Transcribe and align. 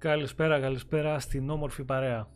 Καλησπέρα, 0.00 0.60
καλησπέρα 0.60 1.18
στην 1.18 1.50
όμορφη 1.50 1.84
παρέα. 1.84 2.28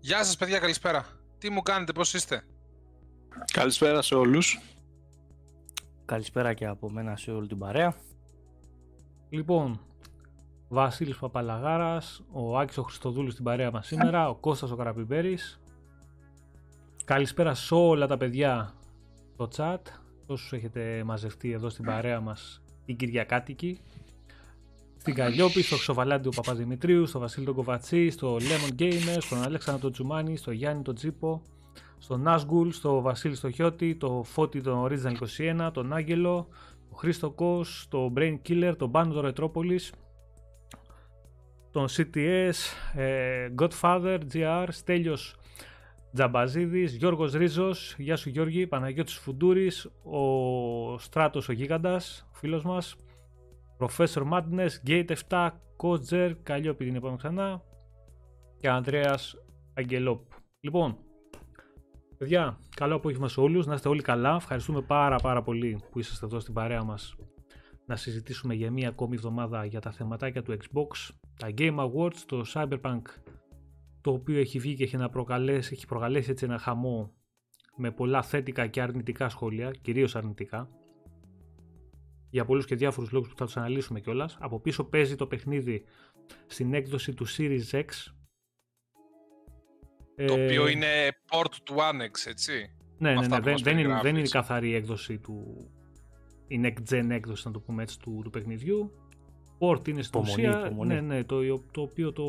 Γεια 0.00 0.24
σας 0.24 0.36
παιδιά, 0.36 0.58
καλησπέρα. 0.58 1.06
Τι 1.38 1.50
μου 1.50 1.62
κάνετε, 1.62 1.92
πώς 1.92 2.14
είστε; 2.14 2.44
Καλησπέρα 3.52 4.02
σε 4.02 4.14
όλους. 4.14 4.60
Καλησπέρα 6.04 6.54
και 6.54 6.66
από 6.66 6.90
μένα 6.90 7.16
σε 7.16 7.30
όλη 7.30 7.46
την 7.46 7.58
παρέα. 7.58 7.94
Λοιπόν, 9.28 9.80
Βασίλης 10.68 11.16
Παπαλαγάρας, 11.16 12.22
ο 12.32 12.58
Άκης 12.58 12.78
ο 12.78 12.82
Χριστοδούλης 12.82 13.32
στην 13.32 13.44
παρέα 13.44 13.70
μας 13.70 13.86
σήμερα, 13.86 14.28
ο 14.28 14.34
Κώστας 14.34 14.70
ο 14.70 14.76
Καραπιμπέρης. 14.76 15.60
Καλησπέρα 17.04 17.54
σε 17.54 17.74
όλα 17.74 18.06
τα 18.06 18.16
παιδιά 18.16 18.74
στο 19.32 19.48
chat, 19.56 19.80
όσους 20.26 20.52
έχετε 20.52 21.02
μαζευτεί 21.04 21.52
εδώ 21.52 21.68
στην 21.68 21.84
παρέα 21.84 22.20
μας 22.20 22.62
την 22.84 22.96
Κυριακάτικη. 22.96 23.80
Στην 25.00 25.14
Καλλιόπη, 25.14 25.62
στο 25.62 25.76
Ξοβαλάντι 25.76 26.28
του 26.28 26.34
Παπαδημητρίου, 26.34 27.06
στο 27.06 27.18
Βασίλη 27.18 27.46
τον 27.46 27.54
Κοβατσί, 27.54 28.10
στο 28.10 28.36
Lemon 28.36 28.80
Gamer, 28.80 29.16
στον 29.18 29.42
Αλέξανδρο 29.42 29.82
τον 29.82 29.92
Τζουμάνι, 29.92 30.36
στο 30.36 30.50
Γιάννη 30.50 30.82
τον 30.82 30.94
Τζίπο, 30.94 31.42
στον 31.98 32.20
Νάσγκουλ, 32.20 32.68
στο 32.68 33.00
Βασίλη 33.00 33.34
στο 33.34 33.50
Χιώτη, 33.50 33.96
το 33.96 34.22
Φώτη 34.24 34.60
τον 34.60 34.88
Original 34.88 35.14
21, 35.66 35.70
τον 35.72 35.92
Άγγελο, 35.92 36.48
τον 36.88 36.98
Χρήστο 36.98 37.30
Κος, 37.30 37.86
τον 37.90 38.12
Brain 38.16 38.38
Killer, 38.48 38.74
τον 38.78 38.90
Πάνο 38.90 39.12
τον 39.12 39.22
Ρετρόπολης, 39.22 39.92
τον 41.70 41.86
CTS, 41.88 42.54
ε, 42.94 43.48
Godfather, 43.58 44.18
GR, 44.32 44.66
Στέλιος 44.70 45.36
Τζαμπαζίδης, 46.14 46.94
Γιώργος 46.94 47.32
Ρίζος, 47.32 47.94
γεια 47.98 48.16
σου 48.16 48.28
Γιώργη, 48.28 48.66
Παναγιώτης 48.66 49.14
Φουντούρης, 49.14 49.90
ο 50.02 50.98
Στράτος 50.98 51.48
ο 51.48 51.52
Γίγαντας, 51.52 52.28
φίλος 52.32 52.62
μας, 52.62 52.96
Professor 53.80 54.22
Madness, 54.32 54.70
Gate 54.86 55.14
7, 55.28 55.50
Kotzer, 55.76 56.32
Καλλιόπη 56.42 56.84
την 56.84 56.94
είπαμε 56.94 57.16
ξανά 57.16 57.62
και 58.60 58.68
Ανδρέας 58.68 59.36
Αγγελόπ. 59.74 60.20
Λοιπόν, 60.60 60.98
παιδιά, 62.18 62.58
καλό 62.76 62.94
απόγευμα 62.94 63.28
σε 63.28 63.40
όλους, 63.40 63.66
να 63.66 63.74
είστε 63.74 63.88
όλοι 63.88 64.02
καλά. 64.02 64.34
Ευχαριστούμε 64.34 64.80
πάρα 64.80 65.16
πάρα 65.16 65.42
πολύ 65.42 65.80
που 65.90 65.98
είσαστε 65.98 66.26
εδώ 66.26 66.40
στην 66.40 66.54
παρέα 66.54 66.82
μας 66.82 67.16
να 67.86 67.96
συζητήσουμε 67.96 68.54
για 68.54 68.70
μία 68.70 68.88
ακόμη 68.88 69.14
εβδομάδα 69.14 69.64
για 69.64 69.80
τα 69.80 69.90
θεματάκια 69.90 70.42
του 70.42 70.56
Xbox, 70.56 71.14
τα 71.36 71.48
Game 71.58 71.78
Awards, 71.78 72.16
το 72.26 72.44
Cyberpunk 72.54 73.02
το 74.00 74.10
οποίο 74.10 74.38
έχει 74.38 74.58
βγει 74.58 74.74
και 74.74 74.82
έχει, 74.82 74.96
να 74.96 75.08
προκαλέσει, 75.08 75.70
έχει 75.72 75.86
προκαλέσει 75.86 76.30
έτσι 76.30 76.44
ένα 76.44 76.58
χαμό 76.58 77.12
με 77.76 77.90
πολλά 77.90 78.22
θετικά 78.22 78.66
και 78.66 78.82
αρνητικά 78.82 79.28
σχόλια, 79.28 79.70
κυρίως 79.70 80.16
αρνητικά 80.16 80.68
για 82.30 82.44
πολλούς 82.44 82.66
και 82.66 82.74
διάφορους 82.74 83.10
λόγους 83.10 83.28
που 83.28 83.36
θα 83.36 83.44
τους 83.44 83.56
αναλύσουμε 83.56 84.00
κιόλας. 84.00 84.36
Από 84.40 84.60
πίσω 84.60 84.84
παίζει 84.84 85.16
το 85.16 85.26
παιχνίδι 85.26 85.84
στην 86.46 86.74
έκδοση 86.74 87.14
του 87.14 87.26
Series 87.28 87.70
X. 87.70 87.84
Το 90.26 90.34
ε... 90.34 90.44
οποίο 90.44 90.68
είναι 90.68 90.86
port 91.30 91.54
του 91.64 91.74
One 91.76 92.02
X, 92.02 92.26
έτσι. 92.26 92.74
Ναι, 92.98 93.14
ναι, 93.14 93.26
ναι, 93.26 93.40
δεν, 93.40 93.56
δεν, 93.62 93.78
είναι, 93.78 94.00
δεν 94.02 94.16
είναι 94.16 94.26
η 94.26 94.30
καθαρή 94.30 94.74
έκδοση 94.74 95.18
του... 95.18 95.66
η 96.46 96.60
next 96.64 96.94
gen 96.94 97.10
έκδοση, 97.10 97.46
να 97.46 97.52
το 97.52 97.60
πούμε 97.60 97.82
έτσι, 97.82 97.98
του, 97.98 98.20
του 98.24 98.30
παιχνιδιού. 98.30 98.92
Port 99.62 99.88
είναι 99.88 100.02
στην 100.02 100.20
ουσία, 100.20 100.72
ναι, 100.84 101.00
ναι, 101.00 101.24
το, 101.24 101.58
το 101.70 101.80
οποίο 101.80 102.12
το 102.12 102.24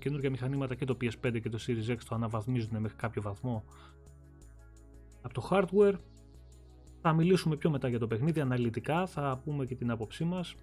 καινούργια 0.00 0.30
μηχανήματα 0.30 0.74
και 0.74 0.84
το 0.84 0.96
PS5 1.00 1.40
και 1.42 1.48
το 1.48 1.58
Series 1.66 1.90
X 1.90 1.96
το 2.08 2.14
αναβαθμίζουν 2.14 2.76
μέχρι 2.78 2.96
κάποιο 2.96 3.22
βαθμό 3.22 3.64
από 5.22 5.34
το 5.34 5.48
hardware. 5.50 5.94
Θα 7.06 7.12
μιλήσουμε 7.12 7.56
πιο 7.56 7.70
μετά 7.70 7.88
για 7.88 7.98
το 7.98 8.06
παιχνίδι 8.06 8.40
αναλυτικά, 8.40 9.06
θα 9.06 9.40
πούμε 9.44 9.66
και 9.66 9.74
την 9.74 9.90
άποψή 9.90 10.24
μας 10.24 10.54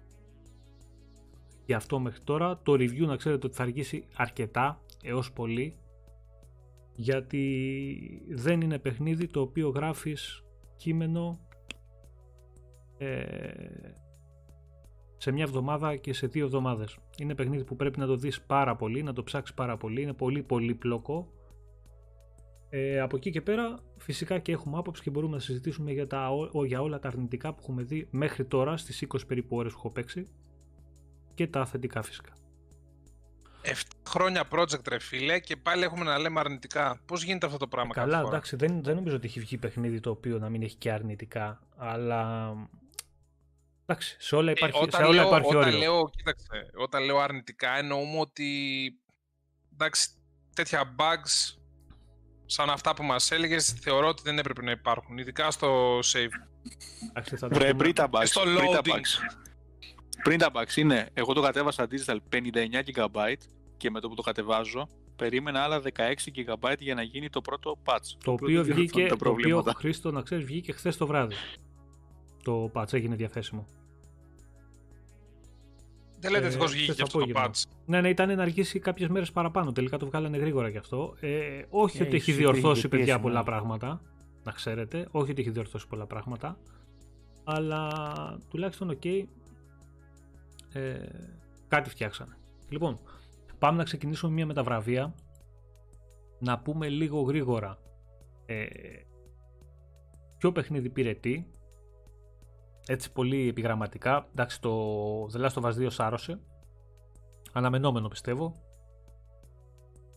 για 1.66 1.76
αυτό 1.76 1.98
μέχρι 1.98 2.20
τώρα. 2.24 2.60
Το 2.62 2.72
review 2.72 3.06
να 3.06 3.16
ξέρετε 3.16 3.46
ότι 3.46 3.56
θα 3.56 3.62
αργήσει 3.62 4.04
αρκετά 4.16 4.80
έως 5.02 5.32
πολύ 5.32 5.76
γιατί 6.94 8.24
δεν 8.28 8.60
είναι 8.60 8.78
παιχνίδι 8.78 9.26
το 9.26 9.40
οποίο 9.40 9.68
γράφεις 9.68 10.44
κείμενο 10.76 11.40
ε, 12.98 13.52
σε 15.16 15.32
μια 15.32 15.44
εβδομάδα 15.44 15.96
και 15.96 16.12
σε 16.12 16.26
δύο 16.26 16.44
εβδομάδες. 16.44 16.98
Είναι 17.18 17.34
παιχνίδι 17.34 17.64
που 17.64 17.76
πρέπει 17.76 17.98
να 17.98 18.06
το 18.06 18.16
δεις 18.16 18.42
πάρα 18.42 18.76
πολύ, 18.76 19.02
να 19.02 19.12
το 19.12 19.22
ψάξεις 19.22 19.54
πάρα 19.54 19.76
πολύ, 19.76 20.02
είναι 20.02 20.14
πολύ 20.14 20.42
πολύ 20.42 20.74
πλοκό 20.74 21.32
ε, 22.74 23.00
από 23.00 23.16
εκεί 23.16 23.30
και 23.30 23.40
πέρα 23.40 23.78
φυσικά 23.96 24.38
και 24.38 24.52
έχουμε 24.52 24.78
άποψη 24.78 25.02
και 25.02 25.10
μπορούμε 25.10 25.34
να 25.34 25.40
συζητήσουμε 25.40 25.92
για, 25.92 26.06
τα, 26.06 26.30
για 26.66 26.80
όλα 26.80 26.98
τα 26.98 27.08
αρνητικά 27.08 27.52
που 27.52 27.58
έχουμε 27.60 27.82
δει 27.82 28.08
μέχρι 28.10 28.44
τώρα 28.44 28.76
στις 28.76 29.06
20 29.08 29.18
περίπου 29.26 29.56
ώρες 29.56 29.72
που 29.72 29.78
έχω 29.78 29.90
παίξει 29.90 30.28
και 31.34 31.46
τα 31.46 31.66
θετικά 31.66 32.02
φυσικά. 32.02 32.32
7 33.62 33.72
χρόνια 34.08 34.48
project 34.50 34.88
ρε 34.88 34.98
φίλε 34.98 35.40
και 35.40 35.56
πάλι 35.56 35.82
έχουμε 35.82 36.04
να 36.04 36.18
λέμε 36.18 36.40
αρνητικά. 36.40 37.00
Πώς 37.06 37.22
γίνεται 37.22 37.46
αυτό 37.46 37.58
το 37.58 37.66
πράγμα 37.66 37.90
ε, 37.96 37.98
Καλά 37.98 38.20
εντάξει 38.20 38.56
δεν, 38.56 38.82
δεν 38.82 38.94
νομίζω 38.94 39.16
ότι 39.16 39.26
έχει 39.26 39.40
βγει 39.40 39.58
παιχνίδι 39.58 40.00
το 40.00 40.10
οποίο 40.10 40.38
να 40.38 40.48
μην 40.48 40.62
έχει 40.62 40.76
και 40.76 40.92
αρνητικά 40.92 41.60
αλλά 41.76 42.52
εντάξει 43.86 44.16
σε 44.18 44.36
όλα 44.36 44.50
ε, 44.50 44.54
υπάρχει, 44.56 44.84
ε, 44.86 44.90
σε 44.90 45.02
όλα 45.02 45.14
λέω, 45.14 45.26
υπάρχει 45.26 45.56
όταν 45.56 45.68
όριο. 45.68 45.78
Λέω, 45.78 46.10
κοίταξε, 46.10 46.70
όταν 46.74 47.04
λέω 47.04 47.18
αρνητικά 47.18 47.76
εννοούμε 47.78 48.18
ότι 48.18 48.50
εντάξει 49.72 50.08
τέτοια 50.54 50.94
bugs 50.98 51.61
σαν 52.52 52.70
αυτά 52.70 52.94
που 52.94 53.02
μας 53.02 53.30
έλεγες, 53.30 53.70
θεωρώ 53.80 54.08
ότι 54.08 54.22
δεν 54.24 54.38
έπρεπε 54.38 54.62
να 54.62 54.70
υπάρχουν, 54.70 55.18
ειδικά 55.18 55.50
στο 55.50 55.98
save. 55.98 56.30
Βρε, 57.50 57.74
πριν 57.74 57.94
τα 57.94 58.08
bugs, 58.12 58.24
στο 58.24 58.42
loading. 58.44 59.00
Πριν 60.22 60.38
τα 60.38 60.50
bugs 60.54 60.76
είναι, 60.76 61.08
εγώ 61.14 61.32
το 61.32 61.40
κατέβασα 61.40 61.86
digital 61.90 62.16
59 62.32 62.38
GB 62.94 63.32
και 63.76 63.90
με 63.90 64.00
το 64.00 64.08
που 64.08 64.14
το 64.14 64.22
κατεβάζω, 64.22 64.88
περίμενα 65.16 65.60
άλλα 65.60 65.82
16 65.96 66.12
GB 66.36 66.74
για 66.78 66.94
να 66.94 67.02
γίνει 67.02 67.28
το 67.30 67.40
πρώτο 67.40 67.78
patch. 67.84 68.16
Το, 68.24 68.32
οποίο 68.32 68.64
βγήκε, 68.64 69.06
το 69.06 69.28
οποίο 69.28 69.64
Χρήστο 69.76 70.10
να 70.10 70.22
ξέρεις 70.22 70.44
βγήκε 70.44 70.72
χθες 70.72 70.96
το 70.96 71.06
βράδυ. 71.06 71.34
Το 72.42 72.70
patch 72.74 72.92
έγινε 72.92 73.14
διαθέσιμο. 73.14 73.68
Δεν 76.22 76.30
λέτε 76.30 76.46
ευτυχώς 76.46 76.66
βγήκε 76.66 77.02
αυτό 77.02 77.18
το 77.18 77.26
patch. 77.34 77.62
Ναι, 77.86 78.00
ναι, 78.00 78.08
ήταν 78.08 78.36
να 78.36 78.42
αργήσει 78.42 78.78
κάποιες 78.78 79.08
μέρες 79.08 79.32
παραπάνω. 79.32 79.72
Τελικά 79.72 79.96
το 79.96 80.06
βγάλανε 80.06 80.36
γρήγορα 80.36 80.68
γι' 80.68 80.76
αυτό. 80.76 81.14
Ε, 81.20 81.62
όχι 81.68 82.02
ε, 82.02 82.06
ότι 82.06 82.16
έχει 82.16 82.32
διορθώσει 82.32 82.88
παιδιά 82.88 83.20
πολλά 83.20 83.38
ναι. 83.38 83.44
πράγματα. 83.44 84.00
Να 84.44 84.52
ξέρετε. 84.52 85.08
Όχι 85.10 85.30
ότι 85.30 85.40
έχει 85.40 85.50
διορθώσει 85.50 85.86
πολλά 85.88 86.06
πράγματα. 86.06 86.58
Αλλά 87.44 87.90
τουλάχιστον 88.50 88.90
οκ. 88.90 89.00
Okay, 89.04 89.24
ε, 90.72 90.94
κάτι 91.68 91.90
φτιάξανε. 91.90 92.36
Λοιπόν, 92.68 92.98
πάμε 93.58 93.76
να 93.76 93.84
ξεκινήσουμε 93.84 94.32
με 94.32 94.46
τα 94.46 94.60
βραβεία. 94.60 95.14
Να 96.38 96.58
πούμε 96.58 96.88
λίγο 96.88 97.20
γρήγορα 97.20 97.78
ε, 98.46 98.64
ποιο 100.38 100.52
παιχνίδι 100.52 100.88
πήρε 100.88 101.14
τι 101.14 101.44
έτσι 102.86 103.12
πολύ 103.12 103.48
επιγραμματικά. 103.48 104.28
Εντάξει, 104.30 104.60
το 104.60 105.24
The 105.24 105.46
Last 105.46 105.62
of 105.62 105.62
Us 105.62 105.74
2 105.74 105.86
σάρωσε. 105.90 106.40
Αναμενόμενο 107.52 108.08
πιστεύω. 108.08 108.62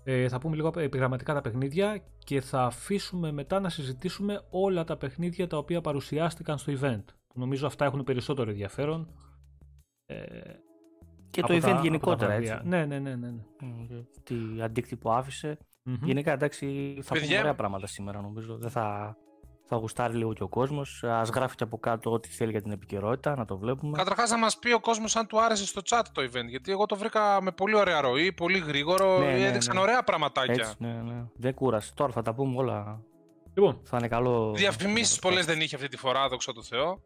Ε, 0.03 0.27
θα 0.27 0.39
πούμε 0.39 0.55
λίγο 0.55 0.73
επιγραμματικά 0.75 1.33
τα 1.33 1.41
παιχνίδια 1.41 2.03
και 2.17 2.41
θα 2.41 2.61
αφήσουμε 2.61 3.31
μετά 3.31 3.59
να 3.59 3.69
συζητήσουμε 3.69 4.41
όλα 4.49 4.83
τα 4.83 4.97
παιχνίδια 4.97 5.47
τα 5.47 5.57
οποία 5.57 5.81
παρουσιάστηκαν 5.81 6.57
στο 6.57 6.73
event. 6.79 7.03
Νομίζω 7.33 7.67
αυτά 7.67 7.85
έχουν 7.85 8.03
περισσότερο 8.03 8.49
ενδιαφέρον. 8.49 9.07
Ε, 10.05 10.15
και 11.29 11.41
το 11.41 11.59
event 11.61 11.79
γενικότερα 11.81 12.33
έτσι. 12.33 12.59
Ναι, 12.63 12.85
ναι, 12.85 12.99
ναι. 12.99 13.15
ναι, 13.15 13.29
ναι. 13.29 13.43
Τι 14.23 14.35
αντίκτυπο 14.61 15.11
άφησε. 15.11 15.57
Mm-hmm. 15.89 15.99
Γενικά 16.01 16.31
εντάξει 16.31 16.97
θα 17.01 17.19
πούμε 17.19 17.39
ωραία 17.39 17.55
πράγματα 17.55 17.87
σήμερα 17.87 18.21
νομίζω. 18.21 18.57
Δεν 18.57 18.69
θα 18.69 19.17
θα 19.67 19.75
γουστάρει 19.75 20.13
λίγο 20.13 20.33
και 20.33 20.43
ο 20.43 20.47
κόσμος. 20.47 21.03
Α 21.03 21.21
γράφει 21.33 21.55
και 21.55 21.63
από 21.63 21.77
κάτω 21.77 22.11
ό,τι 22.11 22.29
θέλει 22.29 22.51
για 22.51 22.61
την 22.61 22.71
επικαιρότητα, 22.71 23.35
να 23.35 23.45
το 23.45 23.57
βλέπουμε. 23.57 23.97
Καταρχάς, 23.97 24.29
να 24.29 24.37
μας 24.37 24.57
πει 24.57 24.71
ο 24.71 24.79
κόσμος 24.79 25.15
αν 25.15 25.27
του 25.27 25.41
άρεσε 25.41 25.65
στο 25.65 25.81
chat 25.89 26.01
το 26.11 26.21
event. 26.21 26.47
Γιατί 26.47 26.71
εγώ 26.71 26.85
το 26.85 26.95
βρήκα 26.95 27.41
με 27.41 27.51
πολύ 27.51 27.75
ωραία 27.75 28.01
ροή, 28.01 28.31
πολύ 28.31 28.59
γρήγορο. 28.59 29.19
Ναι, 29.19 29.25
ναι, 29.25 29.45
έδειξαν 29.45 29.75
ναι. 29.75 29.81
ωραία 29.81 30.03
πραγματάκια. 30.03 30.53
Έτσι, 30.53 30.75
ναι, 30.77 30.93
ναι. 30.93 31.25
Δεν 31.35 31.53
κούρασε. 31.53 31.91
Τώρα 31.95 32.11
θα 32.11 32.21
τα 32.21 32.33
πούμε 32.33 32.57
όλα. 32.57 33.01
Λοιπόν, 33.53 33.79
θα 33.83 33.97
είναι 33.97 34.07
καλό. 34.07 34.53
Διαφημίσεις 34.55 35.19
πολλές 35.19 35.45
δεν 35.45 35.61
είχε 35.61 35.75
αυτή 35.75 35.87
τη 35.87 35.97
φορά, 35.97 36.27
δόξα 36.27 36.53
τω 36.53 36.63
Θεώ. 36.63 36.99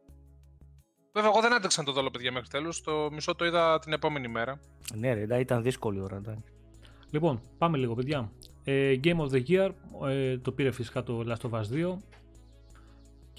Βέβαια, 1.13 1.29
εγώ 1.29 1.41
δεν 1.41 1.53
άντεξα 1.53 1.83
το 1.83 1.91
δόλο, 1.91 2.09
παιδιά, 2.09 2.31
μέχρι 2.31 2.47
τέλους. 2.47 2.81
Το 2.81 3.09
μισό 3.11 3.35
το 3.35 3.45
είδα 3.45 3.79
την 3.79 3.93
επόμενη 3.93 4.27
μέρα. 4.27 4.59
Ναι, 4.93 5.13
ρε, 5.13 5.39
ήταν 5.39 5.61
δύσκολη 5.61 6.01
ώρα. 6.01 6.21
Ναι. 6.25 6.35
Λοιπόν, 7.09 7.41
πάμε 7.57 7.77
λίγο, 7.77 7.93
παιδιά. 7.93 8.31
Ε, 8.63 8.99
Game 9.03 9.17
of 9.17 9.29
the 9.29 9.43
Year 9.47 9.69
ε, 10.07 10.37
το 10.37 10.51
πήρε 10.51 10.71
φυσικά 10.71 11.03
το 11.03 11.23
Last 11.27 11.49
of 11.49 11.59
Us 11.59 11.93
2. 11.93 11.97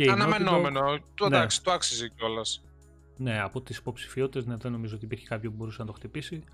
Και 0.04 0.10
Αναμενόμενο. 0.10 0.98
Το 1.14 1.28
ναι. 1.28 1.36
εντάξει, 1.36 1.62
το 1.62 1.70
άξιζε 1.70 2.08
κιόλας. 2.08 2.64
Ναι, 3.16 3.40
από 3.40 3.60
τις 3.60 3.76
υποψηφιότητες 3.76 4.46
ναι, 4.46 4.56
δεν 4.56 4.72
νομίζω 4.72 4.94
ότι 4.94 5.04
υπήρχε 5.04 5.26
κάποιο 5.26 5.50
που 5.50 5.56
μπορούσε 5.56 5.76
να 5.80 5.86
το 5.86 5.92
χτυπήσει. 5.92 6.44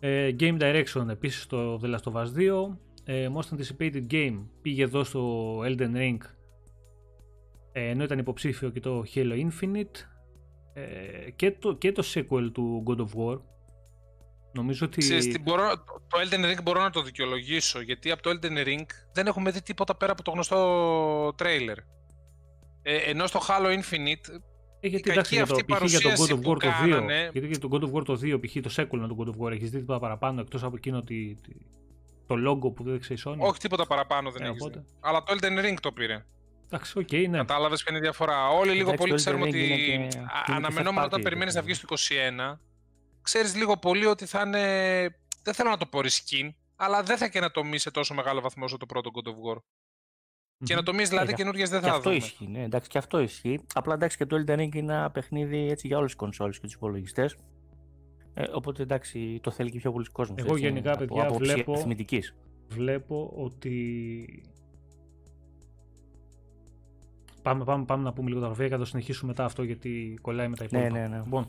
Ε, 0.00 0.34
game 0.40 0.60
Direction 0.60 1.08
επίσης 1.08 1.42
στο 1.42 1.80
The 1.82 1.86
Last 1.86 2.12
of 2.12 2.24
Us 2.24 2.26
2. 2.36 2.76
Ε, 3.04 3.28
Most 3.34 3.56
Anticipated 3.56 4.06
Game 4.10 4.42
πήγε 4.62 4.82
εδώ 4.82 5.04
στο 5.04 5.56
Elden 5.60 5.96
Ring 5.96 6.18
ε, 7.72 7.88
ενώ 7.88 8.04
ήταν 8.04 8.18
υποψήφιο 8.18 8.70
και 8.70 8.80
το 8.80 9.04
Halo 9.14 9.48
Infinite 9.48 9.96
ε, 10.72 11.30
και, 11.30 11.50
το, 11.50 11.74
και 11.74 11.92
το 11.92 12.02
sequel 12.14 12.50
του 12.52 12.84
God 12.86 12.96
of 12.96 13.08
War 13.16 13.40
Νομίζω 14.52 14.86
ότι... 14.86 14.98
Ξέρεις, 14.98 15.40
μπορώ, 15.40 15.84
το 15.84 16.18
Elden 16.24 16.44
Ring 16.44 16.62
μπορώ 16.62 16.80
να 16.82 16.90
το 16.90 17.02
δικαιολογήσω, 17.02 17.80
γιατί 17.80 18.10
από 18.10 18.22
το 18.22 18.30
Elden 18.30 18.66
Ring 18.66 18.86
δεν 19.12 19.26
έχουμε 19.26 19.50
δει 19.50 19.62
τίποτα 19.62 19.94
πέρα 19.96 20.12
από 20.12 20.22
το 20.22 20.30
γνωστό 20.30 21.32
τρέιλερ. 21.36 21.78
Ε, 22.82 22.96
ενώ 22.96 23.26
στο 23.26 23.40
Halo 23.48 23.78
Infinite 23.80 24.40
ε, 24.80 24.88
γιατί 24.88 25.10
εντάξει, 25.10 25.34
για 25.34 25.46
το, 25.46 25.56
π.χ. 25.66 25.82
για 25.84 26.00
τον 26.00 26.12
God 26.12 26.30
of 26.30 26.38
War 26.38 26.42
το 26.42 26.54
2, 26.54 26.58
κάνανε... 26.58 27.30
γιατί 27.32 27.46
για 27.46 27.58
τον 27.58 27.70
God 27.72 27.82
of 27.82 27.92
War 27.92 28.04
το 28.04 28.20
2, 28.22 28.40
π.χ. 28.40 28.52
το 28.62 28.70
sequel 28.76 29.08
του 29.08 29.16
God 29.18 29.28
of 29.28 29.46
War, 29.46 29.52
έχεις 29.52 29.70
δει 29.70 29.78
τίποτα 29.78 29.98
παραπάνω 29.98 30.40
εκτός 30.40 30.62
από 30.62 30.76
εκείνο 30.76 31.02
τη, 31.02 31.34
τη, 31.34 31.52
το 32.26 32.34
logo 32.48 32.74
που 32.74 32.82
δεν 32.84 33.00
ξέρει 33.00 33.20
Sony; 33.24 33.38
Όχι 33.38 33.58
τίποτα 33.58 33.86
παραπάνω 33.86 34.30
δεν 34.30 34.42
ε, 34.42 34.48
έχεις 34.48 34.64
δει. 34.72 34.84
Αλλά 35.00 35.22
το 35.22 35.36
Elden 35.36 35.64
Ring 35.64 35.74
το 35.80 35.92
πήρε. 35.92 36.24
Εντάξει, 36.66 36.98
οκ, 36.98 37.08
okay, 37.10 37.26
ναι. 37.28 37.36
Κατάλαβες 37.36 37.82
ποια 37.82 37.86
είναι 37.90 37.98
η 37.98 38.02
διαφορά. 38.02 38.48
Όλοι 38.48 38.72
λίγο 38.72 38.92
πολύ 38.92 39.14
ξέρουμε 39.14 39.46
ότι 39.48 40.08
και... 40.10 40.18
αναμενόμενο 40.46 41.06
όταν 41.06 41.22
περιμένεις 41.22 41.54
να 41.54 41.62
βγει 41.62 41.74
στο 41.74 41.86
21, 42.52 42.58
ξέρεις 43.22 43.56
λίγο 43.56 43.76
πολύ 43.76 44.06
ότι 44.06 44.26
θα 44.26 44.42
είναι. 44.46 44.60
Δεν 45.42 45.54
θέλω 45.54 45.70
να 45.70 45.76
το 45.76 45.86
πω 45.86 45.98
skin, 45.98 46.50
αλλά 46.76 47.02
δεν 47.02 47.16
θα 47.16 47.28
και 47.28 47.40
να 47.40 47.50
τομεί 47.50 47.78
σε 47.78 47.90
τόσο 47.90 48.14
μεγάλο 48.14 48.40
βαθμό 48.40 48.64
όσο 48.64 48.76
το 48.76 48.86
πρώτο 48.86 49.10
God 49.14 49.28
of 49.28 49.32
War. 49.32 49.58
Mm-hmm. 50.60 50.66
Και 50.66 50.74
να 50.74 50.82
τομείς 50.82 51.08
δηλαδή 51.08 51.32
ε, 51.32 51.34
καινούργιες 51.34 51.70
δεν 51.70 51.80
θα 51.80 51.88
και 51.88 51.94
αυτό 51.94 52.12
ισχύει, 52.12 52.46
ναι, 52.46 52.62
εντάξει, 52.62 52.88
και 52.88 52.98
αυτό 52.98 53.20
ισχύει. 53.20 53.60
Απλά 53.74 53.94
εντάξει 53.94 54.16
και 54.16 54.26
το 54.26 54.36
Elden 54.36 54.58
Ring 54.58 54.74
είναι 54.74 54.92
ένα 54.92 55.10
παιχνίδι 55.10 55.68
έτσι, 55.70 55.86
για 55.86 55.96
όλες 55.96 56.10
τις 56.10 56.18
κονσόλες 56.18 56.58
και 56.58 56.66
τους 56.66 56.74
υπολογιστές. 56.74 57.36
Ε, 58.34 58.44
οπότε 58.52 58.82
εντάξει, 58.82 59.38
το 59.42 59.50
θέλει 59.50 59.70
και 59.70 59.78
πιο 59.78 59.92
πολλοί 59.92 60.06
κόσμος. 60.12 60.38
Εγώ 60.38 60.52
έτσι, 60.52 60.66
γενικά, 60.66 60.96
παιδιά, 60.96 61.22
από, 61.22 61.34
βλέπω, 61.34 61.86
βλέπω 62.68 63.32
ότι 63.36 64.42
Πάμε, 67.42 67.64
πάμε, 67.64 67.84
πάμε 67.84 68.02
να 68.02 68.12
πούμε 68.12 68.28
λίγο 68.28 68.40
τα 68.40 68.46
τρόπαια 68.46 68.66
και 68.66 68.72
θα 68.72 68.78
το 68.78 68.84
συνεχίσουμε 68.84 69.30
μετά 69.30 69.44
αυτό 69.44 69.62
γιατί 69.62 70.18
κολλάει 70.20 70.48
με 70.48 70.56
τα 70.56 70.66
ναι, 70.70 70.78
υπόλοιπα. 70.78 70.98
Ναι, 70.98 71.06
ναι, 71.06 71.16
ναι. 71.16 71.22
Λοιπόν, 71.24 71.48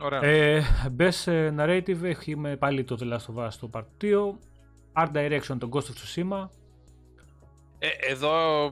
Ωραία. 0.00 0.22
Ε, 0.22 0.62
best 0.98 1.32
ε, 1.32 1.54
narrative 1.58 2.02
έχουμε 2.02 2.56
πάλι 2.56 2.84
το 2.84 2.96
The 3.00 3.12
Last 3.12 3.34
of 3.34 3.44
Us 3.44 3.48
Part 3.50 3.68
II. 3.68 4.38
Art 4.92 5.12
Direction, 5.12 5.56
τον 5.58 5.70
Ghost 5.72 5.78
of 5.78 5.80
Tsushima. 5.80 6.48
Ε, 7.78 7.88
εδώ 8.10 8.64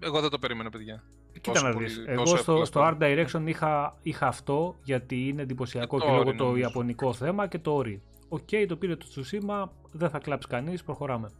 εγώ 0.00 0.20
δεν 0.20 0.30
το 0.30 0.38
περίμενα, 0.38 0.70
παιδιά. 0.70 1.02
Κοίτα 1.40 1.62
να 1.62 1.72
δεις. 1.72 2.04
Εγώ 2.06 2.26
στο, 2.26 2.64
στο 2.64 2.80
Art 2.84 2.98
Direction 2.98 3.42
είχα, 3.44 3.96
είχα 4.02 4.26
αυτό 4.26 4.76
γιατί 4.82 5.28
είναι 5.28 5.42
εντυπωσιακό 5.42 5.98
και, 5.98 6.06
και 6.06 6.12
λόγω 6.12 6.34
το 6.34 6.56
ιαπωνικό 6.56 7.12
θέμα 7.12 7.46
και 7.46 7.58
το 7.58 7.74
όρι. 7.74 8.02
Οκ, 8.28 8.48
okay, 8.50 8.64
το 8.68 8.76
πήρε 8.76 8.96
το 8.96 9.06
Tsushima, 9.14 9.68
δεν 9.92 10.10
θα 10.10 10.18
κλάψει 10.18 10.48
κανείς, 10.48 10.82
προχωράμε. 10.82 11.30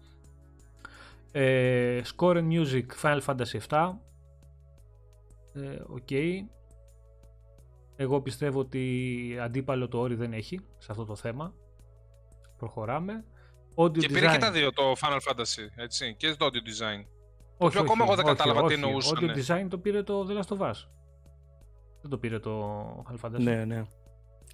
Ε, 1.33 2.01
score 2.17 2.37
and 2.37 2.49
Music 2.49 2.87
Final 3.03 3.21
Fantasy 3.21 3.59
7 3.69 3.93
ε, 5.53 5.79
okay. 5.99 6.35
Εγώ 7.97 8.21
πιστεύω 8.21 8.59
ότι 8.61 9.37
αντίπαλο 9.43 9.89
το 9.89 9.99
όρι 9.99 10.15
δεν 10.15 10.33
έχει 10.33 10.61
σε 10.79 10.89
αυτό 10.91 11.05
το 11.05 11.15
θέμα. 11.17 11.55
Προχωράμε. 12.57 13.25
Audio 13.75 13.99
και 13.99 14.07
design. 14.11 14.13
πήρε 14.13 14.31
και 14.31 14.39
τα 14.39 14.51
δύο 14.51 14.73
το 14.73 14.93
Final 15.01 15.31
Fantasy, 15.31 15.67
έτσι, 15.77 16.15
και 16.19 16.35
το 16.35 16.47
audio 16.47 16.69
design. 16.69 17.05
Όχι, 17.57 17.77
το 17.77 17.83
ακόμα 17.83 18.05
εγώ 18.05 18.15
δεν 18.15 18.25
κατάλαβα 18.25 18.67
τι 18.67 18.75
εννοούσαν. 18.75 19.15
Το 19.15 19.27
audio 19.27 19.37
design 19.37 19.67
το 19.71 19.79
πήρε 19.79 20.03
το 20.03 20.27
The 20.29 20.33
Last 20.33 20.57
of 20.57 20.67
Us. 20.67 20.75
Δεν 22.01 22.11
το 22.11 22.19
πήρε 22.19 22.39
το 22.39 23.05
Final 23.09 23.27
Fantasy. 23.27 23.41
Ναι, 23.41 23.65
ναι. 23.65 23.85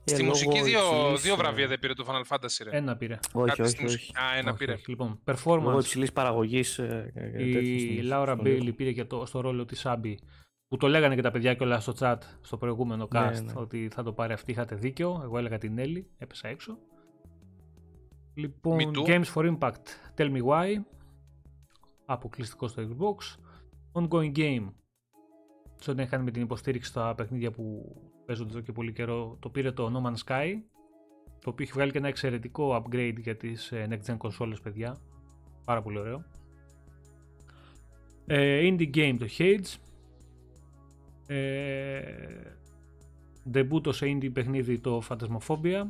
Στη 0.04 0.22
μουσική 0.22 0.62
δύο, 0.62 0.80
δύο 1.16 1.36
βραβεία 1.36 1.66
δεν 1.66 1.78
πήρε 1.78 1.92
το 1.94 2.04
Final 2.08 2.36
Fantasy, 2.36 2.64
ρε. 2.64 2.76
Ένα 2.76 2.96
πήρε. 2.96 3.18
Όχι, 3.32 3.62
όχι, 3.62 3.84
όχι. 3.84 4.12
Α, 4.16 4.38
ένα 4.38 4.54
πήρε. 4.54 4.76
Λοιπόν, 4.86 5.18
performance. 5.24 5.60
Λόγω 5.62 5.78
υψηλής 5.78 6.12
παραγωγής. 6.12 6.78
Ε, 6.78 7.12
η 7.38 8.08
Laura 8.12 8.36
Bailey 8.40 8.76
πήρε 8.76 8.92
και 8.92 9.04
το, 9.04 9.26
στο 9.26 9.40
ρόλο 9.40 9.64
της 9.64 9.82
Abby 9.84 10.14
που 10.68 10.76
το 10.76 10.88
λέγανε 10.88 11.14
και 11.14 11.22
τα 11.22 11.30
παιδιά 11.30 11.54
κιόλας 11.54 11.82
στο 11.82 11.92
chat 11.98 12.18
στο 12.40 12.56
προηγούμενο 12.56 13.08
ναι, 13.12 13.20
cast 13.20 13.42
ναι. 13.44 13.52
ότι 13.54 13.88
θα 13.94 14.02
το 14.02 14.12
πάρει 14.12 14.32
αυτή, 14.32 14.50
είχατε 14.50 14.74
δίκιο. 14.74 15.20
Εγώ 15.24 15.38
έλεγα 15.38 15.58
την 15.58 15.76
Ellie, 15.78 16.04
έπεσα 16.18 16.48
έξω. 16.48 16.78
Λοιπόν, 18.36 18.78
Games 19.06 19.24
for 19.34 19.56
Impact, 19.56 19.86
Tell 20.16 20.36
Me 20.36 20.42
Why. 20.42 20.76
Αποκλειστικό 22.04 22.68
στο 22.68 22.82
Xbox. 22.82 23.38
Ongoing 23.92 24.36
Game. 24.36 24.66
Σε 25.76 25.90
ό,τι 25.90 26.02
έχει 26.02 26.18
με 26.18 26.30
την 26.30 26.42
υποστήριξη 26.42 26.90
στα 26.90 27.14
παιχνίδια 27.14 27.50
που 27.50 27.96
παίζονται 28.26 28.50
εδώ 28.50 28.60
και 28.60 28.72
πολύ 28.72 28.92
καιρό, 28.92 29.36
το 29.40 29.48
πήρε 29.48 29.72
το 29.72 29.92
No 29.94 30.06
Man's 30.06 30.24
Sky. 30.26 30.52
Το 31.40 31.50
οποίο 31.50 31.64
έχει 31.64 31.72
βγάλει 31.72 31.90
και 31.90 31.98
ένα 31.98 32.08
εξαιρετικό 32.08 32.84
upgrade 32.84 33.16
για 33.18 33.36
τις 33.36 33.72
ε, 33.72 33.88
next 33.90 34.10
gen 34.10 34.16
consoles, 34.16 34.62
παιδιά. 34.62 34.98
Πάρα 35.64 35.82
πολύ 35.82 35.98
ωραίο. 35.98 36.24
Ε, 38.26 38.68
indie 38.70 38.94
Game, 38.94 39.16
το 39.18 39.26
Hades. 39.38 39.74
Ε, 41.26 42.02
debut 43.52 43.94
σε 43.94 44.06
indie 44.06 44.32
παιχνίδι 44.32 44.78
το 44.78 45.02
Phantasmophobia 45.08 45.86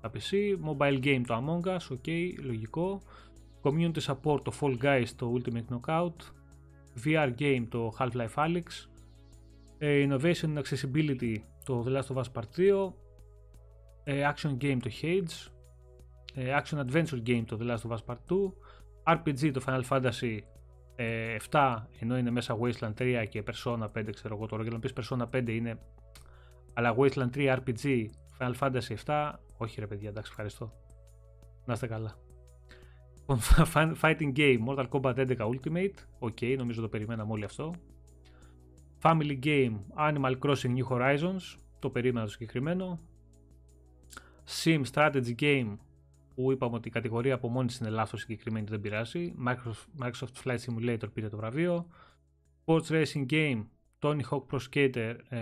τα 0.00 0.10
PC, 0.14 0.56
mobile 0.64 1.04
game 1.04 1.22
το 1.26 1.34
Among 1.34 1.68
Us, 1.68 1.96
ok, 1.96 2.08
λογικό 2.42 3.02
community 3.62 4.00
support 4.06 4.42
το 4.44 4.52
Fall 4.60 4.78
Guys 4.82 5.06
το 5.16 5.34
Ultimate 5.38 5.74
Knockout 5.74 6.16
VR 7.04 7.30
game 7.38 7.66
το 7.68 7.96
Half-Life 7.98 8.34
Alyx 8.34 8.62
ε, 9.78 10.06
innovation 10.08 10.56
and 10.56 10.62
accessibility 10.62 11.36
το 11.64 11.84
The 11.86 11.90
Last 11.96 12.14
of 12.14 12.22
Us 12.22 12.32
Part 12.34 12.58
2 12.58 12.92
ε, 14.04 14.30
action 14.34 14.56
game 14.60 14.78
το 14.82 14.90
Hades 15.02 15.50
ε, 16.34 16.58
action 16.58 16.78
adventure 16.78 17.22
game 17.26 17.44
το 17.46 17.58
The 17.60 17.64
Last 17.64 17.90
of 17.90 17.96
Us 17.96 18.04
Part 18.06 18.34
2 19.06 19.16
RPG 19.16 19.50
το 19.52 19.62
Final 19.66 19.82
Fantasy 19.88 20.38
7 20.38 20.38
ε, 20.96 21.36
ενώ 21.98 22.18
είναι 22.18 22.30
μέσα 22.30 22.58
Wasteland 22.60 22.94
3 22.98 23.24
και 23.28 23.42
Persona 23.46 23.88
5 23.98 24.08
ξέρω 24.12 24.34
εγώ 24.36 24.46
τώρα 24.46 24.64
και 24.64 24.70
να 24.70 24.78
πεις 24.78 24.92
Persona 25.00 25.26
5 25.34 25.48
είναι 25.48 25.78
αλλά 26.74 26.94
Wasteland 26.98 27.30
3 27.34 27.56
RPG 27.56 28.06
Final 28.40 28.54
Fantasy 28.58 28.94
7 29.04 29.32
όχι 29.56 29.80
ρε 29.80 29.86
παιδιά 29.86 30.08
εντάξει 30.08 30.30
ευχαριστώ. 30.30 30.72
Να 31.64 31.72
είστε 31.72 31.86
καλά. 31.86 32.18
Λοιπόν, 33.18 33.38
Fighting 34.02 34.32
Game 34.36 34.58
Mortal 34.68 34.88
Kombat 34.88 35.14
11 35.14 35.36
Ultimate. 35.36 35.94
Οκ 36.18 36.36
okay, 36.40 36.54
νομίζω 36.58 36.80
το 36.80 36.88
περιμέναμε 36.88 37.32
όλοι 37.32 37.44
αυτό. 37.44 37.74
Family 39.02 39.38
Game 39.42 39.76
Animal 39.96 40.38
Crossing 40.38 40.76
New 40.76 40.88
Horizons. 40.88 41.58
Το 41.78 41.90
περίμενα 41.90 42.24
το 42.24 42.30
συγκεκριμένο. 42.30 43.00
Sim 44.62 44.82
Strategy 44.92 45.34
Game 45.40 45.76
που 46.34 46.52
είπαμε 46.52 46.76
ότι 46.76 46.88
η 46.88 46.90
κατηγορία 46.90 47.34
από 47.34 47.48
μόνη 47.48 47.72
είναι 47.80 47.90
λάθος 47.90 48.20
συγκεκριμένη 48.20 48.66
δεν 48.68 48.80
πειράζει. 48.80 49.34
Microsoft, 49.46 50.04
Microsoft 50.04 50.42
Flight 50.44 50.58
Simulator 50.58 51.12
πήρε 51.12 51.28
το 51.28 51.36
βραβείο. 51.36 51.86
Sports 52.64 52.86
Racing 52.86 53.26
Game, 53.30 53.64
Tony 54.00 54.20
Hawk 54.30 54.42
Pro 54.50 54.58
Skater, 54.70 55.16
ε, 55.28 55.40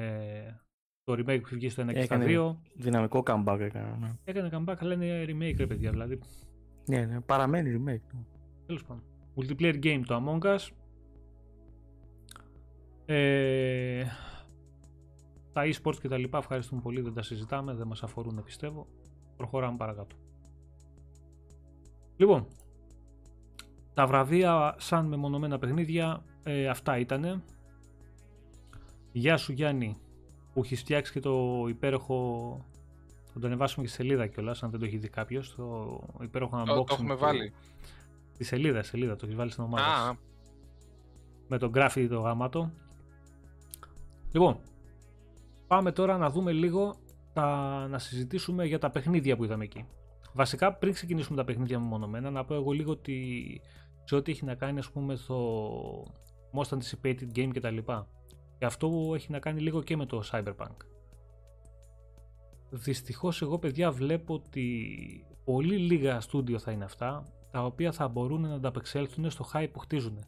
το 1.08 1.14
remake 1.14 1.40
που 1.42 1.48
βγήκε 1.48 1.70
στο 1.70 1.82
1 1.82 1.92
και 1.92 2.02
στο 2.02 2.16
2. 2.20 2.56
Δυναμικό 2.74 3.22
comeback 3.26 3.58
έκανε. 3.60 3.96
Ναι. 4.00 4.08
Έκανε 4.24 4.48
comeback, 4.52 4.76
αλλά 4.78 4.94
είναι 4.94 5.24
remake 5.28 5.56
ρε 5.58 5.66
παιδιά 5.66 5.90
δηλαδή. 5.90 6.20
Ναι, 6.86 7.04
ναι, 7.04 7.20
παραμένει 7.20 7.70
remake. 7.76 8.14
Ναι. 8.14 8.24
Τέλος 8.66 8.84
πάντων. 8.84 9.02
Multiplayer 9.36 9.84
game 9.84 10.02
το 10.06 10.22
Among 10.24 10.46
Us. 10.46 10.68
Ε, 13.06 14.04
τα 15.52 15.62
e-sports 15.64 15.96
και 16.00 16.08
τα 16.08 16.16
λοιπά 16.16 16.38
ευχαριστούμε 16.38 16.80
πολύ, 16.80 17.00
δεν 17.00 17.14
τα 17.14 17.22
συζητάμε, 17.22 17.74
δεν 17.74 17.86
μας 17.86 18.02
αφορούν 18.02 18.42
πιστεύω. 18.44 18.86
Προχωράμε 19.36 19.76
παρακάτω. 19.76 20.16
Λοιπόν, 22.16 22.46
τα 23.94 24.06
βραβεία 24.06 24.74
σαν 24.78 25.06
μεμονωμένα 25.06 25.58
παιχνίδια 25.58 26.24
ε, 26.42 26.68
αυτά 26.68 26.98
ήτανε. 26.98 27.42
Γεια 29.12 29.36
σου 29.36 29.52
Γιάννη 29.52 29.96
που 30.58 30.64
έχει 30.64 30.76
φτιάξει 30.76 31.12
και 31.12 31.20
το 31.20 31.64
υπέροχο 31.68 32.16
θα 33.32 33.40
το 33.40 33.46
ανεβάσουμε 33.46 33.84
και 33.84 33.92
στη 33.92 34.02
σελίδα 34.02 34.26
κιόλας, 34.26 34.62
αν 34.62 34.70
δεν 34.70 34.80
το 34.80 34.86
έχει 34.86 34.96
δει 34.96 35.08
κάποιος. 35.08 35.54
Το 35.54 36.00
υπέροχο 36.22 36.62
unboxing. 36.62 36.86
Το, 36.86 36.86
έχουμε 36.90 37.14
βάλει. 37.14 37.52
Τη 38.38 38.44
σελίδα, 38.44 38.82
σελίδα, 38.82 39.16
το 39.16 39.24
έχεις 39.24 39.36
βάλει 39.36 39.50
στην 39.50 39.64
ομάδα. 39.64 40.18
Με 41.48 41.58
τον 41.58 41.70
γράφει 41.74 42.08
το 42.08 42.20
γάματο. 42.20 42.70
Λοιπόν, 44.32 44.58
πάμε 45.66 45.92
τώρα 45.92 46.16
να 46.16 46.30
δούμε 46.30 46.52
λίγο, 46.52 46.94
τα, 47.32 47.86
να 47.88 47.98
συζητήσουμε 47.98 48.64
για 48.64 48.78
τα 48.78 48.90
παιχνίδια 48.90 49.36
που 49.36 49.44
είδαμε 49.44 49.64
εκεί. 49.64 49.86
Βασικά, 50.32 50.74
πριν 50.74 50.92
ξεκινήσουμε 50.92 51.36
τα 51.36 51.44
παιχνίδια 51.44 51.78
μεμονωμένα, 51.78 52.30
να 52.30 52.44
πω 52.44 52.54
εγώ 52.54 52.70
λίγο 52.70 52.90
ότι 52.90 53.60
σε 54.04 54.14
ό,τι 54.14 54.30
έχει 54.30 54.44
να 54.44 54.54
κάνει, 54.54 54.78
ας 54.78 54.90
πούμε, 54.90 55.16
στο 55.16 55.62
most 56.52 56.78
anticipated 56.78 57.28
game 57.34 57.50
κτλ. 57.52 57.78
Και 58.58 58.64
αυτό 58.64 59.12
έχει 59.14 59.30
να 59.30 59.38
κάνει 59.38 59.60
λίγο 59.60 59.82
και 59.82 59.96
με 59.96 60.06
το 60.06 60.22
Cyberpunk. 60.32 60.76
Δυστυχώς 62.70 63.42
εγώ 63.42 63.58
παιδιά 63.58 63.92
βλέπω 63.92 64.34
ότι 64.34 65.26
πολύ 65.44 65.76
λίγα 65.76 66.20
στούντιο 66.20 66.58
θα 66.58 66.72
είναι 66.72 66.84
αυτά 66.84 67.32
τα 67.50 67.64
οποία 67.64 67.92
θα 67.92 68.08
μπορούν 68.08 68.40
να 68.40 68.54
ανταπεξέλθουν 68.54 69.30
στο 69.30 69.44
hype 69.52 69.68
που 69.72 69.78
χτίζουν. 69.78 70.18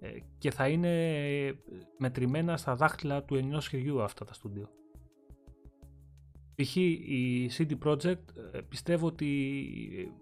Ε, 0.00 0.18
και 0.38 0.50
θα 0.50 0.68
είναι 0.68 0.92
μετρημένα 1.98 2.56
στα 2.56 2.76
δάχτυλα 2.76 3.24
του 3.24 3.34
ενός 3.34 3.68
χεριού 3.68 4.02
αυτά 4.02 4.24
τα 4.24 4.34
στούντιο. 4.34 4.68
Π.χ. 6.54 6.76
η 6.76 7.50
CD 7.58 7.78
Projekt 7.84 8.36
ε, 8.52 8.60
πιστεύω 8.60 9.06
ότι 9.06 10.12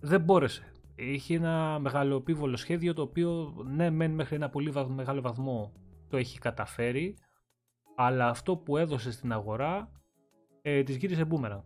δεν 0.00 0.20
μπόρεσε. 0.20 0.73
Είχε 0.96 1.34
ένα 1.34 1.78
μεγαλοπίβολο 1.78 2.56
σχέδιο 2.56 2.94
το 2.94 3.02
οποίο 3.02 3.54
ναι 3.66 3.90
μεν 3.90 4.10
μέχρι 4.10 4.36
ένα 4.36 4.48
πολύ 4.48 4.72
μεγάλο 4.88 5.20
βαθμό 5.20 5.72
το 6.08 6.16
έχει 6.16 6.38
καταφέρει 6.38 7.16
αλλά 7.96 8.28
αυτό 8.28 8.56
που 8.56 8.76
έδωσε 8.76 9.12
στην 9.12 9.32
αγορά 9.32 9.90
ε, 10.62 10.82
της 10.82 10.96
γύρισε 10.96 11.26
boomerang. 11.30 11.62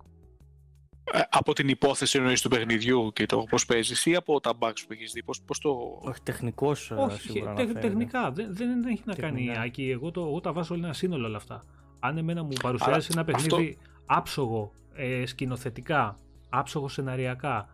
Ε, 1.13 1.21
από 1.31 1.53
την 1.53 1.69
υπόθεση 1.69 2.19
εννοείς 2.19 2.43
του 2.43 2.49
παιχνιδιού 2.49 3.11
και 3.13 3.27
το 3.27 3.43
πώς 3.43 3.65
παίζεις 3.65 4.07
ή 4.07 4.15
από 4.15 4.41
τα 4.41 4.53
bugs 4.59 4.81
που 4.87 4.93
έχεις 4.93 5.13
δει, 5.13 5.23
πώς, 5.23 5.43
πώς 5.43 5.59
το... 5.59 5.99
Όχι, 6.01 6.21
τεχνικός 6.23 6.91
ε, 6.91 6.95
Όχι, 6.95 7.21
σίγουρα 7.21 7.55
τεχνικά, 7.55 8.31
δεν, 8.31 8.55
δεν, 8.55 8.85
έχει 8.85 9.03
να 9.05 9.15
κάνει 9.15 9.59
Άκη, 9.59 9.91
εγώ, 9.91 10.11
το, 10.11 10.21
εγώ 10.21 10.41
τα 10.41 10.53
βάζω 10.53 10.75
ένα 10.75 10.93
σύνολο 10.93 11.27
όλα 11.27 11.37
αυτά. 11.37 11.63
Αν 12.01 12.19
εμένα 12.19 12.43
μου 12.43 12.53
παρουσιάσει 12.63 13.09
ένα 13.13 13.25
παιχνίδι 13.25 13.79
αυτό... 13.79 14.15
άψογο 14.19 14.73
ε, 14.95 15.27
σκηνοθετικά, 15.27 16.19
άψογο 16.49 16.89
σεναριακά, 16.89 17.69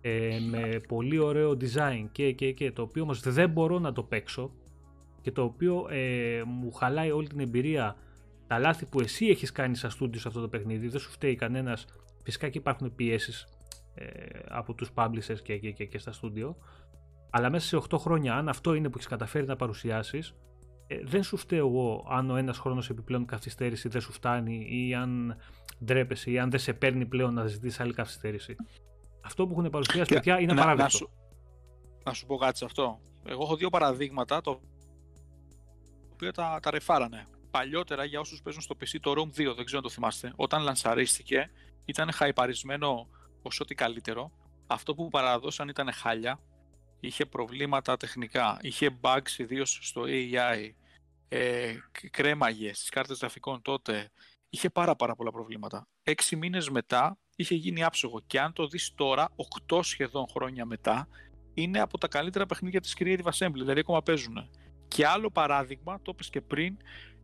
ε, 0.00 0.38
με 0.50 0.80
πολύ 0.88 1.18
ωραίο 1.18 1.50
design 1.50 2.08
και, 2.12 2.32
και, 2.32 2.52
και 2.52 2.72
το 2.72 2.82
οποίο 2.82 3.02
όμως 3.02 3.20
δεν 3.20 3.50
μπορώ 3.50 3.78
να 3.78 3.92
το 3.92 4.02
παίξω 4.02 4.50
και 5.20 5.32
το 5.32 5.42
οποίο 5.42 5.86
ε, 5.90 6.42
μου 6.46 6.72
χαλάει 6.72 7.10
όλη 7.10 7.26
την 7.26 7.40
εμπειρία. 7.40 7.96
Τα 8.46 8.58
λάθη 8.58 8.86
που 8.86 9.00
εσύ 9.00 9.26
έχεις 9.26 9.52
κάνει 9.52 9.76
σαν 9.76 9.90
στούντιο 9.90 10.20
σε 10.20 10.28
αυτό 10.28 10.40
το 10.40 10.48
παιχνίδι 10.48 10.88
δεν 10.88 11.00
σου 11.00 11.10
φταίει 11.10 11.34
κανένας. 11.34 11.86
Φυσικά 12.22 12.48
και 12.48 12.58
υπάρχουν 12.58 12.94
πιέσεις 12.94 13.46
ε, 13.94 14.06
από 14.48 14.74
τους 14.74 14.90
publishers 14.94 15.40
και, 15.42 15.58
και, 15.58 15.70
και, 15.70 15.84
και 15.84 15.98
στα 15.98 16.12
στούντιο. 16.12 16.56
Αλλά 17.30 17.50
μέσα 17.50 17.66
σε 17.66 17.86
8 17.90 17.98
χρόνια 17.98 18.34
αν 18.34 18.48
αυτό 18.48 18.74
είναι 18.74 18.88
που 18.88 18.94
έχεις 18.96 19.08
καταφέρει 19.08 19.46
να 19.46 19.56
παρουσιάσεις 19.56 20.34
ε, 20.86 21.00
δεν 21.04 21.22
σου 21.22 21.36
φταίω 21.36 21.66
εγώ 21.66 22.06
αν 22.10 22.30
ο 22.30 22.36
ένας 22.36 22.58
χρόνος 22.58 22.90
επιπλέον 22.90 23.26
καθυστέρηση 23.26 23.88
δεν 23.88 24.00
σου 24.00 24.12
φτάνει 24.12 24.66
ή 24.70 24.94
αν 24.94 25.36
ντρέπεσαι 25.84 26.30
ή 26.30 26.38
αν 26.38 26.50
δεν 26.50 26.60
σε 26.60 26.72
παίρνει 26.72 27.06
πλέον 27.06 27.34
να 27.34 27.46
ζητήσεις 27.46 27.80
άλλη 27.80 27.92
καθυστέρηση. 27.92 28.56
Αυτό 29.20 29.46
που 29.46 29.52
έχουν 29.52 29.70
παρουσιάσει 29.70 30.12
παιδιά 30.14 30.40
είναι 30.40 30.52
να, 30.52 30.74
Να 30.74 30.88
σου, 30.88 31.10
να 32.04 32.12
σου 32.12 32.26
πω 32.26 32.36
κάτι 32.36 32.58
σε 32.58 32.64
αυτό. 32.64 33.00
Εγώ 33.24 33.42
έχω 33.42 33.56
δύο 33.56 33.70
παραδείγματα 33.70 34.40
το 34.40 34.60
οποίο 36.12 36.30
τα, 36.30 36.58
τα 36.62 36.70
ρεφάρανε. 36.70 37.26
Παλιότερα 37.50 38.04
για 38.04 38.20
όσους 38.20 38.42
παίζουν 38.42 38.62
στο 38.62 38.74
PC 38.80 38.98
το 39.00 39.12
ROM 39.16 39.40
2, 39.40 39.54
δεν 39.56 39.64
ξέρω 39.64 39.76
αν 39.76 39.82
το 39.82 39.90
θυμάστε, 39.90 40.32
όταν 40.36 40.62
λανσαρίστηκε 40.62 41.50
ήταν 41.84 42.12
χαϊπαρισμένο 42.12 43.08
ως 43.42 43.60
ό,τι 43.60 43.74
καλύτερο. 43.74 44.32
Αυτό 44.66 44.94
που 44.94 45.08
παραδώσαν 45.08 45.68
ήταν 45.68 45.92
χάλια, 45.92 46.40
είχε 47.00 47.26
προβλήματα 47.26 47.96
τεχνικά, 47.96 48.58
είχε 48.60 48.98
bugs 49.00 49.38
ιδίως 49.38 49.78
στο 49.82 50.02
AI, 50.06 50.70
ε, 51.28 51.74
κρέμαγες 52.10 52.76
στις 52.76 52.88
κάρτες 52.88 53.18
γραφικών 53.18 53.62
τότε, 53.62 54.10
είχε 54.50 54.70
πάρα 54.70 54.96
πάρα 54.96 55.14
πολλά 55.14 55.30
προβλήματα. 55.30 55.88
Έξι 56.02 56.36
μήνες 56.36 56.68
μετά 56.68 57.18
είχε 57.40 57.54
γίνει 57.54 57.82
άψογο 57.82 58.20
και 58.26 58.40
αν 58.40 58.52
το 58.52 58.66
δεις 58.66 58.92
τώρα, 58.94 59.28
8 59.68 59.80
σχεδόν 59.82 60.26
χρόνια 60.30 60.64
μετά, 60.64 61.08
είναι 61.54 61.80
από 61.80 61.98
τα 61.98 62.08
καλύτερα 62.08 62.46
παιχνίδια 62.46 62.80
της 62.80 62.96
Creative 62.98 63.24
Assembly, 63.32 63.52
δηλαδή 63.52 63.80
ακόμα 63.80 64.02
παίζουν. 64.02 64.48
Και 64.88 65.06
άλλο 65.06 65.30
παράδειγμα, 65.30 65.98
το 66.02 66.10
είπες 66.14 66.30
και 66.30 66.40
πριν, 66.40 66.76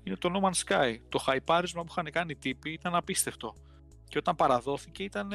είναι 0.03 0.17
το 0.17 0.31
No 0.35 0.47
Man's 0.47 0.65
Sky. 0.67 0.97
Το 1.09 1.19
χαϊπάρισμα 1.19 1.83
που 1.85 1.89
είχαν 1.91 2.11
κάνει 2.11 2.33
οι 2.33 2.37
τύποι 2.37 2.71
ήταν 2.71 2.95
απίστευτο. 2.95 3.55
Και 4.09 4.19
όταν 4.19 4.37
παραδόθηκε 4.37 5.03
ήταν 5.03 5.31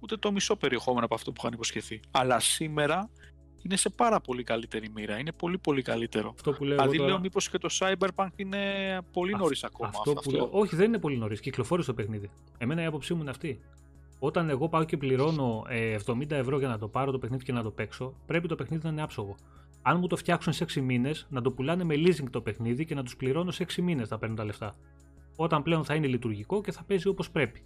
ούτε 0.00 0.16
το 0.16 0.32
μισό 0.32 0.56
περιεχόμενο 0.56 1.04
από 1.04 1.14
αυτό 1.14 1.32
που 1.32 1.36
είχαν 1.40 1.52
υποσχεθεί. 1.52 2.00
Αλλά 2.10 2.40
σήμερα 2.40 3.10
είναι 3.62 3.76
σε 3.76 3.90
πάρα 3.90 4.20
πολύ 4.20 4.42
καλύτερη 4.42 4.88
μοίρα. 4.88 5.18
Είναι 5.18 5.32
πολύ 5.32 5.58
πολύ 5.58 5.82
καλύτερο. 5.82 6.30
Αυτό 6.34 6.52
που 6.52 6.64
λέω 6.64 6.76
δηλαδή 6.76 6.96
τώρα... 6.96 7.08
λέω 7.08 7.20
μήπως 7.20 7.50
και 7.50 7.58
το 7.58 7.68
Cyberpunk 7.78 8.28
είναι 8.36 8.60
πολύ 9.12 9.34
νωρίς 9.34 9.64
ακόμα. 9.64 9.88
Αυτό, 9.88 10.12
που 10.12 10.30
Λέω... 10.30 10.48
Όχι 10.50 10.76
δεν 10.76 10.86
είναι 10.86 10.98
πολύ 10.98 11.16
νωρίς. 11.16 11.40
Κυκλοφόρησε 11.40 11.88
το 11.88 11.94
παιχνίδι. 11.94 12.30
Εμένα 12.58 12.82
η 12.82 12.84
άποψή 12.84 13.14
μου 13.14 13.20
είναι 13.20 13.30
αυτή. 13.30 13.60
Όταν 14.24 14.48
εγώ 14.48 14.68
πάω 14.68 14.84
και 14.84 14.96
πληρώνω 14.96 15.64
70 16.06 16.30
ε, 16.30 16.36
ευρώ 16.36 16.58
για 16.58 16.68
να 16.68 16.78
το 16.78 16.88
πάρω 16.88 17.10
το 17.10 17.18
παιχνίδι 17.18 17.44
και 17.44 17.52
να 17.52 17.62
το 17.62 17.70
παίξω, 17.70 18.14
πρέπει 18.26 18.48
το 18.48 18.54
παιχνίδι 18.54 18.84
να 18.84 18.90
είναι 18.90 19.02
άψογο. 19.02 19.34
Αν 19.82 19.98
μου 19.98 20.06
το 20.06 20.16
φτιάξουν 20.16 20.52
σε 20.52 20.64
6 20.64 20.80
μήνες, 20.80 21.26
να 21.30 21.40
το 21.40 21.50
πουλάνε 21.50 21.84
με 21.84 21.94
leasing 21.94 22.30
το 22.30 22.40
παιχνίδι 22.40 22.84
και 22.84 22.94
να 22.94 23.02
τους 23.02 23.16
πληρώνω 23.16 23.50
σε 23.50 23.66
6 23.68 23.82
μήνες 23.82 24.08
θα 24.08 24.18
παίρνουν 24.18 24.36
τα 24.36 24.44
λεφτά. 24.44 24.76
Όταν 25.36 25.62
πλέον 25.62 25.84
θα 25.84 25.94
είναι 25.94 26.06
λειτουργικό 26.06 26.60
και 26.60 26.72
θα 26.72 26.82
παίζει 26.84 27.08
όπως 27.08 27.30
πρέπει. 27.30 27.62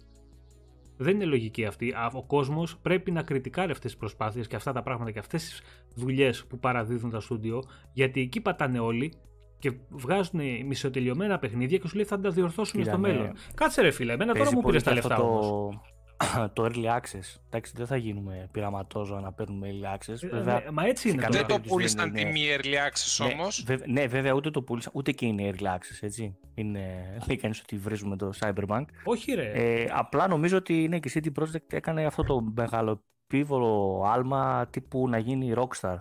Δεν 0.97 1.15
είναι 1.15 1.25
λογική 1.25 1.65
αυτή. 1.65 1.93
Ο 2.13 2.23
κόσμος 2.23 2.77
πρέπει 2.77 3.11
να 3.11 3.21
κριτικάρει 3.21 3.71
αυτές 3.71 3.91
τις 3.91 3.99
προσπάθειες 3.99 4.47
και 4.47 4.55
αυτά 4.55 4.71
τα 4.71 4.81
πράγματα 4.81 5.11
και 5.11 5.19
αυτές 5.19 5.43
τις 5.43 5.61
δουλειές 5.95 6.45
που 6.45 6.59
παραδίδουν 6.59 7.09
τα 7.09 7.19
στούντιο, 7.19 7.63
γιατί 7.93 8.21
εκεί 8.21 8.41
πατάνε 8.41 8.79
όλοι 8.79 9.13
και 9.59 9.73
βγάζουν 9.89 10.41
μισοτελειωμένα 10.65 11.39
παιχνίδια 11.39 11.77
και 11.77 11.87
σου 11.87 11.95
λέει 11.95 12.05
θα 12.05 12.19
τα 12.19 12.29
διορθώσουν 12.29 12.83
στο 12.83 12.97
ναι. 12.97 13.07
μέλλον. 13.07 13.31
Κάτσε 13.53 13.81
ρε 13.81 13.91
φίλε, 13.91 14.13
εμένα 14.13 14.33
τώρα 14.33 14.51
μου 14.53 14.61
πήρες 14.61 14.83
τα 14.83 14.93
λεφτά 14.93 15.15
το... 15.15 15.69
το 16.53 16.65
early 16.65 16.85
access. 16.85 17.39
Εντάξει, 17.47 17.73
δεν 17.75 17.87
θα 17.87 17.97
γίνουμε 17.97 18.49
πειραματόζωα 18.51 19.19
να 19.19 19.31
παίρνουμε 19.31 19.69
early 19.71 19.95
access. 19.95 20.23
Ε, 20.23 20.27
βέβαια, 20.27 20.71
μα 20.71 20.85
έτσι 20.85 21.09
είναι. 21.09 21.27
Δεν 21.29 21.45
το 21.45 21.59
πούλησαν 21.59 22.11
τιμή 22.11 22.45
early 22.57 22.73
access 22.73 23.25
ναι, 23.25 23.33
όμως. 23.33 23.65
Ναι, 23.85 24.07
βέβαια, 24.07 24.33
ούτε 24.33 24.49
το 24.49 24.61
πούλησαν, 24.61 24.91
ούτε 24.95 25.11
και 25.11 25.25
είναι 25.25 25.51
early 25.53 25.65
access, 25.65 25.97
έτσι. 25.99 26.37
Είναι, 26.53 27.17
λέει 27.27 27.37
κανείς 27.37 27.59
ότι 27.59 27.77
βρίζουμε 27.77 28.15
το 28.15 28.31
Cyberbank. 28.39 28.85
Όχι, 29.03 29.33
ρε. 29.33 29.51
Ε, 29.51 29.87
απλά 29.91 30.27
νομίζω 30.27 30.57
ότι 30.57 30.87
ναι, 30.87 30.99
και 30.99 31.19
η 31.19 31.21
CD 31.23 31.41
Projekt 31.41 31.73
έκανε 31.73 32.05
αυτό 32.05 32.23
το 32.23 32.41
μεγάλο 32.55 33.03
επίβολο 33.23 34.03
άλμα 34.05 34.67
τύπου 34.69 35.09
να 35.09 35.17
γίνει 35.17 35.53
Rockstar. 35.55 35.97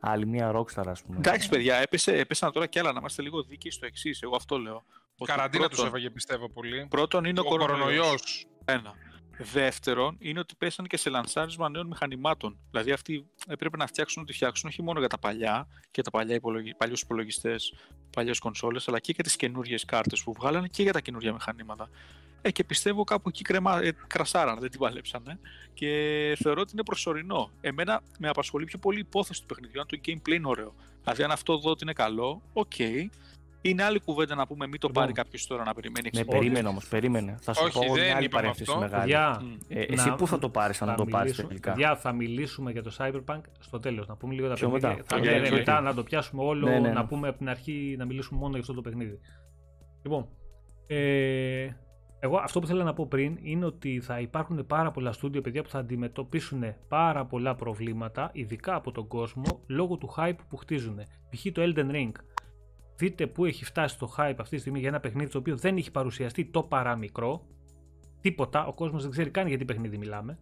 Άλλη 0.00 0.26
μια 0.26 0.52
Rockstar, 0.54 0.86
ας 0.86 1.02
πούμε. 1.02 1.16
Εντάξει, 1.18 1.48
παιδιά, 1.48 1.76
έπεσε, 1.76 2.16
έπεσαν 2.16 2.52
τώρα 2.52 2.66
κι 2.66 2.78
άλλα. 2.78 2.92
Να 2.92 2.98
είμαστε 2.98 3.22
λίγο 3.22 3.42
δίκαιοι 3.42 3.70
στο 3.70 3.86
εξής. 3.86 4.22
Εγώ 4.22 4.36
αυτό 4.36 4.58
λέω. 4.58 4.84
Καραντίνα 5.24 5.68
τους 5.68 5.84
έφαγε, 5.84 6.10
πιστεύω 6.10 6.48
πολύ. 6.48 6.86
Πρώτον 6.90 7.24
είναι 7.24 7.40
ο, 7.40 7.42
ο 7.46 7.48
κορονοϊός. 7.48 8.46
Ένα. 8.64 8.94
Δεύτερον, 9.38 10.16
είναι 10.18 10.38
ότι 10.38 10.54
πέσαν 10.54 10.86
και 10.86 10.96
σε 10.96 11.10
λανσάρισμα 11.10 11.68
νέων 11.68 11.86
μηχανημάτων. 11.86 12.58
Δηλαδή, 12.70 12.92
αυτοί 12.92 13.26
έπρεπε 13.46 13.76
να 13.76 13.86
φτιάξουν 13.86 14.22
ό,τι 14.22 14.32
φτιάξουν 14.32 14.68
όχι 14.68 14.82
μόνο 14.82 14.98
για 14.98 15.08
τα 15.08 15.18
παλιά 15.18 15.68
και 15.90 16.02
τα 16.02 16.10
παλιά 16.10 16.34
υπολογι... 16.34 16.74
παλιούς 16.74 17.00
υπολογιστές, 17.00 17.74
παλιές 18.12 18.38
κονσόλες, 18.38 18.88
αλλά 18.88 19.00
και 19.00 19.12
για 19.14 19.24
τις 19.24 19.36
καινούριες 19.36 19.84
κάρτες 19.84 20.22
που 20.22 20.32
βγάλανε 20.32 20.68
και 20.68 20.82
για 20.82 20.92
τα 20.92 21.00
καινούργια 21.00 21.32
μηχανήματα. 21.32 21.90
Ε, 22.42 22.50
και 22.50 22.64
πιστεύω 22.64 23.04
κάπου 23.04 23.28
εκεί 23.28 23.42
κρεμα... 23.42 23.82
ε, 23.82 23.92
κρασάραν, 24.06 24.58
δεν 24.60 24.70
την 24.70 24.80
παλέψανε. 24.80 25.38
Και 25.74 25.88
θεωρώ 26.42 26.60
ότι 26.60 26.70
είναι 26.72 26.82
προσωρινό. 26.82 27.50
Εμένα 27.60 28.02
με 28.18 28.28
απασχολεί 28.28 28.64
πιο 28.64 28.78
πολύ 28.78 28.96
η 28.96 29.00
υπόθεση 29.06 29.40
του 29.40 29.46
παιχνιδιού, 29.46 29.80
αν 29.80 29.86
το 29.86 29.98
gameplay 30.06 30.34
είναι 30.34 30.48
ωραίο. 30.48 30.74
Δηλαδή, 31.00 31.22
αν 31.22 31.30
αυτό 31.30 31.58
δω 31.58 31.70
ότι 31.70 31.84
είναι 31.84 31.92
καλό, 31.92 32.42
οκ. 32.52 32.72
Okay. 32.78 33.06
Είναι 33.60 33.82
άλλη 33.82 34.00
κουβέντα 34.00 34.34
να 34.34 34.46
πούμε, 34.46 34.66
μην 34.66 34.80
το 34.80 34.88
πάρει 34.88 35.06
λοιπόν. 35.06 35.24
κάποιος 35.24 35.46
τώρα 35.46 35.64
να 35.64 35.74
περιμένει. 35.74 36.10
Ναι, 36.12 36.24
περίμενε 36.24 36.68
όμως, 36.68 36.88
περίμενε. 36.88 37.36
Θα 37.40 37.54
σου 37.54 37.62
Όχι, 37.64 37.86
πω 37.86 37.92
μια 37.92 38.16
άλλη 38.16 38.28
παρένθεση 38.28 38.78
μεγάλη. 38.78 39.12
ε, 39.68 39.80
εσύ 39.80 40.14
πού 40.16 40.26
θα 40.26 40.38
το 40.38 40.48
πάρεις, 40.48 40.82
αν 40.82 40.96
το 40.96 41.04
πάρεις 41.04 41.36
τελικά; 41.36 41.74
Για 41.76 41.96
θα 41.96 42.12
μιλήσουμε 42.12 42.70
για 42.70 42.82
το 42.82 42.94
Cyberpunk 42.98 43.40
στο 43.58 43.80
τέλος. 43.80 44.06
Να 44.06 44.16
πούμε 44.16 44.34
λίγο 44.34 44.48
τα 44.48 44.54
παιχνίδια. 44.54 44.88
Μετά. 44.88 45.04
Θα 45.04 45.18
okay, 45.18 45.50
μετά 45.50 45.80
να 45.80 45.94
το 45.94 46.02
πιάσουμε 46.02 46.42
όλο, 46.42 46.68
ναι, 46.68 46.78
ναι, 46.78 46.88
να 46.88 47.00
ναι. 47.00 47.06
πούμε 47.06 47.28
από 47.28 47.38
την 47.38 47.48
αρχή 47.48 47.94
να 47.98 48.04
μιλήσουμε 48.04 48.38
μόνο 48.38 48.50
για 48.50 48.60
αυτό 48.60 48.74
το 48.74 48.80
παιχνίδι. 48.80 49.18
Λοιπόν, 50.02 50.28
ε, 50.86 51.68
εγώ 52.20 52.36
αυτό 52.36 52.60
που 52.60 52.66
θέλω 52.66 52.82
να 52.82 52.94
πω 52.94 53.06
πριν 53.06 53.38
είναι 53.42 53.64
ότι 53.64 54.00
θα 54.00 54.20
υπάρχουν 54.20 54.66
πάρα 54.66 54.90
πολλά 54.90 55.12
στούντιο 55.12 55.40
παιδιά 55.40 55.62
που 55.62 55.68
θα 55.68 55.78
αντιμετωπίσουν 55.78 56.74
πάρα 56.88 57.24
πολλά 57.26 57.54
προβλήματα, 57.54 58.30
ειδικά 58.32 58.74
από 58.74 58.92
τον 58.92 59.06
κόσμο, 59.06 59.60
λόγω 59.66 59.96
του 59.96 60.14
hype 60.16 60.38
που 60.48 60.56
χτίζουν. 60.56 60.98
Π.χ. 61.30 61.46
το 61.52 61.62
Elden 61.62 61.90
Ring 61.90 62.12
δείτε 62.98 63.26
πού 63.26 63.44
έχει 63.44 63.64
φτάσει 63.64 63.98
το 63.98 64.14
hype 64.16 64.34
αυτή 64.38 64.54
τη 64.54 64.60
στιγμή 64.60 64.78
για 64.78 64.88
ένα 64.88 65.00
παιχνίδι 65.00 65.30
το 65.30 65.38
οποίο 65.38 65.56
δεν 65.56 65.76
έχει 65.76 65.90
παρουσιαστεί 65.90 66.44
το 66.44 66.62
παραμικρό. 66.62 67.46
Τίποτα, 68.20 68.66
ο 68.66 68.72
κόσμος 68.72 69.02
δεν 69.02 69.10
ξέρει 69.10 69.30
καν 69.30 69.46
για 69.46 69.58
τι 69.58 69.64
παιχνίδι 69.64 69.98
μιλάμε. 69.98 70.38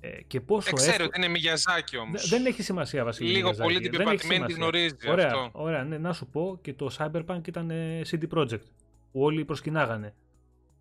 Ε, 0.00 0.22
και 0.26 0.40
πόσο 0.40 0.70
δεν 0.70 0.74
ξέρω 0.74 1.04
ότι 1.04 1.18
είναι 1.18 1.28
Μιγιαζάκι 1.28 1.96
όμως. 1.96 2.28
Δεν 2.28 2.46
έχει 2.46 2.62
σημασία 2.62 3.04
βασικά. 3.04 3.30
Λίγο 3.30 3.50
πολύ 3.50 3.80
την 3.80 3.90
πεπατημένη 3.90 4.44
τη 4.44 4.52
γνωρίζει. 4.52 4.96
Ωραία, 5.08 5.26
αυτό. 5.26 5.50
ωραία 5.52 5.84
ναι, 5.84 5.98
να 5.98 6.12
σου 6.12 6.26
πω 6.26 6.58
και 6.62 6.74
το 6.74 6.96
Cyberpunk 6.98 7.46
ήταν 7.46 7.70
ε, 7.70 8.00
CD 8.10 8.22
Projekt 8.34 8.66
που 9.12 9.20
όλοι 9.20 9.44
προσκυνάγανε. 9.44 10.14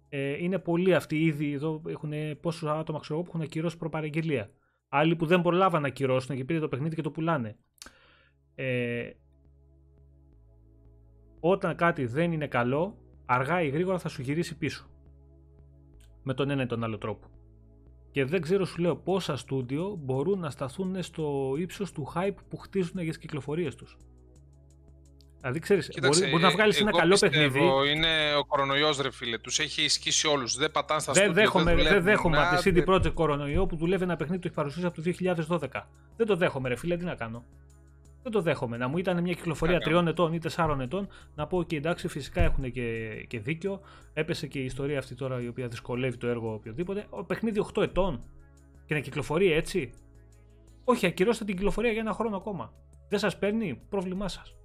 Ε, 0.09 0.43
είναι 0.43 0.59
πολλοί 0.59 0.95
αυτοί 0.95 1.23
ήδη 1.23 1.53
εδώ 1.53 1.81
έχουν 1.87 2.11
πόσου 2.41 2.69
άτομα 2.69 2.99
ξέρω 2.99 3.21
που 3.21 3.25
έχουν 3.27 3.41
ακυρώσει 3.41 3.77
προπαραγγελία. 3.77 4.49
Άλλοι 4.89 5.15
που 5.15 5.25
δεν 5.25 5.41
προλάβαν 5.41 5.81
να 5.81 5.87
ακυρώσουν 5.87 6.35
και 6.35 6.43
πήρε 6.43 6.59
το 6.59 6.67
παιχνίδι 6.67 6.95
και 6.95 7.01
το 7.01 7.11
πουλάνε. 7.11 7.57
Ε, 8.55 9.09
όταν 11.39 11.75
κάτι 11.75 12.05
δεν 12.05 12.31
είναι 12.31 12.47
καλό, 12.47 12.97
αργά 13.25 13.61
ή 13.61 13.69
γρήγορα 13.69 13.99
θα 13.99 14.09
σου 14.09 14.21
γυρίσει 14.21 14.57
πίσω. 14.57 14.89
Με 16.23 16.33
τον 16.33 16.49
ένα 16.49 16.63
ή 16.63 16.65
τον 16.65 16.83
άλλο 16.83 16.97
τρόπο. 16.97 17.27
Και 18.11 18.25
δεν 18.25 18.41
ξέρω, 18.41 18.65
σου 18.65 18.81
λέω, 18.81 18.95
πόσα 18.95 19.37
στούντιο 19.37 19.97
μπορούν 19.99 20.39
να 20.39 20.49
σταθούν 20.49 21.03
στο 21.03 21.53
ύψος 21.57 21.91
του 21.91 22.11
hype 22.15 22.35
που 22.49 22.57
χτίζουν 22.57 22.93
για 22.95 23.07
τις 23.07 23.17
κυκλοφορίες 23.17 23.75
τους. 23.75 23.97
Δηλαδή, 25.39 25.59
ξέρεις, 25.59 25.89
μπορεί, 26.01 26.29
μπορεί, 26.29 26.43
να 26.43 26.49
βγάλεις 26.49 26.81
ένα 26.81 26.91
καλό 26.91 27.17
παιχνίδι. 27.19 27.59
Είναι 27.93 28.35
ο 28.37 28.45
κορονοϊός, 28.45 28.97
ρε 28.97 29.11
φίλε. 29.11 29.37
Τους 29.37 29.59
έχει 29.59 29.83
ισχύσει 29.83 30.27
όλους. 30.27 30.55
Δεν 30.55 30.71
πατάνε 30.71 30.99
στα 30.99 31.13
δεν 31.13 31.33
Δέχομαι, 31.33 31.75
δεν, 31.75 32.03
δέχομαι 32.03 32.37
από 32.37 32.61
τη 32.61 32.71
CD 32.75 32.89
Projekt 32.89 33.13
κορονοϊό 33.13 33.65
που 33.65 33.75
δουλεύει 33.75 34.03
ένα 34.03 34.15
παιχνίδι 34.15 34.41
που 34.41 34.47
έχει 34.47 34.55
παρουσίασει 34.55 34.87
από 34.87 35.01
το 35.01 35.59
2012. 35.59 35.81
Δεν 36.17 36.27
το 36.27 36.35
δέχομαι, 36.35 36.69
ρε 36.69 36.75
φίλε, 36.75 36.97
τι 36.97 37.05
να 37.05 37.15
κάνω. 37.15 37.43
Δεν 38.25 38.33
το 38.33 38.41
δέχομαι. 38.41 38.77
Να 38.77 38.87
μου 38.87 38.97
ήταν 38.97 39.21
μια 39.21 39.33
κυκλοφορία 39.33 39.79
τριών 39.79 40.07
ετών 40.07 40.33
ή 40.33 40.39
τεσσάρων 40.39 40.81
ετών, 40.81 41.07
να 41.35 41.47
πω 41.47 41.63
και 41.63 41.75
εντάξει, 41.75 42.07
φυσικά 42.07 42.41
έχουν 42.41 42.71
και, 42.71 43.15
και 43.27 43.39
δίκιο. 43.39 43.81
Έπεσε 44.13 44.47
και 44.47 44.59
η 44.59 44.65
ιστορία 44.65 44.99
αυτή 44.99 45.15
τώρα 45.15 45.41
η 45.41 45.47
οποία 45.47 45.67
δυσκολεύει 45.67 46.17
το 46.17 46.27
έργο 46.27 46.53
οποιοδήποτε. 46.53 47.05
Ο 47.09 47.23
παιχνίδι 47.23 47.65
8 47.73 47.83
ετών 47.83 48.23
και 48.85 48.93
να 48.93 48.99
κυκλοφορεί 48.99 49.51
έτσι. 49.51 49.93
Όχι, 50.83 51.05
ακυρώστε 51.05 51.45
την 51.45 51.55
κυκλοφορία 51.55 51.91
για 51.91 52.01
ένα 52.01 52.13
χρόνο 52.13 52.37
ακόμα. 52.37 52.73
Δεν 53.09 53.19
σας 53.19 53.37
παίρνει, 53.37 53.81
πρόβλημά 53.89 54.27
σας. 54.27 54.55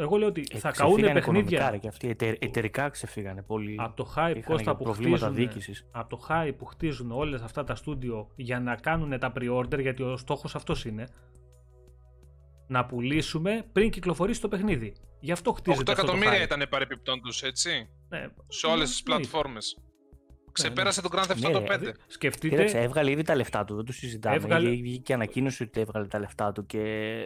Εγώ 0.00 0.16
λέω 0.16 0.28
ότι 0.28 0.46
ε, 0.52 0.58
θα 0.58 0.70
καούν 0.70 1.00
παιχνίδια. 1.00 1.78
Και 1.80 1.88
αυτοί 1.88 2.16
εταιρικά 2.38 2.88
ξεφύγανε 2.88 3.42
πολύ. 3.42 3.76
Από 3.78 3.96
το 3.96 4.14
hype 4.16 4.40
Κώστα, 4.44 4.76
που 4.76 4.84
χτίζουν, 4.84 5.36
από 5.90 6.08
το 6.08 6.26
hype 6.28 6.54
που 6.58 6.64
χτίζουν 6.64 7.10
όλες 7.10 7.42
αυτά 7.42 7.64
τα 7.64 7.74
στούντιο 7.74 8.30
για 8.36 8.60
να 8.60 8.74
κάνουν 8.74 9.18
τα 9.18 9.32
pre-order, 9.36 9.80
γιατί 9.80 10.02
ο 10.02 10.16
στόχος 10.16 10.54
αυτός 10.54 10.84
είναι. 10.84 11.08
Να 12.66 12.86
πουλήσουμε 12.86 13.64
πριν 13.72 13.90
κυκλοφορήσει 13.90 14.40
το 14.40 14.48
παιχνίδι. 14.48 14.94
Γι' 15.20 15.32
αυτό 15.32 15.52
χτίζεται 15.52 15.92
8 15.92 15.94
εκατομμύρια 15.94 16.42
ήταν 16.42 16.66
παρεπιπτόντως, 16.70 17.42
έτσι; 17.42 17.88
Ναι. 18.08 18.26
Σε 18.48 18.66
όλες 18.66 18.88
τις 18.90 19.02
πλατφόρμες. 19.02 19.76
Ξεπέρασε 20.54 21.00
ναι, 21.00 21.08
ναι. 21.08 21.14
τον 21.14 21.20
Grand 21.20 21.32
Theft 21.32 21.56
Auto 21.56 21.74
5. 21.74 21.80
Ναι, 21.80 21.90
σκεφτείτε. 22.06 22.48
Κοίταξε, 22.48 22.78
έβγαλε 22.78 23.10
ήδη 23.10 23.22
τα 23.22 23.34
λεφτά 23.34 23.64
του, 23.64 23.74
δεν 23.74 23.84
το 23.84 23.92
συζητάμε. 23.92 24.36
Έβγαλε... 24.36 24.70
Βγήκε 24.70 24.98
και 24.98 25.12
ανακοίνωση 25.12 25.62
ότι 25.62 25.80
έβγαλε 25.80 26.06
τα 26.06 26.18
λεφτά 26.18 26.52
του 26.52 26.66
και 26.66 26.78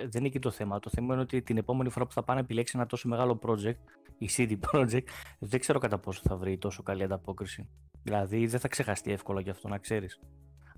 δεν 0.03 0.19
είναι 0.19 0.27
εκεί 0.27 0.39
το 0.39 0.51
θέμα. 0.51 0.79
Το 0.79 0.91
θέμα 0.91 1.13
είναι 1.13 1.23
ότι 1.23 1.43
την 1.43 1.57
επόμενη 1.57 1.91
φορά 1.91 2.07
που 2.07 2.13
θα 2.13 2.23
πάει 2.23 2.37
να 2.37 2.43
επιλέξει 2.43 2.73
ένα 2.77 2.87
τόσο 2.87 3.09
μεγάλο 3.09 3.39
project, 3.47 3.77
η 4.19 4.31
CD 4.37 4.57
Projekt, 4.73 5.09
δεν 5.39 5.61
ξέρω 5.61 5.79
κατά 5.79 5.99
πόσο 5.99 6.21
θα 6.25 6.37
βρει 6.37 6.59
τόσο 6.59 6.83
καλή 6.83 7.03
ανταπόκριση. 7.03 7.69
Δηλαδή 8.03 8.47
δεν 8.47 8.61
θα 8.61 8.69
ξεχαστεί 8.69 9.13
εύκολα 9.13 9.41
γι' 9.41 9.51
αυτό 9.51 9.69
να 9.69 9.79
ξέρεις. 9.79 10.21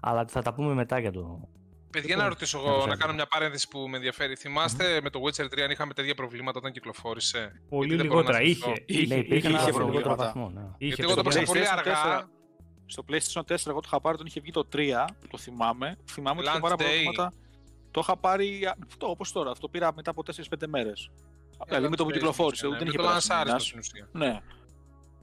Αλλά 0.01 0.25
θα 0.29 0.43
τα 0.43 0.55
πούμε 0.55 0.75
μετά 0.75 0.99
για 0.99 1.13
το, 1.13 1.49
Παιδιά, 1.91 2.17
να 2.17 2.29
ρωτήσω 2.29 2.59
εγώ, 2.59 2.87
να 2.87 2.97
κάνω 2.97 3.13
μια 3.13 3.27
παρένθεση 3.27 3.69
που 3.69 3.79
με 3.79 3.97
ενδιαφέρει. 3.97 4.37
Θυμάστε 4.37 5.01
με 5.03 5.11
το 5.11 5.21
Witcher 5.25 5.45
3 5.45 5.61
αν 5.61 5.71
είχαμε 5.71 5.95
τέτοια 5.95 6.15
προβλήματα 6.15 6.59
όταν 6.59 6.73
κυκλοφόρησε; 6.73 7.63
Πολύ 7.69 7.95
λιγότερα. 7.95 8.43
Είχε. 8.43 8.73
Είχε, 8.87 9.15
είχε, 9.15 9.35
είχε, 9.35 9.49
είχε 9.49 9.73
βαθμό. 10.03 10.51
Ναι. 10.51 10.63
Γιατί 10.79 11.03
εγώ 11.03 11.15
το 11.15 11.23
παίξα 11.23 11.43
πολύ 11.43 11.69
αργά. 11.69 12.29
Στο 12.91 13.05
PlayStation 13.09 13.41
4 13.41 13.57
εγώ 13.67 13.81
το 13.81 13.87
είχα 13.87 14.01
πάρει 14.01 14.15
όταν 14.15 14.27
είχε 14.27 14.41
βγει 14.41 14.51
το 14.51 14.69
3, 14.73 15.05
το 15.31 15.39
θυμάμαι. 15.39 15.97
Θυμάμαι 16.05 16.41
ότι 16.41 16.49
είχε 16.49 16.61
πάρα 16.61 16.77
προβλήματα. 16.77 17.33
Το 17.91 18.01
είχα 18.01 18.17
πάρει 18.17 18.73
αυτό 18.87 19.11
όπως 19.11 19.33
τώρα. 19.33 19.51
Αυτό 19.51 19.69
πήρα 19.69 19.93
μετά 19.95 20.11
από 20.11 20.23
4-5 20.27 20.67
μέρες. 20.69 21.11
Δηλαδή 21.67 21.89
με 21.89 21.97
το 21.97 22.05
που 22.05 22.11
κυκλοφόρησε. 22.11 22.69
Ναι, 22.69 22.79
δεν 22.79 22.87
είχε 22.87 22.97
περάσει. 22.97 23.75
Ναι. 24.13 24.41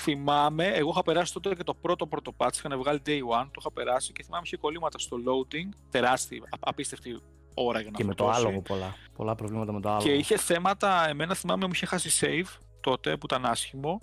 Θυμάμαι, 0.02 0.68
εγώ 0.68 0.90
είχα 0.90 1.04
περάσει 1.04 1.34
τότε 1.34 1.56
και 1.56 1.64
το 1.64 1.74
πρώτο 1.74 2.08
πρώτο 2.08 2.34
patch, 2.38 2.54
είχαν 2.54 2.78
βγάλει 2.78 3.02
day 3.06 3.20
one, 3.20 3.46
το 3.46 3.60
είχα 3.60 3.72
περάσει 3.72 4.12
και 4.12 4.24
θυμάμαι 4.24 4.44
είχε 4.46 4.58
κολλήματα 4.58 5.00
στο 5.00 5.18
loading, 5.18 5.78
τεράστια, 5.90 6.44
απίστευτη 6.60 7.22
ώρα 7.54 7.80
για 7.80 7.92
να 7.92 7.98
Και 7.98 8.04
με 8.04 8.14
το 8.14 8.30
άλογο 8.30 8.62
πολλά, 8.62 8.96
πολλά 9.16 9.36
προβλήματα 9.36 9.72
με 9.72 9.82
το 9.82 9.90
άλογο. 9.90 10.04
Και 10.04 10.14
είχε 10.14 10.38
θέματα, 10.38 11.10
εμένα 11.10 11.34
θυμάμαι 11.34 11.66
μου 11.66 11.72
είχε 11.74 11.86
χάσει 11.86 12.20
save 12.22 12.58
τότε 12.82 13.18
που 13.18 13.26
ήταν 13.26 13.46
άσχημο 13.46 14.02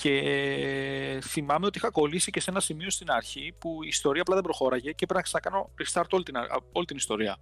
και 0.00 1.18
θυμάμαι 1.22 1.66
ότι 1.66 1.78
είχα 1.78 1.90
κολλήσει 1.90 2.30
και 2.30 2.40
σε 2.40 2.50
ένα 2.50 2.60
σημείο 2.60 2.90
στην 2.90 3.10
αρχή 3.10 3.54
που 3.58 3.82
η 3.84 3.86
ιστορία 3.86 4.20
απλά 4.20 4.34
δεν 4.34 4.44
προχώραγε 4.44 4.92
και 4.92 5.04
έπρεπε 5.04 5.14
να 5.14 5.22
ξανακάνω 5.22 5.70
restart 5.82 6.08
όλη 6.10 6.22
την, 6.22 6.34
όλη 6.72 6.86
την 6.86 6.96
ιστορία. 6.96 7.36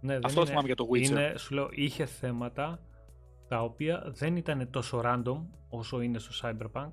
Ναι, 0.00 0.18
Αυτό 0.22 0.40
είναι, 0.40 0.48
θυμάμαι 0.48 0.66
για 0.66 0.76
το 0.76 0.88
Witcher. 0.92 1.04
Είναι, 1.04 1.34
σου 1.36 1.54
λέω, 1.54 1.68
είχε 1.70 2.06
θέματα 2.06 2.80
τα 3.48 3.62
οποία 3.62 4.02
δεν 4.06 4.36
ήταν 4.36 4.70
τόσο 4.70 5.00
random 5.04 5.40
όσο 5.68 6.00
είναι 6.00 6.18
στο 6.18 6.32
Cyberpunk. 6.42 6.90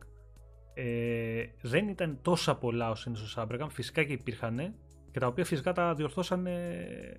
Ε, 0.73 1.43
δεν 1.61 1.87
ήταν 1.87 2.19
τόσα 2.21 2.55
πολλά 2.55 2.89
όσο 2.89 3.09
είναι 3.09 3.19
στο 3.23 3.41
Cyberpunk. 3.41 3.69
Φυσικά 3.69 4.03
και 4.03 4.13
υπήρχαν 4.13 4.75
και 5.11 5.19
τα 5.19 5.27
οποία 5.27 5.45
φυσικά 5.45 5.73
τα 5.73 5.93
διορθώσαν 5.93 6.45
ε, 6.45 7.17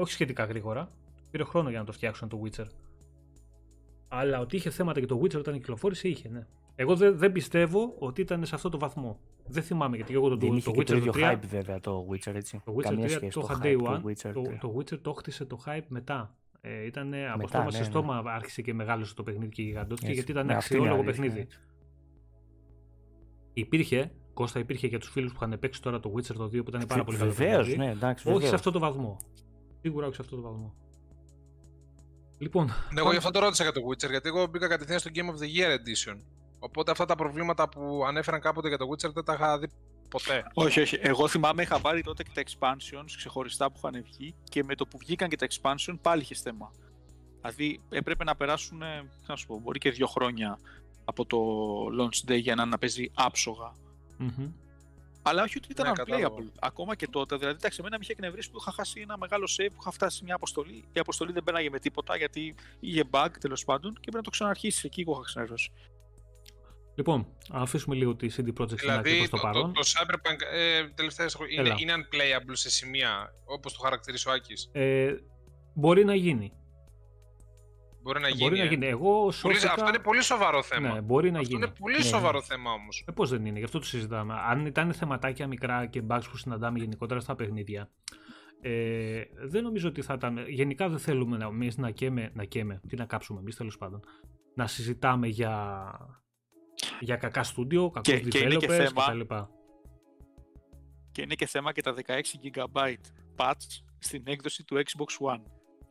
όχι 0.00 0.12
σχετικά 0.12 0.44
γρήγορα. 0.44 0.92
Πήρε 1.30 1.44
χρόνο 1.44 1.70
για 1.70 1.78
να 1.78 1.84
το 1.84 1.92
φτιάξουν 1.92 2.28
το 2.28 2.40
Witcher. 2.44 2.66
Αλλά 4.12 4.40
ότι 4.40 4.56
είχε 4.56 4.70
θέματα 4.70 5.00
και 5.00 5.06
το 5.06 5.20
Witcher 5.22 5.38
όταν 5.38 5.54
κυκλοφόρησε 5.54 6.08
είχε, 6.08 6.28
ναι. 6.28 6.46
Εγώ 6.74 6.96
δεν, 6.96 7.18
δεν 7.18 7.32
πιστεύω 7.32 7.94
ότι 7.98 8.20
ήταν 8.20 8.44
σε 8.44 8.54
αυτό 8.54 8.68
το 8.68 8.78
βαθμό. 8.78 9.20
Δεν 9.46 9.62
θυμάμαι 9.62 9.96
γιατί 9.96 10.14
εγώ 10.14 10.28
το, 10.28 10.36
δεν 10.36 10.62
το, 10.62 10.70
το 10.70 10.80
Witcher 10.80 10.84
το 10.84 10.96
ίδιο 10.96 11.12
hype 11.16 11.40
βέβαια 11.46 11.80
το 11.80 12.06
Witcher 12.10 12.34
έτσι. 12.34 12.60
Το 12.64 12.74
Witcher 12.76 12.82
Καμία 12.82 13.06
3 13.06 13.10
σχέση, 13.10 13.28
το 13.28 13.40
είχα 13.44 13.60
day 13.62 13.76
one. 13.76 14.12
Το, 14.32 14.42
το, 14.60 14.74
Witcher 14.76 14.98
το 14.98 15.12
χτίσε 15.12 15.44
το 15.44 15.62
hype 15.66 15.84
μετά. 15.88 16.34
Ε, 16.60 16.86
ήταν 16.86 17.14
από 17.32 17.48
στόμα 17.48 17.64
ναι, 17.64 17.70
σε 17.70 17.78
ναι. 17.78 17.84
στόμα 17.84 18.22
ναι. 18.22 18.30
άρχισε 18.30 18.62
και 18.62 18.74
μεγάλωσε 18.74 19.14
το 19.14 19.22
παιχνίδι 19.22 19.52
και 19.52 19.62
γιγαντώθηκε 19.62 20.12
γιατί 20.12 20.30
ήταν 20.30 20.46
ναι, 20.46 20.54
αξιόλογο 20.54 21.02
παιχνίδι. 21.02 21.46
Υπήρχε, 23.52 24.12
Κώστα 24.34 24.58
υπήρχε 24.58 24.86
για 24.86 24.98
τους 24.98 25.10
φίλους 25.10 25.32
που 25.32 25.38
είχαν 25.42 25.58
παίξει 25.58 25.82
τώρα 25.82 26.00
το 26.00 26.12
Witcher 26.16 26.34
το 26.36 26.44
2 26.44 26.50
που 26.50 26.64
ήταν 26.68 26.86
πάρα 26.86 27.04
πολύ 27.04 27.18
καλό. 27.18 27.30
Βεβαίως, 27.30 27.76
ναι, 27.76 27.90
εντάξει. 27.90 28.30
Όχι 28.30 28.46
σε 28.46 28.54
αυτό 28.54 28.70
το 28.70 28.78
βαθμό. 28.78 29.16
Σίγουρα 29.80 30.06
όχι 30.06 30.14
σε 30.14 30.22
αυτό 30.22 30.36
το 30.36 30.42
βαθμό. 30.42 30.74
Λοιπόν. 32.40 32.66
Ναι, 32.92 33.00
εγώ 33.00 33.10
γι' 33.10 33.16
αυτό 33.16 33.30
το 33.30 33.40
ρώτησα 33.40 33.62
για 33.62 33.72
το 33.72 33.80
Witcher, 33.88 34.10
γιατί 34.10 34.28
εγώ 34.28 34.46
μπήκα 34.46 34.68
κατευθείαν 34.68 34.98
στο 34.98 35.10
Game 35.14 35.28
of 35.28 35.42
the 35.42 35.58
Year 35.58 35.70
Edition. 35.70 36.16
Οπότε 36.58 36.90
αυτά 36.90 37.04
τα 37.04 37.14
προβλήματα 37.14 37.68
που 37.68 38.04
ανέφεραν 38.06 38.40
κάποτε 38.40 38.68
για 38.68 38.78
το 38.78 38.88
Witcher 38.90 39.12
δεν 39.12 39.24
τα 39.24 39.32
είχα 39.32 39.58
δει 39.58 39.68
ποτέ. 40.08 40.44
Όχι, 40.54 40.80
όχι. 40.80 40.98
Εγώ 41.02 41.28
θυμάμαι 41.28 41.62
είχα 41.62 41.80
πάρει 41.80 42.02
τότε 42.02 42.22
και 42.22 42.30
τα 42.34 42.42
expansions 42.42 43.10
ξεχωριστά 43.16 43.70
που 43.70 43.78
είχαν 43.78 44.02
βγει 44.02 44.34
και 44.44 44.64
με 44.64 44.74
το 44.74 44.86
που 44.86 44.98
βγήκαν 44.98 45.28
και 45.28 45.36
τα 45.36 45.46
expansion 45.50 45.94
πάλι 46.02 46.22
είχες 46.22 46.40
θέμα. 46.40 46.72
Δηλαδή 47.40 47.80
έπρεπε 47.88 48.24
να 48.24 48.36
περάσουν, 48.36 48.82
να 49.26 49.36
σου 49.36 49.46
πω, 49.46 49.58
μπορεί 49.58 49.78
και 49.78 49.90
δύο 49.90 50.06
χρόνια 50.06 50.58
από 51.04 51.26
το 51.26 51.38
launch 52.00 52.30
day 52.30 52.40
για 52.40 52.54
να, 52.54 52.64
να 52.64 52.78
παίζει 52.78 53.10
άψογα. 53.14 53.72
Mm-hmm. 54.20 54.50
Αλλά 55.30 55.42
όχι 55.42 55.56
ότι 55.56 55.68
ήταν 55.70 55.86
ναι, 55.86 55.92
unplayable. 55.96 56.52
Ακόμα 56.60 56.94
και 56.94 57.06
τότε. 57.06 57.36
Δηλαδή, 57.36 57.56
εντάξει, 57.56 57.78
εμένα 57.80 57.96
με 57.96 58.02
είχε 58.02 58.12
εκνευρίσει 58.12 58.50
που 58.50 58.58
είχα 58.60 58.72
χάσει 58.72 59.00
ένα 59.00 59.18
μεγάλο 59.18 59.48
save 59.58 59.68
που 59.74 59.78
είχα 59.80 59.90
φτάσει 59.90 60.16
σε 60.16 60.24
μια 60.24 60.34
αποστολή. 60.34 60.84
Η 60.92 61.00
αποστολή 61.00 61.32
δεν 61.32 61.44
πέναγε 61.44 61.70
με 61.70 61.78
τίποτα 61.78 62.16
γιατί 62.16 62.54
είχε 62.80 63.04
bug 63.10 63.28
τέλος 63.40 63.64
πάντων 63.64 63.92
και 63.92 64.00
πρέπει 64.00 64.16
να 64.16 64.22
το 64.22 64.30
ξαναρχίσει. 64.30 64.82
Εκεί 64.86 65.00
εγώ 65.00 65.12
είχα 65.12 65.22
ξενερώσει. 65.22 65.72
Λοιπόν, 66.94 67.26
αφήσουμε 67.50 67.94
λίγο 67.94 68.16
τη 68.16 68.28
CD 68.36 68.62
Projekt 68.62 68.76
δηλαδή, 68.76 69.16
προς 69.16 69.28
το, 69.28 69.36
το 69.36 69.42
παρόν. 69.42 69.72
Το, 69.72 69.80
το 69.80 69.88
Cyberpunk, 69.94 70.38
ε, 70.52 70.88
τελευταία 70.94 71.26
είναι, 71.48 71.74
είναι 71.78 71.92
unplayable 71.96 72.52
σε 72.52 72.70
σημεία, 72.70 73.32
όπως 73.44 73.72
το 73.72 73.78
χαρακτηρίσει 73.82 74.28
ο 74.28 74.32
Άκης. 74.32 74.68
Ε, 74.72 75.14
μπορεί 75.74 76.04
να 76.04 76.14
γίνει. 76.14 76.52
Μπορεί 78.02 78.20
να 78.20 78.28
γίνει. 78.28 78.42
Μπορεί 78.42 78.58
να 78.58 78.64
ε. 78.64 78.68
γίνει. 78.68 78.86
Εγώ 78.86 79.30
σώθηκα... 79.30 79.72
Αυτό 79.72 79.88
είναι 79.88 79.98
πολύ 79.98 80.22
σοβαρό 80.22 80.62
θέμα. 80.62 80.92
Ναι, 80.92 81.00
μπορεί 81.00 81.30
να 81.30 81.38
αυτό 81.38 81.50
γίνει. 81.50 81.64
είναι 81.64 81.74
πολύ 81.78 81.96
ναι, 81.96 82.02
σοβαρό 82.02 82.38
ναι. 82.38 82.44
θέμα 82.44 82.72
όμως. 82.72 83.04
Ε, 83.08 83.12
Πώς 83.12 83.30
δεν 83.30 83.46
είναι, 83.46 83.58
γι' 83.58 83.64
αυτό 83.64 83.78
το 83.78 83.84
συζητάμε. 83.84 84.34
Αν 84.48 84.66
ήταν 84.66 84.92
θεματάκια 84.92 85.46
μικρά 85.46 85.86
και 85.86 86.02
bugs 86.08 86.24
που 86.30 86.36
συναντάμε 86.36 86.78
γενικότερα 86.78 87.20
στα 87.20 87.34
παιχνίδια, 87.34 87.90
ε, 88.60 89.22
δεν 89.44 89.62
νομίζω 89.62 89.88
ότι 89.88 90.02
θα 90.02 90.14
ήταν. 90.14 90.48
Γενικά 90.48 90.88
δεν 90.88 90.98
θέλουμε 90.98 91.36
να, 91.36 91.44
εμείς 91.44 91.76
να 91.76 91.90
καίμε, 91.90 92.30
να 92.34 92.44
καίμε, 92.44 92.80
τι 92.88 92.96
να 92.96 93.04
κάψουμε 93.04 93.40
εμείς 93.40 93.56
τέλος 93.56 93.78
πάντων, 93.78 94.00
να 94.54 94.66
συζητάμε 94.66 95.26
για, 95.26 95.92
για 97.00 97.16
κακά 97.16 97.42
στούντιο, 97.42 97.90
κακούς 97.90 98.28
και, 98.28 98.48
developers 98.48 98.88
κτλ. 98.94 99.20
Και, 99.20 99.26
και 101.12 101.22
είναι 101.22 101.34
και 101.34 101.46
θέμα 101.46 101.72
και 101.72 101.82
τα 101.82 101.94
16 102.06 102.20
GB 102.44 102.94
patch 103.36 103.82
στην 103.98 104.22
έκδοση 104.26 104.64
του 104.64 104.76
Xbox 104.76 105.34
One. 105.34 105.42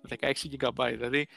16 0.07 0.33
GB, 0.59 0.89
δηλαδή 0.91 1.27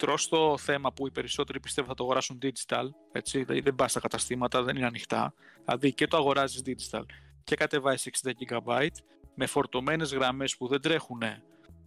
τρως 0.00 0.28
το 0.28 0.58
θέμα 0.58 0.92
που 0.92 1.06
οι 1.06 1.10
περισσότεροι 1.10 1.60
πιστεύω 1.60 1.88
θα 1.88 1.94
το 1.94 2.04
αγοράσουν 2.04 2.38
digital, 2.42 2.84
έτσι, 3.12 3.38
δηλαδή 3.44 3.60
δεν 3.60 3.74
πας 3.74 3.90
στα 3.90 4.00
καταστήματα, 4.00 4.62
δεν 4.62 4.76
είναι 4.76 4.86
ανοιχτά, 4.86 5.34
δηλαδή 5.64 5.92
και 5.92 6.06
το 6.06 6.16
αγοράζεις 6.16 6.62
digital 6.66 7.02
και 7.44 7.56
κατεβάζεις 7.56 8.08
60 8.22 8.30
GB 8.50 8.86
με 9.34 9.46
φορτωμένες 9.46 10.14
γραμμές 10.14 10.56
που 10.56 10.66
δεν 10.68 10.80
τρέχουν 10.80 11.22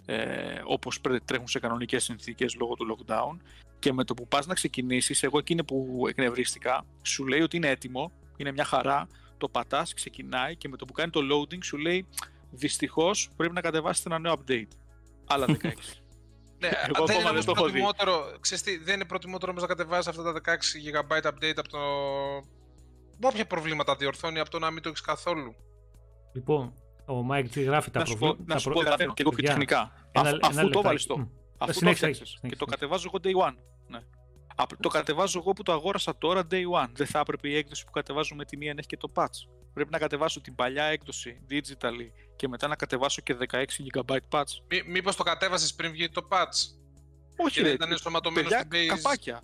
ε, 0.06 0.62
όπως 0.64 1.02
τρέχουν 1.26 1.48
σε 1.48 1.60
κανονικές 1.60 2.04
συνθήκες 2.04 2.56
λόγω 2.56 2.74
του 2.74 2.98
lockdown 2.98 3.38
και 3.80 3.94
με 3.94 4.04
το 4.04 4.14
που 4.14 4.28
πας 4.28 4.46
να 4.46 4.54
ξεκινήσεις, 4.54 5.24
εγώ 5.24 5.38
εκείνη 5.38 5.64
που 5.64 6.06
εκνευρίστηκα, 6.08 6.86
σου 7.02 7.28
λέει 7.28 7.42
ότι 7.42 7.58
είναι 7.58 7.70
έτοιμο, 7.70 8.12
είναι 8.38 8.52
μια 8.52 8.66
χαρά, 8.66 9.08
το 9.38 9.50
πατάς, 9.50 9.94
ξεκινάει 9.94 10.56
και 10.56 10.70
με 10.70 10.78
το 10.78 10.86
που 10.86 10.94
κάνει 10.94 11.12
το 11.12 11.20
loading 11.32 11.64
σου 11.64 11.78
λέει 11.78 12.08
δυστυχώς 12.52 13.30
πρέπει 13.36 13.54
να 13.54 13.62
κατεβάσετε 13.62 14.10
ένα 14.10 14.20
νέο 14.20 14.34
update. 14.40 14.68
Άλλα 15.26 15.46
16. 15.62 16.03
Ναι, 16.64 16.70
Εγώ 16.96 17.06
δεν, 17.06 17.20
είναι 17.20 17.32
δεν, 17.32 17.46
το 17.46 17.52
προτιμότερο, 17.52 18.38
ξέρεις 18.40 18.64
τι, 18.64 18.78
δεν 18.78 18.96
είναι 18.96 19.06
προτιμότερο 19.06 19.52
όμως 19.52 19.64
να 19.64 19.68
κατεβάζεις 19.68 20.08
αυτά 20.08 20.24
τα 20.24 20.42
16 20.46 20.52
GB 20.52 21.22
update 21.22 21.58
από 21.58 21.70
το... 21.70 21.80
Όποια 23.22 23.46
προβλήματα 23.46 23.96
διορθώνει 23.96 24.40
από 24.40 24.50
το 24.50 24.60
να 24.60 24.72
μην 24.72 24.82
το 24.82 24.90
έχεις 24.90 25.02
καθόλου. 25.02 25.56
Λοιπόν, 26.34 26.74
ο 27.06 27.28
Mike 27.32 27.46
G 27.56 27.66
γράφει 27.66 27.92
τα 27.92 28.04
προβλήματα. 28.04 28.44
Να 28.46 28.58
σου 28.58 28.70
πω, 28.70 28.82
δηλαδή, 28.82 29.06
και 29.06 29.22
εγώ 29.22 29.30
πιο 29.30 29.48
τεχνικά. 29.48 29.92
Αφού 30.42 30.70
το 30.70 30.82
βάλεις 30.82 31.06
το, 31.06 31.30
αφού 31.58 31.80
το 31.80 31.94
φτιάξεις 31.94 32.40
και 32.48 32.56
το 32.56 32.66
κατεβάζω 32.66 33.12
εγώ 33.14 33.20
day 33.24 33.50
one. 33.50 33.56
Ναι. 33.88 34.00
Το 34.80 34.90
κατεβάζω 34.90 35.40
εγώ 35.40 35.54
που 35.54 35.64
το 35.64 35.72
αγόρασα 35.72 36.18
τώρα 36.18 36.42
day 36.52 36.84
one. 36.84 36.90
Δεν 36.94 37.08
θα 37.08 37.20
έπρεπε 37.20 37.50
η 37.50 37.56
έκδοση 37.56 37.86
που 37.86 37.92
κατεβάζω 37.92 38.36
με 38.36 38.46
τη 38.46 38.58
μία 38.58 38.74
να 38.74 38.80
έχει 38.80 38.88
και 38.88 38.98
το 38.98 39.12
patch. 39.16 39.63
Πρέπει 39.74 39.92
να 39.92 39.98
κατεβάσω 39.98 40.42
την 40.42 40.56
παλιά 40.56 40.84
έκδοση 40.84 41.46
digital 41.50 41.94
και 42.36 42.48
μετά 42.48 42.68
να 42.68 42.76
κατεβάσω 42.76 43.22
και 43.22 43.38
16 43.52 43.64
GB 43.94 44.18
patch. 44.30 44.44
Μή, 44.70 44.84
μήπως 44.86 45.16
το 45.16 45.24
κατέβασες 45.24 45.74
πριν 45.74 45.92
βγει 45.92 46.10
το 46.10 46.28
patch; 46.32 46.76
Όχι, 47.38 47.62
δεν 47.62 47.74
ήταν 47.74 47.92
ενσωματωμένος 47.92 48.52
στην 48.52 48.68
base. 48.72 48.86
Καπάκια. 48.88 49.44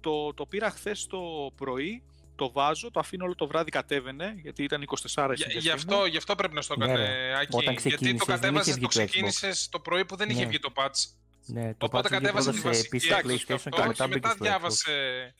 Το, 0.00 0.34
το 0.34 0.46
πήρα 0.46 0.70
χθες 0.70 1.06
το 1.06 1.18
πρωί, 1.56 2.02
το 2.36 2.52
βάζω, 2.52 2.90
το 2.90 3.00
αφήνω 3.00 3.24
όλο 3.24 3.34
το 3.34 3.46
βράδυ 3.46 3.70
κατέβαινε, 3.70 4.34
γιατί 4.36 4.62
ήταν 4.62 4.84
24 5.14 5.32
για, 5.34 5.46
γι, 5.58 5.70
αυτό, 5.70 6.06
γι' 6.06 6.16
αυτό 6.16 6.34
πρέπει 6.34 6.54
να 6.54 6.62
στο 6.62 6.74
έκανε, 6.78 6.92
ναι, 6.92 7.38
Άκη. 7.40 7.88
Γιατί 7.88 8.14
το 8.14 8.24
κατέβασες, 8.24 8.78
το 8.78 8.88
ξεκίνησες 8.88 9.68
το 9.68 9.80
πρωί 9.80 10.04
που 10.04 10.16
δεν 10.16 10.30
είχε 10.30 10.42
ναι. 10.42 10.46
βγει 10.46 10.58
το 10.58 10.72
patch. 10.76 11.04
Ναι, 11.46 11.74
το 11.74 11.86
Οπότε 11.86 12.08
κατέβασες 12.08 12.54
τη 12.54 12.60
βασική 12.60 13.00
PlayStation 13.10 13.56
και 13.70 13.84
μετά, 13.86 14.08
μετά 14.08 14.34
διάβασε... 14.40 15.34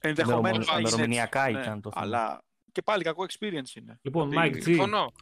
Ενδεχομένως 0.00 0.66
Μερομηνιακά 0.82 1.48
ήταν 1.48 1.80
το 1.80 1.90
θέμα. 1.92 2.04
Αλλά 2.04 2.42
και 2.72 2.82
πάλι 2.82 3.02
κακό 3.02 3.24
experience 3.24 3.76
είναι. 3.76 3.98
Λοιπόν, 4.02 4.30
Mike 4.32 4.68
G, 4.68 4.78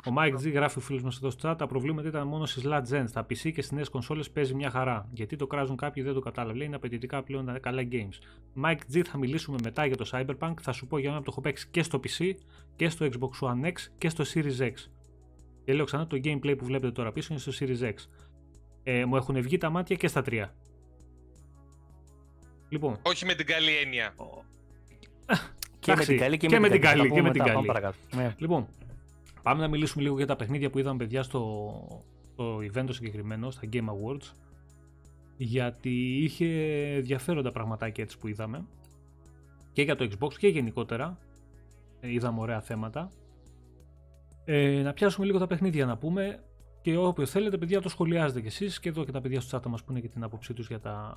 ο 0.09 0.13
Mike 0.19 0.35
G 0.35 0.53
γράφει 0.53 0.79
ο 0.79 0.81
φίλος 0.81 1.03
μας 1.03 1.17
εδώ 1.17 1.31
στο 1.31 1.51
chat. 1.51 1.55
Τα 1.59 1.67
προβλήματα 1.67 2.09
ήταν 2.09 2.27
μόνο 2.27 2.47
στι 2.47 2.61
last 2.65 2.83
gen. 2.93 3.05
Στα 3.07 3.21
PC 3.23 3.37
και 3.37 3.51
στις 3.51 3.71
νέες 3.71 3.89
κονσόλες 3.89 4.31
παίζει 4.31 4.55
μια 4.55 4.71
χαρά. 4.71 5.09
Γιατί 5.13 5.37
το 5.37 5.47
κράζουν 5.47 5.77
κάποιοι 5.77 6.03
δεν 6.03 6.15
το 6.15 6.21
κατάλαβε. 6.21 6.57
Λέει 6.57 6.67
είναι 6.67 6.77
απαιτητικά 6.77 7.23
πλέον 7.23 7.47
τα 7.47 7.59
καλά 7.59 7.89
games. 7.91 8.19
Mike 8.65 8.97
G 8.97 9.03
θα 9.05 9.19
μιλήσουμε 9.19 9.57
μετά 9.63 9.87
για 9.87 9.97
το 9.97 10.11
Cyberpunk. 10.13 10.55
Θα 10.61 10.73
σου 10.73 10.87
πω 10.87 10.99
για 10.99 11.09
μένα 11.09 11.23
που 11.23 11.25
το 11.25 11.31
έχω 11.33 11.41
παίξει 11.41 11.69
και 11.71 11.83
στο 11.83 12.01
PC 12.05 12.35
και 12.77 12.89
στο 12.89 13.07
Xbox 13.07 13.49
One 13.49 13.67
X 13.67 13.73
και 13.99 14.09
στο 14.09 14.25
Series 14.35 14.59
X. 14.59 14.73
Και 15.65 15.73
λέω 15.73 15.85
ξανά 15.85 16.07
το 16.07 16.21
gameplay 16.25 16.55
που 16.59 16.65
βλέπετε 16.65 16.93
τώρα 16.93 17.13
πίσω 17.13 17.29
είναι 17.31 17.41
στο 17.41 17.53
Series 17.59 17.83
X. 17.83 17.95
Ε, 18.83 19.05
μου 19.05 19.17
έχουν 19.17 19.43
βγει 19.43 19.59
τα 19.59 19.71
μάτια 19.71 19.97
και 19.97 20.09
στα 20.09 20.23
τρία. 20.23 20.55
Λοιπόν. 22.69 22.99
Όχι 23.03 23.25
με 23.25 23.35
την 23.35 23.47
καλή 23.47 23.77
έννοια. 23.77 24.15
Και 25.81 25.95
με 25.97 26.05
την 26.05 26.19
καλή 26.19 26.37
και, 26.37 26.59
με 26.59 26.69
την 26.69 26.81
καλή. 26.81 27.11
Και 27.11 27.23
με 27.23 27.31
την 27.31 27.43
καλή. 27.43 27.71
Ναι. 28.17 28.35
Λοιπόν, 28.39 28.67
πάμε 29.43 29.61
να 29.61 29.69
μιλήσουμε 29.69 30.03
λίγο 30.03 30.17
για 30.17 30.27
τα 30.27 30.37
παιχνίδια 30.37 30.71
που 30.71 30.79
είδαμε 30.79 30.97
παιδιά 30.97 31.23
στο, 31.23 31.73
στο 32.33 32.57
event 32.57 32.85
το 32.87 32.93
συγκεκριμένο, 32.93 33.51
στα 33.51 33.69
Game 33.73 33.85
Awards. 33.85 34.33
Γιατί 35.37 36.23
είχε 36.23 36.47
ενδιαφέροντα 36.97 37.53
πραγματάκια 37.53 38.05
έτσι 38.05 38.19
που 38.19 38.29
είδαμε. 38.29 38.65
Και 39.73 39.83
για 39.83 39.97
το 39.97 40.09
Xbox 40.11 40.35
και 40.35 40.49
γενικότερα. 40.49 41.19
Ε, 42.01 42.13
είδαμε 42.13 42.41
ωραία 42.41 42.61
θέματα. 42.61 43.11
Ε, 44.45 44.83
να 44.83 44.93
πιάσουμε 44.93 45.27
λίγο 45.27 45.39
τα 45.39 45.47
παιχνίδια 45.47 45.87
να 45.87 45.97
πούμε. 45.97 46.45
Και 46.83 46.97
όποιο 46.97 47.27
θέλετε, 47.27 47.59
παιδιά, 47.59 47.81
το 47.81 47.89
σχολιάζετε 47.89 48.41
κι 48.41 48.47
εσείς. 48.47 48.81
Και 48.81 48.89
εδώ 48.89 49.05
και 49.05 49.13
τα 49.13 49.21
παιδιά 49.21 49.41
στο 49.41 49.59
chat 49.59 49.67
μας 49.67 49.85
πούνε 49.85 50.01
και 50.01 50.09
την 50.09 50.23
άποψή 50.23 50.55
τους 50.55 50.67
για 50.67 50.81
τα, 50.81 51.17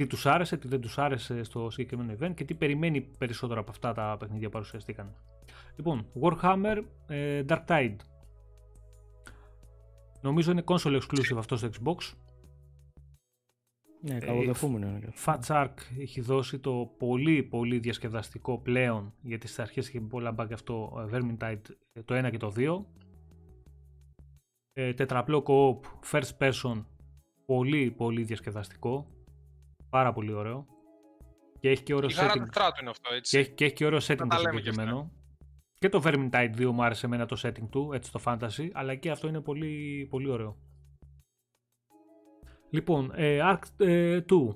τι 0.00 0.06
τους 0.06 0.26
άρεσε, 0.26 0.56
τι 0.56 0.68
δεν 0.68 0.80
τους 0.80 0.98
άρεσε 0.98 1.42
στο 1.42 1.70
συγκεκριμένο 1.70 2.16
event 2.20 2.34
και 2.34 2.44
τι 2.44 2.54
περιμένει 2.54 3.00
περισσότερο 3.00 3.60
από 3.60 3.70
αυτά 3.70 3.92
τα 3.92 4.16
παιχνίδια 4.18 4.46
που 4.46 4.52
παρουσιαστήκαν. 4.52 5.14
Λοιπόν, 5.76 6.06
Warhammer 6.20 6.82
ε, 7.06 7.44
Dark 7.48 7.64
Tide. 7.66 7.96
Νομίζω 10.20 10.50
είναι 10.50 10.62
console 10.66 11.00
exclusive 11.00 11.36
αυτό 11.36 11.56
στο 11.56 11.68
Xbox. 11.68 12.14
Ναι, 14.02 14.18
καλοδεχούμενο 14.18 14.86
είναι. 14.86 15.12
Fat 15.24 15.38
Shark 15.46 15.74
έχει 15.98 16.20
δώσει 16.20 16.58
το 16.58 16.94
πολύ 16.98 17.42
πολύ 17.42 17.78
διασκεδαστικό 17.78 18.58
πλέον, 18.58 19.14
γιατί 19.22 19.46
στις 19.46 19.58
αρχές 19.58 19.88
είχε 19.88 20.00
πολλά 20.00 20.34
bug 20.38 20.52
αυτό, 20.52 21.06
ε, 21.12 21.16
Vermintide 21.16 21.74
ε, 21.92 22.02
το 22.02 22.26
1 22.26 22.30
και 22.30 22.38
το 22.38 22.52
2. 22.56 22.84
Ε, 24.72 24.92
τετραπλό 24.92 25.42
co-op, 25.46 25.80
first 26.12 26.38
person, 26.38 26.84
πολύ 27.46 27.90
πολύ 27.90 28.22
διασκεδαστικό. 28.22 29.06
Πάρα 29.90 30.12
πολύ 30.12 30.32
ωραίο. 30.32 30.66
Και 31.60 31.68
έχει 31.68 31.82
και 31.82 31.94
ωραίο 31.94 32.08
Η 32.08 32.14
setting. 32.16 32.80
είναι 32.80 32.90
αυτό, 32.90 33.14
έτσι. 33.14 33.36
Και 33.36 33.38
έχει, 33.38 33.50
και 33.50 33.64
έχει 33.64 33.74
και 33.74 33.86
ωραίο 33.86 33.98
setting 33.98 34.26
το 34.28 34.38
συγκεκριμένο. 34.38 35.10
Και 35.78 35.88
το 35.88 36.02
Vermintide 36.04 36.54
2 36.56 36.64
μου 36.64 36.84
άρεσε 36.84 37.06
εμένα 37.06 37.26
το 37.26 37.40
setting 37.42 37.68
του, 37.70 37.90
έτσι 37.92 38.12
το 38.12 38.20
fantasy, 38.24 38.68
αλλά 38.72 38.94
και 38.94 39.10
αυτό 39.10 39.28
είναι 39.28 39.40
πολύ, 39.40 40.06
πολύ 40.10 40.30
ωραίο. 40.30 40.56
Λοιπόν, 42.70 43.12
ε, 43.14 43.38
Ark 43.42 43.86
ε, 43.86 44.20
2. 44.30 44.54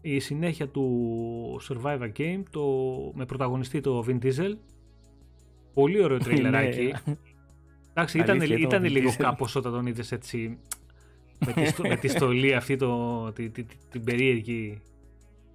Η 0.00 0.18
συνέχεια 0.18 0.68
του 0.68 1.60
Survivor 1.68 2.12
Game 2.16 2.42
το, 2.50 2.64
με 3.14 3.26
πρωταγωνιστή 3.26 3.80
το 3.80 4.04
Vin 4.06 4.18
Diesel. 4.22 4.56
Πολύ 5.74 6.02
ωραίο 6.02 6.18
τρέιλεράκι. 6.24 6.94
Ναι. 7.04 7.16
Εντάξει, 7.90 8.18
ήταν, 8.18 8.40
ήταν 8.40 8.84
λίγο 8.84 9.14
κάπως 9.16 9.56
όταν 9.56 9.72
τον 9.72 9.86
είδες 9.86 10.12
έτσι 10.12 10.58
με, 11.46 11.52
τη, 11.52 11.88
με 11.88 11.96
τη 11.96 12.08
στολή 12.08 12.54
αυτή 12.54 12.76
το, 12.76 13.32
τη, 13.32 13.50
τη, 13.50 13.64
την 13.90 14.04
περίεργη. 14.04 14.82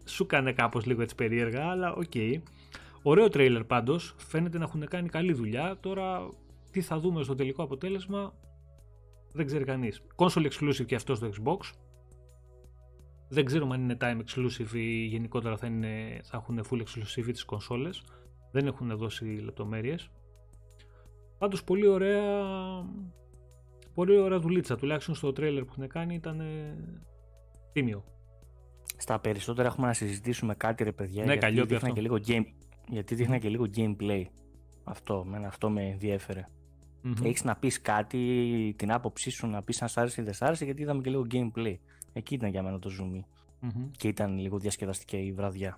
Σου 0.05 0.25
κάνει 0.25 0.53
κάπως 0.53 0.85
λίγο 0.85 1.01
έτσι 1.01 1.15
περίεργα 1.15 1.65
αλλά 1.65 1.93
οκ. 1.93 2.03
Okay. 2.13 2.41
ωραίο 3.03 3.27
τρέιλερ 3.27 3.63
πάντως. 3.63 4.15
Φαίνεται 4.17 4.57
να 4.57 4.63
έχουν 4.63 4.87
κάνει 4.87 5.09
καλή 5.09 5.33
δουλειά. 5.33 5.77
Τώρα 5.79 6.29
τι 6.71 6.81
θα 6.81 6.99
δούμε 6.99 7.23
στο 7.23 7.35
τελικό 7.35 7.63
αποτέλεσμα 7.63 8.33
δεν 9.33 9.45
ξέρει 9.45 9.63
κανείς. 9.63 10.01
Console 10.15 10.49
exclusive 10.49 10.85
και 10.85 10.95
αυτός 10.95 11.17
στο 11.17 11.29
Xbox. 11.29 11.71
Δεν 13.29 13.45
ξέρουμε 13.45 13.73
αν 13.73 13.81
είναι 13.81 13.97
timed 14.01 14.19
exclusive 14.25 14.73
ή 14.73 15.05
γενικότερα 15.05 15.57
θα, 15.57 15.67
είναι, 15.67 16.19
θα 16.23 16.37
έχουν 16.37 16.65
full 16.69 16.81
exclusive 16.81 17.31
τις 17.31 17.43
κονσόλες. 17.43 18.03
Δεν 18.51 18.67
έχουν 18.67 18.97
δώσει 18.97 19.25
λεπτομέρειες. 19.25 20.09
Πάντως 21.37 21.63
πολύ 21.63 21.87
ωραία 21.87 22.21
Πολύ 23.93 24.17
ωραία 24.17 24.39
δουλίτσα, 24.39 24.75
τουλάχιστον 24.75 25.15
στο 25.15 25.33
τρέιλερ 25.33 25.63
που 25.63 25.73
έχουν 25.77 25.87
κάνει 25.87 26.15
ήταν 26.15 26.41
τίμιο. 27.71 28.03
Στα 28.97 29.19
περισσότερα 29.19 29.67
έχουμε 29.67 29.87
να 29.87 29.93
συζητήσουμε 29.93 30.55
κάτι 30.55 30.83
ρε 30.83 30.91
παιδιά, 30.91 31.25
ναι, 31.25 31.33
γιατί, 31.33 31.61
δείχνα 31.65 31.89
και 31.89 32.01
λίγο 32.01 32.17
game, 32.27 32.45
γιατί 32.89 33.15
δείχνα 33.15 33.37
και 33.37 33.49
λίγο 33.49 33.65
gameplay. 33.75 34.23
Αυτό, 34.83 35.25
με, 35.25 35.45
αυτό 35.45 35.69
με 35.69 35.83
ενδιέφερε. 35.89 36.47
Mm-hmm. 37.03 37.25
Έχεις 37.25 37.43
να 37.43 37.55
πεις 37.55 37.81
κάτι, 37.81 38.73
την 38.77 38.91
άποψή 38.91 39.29
σου 39.29 39.47
να 39.47 39.63
πεις 39.63 39.81
αν 39.81 39.87
σ' 39.87 39.97
άρεσε 39.97 40.21
ή 40.21 40.23
δεν 40.23 40.33
σ' 40.33 40.41
άρεσε, 40.41 40.65
γιατί 40.65 40.81
είδαμε 40.81 41.01
και 41.01 41.09
λίγο 41.09 41.25
gameplay. 41.31 41.75
Εκεί 42.13 42.33
ήταν 42.33 42.49
για 42.49 42.63
μένα 42.63 42.79
το 42.79 42.89
zoom. 42.99 43.19
Mm-hmm. 43.65 43.89
Και 43.91 44.07
ήταν 44.07 44.37
λίγο 44.37 44.59
διασκεδαστική 44.59 45.17
η 45.17 45.31
βραδιά. 45.31 45.77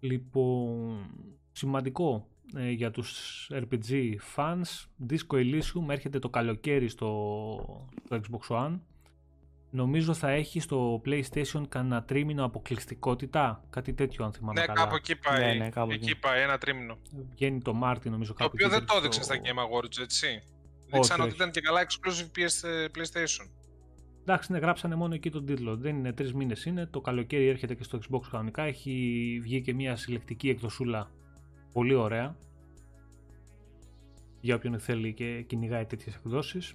Λοιπόν, 0.00 1.06
σημαντικό 1.52 2.26
ε, 2.56 2.70
για 2.70 2.90
τους 2.90 3.50
RPG 3.52 4.14
fans 4.36 4.86
Disco 5.10 5.36
Elysium 5.36 5.88
έρχεται 5.88 6.18
το 6.18 6.28
καλοκαίρι 6.28 6.88
στο, 6.88 7.88
στο 8.04 8.20
Xbox 8.20 8.56
One 8.56 8.78
Νομίζω 9.72 10.14
θα 10.14 10.30
έχει 10.30 10.60
στο 10.60 11.02
PlayStation 11.04 11.62
κανένα 11.68 12.02
τρίμηνο 12.02 12.44
αποκλειστικότητα, 12.44 13.64
κάτι 13.70 13.92
τέτοιο 13.92 14.24
αν 14.24 14.32
θυμάμαι 14.32 14.60
ναι, 14.60 14.66
καλά. 14.66 14.80
Κάπου 14.80 14.94
εκεί 14.94 15.16
πάει, 15.16 15.44
ναι, 15.44 15.64
ναι, 15.64 15.70
κάπου 15.70 15.92
εκεί, 15.92 16.16
πάει, 16.16 16.42
ένα 16.42 16.58
τρίμηνο. 16.58 16.98
Βγαίνει 17.30 17.60
το 17.62 17.72
Μάρτι 17.74 18.10
νομίζω 18.10 18.32
κάπου 18.32 18.56
Το 18.56 18.66
οποίο 18.66 18.78
δεν 18.78 18.86
το 18.86 18.96
έδειξε 18.96 19.22
στο... 19.22 19.34
στα 19.34 19.42
Game 19.44 19.58
Awards, 19.58 20.02
έτσι. 20.02 20.42
Δείξαν 20.92 21.20
ότι 21.20 21.34
ήταν 21.34 21.50
και 21.50 21.60
καλά 21.60 21.86
exclusive 21.86 22.38
PS 22.38 22.68
ε, 22.68 22.86
PlayStation. 22.94 23.48
Εντάξει, 24.20 24.52
ναι, 24.52 24.58
γράψανε 24.58 24.94
μόνο 24.94 25.14
εκεί 25.14 25.30
τον 25.30 25.46
τίτλο. 25.46 25.76
Δεν 25.76 25.96
είναι 25.96 26.12
τρεις 26.12 26.32
μήνες 26.32 26.64
είναι. 26.64 26.86
Το 26.86 27.00
καλοκαίρι 27.00 27.48
έρχεται 27.48 27.74
και 27.74 27.84
στο 27.84 27.98
Xbox 27.98 28.20
κανονικά. 28.30 28.62
Έχει 28.62 29.38
βγει 29.42 29.60
και 29.60 29.74
μια 29.74 29.96
συλλεκτική 29.96 30.48
εκδοσούλα 30.48 31.10
πολύ 31.72 31.94
ωραία 31.94 32.36
για 34.40 34.54
όποιον 34.54 34.78
θέλει 34.78 35.14
και 35.14 35.42
κυνηγάει 35.42 35.84
τέτοιες 35.84 36.14
εκδόσεις. 36.14 36.74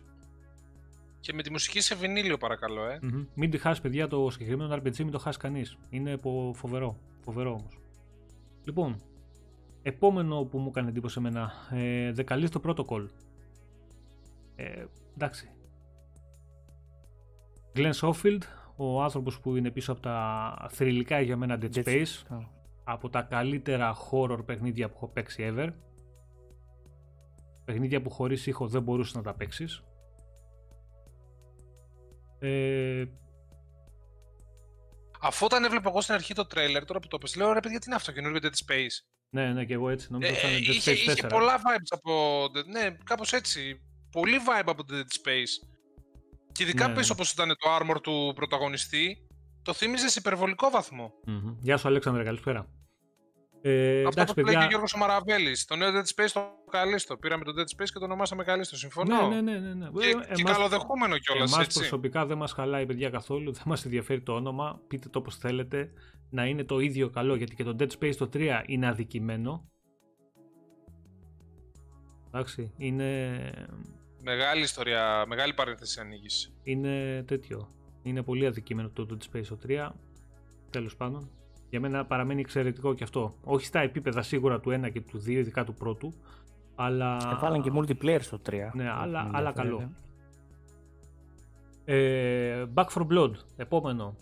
Και 1.19 1.33
με 1.33 1.41
τη 1.41 1.51
μουσική 1.51 1.81
σε 1.81 1.95
βινίλιο 1.95 2.37
παρακαλώ, 2.37 2.85
ε. 2.85 2.99
Mm-hmm. 3.01 3.25
Μην 3.33 3.49
τη 3.49 3.57
χάσεις 3.57 3.81
παιδιά 3.81 4.07
το 4.07 4.29
συγκεκριμένο 4.29 4.75
RPG, 4.75 4.97
μην 4.97 5.11
το 5.11 5.19
χάσεις 5.19 5.41
κανείς. 5.41 5.77
Είναι 5.89 6.19
φοβερό, 6.53 6.97
φοβερό 7.23 7.51
όμως. 7.51 7.79
Λοιπόν, 8.63 9.01
επόμενο 9.81 10.43
που 10.43 10.57
μου 10.57 10.67
έκανε 10.67 10.89
εντύπωση 10.89 11.15
εμένα, 11.19 11.51
ε, 11.71 12.13
The 12.15 12.49
το 12.49 12.61
Protocol. 12.65 13.07
Ε, 14.55 14.85
εντάξει. 15.15 15.49
Glenn 17.75 17.93
Schofield, 17.93 18.41
ο 18.75 19.03
άνθρωπος 19.03 19.39
που 19.39 19.55
είναι 19.55 19.71
πίσω 19.71 19.91
από 19.91 20.01
τα 20.01 20.67
θρηλυκά 20.69 21.21
για 21.21 21.37
μένα 21.37 21.59
Dead 21.61 21.83
Space 21.83 22.39
από 22.85 23.09
τα 23.09 23.21
καλύτερα 23.21 23.95
horror 23.95 24.45
παιχνίδια 24.45 24.89
που 24.89 24.93
έχω 24.95 25.07
παίξει 25.07 25.53
ever. 25.53 25.69
Παιχνίδια 27.65 28.01
που 28.01 28.09
χωρίς 28.09 28.45
ήχο 28.47 28.67
δεν 28.67 28.81
μπορούσες 28.81 29.13
να 29.13 29.21
τα 29.21 29.33
παίξεις. 29.33 29.83
Ε... 32.39 33.05
Αφού 35.21 35.45
όταν 35.45 35.63
έβλεπα 35.63 35.89
εγώ 35.89 36.01
στην 36.01 36.13
αρχή 36.13 36.33
το 36.33 36.45
τρέλερ, 36.45 36.85
τώρα 36.85 36.99
που 36.99 37.07
το 37.07 37.17
πες, 37.17 37.35
λέω 37.35 37.53
ρε 37.53 37.59
παιδιά 37.59 37.79
τι 37.79 37.85
είναι 37.87 37.95
αυτό, 37.95 38.11
καινούργιο 38.11 38.39
Dead 38.43 38.71
Space. 38.71 39.05
Ναι, 39.29 39.53
ναι, 39.53 39.65
και 39.65 39.73
εγώ 39.73 39.89
έτσι 39.89 40.07
νομίζω 40.11 40.33
ε, 40.33 40.57
Dead 40.57 40.61
είχε, 40.61 40.91
Space 40.91 41.09
4. 41.09 41.13
Είχε 41.13 41.27
πολλά 41.27 41.57
vibes 41.57 41.87
από, 41.89 42.45
ναι, 42.65 42.95
κάπως 43.03 43.33
έτσι, 43.33 43.81
πολύ 44.11 44.37
vibe 44.47 44.67
από 44.67 44.83
Dead 44.89 45.27
Space. 45.27 45.67
Και 46.51 46.63
ειδικά 46.63 46.87
ναι, 46.87 46.93
πίσω 46.93 47.07
ναι. 47.07 47.13
όπως 47.13 47.31
ήταν 47.31 47.47
το 47.47 47.75
armor 47.79 48.01
του 48.01 48.33
πρωταγωνιστή, 48.35 49.24
το 49.65 49.73
θύμιζες 49.73 50.11
σε 50.11 50.19
υπερβολικό 50.19 50.69
βαθμό. 50.69 51.13
Mm-hmm. 51.27 51.55
Γεια 51.61 51.77
σου, 51.77 51.87
Αλέξανδρε, 51.87 52.23
καλησπέρα. 52.23 52.67
Ε, 53.61 53.97
Αυτό 53.97 54.09
εντάξει, 54.09 54.33
που 54.33 54.41
παιδιά... 54.41 54.51
λέει 54.51 54.59
και 54.59 54.65
ο 54.65 54.69
Γιώργος 54.69 54.95
Μαραβέλης. 54.95 55.65
Το 55.65 55.75
νέο 55.75 55.89
Dead 55.89 56.21
Space 56.21 56.29
το 56.33 56.41
καλύστο. 56.69 57.17
Πήραμε 57.17 57.43
το 57.43 57.51
Dead 57.57 57.61
Space 57.61 57.89
και 57.93 57.99
το 57.99 58.05
ονομάσαμε 58.05 58.43
καλύστο. 58.43 58.75
Συμφωνώ. 58.75 59.27
Ναι, 59.27 59.41
ναι, 59.41 59.59
ναι. 59.59 59.73
ναι. 59.73 59.89
Και, 59.99 60.09
εμάς, 60.09 60.27
και 60.33 60.43
καλοδεχούμενο 60.43 61.17
κιόλας. 61.17 61.53
Εμάς 61.53 61.67
προσωπικά 61.67 62.25
δεν 62.25 62.37
μας 62.37 62.51
χαλάει, 62.51 62.85
παιδιά, 62.85 63.09
καθόλου. 63.09 63.53
Δεν 63.53 63.63
μας 63.65 63.85
ενδιαφέρει 63.85 64.21
το 64.21 64.33
όνομα. 64.33 64.81
Πείτε 64.87 65.09
το 65.09 65.19
όπως 65.19 65.37
θέλετε. 65.37 65.91
Να 66.29 66.45
είναι 66.45 66.63
το 66.63 66.79
ίδιο 66.79 67.09
καλό. 67.09 67.35
Γιατί 67.35 67.55
και 67.55 67.63
το 67.63 67.75
Dead 67.79 67.89
Space 67.99 68.15
το 68.15 68.29
3 68.33 68.61
είναι 68.65 68.87
αδικημένο. 68.87 69.69
Εντάξει, 72.27 72.73
είναι. 72.77 73.39
Μεγάλη 74.21 74.61
ιστορία, 74.61 75.25
μεγάλη 75.27 75.53
παρένθεση 75.53 75.99
ανοίγεις. 75.99 76.53
Είναι 76.63 77.23
τέτοιο. 77.27 77.69
Είναι 78.05 78.21
πολύ 78.23 78.45
αδικημένο 78.45 78.89
το 78.89 79.05
Dead 79.09 79.35
Space 79.35 79.45
το 79.47 79.57
3. 79.67 79.89
Τέλος 80.69 80.95
πάντων. 80.95 81.29
Για 81.69 81.79
μένα 81.79 82.05
παραμένει 82.05 82.41
εξαιρετικό 82.41 82.93
και 82.93 83.03
αυτό. 83.03 83.35
Όχι 83.43 83.65
στα 83.65 83.79
επίπεδα 83.79 84.21
σίγουρα 84.21 84.59
του 84.59 84.81
1 84.85 84.91
και 84.91 85.01
του 85.01 85.17
2, 85.17 85.27
ειδικά 85.27 85.63
του 85.63 85.73
πρώτου. 85.73 86.13
Αλλά... 86.75 87.17
Έβαλαν 87.31 87.61
και 87.61 87.71
multiplayer 87.75 88.21
στο 88.21 88.39
3. 88.49 88.53
Ναι, 88.73 88.89
αλλά, 88.89 89.29
αλλά 89.33 89.51
καλό. 89.51 89.91
Ε, 91.85 92.65
Back 92.73 92.85
for 92.85 93.07
Blood, 93.07 93.31
επόμενο. 93.55 94.15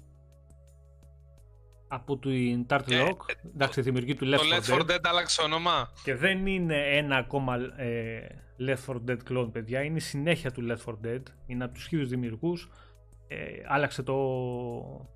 από 1.88 2.18
την 2.18 2.66
Turtle 2.70 3.08
Rock, 3.08 3.18
ε, 3.28 3.48
εντάξει, 3.54 3.82
δημιουργή 3.82 4.14
του 4.16 4.26
Left 4.26 4.38
4 4.38 4.60
Dead. 4.60 4.64
Το 4.68 4.76
Left 4.76 4.80
4 4.80 4.92
Dead 4.92 5.00
άλλαξε 5.04 5.42
όνομα. 5.42 5.92
Και 6.04 6.16
δεν 6.16 6.48
είναι 6.48 6.98
ένα 6.98 7.16
ακόμα 7.16 7.56
ε, 7.78 8.28
Left 8.60 8.94
4 8.94 8.96
Dead 9.10 9.18
clone, 9.30 9.50
παιδιά. 9.52 9.82
Είναι 9.82 9.98
η 9.98 10.00
συνέχεια 10.00 10.52
του 10.52 10.68
Left 10.70 10.92
4 10.92 10.94
Dead. 11.08 11.22
Είναι 11.46 11.64
από 11.64 11.74
τους 11.74 11.88
χίλιους 11.88 12.10
δημιουργούς. 12.10 12.70
Ε, 13.34 13.64
άλλαξε 13.68 14.04
το, 14.04 14.16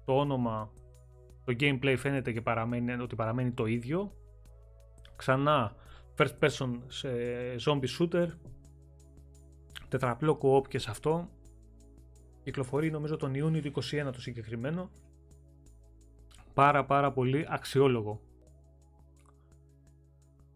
το 0.06 0.18
όνομα. 0.18 0.72
Το 1.46 1.56
gameplay 1.60 1.96
φαίνεται 1.98 2.32
και 2.32 2.42
παραμένει, 2.42 2.92
ότι 2.92 3.16
παραμένει 3.16 3.52
το 3.52 3.66
ίδιο. 3.66 4.14
Ξανά 5.16 5.76
first 6.18 6.40
person 6.40 6.80
σε 6.88 7.10
zombie 7.66 7.88
shooter. 8.00 8.28
Τετραπλό 9.88 10.40
co-op 10.42 10.68
και 10.68 10.80
σε 10.80 10.90
αυτό. 10.90 11.30
Κυκλοφορεί 12.44 12.92
νομίζω 12.92 13.18
τον 13.18 13.34
Ιούνιο 13.34 13.62
του 13.62 13.72
2021 13.82 14.10
το 14.12 14.22
συγκεκριμένο. 14.22 14.90
Πάρα 16.54 16.86
πάρα 16.86 17.12
πολύ 17.12 17.46
αξιόλογο. 17.50 18.22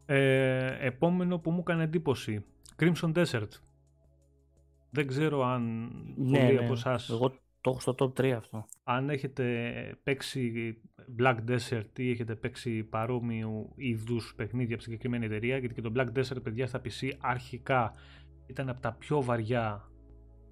Ε, 0.05 0.85
επόμενο 0.85 1.39
που 1.39 1.51
μου 1.51 1.59
έκανε 1.59 1.83
εντύπωση. 1.83 2.45
Crimson 2.79 3.13
Desert. 3.13 3.49
Δεν 4.89 5.07
ξέρω 5.07 5.43
αν 5.45 5.91
ναι, 6.17 6.39
πολλοί 6.39 6.53
ναι. 6.53 6.63
από 6.63 6.73
εσάς. 6.73 7.09
Εγώ 7.09 7.33
το 7.61 7.69
έχω 7.69 7.79
στο 7.79 7.95
top 7.99 8.21
3 8.21 8.29
αυτό. 8.29 8.65
Αν 8.83 9.09
έχετε 9.09 9.45
παίξει 10.03 10.75
Black 11.19 11.37
Desert 11.47 11.99
ή 11.99 12.09
έχετε 12.09 12.35
παίξει 12.35 12.83
παρόμοιου 12.83 13.71
είδους 13.75 14.33
παιχνίδια 14.35 14.73
από 14.73 14.83
συγκεκριμένη 14.83 15.25
εταιρεία, 15.25 15.57
γιατί 15.57 15.73
και 15.73 15.81
το 15.81 15.91
Black 15.95 16.07
Desert, 16.17 16.43
παιδιά, 16.43 16.67
στα 16.67 16.81
PC 16.83 17.11
αρχικά 17.19 17.93
ήταν 18.45 18.69
από 18.69 18.81
τα 18.81 18.93
πιο 18.93 19.21
βαριά, 19.21 19.89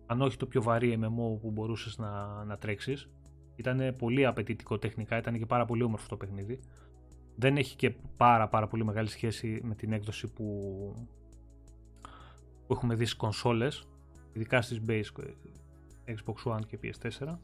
αν 0.05 0.21
όχι 0.21 0.37
το 0.37 0.45
πιο 0.45 0.61
βαρύ 0.61 0.99
MMO 1.01 1.39
που 1.41 1.51
μπορούσες 1.51 1.97
να, 1.97 2.43
να 2.43 2.57
τρέξεις. 2.57 3.09
Ήταν 3.55 3.95
πολύ 3.97 4.25
απαιτητικό 4.25 4.77
τεχνικά, 4.77 5.17
ήταν 5.17 5.37
και 5.37 5.45
πάρα 5.45 5.65
πολύ 5.65 5.83
όμορφο 5.83 6.07
το 6.07 6.17
παιχνίδι. 6.17 6.59
Δεν 7.35 7.57
έχει 7.57 7.75
και 7.75 7.95
πάρα 8.17 8.47
πάρα 8.47 8.67
πολύ 8.67 8.85
μεγάλη 8.85 9.07
σχέση 9.07 9.59
με 9.63 9.75
την 9.75 9.91
έκδοση 9.91 10.27
που, 10.27 10.45
που 12.67 12.73
έχουμε 12.73 12.95
δει 12.95 13.05
στις 13.05 13.17
κονσόλες, 13.17 13.87
ειδικά 14.33 14.61
στις 14.61 14.81
base 14.87 15.23
Xbox 16.09 16.53
One 16.53 16.65
και 16.67 16.79
PS4. 16.83 17.37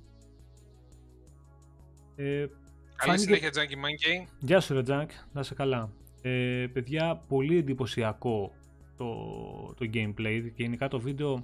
Ε, 2.15 2.45
Καλή 2.95 3.19
συνέχεια, 3.19 3.49
Τζάνκι 3.49 3.75
Monkey. 3.75 4.27
Γεια 4.39 4.59
σου, 4.59 4.83
Τζάνκ. 4.83 5.09
Να 5.33 5.41
είσαι 5.41 5.53
καλά. 5.53 5.89
Ε, 6.21 6.67
παιδιά, 6.73 7.21
πολύ 7.27 7.57
εντυπωσιακό 7.57 8.51
το, 8.97 9.15
το 9.73 9.89
gameplay 9.93 10.51
και 10.55 10.63
γενικά 10.63 10.87
το 10.87 10.99
βίντεο 10.99 11.43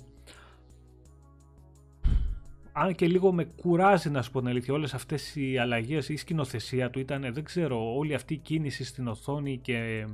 αν 2.73 2.95
και 2.95 3.07
λίγο 3.07 3.31
με 3.31 3.43
κουράζει 3.43 4.09
να 4.09 4.21
σου 4.21 4.31
πω 4.31 4.39
την 4.39 4.47
αλήθεια 4.47 4.73
όλες 4.73 4.93
αυτές 4.93 5.35
οι 5.35 5.57
αλλαγές 5.57 6.09
η 6.09 6.15
σκηνοθεσία 6.15 6.89
του 6.89 6.99
ήταν 6.99 7.33
δεν 7.33 7.43
ξέρω 7.43 7.95
όλη 7.95 8.13
αυτή 8.13 8.33
η 8.33 8.37
κίνηση 8.37 8.83
στην 8.83 9.07
οθόνη 9.07 9.57
και 9.57 10.07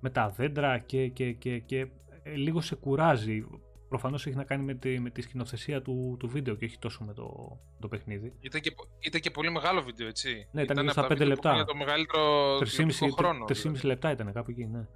με 0.00 0.10
τα 0.10 0.28
δέντρα 0.28 0.78
και, 0.78 1.08
και, 1.08 1.32
και, 1.32 1.58
και 1.58 1.86
ε, 2.22 2.34
λίγο 2.34 2.60
σε 2.60 2.74
κουράζει 2.74 3.46
προφανώς 3.88 4.26
έχει 4.26 4.36
να 4.36 4.44
κάνει 4.44 4.64
με 4.64 4.74
τη, 4.74 5.00
με 5.00 5.10
τη 5.10 5.20
σκηνοθεσία 5.20 5.82
του, 5.82 6.16
του 6.18 6.28
βίντεο 6.28 6.54
και 6.54 6.64
όχι 6.64 6.78
τόσο 6.78 7.04
με 7.04 7.12
το, 7.12 7.58
το 7.80 7.88
παιχνίδι. 7.88 8.32
Ήταν 8.40 8.60
και, 8.60 8.74
ήταν 8.98 9.20
και 9.20 9.30
πολύ 9.30 9.50
μεγάλο 9.50 9.82
βίντεο, 9.82 10.06
έτσι. 10.06 10.48
Ναι, 10.52 10.62
ήταν, 10.62 10.76
ήταν 10.76 10.90
στα 10.90 11.06
5 11.06 11.26
λεπτά. 11.26 11.54
Για 11.54 11.64
το 11.64 11.76
μεγαλύτερο 11.76 12.58
3,5 12.58 12.90
χρόνο. 13.16 13.44
3,5 13.44 13.54
δηλαδή. 13.54 13.86
λεπτά 13.86 14.10
ήταν 14.10 14.32
κάπου 14.32 14.50
εκεί, 14.50 14.66
ναι. 14.66 14.86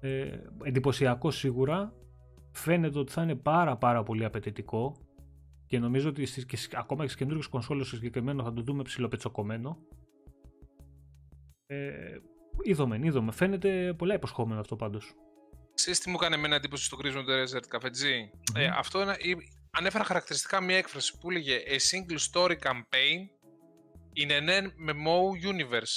Ε, 0.00 0.38
εντυπωσιακό 0.62 1.30
σίγουρα. 1.30 1.94
Φαίνεται 2.52 2.98
ότι 2.98 3.12
θα 3.12 3.22
είναι 3.22 3.34
πάρα 3.34 3.76
πάρα 3.76 4.02
πολύ 4.02 4.24
απαιτητικό 4.24 4.96
και 5.66 5.78
νομίζω 5.78 6.08
ότι 6.08 6.26
στις, 6.26 6.46
και, 6.46 6.56
ακόμα 6.72 7.00
και 7.00 7.06
στις 7.06 7.20
καινούργιες 7.20 7.46
κονσόλες 7.46 7.86
στο 7.86 7.96
συγκεκριμένο 7.96 8.42
θα 8.42 8.52
το 8.52 8.62
δούμε 8.62 8.82
ψηλοπετσοκομμένο. 8.82 9.78
Ε, 11.66 12.16
είδαμε, 12.62 12.98
είδαμε. 13.02 13.32
Φαίνεται 13.32 13.94
πολλά 13.98 14.14
υποσχόμενο 14.14 14.60
αυτό 14.60 14.76
πάντως. 14.76 15.14
Ξέρεις 15.80 16.00
τι 16.00 16.10
μου 16.10 16.16
έκανε 16.20 16.34
εμένα 16.34 16.54
εντύπωση 16.54 16.84
στο 16.84 16.98
Crimson 17.02 17.24
Desert, 17.24 17.66
καφετζή; 17.68 18.30
Mm-hmm. 18.32 18.60
Ε, 18.60 18.66
αυτό 18.66 19.02
είναι, 19.02 19.16
ανέφερα 19.70 20.04
χαρακτηριστικά 20.04 20.60
μια 20.60 20.76
έκφραση 20.76 21.18
που 21.18 21.30
έλεγε 21.30 21.62
A 21.66 21.72
single 21.72 22.18
story 22.32 22.56
campaign 22.62 23.18
in 24.16 24.30
an 24.30 24.64
MMO 24.88 25.18
universe. 25.52 25.94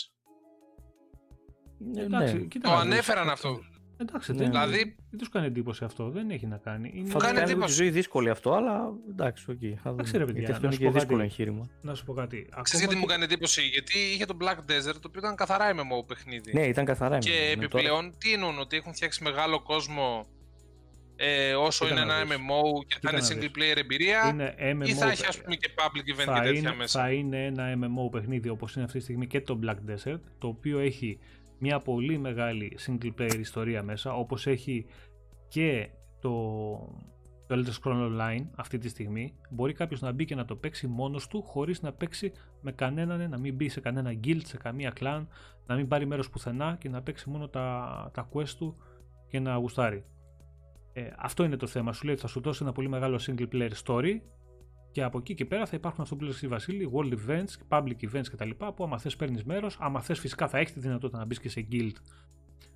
Ε, 1.95 2.01
εντάξει, 2.01 2.35
ναι. 2.35 2.61
Το 2.61 2.71
ανέφεραν 2.71 3.29
αυτό. 3.29 3.59
Εντάξει, 3.97 4.33
ναι. 4.33 4.45
δηλαδή... 4.45 4.95
δεν 5.09 5.19
τους 5.19 5.29
κάνει 5.29 5.45
εντύπωση 5.45 5.83
αυτό. 5.83 6.09
Δεν 6.09 6.29
έχει 6.29 6.45
να 6.45 6.57
κάνει. 6.57 6.91
Είναι... 6.95 7.09
Θα 7.09 7.19
κάνει 7.19 7.39
εντύπωση. 7.39 7.67
τη 7.67 7.73
ζωή 7.73 7.89
δύσκολη 7.89 8.29
αυτό, 8.29 8.53
αλλά 8.53 8.93
εντάξει, 9.09 9.51
οκ. 9.51 9.57
Okay, 9.61 9.91
εντάξει, 9.91 10.17
ρε 10.17 10.25
παιδιά. 10.25 10.39
Γιατί 10.39 10.51
αυτό 10.51 10.65
είναι 10.65 10.75
και 10.75 10.89
δύσκολο 10.89 11.21
εγχείρημα. 11.21 11.69
Να 11.81 11.95
σου 11.95 12.05
πω 12.05 12.13
κάτι. 12.13 12.49
Ξέρετε 12.61 12.87
γιατί 12.87 12.95
μου 12.95 13.05
κάνει 13.05 13.23
εντύπωση, 13.23 13.61
γιατί 13.61 13.99
είχε 14.13 14.25
το 14.25 14.37
Black 14.41 14.57
Desert, 14.57 14.95
το 15.01 15.07
οποίο 15.07 15.19
ήταν 15.19 15.35
καθαρά 15.35 15.73
MMO 15.73 16.07
παιχνίδι. 16.07 16.53
Ναι, 16.53 16.67
ήταν 16.67 16.85
καθαρά 16.85 17.17
MMO. 17.17 17.19
Και 17.19 17.29
ναι, 17.29 17.51
επιπλέον, 17.51 18.01
τώρα... 18.01 18.13
τι 18.17 18.33
εννοούν, 18.33 18.59
ότι 18.59 18.77
έχουν 18.77 18.93
φτιάξει 18.93 19.23
μεγάλο 19.23 19.61
κόσμο 19.61 20.27
ε, 21.15 21.53
όσο 21.53 21.87
είναι 21.87 21.99
ένα 21.99 22.23
MMO 22.23 22.85
και 22.87 22.97
θα 23.01 23.09
είναι 23.11 23.27
single 23.29 23.57
player 23.57 23.77
εμπειρία 23.77 24.29
είναι 24.29 24.55
MMO, 24.59 24.87
ή 24.87 24.93
θα 24.93 25.09
έχει 25.09 25.25
ας 25.25 25.41
πούμε 25.41 25.55
και 25.55 25.69
public 25.75 26.19
event 26.19 26.33
και 26.33 26.49
τέτοια 26.53 26.73
μέσα. 26.73 26.99
Θα 26.99 27.11
είναι 27.11 27.45
ένα 27.45 27.77
MMO 27.77 28.11
παιχνίδι 28.11 28.49
όπως 28.49 28.75
είναι 28.75 28.83
αυτή 28.85 28.97
τη 28.97 29.03
στιγμή 29.03 29.27
και 29.27 29.41
το 29.41 29.59
Black 29.63 29.75
Desert 29.91 30.19
το 30.37 30.47
οποίο 30.47 30.79
έχει 30.79 31.19
μια 31.63 31.79
πολύ 31.79 32.17
μεγάλη 32.17 32.77
single 32.85 33.11
player 33.19 33.39
ιστορία 33.39 33.83
μέσα 33.83 34.13
όπως 34.13 34.47
έχει 34.47 34.85
και 35.47 35.89
το, 36.19 36.29
το 37.47 37.55
Elder 37.55 37.81
Scrolls 37.81 38.11
Online 38.11 38.45
αυτή 38.55 38.77
τη 38.77 38.89
στιγμή 38.89 39.33
μπορεί 39.49 39.73
κάποιος 39.73 40.01
να 40.01 40.11
μπει 40.11 40.25
και 40.25 40.35
να 40.35 40.45
το 40.45 40.55
παίξει 40.55 40.87
μόνος 40.87 41.27
του 41.27 41.41
χωρίς 41.41 41.81
να 41.81 41.93
παίξει 41.93 42.31
με 42.61 42.71
κανέναν, 42.71 43.29
να 43.29 43.37
μην 43.37 43.55
μπει 43.55 43.69
σε 43.69 43.79
κανένα 43.79 44.13
guild, 44.23 44.41
σε 44.43 44.57
καμία 44.57 44.93
clan 44.99 45.25
να 45.65 45.75
μην 45.75 45.87
πάρει 45.87 46.05
μέρος 46.05 46.29
πουθενά 46.29 46.75
και 46.79 46.89
να 46.89 47.01
παίξει 47.01 47.29
μόνο 47.29 47.47
τα, 47.47 48.09
τα 48.13 48.29
quest 48.33 48.49
του 48.57 48.75
και 49.27 49.39
να 49.39 49.55
γουστάρει. 49.55 50.03
Ε, 50.93 51.09
αυτό 51.17 51.43
είναι 51.43 51.57
το 51.57 51.67
θέμα. 51.67 51.93
Σου 51.93 52.03
λέει 52.05 52.13
ότι 52.13 52.21
θα 52.21 52.27
σου 52.27 52.41
δώσει 52.41 52.63
ένα 52.63 52.71
πολύ 52.71 52.89
μεγάλο 52.89 53.19
single 53.27 53.47
player 53.51 53.71
story 53.85 54.19
και 54.93 55.03
από 55.03 55.17
εκεί 55.17 55.33
και 55.33 55.45
πέρα 55.45 55.65
θα 55.65 55.75
υπάρχουν 55.75 56.01
αυτό 56.03 56.15
που 56.15 56.23
λέει 56.23 56.33
Βασίλη, 56.47 56.91
world 56.93 57.13
events, 57.13 57.77
public 57.77 58.11
events 58.11 58.27
κτλ. 58.31 58.49
που 58.49 58.83
άμα 58.83 58.97
θες 58.97 59.15
παίρνεις 59.15 59.43
μέρος, 59.43 59.77
άμα 59.79 60.01
θες 60.01 60.19
φυσικά 60.19 60.47
θα 60.47 60.57
έχεις 60.57 60.73
τη 60.73 60.79
δυνατότητα 60.79 61.17
να 61.17 61.25
μπεις 61.25 61.39
και 61.39 61.49
σε 61.49 61.67
guild 61.71 61.91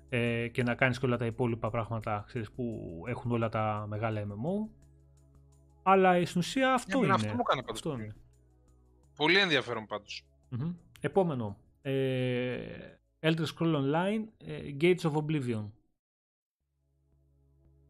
ε, 0.08 0.48
και 0.48 0.62
να 0.62 0.74
κάνεις 0.74 0.98
και 0.98 1.06
όλα 1.06 1.16
τα 1.16 1.26
υπόλοιπα 1.26 1.70
πράγματα 1.70 2.24
ξέρεις, 2.26 2.50
που 2.50 3.02
έχουν 3.06 3.30
όλα 3.30 3.48
τα 3.48 3.84
μεγάλα 3.88 4.26
MMO. 4.26 4.70
Αλλά 5.82 6.26
στην 6.26 6.40
ουσία 6.40 6.72
αυτό 6.74 7.04
είναι. 7.04 7.12
Αυτό 7.12 7.34
μου 7.34 7.42
κάνει 7.42 7.62
αυτό 7.70 7.92
είναι. 7.92 8.14
Πολύ 9.16 9.38
ενδιαφέρον 9.38 9.86
πάντως. 9.86 10.24
Mm-hmm. 10.50 10.74
Επόμενο. 11.00 11.56
Ε, 11.82 12.58
Elder 13.20 13.44
Scrolls 13.54 13.74
Online 13.74 14.24
ε, 14.36 14.60
Gates 14.80 15.00
of 15.00 15.12
Oblivion. 15.12 15.70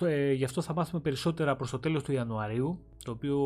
Ε, 0.01 0.33
γι' 0.33 0.45
αυτό 0.45 0.63
θα 0.63 0.75
μάθουμε 0.75 1.01
περισσότερα 1.01 1.57
προς 1.57 1.71
το 1.71 1.79
τέλος 1.79 2.03
του 2.03 2.13
Ιανουαρίου, 2.13 2.79
το 3.05 3.11
οποίο 3.11 3.37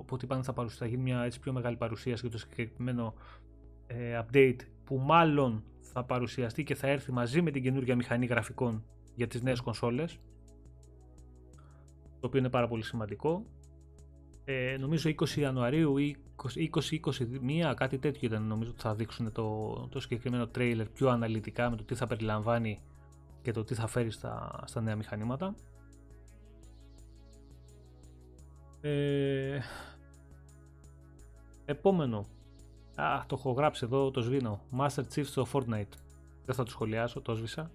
από 0.00 0.14
ό,τι 0.14 0.26
πάνε 0.26 0.42
θα, 0.42 0.52
παρουσία, 0.52 0.78
θα 0.78 0.86
γίνει 0.86 1.02
μια 1.02 1.22
έτσι 1.22 1.40
πιο 1.40 1.52
μεγάλη 1.52 1.76
παρουσίαση 1.76 2.20
για 2.20 2.30
το 2.30 2.38
συγκεκριμένο 2.38 3.14
ε, 3.86 4.20
update 4.22 4.58
που 4.84 4.96
μάλλον 4.96 5.64
θα 5.80 6.04
παρουσιαστεί 6.04 6.64
και 6.64 6.74
θα 6.74 6.86
έρθει 6.86 7.12
μαζί 7.12 7.42
με 7.42 7.50
την 7.50 7.62
καινούργια 7.62 7.96
μηχανή 7.96 8.26
γραφικών 8.26 8.84
για 9.14 9.26
τις 9.26 9.42
νέες 9.42 9.60
κονσόλες 9.60 10.18
το 12.20 12.26
οποίο 12.26 12.38
είναι 12.38 12.50
πάρα 12.50 12.68
πολύ 12.68 12.82
σημαντικό. 12.82 13.44
Ε, 14.44 14.76
νομίζω 14.80 15.10
20 15.10 15.28
Ιανουαρίου 15.28 15.96
ή 15.96 16.16
20-21 17.70 17.74
κάτι 17.76 17.98
τέτοιο 17.98 18.28
ήταν 18.28 18.42
νομίζω 18.42 18.70
ότι 18.70 18.80
θα 18.80 18.94
δείξουν 18.94 19.32
το, 19.32 19.72
το 19.90 20.00
συγκεκριμένο 20.00 20.50
trailer 20.54 20.84
πιο 20.92 21.08
αναλυτικά 21.08 21.70
με 21.70 21.76
το 21.76 21.84
τι 21.84 21.94
θα 21.94 22.06
περιλαμβάνει 22.06 22.80
και 23.42 23.52
το 23.52 23.64
τι 23.64 23.74
θα 23.74 23.86
φέρει 23.86 24.10
στα, 24.10 24.62
στα 24.64 24.80
νέα 24.80 24.96
μηχανήματα 24.96 25.54
ε, 28.86 29.60
επόμενο. 31.64 32.26
Α, 32.94 33.24
το 33.26 33.36
έχω 33.38 33.50
γράψει 33.50 33.84
εδώ, 33.84 34.10
το 34.10 34.20
σβήνω. 34.20 34.60
Master 34.78 35.02
Chief 35.14 35.24
στο 35.24 35.46
Fortnite. 35.52 35.96
Δεν 36.44 36.54
θα 36.54 36.62
το 36.64 36.70
σχολιάσω, 36.70 37.20
το 37.20 37.34
σβήσα. 37.34 37.70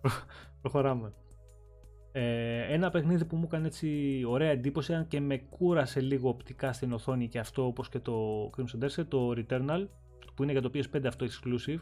Προχωράμε. 0.60 1.12
Ε, 2.12 2.72
ένα 2.72 2.90
παιχνίδι 2.90 3.24
που 3.24 3.36
μου 3.36 3.44
έκανε 3.46 3.66
έτσι 3.66 4.22
ωραία 4.26 4.50
εντύπωση, 4.50 4.94
αν 4.94 5.08
και 5.08 5.20
με 5.20 5.38
κούρασε 5.38 6.00
λίγο 6.00 6.28
οπτικά 6.28 6.72
στην 6.72 6.92
οθόνη 6.92 7.28
και 7.28 7.38
αυτό 7.38 7.66
όπως 7.66 7.88
και 7.88 7.98
το 7.98 8.50
Crimson 8.56 8.84
Desert, 8.84 9.06
το 9.08 9.30
Returnal, 9.36 9.86
που 10.34 10.42
είναι 10.42 10.52
για 10.52 10.62
το 10.62 10.70
PS5 10.74 11.04
αυτό 11.06 11.26
exclusive. 11.26 11.80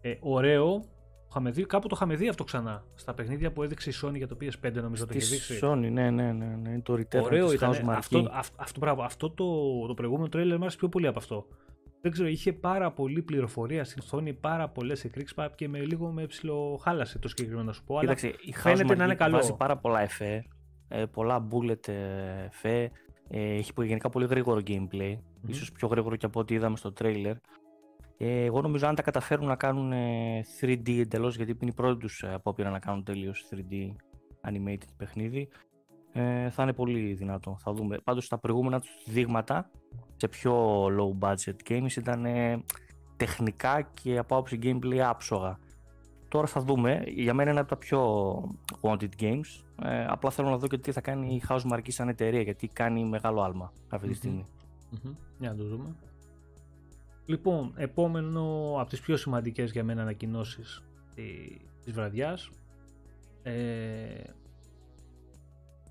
Ε, 0.00 0.16
ωραίο, 0.20 0.84
είχαμε 1.36 1.50
δει, 1.50 1.66
κάπου 1.66 1.88
το 1.88 1.94
είχαμε 1.96 2.14
δει 2.14 2.28
αυτό 2.28 2.44
ξανά. 2.44 2.84
Στα 2.94 3.14
παιχνίδια 3.14 3.52
που 3.52 3.62
έδειξε 3.62 3.90
η 3.90 3.92
Sony 4.02 4.16
για 4.16 4.28
το 4.28 4.36
PS5 4.40 4.72
νομίζω 4.72 5.06
το 5.06 5.14
είχε 5.16 5.26
δείξει. 5.26 5.58
Sony, 5.62 5.88
ναι, 5.92 6.10
ναι, 6.10 6.32
ναι, 6.32 6.56
ναι. 6.62 6.80
Το 6.80 6.94
Return 6.94 7.22
Ωραίο 7.22 7.52
ήταν. 7.52 7.88
Αυτό, 7.88 8.30
αυτό, 8.56 8.96
αυτό 9.00 9.30
το, 9.30 9.86
το 9.86 9.94
προηγούμενο 9.94 10.28
τρέλερ 10.28 10.56
μου 10.56 10.62
άρεσε 10.62 10.76
πιο 10.76 10.88
πολύ 10.88 11.06
από 11.06 11.18
αυτό. 11.18 11.46
Δεν 12.00 12.12
ξέρω, 12.12 12.28
είχε 12.28 12.52
πάρα 12.52 12.92
πολλή 12.92 13.22
πληροφορία 13.22 13.84
στην 13.84 14.02
οθόνη, 14.04 14.32
πάρα 14.32 14.68
πολλές 14.68 15.04
εκρήξεις 15.04 15.36
και 15.54 15.68
με 15.68 15.78
λίγο 15.78 16.10
με 16.10 16.26
ψιλοχάλασε 16.26 17.18
το 17.18 17.28
συγκεκριμένο 17.28 17.66
να 17.66 17.72
σου 17.72 17.84
πω. 17.84 18.00
Κοίταξε, 18.00 18.26
αλλά 18.26 18.36
η 18.42 18.52
φαίνεται 18.52 18.94
να 18.94 19.04
είναι 19.04 19.14
καλό. 19.14 19.36
Βάζει 19.36 19.56
πάρα 19.56 19.76
πολλά 19.76 20.00
εφέ, 20.00 20.44
ε, 20.88 21.04
πολλά 21.04 21.48
bullet 21.50 21.88
εφέ 21.88 22.90
Ε, 23.28 23.54
έχει 23.54 23.72
γενικά 23.76 24.08
πολύ 24.08 24.26
γρήγορο 24.26 24.60
gameplay, 24.66 25.12
mm-hmm. 25.12 25.48
ίσως 25.48 25.72
πιο 25.72 25.88
γρήγορο 25.88 26.16
και 26.16 26.26
από 26.26 26.40
ό,τι 26.40 26.54
είδαμε 26.54 26.76
στο 26.76 26.92
trailer. 27.00 27.34
Ε, 28.18 28.44
εγώ 28.44 28.60
νομίζω 28.60 28.86
αν 28.86 28.94
τα 28.94 29.02
καταφέρουν 29.02 29.46
να 29.46 29.56
κάνουν 29.56 29.92
3D 30.60 30.88
ε, 30.88 31.00
εντελώς, 31.00 31.36
γιατί 31.36 31.56
είναι 31.60 31.70
η 31.70 31.74
πρώτη 31.74 31.98
τους 31.98 32.22
ε, 32.22 32.34
απόπειρα 32.34 32.70
να 32.70 32.78
κάνουν 32.78 33.04
τελείως 33.04 33.48
3D 33.50 33.94
animated 34.50 34.88
παιχνίδι, 34.96 35.48
ε, 36.12 36.50
θα 36.50 36.62
είναι 36.62 36.72
πολύ 36.72 37.12
δυνατό. 37.12 37.56
Θα 37.60 37.72
δούμε. 37.72 37.98
Πάντως 38.04 38.28
τα 38.28 38.38
προηγούμενα 38.38 38.80
τους 38.80 38.90
δείγματα 39.06 39.70
σε 40.16 40.28
πιο 40.28 40.84
low 40.86 41.28
budget 41.28 41.70
games 41.70 41.96
ήταν 41.96 42.24
ε, 42.24 42.64
τεχνικά 43.16 43.82
και 43.82 44.18
από 44.18 44.34
άποψη 44.34 44.58
gameplay 44.62 44.98
άψογα. 44.98 45.58
Τώρα 46.28 46.46
θα 46.46 46.60
δούμε. 46.60 47.02
Για 47.06 47.34
μένα 47.34 47.50
είναι 47.50 47.60
από 47.60 47.68
τα 47.68 47.76
πιο 47.76 48.00
wanted 48.80 49.20
games. 49.20 49.64
Ε, 49.82 50.06
απλά 50.06 50.30
θέλω 50.30 50.48
να 50.48 50.56
δω 50.56 50.66
και 50.66 50.78
τι 50.78 50.92
θα 50.92 51.00
κάνει 51.00 51.34
η 51.34 51.42
House 51.48 51.72
Marquee 51.72 51.90
σαν 51.90 52.08
εταιρεία, 52.08 52.40
γιατί 52.40 52.68
κάνει 52.68 53.04
μεγάλο 53.04 53.42
άλμα 53.42 53.72
αυτή 53.88 54.08
τη 54.08 54.14
στιγμη 54.14 54.44
Για 55.38 55.50
να 55.50 55.56
το 55.56 55.64
δούμε. 55.64 55.96
Λοιπόν, 57.26 57.72
επόμενο 57.76 58.74
από 58.78 58.90
τις 58.90 59.00
πιο 59.00 59.16
σημαντικές 59.16 59.70
για 59.70 59.84
μένα 59.84 60.02
ανακοινώσεις 60.02 60.82
της 61.84 61.92
βραδιάς 61.92 62.50
ε, 63.42 64.22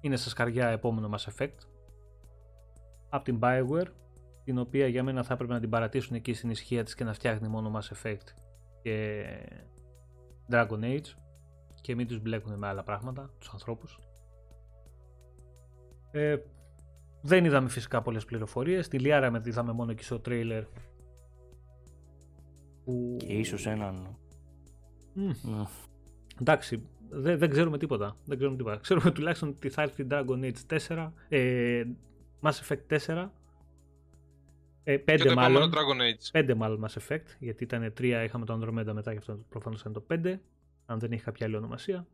είναι 0.02 0.16
στα 0.16 0.30
σκαριά 0.30 0.68
επόμενο 0.68 1.10
Mass 1.14 1.34
Effect 1.34 1.58
από 3.10 3.24
την 3.24 3.40
Bioware 3.42 3.88
την 4.44 4.58
οποία 4.58 4.88
για 4.88 5.04
μένα 5.04 5.24
θα 5.24 5.34
έπρεπε 5.34 5.54
να 5.54 5.60
την 5.60 5.70
παρατήσουν 5.70 6.16
εκεί 6.16 6.34
στην 6.34 6.50
ισχύα 6.50 6.84
της 6.84 6.96
και 6.96 7.04
να 7.04 7.14
φτιάχνει 7.14 7.48
μόνο 7.48 7.80
Mass 7.80 7.96
Effect 7.96 8.28
και 8.82 9.26
Dragon 10.50 10.80
Age 10.82 11.14
και 11.82 11.96
μην 11.96 12.08
τους 12.08 12.20
μπλέκουν 12.20 12.54
με 12.54 12.68
άλλα 12.68 12.84
πράγματα, 12.84 13.30
τους 13.40 13.50
ανθρώπους. 13.50 14.00
Ε, 16.12 16.38
δεν 17.22 17.46
είδαμε 17.46 17.70
φυσικά 17.70 18.02
πολλές 18.02 18.26
πληροφορίες, 18.26 18.88
τη 18.88 19.00
Λιάρα 19.00 19.32
με 19.32 19.42
είδαμε 19.46 19.72
μόνο 19.72 19.92
εκεί 19.92 20.04
στο 20.04 20.20
τρέιλερ 20.20 20.64
που... 22.86 23.18
Και 23.20 23.34
ίσως 23.34 23.66
έναν... 23.66 24.18
Mm. 25.16 25.66
Εντάξει, 26.42 26.82
δεν, 27.10 27.38
δεν 27.38 27.50
ξέρουμε 27.50 27.78
τίποτα. 27.78 28.18
Δεν 28.26 28.38
ξέρουμε 28.38 28.58
τίποτα. 28.58 28.78
Ξέρουμε 28.78 29.12
τουλάχιστον 29.12 29.50
ότι 29.50 29.70
θα 29.70 29.82
έρθει 29.82 30.08
Dragon 30.10 30.52
Age 30.52 30.78
4, 30.88 31.12
ε, 31.30 31.84
Mass 32.42 32.52
Effect 32.52 33.00
4, 33.06 33.30
ε, 34.84 34.98
5 35.08 35.20
και 35.22 35.34
μάλλον. 35.34 35.72
Dragon 35.74 36.32
Age. 36.32 36.52
5 36.52 36.54
μάλλον 36.56 36.86
Mass 36.86 37.02
Effect, 37.02 37.26
γιατί 37.40 37.64
ήταν 37.64 37.94
3, 37.98 38.22
είχαμε 38.26 38.46
το 38.46 38.60
Andromeda 38.62 38.94
μετά 38.94 39.12
και 39.12 39.18
αυτό 39.18 39.46
προφανώς 39.50 39.80
ήταν 39.80 39.94
το 39.94 40.06
5, 40.10 40.40
αν 40.86 41.00
δεν 41.00 41.12
έχει 41.12 41.24
κάποια 41.24 41.46
άλλη 41.46 41.56
ονομασία. 41.56 42.08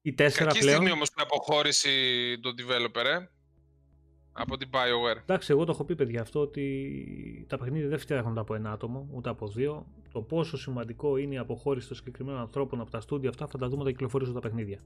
Η 0.00 0.10
4 0.10 0.14
Κακή 0.16 0.58
πλέον... 0.58 0.74
στιγμή 0.74 0.90
όμως 0.90 1.10
την 1.10 1.22
αποχώρηση 1.22 1.90
του 2.40 2.54
developer, 2.58 3.04
ε 3.04 3.26
από 4.36 4.56
την 4.56 4.68
BioWare. 4.72 5.20
Εντάξει, 5.22 5.52
εγώ 5.52 5.64
το 5.64 5.72
έχω 5.72 5.84
πει 5.84 5.94
παιδιά 5.94 6.20
αυτό 6.20 6.40
ότι 6.40 7.46
τα 7.48 7.58
παιχνίδια 7.58 7.88
δεν 7.88 7.98
φτιάχνονται 7.98 8.40
από 8.40 8.54
ένα 8.54 8.72
άτομο, 8.72 9.08
ούτε 9.12 9.28
από 9.28 9.48
δύο. 9.48 9.86
Το 10.12 10.20
πόσο 10.20 10.56
σημαντικό 10.56 11.16
είναι 11.16 11.34
η 11.34 11.38
αποχώρηση 11.38 11.86
των 11.86 11.96
συγκεκριμένων 11.96 12.40
ανθρώπων 12.40 12.80
από 12.80 12.90
τα 12.90 13.00
στούντια 13.00 13.28
αυτά 13.28 13.46
θα 13.46 13.58
τα 13.58 13.68
δούμε 13.68 13.80
όταν 13.80 13.92
κυκλοφορήσουν 13.92 14.34
τα 14.34 14.40
παιχνίδια. 14.40 14.78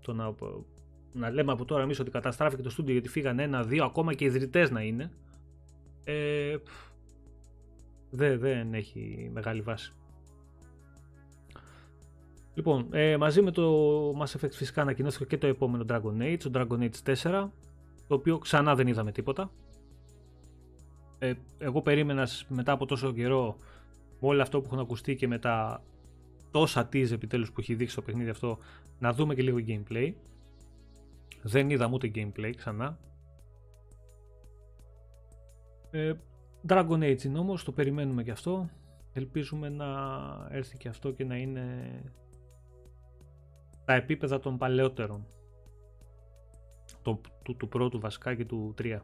Το 0.00 0.12
να, 0.12 0.34
να 1.12 1.30
λέμε 1.30 1.52
από 1.52 1.64
τώρα 1.64 1.82
εμείς 1.82 2.00
ότι 2.00 2.10
καταστράφηκε 2.10 2.62
το 2.62 2.70
στούντιο 2.70 2.92
γιατί 2.92 3.08
φύγαν 3.08 3.38
ένα-δύο 3.38 3.84
ακόμα 3.84 4.14
και 4.14 4.24
ιδρυτές 4.24 4.70
να 4.70 4.82
είναι. 4.82 5.10
Ε, 6.04 6.56
δεν, 8.10 8.38
δεν 8.38 8.74
έχει 8.74 9.30
μεγάλη 9.32 9.60
βάση. 9.60 9.92
Λοιπόν, 12.54 12.86
ε, 12.90 13.16
μαζί 13.16 13.42
με 13.42 13.50
το 13.50 14.10
Mass 14.10 14.38
Effect 14.38 14.50
φυσικά 14.50 14.82
ανακοινώθηκε 14.82 15.24
και 15.24 15.38
το 15.38 15.46
επόμενο 15.46 15.84
Dragon 15.88 16.22
Age, 16.22 16.36
το 16.38 16.50
Dragon 16.54 16.88
Age 16.88 17.14
4 17.22 17.48
το 18.06 18.14
οποίο 18.14 18.38
ξανά 18.38 18.74
δεν 18.74 18.86
είδαμε 18.86 19.12
τίποτα. 19.12 19.50
Ε, 21.18 21.32
εγώ 21.58 21.82
περίμενα 21.82 22.28
μετά 22.48 22.72
από 22.72 22.86
τόσο 22.86 23.12
καιρό 23.12 23.56
με 24.20 24.28
όλο 24.28 24.42
αυτό 24.42 24.60
που 24.60 24.66
έχουν 24.66 24.78
ακουστεί 24.78 25.16
και 25.16 25.28
με 25.28 25.38
τα 25.38 25.82
τόσα 26.50 26.88
tease 26.92 27.10
επιτέλους 27.10 27.52
που 27.52 27.60
έχει 27.60 27.74
δείξει 27.74 27.94
το 27.94 28.02
παιχνίδι 28.02 28.30
αυτό 28.30 28.58
να 28.98 29.12
δούμε 29.12 29.34
και 29.34 29.42
λίγο 29.42 29.58
gameplay. 29.66 30.12
Δεν 31.42 31.70
είδαμε 31.70 31.94
ούτε 31.94 32.10
gameplay 32.14 32.52
ξανά. 32.56 32.98
Ε, 35.90 36.12
Dragon 36.68 36.98
Age 36.98 37.22
είναι 37.22 37.38
όμως, 37.38 37.64
το 37.64 37.72
περιμένουμε 37.72 38.22
και 38.22 38.30
αυτό. 38.30 38.70
Ελπίζουμε 39.12 39.68
να 39.68 39.86
έρθει 40.50 40.76
και 40.76 40.88
αυτό 40.88 41.10
και 41.10 41.24
να 41.24 41.36
είναι 41.36 41.88
τα 43.84 43.94
επίπεδα 43.94 44.40
των 44.40 44.58
παλαιότερων 44.58 45.26
το, 47.02 47.20
του, 47.44 47.56
του 47.56 47.68
πρώτου 47.68 48.00
βασικά 48.00 48.34
και 48.34 48.44
του 48.44 48.74
3. 48.78 48.98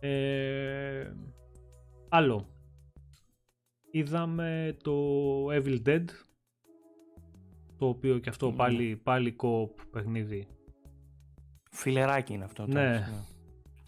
Ε, 0.00 1.12
άλλο. 2.08 2.46
Είδαμε 3.90 4.76
το 4.82 4.94
Evil 5.46 5.82
Dead 5.86 6.04
το 7.78 7.88
οποίο 7.88 8.18
και 8.18 8.28
αυτό 8.28 8.52
πάλι, 8.52 8.96
πάλι 8.96 9.36
co 9.42 9.68
παιχνίδι. 9.90 10.46
Φιλεράκι 11.70 12.32
είναι 12.32 12.44
αυτό. 12.44 12.66
Ναι. 12.66 12.82
ναι. 12.82 13.08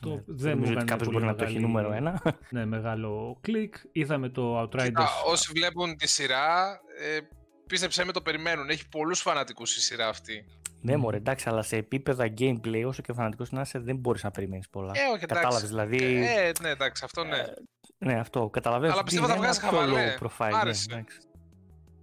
Το, 0.02 0.10
ναι. 0.10 0.22
Δεν 0.26 0.54
νομίζω 0.54 0.74
ότι 0.74 0.84
κάποιος 0.84 1.12
μπορεί 1.12 1.24
να 1.24 1.34
το 1.34 1.44
έχει 1.44 1.60
νούμερο 1.60 1.92
ένα. 1.92 2.22
Ναι, 2.50 2.64
μεγάλο 2.64 3.38
κλικ. 3.40 3.74
Είδαμε 3.92 4.28
το 4.28 4.62
Outriders. 4.62 4.82
Κοίτα, 4.84 5.08
όσοι 5.26 5.52
βλέπουν 5.52 5.96
τη 5.96 6.08
σειρά, 6.08 6.80
ε, 7.00 7.18
πίστεψέ 7.66 8.04
με 8.04 8.12
το 8.12 8.20
περιμένουν. 8.20 8.68
Έχει 8.68 8.88
πολλούς 8.88 9.20
φανατικούς 9.20 9.76
η 9.76 9.80
σειρά 9.80 10.08
αυτή. 10.08 10.44
Ναι, 10.85 10.97
μωρέ, 10.97 11.16
εντάξει, 11.16 11.49
αλλά 11.49 11.62
σε 11.62 11.76
επίπεδα 11.76 12.32
gameplay, 12.39 12.85
όσο 12.87 13.03
και 13.03 13.12
φανατικός 13.12 13.51
να 13.51 13.61
είσαι, 13.61 13.78
δεν 13.78 13.97
μπορείς 13.97 14.22
να 14.22 14.30
περιμένεις 14.30 14.68
πολλά. 14.68 14.93
Ε, 14.95 15.14
όχι, 15.14 15.26
Κατάλαβες 15.26 15.68
δηλαδή. 15.68 16.05
Ε, 16.05 16.51
ναι, 16.61 16.68
εντάξει, 16.68 17.03
αυτό 17.05 17.24
ναι. 17.24 17.37
Ε, 17.37 17.55
ναι, 17.99 18.18
αυτό. 18.18 18.49
Καταλαβαίνω. 18.49 18.93
Αλλά 18.93 19.03
πιστεύω 19.03 19.26
θα 19.26 19.37
βγάζει 19.37 19.61
χαβαλέ. 19.61 20.14
Profile, 20.20 20.51
ναι, 20.51 20.59
άρεσε. 20.59 21.05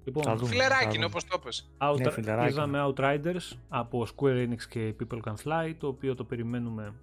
Λοιπόν, 0.04 0.46
φιλεράκι 0.46 0.96
είναι 0.96 1.06
όπως 1.06 1.26
το 1.26 1.40
πες. 1.40 1.72
Out, 1.78 1.98
ναι, 2.00 2.48
είδαμε 2.48 2.80
Outriders 2.88 3.58
από 3.70 4.08
Square 4.16 4.48
Enix 4.48 4.62
και 4.70 4.96
People 5.00 5.20
Can 5.24 5.34
Fly, 5.46 5.74
το 5.78 5.88
οποίο 5.88 6.16
το 6.16 6.24
περιμένουμε. 6.24 6.94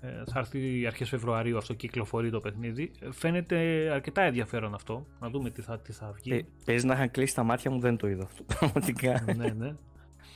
Ε, 0.00 0.08
θα 0.30 0.38
έρθει 0.38 0.86
αρχές 0.86 1.08
Φεβρουαρίου 1.08 1.56
αυτό 1.56 1.74
κυκλοφορεί 1.74 2.30
το 2.30 2.40
παιχνίδι. 2.40 2.90
Ε, 3.00 3.12
φαίνεται 3.12 3.56
αρκετά 3.92 4.22
ενδιαφέρον 4.22 4.74
αυτό. 4.74 5.06
Να 5.20 5.28
δούμε 5.28 5.50
τι 5.50 5.62
θα, 5.62 5.78
τι 5.78 5.92
θα 5.92 6.12
βγει. 6.12 6.32
Ε, 6.32 6.40
Παίζει 6.64 6.86
να 6.86 6.94
είχαν 6.94 7.10
κλείσει 7.10 7.34
τα 7.34 7.42
μάτια 7.42 7.70
μου, 7.70 7.80
δεν 7.80 7.96
το 7.96 8.08
είδα 8.08 8.22
αυτό. 8.22 8.42
Πραγματικά. 8.58 9.24
ναι, 9.36 9.48
ναι. 9.48 9.74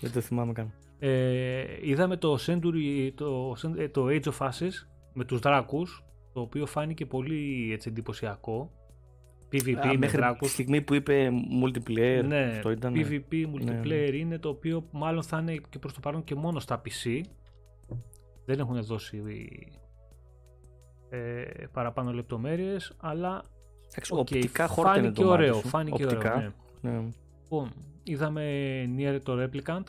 Δεν 0.07 0.15
το 0.15 0.27
θυμάμαι 0.27 0.53
καν. 0.53 0.73
Ε, 0.99 1.65
είδαμε 1.83 2.17
το 2.17 2.37
Century, 2.47 3.11
το, 3.15 3.57
ε, 3.77 3.89
το 3.89 4.07
Age 4.07 4.25
of 4.25 4.47
Ashes 4.47 4.87
με 5.13 5.25
τους 5.25 5.39
δράκους, 5.39 6.05
το 6.33 6.41
οποίο 6.41 6.67
φάνηκε 6.67 7.07
πολύ 7.07 7.73
έτσι, 7.73 7.89
εντυπωσιακό. 7.89 8.71
PvP 9.53 9.75
Α, 9.75 9.87
με 9.87 9.97
μέχρι 9.97 10.17
δράκους. 10.17 10.49
τη 10.49 10.53
στιγμή 10.53 10.83
που 10.83 10.95
είπε 10.95 11.31
multiplayer, 11.63 12.25
ναι, 12.27 12.45
αυτό 12.57 12.71
ήταν. 12.71 12.95
PvP 12.97 13.33
multiplayer 13.33 14.09
ναι. 14.11 14.17
είναι 14.17 14.39
το 14.39 14.49
οποίο 14.49 14.89
μάλλον 14.91 15.23
θα 15.23 15.39
είναι 15.39 15.57
και 15.69 15.79
προς 15.79 15.93
το 15.93 16.01
παρόν 16.01 16.25
και 16.25 16.35
μόνο 16.35 16.61
στα 16.61 16.83
PC. 16.85 17.21
Δεν 18.45 18.59
έχουν 18.59 18.83
δώσει 18.83 19.23
ε, 21.11 21.43
παραπάνω 21.73 22.13
λεπτομέρειες, 22.13 22.93
αλλά 22.97 23.45
okay, 23.95 24.09
οπτικά 24.11 24.69
φάνηκε 24.69 25.25
ωραίο. 25.25 25.55
Φάνηκε 25.55 26.05
ωραίο, 26.07 26.53
ναι. 26.81 26.91
ναι. 26.91 27.09
Λοιπόν, 27.43 27.73
είδαμε 28.07 28.45
Nier 28.97 29.19
το 29.23 29.43
Replicant, 29.43 29.85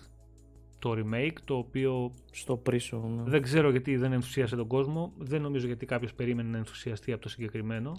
το 0.80 0.92
remake, 0.92 1.36
το 1.46 1.56
οποίο 1.56 2.14
στο 2.32 2.58
πρίσο. 2.58 2.98
Ναι. 2.98 3.24
Δεν 3.24 3.42
ξέρω 3.42 3.70
γιατί 3.70 3.98
δεν 3.98 4.12
ενθουσίασε 4.12 4.56
τον 4.56 4.68
κόσμο. 4.68 5.14
Δεν 5.18 5.42
νομίζω 5.42 5.68
γιατί 5.68 5.86
κάποιος 5.86 6.14
περίμενε 6.14 6.50
να 6.50 6.58
ενθουσιαστεί 6.58 7.12
από 7.12 7.22
το 7.22 7.30
συγκεκριμένο. 7.30 7.92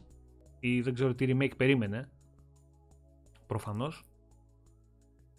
Ή 0.60 0.80
δεν 0.80 0.94
ξέρω 0.94 1.14
τι 1.14 1.26
remake 1.28 1.56
περίμενε. 1.56 2.08
Προφανώς. 3.46 4.04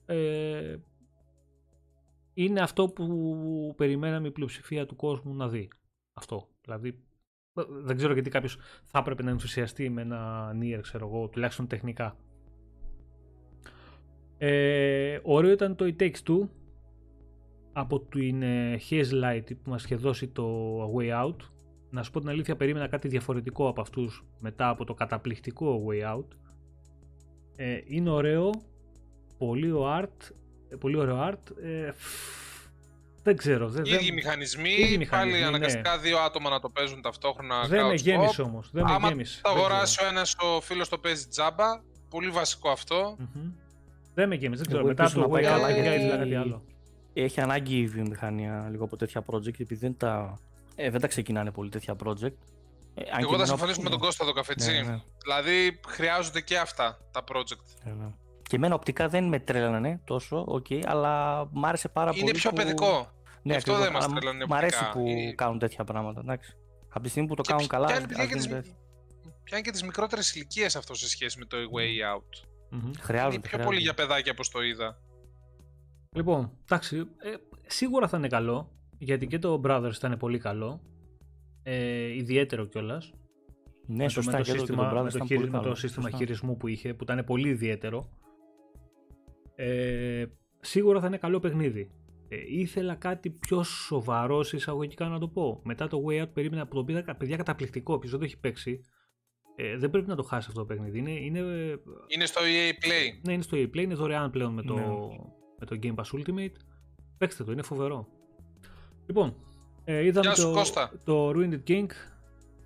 Ε, 0.06 0.78
είναι 2.34 2.60
αυτό 2.60 2.90
που 2.90 3.74
περιμέναμε 3.78 4.28
η 4.28 4.32
πλειοψηφία 4.32 4.86
του 4.86 4.96
κόσμου 4.96 5.36
να 5.36 5.48
δει. 5.48 5.68
Αυτό. 6.14 6.48
Δηλαδή, 6.62 7.00
δεν 7.70 7.96
ξέρω 7.96 8.14
γιατί 8.14 8.30
κάποιος 8.30 8.58
θα 8.84 9.00
έπρεπε 9.00 9.24
να 9.24 9.30
ενθουσιαστεί 9.30 9.90
με 9.90 10.02
ένα 10.02 10.52
Nier, 10.62 10.80
ξέρω 10.82 11.08
εγώ, 11.08 11.28
τουλάχιστον 11.28 11.68
τεχνικά. 11.68 12.18
Ε, 14.42 15.20
ωραίο 15.24 15.52
ήταν 15.52 15.76
το 15.76 15.86
It 15.86 16.02
Takes 16.02 16.30
Two 16.30 16.48
από 17.74 18.00
την 18.00 18.44
Haze 18.90 19.42
που 19.64 19.70
μας 19.70 19.84
είχε 19.84 19.96
δώσει 19.96 20.28
το 20.28 20.78
Way 20.98 21.26
Out. 21.26 21.36
Να 21.90 22.04
σου 22.04 22.12
πω 22.12 22.20
την 22.20 22.30
αλήθεια, 22.30 22.56
περίμενα 22.56 22.88
κάτι 22.88 23.08
διαφορετικό 23.08 23.68
από 23.68 23.82
αυτούς 23.82 24.26
μετά 24.40 24.70
από 24.70 24.86
το 24.86 24.94
καταπληκτικό 24.94 25.86
Way 25.88 26.16
Out. 26.16 26.28
Ε, 27.56 27.82
είναι 27.86 28.10
ωραίο, 28.10 28.52
πολύ, 29.38 29.72
art, 29.76 30.30
ε, 30.70 30.76
πολύ 30.76 30.98
ωραίο 30.98 31.30
art. 31.30 31.64
Ε, 31.64 31.92
δεν 33.24 33.38
ξέρω. 33.38 33.70
Δεν, 33.70 33.86
οι 33.86 33.90
ίδιοι 33.90 34.12
μηχανισμοί, 34.12 34.70
ίδιοι 34.70 34.98
μηχανισμοί 34.98 35.32
πάλι 35.32 35.32
ναι. 35.32 35.48
αναγκαστικά 35.48 35.98
δύο 35.98 36.18
άτομα 36.18 36.50
να 36.50 36.60
το 36.60 36.70
παίζουν 36.70 37.02
ταυτόχρονα. 37.02 37.68
Δεν 37.68 37.86
με 37.86 37.94
γέμισε 37.94 38.42
όμως. 38.42 38.70
Δεν 38.72 38.86
Άμα 38.86 39.00
με 39.00 39.08
γέμισε. 39.08 39.42
το 39.42 39.50
αγοράσει 39.50 40.04
ο 40.04 40.08
ένας 40.08 40.36
ο 40.40 40.62
φίλος 40.62 40.90
το 40.90 40.98
παίζει 40.98 41.28
τζάμπα, 41.28 41.82
πολύ 42.10 42.30
βασικό 42.30 42.70
αυτό. 42.70 43.18
Δεν 44.14 44.28
με 44.28 44.36
γέμισε, 44.36 44.64
δεν 44.64 44.72
ξέρω. 44.72 44.88
Μετά 44.88 45.06
από 45.06 45.14
το 45.14 45.30
Way 45.34 45.40
Out 45.40 46.10
κάτι 46.10 46.36
άλλο. 46.36 46.64
έχει 47.14 47.42
ανάγκη 47.42 47.78
η 47.78 47.88
βιομηχανία 47.88 48.68
λίγο 48.72 48.84
από 48.84 48.98
τέτοια 48.98 49.24
project, 49.26 49.48
επειδή 49.48 49.76
δεν 49.76 49.98
τα, 49.98 50.40
ε, 50.76 50.90
δεν 50.90 51.02
τα 51.02 51.08
ξεκινάνε 51.08 51.52
πολύ 51.52 51.70
τέτοια 51.70 51.96
project. 52.04 52.34
Ε, 52.94 53.04
Εγώ 53.20 53.38
θα 53.38 53.46
συμφωνήσω 53.46 53.82
με 53.82 53.90
τον 53.90 54.00
Κώστα 54.00 54.24
εδώ 54.24 54.34
καφετσί. 54.34 54.72
Ναι, 54.72 54.82
ναι. 54.82 55.02
Δηλαδή 55.24 55.80
χρειάζονται 55.88 56.42
και 56.42 56.58
αυτά 56.58 57.00
τα 57.12 57.24
project. 57.32 57.84
Ναι, 57.84 57.92
ναι. 57.92 58.12
Και 58.42 58.56
εμένα 58.56 58.76
οπτικά 58.76 59.08
δεν 59.08 59.24
με 59.24 59.40
τρέλανε 59.40 60.02
τόσο, 60.06 60.46
okay, 60.50 60.82
αλλά 60.86 61.46
μ' 61.52 61.66
άρεσε 61.66 61.90
πάρα 61.90 62.10
Είναι 62.10 62.20
πολύ. 62.20 62.30
Είναι 62.30 62.40
πιο 62.40 62.52
παιδικό. 62.52 63.12
Ναι, 63.42 63.56
αυτό 63.56 63.78
δεν 63.78 63.92
μας 63.92 64.08
τρέλανε. 64.08 64.46
Μ' 64.48 64.54
αρέσει 64.54 64.90
που 64.92 65.08
η... 65.08 65.34
κάνουν 65.36 65.60
τέτοια 65.60 65.84
πράγματα. 65.84 66.20
Εντάξει. 66.20 66.56
Από 66.90 67.04
τη 67.04 67.10
στιγμή 67.10 67.28
που 67.28 67.36
το 67.36 67.42
και 67.42 67.52
κάνουν 67.52 67.68
καλά. 67.68 67.88
Ποια 69.44 69.58
είναι 69.58 69.62
και 69.62 69.72
τις 69.72 69.84
μικρότερες 69.84 70.36
ηλικίες 70.36 70.76
αυτό 70.76 70.96
σε 70.96 71.10
σχέση 71.10 71.40
με 71.40 71.46
το 71.46 71.58
Way 71.58 72.16
Out. 72.16 72.48
Mm-hmm. 72.72 72.92
Χρειάζεται. 73.00 73.36
Είναι 73.36 73.58
πιο 73.58 73.66
πολύ 73.66 73.80
για 73.80 73.94
παιδάκια 73.94 74.32
όπως 74.32 74.50
το 74.50 74.62
είδα. 74.62 75.02
Λοιπόν, 76.12 76.52
εντάξει, 76.64 76.98
ε, 76.98 77.34
σίγουρα 77.68 78.08
θα 78.08 78.18
είναι 78.18 78.28
καλό, 78.28 78.72
γιατί 78.98 79.28
και 79.28 79.40
το 79.40 79.62
Brothers 79.66 79.94
ήταν 79.96 80.18
πολύ 80.18 80.38
καλό, 80.38 80.82
ε, 81.64 82.16
ιδιαίτερο 82.16 82.66
κιόλας. 82.66 83.14
Ναι, 83.86 84.04
με 84.04 84.10
σωστά, 84.10 84.38
το, 84.38 84.44
και 84.44 84.52
σύστημα, 84.52 84.94
το, 84.94 85.04
με 85.04 85.12
το, 85.12 85.26
χειρι, 85.26 85.50
με 85.50 85.60
το 85.60 85.76
σύστημα 85.76 86.10
χειρισμού 86.10 86.58
που 86.58 86.68
είχε, 86.68 86.94
που 86.94 87.04
ήταν 87.04 87.24
πολύ 87.26 87.50
ιδιαίτερο. 87.50 88.10
Ε, 89.56 90.26
σίγουρα 90.60 91.00
θα 91.00 91.08
είναι 91.08 91.18
καλό 91.18 91.40
παιχνίδι. 91.40 91.92
Ε, 92.28 92.38
ήθελα 92.48 92.96
κάτι 92.96 93.30
πιο 93.30 93.64
σοβαρό 93.64 94.40
εισαγωγικά 94.40 95.08
να 95.08 95.20
το 95.20 95.28
πω. 95.28 95.62
Μετά 95.64 95.88
το 95.88 96.04
Way 96.08 96.24
Out 96.24 96.34
περίμενα 96.34 96.68
που 96.68 96.76
το 96.76 96.84
πήρα 96.84 97.16
παιδιά 97.16 97.38
καταπληκτικό, 97.38 97.94
όποιος 97.94 98.12
δεν 98.12 98.20
το 98.20 98.26
έχει 98.26 98.40
παίξει. 98.40 98.82
Ε, 99.62 99.78
δεν 99.78 99.90
πρέπει 99.90 100.08
να 100.08 100.16
το 100.16 100.24
χάσεις 100.24 100.48
αυτό 100.48 100.60
το 100.60 100.66
παιχνίδι. 100.66 100.98
Είναι, 100.98 101.12
είναι, 101.12 101.40
είναι 102.08 102.26
στο 102.26 102.42
EA 102.42 102.86
Play. 102.86 103.20
Ναι, 103.22 103.34
είναι 103.34 103.42
στο 103.42 103.58
EA 103.58 103.66
Play, 103.66 103.78
είναι 103.78 103.94
δωρεάν 103.94 104.30
πλέον 104.30 104.54
με 104.54 104.62
το, 104.62 104.74
ναι. 104.74 104.86
με 105.60 105.66
το 105.66 105.80
Game 105.84 105.96
Pass 105.96 106.20
Ultimate. 106.20 106.56
Παίξτε 107.18 107.44
το, 107.44 107.52
είναι 107.52 107.62
φοβερό. 107.62 108.08
Λοιπόν, 109.06 109.36
ε, 109.84 110.06
είδαμε 110.06 110.34
το, 110.34 110.64
το 111.04 111.30
Ruined 111.30 111.60
King, 111.68 111.86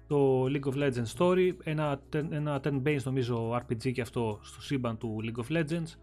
το 0.07 0.43
League 0.43 0.73
of 0.73 0.73
Legends 0.73 1.17
Story, 1.17 1.51
ένα, 1.63 2.01
ένα 2.29 2.61
10 2.63 3.01
νομίζω 3.03 3.55
RPG 3.55 3.91
και 3.91 4.01
αυτό 4.01 4.39
στο 4.43 4.61
σύμπαν 4.61 4.97
του 4.97 5.17
League 5.23 5.43
of 5.43 5.57
Legends. 5.57 5.95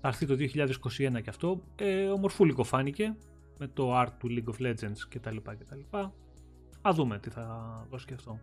Θα 0.00 0.08
έρθει 0.08 0.26
το 0.26 0.34
2021 0.34 1.22
και 1.22 1.30
αυτό. 1.30 1.62
Ε, 1.76 2.04
ομορφούλικο 2.04 2.64
φάνηκε 2.64 3.16
με 3.58 3.66
το 3.66 4.00
art 4.00 4.12
του 4.18 4.28
League 4.30 4.54
of 4.54 4.66
Legends 4.66 4.98
κτλ. 5.08 5.36
κτλ. 5.36 5.96
Α 6.88 6.92
δούμε 6.92 7.18
τι 7.18 7.30
θα 7.30 7.86
δώσει 7.90 8.06
και 8.06 8.14
αυτό. 8.14 8.40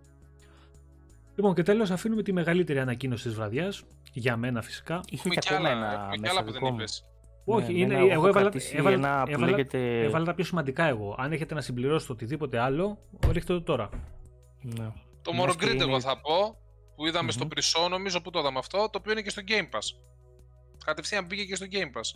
Λοιπόν 1.40 1.56
και 1.56 1.64
τέλος 1.64 1.92
αφήνουμε 1.92 2.24
τη 2.24 2.34
μεγαλύτερη 2.34 2.80
ανακοίνωση 2.80 3.24
της 3.24 3.34
βραδιάς, 3.34 3.84
για 4.14 4.38
μένα 4.38 4.62
φυσικά. 4.62 5.02
Είχε 5.10 5.30
και 5.30 5.40
ακόμα 5.50 5.70
ένα 5.70 6.10
μέσα 6.20 6.44
που 6.44 6.52
δεν 6.52 6.66
είπες. 6.66 7.06
Όχι, 7.46 7.74
ναι, 7.74 7.80
είναι, 7.80 7.98
ναι, 7.98 8.12
εγώ 8.12 8.28
έβαλα, 8.28 8.52
έβαλα, 8.74 9.24
έβαλα, 9.28 9.50
λέγεται... 9.50 10.02
έβαλα, 10.04 10.26
τα 10.26 10.34
πιο 10.34 10.44
σημαντικά 10.44 10.84
εγώ. 10.84 11.16
Αν 11.18 11.32
έχετε 11.32 11.54
να 11.54 11.62
συμπληρώσετε 11.62 12.12
οτιδήπε 12.12 12.60
άλλο, 12.60 12.98
ρίχτε 13.32 13.54
το 13.54 13.62
τώρα. 13.62 13.90
Ναι. 14.62 14.92
Το 15.22 15.32
More 15.42 15.50
Grid 15.50 15.80
εγώ 15.80 16.00
θα 16.00 16.22
πω, 16.22 16.58
που 16.96 17.06
είδαμε 17.06 17.30
mm-hmm. 17.32 17.34
στο 17.34 17.48
Prisό, 17.56 17.90
νομίζω 17.90 18.22
που 18.22 18.30
το 18.30 18.40
είδαμε 18.40 18.60
αυτό, 18.60 18.78
το 18.78 18.98
οποίο 19.00 19.12
είναι 19.12 19.22
και 19.22 19.30
στο 19.30 19.42
Game 19.48 19.76
Pass. 19.76 19.98
Κατευθείαν 20.86 21.28
πήγε 21.28 21.44
και 21.44 21.56
στο 21.56 21.66
Game 21.72 21.98
Pass. 21.98 22.10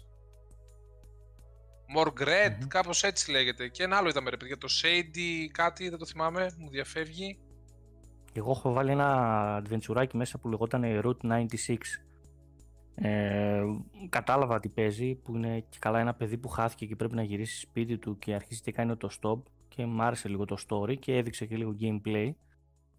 More 1.98 2.22
Grid, 2.22 2.28
mm-hmm. 2.28 2.68
κάπως 2.68 3.04
έτσι 3.04 3.32
λέγεται. 3.32 3.68
Και 3.68 3.84
ένα 3.84 3.98
άλλο 3.98 4.10
είδαμε 4.10 4.30
ρε 4.30 4.38
παιδιά, 4.38 4.58
το 4.58 4.68
Shady 4.82 5.48
κάτι, 5.52 5.90
δεν 5.90 6.00
το 6.00 6.06
θυμάμαι, 6.06 6.52
μου 6.58 6.70
διαφεύγει. 6.70 7.38
Εγώ 8.34 8.52
έχω 8.52 8.74
βάλει 8.74 8.92
ένα 8.92 9.62
adventure 9.64 10.06
μέσα 10.14 10.40
που 10.40 10.50
λεγόταν 10.50 10.84
Route 10.86 11.48
96 11.68 11.78
ε, 12.96 13.64
κατάλαβα 14.10 14.60
τι 14.60 14.70
παίζει, 14.70 15.16
που 15.16 15.36
είναι 15.36 15.60
και 15.60 15.78
καλά 15.80 16.00
ένα 16.00 16.14
παιδί 16.14 16.38
που 16.38 16.48
χάθηκε 16.48 16.86
και 16.86 16.96
πρέπει 16.96 17.16
να 17.16 17.24
γυρίσει 17.24 17.60
σπίτι 17.60 17.98
του 17.98 18.18
και 18.18 18.34
αρχίζει 18.34 18.62
και 18.62 18.72
κάνει 18.72 18.98
το 18.98 19.10
stop 19.22 19.42
και 19.68 19.86
μου 19.86 20.04
άρεσε 20.04 20.30
λίγο 20.30 20.46
το 20.46 20.58
story 20.68 21.00
και 21.00 21.18
έδειξε 21.18 21.46
και 21.46 21.58
λίγο 21.58 21.76
gameplay. 21.80 22.32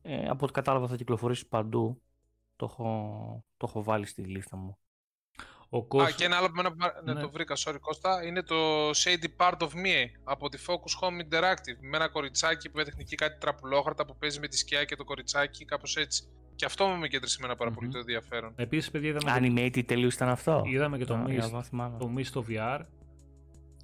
Ε, 0.02 0.28
από 0.28 0.44
ό,τι 0.44 0.52
κατάλαβα 0.52 0.86
θα 0.86 0.96
κυκλοφορήσει 0.96 1.48
παντού. 1.48 2.02
Το 2.56 2.66
έχω, 2.70 3.44
το 3.56 3.66
έχω 3.68 3.82
βάλει 3.82 4.06
στη 4.06 4.22
λίστα 4.22 4.56
μου. 4.56 4.78
Ο 5.74 6.02
Α, 6.02 6.10
και 6.10 6.24
ένα 6.24 6.36
άλλο 6.36 6.50
που 6.50 6.62
ναι. 6.62 7.12
ναι. 7.12 7.20
το 7.20 7.30
βρήκα, 7.30 7.54
sorry 7.64 7.76
Κώστα, 7.80 8.26
είναι 8.26 8.42
το 8.42 8.90
Shady 8.90 9.26
Part 9.36 9.56
of 9.58 9.66
Me 9.68 10.10
από 10.24 10.48
τη 10.48 10.58
Focus 10.66 11.02
Home 11.02 11.20
Interactive 11.22 11.78
με 11.80 11.96
ένα 11.96 12.08
κοριτσάκι 12.08 12.70
που 12.70 12.80
έδειχνε 12.80 13.00
εκεί 13.00 13.14
κάτι 13.14 13.38
τραπουλόχαρτα 13.38 14.04
που 14.06 14.16
παίζει 14.16 14.40
με 14.40 14.48
τη 14.48 14.56
σκιά 14.56 14.84
και 14.84 14.96
το 14.96 15.04
κοριτσάκι, 15.04 15.64
κάπως 15.64 15.96
έτσι. 15.96 16.28
Και 16.54 16.64
αυτό 16.64 16.86
με 16.86 17.08
κέντρισε 17.08 17.36
εμένα 17.38 17.56
πάρα 17.56 17.70
πολύ 17.70 17.88
το 17.88 17.98
ενδιαφέρον. 17.98 18.52
Επίσης, 18.56 18.90
παιδιά, 18.90 19.08
είδαμε. 19.08 19.38
Animated 19.40 19.84
τελείως 19.86 20.14
ήταν 20.14 20.28
αυτό; 20.28 20.62
Είδαμε 20.66 20.98
και 20.98 21.04
το 21.04 21.24
Mist, 21.28 21.62
το 21.98 22.12
Mist 22.16 22.24
στο 22.24 22.44
VR. 22.48 22.80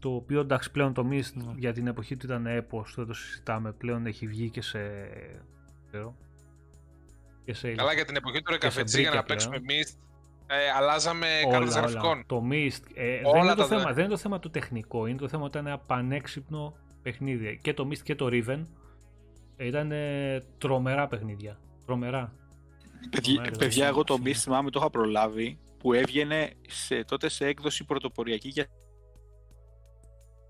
Το 0.00 0.14
οποίο 0.14 0.40
εντάξει 0.40 0.70
πλέον 0.70 0.94
το 0.94 1.08
Mist 1.10 1.32
ναι. 1.34 1.52
για 1.56 1.72
την 1.72 1.86
εποχή 1.86 2.16
του 2.16 2.26
ήταν 2.26 2.46
έπος, 2.46 2.94
δεν 2.96 3.06
το 3.06 3.14
συζητάμε. 3.14 3.72
Πλέον 3.72 4.06
έχει 4.06 4.26
βγει 4.26 4.50
και 4.50 4.62
σε. 4.62 4.80
Και 7.44 7.54
σε 7.54 7.72
Καλά, 7.72 7.92
για 7.92 8.04
την 8.04 8.16
εποχή 8.16 8.42
του 8.42 8.50
Ρεκαφετζή 8.50 9.00
για 9.00 9.10
να 9.10 9.22
παίξουμε 9.22 9.56
Mist. 9.68 10.09
Ε, 10.52 10.70
αλλάζαμε 10.76 11.26
κάρτε 11.50 11.70
γραφικών. 11.70 12.24
Το 12.26 12.42
Mist. 12.50 12.80
Ε, 12.94 13.20
δεν, 13.32 13.42
είναι 13.42 13.54
το 13.54 13.66
θέμα, 13.66 13.92
δεν 13.92 14.04
είναι 14.04 14.12
το 14.12 14.18
θέμα 14.18 14.38
του 14.38 14.50
τεχνικό, 14.50 15.06
είναι 15.06 15.18
το 15.18 15.28
θέμα 15.28 15.42
ότι 15.44 15.58
ήταν 15.58 15.66
ένα 15.66 15.78
πανέξυπνο 15.78 16.76
παιχνίδι. 17.02 17.58
Και 17.62 17.74
το 17.74 17.88
Mist 17.90 17.98
και 17.98 18.14
το 18.14 18.28
Riven 18.30 18.62
ήταν 19.56 19.92
τρομερά 20.58 21.08
παιχνίδια. 21.08 21.58
Τρομερά. 21.86 22.32
Παιδιά, 23.10 23.50
παιδιά 23.58 23.86
εγώ 23.86 24.04
το 24.04 24.18
Beast 24.24 24.32
θυμάμαι 24.32 24.70
το 24.70 24.78
είχα 24.80 24.90
προλάβει 24.90 25.58
που 25.78 25.92
έβγαινε 25.92 26.52
σε, 26.68 27.04
τότε 27.04 27.28
σε 27.28 27.46
έκδοση 27.46 27.84
πρωτοποριακή 27.84 28.48
για 28.48 28.66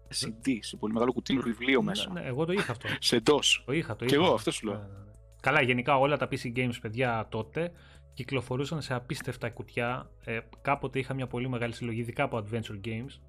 CD, 0.08 0.58
σε 0.60 0.76
πολύ 0.76 0.92
μεγάλο 0.92 1.12
κουτί 1.12 1.38
βιβλίο 1.38 1.82
μέσα. 1.82 2.12
Ναι, 2.12 2.20
ναι, 2.20 2.26
εγώ 2.26 2.44
το 2.44 2.52
είχα 2.52 2.72
αυτό. 2.72 2.88
σε 2.98 3.16
DOS. 3.16 3.62
Το 3.64 3.72
είχα, 3.72 3.96
το 3.96 4.04
είχα. 4.04 4.04
Και 4.04 4.14
εγώ 4.14 4.34
αυτό 4.34 4.50
σου 4.50 4.66
λέω. 4.66 4.74
Ναι, 4.74 4.80
ναι, 4.80 4.86
ναι. 4.86 5.12
Καλά, 5.40 5.60
γενικά 5.62 5.98
όλα 5.98 6.16
τα 6.16 6.28
PC 6.30 6.56
games, 6.56 6.74
παιδιά, 6.80 7.26
τότε 7.30 7.72
κυκλοφορούσαν 8.12 8.82
σε 8.82 8.94
απίστευτα 8.94 9.50
κουτιά. 9.50 10.10
Ε, 10.24 10.38
κάποτε 10.60 10.98
είχα 10.98 11.14
μια 11.14 11.26
πολύ 11.26 11.48
μεγάλη 11.48 11.72
συλλογή, 11.72 12.00
ειδικά 12.00 12.22
από 12.22 12.44
adventure 12.44 12.86
games. 12.86 13.20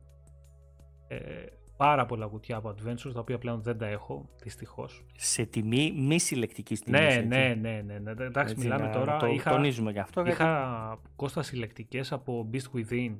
Ε, 1.07 1.45
πάρα 1.77 2.05
πολλά 2.05 2.27
κουτιά 2.27 2.55
από 2.55 2.69
adventures, 2.69 3.13
τα 3.13 3.19
οποία 3.19 3.37
πλέον 3.37 3.61
δεν 3.61 3.77
τα 3.77 3.87
έχω, 3.87 4.29
δυστυχώς. 4.43 5.05
Σε 5.15 5.45
τιμή 5.45 5.91
μη 5.91 6.19
συλλεκτική 6.19 6.75
τιμή. 6.75 6.97
Ναι, 6.99 7.25
ναι, 7.27 7.55
ναι, 7.59 7.81
ναι, 7.85 7.99
ναι. 7.99 8.25
Εντάξει, 8.25 8.55
μιλάμε 8.57 8.89
τώρα. 8.89 9.17
Το, 9.17 9.25
είχα, 9.25 9.51
τονίζουμε 9.51 9.91
γι' 9.91 9.99
αυτό. 9.99 10.25
Είχα 10.25 10.99
κόστα 11.15 11.41
συλλεκτικές 11.41 12.11
από 12.11 12.49
Beast 12.53 12.77
Within, 12.77 13.15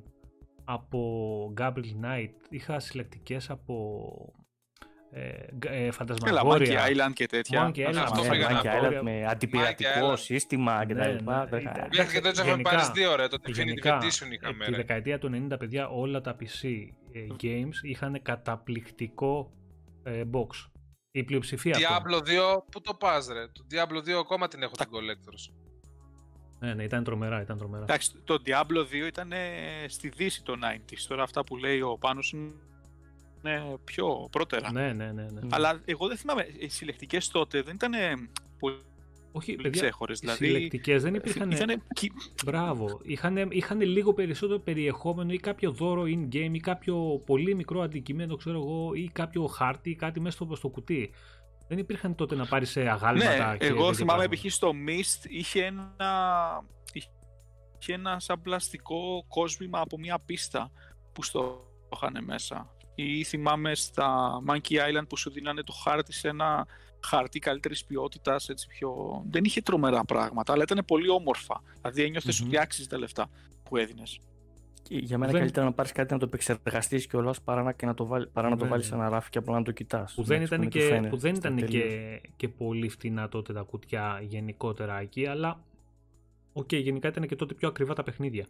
από 0.64 1.52
Gabriel 1.56 2.04
Knight, 2.04 2.30
είχα 2.50 2.78
συλλεκτικές 2.78 3.50
από 3.50 4.06
ε, 5.14 5.46
ε, 5.66 5.90
φαντασμαγόρια. 5.90 6.80
Monkey 6.80 6.90
Island 6.90 7.12
και 7.12 7.26
τέτοια. 7.26 7.66
Monkey 7.66 7.88
Island, 7.88 7.96
αυτό 7.96 8.22
ναι, 8.22 8.28
Monkey 8.28 8.66
Island 8.66 9.00
με 9.02 9.26
αντιπειρατικό 9.26 10.16
σύστημα 10.16 10.84
κτλ. 10.84 10.94
Ναι, 10.94 11.04
ναι, 11.04 12.04
και 12.12 12.20
το 12.20 12.28
έτσι 12.28 12.42
είχαμε 12.42 12.62
πάρει 12.62 12.82
δύο 12.94 13.10
ώρα, 13.10 13.28
το 13.28 13.38
Definitive 13.46 13.86
Edition 13.86 14.32
είχαμε. 14.32 14.64
Τη 14.64 14.74
δεκαετία 14.74 15.18
του 15.18 15.48
90, 15.50 15.58
παιδιά, 15.58 15.88
όλα 15.88 16.20
τα 16.20 16.36
PC 16.40 16.68
ε, 17.12 17.26
games 17.42 17.82
είχαν 17.82 18.22
καταπληκτικό 18.22 19.52
ε, 20.02 20.22
box. 20.32 20.70
Η 21.10 21.24
πλειοψηφία 21.24 21.76
Diablo 21.78 22.16
2, 22.16 22.22
πού 22.70 22.80
το 22.80 22.94
πας 22.94 23.26
ρε; 23.26 23.46
Το 23.46 23.64
Diablo 23.70 24.08
2 24.08 24.12
ακόμα 24.20 24.48
την 24.48 24.62
έχω 24.62 24.72
την 24.76 24.88
Collectors. 24.90 25.54
Ναι, 26.58 26.74
ναι, 26.74 26.82
ήταν 26.82 27.04
τρομερά, 27.04 27.40
ήταν 27.40 27.58
τρομερά. 27.58 27.82
Εντάξει, 27.82 28.12
το 28.24 28.42
Diablo 28.46 29.04
2 29.04 29.06
ήταν 29.06 29.32
στη 29.86 30.08
δύση 30.08 30.42
το 30.42 30.52
90s. 30.52 31.04
Τώρα 31.08 31.22
αυτά 31.22 31.44
που 31.44 31.56
λέει 31.56 31.80
ο 31.80 31.98
Πάνος 31.98 32.32
είναι 32.32 32.52
πιο 33.84 34.28
πρώτερα. 34.30 34.72
Ναι, 34.72 34.92
ναι, 34.92 35.12
ναι, 35.12 35.22
ναι. 35.22 35.40
Αλλά 35.50 35.80
εγώ 35.84 36.08
δεν 36.08 36.16
θυμάμαι, 36.16 36.46
οι 36.58 36.68
συλλεκτικές 36.68 37.28
τότε 37.28 37.62
δεν 37.62 37.74
ήταν 37.74 37.92
πολύ 38.58 38.76
όχι, 39.32 39.70
ξέχωρες. 39.70 40.18
Δηλαδή, 40.18 40.46
συλλεκτικές 40.46 41.02
δεν 41.02 41.14
υπήρχαν. 41.14 41.50
Ήτανε... 41.50 41.82
Μπράβο. 42.44 43.00
Είχαν, 43.02 43.50
είχαν 43.50 43.80
λίγο 43.80 44.14
περισσότερο 44.14 44.58
περιεχόμενο 44.58 45.32
ή 45.32 45.38
κάποιο 45.38 45.70
δώρο 45.70 46.02
in-game 46.02 46.50
ή 46.52 46.60
κάποιο 46.60 47.22
πολύ 47.26 47.54
μικρό 47.54 47.80
αντικείμενο, 47.80 48.36
ξέρω 48.36 48.58
εγώ, 48.58 48.94
ή 48.94 49.10
κάποιο 49.12 49.46
χάρτη 49.46 49.90
ή 49.90 49.94
κάτι 49.94 50.20
μέσα 50.20 50.44
στο, 50.44 50.54
στο 50.54 50.68
κουτί. 50.68 51.10
Δεν 51.68 51.78
υπήρχαν 51.78 52.14
τότε 52.14 52.34
να 52.34 52.46
πάρεις 52.46 52.70
σε 52.70 52.80
αγάλματα. 52.80 53.50
Ναι, 53.50 53.66
εγώ 53.66 53.94
θυμάμαι 53.94 54.28
π.χ. 54.28 54.52
στο 54.52 54.72
Mist 54.86 55.26
είχε 55.28 55.64
ένα, 55.64 55.94
είχε 56.92 57.92
ένα 57.92 58.20
σαν 58.20 58.42
πλαστικό 58.42 59.24
κόσμημα 59.28 59.80
από 59.80 59.98
μια 59.98 60.18
πίστα 60.18 60.70
που 61.12 61.22
στο 61.22 61.66
είχαν 61.94 62.24
μέσα 62.24 62.74
ή 63.02 63.24
θυμάμαι 63.24 63.74
στα 63.74 64.40
Monkey 64.48 64.72
Island 64.72 65.08
που 65.08 65.16
σου 65.16 65.30
δίνανε 65.30 65.62
το 65.62 65.72
χάρτη 65.72 66.12
σε 66.12 66.28
ένα 66.28 66.66
χαρτί 67.04 67.38
καλύτερης 67.38 67.84
ποιότητας, 67.84 68.48
έτσι 68.48 68.66
πιο. 68.66 69.22
Δεν 69.30 69.44
είχε 69.44 69.60
τρομερά 69.60 70.04
πράγματα, 70.04 70.52
αλλά 70.52 70.62
ήταν 70.62 70.84
πολύ 70.86 71.08
όμορφα. 71.08 71.62
Δηλαδή 71.80 72.02
ένιωθες 72.02 72.42
mm-hmm. 72.42 72.46
ότι 72.46 72.58
άξιζες 72.58 72.88
τα 72.88 72.98
λεφτά 72.98 73.30
που 73.62 73.76
έδινες. 73.76 74.20
Για 74.88 75.18
μένα 75.18 75.32
δεν... 75.32 75.40
καλύτερα 75.40 75.66
να 75.66 75.72
πάρεις 75.72 75.92
κάτι 75.92 76.12
να 76.12 76.18
το 76.18 76.24
επεξεργαστείς 76.24 77.06
κιόλας 77.06 77.40
παρά 77.40 77.62
να, 77.62 77.72
και 77.72 77.86
να 77.86 77.94
το, 77.94 78.06
βάλει, 78.06 78.26
παρά 78.26 78.48
να 78.48 78.56
το 78.56 78.66
βάλεις 78.66 78.86
σε 78.86 78.94
ένα 78.94 79.08
ράφι 79.08 79.30
και 79.30 79.38
απλά 79.38 79.54
να 79.54 79.62
το 79.62 79.72
κοιτάς. 79.72 80.14
Που 80.14 80.22
δεν 80.22 80.42
ήταν, 80.42 80.68
και, 80.68 81.06
που 81.10 81.16
δεν 81.16 81.34
ήταν 81.34 81.66
και, 81.66 82.20
και 82.36 82.48
πολύ 82.48 82.88
φτηνά 82.88 83.28
τότε 83.28 83.52
τα 83.52 83.62
κουτιά 83.62 84.20
γενικότερα 84.22 85.00
εκεί, 85.00 85.26
αλλά. 85.26 85.64
Οκ, 86.52 86.68
okay, 86.72 86.82
γενικά 86.82 87.08
ήταν 87.08 87.26
και 87.26 87.36
τότε 87.36 87.54
πιο 87.54 87.68
ακριβά 87.68 87.94
τα 87.94 88.02
παιχνίδια. 88.02 88.46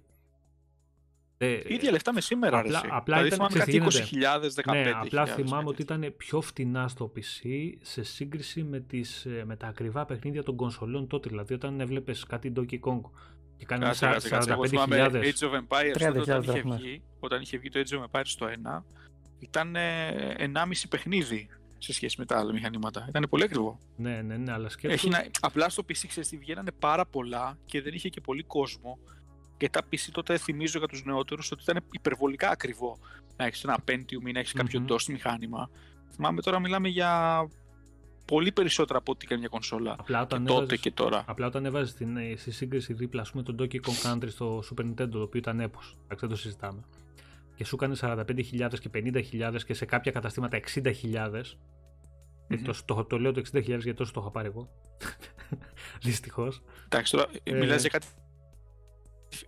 Ε, 1.44 1.60
ίδια 1.66 1.90
λεφτά 1.90 2.12
με 2.12 2.20
σήμερα, 2.20 2.58
απλά, 2.58 2.78
αρέσει. 2.78 2.94
απλά 2.96 3.22
δηλαδή, 3.22 3.34
ήταν, 3.34 3.58
κάτι 3.58 3.82
20.000, 3.84 4.72
15.000. 4.72 4.82
Ναι, 4.82 4.90
απλά 4.94 5.26
θυμάμαι 5.26 5.68
ότι 5.68 5.82
ήταν 5.82 6.14
πιο 6.16 6.40
φτηνά 6.40 6.88
στο 6.88 7.12
PC 7.16 7.48
σε 7.80 8.02
σύγκριση 8.02 8.62
με, 8.62 8.80
τις, 8.80 9.24
ε, 9.24 9.44
με 9.46 9.56
τα 9.56 9.66
ακριβά 9.66 10.04
παιχνίδια 10.04 10.42
των 10.42 10.56
κονσολών 10.56 11.06
τότε. 11.06 11.28
Δηλαδή, 11.28 11.54
όταν 11.54 11.80
έβλεπες 11.80 12.24
κάτι 12.24 12.52
Donkey 12.56 12.78
Kong 12.80 13.00
και 13.56 13.64
κάνεις 13.64 13.98
45.000. 14.02 15.10
Age 15.10 15.40
of 15.40 15.60
Empires 15.60 16.20
όταν 16.20 16.42
είχε, 16.42 16.62
βγει, 16.62 17.02
όταν 17.20 17.40
είχε 17.40 17.58
βγει 17.58 17.68
το 17.68 17.80
Age 17.80 17.98
of 17.98 18.04
Empires 18.10 18.22
στο 18.24 18.46
1, 18.46 18.84
ήταν 19.38 19.76
1,5 20.38 20.88
παιχνίδι 20.88 21.48
σε 21.78 21.92
σχέση 21.92 22.16
με 22.18 22.24
τα 22.24 22.38
άλλα 22.38 22.52
μηχανήματα. 22.52 23.06
Ήταν 23.08 23.26
πολύ 23.30 23.42
ακριβό. 23.42 23.78
Ναι, 23.96 24.22
ναι, 24.22 24.36
ναι, 24.36 24.52
αλλά 24.52 24.68
σκέφτομαι. 24.68 25.16
να... 25.16 25.26
Απλά 25.40 25.68
στο 25.68 25.82
PC 25.82 26.04
ξέρεις 26.08 26.28
τι 26.28 26.36
βγαίνανε 26.36 26.70
πάρα 26.72 27.06
πολλά 27.06 27.58
και 27.64 27.82
δεν 27.82 27.94
είχε 27.94 28.08
και 28.08 28.20
πολύ 28.20 28.42
κόσμο. 28.42 28.98
Και 29.62 29.68
τα 29.68 29.80
PC 29.92 30.08
τότε 30.12 30.38
θυμίζω 30.38 30.78
για 30.78 30.88
τους 30.88 31.04
νεότερους 31.04 31.50
ότι 31.50 31.62
ήταν 31.62 31.84
υπερβολικά 31.90 32.50
ακριβό 32.50 32.98
να 33.36 33.44
έχεις 33.44 33.64
ένα 33.64 33.78
Pentium 33.88 34.26
ή 34.26 34.32
να 34.32 34.38
έχεις 34.38 34.52
κάποιο 34.52 34.84
DOS 34.88 35.04
μηχάνημα. 35.04 35.70
Θυμάμαι 36.10 36.40
τώρα 36.40 36.58
μιλάμε 36.58 36.88
για 36.88 37.42
πολύ 38.24 38.52
περισσότερα 38.52 38.98
από 38.98 39.12
ό,τι 39.12 39.26
και 39.26 39.36
μια 39.36 39.48
κονσόλα 39.48 39.96
απλά 39.98 40.26
και 40.26 40.38
τότε 40.38 40.76
και 40.76 40.90
τώρα. 40.90 41.24
Απλά 41.26 41.46
όταν 41.46 41.64
έβαζες 41.64 41.90
στην, 41.90 42.16
ε, 42.16 42.34
στη 42.36 42.50
σύγκριση 42.50 42.92
δίπλα, 42.92 43.20
ας 43.20 43.30
πούμε, 43.30 43.42
τον 43.42 43.56
Donkey 43.58 43.76
Kong 43.80 44.12
Country 44.12 44.28
στο 44.28 44.62
Super 44.70 44.82
Nintendo, 44.82 45.10
το 45.10 45.22
οποίο 45.22 45.38
ήταν 45.38 45.60
έπος, 45.60 45.96
εντάξει 46.04 46.26
δεν 46.26 46.28
το 46.28 46.36
συζητάμε, 46.36 46.84
και 47.54 47.64
σου 47.64 47.74
έκανε 47.74 47.94
45.000 48.00 48.80
και 48.80 48.90
50.000 48.94 49.64
και 49.66 49.74
σε 49.74 49.84
κάποια 49.84 50.12
καταστήματα 50.12 50.60
60.000, 50.74 50.84
mm-hmm. 52.48 52.58
το, 52.64 52.74
το, 52.84 53.04
το, 53.04 53.18
λέω 53.18 53.32
το 53.32 53.42
60.000 53.52 53.62
γιατί 53.62 53.94
τόσο 53.94 54.12
το 54.12 54.20
είχα 54.20 54.30
πάρει 54.30 54.48
εγώ. 54.48 54.68
Δυστυχώς. 56.02 56.62
Εντάξει, 56.84 57.12
τώρα 57.12 57.28
ε, 57.42 57.52
μιλάς 57.52 57.80
για 57.80 57.90
κάτι 57.90 58.06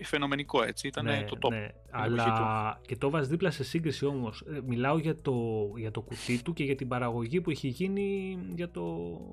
φαινομενικό 0.03 0.63
έτσι. 0.63 0.87
Ήταν 0.87 1.05
ναι, 1.05 1.25
το 1.25 1.37
top. 1.41 1.51
Ναι, 1.51 1.69
αλλά 1.91 2.81
και 2.87 2.97
το 2.97 3.11
βάζεις 3.11 3.29
δίπλα 3.29 3.51
σε 3.51 3.65
σύγκριση 3.65 4.07
όμως. 4.07 4.45
Ε, 4.49 4.61
μιλάω 4.67 4.99
για 4.99 5.21
το, 5.21 5.35
για 5.77 5.91
το 5.91 6.01
κουτί 6.01 6.43
του 6.43 6.53
και 6.53 6.65
για 6.65 6.75
την 6.75 6.89
παραγωγή 6.89 7.41
που 7.41 7.51
έχει 7.51 7.69
γίνει 7.69 8.39
για 8.55 8.71
το, 8.71 8.85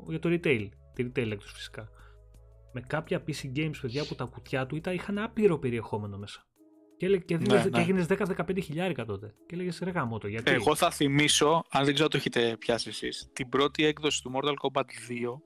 για 0.07 0.19
το 0.19 0.29
retail. 0.31 0.69
Τη 0.93 1.05
retail 1.05 1.31
έκδοση 1.31 1.53
φυσικά. 1.53 1.89
Με 2.73 2.81
κάποια 2.81 3.23
PC 3.27 3.57
games, 3.57 3.75
παιδιά, 3.81 4.05
που 4.05 4.15
τα 4.15 4.23
κουτιά 4.23 4.65
του 4.65 4.75
ήταν, 4.75 4.93
είχαν 4.93 5.17
άπειρο 5.17 5.59
περιεχόμενο 5.59 6.17
μέσα. 6.17 6.45
Και, 7.01 7.07
έλεγε, 7.07 7.23
και, 7.23 7.37
ναι, 7.37 7.63
ναι. 7.63 7.79
έγινες 7.79 8.05
10-15 8.09 8.63
χιλιάρικα 8.63 9.05
τότε. 9.05 9.33
Και 9.45 9.55
έλεγες 9.55 9.79
ρε 9.83 9.91
γάμο 9.91 10.17
το 10.17 10.27
γιατί; 10.27 10.51
Εγώ 10.51 10.75
θα 10.75 10.91
θυμίσω, 10.91 11.63
αν 11.69 11.85
δεν 11.85 11.93
ξέρω 11.93 12.09
το 12.09 12.17
έχετε 12.17 12.55
πιάσει 12.59 12.89
εσείς, 12.89 13.29
την 13.33 13.49
πρώτη 13.49 13.85
έκδοση 13.85 14.23
του 14.23 14.31
Mortal 14.35 14.53
Kombat 14.53 14.81
2 14.81 14.85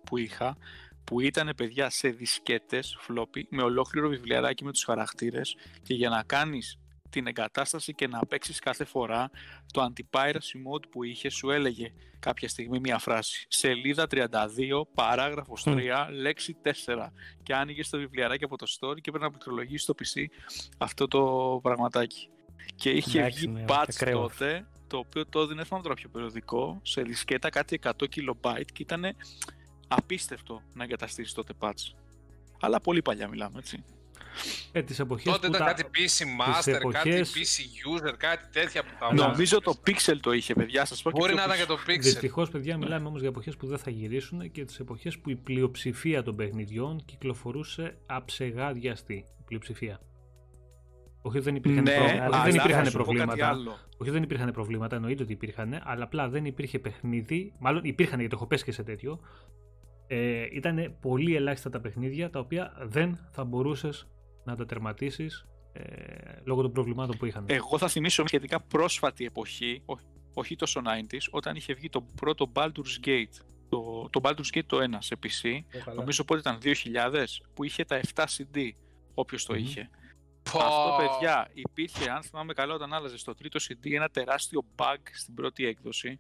που 0.05 0.17
είχα, 0.17 0.57
που 1.05 1.19
ήταν 1.19 1.53
παιδιά 1.57 1.89
σε 1.89 2.07
δισκέτες 2.07 2.97
φλόπι 2.99 3.47
με 3.49 3.63
ολόκληρο 3.63 4.09
βιβλιαράκι 4.09 4.63
με 4.63 4.71
τους 4.71 4.83
χαρακτήρες 4.83 5.55
και 5.83 5.93
για 5.93 6.09
να 6.09 6.23
κάνεις 6.23 6.79
την 7.09 7.27
εγκατάσταση 7.27 7.93
και 7.93 8.07
να 8.07 8.19
παίξεις 8.19 8.59
κάθε 8.59 8.85
φορά 8.85 9.29
το 9.73 9.89
anti-piracy 9.89 10.57
mode 10.67 10.89
που 10.89 11.03
είχες 11.03 11.33
σου 11.33 11.49
έλεγε 11.49 11.93
κάποια 12.19 12.49
στιγμή 12.49 12.79
μία 12.79 12.97
φράση. 12.97 13.45
Σελίδα 13.49 14.07
32, 14.11 14.27
παράγραφος 14.93 15.63
3, 15.65 16.07
λέξη 16.11 16.55
4 16.63 16.69
και 17.43 17.53
άνοιγες 17.55 17.89
το 17.89 17.97
βιβλιαράκι 17.97 18.43
από 18.43 18.57
το 18.57 18.65
store 18.69 19.01
και 19.01 19.11
πρέπει 19.11 19.23
να 19.23 19.29
πληκτρολογήσεις 19.29 19.81
στο 19.81 19.93
PC 19.99 20.25
αυτό 20.77 21.07
το 21.07 21.59
πραγματάκι. 21.63 22.29
Και 22.75 22.89
είχε 22.89 23.23
βγει 23.23 23.47
ναι, 23.47 23.65
patch 23.67 24.09
τότε 24.11 24.67
το 24.87 24.97
οποίο 24.97 25.25
το 25.25 25.39
έδινε 25.39 25.63
τώρα 25.63 25.93
πιο 25.93 26.09
περιοδικό 26.09 26.79
σε 26.83 27.01
δισκέτα 27.01 27.49
κάτι 27.49 27.79
100 27.83 27.89
KB 27.89 28.61
και 28.73 28.81
ήταν 28.81 29.15
απίστευτο 29.87 30.61
να 30.73 30.83
εγκαταστήσει 30.83 31.35
τότε 31.35 31.53
patch. 31.59 31.93
Αλλά 32.59 32.81
πολύ 32.81 33.01
παλιά 33.01 33.27
μιλάμε, 33.27 33.59
έτσι. 33.59 33.83
Ε, 34.71 34.81
τις 34.81 34.99
εποχές 34.99 35.33
Τότε 35.33 35.47
ήταν 35.47 35.59
τα... 35.59 35.65
κάτι 35.65 35.83
PC 35.93 36.23
Master, 36.41 36.73
εποχές... 36.73 37.03
κάτι 37.03 37.21
PC 37.21 37.97
User, 37.97 38.13
κάτι 38.17 38.47
τέτοια 38.51 38.83
που 38.83 38.89
τα 38.99 39.13
Νομίζω 39.13 39.61
το 39.61 39.75
Pixel 39.87 40.17
το 40.21 40.31
είχε, 40.31 40.53
παιδιά. 40.53 40.85
Σας 40.85 41.01
πω 41.01 41.11
Μπορεί 41.11 41.33
να 41.33 41.43
ήταν 41.43 41.57
και 41.57 41.65
το 41.65 41.77
Pixel. 41.87 41.99
Δυστυχώς, 41.99 42.49
παιδιά, 42.49 42.77
μιλάμε 42.77 43.07
όμως 43.07 43.19
για 43.19 43.29
εποχές 43.29 43.55
που 43.55 43.67
δεν 43.67 43.77
θα 43.77 43.89
γυρίσουν 43.89 44.51
και 44.51 44.65
τις 44.65 44.79
εποχές 44.79 45.19
που 45.19 45.29
η 45.29 45.35
πλειοψηφία 45.35 46.23
των 46.23 46.35
παιχνιδιών 46.35 47.05
κυκλοφορούσε 47.05 47.97
αψεγάδιαστη. 48.05 49.25
Πλειοψηφία. 49.45 49.99
Όχι 51.21 51.39
δεν 51.39 51.55
υπήρχαν, 51.55 51.83
ναι, 51.83 52.25
προ... 52.27 52.41
δεν 52.43 52.55
υπήρχαν 52.55 52.91
προβλήματα. 52.91 53.57
Όχι 53.97 54.09
δεν 54.09 54.23
υπήρχαν 54.23 54.51
προβλήματα, 54.51 54.95
εννοείται 54.95 55.23
ότι 55.23 55.31
υπήρχαν, 55.31 55.81
αλλά 55.83 56.03
απλά 56.03 56.29
δεν 56.29 56.45
υπήρχε 56.45 56.79
παιχνίδι. 56.79 57.53
Μάλλον 57.59 57.83
υπήρχαν 57.83 58.19
γιατί 58.19 58.35
έχω 58.35 58.45
πέσει 58.47 58.63
και 58.63 58.71
σε 58.71 58.83
τέτοιο 58.83 59.19
ε, 60.07 60.47
ήταν 60.51 60.97
πολύ 61.01 61.35
ελάχιστα 61.35 61.69
τα 61.69 61.79
παιχνίδια 61.79 62.29
τα 62.29 62.39
οποία 62.39 62.73
δεν 62.81 63.19
θα 63.31 63.43
μπορούσες 63.43 64.07
να 64.43 64.55
τα 64.55 64.65
τερματίσεις 64.65 65.47
ε, 65.73 65.83
λόγω 66.43 66.61
των 66.61 66.71
προβλημάτων 66.71 67.17
που 67.17 67.25
είχαν. 67.25 67.45
Εγώ 67.47 67.77
θα 67.77 67.87
θυμίσω 67.87 68.21
μια 68.21 68.27
σχετικά 68.27 68.59
πρόσφατη 68.61 69.25
εποχή, 69.25 69.81
όχι, 69.85 70.05
όχι 70.33 70.55
τόσο 70.55 70.81
90s, 70.85 71.27
όταν 71.31 71.55
είχε 71.55 71.73
βγει 71.73 71.89
το 71.89 72.01
πρώτο 72.01 72.51
Baldur's 72.53 73.05
Gate. 73.05 73.43
Το, 73.69 74.09
το 74.09 74.19
Baldur's 74.23 74.57
Gate 74.57 74.65
το 74.65 74.77
1 74.77 74.81
σε 74.99 75.15
PC, 75.23 75.59
νομίζω 75.95 76.23
πότε 76.23 76.39
ήταν 76.39 76.57
2000, 76.61 77.25
που 77.53 77.63
είχε 77.63 77.85
τα 77.85 77.99
7 78.15 78.23
CD, 78.23 78.69
όποιος 79.13 79.45
το 79.45 79.55
είχε. 79.55 79.89
Αυτό, 80.47 80.95
παιδιά, 80.97 81.49
υπήρχε, 81.53 82.09
αν 82.09 82.23
θυμάμαι 82.23 82.53
καλά, 82.53 82.73
όταν 82.73 82.93
άλλαζες 82.93 83.19
στο 83.19 83.35
τρίτο 83.35 83.59
CD 83.59 83.91
ένα 83.91 84.09
τεράστιο 84.09 84.61
bug 84.75 84.97
στην 85.13 85.33
πρώτη 85.33 85.65
έκδοση 85.65 86.19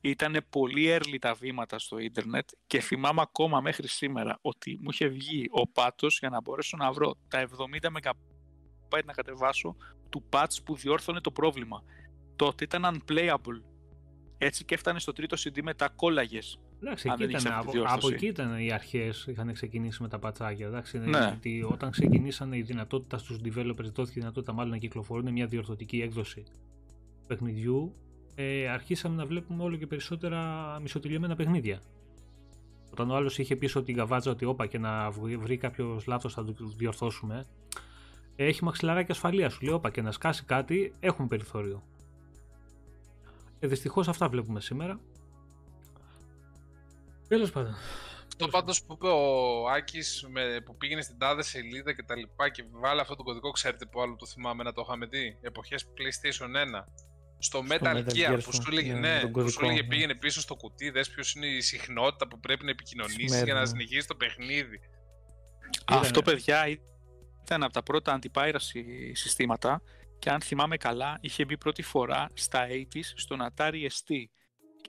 ήταν 0.00 0.36
πολύ 0.50 0.86
early 0.88 1.16
τα 1.20 1.34
βήματα 1.34 1.78
στο 1.78 1.98
ίντερνετ 1.98 2.48
και 2.66 2.80
θυμάμαι 2.80 3.20
ακόμα 3.20 3.60
μέχρι 3.60 3.88
σήμερα 3.88 4.38
ότι 4.40 4.78
μου 4.82 4.88
είχε 4.90 5.06
βγει 5.06 5.48
ο 5.50 5.68
πάτος 5.68 6.18
για 6.18 6.28
να 6.28 6.40
μπορέσω 6.40 6.76
να 6.76 6.92
βρω 6.92 7.14
τα 7.28 7.48
70 7.80 7.86
MB 7.86 9.04
να 9.04 9.12
κατεβάσω 9.12 9.76
του 10.08 10.24
patch 10.30 10.56
που 10.64 10.76
διόρθωνε 10.76 11.20
το 11.20 11.30
πρόβλημα. 11.30 11.82
Τότε 12.36 12.64
ήταν 12.64 12.84
unplayable. 12.84 13.62
Έτσι 14.38 14.64
και 14.64 14.74
έφτανε 14.74 14.98
στο 14.98 15.12
τρίτο 15.12 15.36
CD 15.38 15.62
με 15.62 15.74
τα 15.74 15.88
κόλλαγες. 15.88 16.60
Εντάξει, 16.82 17.08
εκεί 17.12 17.22
ήταν, 17.22 17.52
από, 17.52 17.72
από, 17.84 18.08
εκεί 18.12 18.26
ήταν 18.26 18.58
οι 18.58 18.72
αρχές 18.72 19.26
είχαν 19.28 19.52
ξεκινήσει 19.52 20.02
με 20.02 20.08
τα 20.08 20.18
πατσάκια. 20.18 20.66
Εντάξει, 20.66 20.98
ναι. 20.98 21.38
όταν 21.68 21.90
ξεκινήσανε 21.90 22.56
η 22.56 22.62
δυνατότητα 22.62 23.18
στους 23.18 23.38
developers, 23.44 23.92
δόθηκε 23.92 24.18
η 24.18 24.20
δυνατότητα 24.20 24.52
μάλλον 24.52 24.70
να 24.70 24.78
κυκλοφορούν 24.78 25.32
μια 25.32 25.46
διορθωτική 25.46 26.00
έκδοση 26.00 26.44
παιχνιδιού 27.26 27.94
ε, 28.34 28.68
αρχίσαμε 28.68 29.16
να 29.16 29.26
βλέπουμε 29.26 29.62
όλο 29.62 29.76
και 29.76 29.86
περισσότερα 29.86 30.78
μισοτηλιωμένα 30.80 31.36
παιχνίδια. 31.36 31.80
Όταν 32.90 33.10
ο 33.10 33.14
άλλος 33.14 33.38
είχε 33.38 33.56
πίσω 33.56 33.82
την 33.82 33.96
καβάτζα 33.96 34.30
ότι 34.30 34.44
όπα 34.44 34.66
και 34.66 34.78
να 34.78 35.10
βρει 35.10 35.56
κάποιος 35.56 36.06
λάθος 36.06 36.34
θα 36.34 36.44
το 36.44 36.54
διορθώσουμε, 36.76 37.46
έχει 38.36 38.64
μαξιλαράκι 38.64 39.10
ασφαλεία. 39.10 39.48
Σου 39.48 39.64
λέει 39.64 39.74
όπα 39.74 39.90
και 39.90 40.02
να 40.02 40.12
σκάσει 40.12 40.44
κάτι, 40.44 40.92
έχουμε 41.00 41.28
περιθώριο. 41.28 41.82
Ε, 43.58 43.66
Δυστυχώς 43.66 44.08
αυτά 44.08 44.28
βλέπουμε 44.28 44.60
σήμερα. 44.60 45.00
Τέλος 47.28 47.50
πάντων. 47.50 47.74
Αυτό 48.26 48.48
πάντως 48.48 48.82
που 48.82 48.92
είπε 48.92 49.06
ο 49.06 49.68
Άκης 49.68 50.26
που 50.64 50.76
πήγαινε 50.76 51.02
στην 51.02 51.18
τάδε 51.18 51.42
σελίδα 51.42 51.92
και 51.92 52.02
τα 52.02 52.16
λοιπά 52.16 52.48
και 52.48 52.64
βάλε 52.70 53.00
αυτό 53.00 53.16
το 53.16 53.22
κωδικό, 53.22 53.50
ξέρετε 53.50 53.86
που 53.86 54.00
άλλο 54.00 54.16
το 54.16 54.26
θυμάμαι 54.26 54.62
να 54.62 54.72
το 54.72 54.82
είχαμε 54.86 55.06
δει; 55.06 55.38
Εποχές 55.40 55.84
PlayStation 55.84 56.78
1 56.78 56.84
στο 57.42 57.64
Metal 57.68 58.04
Gear 58.04 58.38
που 58.44 58.52
σου 58.52 58.62
έλεγε, 58.70 58.92
ναι, 58.92 59.26
που 59.26 59.50
σου 59.50 59.64
έλεγε 59.64 59.82
πήγαινε 59.82 60.14
πίσω 60.14 60.40
στο 60.40 60.54
κουτί, 60.54 60.90
δες 60.90 61.10
ποιος 61.10 61.34
είναι 61.34 61.46
η 61.46 61.60
συχνότητα 61.60 62.28
που 62.28 62.40
πρέπει 62.40 62.64
να 62.64 62.70
επικοινωνήσεις 62.70 63.42
για 63.42 63.54
να 63.54 63.66
συνεχίσεις 63.66 64.06
το 64.06 64.14
παιχνίδι. 64.14 64.80
Αυτό 65.86 66.22
παιδιά 66.22 66.66
ήταν 67.44 67.62
από 67.62 67.72
τα 67.72 67.82
πρώτα 67.82 68.12
αντιπάιραση 68.12 69.12
συστήματα 69.14 69.82
και 70.18 70.30
αν 70.30 70.40
θυμάμαι 70.40 70.76
καλά 70.76 71.18
είχε 71.20 71.44
μπει 71.44 71.58
πρώτη 71.58 71.82
φορά 71.82 72.30
στα 72.34 72.66
80's 72.68 73.12
στον 73.14 73.38
Atari 73.42 73.86
ST. 73.86 74.24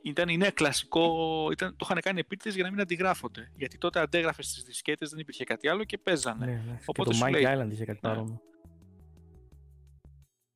Ήταν, 0.04 0.30
είναι 0.30 0.50
κλασικό, 0.50 1.48
ήταν, 1.52 1.76
το 1.76 1.86
είχαν 1.90 2.02
κάνει 2.02 2.20
επίτηδες 2.20 2.56
για 2.56 2.64
να 2.64 2.70
μην 2.70 2.80
αντιγράφονται. 2.80 3.52
Γιατί 3.56 3.78
τότε 3.78 4.00
αντέγραφες 4.00 4.46
στις 4.46 4.64
δισκέτες, 4.64 5.10
δεν 5.10 5.20
υπήρχε 5.20 5.44
κάτι 5.44 5.68
άλλο 5.68 5.84
και 5.84 5.98
παίζανε. 5.98 6.46
Ναι, 6.46 6.52
ναι. 6.52 6.80
Οπότε 6.86 7.10
και 7.10 7.18
το 7.18 7.26
Monkey 7.26 7.58
Island 7.58 7.72
είχε 7.72 7.86
κάτι 7.86 8.00
ναι. 8.02 8.10
παρόμοιο. 8.14 8.42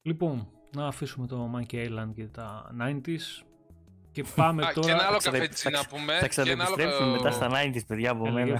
Λοιπόν, 0.01 0.49
να 0.75 0.87
αφήσουμε 0.87 1.27
το 1.27 1.51
Monkey 1.55 1.75
Island 1.75 2.11
και 2.15 2.25
τα 2.25 2.75
90s 2.81 3.43
και 4.11 4.25
πάμε 4.35 4.61
τώρα... 4.61 4.87
Και 4.87 4.91
ένα 4.91 5.03
άλλο 5.03 5.17
καφέτσι 5.17 5.69
να 5.69 5.85
πούμε. 5.85 6.17
Θα 6.19 6.27
ξαναεπιστρέψουμε 6.27 7.11
μετά 7.11 7.31
στα 7.31 7.49
90s, 7.51 7.85
παιδιά, 7.87 8.11
από 8.11 8.29
μένα. 8.29 8.59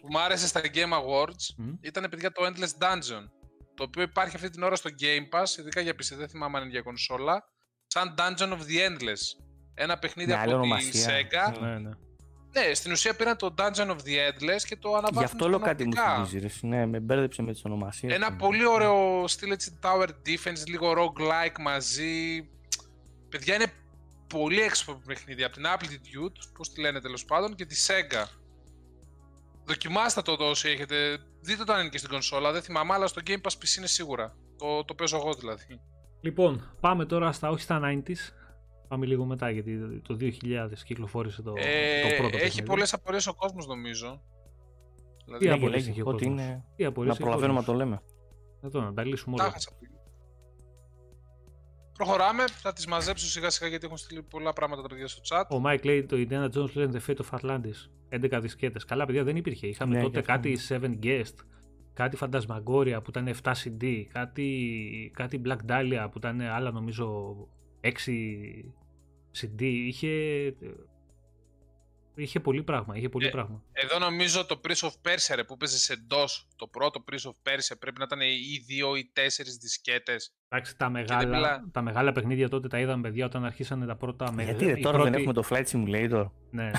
Που 0.00 0.08
μου 0.10 0.20
άρεσε 0.20 0.46
στα 0.46 0.60
Game 0.60 0.92
Awards 0.92 1.64
ήταν, 1.80 2.06
παιδιά, 2.10 2.32
το 2.32 2.42
Endless 2.46 2.84
Dungeon. 2.84 3.28
Το 3.74 3.82
οποίο 3.82 4.02
υπάρχει 4.02 4.36
αυτή 4.36 4.50
την 4.50 4.62
ώρα 4.62 4.76
στο 4.76 4.90
Game 5.00 5.38
Pass, 5.38 5.58
ειδικά 5.58 5.80
για 5.80 5.92
PC, 5.92 6.16
δεν 6.16 6.28
θυμάμαι 6.28 6.56
αν 6.56 6.62
είναι 6.62 6.72
για 6.72 6.82
κονσόλα. 6.82 7.44
Σαν 7.86 8.14
Dungeon 8.18 8.48
of 8.48 8.58
the 8.58 8.88
Endless. 8.88 9.44
Ένα 9.74 9.98
παιχνίδι 9.98 10.32
από 10.32 10.60
την 10.60 11.00
Sega. 11.06 11.60
Ναι, 11.60 11.78
ναι. 11.78 11.90
Ναι, 12.54 12.74
στην 12.74 12.92
ουσία 12.92 13.14
πήραν 13.14 13.36
το 13.36 13.54
Dungeon 13.58 13.88
of 13.88 13.96
the 13.96 14.30
Endless 14.30 14.62
και 14.66 14.76
το 14.76 14.88
αναβάθμισαν. 14.88 15.18
Γι' 15.18 15.24
αυτό 15.24 15.44
όλο 15.44 15.58
κάτι 15.58 15.84
μου 15.84 15.92
θυμίζει. 15.94 16.66
Ναι, 16.66 16.86
με 16.86 17.00
μπέρδεψε 17.00 17.42
με 17.42 17.52
τις 17.52 17.64
ονομασίες. 17.64 18.14
Ένα 18.14 18.36
πολύ 18.36 18.66
ωραίο 18.66 19.28
στυλ 19.28 19.50
έτσι 19.50 19.78
Tower 19.82 20.08
Defense, 20.08 20.66
λίγο 20.66 20.92
roguelike 20.92 21.60
μαζί. 21.60 22.48
Παιδιά 23.28 23.54
είναι 23.54 23.72
πολύ 24.26 24.60
έξυπνο 24.60 25.00
παιχνίδι 25.06 25.44
από 25.44 25.54
την 25.54 25.64
Amplitude, 25.66 26.32
πώς 26.58 26.72
τη 26.72 26.80
λένε 26.80 27.00
τέλος 27.00 27.24
πάντων, 27.24 27.54
και 27.54 27.64
τη 27.64 27.76
Sega. 27.86 28.24
Δοκιμάστε 29.64 30.22
το 30.22 30.36
όσοι 30.38 30.68
έχετε 30.68 31.18
Δείτε 31.44 31.64
το 31.64 31.72
αν 31.72 31.80
είναι 31.80 31.88
και 31.88 31.98
στην 31.98 32.10
κονσόλα, 32.10 32.52
δεν 32.52 32.62
θυμάμαι, 32.62 32.92
αλλά 32.92 33.06
στο 33.06 33.22
Game 33.26 33.40
Pass 33.40 33.52
PC 33.52 33.76
είναι 33.78 33.86
σίγουρα. 33.86 34.36
Το, 34.58 34.84
το 34.84 34.94
παίζω 34.94 35.16
εγώ 35.16 35.34
δηλαδή. 35.34 35.80
Λοιπόν, 36.20 36.76
πάμε 36.80 37.04
τώρα 37.06 37.32
στα 37.32 37.48
όχι 37.48 37.62
στα 37.62 37.80
90s. 37.82 38.43
Πάμε 38.94 39.06
λίγο 39.06 39.24
μετά 39.24 39.50
γιατί 39.50 40.00
το 40.02 40.16
2000 40.20 40.32
κυκλοφόρησε 40.84 41.42
το, 41.42 41.52
ε, 41.56 42.08
το 42.08 42.16
πρώτο 42.16 42.36
Έχει 42.36 42.62
πολλές 42.62 42.92
απορίες 42.92 43.26
ο 43.26 43.34
κόσμος 43.34 43.66
νομίζω. 43.66 44.22
Δηλαδή, 45.24 45.44
Τι 45.46 45.50
απορίες 45.52 45.88
έχει 45.88 46.00
ο 46.00 46.04
κόσμος; 46.04 46.22
Είναι... 46.22 46.64
Τι 46.76 46.82
να 46.82 46.92
προλαβαίνουμε 46.92 47.58
να 47.58 47.64
το 47.64 47.74
λέμε. 47.74 48.02
Εδώ 48.62 48.80
να 48.80 48.92
τα 48.94 49.04
λύσουμε 49.04 49.36
όλα. 49.40 49.54
Προχωράμε, 51.92 52.44
θα 52.46 52.72
τις 52.72 52.86
μαζέψω 52.86 53.26
σιγά 53.26 53.50
σιγά 53.50 53.68
γιατί 53.68 53.84
έχουν 53.84 53.96
στείλει 53.96 54.22
πολλά 54.22 54.52
πράγματα 54.52 54.82
τα 54.82 54.88
παιδιά 54.88 55.08
στο 55.08 55.22
chat. 55.28 55.56
Ο 55.56 55.62
Mike 55.66 55.84
λέει 55.84 56.04
το 56.04 56.16
Indiana 56.28 56.58
Jones 56.58 56.72
λέει 56.72 56.88
The 56.92 57.10
Fate 57.10 57.20
of 57.30 57.38
Atlantis. 57.40 57.88
11 58.34 58.38
δισκέτες. 58.40 58.84
Καλά, 58.84 59.06
παιδιά 59.06 59.24
δεν 59.24 59.36
υπήρχε. 59.36 59.66
Είχαμε 59.66 59.96
ναι, 59.96 60.02
τότε 60.02 60.20
κάτι 60.20 60.58
7 60.68 60.80
Guest, 61.02 61.34
κάτι 61.92 62.18
Phantasmagoria 62.20 62.98
που 63.02 63.08
ήταν 63.08 63.34
7 63.42 63.52
CD, 63.64 64.02
κάτι, 64.12 65.10
κάτι 65.14 65.42
Black 65.44 65.58
Dahlia 65.68 66.06
που 66.10 66.18
ήταν 66.18 66.40
άλλα 66.40 66.70
νομίζω 66.70 67.36
6 67.80 67.88
CD. 69.40 69.62
Είχε 69.62 70.08
Είχε 72.16 72.40
πολύ 72.40 72.62
πράγμα. 72.62 72.96
Είχε 72.96 73.08
πολύ 73.08 73.26
ε, 73.26 73.30
πράγμα. 73.30 73.62
Εδώ 73.72 73.98
νομίζω 73.98 74.46
το 74.46 74.60
Prince 74.64 74.86
of 74.86 74.92
Persia 75.08 75.42
που 75.46 75.56
παίζεις 75.56 75.82
σε 75.82 76.06
DOS, 76.10 76.44
το 76.56 76.66
πρώτο 76.66 77.04
Prince 77.10 77.28
of 77.28 77.50
Persia 77.50 77.76
πρέπει 77.78 77.98
να 77.98 78.04
ήταν 78.04 78.20
ή 78.20 78.64
δύο 78.66 78.96
ή 78.96 79.10
τέσσερις 79.12 79.56
δισκέτες. 79.56 80.34
Εντάξει, 80.48 80.76
τα 80.76 80.88
μεγάλα, 80.88 81.64
τα 81.72 81.82
μεγάλα 81.82 82.12
παιχνίδια 82.12 82.48
τότε 82.48 82.68
τα 82.68 82.78
είδαμε 82.78 83.02
παιδιά 83.02 83.24
όταν 83.24 83.44
αρχίσανε 83.44 83.86
τα 83.86 83.96
πρώτα 83.96 84.32
μεγάλα. 84.32 84.58
Γιατί 84.58 84.80
τώρα 84.80 85.02
δεν 85.02 85.14
έχουμε 85.14 85.32
το 85.32 85.44
Flight 85.50 85.64
Simulator. 85.64 86.30
ναι, 86.50 86.70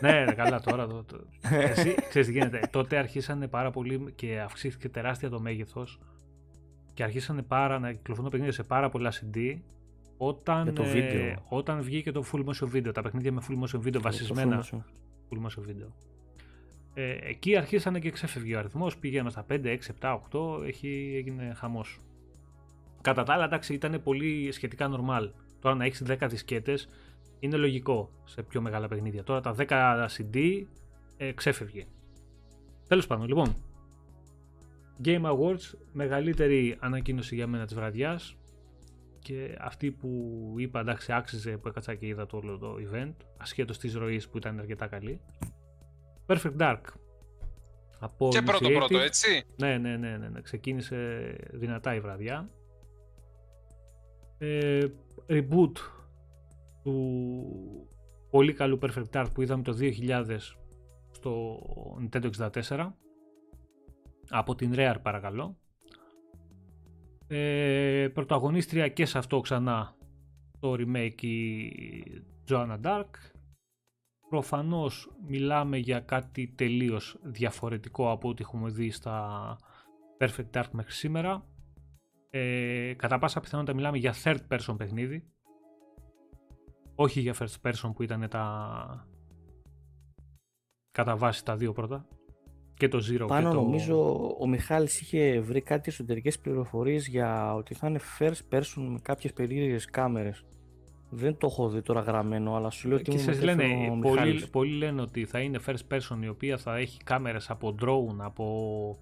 ναι, 0.00 0.24
ναι, 0.24 0.32
καλά 0.32 0.60
τώρα. 0.60 0.86
Το, 0.86 1.04
το... 1.04 1.26
Εσύ 1.50 1.94
ξέρεις 2.08 2.26
τι 2.26 2.32
γίνεται. 2.32 2.60
τότε 2.70 2.96
αρχίσανε 2.96 3.48
πάρα 3.48 3.70
πολύ 3.70 4.12
και 4.14 4.40
αυξήθηκε 4.40 4.88
τεράστια 4.88 5.28
το 5.28 5.40
μέγεθος 5.40 6.00
και 6.94 7.02
αρχίσανε 7.02 7.42
πάρα 7.42 7.78
να 7.78 7.92
κυκλοφορούν 7.92 8.30
παιχνίδια 8.30 8.54
σε 8.54 8.62
πάρα 8.62 8.88
πολλά 8.88 9.12
CD 9.12 9.58
όταν, 10.24 10.74
το 10.74 10.82
ε, 10.82 11.36
όταν 11.48 11.82
βγήκε 11.82 12.12
το 12.12 12.24
full 12.32 12.44
motion 12.44 12.76
video, 12.76 12.90
τα 12.94 13.02
παιχνίδια 13.02 13.32
με 13.32 13.42
full 13.48 13.62
motion 13.62 13.86
video 13.86 14.00
βασισμένα 14.00 14.64
full 14.64 14.74
motion. 14.74 14.78
full 15.30 15.46
motion 15.46 15.70
video. 15.70 15.88
Ε, 16.94 17.16
εκεί 17.22 17.56
αρχίσανε 17.56 17.98
και 17.98 18.10
ξέφευγε 18.10 18.56
ο 18.56 18.58
αριθμός, 18.58 18.98
πήγαμε 18.98 19.30
στα 19.30 19.46
5, 19.50 19.60
6, 19.64 19.78
7, 20.00 20.18
8, 20.32 20.66
έχει, 20.66 21.14
έγινε 21.16 21.54
χαμός. 21.54 22.00
Κατά 23.00 23.22
τα 23.22 23.32
άλλα, 23.32 23.44
εντάξει, 23.44 23.74
ήταν 23.74 24.02
πολύ 24.02 24.52
σχετικά 24.52 24.90
normal. 24.90 25.30
Τώρα 25.60 25.74
να 25.74 25.84
έχεις 25.84 26.02
10 26.08 26.26
δισκέτες 26.28 26.88
είναι 27.38 27.56
λογικό 27.56 28.10
σε 28.24 28.42
πιο 28.42 28.60
μεγάλα 28.60 28.88
παιχνίδια. 28.88 29.22
Τώρα 29.22 29.40
τα 29.40 29.54
10 29.58 30.06
CD 30.16 30.64
ε, 31.16 31.32
ξέφευγε. 31.32 31.86
Τέλος 32.88 33.06
πάντων, 33.06 33.26
λοιπόν. 33.26 33.54
Game 35.04 35.22
Awards, 35.22 35.74
μεγαλύτερη 35.92 36.76
ανακοίνωση 36.80 37.34
για 37.34 37.46
μένα 37.46 37.64
της 37.64 37.74
βραδιάς 37.74 38.36
και 39.22 39.56
αυτή 39.60 39.90
που 39.90 40.54
είπα 40.56 40.80
εντάξει 40.80 41.12
άξιζε 41.12 41.56
που 41.56 41.68
έκατσα 41.68 41.94
και 41.94 42.06
είδα 42.06 42.26
το 42.26 42.36
όλο 42.36 42.58
το 42.58 42.76
event 42.90 43.12
ασχέτως 43.36 43.78
της 43.78 43.94
ροής 43.94 44.28
που 44.28 44.36
ήταν 44.36 44.58
αρκετά 44.58 44.86
καλή. 44.86 45.20
Perfect 46.26 46.56
Dark. 46.58 46.80
Από 47.98 48.28
και 48.28 48.42
πρώτο 48.42 48.70
πρώτο 48.70 48.98
έτσι. 48.98 49.44
Ναι, 49.56 49.78
ναι 49.78 49.96
ναι 49.96 50.16
ναι, 50.16 50.28
ναι, 50.28 50.40
ξεκίνησε 50.40 51.36
δυνατά 51.52 51.94
η 51.94 52.00
βραδιά. 52.00 52.50
Ε, 54.38 54.86
reboot 55.28 55.72
του 56.82 57.88
πολύ 58.30 58.52
καλού 58.52 58.78
Perfect 58.82 59.10
Dark 59.12 59.26
που 59.32 59.42
είδαμε 59.42 59.62
το 59.62 59.76
2000 59.80 60.38
στο 61.10 61.58
Nintendo 62.00 62.30
64 62.68 62.88
από 64.28 64.54
την 64.54 64.72
Rare 64.74 64.96
παρακαλώ 65.02 65.56
ε, 67.34 68.08
πρωταγωνίστρια 68.08 68.88
και 68.88 69.04
σε 69.04 69.18
αυτό 69.18 69.40
ξανά 69.40 69.94
το 70.60 70.72
remake 70.78 71.22
η 71.22 71.72
Joanna 72.48 72.80
Dark. 72.82 73.10
Προφανώς 74.28 75.10
μιλάμε 75.26 75.76
για 75.76 76.00
κάτι 76.00 76.52
τελείως 76.56 77.18
διαφορετικό 77.22 78.10
από 78.10 78.28
ό,τι 78.28 78.42
έχουμε 78.42 78.70
δει 78.70 78.90
στα 78.90 79.56
Perfect 80.18 80.50
Dark 80.52 80.68
μέχρι 80.70 80.92
σήμερα. 80.92 81.46
Ε, 82.30 82.94
κατά 82.96 83.18
πάσα 83.18 83.40
πιθανότητα 83.40 83.76
μιλάμε 83.76 83.98
για 83.98 84.14
third 84.24 84.40
person 84.48 84.74
παιχνίδι. 84.76 85.24
Όχι 86.94 87.20
για 87.20 87.34
first 87.38 87.70
person 87.70 87.90
που 87.94 88.02
ήταν 88.02 88.28
τα 88.28 89.06
κατά 90.92 91.16
βάση 91.16 91.44
τα 91.44 91.56
δύο 91.56 91.72
πρώτα 91.72 92.08
και 92.76 92.88
το 92.88 92.98
Zero 93.10 93.24
Πάνω 93.26 93.48
και 93.48 93.54
το... 93.54 93.60
νομίζω 93.60 94.26
ο 94.40 94.48
Μιχάλης 94.48 95.00
είχε 95.00 95.40
βρει 95.40 95.60
κάτι 95.60 95.90
εσωτερικές 95.90 96.38
πληροφορίες 96.38 97.06
για 97.06 97.54
ότι 97.54 97.74
θα 97.74 97.88
είναι 97.88 98.00
first 98.18 98.54
person 98.54 98.82
με 98.88 98.98
κάποιες 99.02 99.32
περίεργες 99.32 99.84
κάμερες. 99.84 100.44
Δεν 101.14 101.36
το 101.36 101.46
έχω 101.50 101.68
δει 101.68 101.82
τώρα 101.82 102.00
γραμμένο, 102.00 102.56
αλλά 102.56 102.70
σου 102.70 102.88
λέω 102.88 102.96
ότι 102.96 103.10
και 103.10 103.32
λένε, 103.32 103.64
πολλοί, 104.00 104.46
πολλοί 104.50 104.76
λένε 104.76 105.00
ότι 105.00 105.24
θα 105.24 105.40
είναι 105.40 105.58
first 105.66 105.94
person 105.94 106.16
η 106.22 106.28
οποία 106.28 106.58
θα 106.58 106.76
έχει 106.76 107.02
κάμερες 107.04 107.50
από 107.50 107.74
drone, 107.80 108.16
από, 108.18 108.98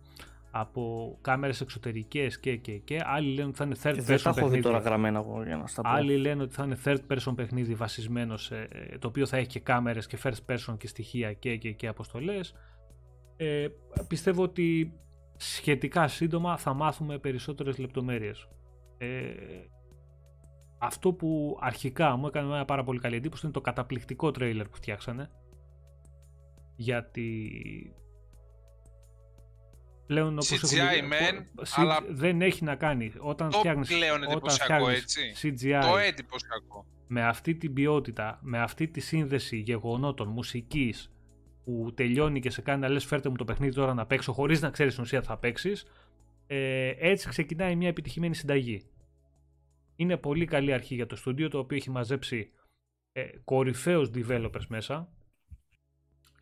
από 0.50 1.16
κάμερες 1.20 1.60
εξωτερικές 1.60 2.40
και, 2.40 2.56
και, 2.56 2.72
και. 2.72 3.00
Άλλοι 3.04 3.34
λένε 3.34 3.48
ότι 3.48 3.56
θα 3.56 3.64
είναι 3.64 3.76
third 3.82 3.88
person 3.88 4.02
δεν 4.02 4.22
τα 4.22 4.34
έχω 4.36 4.48
δει 4.48 4.60
τώρα 4.60 4.78
γραμμένα 4.78 5.18
εγώ 5.18 5.42
για 5.44 5.56
να 5.56 5.66
στα 5.66 5.82
πω. 5.82 5.88
Άλλοι 5.88 6.16
λένε 6.16 6.42
ότι 6.42 6.54
θα 6.54 6.64
είναι 6.64 6.78
third 6.84 6.98
person 7.12 7.32
παιχνίδι 7.36 7.74
βασισμένο 7.74 8.36
σε, 8.36 8.68
το 8.98 9.08
οποίο 9.08 9.26
θα 9.26 9.36
έχει 9.36 9.46
και 9.46 9.60
κάμερες 9.60 10.06
και 10.06 10.18
first 10.22 10.52
person 10.54 10.74
και 10.78 10.86
στοιχεία 10.86 11.32
και, 11.32 11.56
και, 11.56 11.70
και 11.70 11.86
αποστολές. 11.86 12.54
Ε, 13.42 13.68
πιστεύω 14.08 14.42
ότι 14.42 14.92
σχετικά 15.36 16.08
σύντομα 16.08 16.56
θα 16.56 16.74
μάθουμε 16.74 17.18
περισσότερες 17.18 17.78
λεπτομέρειες. 17.78 18.48
Ε, 18.98 19.32
αυτό 20.78 21.12
που 21.12 21.58
αρχικά 21.60 22.16
μου 22.16 22.26
έκανε 22.26 22.46
μια 22.46 22.64
πάρα 22.64 22.84
πολύ 22.84 22.98
καλή 22.98 23.16
εντύπωση 23.16 23.40
είναι 23.44 23.54
το 23.54 23.60
καταπληκτικό 23.60 24.30
τρέιλερ 24.30 24.68
που 24.68 24.76
φτιάξανε 24.76 25.30
γιατί 26.76 27.52
πλέον 30.06 30.32
όπως 30.32 30.62
CGI 30.62 31.00
men, 31.00 31.44
αλλά 31.74 32.04
δεν 32.08 32.42
έχει 32.42 32.64
να 32.64 32.74
κάνει 32.74 33.12
όταν 33.18 33.50
το 33.50 33.58
φτιάχνεις, 33.58 33.88
πλέον 33.88 34.22
όταν 34.22 34.50
φτιάχνεις 34.50 35.02
έτσι. 35.02 35.20
CGI 35.42 35.80
το 35.90 35.96
εντυπωσιακό 35.96 36.86
με 37.06 37.24
αυτή 37.24 37.54
την 37.54 37.72
ποιότητα, 37.72 38.38
με 38.42 38.58
αυτή 38.58 38.88
τη 38.88 39.00
σύνδεση 39.00 39.56
γεγονότων, 39.56 40.28
μουσικής 40.28 41.12
που 41.64 41.92
τελειώνει 41.94 42.40
και 42.40 42.50
σε 42.50 42.62
κάνει 42.62 42.80
να 42.80 42.88
λες 42.88 43.04
φέρτε 43.04 43.28
μου 43.28 43.36
το 43.36 43.44
παιχνίδι 43.44 43.74
τώρα 43.74 43.94
να 43.94 44.06
παίξω 44.06 44.32
χωρίς 44.32 44.60
να 44.60 44.70
ξέρεις 44.70 44.94
την 44.94 45.02
ουσία 45.02 45.22
θα 45.22 45.36
παίξεις. 45.36 45.86
Ε, 46.46 46.94
έτσι 46.98 47.28
ξεκινάει 47.28 47.76
μια 47.76 47.88
επιτυχημένη 47.88 48.34
συνταγή. 48.34 48.82
Είναι 49.96 50.16
πολύ 50.16 50.44
καλή 50.44 50.72
αρχή 50.72 50.94
για 50.94 51.06
το 51.06 51.16
στούντιο 51.16 51.48
το 51.48 51.58
οποίο 51.58 51.76
έχει 51.76 51.90
μαζέψει 51.90 52.50
ε, 53.12 53.28
κορυφαίους 53.44 54.10
developers 54.14 54.66
μέσα 54.68 55.08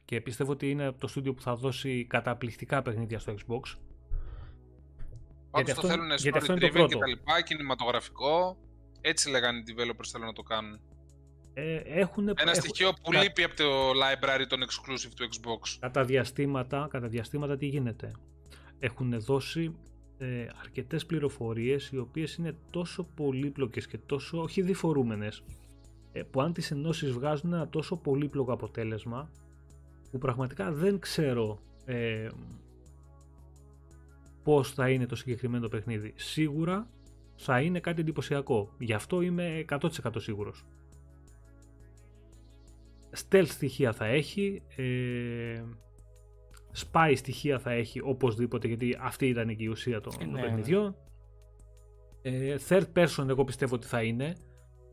και 0.08 0.20
πιστεύω 0.20 0.52
ότι 0.52 0.70
είναι 0.70 0.92
το 0.92 1.06
στούντιο 1.06 1.34
που 1.34 1.42
θα 1.42 1.54
δώσει 1.54 2.04
καταπληκτικά 2.04 2.82
παιχνίδια 2.82 3.18
στο 3.18 3.34
Xbox. 3.34 3.62
γιατί 5.54 5.70
αυτό, 5.70 5.82
το 5.82 5.88
θέλουν 5.88 6.10
γιατί 6.16 6.38
αυτό 6.38 6.52
είναι 6.52 6.60
το 6.60 6.68
πρώτο. 6.68 6.88
Και 6.88 6.98
τα 6.98 7.06
λοιπά, 7.06 7.42
κινηματογραφικό. 7.42 8.56
Έτσι 9.00 9.30
λέγανε 9.30 9.58
οι 9.58 9.62
developers 9.66 10.06
θέλουν 10.12 10.26
να 10.26 10.32
το 10.32 10.42
κάνουν. 10.42 10.80
Ε, 11.60 11.76
έχουν, 11.76 12.28
Ένα 12.36 12.54
στοιχείο 12.54 12.92
που 13.02 13.12
λείπει 13.12 13.42
από 13.42 13.56
το 13.56 13.90
library 13.90 14.44
των 14.48 14.60
exclusive 14.60 15.12
του 15.16 15.28
Xbox. 15.28 15.76
Κατά 15.80 16.04
διαστήματα, 16.04 16.88
κατά 16.90 17.08
διαστήματα 17.08 17.56
τι 17.56 17.66
γίνεται; 17.66 18.12
Έχουν 18.78 19.20
δώσει 19.20 19.74
ε, 20.18 20.46
αρκετές 20.60 21.06
πληροφορίες 21.06 21.90
οι 21.90 21.98
οποίες 21.98 22.34
είναι 22.34 22.54
τόσο 22.70 23.06
πολύπλοκες 23.14 23.86
και 23.86 23.98
τόσο 24.06 24.42
όχι 24.42 24.62
διφορούμενες 24.62 25.42
ε, 26.12 26.22
που 26.22 26.40
αν 26.40 26.52
τις 26.52 26.70
ενώσεις 26.70 27.10
βγάζουν 27.10 27.52
ένα 27.52 27.68
τόσο 27.68 27.96
πολύπλοκο 27.96 28.52
αποτέλεσμα 28.52 29.30
που 30.10 30.18
πραγματικά 30.18 30.72
δεν 30.72 30.98
ξέρω 30.98 31.60
ε, 31.84 32.28
πώς 34.42 34.72
θα 34.72 34.90
είναι 34.90 35.06
το 35.06 35.16
συγκεκριμένο 35.16 35.68
παιχνίδι. 35.68 36.12
Σίγουρα 36.16 36.88
θα 37.36 37.60
είναι 37.60 37.80
κάτι 37.80 38.00
εντυπωσιακό. 38.00 38.74
Γι' 38.78 38.92
αυτό 38.92 39.20
είμαι 39.20 39.64
100% 39.68 39.88
σίγουρος 40.16 40.64
stealth 43.28 43.48
στοιχεία 43.48 43.92
θα 43.92 44.06
έχει, 44.06 44.62
ε, 44.76 45.62
spy 46.92 47.12
στοιχεία 47.16 47.58
θα 47.58 47.70
έχει 47.70 48.00
οπωσδήποτε 48.04 48.66
γιατί 48.66 48.96
αυτή 49.00 49.26
ήταν 49.26 49.56
και 49.56 49.62
η 49.62 49.66
ουσία 49.66 50.00
των, 50.00 50.12
ε, 50.20 50.24
ναι, 50.24 50.40
παιχνιδιών. 50.40 50.96
Ε, 52.22 52.56
third 52.68 52.86
person 52.94 53.28
εγώ 53.28 53.44
πιστεύω 53.44 53.74
ότι 53.74 53.86
θα 53.86 54.02
είναι 54.02 54.36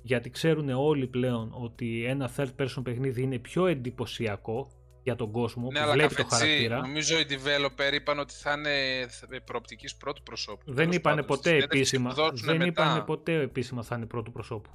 γιατί 0.01 0.30
ξέρουν 0.30 0.69
όλοι 0.69 1.07
πλέον 1.07 1.51
ότι 1.53 2.05
ένα 2.05 2.32
third 2.38 2.49
person 2.59 2.84
παιχνίδι 2.84 3.21
είναι 3.21 3.39
πιο 3.39 3.65
εντυπωσιακό 3.65 4.67
για 5.03 5.15
τον 5.15 5.32
κόσμο 5.32 5.71
ναι, 5.71 5.80
που 5.80 5.91
βλέπει 5.91 6.15
το 6.15 6.26
χαρακτήρα. 6.26 6.80
Νομίζω 6.80 7.19
οι 7.19 7.26
developer 7.30 7.93
είπαν 7.93 8.19
ότι 8.19 8.34
θα 8.34 8.51
είναι 8.51 9.07
προοπτικής 9.45 9.95
πρώτου 9.95 10.23
προσώπου. 10.23 10.73
Δεν 10.73 10.91
είπαν 10.91 11.26
ποτέ 11.26 11.55
επίσημα, 11.55 12.13
δεν 12.43 12.61
είπαν 12.61 13.05
ποτέ 13.05 13.39
επίσημα 13.39 13.84
θα 13.84 13.95
είναι 13.95 14.05
πρώτου 14.05 14.32
προσώπου. 14.32 14.69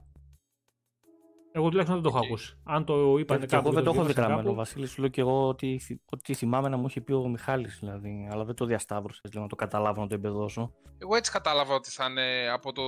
Εγώ 1.53 1.69
τουλάχιστον 1.69 2.01
δεν 2.03 2.11
το 2.11 2.17
έχω 2.17 2.27
ακούσει. 2.27 2.57
Αν 2.65 2.85
το 2.85 3.19
είπανε 3.19 3.47
κάπου. 3.47 3.67
Εγώ 3.67 3.75
δεν 3.75 3.85
το 3.85 3.91
έχω 3.91 4.05
δει 4.05 4.13
γραμμένο, 4.13 4.55
Βασίλη. 4.55 4.87
Σου 4.87 5.01
λέω 5.01 5.11
και 5.11 5.21
εγώ 5.21 5.49
ότι, 5.49 5.81
ότι 6.11 6.35
θυμάμαι 6.35 6.69
να 6.69 6.77
μου 6.77 6.87
είχε 6.87 7.01
πει 7.01 7.13
ο 7.13 7.29
Μιχάλης 7.29 7.79
δηλαδή. 7.81 8.29
Αλλά 8.31 8.45
δεν 8.45 8.55
το 8.55 8.65
διασταύρωσες, 8.65 9.33
λέω 9.33 9.43
να 9.43 9.49
το 9.49 9.57
καταλάβω, 9.57 10.01
να 10.01 10.07
το 10.07 10.15
εμπεδώσω. 10.15 10.73
Εγώ 10.99 11.17
έτσι 11.17 11.31
κατάλαβα 11.31 11.75
ότι 11.75 11.91
θα 11.91 12.05
είναι 12.05 12.51
από 12.53 12.73
το 12.73 12.83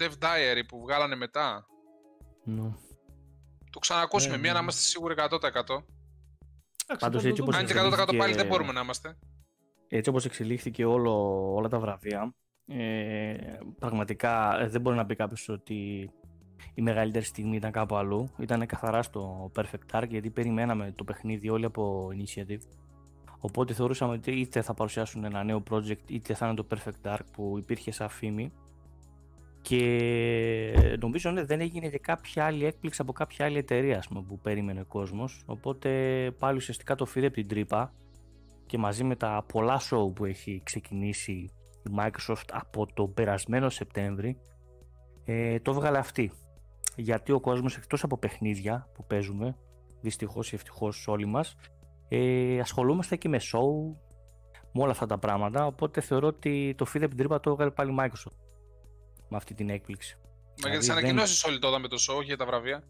Dev 0.00 0.24
Diary 0.24 0.62
που 0.68 0.80
βγάλανε 0.80 1.16
μετά. 1.16 1.66
Ναι. 2.44 2.74
Το 3.70 3.78
ξανακούσουμε, 3.78 4.34
ναι, 4.34 4.40
μία 4.40 4.50
ναι. 4.50 4.56
να 4.56 4.62
είμαστε 4.62 4.80
σίγουροι 4.80 5.14
100%. 5.18 5.28
Πάντως 6.98 7.24
έτσι 7.24 7.42
Αν 7.52 7.66
και 7.66 7.74
100% 7.76 8.16
πάλι 8.16 8.34
δεν 8.34 8.46
μπορούμε 8.46 8.72
να 8.72 8.80
είμαστε. 8.80 9.18
Έτσι 9.88 10.10
όπως 10.10 10.24
εξελίχθηκε 10.24 10.84
όλο, 10.84 11.42
όλα 11.54 11.68
τα 11.68 11.78
βραβεία, 11.78 12.34
ε, 12.66 13.34
πραγματικά 13.78 14.60
ε, 14.60 14.68
δεν 14.68 14.80
μπορεί 14.80 14.96
να 14.96 15.06
πει 15.06 15.14
κάποιος 15.14 15.48
ότι 15.48 16.10
η 16.74 16.82
μεγαλύτερη 16.82 17.24
στιγμή 17.24 17.56
ήταν 17.56 17.70
κάπου 17.70 17.96
αλλού. 17.96 18.28
Ήταν 18.38 18.66
καθαρά 18.66 19.02
στο 19.02 19.50
Perfect 19.56 19.96
Dark 19.98 20.08
γιατί 20.08 20.30
περιμέναμε 20.30 20.92
το 20.96 21.04
παιχνίδι 21.04 21.48
όλοι 21.48 21.64
από 21.64 22.08
Initiative. 22.16 22.60
Οπότε 23.40 23.72
θεωρούσαμε 23.72 24.12
ότι 24.12 24.30
είτε 24.30 24.62
θα 24.62 24.74
παρουσιάσουν 24.74 25.24
ένα 25.24 25.44
νέο 25.44 25.62
project 25.70 26.10
είτε 26.10 26.34
θα 26.34 26.46
είναι 26.46 26.54
το 26.54 26.66
Perfect 26.70 27.10
Dark 27.10 27.24
που 27.32 27.54
υπήρχε 27.58 27.90
σαν 27.90 28.08
φήμη. 28.08 28.52
Και 29.62 30.96
νομίζω 31.00 31.30
ότι 31.30 31.42
δεν 31.42 31.60
έγινε 31.60 31.88
και 31.88 31.98
κάποια 31.98 32.44
άλλη 32.44 32.64
έκπληξη 32.64 33.02
από 33.02 33.12
κάποια 33.12 33.44
άλλη 33.44 33.58
εταιρεία 33.58 34.04
πούμε, 34.08 34.22
που 34.28 34.38
περίμενε 34.38 34.80
ο 34.80 34.84
κόσμος. 34.84 35.42
Οπότε 35.46 35.90
πάλι 36.38 36.56
ουσιαστικά 36.56 36.94
το 36.94 37.04
φύρε 37.04 37.26
από 37.26 37.34
την 37.34 37.48
τρύπα 37.48 37.92
και 38.66 38.78
μαζί 38.78 39.04
με 39.04 39.16
τα 39.16 39.44
πολλά 39.52 39.80
show 39.80 40.14
που 40.14 40.24
έχει 40.24 40.60
ξεκινήσει 40.64 41.32
η 41.82 41.90
Microsoft 41.98 42.48
από 42.52 42.86
τον 42.94 43.14
περασμένο 43.14 43.68
Σεπτέμβρη 43.68 44.38
ε, 45.24 45.60
το 45.60 45.70
έβγαλε 45.70 45.98
αυτή 45.98 46.32
γιατί 46.96 47.32
ο 47.32 47.40
κόσμος 47.40 47.76
εκτός 47.76 48.02
από 48.02 48.18
παιχνίδια 48.18 48.88
που 48.94 49.06
παίζουμε, 49.06 49.56
δυστυχώς 50.00 50.52
ή 50.52 50.54
ευτυχώς 50.54 51.08
όλοι 51.08 51.26
μας, 51.26 51.56
ε, 52.08 52.60
ασχολούμαστε 52.60 53.16
και 53.16 53.28
με 53.28 53.40
show, 53.40 53.96
με 54.72 54.82
όλα 54.82 54.90
αυτά 54.90 55.06
τα 55.06 55.18
πράγματα, 55.18 55.66
οπότε 55.66 56.00
θεωρώ 56.00 56.26
ότι 56.26 56.74
το 56.78 56.86
feed 56.94 57.00
την 57.00 57.16
τρύπα 57.16 57.40
το 57.40 57.50
έβγαλε 57.50 57.70
πάλι 57.70 57.94
Microsoft 58.00 58.36
με 59.28 59.36
αυτή 59.36 59.54
την 59.54 59.70
έκπληξη. 59.70 60.18
Μα 60.62 60.68
για 60.68 60.78
τι 60.78 60.84
δηλαδή 60.84 61.00
ανακοινώσεις 61.00 61.44
όλοι 61.44 61.58
τότε 61.58 61.78
με 61.78 61.88
το 61.88 61.96
show 62.08 62.22
για 62.24 62.36
τα 62.36 62.46
βραβεία. 62.46 62.84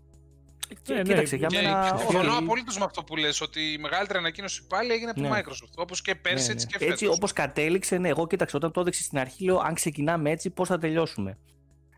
Και, 0.82 0.94
ναι, 0.94 1.02
κοίταξε, 1.02 1.36
για 1.36 1.48
μένα. 1.52 1.96
Συμφωνώ 1.98 2.38
απολύτως 2.38 2.78
με 2.78 2.84
αυτό 2.84 3.04
που 3.04 3.16
λες, 3.16 3.40
ότι 3.40 3.72
η 3.72 3.78
μεγαλύτερη 3.78 4.18
ανακοίνωση 4.18 4.66
πάλι 4.66 4.92
έγινε 4.92 5.10
από 5.10 5.20
ναι. 5.20 5.28
τη 5.28 5.34
Microsoft. 5.34 5.72
Όπως 5.76 6.02
και 6.02 6.14
πέρσι, 6.14 6.46
ναι, 6.46 6.52
έτσι 6.52 6.66
και 6.66 6.78
φέτος. 6.78 6.92
Έτσι, 6.92 7.06
όπως 7.06 7.32
κατέληξε, 7.32 7.98
ναι, 7.98 8.08
εγώ 8.08 8.26
κοίταξε, 8.26 8.56
όταν 8.56 8.72
το 8.72 8.80
έδειξε 8.80 9.02
στην 9.02 9.18
αρχή, 9.18 9.44
λέω 9.44 9.58
αν 9.58 9.74
ξεκινάμε 9.74 10.30
έτσι, 10.30 10.50
πώς 10.50 10.68
θα 10.68 10.78
τελειώσουμε. 10.78 11.38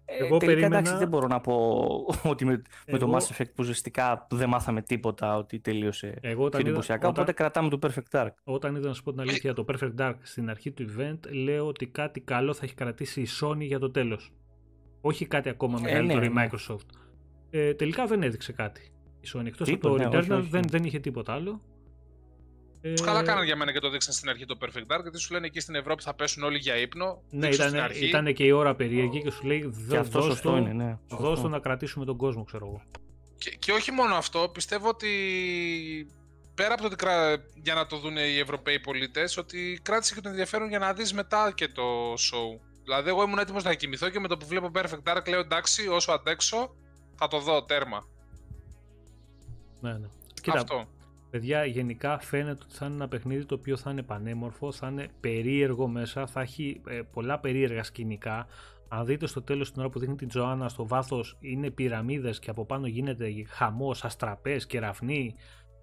Ε, 0.07 0.17
Εγώ 0.17 0.37
τελικά 0.37 0.47
περίμενα... 0.47 0.79
εντάξει 0.79 0.97
δεν 0.97 1.09
μπορώ 1.09 1.27
να 1.27 1.41
πω 1.41 1.55
ότι 2.33 2.45
με, 2.45 2.63
με 2.87 2.99
το 2.99 3.15
Mass 3.15 3.35
Effect 3.35 3.47
που 3.47 3.59
ουσιαστικά 3.59 4.27
δεν 4.31 4.49
μάθαμε 4.49 4.83
τίποτα 4.83 5.37
ότι 5.37 5.59
τελείωσε 5.61 6.19
Εγώ 6.21 6.49
πιο 6.49 6.59
εντυπωσιακά, 6.59 7.09
οπότε 7.09 7.33
κρατάμε 7.33 7.69
το 7.69 7.79
Perfect 7.83 8.21
Dark. 8.21 8.31
Όταν 8.45 8.77
είδα 8.77 8.89
να 8.89 8.95
σου 8.95 9.03
πω 9.03 9.11
την 9.11 9.21
αλήθεια 9.21 9.55
το 9.55 9.65
Perfect 9.73 9.95
Dark 9.99 10.15
στην 10.23 10.51
αρχή 10.51 10.71
του 10.71 10.85
event 10.97 11.19
λέω 11.33 11.67
ότι 11.67 11.87
κάτι 11.87 12.21
καλό 12.21 12.55
θα 12.55 12.61
έχει 12.65 12.75
κρατήσει 12.75 13.21
η 13.21 13.27
Sony 13.41 13.61
για 13.61 13.79
το 13.79 13.91
τέλος. 13.91 14.33
Όχι 15.01 15.27
κάτι 15.27 15.49
ακόμα 15.49 15.79
μεγαλύτερο 15.81 16.19
ε, 16.19 16.29
ναι, 16.29 16.31
η 16.31 16.35
ναι. 16.35 16.49
Microsoft. 16.49 16.87
Ε, 17.51 17.75
τελικά 17.75 18.07
δεν 18.07 18.23
έδειξε 18.23 18.53
κάτι. 18.53 18.93
Η 19.21 19.29
Sony 19.35 19.47
εκτός 19.47 19.73
από 19.73 19.89
το 19.89 19.97
ναι, 19.97 20.09
Returnal 20.13 20.43
δεν, 20.51 20.63
δεν 20.69 20.85
είχε 20.85 20.99
τίποτα 20.99 21.33
άλλο. 21.33 21.61
Ε... 22.87 22.95
Καλά 23.03 23.23
κάνανε 23.23 23.45
για 23.45 23.57
μένα 23.57 23.73
και 23.73 23.79
το 23.79 23.91
δείξαν 23.91 24.13
στην 24.13 24.29
αρχή 24.29 24.47
το 24.47 24.57
Perfect 24.61 24.97
Dark, 24.97 25.03
γιατί 25.03 25.19
σου 25.19 25.33
λένε 25.33 25.47
εκεί 25.47 25.61
στην 25.61 25.75
Ευρώπη 25.75 26.03
θα 26.03 26.15
πέσουν 26.15 26.43
όλοι 26.43 26.59
για 26.59 26.77
ύπνο. 26.77 27.23
Ναι, 27.31 27.49
ήταν, 27.49 27.75
ήταν 28.01 28.35
και 28.35 28.45
η 28.45 28.51
ώρα 28.51 28.75
περίεργη 28.75 29.23
και 29.23 29.31
σου 29.31 29.47
λέει 29.47 29.73
δώσ' 30.11 30.41
το, 30.41 30.57
είναι, 30.57 30.73
ναι. 30.73 30.99
δώσ' 31.09 31.41
το 31.41 31.49
να 31.49 31.59
κρατήσουμε 31.59 32.05
τον 32.05 32.17
κόσμο, 32.17 32.45
ξέρω 32.45 32.67
εγώ. 32.67 32.83
Και, 33.39 33.51
και 33.59 33.73
όχι 33.73 33.91
μόνο 33.91 34.15
αυτό, 34.15 34.49
πιστεύω 34.53 34.89
ότι 34.89 35.09
πέρα 36.55 36.75
από 36.75 36.83
το 36.83 36.89
ότι 36.89 36.97
για 37.63 37.75
να 37.75 37.87
το 37.87 37.99
δουν 37.99 38.17
οι 38.17 38.39
Ευρωπαίοι 38.39 38.81
πολίτες, 38.81 39.37
ότι 39.37 39.81
κράτησε 39.83 40.15
και 40.15 40.21
το 40.21 40.29
ενδιαφέρον 40.29 40.69
για 40.69 40.79
να 40.79 40.93
δεις 40.93 41.13
μετά 41.13 41.53
και 41.55 41.69
το 41.69 42.13
show. 42.13 42.61
Δηλαδή, 42.83 43.09
εγώ 43.09 43.23
ήμουν 43.23 43.39
έτοιμος 43.39 43.65
να 43.65 43.75
κοιμηθώ 43.75 44.09
και 44.09 44.21
με 44.21 44.29
το 44.29 44.37
που 44.37 44.47
βλέπω 44.47 44.71
Perfect 44.75 45.13
Dark 45.13 45.29
λέω 45.29 45.41
εντάξει, 45.41 45.89
όσο 45.89 46.13
αντέξω, 46.13 46.75
θα 47.15 47.29
το 47.29 47.39
δω 47.39 47.65
τέρμα. 47.65 48.09
Ναι, 49.81 49.93
ναι. 49.93 50.09
Κοίτα, 50.43 50.59
αυτό. 50.59 50.89
Παιδιά, 51.35 51.65
γενικά 51.65 52.19
φαίνεται 52.19 52.63
ότι 52.63 52.75
θα 52.75 52.87
είναι 52.87 52.95
ένα 52.95 53.09
παιχνίδι 53.09 53.45
το 53.45 53.55
οποίο 53.55 53.77
θα 53.77 53.91
είναι 53.91 54.03
πανέμορφο, 54.03 54.73
θα 54.73 54.89
είναι 54.89 55.09
περίεργο 55.21 55.87
μέσα, 55.89 56.27
θα 56.27 56.41
έχει 56.41 56.81
ε, 56.89 57.01
πολλά 57.13 57.39
περίεργα 57.39 57.83
σκηνικά. 57.83 58.47
Αν 58.89 59.05
δείτε 59.05 59.27
στο 59.27 59.43
τέλος 59.43 59.73
την 59.73 59.81
ώρα 59.81 59.91
που 59.91 59.99
δείχνει 59.99 60.15
την 60.15 60.29
Τζοάννα 60.29 60.69
στο 60.69 60.87
βάθος 60.87 61.37
είναι 61.41 61.71
πυραμίδες 61.71 62.39
και 62.39 62.51
από 62.51 62.67
πάνω 62.67 62.87
γίνεται 62.87 63.45
χαμός, 63.49 64.05
αστραπές, 64.05 64.67
κεραυνοί, 64.67 65.35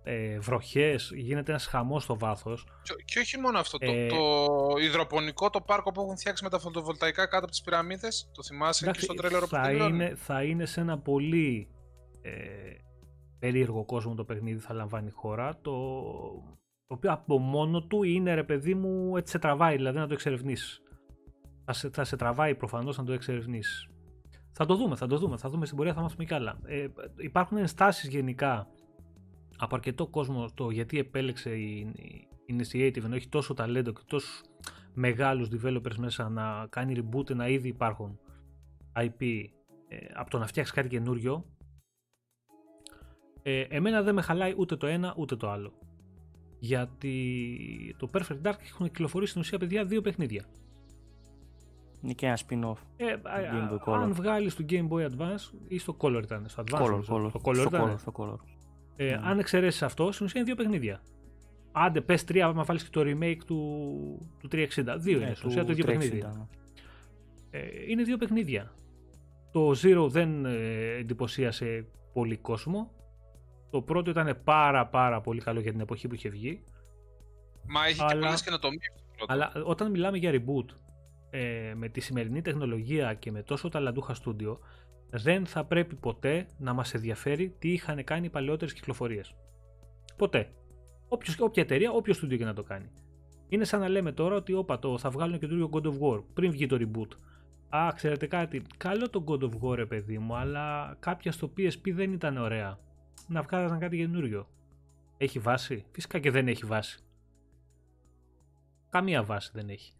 ε, 0.03 0.39
βροχές, 0.39 1.11
γίνεται 1.15 1.51
ένας 1.51 1.65
χαμός 1.65 2.03
στο 2.03 2.17
βάθος. 2.17 2.65
Και, 2.81 2.93
και 3.05 3.19
όχι 3.19 3.39
μόνο 3.39 3.59
αυτό, 3.59 3.77
το, 3.77 3.91
ε, 3.91 4.07
το 4.07 4.45
υδροπονικό, 4.81 5.49
το 5.49 5.61
πάρκο 5.61 5.91
που 5.91 6.01
έχουν 6.01 6.17
φτιάξει 6.17 6.43
με 6.43 6.49
τα 6.49 6.59
φωτοβολταϊκά 6.59 7.25
κάτω 7.25 7.37
από 7.37 7.51
τις 7.51 7.61
πυραμίδες, 7.61 8.29
το 8.33 8.43
θυμάσαι 8.43 8.83
εντάξει, 8.83 8.99
και 8.99 9.05
στο 9.05 9.13
τρέλερο 9.13 9.47
που 9.47 9.55
θα 9.55 9.71
είναι, 9.71 10.15
θα 10.15 10.43
είναι 10.43 10.65
σε 10.65 10.81
ένα 10.81 10.99
πολύ 10.99 11.67
ε, 12.21 12.31
περίεργο 13.41 13.85
κόσμο 13.85 14.15
το 14.15 14.23
παιχνίδι 14.23 14.59
θα 14.59 14.73
λαμβάνει 14.73 15.07
η 15.07 15.11
χώρα, 15.11 15.59
το, 15.61 15.71
το 16.87 16.93
οποίο 16.93 17.11
από 17.11 17.39
μόνο 17.39 17.83
του 17.83 18.03
είναι 18.03 18.33
ρε 18.33 18.43
παιδί 18.43 18.75
μου 18.75 19.17
έτσι 19.17 19.31
σε 19.31 19.39
τραβάει, 19.39 19.75
δηλαδή 19.75 19.97
να 19.97 20.07
το 20.07 20.13
εξερευνήσεις. 20.13 20.81
Θα 21.65 21.73
σε, 21.73 21.89
θα 21.89 22.03
σε 22.03 22.15
τραβάει 22.15 22.55
προφανώς 22.55 22.97
να 22.97 23.03
το 23.03 23.13
εξερευνήσεις. 23.13 23.89
Θα 24.51 24.65
το 24.65 24.75
δούμε, 24.75 24.95
θα 24.95 25.07
το 25.07 25.17
δούμε, 25.17 25.37
θα 25.37 25.49
δούμε 25.49 25.65
στην 25.65 25.77
πορεία, 25.77 25.93
θα 25.93 26.01
μάθουμε 26.01 26.25
κι 26.25 26.33
άλλα. 26.33 26.59
Ε, 26.65 26.87
υπάρχουν 27.17 27.57
ενστάσεις 27.57 28.09
γενικά 28.09 28.67
από 29.57 29.75
αρκετό 29.75 30.07
κόσμο 30.07 30.49
το 30.53 30.69
γιατί 30.69 30.99
επέλεξε 30.99 31.49
η, 31.49 31.91
η 32.45 32.55
Initiative 32.57 33.03
ενώ 33.03 33.15
έχει 33.15 33.29
τόσο 33.29 33.53
ταλέντο 33.53 33.91
και 33.91 34.01
τόσο 34.05 34.43
μεγάλους 34.93 35.49
developers 35.51 35.95
μέσα 35.97 36.29
να 36.29 36.67
κάνει 36.69 36.95
reboot 37.03 37.29
ένα 37.29 37.47
ήδη 37.47 37.67
υπάρχουν 37.67 38.19
IP 38.95 39.45
ε, 39.87 39.97
από 40.13 40.29
το 40.29 40.37
να 40.37 40.47
φτιάξεις 40.47 40.75
κάτι 40.75 40.87
καινούριο 40.87 41.45
ε, 43.43 43.61
εμένα 43.61 44.01
δεν 44.01 44.13
με 44.13 44.21
χαλάει 44.21 44.53
ούτε 44.57 44.75
το 44.75 44.87
ένα 44.87 45.13
ούτε 45.17 45.35
το 45.35 45.49
άλλο. 45.49 45.73
Γιατί 46.59 47.95
το 47.97 48.09
Perfect 48.13 48.47
Dark 48.47 48.55
έχουν 48.71 48.85
κυκλοφορήσει 48.85 49.29
στην 49.29 49.41
ουσία 49.41 49.57
παιδιά 49.57 49.85
δύο 49.85 50.01
παιχνίδια. 50.01 50.45
Είναι 52.01 52.13
και 52.13 52.25
ένα 52.25 52.37
spin-off. 52.47 52.77
Ε, 52.97 53.15
αν 53.85 54.13
βγάλεις 54.13 54.55
το 54.55 54.65
Game 54.69 54.87
Boy 54.87 55.05
Advance 55.05 55.53
ή 55.67 55.77
στο 55.77 55.97
Color 55.99 56.21
ήταν. 56.23 56.45
Στο 56.47 56.63
Advance. 56.65 56.81
Color, 56.81 57.01
color. 57.09 57.29
Στο 57.29 57.41
Color 57.43 57.65
ήταν. 57.67 57.97
Στο 57.97 58.11
color. 58.15 58.37
Ε, 58.95 59.15
mm. 59.15 59.19
Αν 59.23 59.39
εξαιρέσεις 59.39 59.83
αυτό, 59.83 60.11
στην 60.11 60.25
ουσία 60.25 60.41
είναι 60.41 60.53
δύο 60.53 60.63
παιχνίδια. 60.63 61.01
Άντε, 61.71 62.01
πες 62.01 62.23
τρία, 62.23 62.45
άμα 62.45 62.63
βάλεις 62.63 62.83
και 62.83 62.89
το 62.91 63.01
remake 63.01 63.39
του, 63.45 63.57
του 64.39 64.47
360. 64.51 64.67
Δύο 64.99 65.17
ναι, 65.19 65.25
είναι 65.25 65.35
στην 65.35 65.49
ουσία 65.49 65.65
το 65.65 65.71
ίδιο 65.71 65.85
παιχνίδι. 65.85 66.21
Ναι. 66.21 66.47
Ε, 67.49 67.59
είναι 67.87 68.03
δύο 68.03 68.17
παιχνίδια. 68.17 68.71
Το 69.51 69.69
Zero 69.69 70.07
δεν 70.09 70.45
ε, 70.45 70.95
εντυπωσίασε 70.99 71.85
πολύ 72.13 72.37
κόσμο. 72.37 72.91
Το 73.71 73.81
πρώτο 73.81 74.09
ήταν 74.09 74.39
πάρα 74.43 74.87
πάρα 74.87 75.21
πολύ 75.21 75.41
καλό 75.41 75.59
για 75.59 75.71
την 75.71 75.79
εποχή 75.79 76.07
που 76.07 76.15
είχε 76.15 76.29
βγει. 76.29 76.63
Μα 77.67 77.85
έχει 77.85 78.01
αλλά, 78.01 78.13
και 78.13 78.19
πολλές 78.19 78.43
καινοτομίες. 78.43 78.93
Αλλά 79.27 79.51
όταν 79.65 79.91
μιλάμε 79.91 80.17
για 80.17 80.31
reboot, 80.33 80.75
ε, 81.29 81.73
με 81.75 81.89
τη 81.89 81.99
σημερινή 81.99 82.41
τεχνολογία 82.41 83.13
και 83.13 83.31
με 83.31 83.43
τόσο 83.43 83.69
ταλαντούχα 83.69 84.13
στούντιο, 84.13 84.59
δεν 85.09 85.45
θα 85.45 85.65
πρέπει 85.65 85.95
ποτέ 85.95 86.45
να 86.57 86.73
μας 86.73 86.93
ενδιαφέρει 86.93 87.55
τι 87.59 87.71
είχαν 87.71 88.03
κάνει 88.03 88.25
οι 88.25 88.29
παλαιότερες 88.29 88.73
κυκλοφορίες. 88.73 89.35
Ποτέ. 90.17 90.51
Όποιος, 91.07 91.39
όποια 91.39 91.63
εταιρεία, 91.63 91.91
όποιο 91.91 92.13
στούντιο 92.13 92.37
και 92.37 92.45
να 92.45 92.53
το 92.53 92.63
κάνει. 92.63 92.91
Είναι 93.47 93.63
σαν 93.63 93.79
να 93.79 93.89
λέμε 93.89 94.11
τώρα 94.11 94.35
ότι 94.35 94.53
όπα 94.53 94.79
το 94.79 94.97
θα 94.97 95.09
βγάλουν 95.09 95.39
καινούριο 95.39 95.69
God 95.73 95.85
of 95.85 95.99
War 95.99 96.23
πριν 96.33 96.51
βγει 96.51 96.67
το 96.67 96.77
reboot. 96.79 97.17
Α, 97.75 97.91
ξέρετε 97.95 98.27
κάτι, 98.27 98.61
καλό 98.77 99.09
το 99.09 99.23
God 99.27 99.43
of 99.43 99.51
War, 99.61 99.85
παιδί 99.87 100.17
μου, 100.17 100.35
αλλά 100.35 100.97
κάποια 100.99 101.31
στο 101.31 101.51
PSP 101.57 101.91
δεν 101.93 102.13
ήταν 102.13 102.37
ωραία 102.37 102.79
να 103.31 103.41
βγάλουν 103.41 103.79
κάτι 103.79 103.97
καινούριο. 103.97 104.47
Έχει 105.17 105.39
βάση; 105.39 105.85
Φυσικά 105.91 106.19
και 106.19 106.31
δεν 106.31 106.47
έχει 106.47 106.65
βάση. 106.65 106.99
Καμία 108.89 109.23
βάση 109.23 109.51
δεν 109.53 109.69
έχει. 109.69 109.93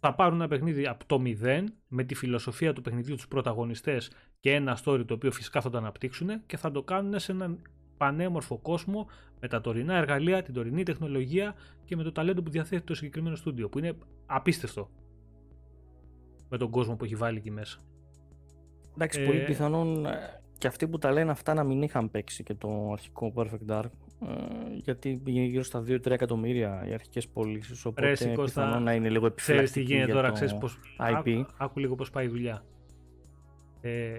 Θα 0.00 0.14
πάρουν 0.14 0.34
ένα 0.34 0.48
παιχνίδι 0.48 0.86
από 0.86 1.06
το 1.06 1.18
μηδέν 1.18 1.74
με 1.88 2.04
τη 2.04 2.14
φιλοσοφία 2.14 2.72
του 2.72 2.80
παιχνιδιού 2.80 3.14
τους 3.14 3.28
πρωταγωνιστές 3.28 4.10
και 4.40 4.54
ένα 4.54 4.78
story 4.84 5.04
το 5.06 5.14
οποίο 5.14 5.30
φυσικά 5.32 5.60
θα 5.60 5.70
το 5.70 5.78
αναπτύξουν 5.78 6.46
και 6.46 6.56
θα 6.56 6.70
το 6.70 6.82
κάνουν 6.82 7.18
σε 7.18 7.32
έναν 7.32 7.62
πανέμορφο 7.96 8.58
κόσμο 8.58 9.06
με 9.40 9.48
τα 9.48 9.60
τωρινά 9.60 9.94
εργαλεία, 9.94 10.42
την 10.42 10.54
τωρινή 10.54 10.82
τεχνολογία 10.82 11.54
και 11.84 11.96
με 11.96 12.02
το 12.02 12.12
ταλέντο 12.12 12.42
που 12.42 12.50
διαθέτει 12.50 12.82
το 12.82 12.94
συγκεκριμένο 12.94 13.36
στούντιο 13.36 13.68
που 13.68 13.78
είναι 13.78 13.96
απίστευτο 14.26 14.90
με 16.48 16.58
τον 16.58 16.70
κόσμο 16.70 16.96
που 16.96 17.04
έχει 17.04 17.14
βάλει 17.14 17.38
εκεί 17.38 17.50
μέσα. 17.50 17.78
Εντάξει, 18.94 19.24
πολύ 19.24 19.38
ε, 19.38 19.44
πιθανόν 19.44 20.06
ε, 20.06 20.42
και 20.58 20.66
αυτοί 20.66 20.88
που 20.88 20.98
τα 20.98 21.12
λένε 21.12 21.30
αυτά 21.30 21.54
να 21.54 21.64
μην 21.64 21.82
είχαν 21.82 22.10
παίξει 22.10 22.42
και 22.42 22.54
το 22.54 22.90
αρχικό 22.92 23.32
Perfect 23.36 23.72
Dark. 23.72 23.90
Ε, 24.28 24.34
γιατί 24.74 25.20
πήγαινε 25.24 25.46
γύρω 25.46 25.62
στα 25.62 25.80
2-3 25.80 26.10
εκατομμύρια 26.10 26.84
οι 26.88 26.92
αρχικές 26.92 27.28
πωλήσεις. 27.28 27.84
Οπότε 27.84 28.08
Ρε, 28.08 28.42
πιθανόν 28.42 28.82
να 28.82 28.94
είναι 28.94 29.08
λίγο 29.08 29.26
επιφυλακτική. 29.26 29.70
Ξέρεις 29.70 29.88
τι 29.88 29.94
γίνεται 29.94 30.12
τώρα, 30.12 30.30
ξέρεις 30.30 30.54
πώ. 30.54 30.68
IP. 30.98 31.16
Άκου, 31.16 31.46
άκου, 31.56 31.78
λίγο 31.78 31.94
πώς 31.94 32.10
πάει 32.10 32.24
η 32.24 32.28
δουλειά. 32.28 32.64
Ε, 33.80 34.16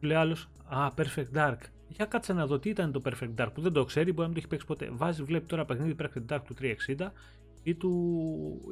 Λέει 0.00 0.16
άλλος, 0.16 0.48
Α, 0.68 0.88
Perfect 0.96 1.36
Dark. 1.36 1.58
Για 1.88 2.04
κάτσε 2.04 2.32
να 2.32 2.46
δω 2.46 2.58
τι 2.58 2.68
ήταν 2.68 2.92
το 2.92 3.02
Perfect 3.04 3.42
Dark 3.42 3.48
που 3.54 3.60
δεν 3.60 3.72
το 3.72 3.84
ξέρει, 3.84 4.12
μπορεί 4.12 4.20
να 4.20 4.26
μην 4.26 4.34
το 4.34 4.38
έχει 4.38 4.48
παίξει 4.48 4.66
ποτέ. 4.66 4.88
Βάζει, 4.92 5.22
βλέπει 5.22 5.46
τώρα 5.46 5.64
παιχνίδι 5.64 5.96
Perfect 5.98 6.34
Dark 6.34 6.40
του 6.44 6.54
360 6.60 7.06
ή 7.62 7.74
του, 7.74 7.90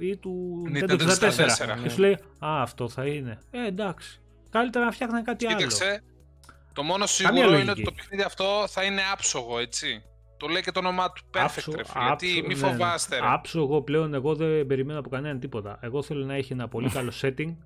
ή 0.00 0.16
του 0.16 0.62
Nintendo 0.74 0.98
64. 0.98 1.82
Και 1.82 1.88
σου 1.88 2.00
λέει, 2.00 2.12
Α, 2.38 2.62
αυτό 2.62 2.88
θα 2.88 3.06
είναι. 3.06 3.38
Ε, 3.50 3.66
εντάξει. 3.66 4.20
Καλύτερα 4.50 4.84
να 4.84 4.90
φτιάχνει 4.90 5.22
κάτι 5.22 5.46
Κοίταξε, 5.46 5.84
άλλο. 5.84 5.98
Το 6.78 6.84
μόνο 6.84 7.06
σίγουρο 7.06 7.58
είναι 7.58 7.70
ότι 7.70 7.82
το 7.82 7.92
παιχνίδι 7.92 8.22
αυτό 8.22 8.64
θα 8.68 8.84
είναι 8.84 9.00
άψογο, 9.12 9.58
έτσι. 9.58 10.02
Το 10.36 10.46
λέει 10.46 10.62
και 10.62 10.70
το 10.70 10.78
όνομά 10.78 11.12
του 11.12 11.22
Perfect, 11.24 11.40
άψο, 11.40 11.72
ρε 11.76 11.84
φίλε, 11.84 12.04
γιατί 12.04 12.26
μη 12.26 12.40
ναι, 12.40 12.46
ναι. 12.46 12.54
φοβάστε. 12.54 13.18
Ρε. 13.18 13.26
Άψογο 13.26 13.82
πλέον 13.82 14.14
εγώ 14.14 14.34
δεν 14.34 14.66
περιμένω 14.66 14.98
από 14.98 15.08
κανέναν 15.08 15.40
τίποτα. 15.40 15.78
Εγώ 15.80 16.02
θέλω 16.02 16.24
να 16.24 16.34
έχει 16.34 16.52
ένα 16.52 16.68
πολύ 16.68 16.90
καλό 16.90 17.12
setting, 17.22 17.56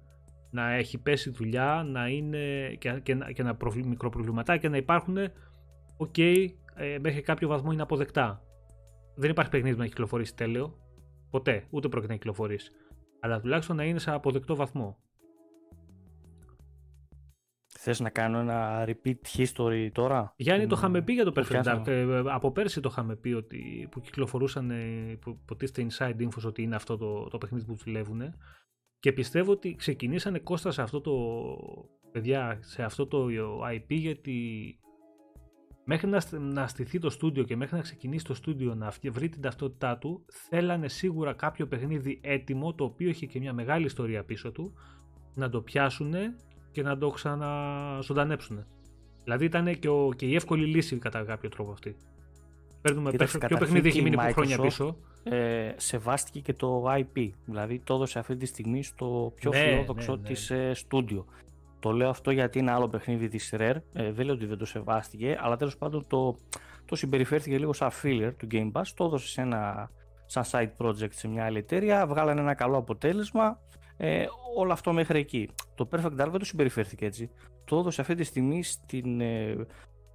να 0.50 0.72
έχει 0.72 0.98
πέσει 0.98 1.30
δουλειά, 1.30 1.84
να 1.86 2.08
είναι 2.08 2.74
και, 2.78 3.00
και, 3.02 3.16
και 3.34 3.42
να 3.42 3.54
προβλη, 3.54 3.84
μικροπροβληματάκια 3.84 4.68
να 4.68 4.76
υπάρχουν. 4.76 5.16
Οκ, 5.96 6.14
okay, 6.16 6.46
ε, 6.74 6.98
μέχρι 7.00 7.20
κάποιο 7.20 7.48
βαθμό 7.48 7.72
είναι 7.72 7.82
αποδεκτά. 7.82 8.42
Δεν 9.14 9.30
υπάρχει 9.30 9.50
παιχνίδι 9.50 9.78
να 9.78 9.86
κυκλοφορήσει 9.86 10.34
τέλειο. 10.34 10.78
Ποτέ, 11.30 11.66
ούτε 11.70 11.88
πρόκειται 11.88 12.12
να 12.12 12.18
κυκλοφορήσει. 12.18 12.70
Αλλά 13.20 13.40
τουλάχιστον 13.40 13.76
να 13.76 13.84
είναι 13.84 13.98
σε 13.98 14.10
αποδεκτό 14.10 14.54
βαθμό. 14.54 14.98
Θες 17.84 18.00
να 18.00 18.10
κάνω 18.10 18.38
ένα 18.38 18.84
repeat 18.88 19.14
history 19.36 19.88
τώρα; 19.92 20.34
Γιάννη, 20.36 20.66
το 20.66 20.74
είχαμε 20.78 21.02
πει 21.02 21.12
για 21.12 21.24
το 21.24 21.32
Perfect 21.34 21.62
Dark. 21.62 21.86
Ε, 21.86 22.22
από 22.26 22.52
πέρσι 22.52 22.80
το 22.80 22.88
είχαμε 22.92 23.16
πει 23.16 23.32
ότι 23.32 23.88
που 23.90 24.00
κυκλοφορούσαν, 24.00 24.70
που 25.20 25.38
υποτίθεται 25.42 25.86
inside 25.90 26.22
info 26.22 26.44
ότι 26.46 26.62
είναι 26.62 26.74
αυτό 26.74 26.96
το, 26.96 27.28
το 27.28 27.38
παιχνίδι 27.38 27.64
που 27.64 27.74
δουλεύουν. 27.74 28.22
Και 28.98 29.12
πιστεύω 29.12 29.52
ότι 29.52 29.74
ξεκινήσανε 29.74 30.38
κόστα 30.38 30.70
σε 30.70 30.82
αυτό 30.82 31.00
το, 31.00 31.12
παιδιά, 32.12 32.58
σε 32.60 32.82
αυτό 32.82 33.06
το 33.06 33.26
IP 33.74 33.86
γιατί 33.88 34.78
μέχρι 35.84 36.08
να, 36.08 36.22
να 36.38 36.66
στηθεί 36.66 36.98
το 36.98 37.10
στούντιο 37.10 37.42
και 37.42 37.56
μέχρι 37.56 37.76
να 37.76 37.82
ξεκινήσει 37.82 38.24
το 38.24 38.34
στούντιο 38.34 38.74
να 38.74 38.92
βρει 39.02 39.28
την 39.28 39.40
ταυτότητά 39.40 39.98
του, 39.98 40.24
θέλανε 40.48 40.88
σίγουρα 40.88 41.32
κάποιο 41.32 41.66
παιχνίδι 41.66 42.20
έτοιμο, 42.22 42.74
το 42.74 42.84
οποίο 42.84 43.08
είχε 43.08 43.26
και 43.26 43.38
μια 43.38 43.52
μεγάλη 43.52 43.84
ιστορία 43.84 44.24
πίσω 44.24 44.52
του, 44.52 44.72
να 45.34 45.48
το 45.48 45.60
πιάσουν 45.60 46.14
και 46.72 46.82
να 46.82 46.98
το 46.98 47.10
ξαναζωντανέψουν. 47.10 48.66
Δηλαδή 49.24 49.44
ήταν 49.44 49.78
και, 49.78 49.88
ο, 49.88 50.10
και 50.16 50.26
η 50.26 50.34
εύκολη 50.34 50.66
λύση 50.66 50.96
κατά 50.96 51.24
κάποιο 51.24 51.48
τρόπο 51.48 51.72
αυτή. 51.72 51.96
Παίρνουμε 52.82 53.10
ποιο 53.46 53.56
παιχνίδι 53.58 53.88
έχει 53.88 54.02
μείνει 54.02 54.16
χρόνια 54.16 54.58
πίσω; 54.58 54.96
Ε, 55.22 55.72
σεβάστηκε 55.76 56.40
και 56.40 56.52
το 56.52 56.84
IP. 56.86 57.30
Δηλαδή 57.44 57.78
το 57.84 57.94
έδωσε 57.94 58.18
αυτή 58.18 58.36
τη 58.36 58.46
στιγμή 58.46 58.82
στο 58.82 59.32
πιο 59.34 59.50
ναι, 59.50 59.58
φιλόδοξο 59.58 60.12
ναι, 60.12 60.20
ναι. 60.20 60.28
της 60.28 60.50
ε, 60.50 60.74
στούντιο. 60.74 61.24
Το 61.80 61.90
λέω 61.90 62.08
αυτό 62.08 62.30
γιατί 62.30 62.58
είναι 62.58 62.70
άλλο 62.70 62.88
παιχνίδι 62.88 63.28
της 63.28 63.54
Rare. 63.56 63.76
Ε, 63.92 64.12
δεν 64.12 64.24
λέω 64.26 64.34
ότι 64.34 64.46
δεν 64.46 64.58
το 64.58 64.64
σεβάστηκε, 64.64 65.38
αλλά 65.40 65.56
τέλος 65.56 65.76
πάντων 65.76 66.04
το, 66.06 66.36
το 66.84 66.96
συμπεριφέρθηκε 66.96 67.58
λίγο 67.58 67.72
σαν 67.72 67.90
filler 68.02 68.32
του 68.36 68.46
Game 68.50 68.72
Pass. 68.72 68.82
Το 68.94 69.04
έδωσε 69.04 69.28
σε 69.28 69.40
ένα 69.40 69.90
σαν 70.26 70.44
side 70.50 70.86
project 70.86 71.12
σε 71.12 71.28
μια 71.28 71.44
άλλη 71.44 71.58
εταιρεία. 71.58 72.06
Βγάλανε 72.06 72.40
ένα 72.40 72.54
καλό 72.54 72.76
αποτέλεσμα. 72.76 73.58
Ε, 74.04 74.26
όλο 74.56 74.72
αυτό 74.72 74.92
μέχρι 74.92 75.18
εκεί. 75.18 75.48
Το 75.74 75.88
Perfect 75.92 76.20
Dark 76.20 76.30
δεν 76.30 76.38
το 76.38 76.44
συμπεριφέρθηκε 76.44 77.04
έτσι. 77.04 77.30
Το 77.64 77.78
έδωσε 77.78 78.00
αυτή 78.00 78.14
τη 78.14 78.24
στιγμή 78.24 78.62
στην, 78.62 79.20
ε, 79.20 79.66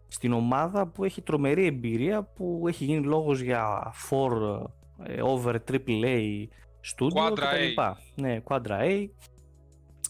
στην 0.07 0.33
ομάδα 0.33 0.87
που 0.87 1.03
έχει 1.03 1.21
τρομερή 1.21 1.65
εμπειρία 1.65 2.23
που 2.23 2.65
έχει 2.67 2.85
γίνει 2.85 3.05
λόγος 3.05 3.39
για 3.39 3.93
4 4.09 4.71
ε, 5.03 5.21
over 5.21 5.55
AAA 5.71 6.47
studio 6.95 7.33
κτλ. 7.33 7.81
Ναι, 8.15 8.41
Quadra 8.43 8.79
A. 8.79 9.07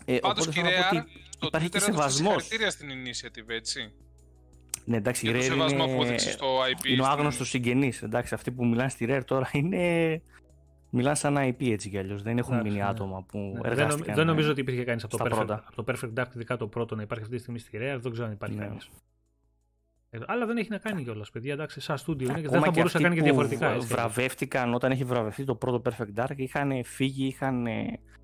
Ε, 0.06 0.18
Πάντως 0.20 0.48
κύριε 0.48 0.72
το 1.40 1.48
υπάρχει 1.48 1.70
και 1.70 1.80
σεβασμός. 1.80 2.44
Συγχαρητήρια 2.44 2.70
στην 2.70 2.90
Initiative, 2.90 3.50
έτσι. 3.50 3.94
Ναι, 4.86 4.98
εντάξει, 4.98 5.28
η 5.28 5.32
Rare 5.32 5.70
είναι, 5.72 6.18
στο 6.18 6.64
IP 6.64 6.86
είναι 6.86 7.02
ο 7.02 7.06
άγνωστος 7.06 7.50
συγγενής. 7.50 8.02
Εντάξει, 8.02 8.34
αυτοί 8.34 8.52
που 8.52 8.66
μιλάνε 8.66 8.90
στη 8.90 9.06
Rare 9.10 9.22
τώρα 9.26 9.50
είναι 9.54 10.22
Μιλάνε 10.90 11.16
σαν 11.16 11.36
IP 11.38 11.72
έτσι 11.72 11.90
κι 11.90 11.98
αλλιώς. 11.98 12.22
Δεν 12.22 12.38
έχουν 12.38 12.62
μείνει 12.62 12.78
ναι. 12.78 12.84
άτομα 12.84 13.24
που 13.24 13.38
ναι, 13.38 13.70
εργάστηκαν. 13.70 14.06
Δεν, 14.06 14.16
δεν 14.16 14.26
νομίζω 14.26 14.52
ότι 14.52 14.62
υπήρχε 14.62 14.84
κανείς 14.84 15.04
από, 15.04 15.18
το 15.18 15.26
Perfect, 15.26 15.60
από 15.66 15.84
το 15.84 15.94
Perfect 15.94 16.22
Dark, 16.22 16.36
ειδικά 16.36 16.58
το 16.58 16.68
πρώτο, 16.68 16.96
να 16.96 17.02
υπάρχει 17.02 17.24
αυτή 17.24 17.36
τη 17.36 17.42
στιγμή 17.42 17.60
στη 17.60 17.78
Rare. 17.82 17.98
Δεν 18.02 18.12
ξέρω 18.12 18.28
αν 18.28 18.34
υπάρχει 18.34 18.58
ναι. 18.58 18.66
κανείς. 18.66 18.90
Ε, 20.10 20.20
αλλά 20.26 20.46
δεν 20.46 20.58
έχει 20.58 20.70
να 20.70 20.78
κάνει 20.78 21.04
κιόλας, 21.04 21.30
παιδιά. 21.30 21.54
Εντάξει, 21.54 21.80
σαν 21.80 21.98
στούντιο 21.98 22.30
είναι 22.30 22.42
και 22.42 22.48
δεν 22.48 22.62
θα 22.62 22.72
μπορούσε 22.72 22.98
να 22.98 23.04
κάνει 23.04 23.16
και 23.16 23.22
διαφορετικά. 23.22 23.70
Έτσι, 23.70 23.88
βραβεύτηκαν 23.88 24.74
όταν 24.74 24.92
έχει 24.92 25.04
βραβευτεί 25.04 25.44
το 25.44 25.56
πρώτο 25.56 25.82
Perfect 25.92 26.24
Dark, 26.24 26.36
είχαν 26.36 26.84
φύγει, 26.84 27.28
είχαν 27.28 27.68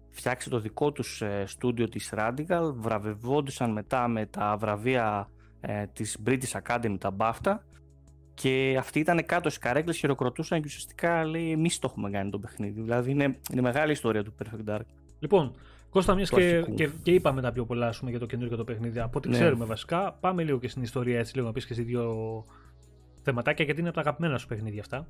φτιάξει 0.09 0.49
το 0.49 0.59
δικό 0.59 0.91
τους 0.91 1.21
ε, 1.21 1.43
στούντιο 1.45 1.89
της 1.89 2.13
Radical, 2.17 2.73
βραβευόντουσαν 2.75 3.71
μετά 3.71 4.07
με 4.07 4.25
τα 4.25 4.57
βραβεία 4.59 5.29
ε, 5.61 5.85
της 5.93 6.17
British 6.25 6.61
Academy, 6.63 6.95
τα 6.99 7.15
BAFTA 7.17 7.57
και 8.33 8.75
αυτοί 8.79 8.99
ήταν 8.99 9.25
κάτω 9.25 9.49
στις 9.49 9.61
καρέκλες, 9.61 9.97
χειροκροτούσαν 9.97 10.59
και 10.59 10.65
ουσιαστικά 10.67 11.25
λέει: 11.25 11.51
Εμείς 11.51 11.79
το 11.79 11.87
έχουμε 11.91 12.09
κάνει 12.09 12.29
το 12.29 12.39
παιχνίδι. 12.39 12.81
Δηλαδή 12.81 13.11
είναι, 13.11 13.39
είναι 13.51 13.61
μεγάλη 13.61 13.91
ιστορία 13.91 14.23
του 14.23 14.33
Perfect 14.39 14.73
Dark. 14.73 14.85
Λοιπόν, 15.19 15.55
Κώστα, 15.93 16.15
μιας 16.15 16.29
και, 16.29 16.65
και, 16.75 16.89
και, 17.03 17.11
είπαμε 17.11 17.41
τα 17.41 17.51
πιο 17.51 17.65
πολλά 17.65 17.93
πούμε, 17.99 18.09
για 18.09 18.19
το 18.19 18.25
καινούργιο 18.25 18.57
το 18.57 18.63
παιχνίδι, 18.63 18.99
από 18.99 19.17
ό,τι 19.17 19.29
ναι. 19.29 19.37
ξέρουμε 19.37 19.65
βασικά, 19.65 20.17
πάμε 20.19 20.43
λίγο 20.43 20.59
και 20.59 20.67
στην 20.67 20.81
ιστορία 20.83 21.19
έτσι, 21.19 21.35
λίγο 21.35 21.47
να 21.47 21.53
πεις 21.53 21.65
και 21.65 21.73
εσύ 21.73 21.81
δύο 21.81 22.15
θεματάκια, 23.21 23.65
γιατί 23.65 23.79
είναι 23.79 23.89
από 23.89 23.97
τα 23.97 24.03
αγαπημένα 24.03 24.37
σου 24.37 24.47
παιχνίδια 24.47 24.81
αυτά. 24.81 25.07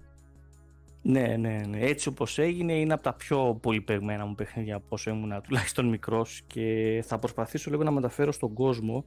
Ναι, 1.01 1.35
ναι, 1.39 1.61
ναι. 1.67 1.79
Έτσι 1.79 2.07
όπως 2.07 2.39
έγινε, 2.39 2.73
είναι 2.73 2.93
από 2.93 3.03
τα 3.03 3.13
πιο 3.13 3.59
πολυπεγμένα 3.61 4.25
μου 4.25 4.35
παιχνίδια 4.35 4.75
από 4.75 4.85
όσο 4.89 5.09
ήμουν 5.09 5.41
τουλάχιστον 5.41 5.85
μικρός 5.85 6.41
και 6.47 7.03
θα 7.05 7.19
προσπαθήσω 7.19 7.69
λίγο 7.69 7.83
να 7.83 7.91
μεταφέρω 7.91 8.31
στον 8.31 8.53
κόσμο. 8.53 9.05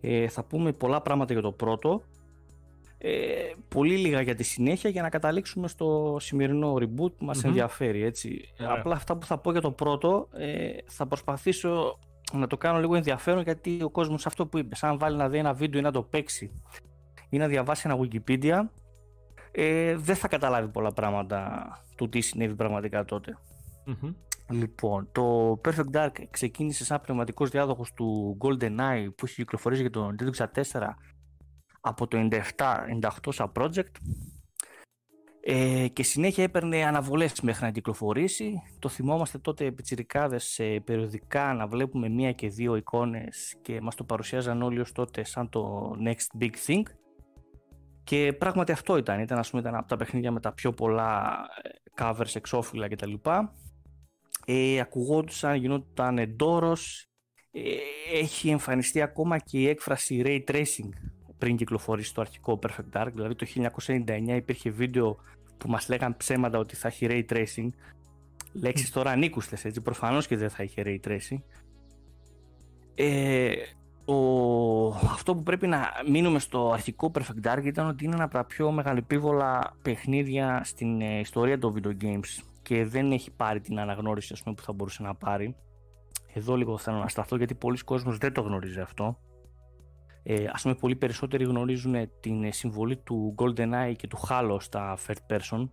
Ε, 0.00 0.28
θα 0.28 0.44
πούμε 0.44 0.72
πολλά 0.72 1.00
πράγματα 1.02 1.32
για 1.32 1.42
το 1.42 1.52
πρώτο 1.52 2.02
ε, 3.04 3.52
πολύ 3.68 3.96
λίγα 3.96 4.20
για 4.20 4.34
τη 4.34 4.42
συνέχεια 4.42 4.90
για 4.90 5.02
να 5.02 5.08
καταλήξουμε 5.08 5.68
στο 5.68 6.16
σημερινό 6.20 6.74
reboot 6.74 7.12
που 7.18 7.24
μας 7.24 7.44
ενδιαφέρει 7.44 8.02
έτσι. 8.02 8.52
Απλά 8.58 8.94
αυτά 8.94 9.16
που 9.16 9.26
θα 9.26 9.38
πω 9.38 9.50
για 9.52 9.60
το 9.60 9.70
πρώτο 9.70 10.28
ε, 10.32 10.70
θα 10.86 11.06
προσπαθήσω 11.06 11.98
να 12.32 12.46
το 12.46 12.56
κάνω 12.56 12.78
λίγο 12.78 12.94
ενδιαφέρον 12.94 13.42
γιατί 13.42 13.82
ο 13.82 13.90
κόσμος 13.90 14.26
αυτό 14.26 14.46
που 14.46 14.58
είπε, 14.58 14.76
αν 14.80 14.98
βάλει 14.98 15.16
να 15.16 15.28
δει 15.28 15.38
ένα 15.38 15.52
βίντεο 15.52 15.80
ή 15.80 15.82
να 15.82 15.90
το 15.90 16.02
παίξει 16.02 16.62
ή 17.28 17.36
να 17.36 17.46
διαβάσει 17.46 17.88
ένα 17.90 17.98
Wikipedia 17.98 18.60
ε, 19.52 19.96
δεν 19.96 20.16
θα 20.16 20.28
καταλάβει 20.28 20.68
πολλά 20.68 20.92
πράγματα 20.92 21.66
του 21.96 22.08
τι 22.08 22.20
συνέβη 22.20 22.54
πραγματικά 22.54 23.04
Λοιπόν, 24.50 25.08
το 25.12 25.60
Perfect 25.64 25.96
Dark 25.96 26.12
ξεκίνησε 26.30 26.84
σαν 26.84 27.00
πνευματικός 27.00 27.50
διάδοχος 27.50 27.92
του 27.92 28.36
GoldenEye 28.40 29.08
που 29.16 29.24
έχει 29.24 29.34
κυκλοφορήσει 29.34 29.80
για 29.80 29.90
το 29.90 30.14
Nintendo 30.14 30.46
64 30.46 30.80
από 31.84 32.06
το 32.06 32.28
97-98 32.56 33.08
σαν 33.28 33.52
project 33.54 33.92
ε, 35.44 35.88
και 35.88 36.02
συνέχεια 36.02 36.44
έπαιρνε 36.44 36.84
αναβολές 36.84 37.40
μέχρι 37.40 37.64
να 37.64 37.70
κυκλοφορήσει. 37.70 38.62
Το 38.78 38.88
θυμόμαστε 38.88 39.38
τότε 39.38 39.72
πιτσιρικάδες 39.72 40.44
σε 40.44 40.64
περιοδικά 40.64 41.54
να 41.54 41.66
βλέπουμε 41.66 42.08
μία 42.08 42.32
και 42.32 42.48
δύο 42.48 42.76
εικόνες 42.76 43.56
και 43.62 43.80
μας 43.80 43.94
το 43.94 44.04
παρουσιάζαν 44.04 44.62
όλοι 44.62 44.80
ως 44.80 44.92
τότε 44.92 45.24
σαν 45.24 45.48
το 45.48 45.92
next 46.06 46.42
big 46.42 46.52
thing. 46.66 46.82
Και 48.04 48.32
πράγματι 48.32 48.72
αυτό 48.72 48.96
ήταν, 48.96 49.20
ήταν, 49.20 49.38
ας 49.38 49.50
πούμε, 49.50 49.62
ήταν 49.62 49.74
από 49.74 49.88
τα 49.88 49.96
παιχνίδια 49.96 50.32
με 50.32 50.40
τα 50.40 50.52
πιο 50.52 50.72
πολλά 50.72 51.38
ε, 51.62 51.68
covers, 51.96 52.34
εξώφυλλα 52.34 52.88
κτλ. 52.88 53.14
Ε, 54.44 54.80
ακουγόντουσαν, 54.80 55.54
γινόταν 55.54 56.18
εντόρος, 56.18 57.06
ε, 57.50 57.60
έχει 58.12 58.48
εμφανιστεί 58.48 59.02
ακόμα 59.02 59.38
και 59.38 59.58
η 59.58 59.68
έκφραση 59.68 60.22
ray 60.24 60.44
tracing 60.50 60.88
πριν 61.42 61.56
κυκλοφορήσει 61.56 62.14
το 62.14 62.20
αρχικό 62.20 62.58
Perfect 62.62 62.98
Dark. 62.98 63.08
Δηλαδή 63.12 63.34
το 63.34 63.46
1999 63.86 64.36
υπήρχε 64.36 64.70
βίντεο 64.70 65.16
που 65.58 65.68
μας 65.68 65.88
λέγαν 65.88 66.16
ψέματα 66.16 66.58
ότι 66.58 66.76
θα 66.76 66.88
έχει 66.88 67.06
Ray 67.10 67.24
Tracing. 67.32 67.68
Λέξεις 68.52 68.90
τώρα 68.90 69.10
ανήκουστες 69.10 69.64
έτσι, 69.64 69.80
προφανώς 69.80 70.26
και 70.26 70.36
δεν 70.36 70.50
θα 70.50 70.62
είχε 70.62 70.82
Ray 70.86 71.08
Tracing. 71.08 71.40
Ε, 72.94 73.52
το... 74.04 74.14
Αυτό 74.88 75.34
που 75.34 75.42
πρέπει 75.42 75.66
να 75.66 75.90
μείνουμε 76.08 76.38
στο 76.38 76.70
αρχικό 76.70 77.10
Perfect 77.14 77.46
Dark 77.46 77.64
ήταν 77.64 77.86
ότι 77.88 78.04
είναι 78.04 78.14
ένα 78.14 78.24
από 78.24 78.32
τα 78.32 78.44
πιο 78.44 78.70
μεγαλεπίβολα 78.70 79.76
παιχνίδια 79.82 80.60
στην 80.64 81.00
ε, 81.00 81.18
ιστορία 81.18 81.58
των 81.58 81.74
video 81.76 82.04
games 82.04 82.42
και 82.62 82.84
δεν 82.84 83.12
έχει 83.12 83.30
πάρει 83.30 83.60
την 83.60 83.78
αναγνώριση 83.78 84.32
ας 84.32 84.42
πούμε, 84.42 84.54
που 84.54 84.62
θα 84.62 84.72
μπορούσε 84.72 85.02
να 85.02 85.14
πάρει. 85.14 85.56
Εδώ 86.32 86.56
λίγο 86.56 86.78
θέλω 86.78 86.96
να 86.96 87.08
σταθώ 87.08 87.36
γιατί 87.36 87.54
πολλοί 87.54 87.78
κόσμος 87.78 88.18
δεν 88.18 88.32
το 88.32 88.40
γνωρίζει 88.40 88.80
αυτό. 88.80 89.18
Ε, 90.22 90.44
ας 90.52 90.62
πούμε 90.62 90.74
πολύ 90.74 90.96
περισσότεροι 90.96 91.44
γνωρίζουν 91.44 92.10
την 92.20 92.52
συμβολή 92.52 92.96
του 92.96 93.34
GoldenEye 93.38 93.92
και 93.96 94.06
του 94.06 94.18
Halo 94.28 94.56
στα 94.60 94.98
third 95.06 95.36
person. 95.36 95.68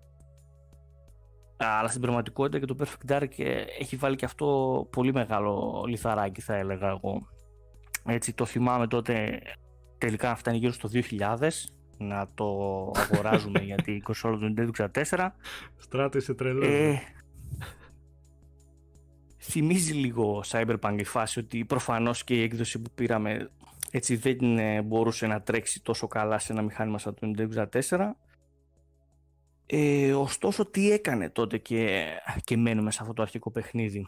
Αλλά 1.57 1.87
στην 1.87 2.01
πραγματικότητα 2.01 2.59
και 2.59 2.65
το 2.65 2.75
Perfect 2.79 3.11
Dark 3.11 3.39
ε, 3.39 3.63
έχει 3.79 3.95
βάλει 3.95 4.15
και 4.15 4.25
αυτό 4.25 4.87
πολύ 4.91 5.13
μεγάλο 5.13 5.83
λιθαράκι 5.87 6.41
θα 6.41 6.55
έλεγα 6.55 6.87
εγώ. 6.87 7.27
Έτσι 8.05 8.33
το 8.33 8.45
θυμάμαι 8.45 8.87
τότε 8.87 9.41
τελικά 9.97 10.35
φτάνει 10.35 10.57
γύρω 10.57 10.71
στο 10.71 10.89
2000 10.93 11.49
να 11.97 12.27
το 12.33 12.45
αγοράζουμε 12.95 13.59
γιατί 13.69 13.91
η 13.91 14.01
κονσόλα 14.01 14.37
του 14.37 14.53
Nintendo 14.57 14.87
64 15.05 15.27
Στράτο 15.77 16.17
είσαι 16.17 16.33
τρελός 16.33 16.67
ε, 16.67 17.01
θυμίζει 19.39 19.93
λίγο 19.93 20.43
Cyberpunk 20.47 20.95
η 20.97 21.03
φάση 21.03 21.39
ότι 21.39 21.65
προφανώς 21.65 22.23
και 22.23 22.33
η 22.33 22.41
έκδοση 22.41 22.81
που 22.81 22.91
πήραμε 22.95 23.49
έτσι 23.91 24.15
δεν 24.15 24.57
ε, 24.57 24.81
μπορούσε 24.81 25.27
να 25.27 25.41
τρέξει 25.41 25.81
τόσο 25.81 26.07
καλά 26.07 26.39
σε 26.39 26.51
ένα 26.51 26.61
μηχάνημα 26.61 26.97
σαν 26.97 27.13
το 27.13 27.31
Nintendo 27.35 27.67
64. 27.89 28.11
Ε, 29.65 30.13
ωστόσο, 30.13 30.65
τι 30.65 30.91
έκανε 30.91 31.29
τότε 31.29 31.57
και, 31.57 32.05
και 32.43 32.57
μένουμε 32.57 32.91
σε 32.91 32.97
αυτό 33.01 33.13
το 33.13 33.21
αρχικό 33.21 33.51
παιχνίδι. 33.51 34.07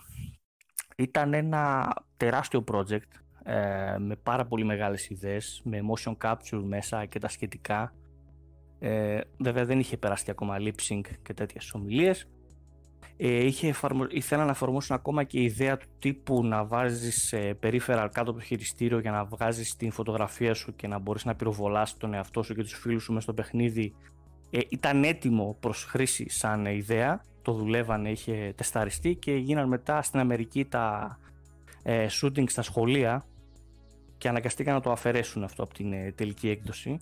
Ήταν 0.98 1.34
ένα 1.34 1.94
τεράστιο 2.18 2.64
project 2.72 3.22
ε, 3.44 3.98
με 4.00 4.16
πάρα 4.24 4.46
πολύ 4.46 4.64
μεγάλες 4.64 5.10
ιδέες, 5.10 5.62
με 5.64 5.80
motion 5.94 6.14
capture 6.22 6.62
μέσα 6.64 7.06
και 7.06 7.20
τα 7.20 7.28
σχετικά. 7.28 7.94
Ε, 8.80 9.22
βέβαια 9.40 9.66
δεν 9.66 9.80
είχε 9.80 9.98
περάσει 9.98 10.32
ακόμα 10.32 10.58
lip 10.60 10.90
sync 10.90 11.02
και 11.24 11.34
τέτοιες 11.34 11.74
ομιλίες. 11.74 12.28
Ε, 13.18 13.46
είχε 13.46 13.68
εφαρμο... 13.68 14.06
Ήθελαν 14.10 14.46
να 14.46 14.52
εφαρμόσουν 14.52 14.96
ακόμα 14.96 15.24
και 15.24 15.40
η 15.40 15.44
ιδέα 15.44 15.78
του 15.78 15.88
τύπου 16.00 16.46
να 16.46 16.66
βάζεις 16.66 17.34
ε, 17.34 17.54
περίφερα 17.54 18.08
κάτω 18.08 18.32
από 18.32 18.40
το 18.40 18.46
χειριστήριο 18.46 19.00
για 19.00 19.12
να 19.12 19.24
βγάζεις 19.24 19.76
την 19.76 19.92
φωτογραφία 19.92 20.54
σου 20.54 20.76
και 20.76 20.88
να 20.88 21.00
μπορείς 21.00 21.26
να 21.26 21.36
πυροβολάς 21.36 21.98
τον 21.98 22.14
εαυτό 22.14 22.44
σου 22.44 22.56
και 22.56 22.62
τους 22.62 22.74
φίλους 22.74 23.04
σου 23.04 23.12
μέσα 23.12 23.24
στο 23.24 23.34
παιχνίδι. 23.34 23.94
Ε, 24.50 24.60
ήταν 24.70 25.04
έτοιμο 25.04 25.58
προς 25.60 25.84
χρήση 25.84 26.30
σαν 26.30 26.66
ιδέα, 26.66 27.22
το 27.42 27.54
δουλεύανε, 27.54 28.10
είχε 28.10 28.54
τεσταριστεί 28.56 29.16
και 29.16 29.32
γίνανε 29.32 29.68
μετά 29.68 30.02
στην 30.02 30.20
Αμερική 30.20 30.66
τα 30.66 31.18
ε, 31.84 32.08
shooting 32.22 32.50
στα 32.50 32.62
σχολεία 32.62 33.26
και 34.18 34.28
αναγκαστήκαν 34.28 34.74
να 34.74 34.82
το 34.82 34.92
αφαιρέσουν 34.92 35.44
αυτό 35.44 35.64
από 35.64 35.74
την 35.74 35.94
ε, 35.94 36.12
τελική 36.16 36.50
έκδοση. 36.50 37.00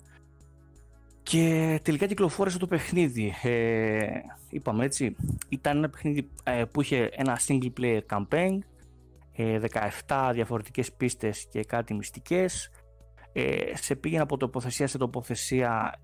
Και 1.30 1.80
τελικά 1.82 2.06
κυκλοφόρησε 2.06 2.58
το 2.58 2.66
παιχνίδι. 2.66 3.34
Ε, 3.42 4.06
είπαμε 4.48 4.84
έτσι, 4.84 5.16
ήταν 5.48 5.76
ένα 5.76 5.90
παιχνίδι 5.90 6.30
ε, 6.42 6.64
που 6.64 6.80
είχε 6.80 7.10
ένα 7.12 7.38
single 7.46 7.72
player 7.80 8.00
campaign, 8.10 8.58
17 9.36 10.28
ε, 10.28 10.32
διαφορετικές 10.32 10.92
πίστες 10.92 11.46
και 11.50 11.64
κάτι 11.64 11.94
μυστικές. 11.94 12.70
Ε, 13.32 13.76
σε 13.76 13.94
πήγαινε 13.94 14.22
από 14.22 14.36
τοποθεσία 14.36 14.86
σε 14.86 14.98
τοποθεσία 14.98 15.94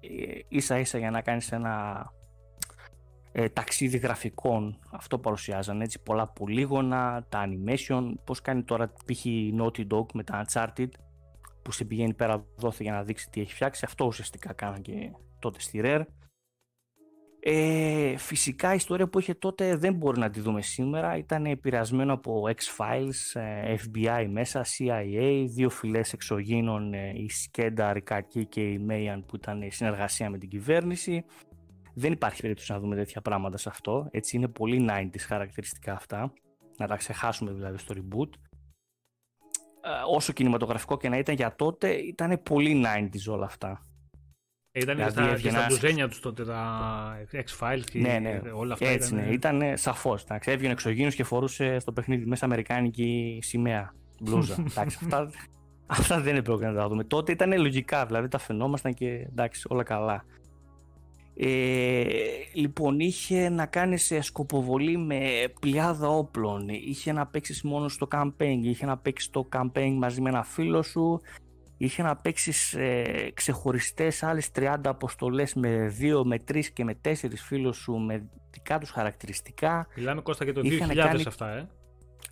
ίσα 0.49 0.79
ίσα 0.79 0.99
για 0.99 1.11
να 1.11 1.21
κάνεις 1.21 1.53
ένα 1.53 2.07
ταξίδι 3.53 3.99
γραφικών. 3.99 4.79
Αυτό 4.91 5.19
παρουσιάζαν 5.19 5.81
έτσι, 5.81 6.03
πολλά 6.03 6.29
πολύγωνα, 6.29 7.27
τα 7.29 7.49
animation, 7.49 8.13
πώς 8.25 8.41
κάνει 8.41 8.63
τώρα 8.63 8.89
π.χ. 8.89 9.25
Naughty 9.61 9.87
Dog 9.91 10.07
με 10.13 10.25
τα 10.25 10.45
Uncharted 10.45 10.89
που 11.67 11.73
σε 11.73 11.85
πηγαίνει 11.85 12.15
πέρα 12.15 12.45
δόθε 12.57 12.83
για 12.83 12.93
να 12.93 13.03
δείξει 13.03 13.31
τι 13.31 13.41
έχει 13.41 13.55
φτιάξει. 13.55 13.85
Αυτό 13.87 14.05
ουσιαστικά 14.05 14.53
κάναν 14.53 14.83
και 14.83 15.11
τότε 15.39 15.61
στη 15.61 15.81
Rare. 15.85 16.03
Ε, 17.41 18.17
φυσικά 18.17 18.73
η 18.73 18.77
ιστορία 18.77 19.09
που 19.09 19.19
είχε 19.19 19.35
τότε 19.35 19.77
δεν 19.77 19.95
μπορεί 19.95 20.19
να 20.19 20.31
τη 20.31 20.41
δούμε 20.41 20.63
σήμερα. 20.63 21.17
Ήταν 21.17 21.47
επηρεασμένο 21.47 22.13
από 22.13 22.43
X-Files, 22.47 23.41
ε, 23.41 23.75
FBI 23.75 24.27
μέσα, 24.31 24.65
CIA, 24.65 25.47
δύο 25.49 25.71
φυλές 25.71 26.13
εξωγήνων, 26.13 26.95
ε, 26.95 27.13
η 27.15 27.29
Σκέντα, 27.29 27.97
η 27.97 28.01
Κακή 28.01 28.47
και 28.47 28.61
η 28.61 28.79
Μέιαν 28.79 29.25
που 29.27 29.37
ήταν 29.37 29.63
συνεργασία 29.71 30.31
με 30.31 30.39
την 30.39 30.49
κυβέρνηση. 30.49 31.25
Δεν 31.95 32.13
υπάρχει 32.13 32.41
περίπτωση 32.41 32.73
να 32.73 32.81
δούμε 32.81 32.97
τέτοια 32.97 33.21
πράγματα 33.21 33.57
σε 33.57 33.69
αυτό. 33.69 34.09
Έτσι 34.11 34.37
είναι 34.37 34.49
πολύ 34.49 34.87
90s 34.91 35.21
χαρακτηριστικά 35.27 35.93
αυτά. 35.93 36.33
Να 36.77 36.87
τα 36.87 36.97
ξεχάσουμε 36.97 37.53
δηλαδή 37.53 37.79
στο 37.79 37.95
reboot. 37.99 38.31
Ε, 39.87 40.15
όσο 40.15 40.33
κινηματογραφικό 40.33 40.97
και 40.97 41.09
να 41.09 41.19
ήταν 41.19 41.35
για 41.35 41.55
τότε, 41.57 41.89
ήταν 41.93 42.41
πολύ 42.43 42.85
90s 42.87 43.33
όλα 43.33 43.45
αυτά. 43.45 43.83
Ε, 44.73 44.81
ήταν 44.81 44.95
δηλαδή, 44.97 45.13
στα, 45.13 45.35
και 45.41 45.51
στα 45.51 45.67
μπουζένια 45.69 46.09
τους 46.09 46.21
τότε 46.21 46.45
τα 46.45 47.17
X-Files 47.33 47.85
και 47.91 47.99
ναι, 47.99 48.19
ναι. 48.19 48.41
όλα 48.53 48.73
αυτά. 48.73 48.87
Έτσι, 48.87 49.15
ήταν... 49.15 49.27
ναι. 49.27 49.33
Ήταν 49.33 49.77
σαφώς. 49.77 50.25
Έβγαινε 50.45 50.73
εξωγήινος 50.73 51.15
και 51.15 51.25
φορούσε 51.25 51.79
στο 51.79 51.93
παιχνίδι 51.93 52.27
μέσα 52.27 52.45
Αμερικάνικη 52.45 53.39
σημαία. 53.43 53.95
Μπλούζα. 54.21 54.57
εντάξει, 54.71 54.99
αυτά, 55.03 55.31
αυτά 55.87 56.21
δεν 56.21 56.37
έπρεπε 56.37 56.67
να 56.67 56.75
τα 56.75 56.89
δούμε. 56.89 57.05
Τότε 57.05 57.33
ήταν 57.33 57.61
λογικά, 57.61 58.07
δηλαδή 58.07 58.29
τα 58.29 58.39
φαινόμασταν 58.39 58.95
και 58.95 59.09
εντάξει, 59.09 59.67
όλα 59.69 59.83
καλά. 59.83 60.25
Ε, 61.39 62.05
λοιπόν, 62.53 63.01
είχε 63.01 63.49
να 63.49 63.67
κάνει 63.67 63.97
σε 63.97 64.21
σκοποβολή 64.21 64.97
με 64.97 65.21
πλειάδα 65.61 66.09
όπλων. 66.09 66.69
Είχε 66.69 67.13
να 67.13 67.27
παίξει 67.27 67.67
μόνο 67.67 67.89
στο 67.89 68.09
campaign. 68.11 68.59
Είχε 68.63 68.87
να 68.87 68.99
παίξει 68.99 69.31
το 69.31 69.49
campaign 69.53 69.95
μαζί 69.99 70.21
με 70.21 70.29
ένα 70.29 70.43
φίλο 70.43 70.83
σου. 70.83 71.21
Είχε 71.77 72.03
να 72.03 72.17
παίξει 72.17 72.79
ε, 72.79 73.31
ξεχωριστές 73.35 74.23
άλλες 74.23 74.51
30 74.57 74.77
αποστολές 74.85 75.55
με 75.55 75.95
2, 76.01 76.23
με 76.25 76.43
3 76.53 76.65
και 76.65 76.85
με 76.85 77.01
4 77.05 77.13
φίλους 77.47 77.77
σου 77.77 77.93
με 77.93 78.29
δικά 78.51 78.79
τους 78.79 78.91
χαρακτηριστικά. 78.91 79.87
Μιλάμε 79.97 80.21
Κώστα 80.21 80.45
και 80.45 80.53
το 80.53 80.61
2000 80.65 80.95
κάνει... 80.95 81.23
αυτά, 81.27 81.51
ε. 81.51 81.69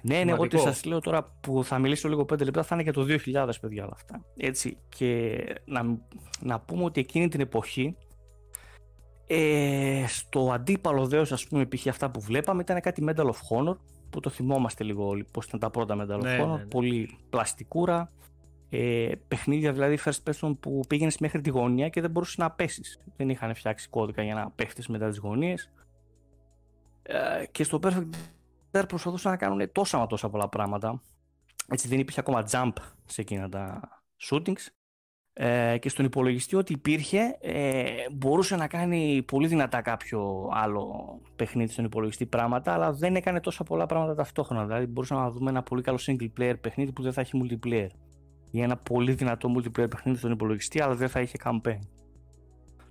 Ναι, 0.02 0.24
ναι, 0.24 0.30
εγώ 0.30 0.46
τι 0.46 0.59
σας 0.59 0.84
λέω 0.84 1.00
τώρα 1.00 1.36
που 1.40 1.64
θα 1.64 1.78
μιλήσω 1.78 2.09
λίγο 2.09 2.22
5 2.22 2.44
λεπτά 2.44 2.62
θα 2.62 2.74
είναι 2.74 2.82
για 2.82 2.92
το 2.92 3.07
2000, 3.46 3.48
παιδιά, 3.61 3.82
όλα 3.82 3.92
αυτά. 3.94 4.24
Έτσι. 4.36 4.76
Και 4.88 5.38
να, 5.64 5.98
να 6.40 6.61
πούμε 6.61 6.84
ότι 6.84 7.00
εκείνη 7.00 7.28
την 7.28 7.40
εποχή 7.40 7.96
ε, 9.27 10.05
στο 10.09 10.53
αντίπαλο 10.53 11.07
δέος 11.07 11.33
ας 11.33 11.47
πούμε 11.47 11.66
π.χ. 11.66 11.87
αυτά 11.87 12.11
που 12.11 12.20
βλέπαμε 12.20 12.62
ήταν 12.62 12.81
κάτι 12.81 13.05
Medal 13.09 13.25
of 13.25 13.29
Honor 13.51 13.77
που 14.11 14.20
το 14.20 14.31
θυμόμαστε 14.31 14.85
λίγο 14.85 15.07
όλοι 15.07 15.27
πώς 15.31 15.47
ήταν 15.47 15.61
τα 15.61 15.70
πρώτα 15.70 15.95
Medal 15.95 16.18
of 16.18 16.22
ναι, 16.22 16.39
Honor, 16.43 16.47
ναι, 16.47 16.57
ναι. 16.57 16.64
πολύ 16.64 17.18
πλαστικούρα 17.31 18.12
ε, 18.77 19.12
παιχνίδια 19.29 19.72
δηλαδή 19.72 19.99
first 20.05 20.18
person 20.31 20.57
που 20.61 20.81
πήγαινες 20.89 21.18
μέχρι 21.18 21.41
τη 21.41 21.51
γωνία 21.51 21.89
και 21.89 22.01
δεν 22.01 22.11
μπορούσες 22.11 22.37
να 22.37 22.51
πέσεις. 22.51 23.01
Δεν 23.16 23.29
είχαν 23.29 23.55
φτιάξει 23.55 23.89
κώδικα 23.89 24.22
για 24.22 24.35
να 24.35 24.51
πέφτεις 24.51 24.89
μετά 24.89 25.09
τις 25.09 25.18
γωνίες. 25.18 25.72
Ε, 27.03 27.45
και 27.51 27.64
στο 27.64 27.79
Perfect 27.83 28.09
Dark 28.70 28.85
προσπαθούσαν 28.89 29.31
να 29.31 29.37
κάνουν 29.37 29.72
τόσα 29.72 29.99
μα 29.99 30.07
τόσα 30.07 30.29
πολλά 30.31 30.49
πράγματα. 30.49 31.03
Έτσι 31.68 31.89
δεν 31.89 31.99
υπήρχε 31.99 32.20
ακόμα 32.20 32.45
jump 32.51 32.72
σε 33.05 33.20
εκείνα 33.20 33.49
τα 33.49 33.81
shootings 34.31 34.66
ε, 35.37 35.78
και 35.78 35.89
στον 35.89 36.05
υπολογιστή 36.05 36.57
ότι 36.57 36.72
υπήρχε 36.72 37.37
ε, 37.41 37.85
μπορούσε 38.12 38.57
να 38.57 38.66
κάνει 38.66 39.22
πολύ 39.26 39.47
δυνατά 39.47 39.82
κάποιο 39.82 40.51
άλλο 40.53 40.95
παιχνίδι 41.37 41.72
στον 41.72 41.85
υπολογιστή 41.85 42.26
πράγματα 42.26 42.72
αλλά 42.72 42.93
δεν 42.93 43.16
έκανε 43.16 43.41
τόσα 43.41 43.64
πολλά 43.64 43.87
πράγματα 43.87 44.14
ταυτόχρονα. 44.14 44.64
Δηλαδή 44.64 44.87
μπορούσαμε 44.87 45.20
να 45.20 45.30
δούμε 45.30 45.51
ένα 45.51 45.62
πολύ 45.62 45.82
καλό 45.82 45.99
single 46.07 46.28
player 46.39 46.55
παιχνίδι 46.61 46.93
που 46.93 47.03
δεν 47.03 47.12
θα 47.12 47.20
έχει 47.20 47.41
multiplayer. 47.43 47.89
Ή 48.51 48.61
ένα 48.61 48.76
πολύ 48.76 49.12
δυνατό 49.12 49.55
multiplayer 49.57 49.91
παιχνίδι 49.91 50.18
στον 50.18 50.30
υπολογιστή 50.30 50.80
αλλά 50.80 50.95
δεν 50.95 51.09
θα 51.09 51.20
είχε 51.20 51.37
campaign. 51.45 51.78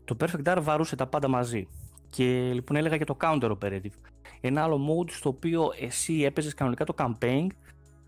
Το 0.06 0.18
Perfect 0.20 0.54
Dark 0.54 0.60
βαρούσε 0.62 0.96
τα 0.96 1.08
πάντα 1.08 1.28
μαζί. 1.28 1.68
Και 2.10 2.52
λοιπόν 2.54 2.78
έλεγα 2.78 2.96
για 2.96 3.06
το 3.06 3.18
counter 3.22 3.52
operative. 3.60 3.94
Ένα 4.42 4.64
άλλο 4.64 4.80
mode 4.90 5.12
στο 5.12 5.30
οποίο 5.30 5.70
εσύ 5.80 6.24
έπαιζες 6.24 6.54
κανονικά 6.54 6.86
το 6.86 6.94
campaign 6.98 7.48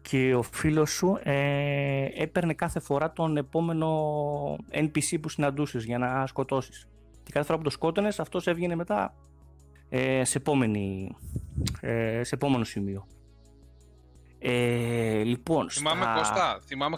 και 0.10 0.36
ο 0.36 0.42
φίλος 0.42 0.92
σου 0.92 1.20
ε, 1.24 2.08
έπαιρνε 2.16 2.54
κάθε 2.54 2.80
φορά 2.80 3.12
τον 3.12 3.38
επόμενο 3.38 3.90
NPC 4.72 5.18
που 5.22 5.30
συναντούσες 5.30 5.84
για 5.84 5.98
να 5.98 6.28
σκοτώσεις. 6.28 6.88
Και 7.24 7.32
κάθε 7.32 7.46
φορά 7.46 7.58
που 7.58 7.64
το 7.64 7.70
σκότωνες 7.70 8.20
αυτός 8.20 8.48
έβγαινε 8.48 8.76
μετά 8.76 9.16
ε, 9.90 10.24
σε, 10.24 10.38
επόμενη, 10.38 11.16
ε, 11.82 12.24
σε 12.24 12.36
επόμενο 12.36 12.64
σημείο. 12.64 13.08
Ε, 14.48 15.24
λοιπόν, 15.24 15.70
θυμάμαι, 15.70 16.02
στα... 16.02 16.14
Κώστα, 16.14 16.60
θυμάμαι 16.66 16.98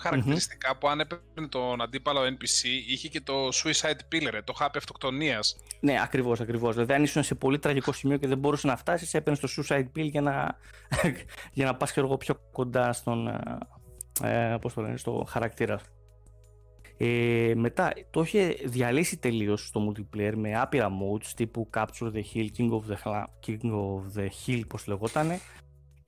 που 0.79 0.87
αν 0.87 0.99
έπαιρνε 0.99 1.47
τον 1.49 1.81
αντίπαλο 1.81 2.21
NPC 2.21 2.65
είχε 2.87 3.07
και 3.07 3.21
το 3.21 3.33
suicide 3.47 4.15
pillar, 4.15 4.39
το 4.43 4.53
χάπι 4.53 4.77
αυτοκτονίας. 4.77 5.55
Ναι, 5.79 6.01
ακριβώς, 6.01 6.39
ακριβώς. 6.39 6.73
Δηλαδή, 6.73 6.93
αν 6.93 7.03
ήσουν 7.03 7.23
σε 7.23 7.35
πολύ 7.35 7.59
τραγικό 7.59 7.91
σημείο 7.91 8.17
και 8.17 8.27
δεν 8.27 8.37
μπορούσε 8.37 8.67
να 8.67 8.77
φτάσεις, 8.77 9.13
έπαιρνες 9.13 9.39
το 9.39 9.47
suicide 9.57 9.85
pill 9.95 10.09
για 10.09 10.21
να, 10.21 10.57
για 11.57 11.65
να 11.65 11.75
πας 11.75 11.93
πιο 12.17 12.39
κοντά 12.51 12.93
στον. 12.93 13.27
Ε, 14.23 14.53
ε, 14.53 14.57
πώς 14.61 14.73
το 14.73 14.81
λένε, 14.81 14.97
στο 14.97 15.25
χαρακτήρα. 15.29 15.79
Ε, 16.97 17.51
μετά 17.55 17.93
το 18.11 18.21
είχε 18.21 18.57
διαλύσει 18.65 19.17
τελείως 19.17 19.67
στο 19.67 19.91
multiplayer 19.91 20.33
με 20.35 20.59
άπειρα 20.59 20.89
modes 20.89 21.27
τύπου 21.35 21.69
Capture 21.73 22.11
the 22.13 22.23
Hill, 22.33 22.47
King 22.57 22.69
of 22.69 22.81
the, 22.91 23.23
King 23.45 23.71
of 23.71 24.19
the 24.19 24.27
Hill, 24.45 24.61
πώς 24.67 24.87
λεγότανε 24.87 25.39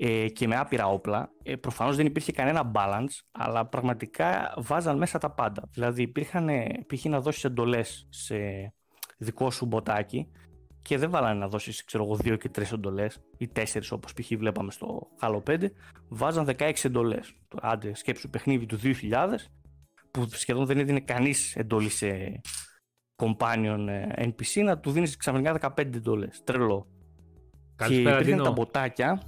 ε, 0.02 0.30
και 0.30 0.48
με 0.48 0.56
άπειρα 0.56 0.88
όπλα. 0.88 1.32
Ε, 1.44 1.56
προφανώς 1.56 1.96
δεν 1.96 2.06
υπήρχε 2.06 2.32
κανένα 2.32 2.72
balance, 2.76 3.20
αλλά 3.32 3.66
πραγματικά 3.66 4.54
βάζαν 4.58 4.98
μέσα 4.98 5.18
τα 5.18 5.32
πάντα. 5.32 5.64
Δηλαδή 5.72 6.02
υπήρχαν, 6.02 6.50
π.χ. 6.88 7.06
να 7.06 7.22
δώσεις 7.22 7.44
εντολές 7.44 8.08
σε 8.10 8.36
δικό 9.18 9.52
σου 9.52 9.66
μποτάκι 9.66 10.32
και 10.82 10.98
δεν 10.98 11.10
βάλανε 11.10 11.40
να 11.40 11.48
δώσεις, 11.48 11.84
ξέρω 11.84 12.04
εγώ, 12.04 12.16
δύο 12.16 12.36
και 12.36 12.50
τρεις 12.50 12.72
εντολές 12.72 13.20
ή 13.38 13.48
τέσσερις 13.48 13.92
όπως 13.92 14.14
π.χ. 14.14 14.32
βλέπαμε 14.38 14.72
στο 14.72 15.08
Halo 15.22 15.44
5, 15.48 15.66
βάζαν 16.08 16.50
16 16.58 16.72
εντολές. 16.84 17.34
Άντε, 17.62 17.96
σκέψου 17.96 18.30
παιχνίδι 18.30 18.66
του 18.66 18.80
2000, 18.84 18.94
που 20.12 20.28
σχεδόν 20.30 20.66
δεν 20.66 20.80
έδινε 20.80 21.00
κανείς 21.00 21.56
εντολή 21.56 21.90
σε 21.90 22.42
companion 23.16 23.86
ε, 23.88 24.28
NPC, 24.28 24.64
να 24.64 24.78
του 24.78 24.92
δίνεις 24.92 25.18
ξαφνικά 25.18 25.60
15 25.62 25.78
εντολές. 25.78 26.42
Τρελό. 26.44 26.88
Καλησπέρα, 27.76 28.16
και 28.16 28.22
υπήρχαν 28.22 28.44
τα 28.44 28.52
μποτάκια 28.52 29.22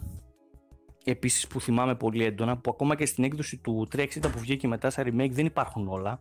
επίσης 1.03 1.47
που 1.47 1.61
θυμάμαι 1.61 1.95
πολύ 1.95 2.23
έντονα, 2.23 2.57
που 2.57 2.71
ακόμα 2.71 2.95
και 2.95 3.05
στην 3.05 3.23
έκδοση 3.23 3.57
του 3.57 3.87
360 3.91 4.05
που 4.21 4.39
βγήκε 4.39 4.67
μετά 4.67 4.89
σαν 4.89 5.05
remake 5.07 5.31
δεν 5.31 5.45
υπάρχουν 5.45 5.87
όλα. 5.87 6.19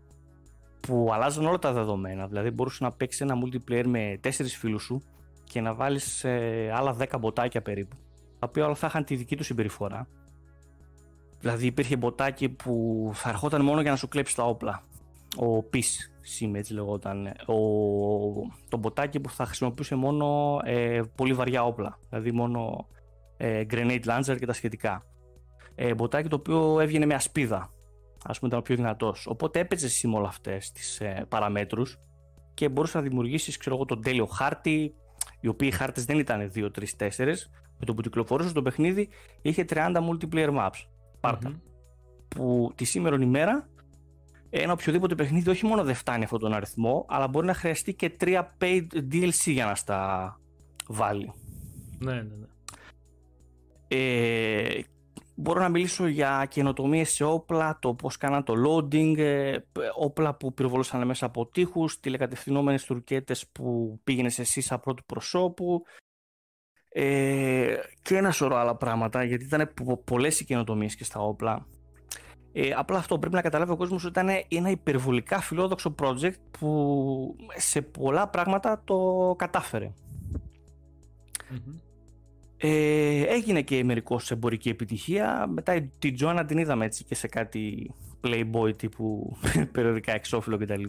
Που 0.80 1.10
αλλάζουν 1.12 1.46
όλα 1.46 1.58
τα 1.58 1.72
δεδομένα. 1.72 2.26
Δηλαδή 2.26 2.50
μπορούσες 2.50 2.80
να 2.80 2.92
παίξεις 2.92 3.20
ένα 3.20 3.34
multiplayer 3.44 3.84
με 3.86 4.20
4 4.24 4.30
φίλους 4.58 4.82
σου 4.82 5.02
και 5.44 5.60
να 5.60 5.74
βάλεις 5.74 6.24
ε, 6.24 6.70
άλλα 6.74 6.96
10 6.98 7.06
μποτάκια 7.20 7.62
περίπου. 7.62 7.96
Τα 8.38 8.46
οποία 8.48 8.64
όλα 8.64 8.74
θα 8.74 8.86
είχαν 8.86 9.04
τη 9.04 9.14
δική 9.14 9.36
τους 9.36 9.46
συμπεριφορά. 9.46 10.08
Δηλαδή 11.40 11.66
υπήρχε 11.66 11.96
μποτάκι 11.96 12.48
που 12.48 13.10
θα 13.14 13.28
ερχόταν 13.28 13.64
μόνο 13.64 13.80
για 13.80 13.90
να 13.90 13.96
σου 13.96 14.08
κλέψει 14.08 14.36
τα 14.36 14.44
όπλα. 14.44 14.82
Ο 15.36 15.64
Peace 15.72 16.10
Sim 16.38 16.54
έτσι 16.54 16.72
λεγόταν. 16.72 17.26
Ο, 17.26 17.54
το 18.68 18.76
μποτάκι 18.76 19.20
που 19.20 19.30
θα 19.30 19.44
χρησιμοποιούσε 19.44 19.94
μόνο 19.94 20.58
ε, 20.64 21.00
πολύ 21.14 21.32
βαριά 21.32 21.64
όπλα. 21.64 21.98
Δηλαδή 22.08 22.32
μόνο 22.32 22.86
ε, 23.40 23.64
grenade 23.70 24.04
launcher 24.04 24.36
και 24.38 24.46
τα 24.46 24.52
σχετικά. 24.52 25.06
Ε, 25.74 25.94
μποτάκι 25.94 26.28
το 26.28 26.36
οποίο 26.36 26.80
έβγαινε 26.80 27.06
με 27.06 27.14
ασπίδα. 27.14 27.70
Ας 28.24 28.38
πούμε 28.38 28.48
ήταν 28.48 28.58
ο 28.58 28.62
πιο 28.62 28.76
δυνατός. 28.76 29.26
Οπότε 29.26 29.58
έπαιζες 29.58 29.90
εσύ 29.90 30.08
με 30.08 30.16
όλα 30.16 30.28
αυτές 30.28 30.72
τις 30.72 31.00
ε, 31.00 31.26
παραμέτρους 31.28 31.98
και 32.54 32.68
μπορούσες 32.68 32.94
να 32.94 33.00
δημιουργήσεις 33.00 33.56
ξέρω 33.56 33.74
εγώ 33.74 33.84
τον 33.84 34.02
τέλειο 34.02 34.26
χάρτη 34.26 34.94
οι 35.40 35.48
οποίοι 35.48 35.70
χάρτες 35.70 36.04
δεν 36.04 36.18
ήταν 36.18 36.52
2, 36.54 36.68
3, 36.98 37.08
4 37.08 37.08
με 37.78 37.86
το 37.86 37.94
που 37.94 38.02
κυκλοφορούσε 38.02 38.52
το 38.52 38.62
παιχνίδι 38.62 39.08
είχε 39.42 39.64
30 39.68 39.94
multiplayer 39.94 40.56
maps 40.58 40.86
παρτα 41.20 41.60
που 42.28 42.72
τη 42.74 42.84
σήμερα 42.84 43.16
ημέρα 43.20 43.68
ένα 44.50 44.72
οποιοδήποτε 44.72 45.14
παιχνίδι 45.14 45.50
όχι 45.50 45.66
μόνο 45.66 45.84
δεν 45.84 45.94
φτάνει 45.94 46.24
αυτόν 46.24 46.38
τον 46.38 46.52
αριθμό 46.52 47.06
αλλά 47.08 47.28
μπορεί 47.28 47.46
να 47.46 47.54
χρειαστεί 47.54 47.94
και 47.94 48.16
3 48.20 48.42
paid 48.58 48.86
DLC 48.92 49.52
για 49.52 49.64
να 49.64 49.74
στα 49.74 50.40
βάλει 50.88 51.32
ναι 51.98 52.12
ναι 52.12 52.22
ναι 52.22 52.46
ε, 53.92 54.80
μπορώ 55.34 55.60
να 55.60 55.68
μιλήσω 55.68 56.06
για 56.06 56.46
καινοτομίες 56.50 57.10
σε 57.10 57.24
όπλα, 57.24 57.78
το 57.80 57.94
πώς 57.94 58.16
κάναν 58.16 58.44
το 58.44 58.54
loading, 58.66 59.18
ε, 59.18 59.56
όπλα 59.98 60.34
που 60.34 60.54
πυροβολούσαν 60.54 61.06
μέσα 61.06 61.26
από 61.26 61.46
τείχους, 61.46 62.00
τηλεκατευθυνόμενες 62.00 62.84
τουρκέτες 62.84 63.48
που 63.48 64.00
πήγαινες 64.04 64.38
εσύ 64.38 64.60
σαν 64.60 64.80
πρώτου 64.80 65.04
προσώπου. 65.04 65.82
Ε, 66.88 67.76
και 68.02 68.16
ένα 68.16 68.30
σωρό 68.30 68.56
άλλα 68.56 68.76
πράγματα 68.76 69.24
γιατί 69.24 69.44
ήταν 69.44 69.72
πολλές 70.04 70.40
οι 70.40 70.44
καινοτομίες 70.44 70.94
και 70.96 71.04
στα 71.04 71.20
όπλα. 71.20 71.66
Ε, 72.52 72.70
απλά 72.76 72.98
αυτό 72.98 73.18
πρέπει 73.18 73.34
να 73.34 73.42
καταλάβει 73.42 73.72
ο 73.72 73.76
κόσμος 73.76 74.04
ότι 74.04 74.20
ήταν 74.20 74.44
ένα 74.48 74.70
υπερβολικά 74.70 75.40
φιλόδοξο 75.40 75.94
project 76.02 76.40
που 76.58 77.36
σε 77.56 77.82
πολλά 77.82 78.28
πράγματα 78.28 78.82
το 78.84 79.34
καταφερε 79.38 79.92
ε, 82.62 83.22
έγινε 83.22 83.62
και 83.62 83.84
μερικό 83.84 84.20
εμπορική 84.30 84.68
επιτυχία. 84.68 85.46
Μετά 85.52 85.88
την 85.98 86.14
Τζόνα 86.14 86.44
την 86.44 86.58
είδαμε 86.58 86.84
έτσι 86.84 87.04
και 87.04 87.14
σε 87.14 87.28
κάτι 87.28 87.94
Playboy 88.24 88.76
τύπου 88.76 89.36
περιοδικά 89.72 90.12
εξώφυλλο 90.14 90.58
κτλ. 90.58 90.84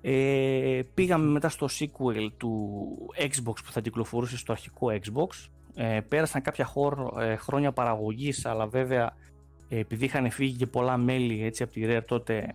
Ε, 0.00 0.80
πήγαμε 0.94 1.26
μετά 1.30 1.48
στο 1.48 1.68
sequel 1.78 2.28
του 2.36 2.86
Xbox 3.18 3.54
που 3.64 3.72
θα 3.72 3.80
κυκλοφορούσε 3.80 4.36
στο 4.36 4.52
αρχικό 4.52 4.88
Xbox. 4.92 5.48
Ε, 5.74 6.00
πέρασαν 6.08 6.42
κάποια 6.42 6.68
ε, 7.18 7.36
χρόνια 7.36 7.72
παραγωγής 7.72 8.46
αλλά 8.46 8.66
βέβαια 8.66 9.16
ε, 9.68 9.78
επειδή 9.78 10.04
είχαν 10.04 10.30
φύγει 10.30 10.56
και 10.56 10.66
πολλά 10.66 10.96
μέλη 10.96 11.44
έτσι, 11.44 11.62
από 11.62 11.72
τη 11.72 11.82
Rare 11.84 12.04
τότε 12.06 12.54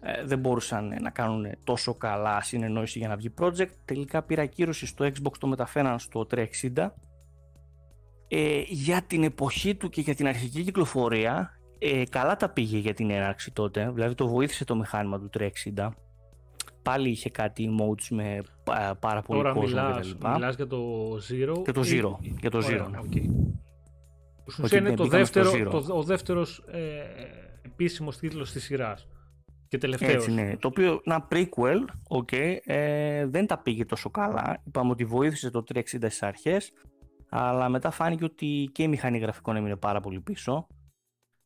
ε, 0.00 0.24
δεν 0.24 0.38
μπορούσαν 0.38 0.96
να 1.00 1.10
κάνουν 1.10 1.46
τόσο 1.64 1.94
καλά 1.94 2.40
συνεννόηση 2.40 2.98
για 2.98 3.08
να 3.08 3.16
βγει 3.16 3.34
project. 3.38 3.70
Τελικά 3.84 4.22
πήρα 4.22 4.46
κύρωση 4.46 4.86
στο 4.86 5.04
Xbox, 5.04 5.32
το 5.38 5.46
μεταφέραν 5.46 5.98
στο 5.98 6.26
360 6.74 6.88
ε, 8.34 8.62
για 8.66 9.02
την 9.02 9.22
εποχή 9.22 9.74
του 9.74 9.88
και 9.88 10.00
για 10.00 10.14
την 10.14 10.26
αρχική 10.26 10.62
κυκλοφορία 10.62 11.58
ε, 11.78 12.02
καλά 12.10 12.36
τα 12.36 12.48
πήγε 12.48 12.78
για 12.78 12.94
την 12.94 13.10
έναρξη 13.10 13.52
τότε, 13.52 13.90
δηλαδή 13.94 14.14
το 14.14 14.28
βοήθησε 14.28 14.64
το 14.64 14.76
μηχάνημα 14.76 15.18
του 15.18 15.30
360. 15.74 15.88
Πάλι 16.82 17.10
είχε 17.10 17.30
κάτι 17.30 17.68
modes 17.80 18.06
με 18.10 18.42
πάρα 18.98 19.22
πολύ 19.22 19.38
Τώρα 19.38 19.52
κόσμο 19.52 19.68
μιλάς, 19.68 20.16
μιλάς 20.34 20.54
για 20.54 20.66
το 20.66 21.12
Zero. 21.14 21.62
Για 21.64 21.72
το 21.72 21.80
Zero. 21.80 22.16
Ή... 22.20 22.34
Για 22.40 22.50
το 22.50 22.58
Zero, 22.58 22.86
ναι. 22.90 22.98
okay. 23.02 23.52
Ουσιαστικά 24.46 24.80
είναι 24.80 24.94
το 24.94 25.06
δεύτερο, 25.06 25.50
το, 25.70 25.84
ο 25.88 26.02
δεύτερος 26.02 26.64
ε, 26.66 26.80
επίσημος 27.62 28.16
τίτλος 28.16 28.52
της 28.52 28.64
σειράς. 28.64 29.08
Και 29.68 29.78
τελευταίος. 29.78 30.12
Έτσι, 30.12 30.32
ναι. 30.32 30.56
Το 30.56 30.68
οποίο, 30.68 31.00
ένα 31.04 31.28
prequel, 31.30 31.78
okay, 32.20 32.56
ε, 32.64 33.26
δεν 33.26 33.46
τα 33.46 33.58
πήγε 33.58 33.84
τόσο 33.84 34.10
καλά. 34.10 34.62
Είπαμε 34.66 34.90
ότι 34.90 35.04
βοήθησε 35.04 35.50
το 35.50 35.64
360 35.74 35.80
στις 35.82 36.22
αρχές, 36.22 36.72
αλλά 37.34 37.68
μετά 37.68 37.90
φάνηκε 37.90 38.24
ότι 38.24 38.70
και 38.72 38.82
η 38.82 38.88
μηχανή 38.88 39.18
γραφικών 39.18 39.56
έμεινε 39.56 39.76
πάρα 39.76 40.00
πολύ 40.00 40.20
πίσω. 40.20 40.66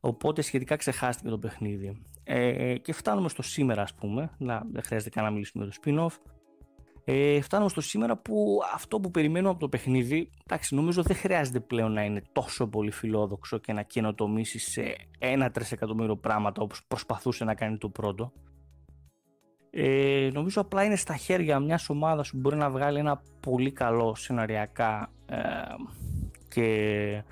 Οπότε 0.01 0.43
σχετικά 0.43 0.77
ξεχάστηκε 0.77 1.29
το 1.29 1.39
παιχνίδι. 1.39 2.03
Ε, 2.25 2.79
και 2.79 2.93
φτάνουμε 2.93 3.29
στο 3.29 3.43
σήμερα 3.43 3.83
ας 3.83 3.95
πούμε. 3.95 4.31
Να, 4.39 4.63
δεν 4.73 4.83
χρειάζεται 4.83 5.11
καν 5.11 5.25
να 5.25 5.31
μιλήσουμε 5.31 5.65
για 5.65 5.73
το 5.73 5.81
spin-off. 5.85 6.31
Ε, 7.05 7.41
φτάνουμε 7.41 7.71
στο 7.71 7.81
σήμερα 7.81 8.17
που 8.17 8.61
αυτό 8.75 9.01
που 9.01 9.11
περιμένουμε 9.11 9.51
από 9.51 9.61
το 9.61 9.69
παιχνίδι 9.69 10.31
εντάξει, 10.45 10.75
νομίζω 10.75 11.03
δεν 11.03 11.17
χρειάζεται 11.17 11.61
πλέον 11.61 11.93
να 11.93 12.05
είναι 12.05 12.23
τόσο 12.33 12.67
πολύ 12.67 12.91
φιλόδοξο 12.91 13.59
και 13.59 13.73
να 13.73 13.83
καινοτομήσει 13.83 14.59
σε 14.59 14.97
ένα 15.19 15.51
τρισεκατομμύριο 15.51 16.17
πράγματα 16.17 16.63
όπως 16.63 16.85
προσπαθούσε 16.89 17.45
να 17.45 17.55
κάνει 17.55 17.79
το 17.79 17.89
πρώτο. 17.89 18.33
Ε, 19.71 20.31
νομίζω 20.33 20.61
απλά 20.61 20.85
είναι 20.85 20.97
στα 20.97 21.17
χέρια 21.17 21.61
μιας 21.61 21.89
ομάδας 21.89 22.31
που 22.31 22.39
μπορεί 22.39 22.57
να 22.57 22.71
βγάλει 22.71 22.99
ένα 22.99 23.23
πολύ 23.41 23.73
καλό 23.73 24.15
σεναριακά 24.15 25.11
ε, 25.11 25.16
και, 26.49 27.23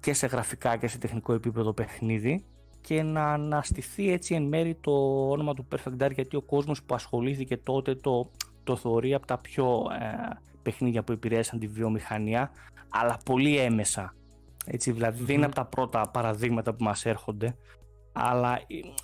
και 0.00 0.12
σε 0.12 0.26
γραφικά 0.26 0.76
και 0.76 0.88
σε 0.88 0.98
τεχνικό 0.98 1.32
επίπεδο 1.32 1.72
παιχνίδι 1.72 2.44
και 2.80 3.02
να 3.02 3.32
αναστηθεί 3.32 4.12
έτσι 4.12 4.34
εν 4.34 4.42
μέρη 4.42 4.74
το 4.74 4.92
όνομα 5.30 5.54
του 5.54 5.66
Perfect 5.74 6.04
Dark 6.04 6.12
γιατί 6.14 6.36
ο 6.36 6.42
κόσμος 6.42 6.82
που 6.82 6.94
ασχολήθηκε 6.94 7.56
τότε 7.56 7.94
το, 7.94 8.30
το 8.64 8.76
θεωρεί 8.76 9.14
από 9.14 9.26
τα 9.26 9.38
πιο 9.38 9.86
ε, 10.00 10.38
παιχνίδια 10.62 11.02
που 11.02 11.12
επηρέασαν 11.12 11.58
τη 11.58 11.66
βιομηχανία 11.66 12.50
αλλά 12.88 13.18
πολύ 13.24 13.58
έμεσα 13.58 14.14
έτσι, 14.66 14.92
δηλαδη 14.92 15.24
δεν 15.24 15.36
είναι 15.36 15.44
από 15.44 15.54
τα 15.54 15.64
πρώτα 15.64 16.10
παραδείγματα 16.12 16.74
που 16.74 16.84
μας 16.84 17.04
έρχονται 17.06 17.56
αλλά 18.12 18.60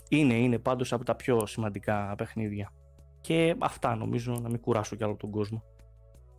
είναι, 0.08 0.34
είναι 0.34 0.58
πάντως 0.58 0.92
από 0.92 1.04
τα 1.04 1.14
πιο 1.14 1.46
σημαντικά 1.46 2.14
παιχνίδια. 2.16 2.72
Και 3.20 3.54
αυτά 3.58 3.96
νομίζω 3.96 4.32
να 4.42 4.48
μην 4.48 4.60
κουράσω 4.60 4.96
κι 4.96 5.04
άλλο 5.04 5.14
τον 5.14 5.30
κόσμο. 5.30 5.62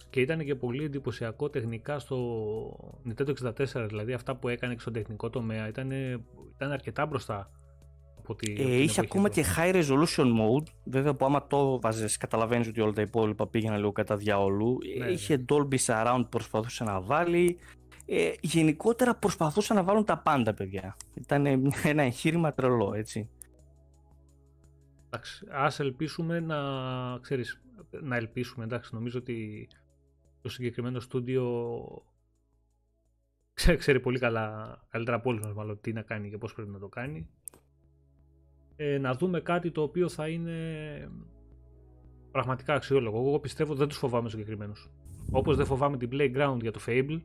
Και 0.10 0.22
ήταν 0.22 0.46
και 0.46 0.56
πολύ 0.56 0.84
εντυπωσιακό 0.84 1.50
τεχνικά 1.50 2.00
στο 2.00 2.18
Nintendo 3.08 3.34
64, 3.44 3.86
δηλαδή 3.88 4.14
αυτά 4.14 4.36
που 4.36 4.48
έκανε 4.48 4.74
και 4.74 4.80
στο 4.80 4.92
τεχνικό 4.92 5.30
τομέα 5.30 5.68
ήταν, 5.68 5.92
ήταν 6.56 6.72
αρκετά 6.72 7.06
μπροστά. 7.06 7.52
Από 8.18 8.36
τη, 8.36 8.52
ε, 8.58 8.82
είχε 8.82 9.02
ακόμα 9.02 9.30
και 9.30 9.46
high 9.58 9.74
resolution 9.74 10.26
mode, 10.26 10.68
βέβαια 10.84 11.14
που 11.14 11.26
άμα 11.26 11.48
το 11.48 11.80
βάζεις 11.80 12.18
καταλαβαίνεις 12.18 12.68
ότι 12.68 12.82
όλα 12.82 12.94
τα 12.94 13.02
υπόλοιπα 13.02 13.48
πήγαιναν 13.48 13.78
λίγο 13.78 13.92
κατά 13.92 14.16
διαόλου. 14.16 14.78
Ναι, 14.98 15.06
ναι. 15.06 15.12
είχε 15.12 15.46
Dolby 15.50 15.78
Surround 15.86 16.22
που 16.22 16.30
προσπαθούσε 16.30 16.84
να 16.84 17.02
βάλει, 17.02 17.58
ε, 18.06 18.32
γενικότερα 18.42 19.16
προσπαθούσαν 19.16 19.76
να 19.76 19.84
βάλουν 19.84 20.06
τα 20.06 20.18
πάντα, 20.18 20.54
παιδιά. 20.54 20.96
Ήταν 21.14 21.46
ένα 21.84 22.04
εγχείρημα 22.04 22.54
τρελό, 22.54 22.94
έτσι. 22.94 23.30
Εντάξει, 25.08 25.46
ας 25.52 25.80
ελπίσουμε 25.80 26.40
να, 26.40 26.58
ξέρεις, 27.22 27.62
να 28.02 28.16
ελπίσουμε, 28.16 28.64
εντάξει, 28.64 28.96
νομίζω 28.96 29.20
ότι 29.20 29.68
το 30.42 30.50
συγκεκριμένο 30.50 31.00
στούντιο 31.00 31.74
ξέρει, 33.78 34.00
πολύ 34.00 34.20
καλά, 34.20 34.80
καλύτερα 34.90 35.18
από 35.18 35.30
όλους 35.30 35.42
μας 35.42 35.54
μάλλον, 35.54 35.82
τι 35.82 35.94
να 35.94 36.02
κάνει 36.02 36.30
και 36.30 36.38
πώς 36.38 36.54
πρέπει 36.54 36.70
να 36.70 36.80
το 36.80 36.88
κάνει. 36.88 37.30
Ε, 38.76 38.98
να 38.98 39.14
δούμε 39.14 39.42
κάτι 39.42 39.72
το 39.72 39.82
οποίο 39.82 40.10
θα 40.10 40.28
είναι 40.28 40.58
πραγματικά 42.32 42.74
αξιόλογο. 42.74 43.18
Εγώ 43.18 43.40
πιστεύω 43.40 43.70
ότι 43.70 43.80
δεν 43.80 43.88
τους 43.88 43.98
φοβάμαι 43.98 44.30
συγκεκριμένους. 44.30 44.90
Όπως 45.32 45.56
δεν 45.56 45.66
φοβάμαι 45.66 45.98
την 45.98 46.10
Playground 46.12 46.58
για 46.62 46.72
το 46.72 46.80
Fable, 46.88 47.22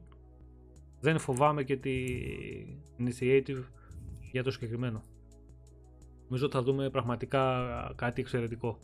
δεν 1.00 1.18
φοβάμαι 1.18 1.64
και 1.64 1.76
τη 1.76 2.04
initiative 2.98 3.62
για 4.32 4.42
το 4.42 4.50
συγκεκριμένο. 4.50 5.02
Νομίζω 6.22 6.46
ότι 6.46 6.56
θα 6.56 6.62
δούμε 6.62 6.90
πραγματικά 6.90 7.66
κάτι 7.96 8.20
εξαιρετικό. 8.20 8.78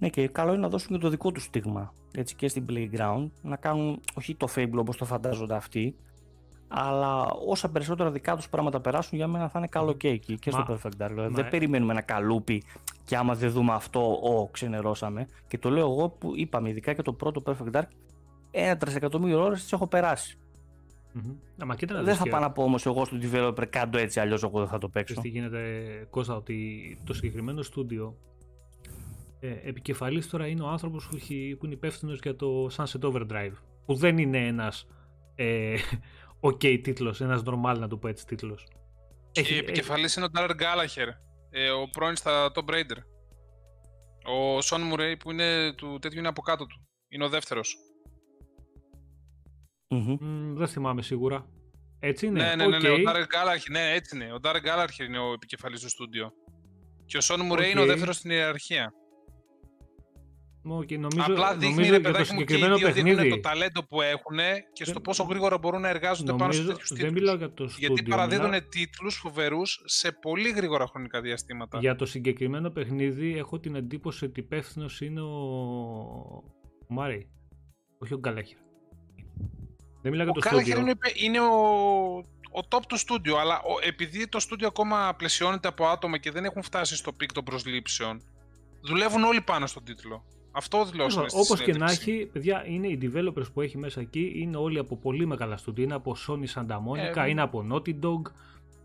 Ναι 0.00 0.08
και 0.08 0.28
καλό 0.28 0.52
είναι 0.52 0.60
να 0.60 0.68
δώσουν 0.68 0.96
και 0.96 1.02
το 1.02 1.08
δικό 1.08 1.32
τους 1.32 1.42
στίγμα 1.42 1.92
έτσι 2.12 2.34
και 2.34 2.48
στην 2.48 2.66
Playground 2.68 3.26
να 3.42 3.56
κάνουν 3.56 4.00
όχι 4.14 4.34
το 4.34 4.48
Fable 4.54 4.76
όπως 4.76 4.96
το 4.96 5.04
φαντάζονται 5.04 5.54
αυτοί 5.54 5.94
αλλά 6.72 7.26
όσα 7.46 7.70
περισσότερα 7.70 8.10
δικά 8.10 8.36
τους 8.36 8.48
πράγματα 8.48 8.80
περάσουν 8.80 9.18
για 9.18 9.26
μένα 9.26 9.48
θα 9.48 9.58
είναι 9.58 9.68
καλό 9.68 9.92
και 9.92 10.08
εκεί 10.08 10.38
και 10.38 10.50
στο 10.50 10.64
Perfect 10.68 11.04
Dark. 11.04 11.08
Δηλαδή, 11.08 11.34
δεν 11.34 11.48
περιμένουμε 11.48 11.92
ένα 11.92 12.00
καλούπι 12.00 12.62
και 13.04 13.16
άμα 13.16 13.34
δεν 13.34 13.50
δούμε 13.50 13.72
αυτό, 13.72 14.18
ο, 14.22 14.48
ξενερώσαμε. 14.48 15.26
Και 15.48 15.58
το 15.58 15.70
λέω 15.70 15.90
εγώ 15.90 16.08
που 16.08 16.32
είπαμε, 16.34 16.68
ειδικά 16.68 16.92
και 16.92 17.02
το 17.02 17.12
πρώτο 17.12 17.42
Perfect 17.46 17.76
Dark, 17.76 17.88
ένα 18.50 18.76
τρισεκατομμύριο 18.76 19.42
ώρες 19.42 19.62
τις 19.62 19.72
έχω 19.72 19.86
περάσει. 19.86 20.38
Mm-hmm. 21.14 21.76
δεν 22.02 22.14
θα 22.14 22.28
πάω 22.28 22.40
να 22.40 22.50
πω 22.50 22.62
όμως 22.62 22.86
εγώ 22.86 23.04
στον 23.04 23.20
developer 23.22 23.66
κάτω 23.70 23.98
έτσι, 23.98 24.20
αλλιώς 24.20 24.42
εγώ 24.42 24.58
δεν 24.58 24.68
θα 24.68 24.78
το 24.78 24.88
παίξω. 24.88 25.20
Τι 25.20 25.28
γίνεται, 25.28 25.60
Κώστα, 26.10 26.34
ότι 26.34 26.98
το 27.04 27.14
συγκεκριμένο 27.14 27.62
στούντιο 27.62 28.16
ε, 29.40 29.68
επικεφαλής 29.68 30.28
τώρα 30.28 30.46
είναι 30.46 30.62
ο 30.62 30.66
άνθρωπος 30.66 31.08
που, 31.08 31.16
που 31.58 31.64
είναι 31.64 31.74
υπεύθυνος 31.74 32.18
για 32.22 32.36
το 32.36 32.68
Sunset 32.76 33.00
Overdrive 33.00 33.52
που 33.86 33.94
δεν 33.94 34.18
είναι 34.18 34.46
ένας 34.46 34.86
ε, 35.34 35.76
ok 36.50 36.80
τίτλος, 36.82 37.20
ένας 37.20 37.42
normal 37.46 37.76
να 37.78 37.88
το 37.88 37.96
πω 37.96 38.08
έτσι 38.08 38.26
τίτλος. 38.26 38.68
Έχει, 39.32 39.54
επικεφαλής 39.54 40.16
είναι 40.16 40.26
ο 40.26 40.28
Darren 40.38 40.50
Gallagher, 40.50 41.08
ε, 41.50 41.70
ο 41.70 41.88
πρώην 41.88 42.16
στα 42.16 42.52
Tomb 42.54 42.70
Raider. 42.70 42.98
Ο 44.26 44.58
Sean 44.58 44.92
Murray 44.92 45.14
που 45.18 45.30
είναι 45.30 45.72
του 45.72 45.98
τέτοιου 46.00 46.18
είναι 46.18 46.28
από 46.28 46.42
κάτω 46.42 46.66
του. 46.66 46.88
Είναι 47.08 47.24
ο 47.24 47.28
δεύτερος 47.28 47.76
mm 49.94 50.18
δεν 50.54 50.68
θυμάμαι 50.68 51.02
σίγουρα. 51.02 51.46
Έτσι 51.98 52.26
είναι; 52.26 52.42
Ναι, 52.42 52.54
ναι, 52.54 52.66
ναι, 52.66 52.78
ναι, 52.78 52.90
ο 52.90 52.94
Darren 52.94 53.26
Gallagher, 53.34 53.70
ναι, 53.70 53.92
έτσι 53.92 54.16
είναι. 54.16 54.32
Ο 54.32 54.38
Darren 54.42 54.62
Gallagher 54.64 55.04
είναι 55.08 55.18
ο 55.18 55.32
επικεφαλής 55.32 55.80
του 55.80 55.88
στούντιο. 55.88 56.32
Και 57.04 57.16
ο 57.16 57.20
Σον 57.20 57.40
Μουρέι 57.40 57.70
είναι 57.70 57.80
ο 57.80 57.86
δεύτερος 57.86 58.16
στην 58.16 58.30
ιεραρχία. 58.30 58.92
Okay, 60.68 60.98
νομίζω, 60.98 61.24
Απλά 61.32 61.56
δείχνει 61.56 61.74
νομίζω 61.74 61.92
ρε 61.92 62.00
παιδάκι 62.00 62.34
μου 62.34 62.44
και 62.44 62.54
οι 62.54 62.58
δύο 62.76 62.92
δείχνουν 62.92 63.28
το 63.28 63.40
ταλέντο 63.40 63.84
που 63.84 64.00
έχουν 64.00 64.38
και 64.72 64.84
στο 64.84 65.00
πόσο 65.00 65.22
γρήγορα 65.22 65.58
μπορούν 65.58 65.80
να 65.80 65.88
εργάζονται 65.88 66.32
πάνω 66.32 66.52
σε 66.52 66.64
τέτοιους 66.64 66.88
τίτλους. 66.88 67.00
Δεν 67.00 67.12
μιλάω 67.12 67.34
για 67.34 67.52
το 67.52 67.68
στούντιο. 67.68 67.86
Γιατί 67.94 68.10
παραδίδουν 68.10 68.44
μιλάω... 68.44 68.68
τίτλους 68.68 69.16
φοβερούς 69.16 69.82
σε 69.84 70.12
πολύ 70.12 70.50
γρήγορα 70.50 70.86
χρονικά 70.86 71.20
διαστήματα. 71.20 71.78
Για 71.78 71.96
το 71.96 72.06
συγκεκριμένο 72.06 72.70
παιχνίδι 72.70 73.36
έχω 73.36 73.58
την 73.60 73.74
εντύπωση 73.74 74.24
ότι 74.24 74.40
υπεύθυνος 74.40 75.00
είναι 75.00 75.20
ο, 75.20 75.34
ο 76.88 76.94
Μάρι, 76.94 77.30
όχι 77.98 78.14
ο 78.14 78.18
Gallagher. 78.18 78.58
Δεν 80.02 80.10
μιλάω 80.10 80.24
για 80.24 80.34
το 80.34 80.40
στούντιο. 80.40 80.76
Ο 80.76 80.80
είναι, 80.80 80.94
είναι 81.14 81.40
ο, 81.40 81.54
ο 82.52 82.66
top 82.68 82.82
του 82.88 82.96
στούντιο, 82.96 83.36
αλλά 83.36 83.60
ο, 83.60 83.86
επειδή 83.86 84.28
το 84.28 84.40
στούντιο 84.40 84.66
ακόμα 84.66 85.14
πλαισιώνεται 85.18 85.68
από 85.68 85.86
άτομα 85.86 86.18
και 86.18 86.30
δεν 86.30 86.44
έχουν 86.44 86.62
φτάσει 86.62 86.96
στο 86.96 87.12
peak 87.12 87.32
των 87.32 87.44
προσλήψεων, 87.44 88.22
δουλεύουν 88.80 89.24
όλοι 89.24 89.40
πάνω 89.40 89.66
στον 89.66 89.84
τίτλο. 89.84 90.24
Αυτό 90.52 90.84
δηλώσαμε 90.84 91.26
Όπως 91.32 91.62
και 91.62 91.72
να 91.72 91.90
έχει, 91.90 92.28
παιδιά, 92.32 92.64
είναι 92.66 92.88
οι 92.88 92.98
developers 93.02 93.52
που 93.52 93.60
έχει 93.60 93.78
μέσα 93.78 94.00
εκεί, 94.00 94.32
είναι 94.34 94.56
όλοι 94.56 94.78
από 94.78 94.96
πολύ 94.96 95.26
μεγάλα 95.26 95.56
στούντιο. 95.56 95.84
Είναι 95.84 95.94
από 95.94 96.16
Sony 96.28 96.54
Santa 96.54 96.76
Monica, 96.76 97.24
ε, 97.24 97.28
είναι 97.28 97.42
από 97.42 97.66
Naughty 97.72 97.94
Dog. 98.02 98.20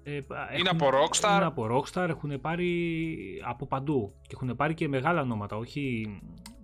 Ε, 0.03 0.11
είναι 0.11 0.23
έχουν, 0.53 0.67
από 0.67 0.89
Rockstar. 0.89 1.35
Είναι 1.35 1.45
από 1.45 1.67
Rockstar, 1.71 2.07
έχουν 2.09 2.41
πάρει 2.41 3.41
από 3.45 3.65
παντού. 3.65 4.13
Και 4.21 4.35
έχουν 4.41 4.55
πάρει 4.55 4.73
και 4.73 4.87
μεγάλα 4.87 5.21
ονόματα, 5.21 5.57
όχι 5.57 6.05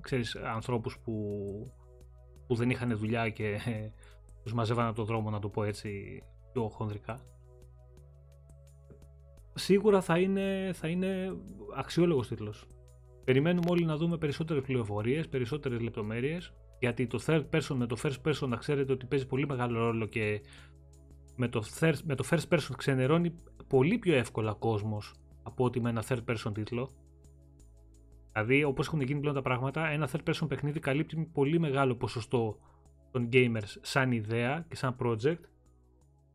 ξέρεις, 0.02 0.36
ανθρώπους 0.36 0.98
που, 1.04 1.14
που 2.48 2.56
δεν 2.56 2.70
είχαν 2.70 2.98
δουλειά 2.98 3.30
και 3.30 3.48
ε, 3.48 3.92
τους 4.44 4.54
μαζεύαν 4.54 4.86
από 4.86 4.96
τον 4.96 5.06
δρόμο, 5.06 5.30
να 5.30 5.40
το 5.40 5.50
πω 5.50 5.64
έτσι 5.64 6.24
πιο 6.52 6.70
χονδρικά. 6.70 7.22
Σίγουρα 9.54 10.02
θα 10.02 10.20
είναι, 10.20 10.72
θα 10.74 10.88
είναι 10.88 11.36
αξιόλογος 11.76 12.28
τίτλος. 12.28 12.68
Περιμένουμε 13.24 13.70
όλοι 13.70 13.86
να 13.86 13.98
δούμε 13.98 14.18
περισσότερες 14.18 14.64
πληροφορίες, 14.64 15.28
περισσότερες 15.28 15.82
λεπτομέρειες, 15.82 16.54
γιατί 16.80 17.08
το 17.08 17.20
third 17.26 17.44
person 17.52 17.76
με 17.76 17.86
το 17.86 17.98
first 18.04 18.22
person 18.28 18.48
να 18.48 18.56
ξέρετε 18.56 18.92
ότι 18.92 19.06
παίζει 19.06 19.28
πολύ 19.28 19.48
μεγάλο 19.48 19.80
ρόλο 19.80 20.06
και 20.06 20.42
με 21.36 21.48
το, 21.48 21.64
third, 21.80 21.96
με 22.04 22.16
το 22.16 22.24
first 22.30 22.48
person 22.50 22.76
ξενερώνει 22.78 23.34
πολύ 23.68 23.98
πιο 23.98 24.16
εύκολα 24.16 24.54
κόσμος 24.54 25.14
από 25.44 25.64
ότι 25.64 25.82
με 25.82 25.90
ένα 25.90 26.04
third 26.08 26.24
person 26.26 26.54
τίτλο. 26.54 26.90
Δηλαδή, 28.32 28.64
όπως 28.64 28.88
έχουν 28.88 29.02
γίνει 29.02 29.20
πλέον 29.20 29.36
τα 29.36 29.42
πράγματα, 29.42 29.88
ένα 29.88 30.10
third 30.12 30.32
person 30.32 30.48
παιχνίδι 30.48 30.80
καλύπτει 30.80 31.30
πολύ 31.34 31.60
μεγάλο 31.60 31.96
ποσοστό 31.96 32.58
των 33.12 33.30
gamers 33.34 33.78
σαν 33.82 34.12
ιδέα 34.12 34.66
και 34.70 34.76
σαν 34.76 34.96
project 35.00 35.40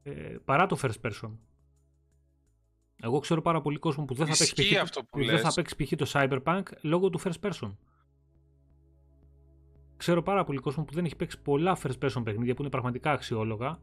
ε, 0.02 0.12
παρά 0.44 0.66
το 0.66 0.78
first 0.82 1.08
person. 1.08 1.30
Εγώ 3.02 3.18
ξέρω 3.18 3.42
πάρα 3.42 3.60
πολύ 3.60 3.78
κόσμο 3.78 4.04
που 4.04 4.14
δεν 4.14 4.26
θα 4.26 4.36
παίξει 4.36 4.54
π.χ. 4.54 5.26
δεν 5.26 5.38
θα 5.38 5.52
παίξει 5.54 5.76
π.χ. 5.76 5.92
το 5.96 6.06
Cyberpunk 6.12 6.62
λόγω 6.80 7.10
του 7.10 7.20
first 7.20 7.40
person. 7.40 7.74
Ξέρω 9.96 10.22
πάρα 10.22 10.44
πολύ 10.44 10.58
κόσμο 10.58 10.84
που 10.84 10.94
δεν 10.94 11.04
έχει 11.04 11.16
παίξει 11.16 11.40
πολλά 11.42 11.78
first 11.82 11.98
person 11.98 12.22
παιχνίδια 12.24 12.54
που 12.54 12.62
είναι 12.62 12.70
πραγματικά 12.70 13.10
αξιόλογα 13.10 13.80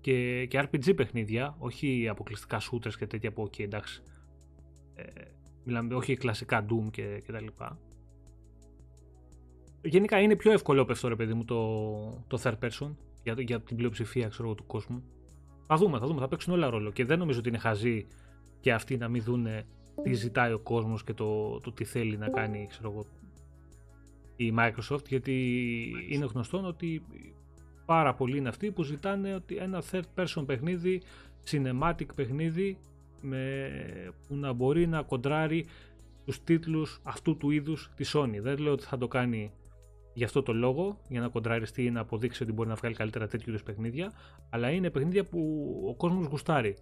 και, 0.00 0.46
και 0.46 0.60
RPG 0.60 0.96
παιχνίδια, 0.96 1.56
όχι 1.58 2.08
αποκλειστικά 2.08 2.60
shooters 2.60 2.94
και 2.94 3.06
τέτοια 3.06 3.32
που, 3.32 3.42
ok, 3.42 3.60
εντάξει, 3.60 4.02
ε, 4.94 5.04
μιλάμε, 5.64 5.94
όχι 5.94 6.16
κλασικά 6.16 6.66
Doom 6.66 6.90
και, 6.90 7.22
και 7.26 7.32
τα 7.32 7.40
λοιπά. 7.40 7.78
Γενικά 9.82 10.20
είναι 10.20 10.36
πιο 10.36 10.52
εύκολο 10.52 10.84
πες 10.84 11.00
ρε 11.00 11.16
παιδί 11.16 11.34
μου 11.34 11.44
το, 11.44 12.24
το 12.26 12.40
third 12.42 12.58
person 12.58 12.94
για, 13.22 13.34
για 13.38 13.60
την 13.60 13.76
πλειοψηφία 13.76 14.28
ξέρω, 14.28 14.54
του 14.54 14.66
κόσμου. 14.66 15.02
Θα 15.66 15.76
δούμε, 15.76 15.98
θα 15.98 16.06
δούμε, 16.06 16.20
θα 16.20 16.28
παίξουν 16.28 16.52
όλα 16.52 16.70
ρόλο 16.70 16.90
και 16.90 17.04
δεν 17.04 17.18
νομίζω 17.18 17.38
ότι 17.38 17.48
είναι 17.48 17.58
χαζή 17.58 18.06
και 18.60 18.72
αυτοί 18.72 18.96
να 18.96 19.08
μην 19.08 19.22
δουν 19.22 19.46
τι 20.02 20.12
ζητάει 20.12 20.52
ο 20.52 20.58
κόσμος 20.58 21.04
και 21.04 21.14
το, 21.14 21.60
το 21.60 21.72
τι 21.72 21.84
θέλει 21.84 22.16
να 22.16 22.28
κάνει 22.28 22.66
ξέρω 22.68 22.90
εγώ, 22.90 23.06
η 24.36 24.54
Microsoft 24.58 25.06
γιατί 25.08 25.34
είναι 26.08 26.24
γνωστό 26.24 26.66
ότι 26.66 27.02
πάρα 27.86 28.14
πολλοί 28.14 28.36
είναι 28.36 28.48
αυτοί 28.48 28.70
που 28.70 28.82
ζητάνε 28.82 29.34
ότι 29.34 29.56
ένα 29.56 29.82
third 29.90 30.02
person 30.14 30.46
παιχνίδι, 30.46 31.02
cinematic 31.50 32.14
παιχνίδι 32.14 32.78
με, 33.20 33.68
που 34.28 34.36
να 34.36 34.52
μπορεί 34.52 34.86
να 34.86 35.02
κοντράρει 35.02 35.66
τους 36.24 36.44
τίτλους 36.44 37.00
αυτού 37.02 37.36
του 37.36 37.50
είδους 37.50 37.90
της 37.96 38.14
Sony. 38.16 38.38
Δεν 38.40 38.58
λέω 38.58 38.72
ότι 38.72 38.84
θα 38.84 38.98
το 38.98 39.08
κάνει 39.08 39.52
για 40.14 40.26
αυτό 40.26 40.42
το 40.42 40.52
λόγο, 40.52 40.98
για 41.08 41.20
να 41.20 41.28
κοντραριστεί 41.28 41.84
ή 41.84 41.90
να 41.90 42.00
αποδείξει 42.00 42.42
ότι 42.42 42.52
μπορεί 42.52 42.68
να 42.68 42.74
βγάλει 42.74 42.94
καλύτερα 42.94 43.26
τέτοιου 43.26 43.50
είδους 43.50 43.62
παιχνίδια, 43.62 44.12
αλλά 44.50 44.70
είναι 44.70 44.90
παιχνίδια 44.90 45.24
που 45.24 45.70
ο 45.88 45.94
κόσμος 45.94 46.26
γουστάρει 46.26 46.76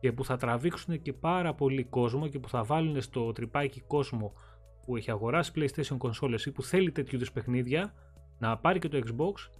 και 0.00 0.12
που 0.12 0.24
θα 0.24 0.36
τραβήξουν 0.36 1.02
και 1.02 1.12
πάρα 1.12 1.54
πολύ 1.54 1.84
κόσμο 1.84 2.28
και 2.28 2.38
που 2.38 2.48
θα 2.48 2.64
βάλουν 2.64 3.02
στο 3.02 3.32
τρυπάκι 3.32 3.80
κόσμο 3.80 4.32
που 4.84 4.96
έχει 4.96 5.10
αγοράσει 5.10 5.52
PlayStation 5.54 5.96
consoles 5.98 6.40
ή 6.46 6.50
που 6.50 6.62
θέλει 6.62 6.92
τέτοιου 6.92 7.16
είδους 7.16 7.32
παιχνίδια 7.32 7.94
να 8.38 8.58
πάρει 8.58 8.78
και 8.78 8.88
το 8.88 8.98
Xbox 8.98 9.50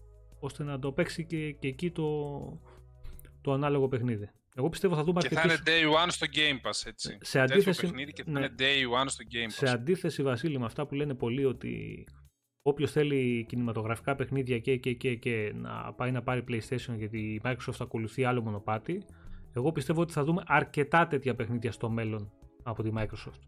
ώστε 0.40 0.64
να 0.64 0.78
το 0.78 0.92
παίξει 0.92 1.24
και, 1.24 1.52
και 1.52 1.68
εκεί 1.68 1.90
το, 1.90 2.06
το 3.40 3.52
ανάλογο 3.52 3.88
παιχνίδι. 3.88 4.30
Εγώ 4.58 4.68
πιστεύω 4.68 4.94
θα 4.94 5.04
δούμε 5.04 5.20
και 5.20 5.28
θα 5.28 5.42
είναι 5.44 5.56
day 5.64 6.04
one 6.04 6.08
στο 6.08 6.26
Game 6.34 6.68
Pass, 6.68 6.82
έτσι. 6.86 7.18
Σε 7.20 7.40
αντίθεση, 7.40 7.92
και 8.12 8.22
θα 8.22 8.30
ναι. 8.30 8.38
είναι 8.38 8.54
day 8.58 9.02
one 9.02 9.06
στο 9.06 9.24
Game 9.32 9.46
Pass. 9.46 9.66
Σε 9.66 9.68
αντίθεση, 9.70 10.22
Βασίλη, 10.22 10.58
με 10.58 10.64
αυτά 10.64 10.86
που 10.86 10.94
λένε 10.94 11.14
πολλοί 11.14 11.44
ότι 11.44 12.04
όποιος 12.62 12.92
θέλει 12.92 13.44
κινηματογραφικά 13.48 14.14
παιχνίδια 14.14 14.58
και, 14.58 14.76
και, 14.76 14.92
και, 14.92 15.14
και 15.14 15.52
να 15.54 15.92
πάει 15.92 16.10
να 16.10 16.22
πάρει 16.22 16.44
PlayStation 16.48 16.94
γιατί 16.96 17.18
η 17.18 17.40
Microsoft 17.44 17.80
ακολουθεί 17.80 18.24
άλλο 18.24 18.42
μονοπάτι, 18.42 19.04
εγώ 19.56 19.72
πιστεύω 19.72 20.00
ότι 20.00 20.12
θα 20.12 20.24
δούμε 20.24 20.42
αρκετά 20.46 21.06
τέτοια 21.06 21.34
παιχνίδια 21.34 21.72
στο 21.72 21.90
μέλλον 21.90 22.32
από 22.62 22.82
τη 22.82 22.90
Microsoft. 22.96 23.40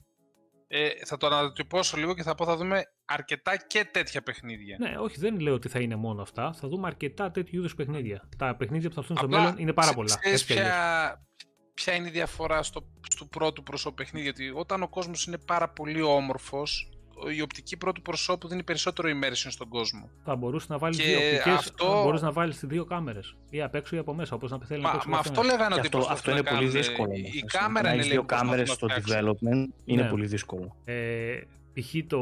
Ε, 0.70 0.89
θα 1.05 1.16
το 1.16 1.26
ανατυπώσω 1.26 1.97
λίγο 1.97 2.14
και 2.14 2.22
θα 2.22 2.35
πω 2.35 2.44
θα 2.44 2.56
δούμε 2.56 2.82
αρκετά 3.05 3.56
και 3.56 3.89
τέτοια 3.93 4.22
παιχνίδια. 4.22 4.76
Ναι, 4.80 4.94
όχι, 4.98 5.18
δεν 5.18 5.40
λέω 5.40 5.55
ότι 5.55 5.68
θα 5.68 5.80
είναι 5.80 5.97
μόνο 5.97 6.22
αυτά. 6.22 6.52
Θα 6.52 6.68
δούμε 6.68 6.86
αρκετά 6.86 7.30
τέτοιου 7.30 7.59
είδους 7.59 7.74
παιχνίδια. 7.74 8.28
Τα 8.36 8.56
παιχνίδια 8.56 8.89
που 8.89 8.94
θα 8.94 9.01
έρθουν 9.01 9.16
στο 9.16 9.28
μέλλον 9.28 9.55
είναι 9.59 9.72
πάρα 9.72 9.93
πολλά. 9.94 10.18
Ξέρεις 10.18 10.44
ποια, 10.44 11.26
ποια 11.74 11.94
είναι 11.94 12.09
η 12.09 12.10
διαφορά 12.10 12.62
στο, 12.62 12.89
στο 13.09 13.24
πρώτο 13.24 13.62
προσώπου 13.62 13.94
παιχνίδι, 13.94 14.24
γιατί 14.24 14.52
όταν 14.55 14.82
ο 14.82 14.89
κόσμος 14.89 15.26
είναι 15.26 15.39
πάρα 15.39 15.68
πολύ 15.68 16.02
όμορφος, 16.02 16.97
η 17.36 17.40
οπτική 17.40 17.77
πρώτου 17.77 18.03
προσώπου 18.03 18.49
δίνει 18.49 18.62
περισσότερο 18.62 19.09
immersion 19.09 19.47
στον 19.49 19.69
κόσμο. 19.69 20.11
Θα 20.24 20.36
μπορούσε 20.36 20.66
να 20.69 20.78
βάλεις 20.78 20.97
δύο 20.97 21.19
οπτικές, 21.19 21.55
αυτό... 21.55 22.03
μπορείς 22.03 22.23
να 22.23 22.32
βάλεις 22.32 22.65
δύο 22.65 22.85
κάμερες 22.85 23.36
ή 23.51 23.62
απ' 23.62 23.74
έξω 23.74 23.97
ή 23.97 23.99
από 23.99 24.15
μέσα, 24.15 24.35
όπως 24.35 24.51
να 24.51 24.59
θέλει 24.59 24.82
να 24.82 24.90
παίξει. 24.90 25.09
Μα 25.09 25.19
αυτό 25.19 25.43
λέγανε 25.43 25.74
ότι 25.74 25.81
αυτό, 25.81 26.07
αυτό 26.11 26.31
είναι 26.31 26.43
πολύ 26.43 26.66
δύσκολο. 26.69 27.12
Η 27.15 27.40
κάμερα 27.47 27.95
είναι 27.95 28.03
δύο 28.03 28.24
κάμερες 28.24 28.70
στο 28.70 28.86
development 28.90 29.66
είναι 29.85 30.03
ναι. 30.03 30.09
πολύ 30.09 30.27
δύσκολο. 30.27 30.77
Ε, 30.85 31.40
π.χ. 31.73 31.95
το... 32.07 32.20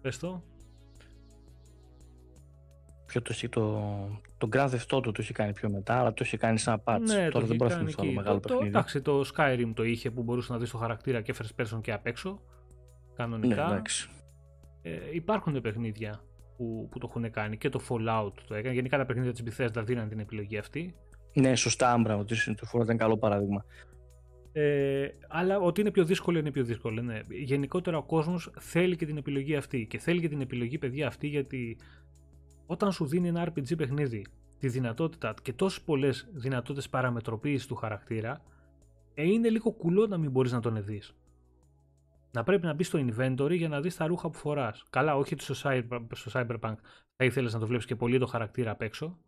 πες 0.00 0.18
το... 0.18 0.42
Ποιο 3.06 3.22
το, 3.22 3.34
το, 3.48 4.20
το 4.38 4.48
Grand 4.52 4.68
Theft 4.70 4.96
Auto 4.96 5.02
το 5.02 5.14
είχε 5.18 5.32
κάνει 5.32 5.52
πιο 5.52 5.70
μετά, 5.70 5.98
αλλά 5.98 6.14
το 6.14 6.22
είχε 6.24 6.36
κάνει 6.36 6.58
σαν 6.58 6.82
patch. 6.84 7.00
Ναι, 7.00 7.28
Τώρα 7.28 7.46
δεν 7.46 7.56
μπορώ 7.56 7.70
να 7.70 7.76
θυμηθώ 7.76 8.02
άλλο 8.02 8.12
μεγάλο 8.12 8.40
το, 8.40 8.48
παιχνίδι. 8.48 8.68
Εντάξει, 8.68 9.00
το 9.00 9.24
Skyrim 9.36 9.70
το 9.74 9.84
είχε 9.84 10.10
που 10.10 10.22
μπορούσε 10.22 10.52
να 10.52 10.58
δεις 10.58 10.70
το 10.70 10.78
χαρακτήρα 10.78 11.20
και 11.20 11.34
first 11.38 11.62
person 11.62 11.80
και 11.80 11.92
απ' 11.92 12.06
έξω 12.06 12.40
κανονικά. 13.18 13.68
Ναι, 13.68 13.82
ε, 14.82 14.98
υπάρχουν 15.12 15.60
παιχνίδια 15.60 16.20
που, 16.56 16.88
που 16.90 16.98
το 16.98 17.06
έχουν 17.10 17.30
κάνει 17.30 17.56
και 17.56 17.68
το 17.68 17.80
Fallout 17.88 18.32
το 18.46 18.54
έκανε. 18.54 18.74
Γενικά 18.74 18.96
τα 18.98 19.06
παιχνίδια 19.06 19.32
της 19.32 19.42
Bethesda 19.42 19.82
δίναν 19.84 20.08
την 20.08 20.18
επιλογή 20.18 20.58
αυτή. 20.58 20.94
Ναι, 21.34 21.56
σωστά, 21.56 21.92
άμπρα, 21.92 22.16
ότι 22.16 22.54
το 22.54 22.68
Fallout 22.72 22.82
ήταν 22.82 22.96
καλό 22.96 23.18
παράδειγμα. 23.18 23.64
Ε, 24.52 25.08
αλλά 25.28 25.58
ότι 25.58 25.80
είναι 25.80 25.90
πιο 25.90 26.04
δύσκολο 26.04 26.38
είναι 26.38 26.50
πιο 26.50 26.64
δύσκολο. 26.64 27.02
Ναι. 27.02 27.20
Γενικότερα 27.28 27.96
ο 27.96 28.02
κόσμος 28.02 28.50
θέλει 28.58 28.96
και 28.96 29.06
την 29.06 29.16
επιλογή 29.16 29.56
αυτή 29.56 29.86
και 29.86 29.98
θέλει 29.98 30.20
και 30.20 30.28
την 30.28 30.40
επιλογή 30.40 30.78
παιδιά 30.78 31.06
αυτή 31.06 31.26
γιατί 31.26 31.76
όταν 32.66 32.92
σου 32.92 33.06
δίνει 33.06 33.28
ένα 33.28 33.48
RPG 33.48 33.76
παιχνίδι 33.76 34.26
τη 34.58 34.68
δυνατότητα 34.68 35.34
και 35.42 35.52
τόσες 35.52 35.80
πολλές 35.80 36.28
δυνατότητες 36.32 36.88
παραμετροποίησης 36.88 37.66
του 37.66 37.74
χαρακτήρα 37.74 38.42
ε, 39.14 39.22
είναι 39.22 39.48
λίγο 39.48 39.70
κουλό 39.70 40.06
να 40.06 40.18
μην 40.18 40.30
μπορείς 40.30 40.52
να 40.52 40.60
τον 40.60 40.84
δεις 40.84 41.14
να 42.30 42.42
πρέπει 42.42 42.66
να 42.66 42.72
μπεις 42.72 42.86
στο 42.86 42.98
inventory 42.98 43.56
για 43.56 43.68
να 43.68 43.80
δεις 43.80 43.96
τα 43.96 44.06
ρούχα 44.06 44.30
που 44.30 44.38
φοράς. 44.38 44.84
Καλά, 44.90 45.16
όχι 45.16 45.34
στο, 45.38 45.54
στο 46.14 46.30
Cyberpunk 46.32 46.74
θα 47.16 47.24
ήθελες 47.24 47.52
να 47.52 47.58
το 47.58 47.66
βλέπεις 47.66 47.86
και 47.86 47.96
πολύ 47.96 48.18
το 48.18 48.26
χαρακτήρα 48.26 48.70
απ' 48.70 48.82
έξω. 48.82 49.18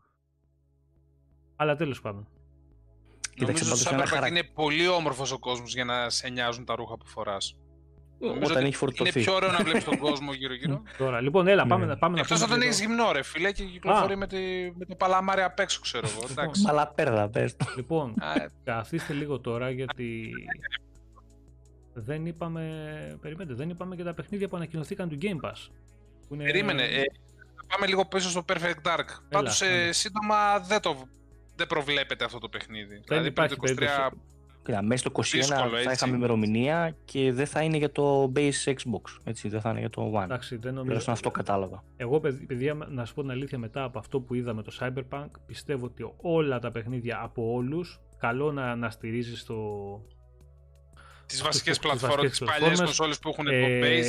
Αλλά 1.57 1.77
τέλος 1.77 2.01
πάντων. 2.01 2.29
Νομίζω 3.41 3.73
ότι 3.73 3.81
στο 3.81 3.91
Cyberpunk 3.91 4.29
είναι 4.29 4.43
πολύ 4.43 4.89
όμορφος 4.89 5.33
ο 5.33 5.39
κόσμος 5.39 5.75
για 5.75 5.85
να 5.85 6.11
σε 6.11 6.29
νοιάζουν 6.29 6.65
τα 6.65 6.75
ρούχα 6.75 6.97
που 6.97 7.07
φοράς. 7.07 7.57
Όταν 8.45 8.65
έχει 8.65 8.75
φορτωθεί. 8.75 9.11
Είναι 9.15 9.25
πιο 9.25 9.35
ωραίο 9.35 9.51
να 9.51 9.59
βλέπεις 9.59 9.85
τον 9.85 9.99
κόσμο 9.99 10.33
γύρω-γύρω. 10.33 10.83
Τώρα, 10.99 11.21
λοιπόν, 11.21 11.47
έλα, 11.47 11.67
πάμε, 11.67 11.87
ναι. 11.87 11.97
πάμε 11.97 12.21
Εκτός 12.21 12.43
όταν 12.43 12.61
έχεις 12.61 12.81
γυμνό, 12.81 13.13
ρε 13.13 13.23
φίλε, 13.23 13.53
και 13.53 13.65
κυκλοφορεί 13.65 14.17
με, 14.17 14.27
τη, 14.27 14.37
με 14.77 14.85
το 14.85 14.95
παλαμάρι 14.95 15.43
απ' 15.43 15.59
έξω, 15.59 15.81
ξέρω 15.81 16.09
εγώ. 16.09 16.27
Λοιπόν, 16.29 16.51
Μαλαπέρδα, 16.65 17.29
πες. 17.29 17.57
Λοιπόν, 17.77 18.15
καθίστε 18.65 19.13
λίγο 19.13 19.41
τώρα 19.41 19.71
γιατί 19.71 20.33
δεν 21.95 22.27
είπαμε, 22.27 22.63
περιμένετε, 23.21 23.55
δεν 23.55 23.71
είπαμε 23.71 23.97
και 23.97 24.03
τα 24.03 24.15
παιχνίδια 24.15 24.49
που 24.49 24.57
ανακοινωθήκαν 24.57 25.09
του 25.09 25.19
Game 25.23 25.49
Pass. 25.49 25.69
είναι... 26.29 26.45
Περίμενε, 26.45 26.83
ε, 26.83 27.03
πάμε 27.67 27.87
λίγο 27.87 28.07
πίσω 28.07 28.29
στο 28.29 28.45
Perfect 28.49 28.89
Dark. 28.89 29.07
Πάντως 29.29 29.63
ε, 29.63 29.93
σύντομα 29.93 30.59
δεν 30.59 30.81
το, 30.81 31.09
δεν 31.57 31.67
προβλέπεται 31.67 32.25
αυτό 32.25 32.39
το 32.39 32.49
παιχνίδι. 32.49 32.95
Δεν 32.95 33.03
δηλαδή, 33.09 33.29
υπάρχει 33.29 33.57
το 33.57 33.63
23... 33.67 34.09
Κοίτα, 34.63 34.83
μέσα 34.83 35.09
στο 35.09 35.39
21 35.39 35.83
θα 35.85 35.93
είχαμε 35.93 36.17
ημερομηνία 36.17 36.97
και 37.05 37.33
δεν 37.33 37.47
θα 37.47 37.63
είναι 37.63 37.77
για 37.77 37.93
το 37.93 38.33
base 38.35 38.65
Xbox. 38.65 39.19
Έτσι, 39.25 39.49
δεν 39.49 39.61
θα 39.61 39.71
είναι 39.71 39.79
για 39.79 39.91
το 39.91 40.13
One. 40.15 40.23
Εντάξει, 40.23 40.57
δεν 40.57 40.75
νομίζω. 40.75 41.13
αυτό 41.13 41.31
κατάλαβα. 41.31 41.85
Εγώ, 41.97 42.21
παιδιά, 42.21 42.75
να 42.75 43.05
σου 43.05 43.15
πω 43.15 43.21
την 43.21 43.31
αλήθεια, 43.31 43.59
μετά 43.59 43.83
από 43.83 43.99
αυτό 43.99 44.21
που 44.21 44.35
είδαμε 44.35 44.63
το 44.63 44.73
Cyberpunk, 44.81 45.29
πιστεύω 45.47 45.85
ότι 45.85 46.13
όλα 46.17 46.59
τα 46.59 46.71
παιχνίδια 46.71 47.21
από 47.23 47.53
όλους, 47.53 48.01
καλό 48.19 48.53
να, 48.53 48.77
να 48.77 48.91
στηρίζεις 48.91 49.45
το. 49.45 49.57
Τις 51.31 51.43
βασικές 51.43 51.79
πλατφόρμες, 51.79 52.31
τις 52.31 52.43
παλιές 52.45 52.79
κονσόλες 52.79 53.19
που 53.19 53.29
έχουν 53.29 53.47
ε, 53.47 53.61
το 53.61 53.87
base 53.87 54.05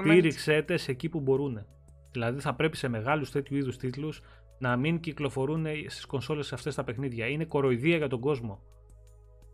Στήριξέ 0.00 0.62
τε 0.62 0.78
εκεί 0.86 1.08
που 1.08 1.20
μπορούν. 1.20 1.66
Δηλαδή 2.10 2.40
θα 2.40 2.54
πρέπει 2.54 2.76
σε 2.76 2.88
μεγάλους 2.88 3.30
τέτοιου 3.30 3.56
είδους 3.56 3.76
τίτλους 3.76 4.20
να 4.58 4.76
μην 4.76 5.00
κυκλοφορούν 5.00 5.66
στις 5.86 6.04
κονσόλες 6.04 6.52
αυτές 6.52 6.74
τα 6.74 6.84
παιχνίδια. 6.84 7.26
Είναι 7.26 7.44
κοροϊδία 7.44 7.96
για 7.96 8.08
τον 8.08 8.20
κόσμο. 8.20 8.62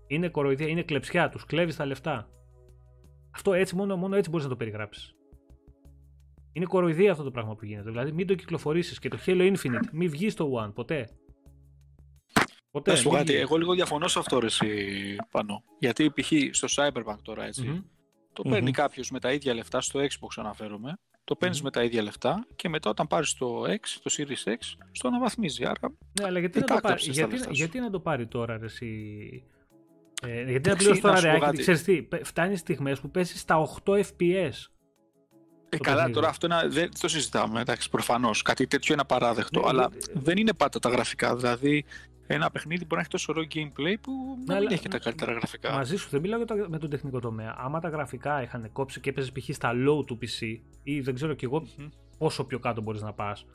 Είναι 0.07 0.29
κοροϊδία, 0.29 0.69
είναι 0.69 0.83
κλεψιά, 0.83 1.29
τους 1.29 1.45
κλέβεις 1.45 1.77
τα 1.77 1.87
λεφτά. 1.87 2.29
Αυτό 3.31 3.53
έτσι, 3.53 3.77
μόνο, 3.77 3.97
μόνο 3.97 4.17
έτσι 4.17 4.31
μπορείς 4.31 4.45
να 4.45 4.53
το 4.53 4.57
περιγράψεις. 4.57 5.15
Είναι 6.53 6.65
κοροϊδία 6.65 7.11
αυτό 7.11 7.25
το 7.25 7.31
πράγμα 7.31 7.55
που 7.55 7.65
γίνεται. 7.65 7.91
Δηλαδή, 7.91 8.13
μην 8.13 8.27
το 8.27 8.35
κυκλοφορήσεις 8.35 8.99
και 8.99 9.09
το 9.09 9.19
Halo 9.27 9.55
Infinite, 9.55 9.89
μην 9.93 10.11
βγεις 10.11 10.33
στο 10.33 10.65
One 10.65 10.73
ποτέ. 10.75 11.09
Ποτέ. 12.71 12.97
Σου 12.97 13.11
κάτι, 13.11 13.35
εγώ 13.35 13.57
λίγο 13.57 13.75
διαφωνώ 13.75 14.09
σε 14.09 14.19
αυτό 14.19 14.39
ρε 14.39 14.49
πάνω. 15.31 15.63
Γιατί 15.79 16.11
π.χ. 16.11 16.33
στο 16.51 16.69
Cyberpunk 16.71 17.19
τώρα 17.23 17.45
έτσι, 17.45 17.85
το 18.33 18.43
παίρνει 18.43 18.71
mm-hmm. 18.71 18.75
κάποιος 18.75 19.11
με 19.11 19.21
τα 19.21 19.33
ίδια 19.33 19.55
λεφτά, 19.55 19.81
στο 19.81 20.01
Xbox 20.01 20.29
αναφέρομαι, 20.37 20.99
το 21.25 21.37
παίρνεις 21.37 21.61
mm-hmm. 21.61 21.63
με 21.63 21.71
τα 21.71 21.83
ίδια 21.83 22.03
λεφτά 22.03 22.47
και 22.57 22.69
μετά 22.69 22.91
όταν 22.91 23.07
πάρεις 23.07 23.35
το 23.35 23.63
X, 23.63 23.99
το 24.03 24.15
Series 24.17 24.49
X, 24.49 24.57
στο 24.93 25.09
αναβαθμίζει. 25.09 25.65
Άρα. 25.65 25.79
Ναι, 26.21 26.27
αλλά 26.27 26.39
γιατί, 26.39 26.59
να 26.59 26.65
το, 26.65 26.79
πάρει, 26.83 27.03
γιατί, 27.11 27.41
γιατί 27.51 27.81
να 27.81 27.91
το 27.91 28.01
πάρει 28.01 28.27
τώρα 28.27 28.59
ρε, 28.59 28.65
εσύ, 28.65 28.89
ε, 30.23 30.51
γιατί 30.51 30.69
να 30.69 30.77
πληρώσει 30.77 31.01
τώρα 31.01 31.21
ρε, 31.21 31.39
ξέρεις 31.57 31.83
τι, 31.83 32.09
φτάνει 32.23 32.57
στιγμές 32.57 33.01
που 33.01 33.11
πέσεις 33.11 33.41
στα 33.41 33.69
8 33.85 33.93
FPS. 33.93 34.53
Ε, 35.73 35.77
καλά, 35.77 36.11
τώρα 36.11 36.29
αυτό 36.29 36.47
είναι, 36.47 36.69
δεν 36.69 36.91
το 37.01 37.09
συζητάμε, 37.09 37.61
εντάξει, 37.61 37.91
προφανώς. 37.91 38.43
Κάτι 38.43 38.67
τέτοιο 38.67 38.93
είναι 38.93 39.03
απαράδεκτο, 39.03 39.61
ναι, 39.61 39.69
αλλά 39.69 39.89
ναι. 39.89 40.21
δεν 40.21 40.37
είναι 40.37 40.53
πάντα 40.53 40.79
τα 40.79 40.89
γραφικά. 40.89 41.37
Δηλαδή, 41.37 41.85
ένα 42.35 42.51
παιχνίδι 42.51 42.83
μπορεί 42.83 42.95
να 42.95 43.01
έχει 43.01 43.11
τόσο 43.11 43.33
ωραίο 43.33 43.45
gameplay 43.55 43.95
που 44.01 44.13
να 44.47 44.59
μην 44.59 44.71
έχει 44.71 44.89
τα 44.89 44.99
καλύτερα 44.99 45.33
γραφικά. 45.33 45.73
Μαζί 45.73 45.97
σου 45.97 46.09
δεν 46.11 46.21
μιλάω 46.21 46.41
με 46.69 46.79
τον 46.79 46.91
τεχνικό 46.91 47.21
τομέα. 47.21 47.55
Άμα 47.59 47.81
τα 47.81 47.89
γραφικά 47.89 48.43
είχαν 48.43 48.73
κόψει 48.73 49.01
και 49.01 49.11
έπαιζες 49.11 49.33
π.χ. 49.33 49.55
στα 49.55 49.73
low 49.73 50.07
του 50.07 50.19
PC 50.23 50.59
ή 50.83 51.01
δεν 51.01 51.15
ξέρω 51.15 51.35
κι 51.35 51.45
εγώ 51.45 51.67
πόσο 52.19 52.45
πιο 52.45 52.59
κάτω 52.59 52.81
μπορείς 52.81 53.03
να 53.03 53.13
πας. 53.13 53.47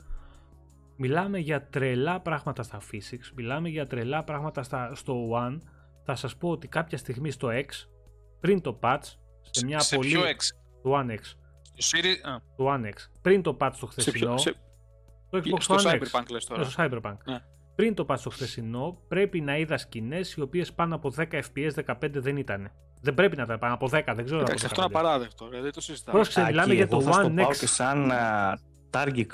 Μιλάμε 0.96 1.38
για 1.38 1.62
τρελά 1.66 2.20
πράγματα 2.20 2.62
στα 2.62 2.80
physics, 2.92 3.30
μιλάμε 3.34 3.68
για 3.68 3.86
τρελά 3.86 4.24
πράγματα 4.24 4.62
στα, 4.62 4.94
στο 4.94 5.30
One 5.32 5.58
θα 6.04 6.14
σας 6.14 6.36
πω 6.36 6.50
ότι 6.50 6.68
κάποια 6.68 6.98
στιγμή 6.98 7.30
στο 7.30 7.48
X, 7.52 7.88
πριν 8.40 8.60
το 8.60 8.78
patch, 8.82 9.00
σε 9.50 9.64
μια 9.64 9.78
σε 9.78 9.96
πολύ... 9.96 10.10
ποιο 10.10 10.22
X? 10.22 10.36
Το 10.82 10.98
One 10.98 11.10
X. 11.10 11.20
Το 11.62 11.86
Series... 11.92 12.40
Το 12.56 12.74
One 12.74 12.84
X. 12.84 12.94
Πριν 13.22 13.42
το 13.42 13.56
patch 13.60 13.72
το 13.80 13.86
χθεσινό... 13.86 14.38
Σε 14.38 14.54
Το 15.30 15.38
Xbox 15.44 15.60
στο 15.60 15.74
One 15.74 15.80
Cyberpunk 15.80 16.22
X. 16.22 16.30
λες 16.30 16.44
τώρα. 16.44 16.64
Στο 16.64 16.82
Cyberpunk. 16.84 17.16
Ναι. 17.24 17.40
Πριν 17.76 17.94
το 17.94 18.06
patch 18.08 18.18
το 18.18 18.30
χθεσινό, 18.30 18.98
πρέπει 19.08 19.40
να 19.40 19.56
είδα 19.56 19.76
σκηνές 19.76 20.32
οι 20.32 20.40
οποίες 20.40 20.72
πάνω 20.72 20.94
από 20.94 21.12
10 21.16 21.22
FPS, 21.22 21.70
15 21.86 21.94
δεν 22.10 22.36
ήταν. 22.36 22.70
Δεν 23.00 23.14
πρέπει 23.14 23.36
να 23.36 23.42
ήταν 23.42 23.58
πάνω 23.58 23.74
από 23.74 23.86
10, 23.92 24.02
δεν 24.14 24.24
ξέρω. 24.24 24.40
Εντάξει, 24.40 24.66
αυτό 24.66 24.82
είναι 24.82 24.90
απαράδεκτο, 24.94 25.48
δεν 25.48 25.72
το 25.72 25.80
συζητάμε. 25.80 26.18
Πρόσεξε, 26.18 26.44
μιλάμε 26.44 26.74
για 26.74 26.88
το 26.88 27.02
One 27.06 27.46
X. 27.46 27.56
και 27.58 27.66
σαν 27.66 28.12
target, 28.90 29.26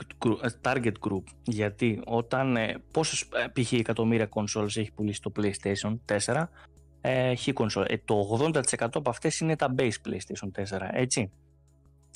target 0.62 0.93
group. 1.09 1.23
Γιατί 1.43 2.02
όταν 2.05 2.56
ε, 2.56 2.74
πόσες 2.90 3.20
ε, 3.20 3.60
π.χ. 3.60 3.73
εκατομμύρια 3.73 4.28
consoles 4.35 4.77
έχει 4.77 4.93
πουλήσει 4.93 5.23
το 5.23 5.32
PlayStation 5.36 5.98
4, 6.24 6.44
ε, 7.01 7.28
έχει 7.28 7.52
console. 7.56 7.85
Ε, 7.89 7.97
το 8.05 8.40
80% 8.52 8.62
από 8.78 9.10
αυτές 9.10 9.40
είναι 9.40 9.56
τα 9.56 9.74
base 9.78 9.97
PlayStation 10.09 10.62
4, 10.62 10.78
έτσι. 10.93 11.31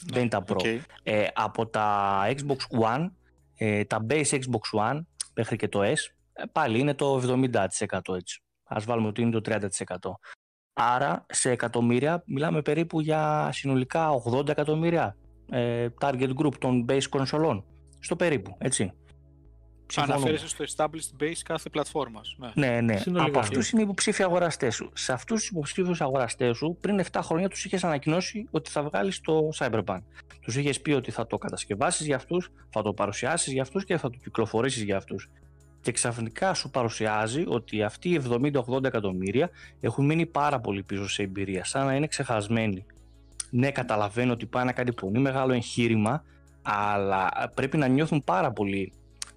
Δεν 0.05 0.21
είναι 0.21 0.31
τα 0.31 0.45
Pro. 0.47 0.57
Okay. 0.57 0.79
Ε, 1.03 1.27
από 1.35 1.67
τα 1.67 2.19
Xbox 2.27 2.81
One, 2.81 3.11
ε, 3.57 3.85
τα 3.85 4.07
base 4.09 4.31
Xbox 4.31 4.81
One 4.81 5.01
μέχρι 5.37 5.57
και 5.57 5.69
το 5.69 5.81
S, 5.83 6.13
ε, 6.33 6.43
πάλι 6.53 6.79
είναι 6.79 6.95
το 6.95 7.17
70% 7.17 8.15
έτσι. 8.15 8.43
Ας 8.65 8.85
βάλουμε 8.85 9.09
ότι 9.09 9.23
είναι 9.23 9.41
το 9.41 9.41
30%. 9.41 10.19
Άρα 10.73 11.27
σε 11.29 11.51
εκατομμύρια 11.51 12.23
μιλάμε 12.27 12.63
περίπου 12.63 13.01
για 13.01 13.49
συνολικά 13.53 14.11
80 14.33 14.49
εκατομμύρια 14.49 15.17
ε, 15.51 15.89
target 16.01 16.31
group 16.41 16.55
των 16.59 16.85
base 16.89 17.05
κονσολών. 17.09 17.65
Στο 17.99 18.17
περίπου, 18.17 18.57
έτσι. 18.59 18.93
Αναφέρεσαι 19.95 20.49
στο 20.49 20.65
established 20.69 21.23
base 21.23 21.41
κάθε 21.45 21.69
πλατφόρμας. 21.69 22.37
Ναι, 22.55 22.67
ναι. 22.67 22.81
ναι. 22.81 23.01
Από 23.21 23.39
αυτούς 23.39 23.71
είναι 23.71 23.81
οι 23.81 23.85
υποψήφοι 23.85 24.23
αγοραστές 24.23 24.75
σου. 24.75 24.91
Σε 24.95 25.13
αυτούς 25.13 25.41
τους 25.41 25.49
υποψήφιους 25.49 26.01
αγοραστές 26.01 26.57
σου, 26.57 26.77
πριν 26.81 27.01
7 27.11 27.21
χρόνια 27.23 27.49
τους 27.49 27.65
είχες 27.65 27.85
ανακοινώσει 27.85 28.49
ότι 28.51 28.71
θα 28.71 28.83
βγάλεις 28.83 29.21
το 29.21 29.49
Cyberpunk. 29.59 30.03
Τους 30.41 30.57
είχες 30.57 30.81
πει 30.81 30.93
ότι 30.93 31.11
θα 31.11 31.27
το 31.27 31.39
κατασκευάσεις 31.39 32.07
για 32.07 32.17
αυτούς, 32.17 32.51
θα 32.71 32.83
το 32.83 32.93
παρουσιάσεις 32.93 33.53
για 33.53 33.63
αυτούς 33.63 33.85
και 33.85 33.97
θα 33.97 34.11
το 34.11 34.19
κυκλοφορήσεις 34.23 34.83
για 34.83 34.97
αυτούς. 34.97 35.31
Και 35.81 35.93
ξαφνικά 35.93 36.55
σου 36.55 36.71
παρουσιάζει 36.71 37.45
ότι 37.47 37.83
αυτοί 37.83 38.09
οι 38.09 38.23
70-80 38.69 38.85
εκατομμύρια 38.85 39.51
έχουν 39.81 40.05
μείνει 40.05 40.27
πάρα 40.27 40.61
πολύ 40.61 40.83
πίσω 40.83 41.09
σε 41.09 41.23
εμπειρία, 41.23 41.65
σαν 41.65 41.87
να 41.87 41.95
είναι 41.95 42.07
ξεχασμένοι 42.07 42.87
ναι, 43.51 43.71
καταλαβαίνω 43.71 44.33
ότι 44.33 44.47
πάει 44.47 44.65
να 44.65 44.73
κάνει 44.73 44.93
πολύ 44.93 45.19
μεγάλο 45.19 45.53
εγχείρημα, 45.53 46.25
αλλά 46.63 47.31
πρέπει 47.55 47.77
να 47.77 47.87
νιώθουν 47.87 48.25
πάρα 48.25 48.53
πολύ 48.53 48.93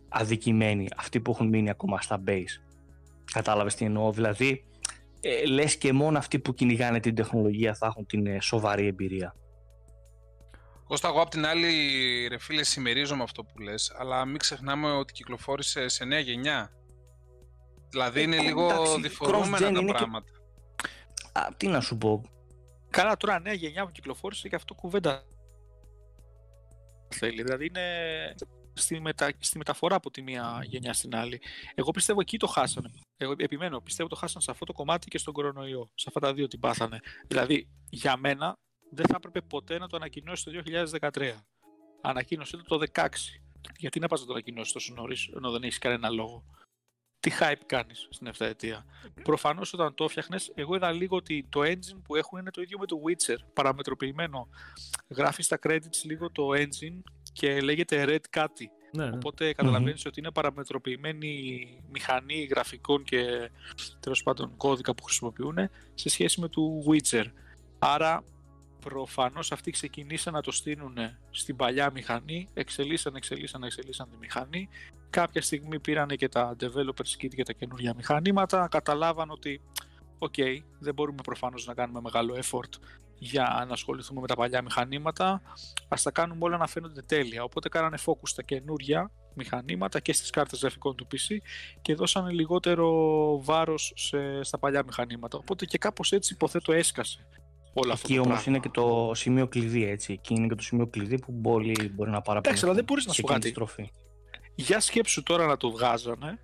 αδικημένοι 0.09 0.87
αυτοί 0.97 1.19
που 1.19 1.31
έχουν 1.31 1.47
μείνει 1.47 1.69
ακόμα 1.69 2.01
στα 2.01 2.23
base. 2.27 2.61
Κατάλαβες 3.31 3.75
τι 3.75 3.85
εννοώ, 3.85 4.11
δηλαδή 4.11 4.65
ε, 5.21 5.45
λες 5.45 5.77
και 5.77 5.93
μόνο 5.93 6.17
αυτοί 6.17 6.39
που 6.39 6.53
κυνηγάνε 6.53 6.99
την 6.99 7.15
τεχνολογία 7.15 7.73
θα 7.73 7.85
έχουν 7.85 8.05
την 8.05 8.27
ε, 8.27 8.41
σοβαρή 8.41 8.87
εμπειρία. 8.87 9.35
Κώστα, 10.87 11.07
εγώ 11.07 11.21
απ' 11.21 11.29
την 11.29 11.45
άλλη, 11.45 11.67
ρε 12.27 12.37
φίλε, 12.37 12.63
συμμερίζομαι 12.63 13.23
αυτό 13.23 13.43
που 13.43 13.59
λες, 13.59 13.93
αλλά 13.97 14.25
μην 14.25 14.37
ξεχνάμε 14.37 14.91
ότι 14.91 15.13
κυκλοφόρησε 15.13 15.87
σε 15.87 16.05
νέα 16.05 16.19
γενιά. 16.19 16.71
Δηλαδή 17.89 18.23
είναι 18.23 18.35
ε, 18.35 18.41
λίγο 18.41 18.97
διφορούμενα 19.01 19.71
τα 19.71 19.83
πράγματα. 19.85 20.31
Α, 21.31 21.47
τι 21.57 21.67
να 21.67 21.81
σου 21.81 21.97
πω, 21.97 22.23
Καλά, 22.89 23.17
τώρα 23.17 23.39
νέα 23.39 23.53
γενιά 23.53 23.85
που 23.85 23.91
κυκλοφόρησε 23.91 24.49
και 24.49 24.55
αυτό 24.55 24.73
κουβέντα 24.73 25.23
θέλει. 27.09 27.43
Δηλαδή 27.43 27.65
είναι 27.65 27.81
στη, 28.79 28.99
μετα... 28.99 29.31
στη 29.39 29.57
μεταφορά 29.57 29.95
από 29.95 30.11
τη 30.11 30.21
μία 30.21 30.61
γενιά 30.63 30.93
στην 30.93 31.15
άλλη. 31.15 31.41
Εγώ 31.75 31.91
πιστεύω 31.91 32.19
εκεί 32.21 32.37
το 32.37 32.47
χάσανε. 32.47 32.89
Εγώ 33.17 33.33
επιμένω, 33.37 33.81
πιστεύω 33.81 34.09
το 34.09 34.15
χάσανε 34.15 34.43
σε 34.43 34.51
αυτό 34.51 34.65
το 34.65 34.73
κομμάτι 34.73 35.07
και 35.07 35.17
στον 35.17 35.33
κορονοϊό. 35.33 35.89
Σε 35.93 36.05
αυτά 36.07 36.19
τα 36.19 36.33
δύο 36.33 36.47
την 36.47 36.59
πάθανε. 36.59 36.99
Δηλαδή, 37.27 37.69
για 37.89 38.17
μένα 38.17 38.53
δεν 38.89 39.05
θα 39.05 39.13
έπρεπε 39.15 39.41
ποτέ 39.41 39.77
να 39.77 39.87
το 39.87 39.95
ανακοινώσει 39.95 40.43
το 40.43 40.51
2013. 41.13 41.33
Ανακοίνωσε 42.01 42.57
το 42.57 42.77
το 42.77 42.85
2016. 42.93 43.07
Γιατί 43.77 43.99
να 43.99 44.07
πας 44.07 44.19
να 44.19 44.25
το 44.25 44.31
ανακοινώσεις 44.31 44.73
τόσο 44.73 44.93
νωρίς, 44.93 45.27
ενώ 45.35 45.51
δεν 45.51 45.63
έχεις 45.63 45.77
κανένα 45.77 46.09
λόγο; 46.09 46.45
Τι 47.19 47.31
hype 47.39 47.61
κάνεις 47.65 48.07
στην 48.09 48.27
7 48.27 48.45
ετία; 48.45 48.85
Προφανώς 49.23 49.73
όταν 49.73 49.93
το 49.95 50.03
έφτιαχνες, 50.03 50.51
εγώ 50.55 50.75
είδα 50.75 50.91
λίγο 50.91 51.15
ότι 51.15 51.47
το 51.49 51.61
engine 51.61 52.01
που 52.03 52.15
έχουν 52.15 52.39
είναι 52.39 52.51
το 52.51 52.61
ίδιο 52.61 52.77
με 52.77 52.85
το 52.85 52.95
Witcher, 53.07 53.37
παραμετροποιημένο. 53.53 54.47
Γράφεις 55.07 55.45
στα 55.45 55.59
credits 55.61 56.03
λίγο 56.03 56.31
το 56.31 56.47
engine 56.53 57.01
και 57.39 57.61
λέγεται 57.61 58.05
Red 58.07 58.25
κάτι. 58.29 58.71
Ναι, 58.91 59.05
ναι. 59.05 59.15
Οπότε 59.15 59.55
ότι 60.05 60.19
είναι 60.19 60.31
παραμετροποιημένη 60.31 61.65
μηχανή 61.91 62.43
γραφικών 62.43 63.03
και 63.03 63.49
τέλος 63.99 64.23
πάντων 64.23 64.53
κώδικα 64.57 64.95
που 64.95 65.03
χρησιμοποιούν 65.03 65.55
σε 65.93 66.09
σχέση 66.09 66.39
με 66.39 66.47
το 66.47 66.61
Witcher. 66.87 67.25
Άρα 67.79 68.23
προφανώς 68.79 69.51
αυτοί 69.51 69.71
ξεκινήσαν 69.71 70.33
να 70.33 70.41
το 70.41 70.51
στείλουν 70.51 70.97
στην 71.29 71.55
παλιά 71.55 71.91
μηχανή, 71.91 72.47
εξελίσσαν, 72.53 73.15
εξελίσσαν, 73.15 73.63
εξελίσσαν 73.63 74.09
τη 74.09 74.17
μηχανή. 74.17 74.69
Κάποια 75.09 75.41
στιγμή 75.41 75.79
πήραν 75.79 76.07
και 76.07 76.29
τα 76.29 76.55
developers 76.59 77.23
kit 77.23 77.33
για 77.33 77.45
τα 77.45 77.53
καινούργια 77.53 77.93
μηχανήματα, 77.95 78.67
καταλάβαν 78.71 79.29
ότι 79.29 79.61
οκ, 80.17 80.33
okay, 80.37 80.57
δεν 80.79 80.93
μπορούμε 80.93 81.21
προφανώς 81.23 81.65
να 81.65 81.73
κάνουμε 81.73 82.01
μεγάλο 82.01 82.37
effort 82.43 82.73
για 83.19 83.65
να 83.67 83.73
ασχοληθούμε 83.73 84.21
με 84.21 84.27
τα 84.27 84.35
παλιά 84.35 84.61
μηχανήματα, 84.61 85.41
ας 85.87 86.03
τα 86.03 86.11
κάνουμε 86.11 86.39
όλα 86.43 86.57
να 86.57 86.67
φαίνονται 86.67 87.01
τέλεια. 87.01 87.43
Οπότε 87.43 87.69
κάνανε 87.69 87.97
focus 88.05 88.27
στα 88.27 88.43
καινούργια 88.43 89.11
μηχανήματα 89.33 89.99
και 89.99 90.13
στις 90.13 90.29
κάρτες 90.29 90.59
γραφικών 90.59 90.95
του 90.95 91.07
PC 91.11 91.37
και 91.81 91.95
δώσανε 91.95 92.31
λιγότερο 92.31 92.89
βάρος 93.43 93.93
σε, 93.95 94.43
στα 94.43 94.59
παλιά 94.59 94.83
μηχανήματα. 94.85 95.37
Οπότε 95.37 95.65
και 95.65 95.77
κάπως 95.77 96.11
έτσι 96.11 96.33
υποθέτω 96.33 96.71
έσκασε 96.71 97.27
Όλα 97.73 97.97
Εκεί 98.03 98.19
όμως 98.19 98.45
είναι 98.45 98.59
και 98.59 98.69
το 98.69 99.11
σημείο 99.13 99.47
κλειδί, 99.47 99.85
έτσι. 99.85 100.13
Εκεί 100.13 100.33
είναι 100.33 100.47
και 100.47 100.55
το 100.55 100.63
σημείο 100.63 100.87
κλειδί 100.87 101.19
που 101.19 101.31
μπορεί, 101.31 101.91
μπορεί 101.93 102.09
να 102.09 102.21
πάρει 102.21 102.37
Εντάξει, 102.37 102.65
αλλά 102.65 102.73
δεν 102.73 102.83
μπορείς 102.83 103.05
να 103.05 103.13
σου 103.13 103.21
κάτι. 103.21 103.49
Στροφή. 103.49 103.91
Για 104.55 104.79
σκέψου 104.79 105.23
τώρα 105.23 105.45
να 105.45 105.57
το 105.57 105.71
βγάζανε 105.71 106.39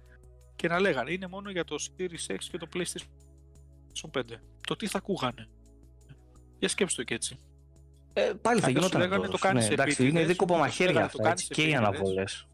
και 0.55 0.67
να 0.67 0.79
λέγανε 0.79 1.11
είναι 1.11 1.27
μόνο 1.27 1.49
για 1.49 1.63
το 1.63 1.75
Series 1.79 2.33
X 2.33 2.37
και 2.51 2.57
το 2.57 2.67
PlayStation 2.73 4.19
5. 4.19 4.21
Το 4.67 4.75
τι 4.75 4.87
θα 4.87 4.97
ακούγανε. 4.97 5.49
Για 6.59 6.69
σκέψου 6.69 6.95
το 6.95 7.03
και 7.03 7.13
έτσι. 7.13 7.39
Ε, 8.13 8.31
πάλι 8.41 8.59
θα 8.59 8.69
γινόταν 8.69 9.01
λέγανε, 9.01 9.27
το 9.27 9.37
κάνεις 9.37 9.67
ναι, 9.67 9.73
εντάξει, 9.73 10.07
είναι 10.07 10.25
δίκοπο 10.25 10.57
μαχαίρια 10.57 11.03
αυτό, 11.03 11.27
έτσι, 11.27 11.47
και 11.47 11.67
οι 11.67 11.75
αναβολές. 11.75 12.47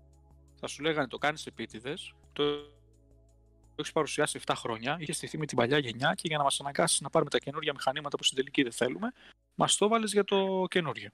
Θα 0.59 0.67
σου 0.67 0.81
λέγανε 0.81 1.07
το 1.07 1.17
κάνεις 1.17 1.45
επίτηδες, 1.45 2.13
το 2.33 2.43
το 3.75 3.77
έχεις 3.81 3.91
παρουσιάσει 3.91 4.39
7 4.45 4.53
χρόνια, 4.55 4.97
είχες 4.99 5.15
στηθεί 5.15 5.37
με 5.37 5.45
την 5.45 5.57
παλιά 5.57 5.77
γενιά 5.77 6.13
και 6.13 6.27
για 6.27 6.37
να 6.37 6.43
μας 6.43 6.59
αναγκάσεις 6.59 7.01
να 7.01 7.09
πάρουμε 7.09 7.29
τα 7.29 7.37
καινούργια 7.37 7.73
μηχανήματα 7.73 8.17
που 8.17 8.23
στην 8.23 8.37
τελική 8.37 8.63
δεν 8.63 8.71
θέλουμε, 8.71 9.11
μας 9.55 9.75
το 9.75 9.87
βάλες 9.87 10.11
για 10.11 10.23
το 10.23 10.65
καινούργιο. 10.69 11.09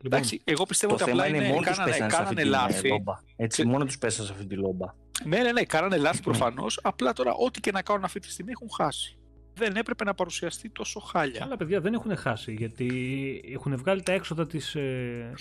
Λοιπόν, 0.00 0.18
Εντάξει, 0.18 0.40
εγώ 0.44 0.64
πιστεύω 0.64 0.94
ότι 0.94 1.02
απλά 1.02 1.26
είναι, 1.28 1.48
μόνο 1.48 1.60
κάνανε, 1.60 2.06
κάνανε 2.06 2.44
λάθη. 2.44 2.88
Λόμπα. 2.88 3.20
Έτσι, 3.36 3.64
μόνο 3.64 3.84
τους 3.84 3.98
πέσανε 3.98 4.26
σε 4.26 4.32
αυτή 4.32 4.46
τη 4.46 4.54
λόμπα. 4.54 4.94
Ναι, 5.24 5.38
ναι, 5.38 5.52
ναι, 5.52 5.64
κάνανε 5.64 5.96
λάθη 5.96 6.22
προφανώς. 6.22 6.80
απλά 6.82 7.12
τώρα, 7.12 7.32
ό,τι 7.34 7.60
και 7.60 7.70
να 7.70 7.82
κάνουν 7.82 8.04
αυτή 8.04 8.20
τη 8.20 8.30
στιγμή 8.30 8.52
έχουν 8.52 8.68
χάσει. 8.76 9.18
Δεν 9.58 9.76
έπρεπε 9.76 10.04
να 10.04 10.14
παρουσιαστεί 10.14 10.70
τόσο 10.70 11.00
χάλια. 11.00 11.42
Αλλά 11.44 11.56
παιδιά 11.56 11.80
δεν 11.80 11.94
έχουν 11.94 12.16
χάσει 12.16 12.52
γιατί 12.52 12.88
έχουν 13.54 13.76
βγάλει 13.76 14.02
τα 14.02 14.12
έξοδα 14.12 14.46
της. 14.46 14.74
Ε, 14.74 15.32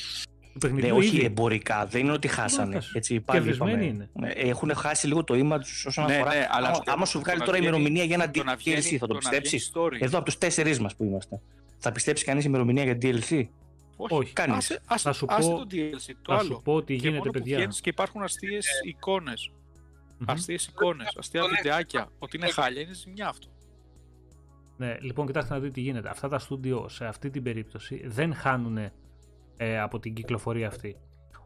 ναι, 0.71 0.91
όχι 0.91 1.25
εμπορικά, 1.25 1.85
δεν 1.85 2.01
είναι 2.01 2.11
ότι 2.11 2.27
χάσανε. 2.27 2.81
Έτσι, 2.93 3.19
πάλι 3.19 3.57
είναι. 3.61 4.09
Ναι, 4.13 4.29
έχουν 4.29 4.75
χάσει 4.75 5.07
λίγο 5.07 5.23
το 5.23 5.35
ίμα 5.35 5.59
τους 5.59 5.85
όσον 5.85 6.05
ναι, 6.05 6.15
αφορά. 6.15 6.33
Ναι, 6.33 6.47
αλλά 6.49 6.67
άμα, 6.67 6.83
άμα 6.85 7.05
σου 7.05 7.19
βγάλει 7.19 7.41
τώρα 7.41 7.57
ημερομηνία 7.57 8.03
για 8.03 8.15
ένα 8.15 8.31
DLC, 8.55 8.95
θα 8.99 9.07
το 9.07 9.15
πιστέψεις; 9.15 9.71
Εδώ 9.99 10.17
από 10.17 10.25
τους 10.25 10.37
τέσσερις 10.37 10.79
μας 10.79 10.95
που 10.95 11.03
είμαστε. 11.03 11.41
Θα 11.77 11.91
πιστέψει 11.91 12.25
κανείς 12.25 12.45
ημερομηνία 12.45 12.83
για 12.83 12.97
DLC. 13.01 13.47
Όχι, 13.97 14.33
κάνεις. 14.33 14.79
Θα 14.97 15.13
σου 15.13 15.25
πω, 15.25 15.35
το 15.35 15.67
DLC, 15.71 16.11
το 16.21 16.37
θα 16.37 16.43
σου 16.43 16.61
πω 16.63 16.73
ότι 16.73 16.93
γίνεται, 16.93 17.29
παιδιά. 17.29 17.65
Και 17.65 17.89
υπάρχουν 17.89 18.23
αστείες 18.23 18.67
εικόνες. 18.85 19.51
Αστείες 20.25 20.65
εικόνες, 20.65 21.15
αστεία 21.17 21.43
βιντεάκια. 21.55 22.09
Ότι 22.19 22.37
είναι 22.37 22.49
χάλια, 22.49 22.81
είναι 22.81 22.93
ζημιά 22.93 23.27
αυτό. 23.27 23.47
Ναι, 24.77 24.97
λοιπόν, 24.99 25.25
κοιτάξτε 25.25 25.53
να 25.53 25.59
δείτε 25.59 25.71
τι 25.71 25.81
γίνεται. 25.81 26.09
Αυτά 26.09 26.27
τα 26.27 26.39
στούντιο 26.39 26.87
σε 26.89 27.05
αυτή 27.05 27.29
την 27.29 27.43
περίπτωση 27.43 28.07
δεν 28.07 28.33
χάνουν 28.33 28.77
ε, 29.57 29.79
από 29.79 29.99
την 29.99 30.13
κυκλοφορία 30.13 30.67
αυτή. 30.67 30.97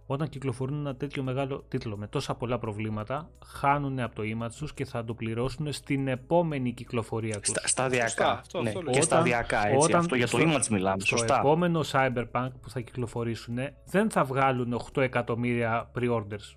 Όταν 0.05 0.29
κυκλοφορούν 0.29 0.79
ένα 0.79 0.95
τέτοιο 0.95 1.23
μεγάλο 1.23 1.65
τίτλο 1.67 1.97
με 1.97 2.07
τόσα 2.07 2.35
πολλά 2.35 2.59
προβλήματα, 2.59 3.29
χάνουν 3.45 3.99
από 3.99 4.15
το 4.15 4.21
image 4.25 4.51
τους 4.57 4.73
και 4.73 4.85
θα 4.85 5.03
το 5.03 5.13
πληρώσουν 5.13 5.73
στην 5.73 6.07
επόμενη 6.07 6.73
κυκλοφορία 6.73 7.39
τους. 7.39 7.47
Στα, 7.47 7.67
σταδιακά. 7.67 8.31
Αυτό, 8.31 8.61
ναι. 8.61 8.71
και 8.71 9.01
σταδιακά, 9.01 9.67
έτσι. 9.67 9.85
Όταν, 9.87 9.99
αυτό, 9.99 10.15
για 10.15 10.27
το 10.27 10.37
image 10.37 10.67
μιλάμε. 10.67 11.01
Στο 11.01 11.33
επόμενο 11.39 11.81
Cyberpunk 11.91 12.49
που 12.61 12.69
θα 12.69 12.79
κυκλοφορήσουν 12.79 13.57
δεν 13.85 14.09
θα 14.09 14.23
βγάλουν 14.23 14.81
8 14.93 15.01
εκατομμύρια 15.01 15.91
pre-orders. 15.95 16.55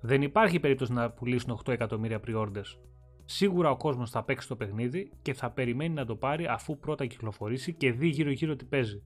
Δεν 0.00 0.22
υπάρχει 0.22 0.60
περίπτωση 0.60 0.92
να 0.92 1.10
πουλήσουν 1.10 1.60
8 1.64 1.72
εκατομμύρια 1.72 2.20
pre-orders. 2.26 2.78
Σίγουρα 3.34 3.70
ο 3.70 3.76
κόσμος 3.76 4.10
θα 4.10 4.22
παίξει 4.22 4.48
το 4.48 4.56
παιχνίδι 4.56 5.12
και 5.22 5.34
θα 5.34 5.50
περιμένει 5.50 5.94
να 5.94 6.06
το 6.06 6.16
πάρει 6.16 6.46
αφού 6.46 6.78
πρώτα 6.78 7.06
κυκλοφορήσει 7.06 7.74
και 7.74 7.92
δει 7.92 8.08
γύρω 8.08 8.30
γύρω 8.30 8.56
τι 8.56 8.64
παίζει. 8.64 9.02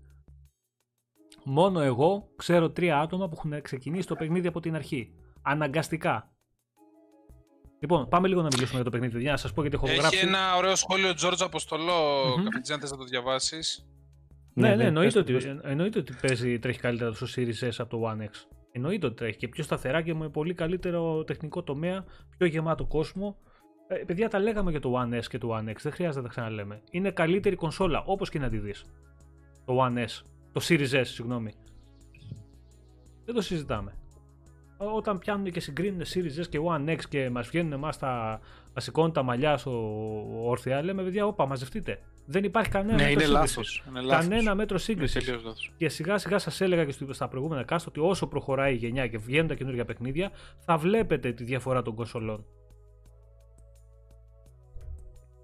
Μόνο 1.45 1.81
εγώ 1.81 2.29
ξέρω 2.37 2.71
τρία 2.71 2.99
άτομα 2.99 3.29
που 3.29 3.35
έχουν 3.37 3.63
ξεκινήσει 3.63 4.07
το 4.07 4.15
παιχνίδι 4.15 4.47
από 4.47 4.61
την 4.61 4.75
αρχή. 4.75 5.13
Αναγκαστικά. 5.43 6.31
Λοιπόν, 7.81 8.09
πάμε 8.09 8.29
λίγο 8.29 8.43
να 8.43 8.49
μιλήσουμε 8.53 8.75
για 8.75 8.85
το 8.85 8.91
παιχνίδι. 8.91 9.21
Για 9.21 9.31
να 9.31 9.37
σας 9.37 9.53
πω 9.53 9.61
γιατί 9.61 9.77
έχω 9.77 9.87
Έχει 9.87 9.97
γράψει. 9.97 10.17
Έχει 10.17 10.27
ένα 10.27 10.57
ωραίο 10.57 10.75
σχόλιο 10.75 11.15
Τζόρτζ 11.15 11.43
Αποστολό. 11.43 12.35
Mm-hmm. 12.35 12.73
αν 12.73 12.81
θες 12.81 12.91
να 12.91 12.97
το 12.97 13.05
διαβάσεις; 13.05 13.87
Ναι, 14.53 14.69
ναι, 14.69 14.75
ναι, 14.75 14.85
εννοείται, 14.85 15.19
ότι, 15.19 15.59
εννοείται 15.63 15.99
ότι 15.99 16.15
παίζει, 16.21 16.59
τρέχει 16.59 16.79
καλύτερα 16.79 17.13
το 17.13 17.27
Series 17.37 17.69
S 17.69 17.75
από 17.79 17.91
το 17.91 18.11
One 18.11 18.23
X. 18.23 18.31
Εννοείται 18.73 19.07
ότι 19.07 19.15
τρέχει 19.17 19.37
και 19.37 19.49
πιο 19.49 19.63
σταθερά 19.63 20.03
και 20.03 20.15
με 20.15 20.29
πολύ 20.29 20.55
καλύτερο 20.55 21.25
τεχνικό 21.25 21.63
τομέα, 21.63 22.05
πιο 22.39 22.47
γεμάτο 22.47 22.87
κόσμο. 22.87 23.37
Ε, 23.89 23.95
παιδιά, 23.95 24.29
τα 24.29 24.39
λέγαμε 24.39 24.71
για 24.71 24.81
το 24.81 24.93
One 25.03 25.19
S 25.19 25.25
και 25.25 25.39
το 25.39 25.57
One 25.57 25.69
X, 25.69 25.77
δεν 25.83 25.93
χρειάζεται 25.93 26.21
να 26.21 26.23
τα 26.23 26.29
ξαναλέμε. 26.29 26.83
Είναι 26.91 27.11
καλύτερη 27.11 27.57
κονσόλα, 27.57 28.03
όπως 28.07 28.31
και 28.31 28.39
να 28.39 28.49
τη 28.49 28.59
δεις. 28.59 28.85
Το 29.65 29.85
One 29.87 29.99
S. 29.99 30.25
Το 30.53 30.61
Series 30.69 31.01
S, 31.01 31.03
συγγνώμη. 31.05 31.53
Δεν 33.25 33.35
το 33.35 33.41
συζητάμε. 33.41 33.95
Όταν 34.77 35.19
πιάνουν 35.19 35.51
και 35.51 35.61
συγκρίνουν 35.61 36.03
Series 36.15 36.43
S 36.43 36.47
και 36.49 36.59
One 36.63 36.89
X 36.89 36.99
και 37.09 37.31
μας 37.31 37.49
βγαίνουν 37.49 37.73
εμάς 37.73 37.99
τα, 37.99 38.41
τα 38.73 38.81
σηκώνουν 38.81 39.13
τα 39.13 39.23
μαλλιά 39.23 39.57
στο 39.57 39.93
όρθια, 40.45 40.83
λέμε 40.83 41.03
παιδιά, 41.03 41.27
όπα, 41.27 41.47
μαζευτείτε. 41.47 42.01
Δεν 42.27 42.45
υπάρχει 42.45 42.71
κανένα 42.71 43.03
ναι, 43.03 43.15
μέτρο 43.15 43.39
είναι 43.39 43.47
σύγκριση. 43.47 43.83
Κανένα 44.09 44.55
μέτρο 44.55 44.79
σύγκριση. 44.79 45.21
Και 45.77 45.89
σιγά 45.89 46.19
σιγά 46.19 46.39
σας 46.39 46.61
έλεγα 46.61 46.85
και 46.85 46.95
στα 47.11 47.29
προηγούμενα 47.29 47.65
cast 47.69 47.85
ότι 47.89 48.01
όσο 48.01 48.27
προχωράει 48.27 48.73
η 48.73 48.77
γενιά 48.77 49.07
και 49.07 49.19
βγαίνουν 49.19 49.49
τα 49.49 49.55
καινούργια 49.55 49.85
παιχνίδια, 49.85 50.31
θα 50.65 50.77
βλέπετε 50.77 51.33
τη 51.33 51.45
διαφορά 51.45 51.83
των 51.83 51.95
κονσολών. 51.95 52.45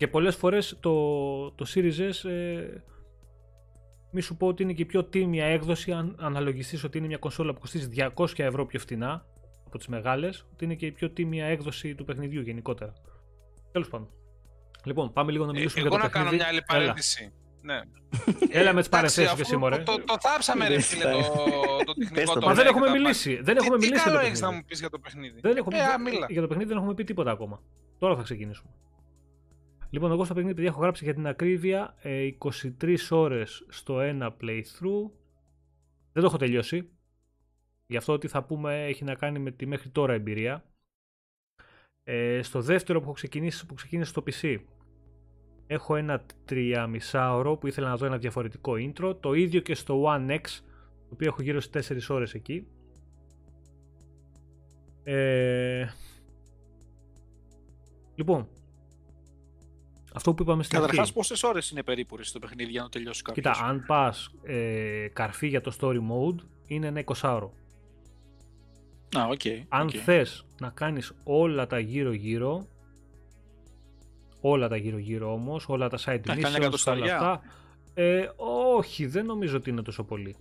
Και 0.03 0.09
πολλές 0.09 0.37
φορές 0.37 0.77
το, 0.81 1.51
το 1.51 1.67
Series 1.75 2.11
S 2.11 2.29
ε, 2.31 2.83
μη 4.11 4.21
σου 4.21 4.37
πω 4.37 4.47
ότι 4.47 4.63
είναι 4.63 4.73
και 4.73 4.83
η 4.83 4.85
πιο 4.85 5.05
τίμια 5.05 5.45
έκδοση 5.45 5.93
αν 5.93 6.17
αναλογιστείς 6.21 6.85
ότι 6.85 6.99
είναι 6.99 7.07
μια 7.07 7.17
κονσόλα 7.17 7.53
που 7.53 7.61
κοστίζει 7.61 7.89
200 8.15 8.27
ευρώ 8.37 8.67
πιο 8.67 8.79
φθηνά 8.79 9.27
από 9.67 9.79
τις 9.79 9.87
μεγάλες, 9.87 10.47
ότι 10.53 10.65
είναι 10.65 10.75
και 10.75 10.87
η 10.87 10.93
πιο 10.93 11.11
τίμια 11.11 11.47
έκδοση 11.47 11.95
του 11.95 12.05
παιχνιδιού 12.05 12.41
γενικότερα. 12.41 12.93
Τέλος 13.73 13.89
πάντων. 13.89 14.09
Λοιπόν, 14.85 15.13
πάμε 15.13 15.33
λίγο 15.33 15.45
να 15.45 15.53
μιλήσουμε 15.53 15.87
ε, 15.87 15.89
για 15.89 15.99
το 15.99 16.07
παιχνίδι. 16.07 16.25
Εγώ 16.25 16.25
να 16.25 16.31
κάνω 16.31 16.37
μια 16.37 16.47
άλλη 16.47 16.63
παρένθεση. 16.63 17.33
Ναι. 17.63 17.81
Έλα 18.61 18.73
με 18.73 18.81
τις 18.81 18.89
παρεθέσει 18.89 19.35
και 19.35 19.41
εσύ, 19.41 19.57
μωρέ. 19.57 19.79
Το, 19.79 19.95
το, 19.95 20.05
το 20.05 20.17
θάψαμε, 20.21 20.69
ρε 20.69 20.81
φίλε, 20.81 21.03
το, 21.03 21.19
το 21.85 21.93
τεχνικό 21.93 22.33
το 22.39 22.47
Μα 22.47 22.55
δεν 22.55 22.67
έχουμε 22.67 22.91
μιλήσει. 22.91 23.41
Δεν 23.43 23.57
έχουμε 23.57 23.79
τι, 23.79 23.85
μιλήσει. 23.85 24.05
Τι 24.05 24.11
καλό 24.11 24.21
έχεις 24.21 24.41
να 24.41 24.51
μου 24.51 24.65
πεις 24.67 24.79
για 24.81 24.91
το 24.91 24.99
παιχνίδι. 24.99 25.41
Δεν 25.41 25.57
έχουμε, 25.57 25.79
ε, 25.79 25.83
για 26.29 26.41
το 26.41 26.47
παιχνίδι 26.47 26.69
δεν 26.69 26.79
έχουμε 26.79 26.95
πει 26.95 27.05
τίποτα 27.05 27.31
ακόμα. 27.31 27.61
Τώρα 27.99 28.17
θα 28.17 28.23
ξεκινήσουμε. 28.23 28.71
Λοιπόν, 29.93 30.11
εγώ 30.11 30.25
στο 30.25 30.35
παιχνίδι 30.35 30.55
παιδιά 30.55 30.71
έχω 30.71 30.81
γράψει 30.81 31.05
για 31.05 31.15
την 31.15 31.27
ακρίβεια 31.27 31.95
23 32.03 32.83
ε, 32.83 33.15
ώρες 33.15 33.67
στο 33.69 34.01
ένα 34.01 34.37
playthrough. 34.41 35.11
Δεν 36.13 36.23
το 36.23 36.25
έχω 36.25 36.37
τελειώσει. 36.37 36.91
Γι' 37.87 37.97
αυτό 37.97 38.13
ότι 38.13 38.29
θα 38.29 38.45
πούμε 38.45 38.87
έχει 38.87 39.05
να 39.05 39.15
κάνει 39.15 39.39
με 39.39 39.51
τη 39.51 39.67
μέχρι 39.67 39.89
τώρα 39.89 40.13
εμπειρία. 40.13 40.65
Ε, 42.05 42.43
στο 42.43 42.61
δεύτερο 42.61 42.99
που 42.99 43.05
έχω 43.05 43.13
ξεκινήσει, 43.13 43.67
που 43.67 43.75
ξεκίνησε 43.75 44.11
στο 44.11 44.23
PC 44.27 44.59
έχω 45.67 45.97
ένα 45.97 46.27
3,5 46.49 47.31
ώρο 47.33 47.57
που 47.57 47.67
ήθελα 47.67 47.89
να 47.89 47.97
δω 47.97 48.07
ένα 48.07 48.19
διαφορετικό 48.19 48.73
intro. 48.77 49.17
Το 49.21 49.33
ίδιο 49.33 49.61
και 49.61 49.75
στο 49.75 50.05
One 50.07 50.31
X, 50.31 50.41
το 51.09 51.11
οποίο 51.13 51.27
έχω 51.27 51.43
γύρω 51.43 51.61
στις 51.61 52.09
4 52.11 52.15
ώρες 52.15 52.35
εκεί. 52.35 52.67
Ε, 55.03 55.87
λοιπόν, 58.15 58.49
αυτό 60.15 60.35
που 60.35 60.43
είπαμε 60.43 60.63
στην 60.63 60.79
Καταρχάς, 60.79 60.99
αρχή. 60.99 61.13
Καταρχά, 61.13 61.29
πόσες 61.29 61.51
ώρες 61.51 61.71
είναι 61.71 61.83
περίπου 61.83 62.25
στο 62.25 62.39
παιχνίδι 62.39 62.71
για 62.71 62.83
να 62.83 62.89
τελειώσει 62.89 63.23
κάποιος; 63.23 63.55
Κοίτα, 63.57 63.67
αν 63.67 63.85
πας 63.87 64.31
ε, 64.43 65.09
καρφί 65.13 65.47
για 65.47 65.61
το 65.61 65.77
story 65.81 65.97
mode, 65.97 66.45
είναι 66.67 66.87
ένα 66.87 67.05
20 67.05 67.15
ώρο. 67.23 67.53
Α, 69.17 69.29
okay, 69.29 69.63
Αν 69.69 69.89
okay. 69.89 69.97
θες 69.97 70.45
να 70.61 70.69
κάνεις 70.71 71.13
όλα 71.25 71.67
τα 71.67 71.79
γύρω-γύρω, 71.79 72.67
όλα 74.41 74.69
τα 74.69 74.77
γύρω-γύρω 74.77 75.33
όμως, 75.33 75.69
όλα 75.69 75.89
τα 75.89 75.99
site 76.05 76.21
missions, 76.27 76.85
όλα 76.87 77.15
αυτά. 77.15 77.41
Ε, 77.95 78.29
όχι, 78.77 79.07
δεν 79.07 79.27
νομίζω 79.27 79.57
ότι 79.57 79.71
είναι 79.71 79.83
τόσο 79.83 80.05
πολύ. 80.05 80.37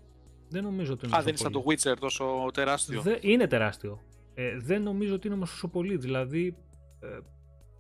Δεν 0.50 0.64
νομίζω 0.64 0.94
ότι 0.94 1.06
είναι 1.06 1.16
Α, 1.16 1.20
δεν 1.20 1.28
είναι 1.28 1.38
σαν 1.38 1.52
το 1.52 1.64
Witcher 1.68 1.98
τόσο 2.00 2.50
τεράστιο. 2.54 3.02
Δε, 3.02 3.18
είναι 3.22 3.48
τεράστιο. 3.48 4.00
Ε, 4.34 4.60
δεν 4.60 4.84
νομίζω 4.84 5.14
ότι 5.14 5.28
είναι 5.28 5.36
όμως 5.36 5.52
τόσο 5.52 5.68
πολύ. 5.68 5.98
Δηλαδή, 5.98 6.56
ε, 7.00 7.08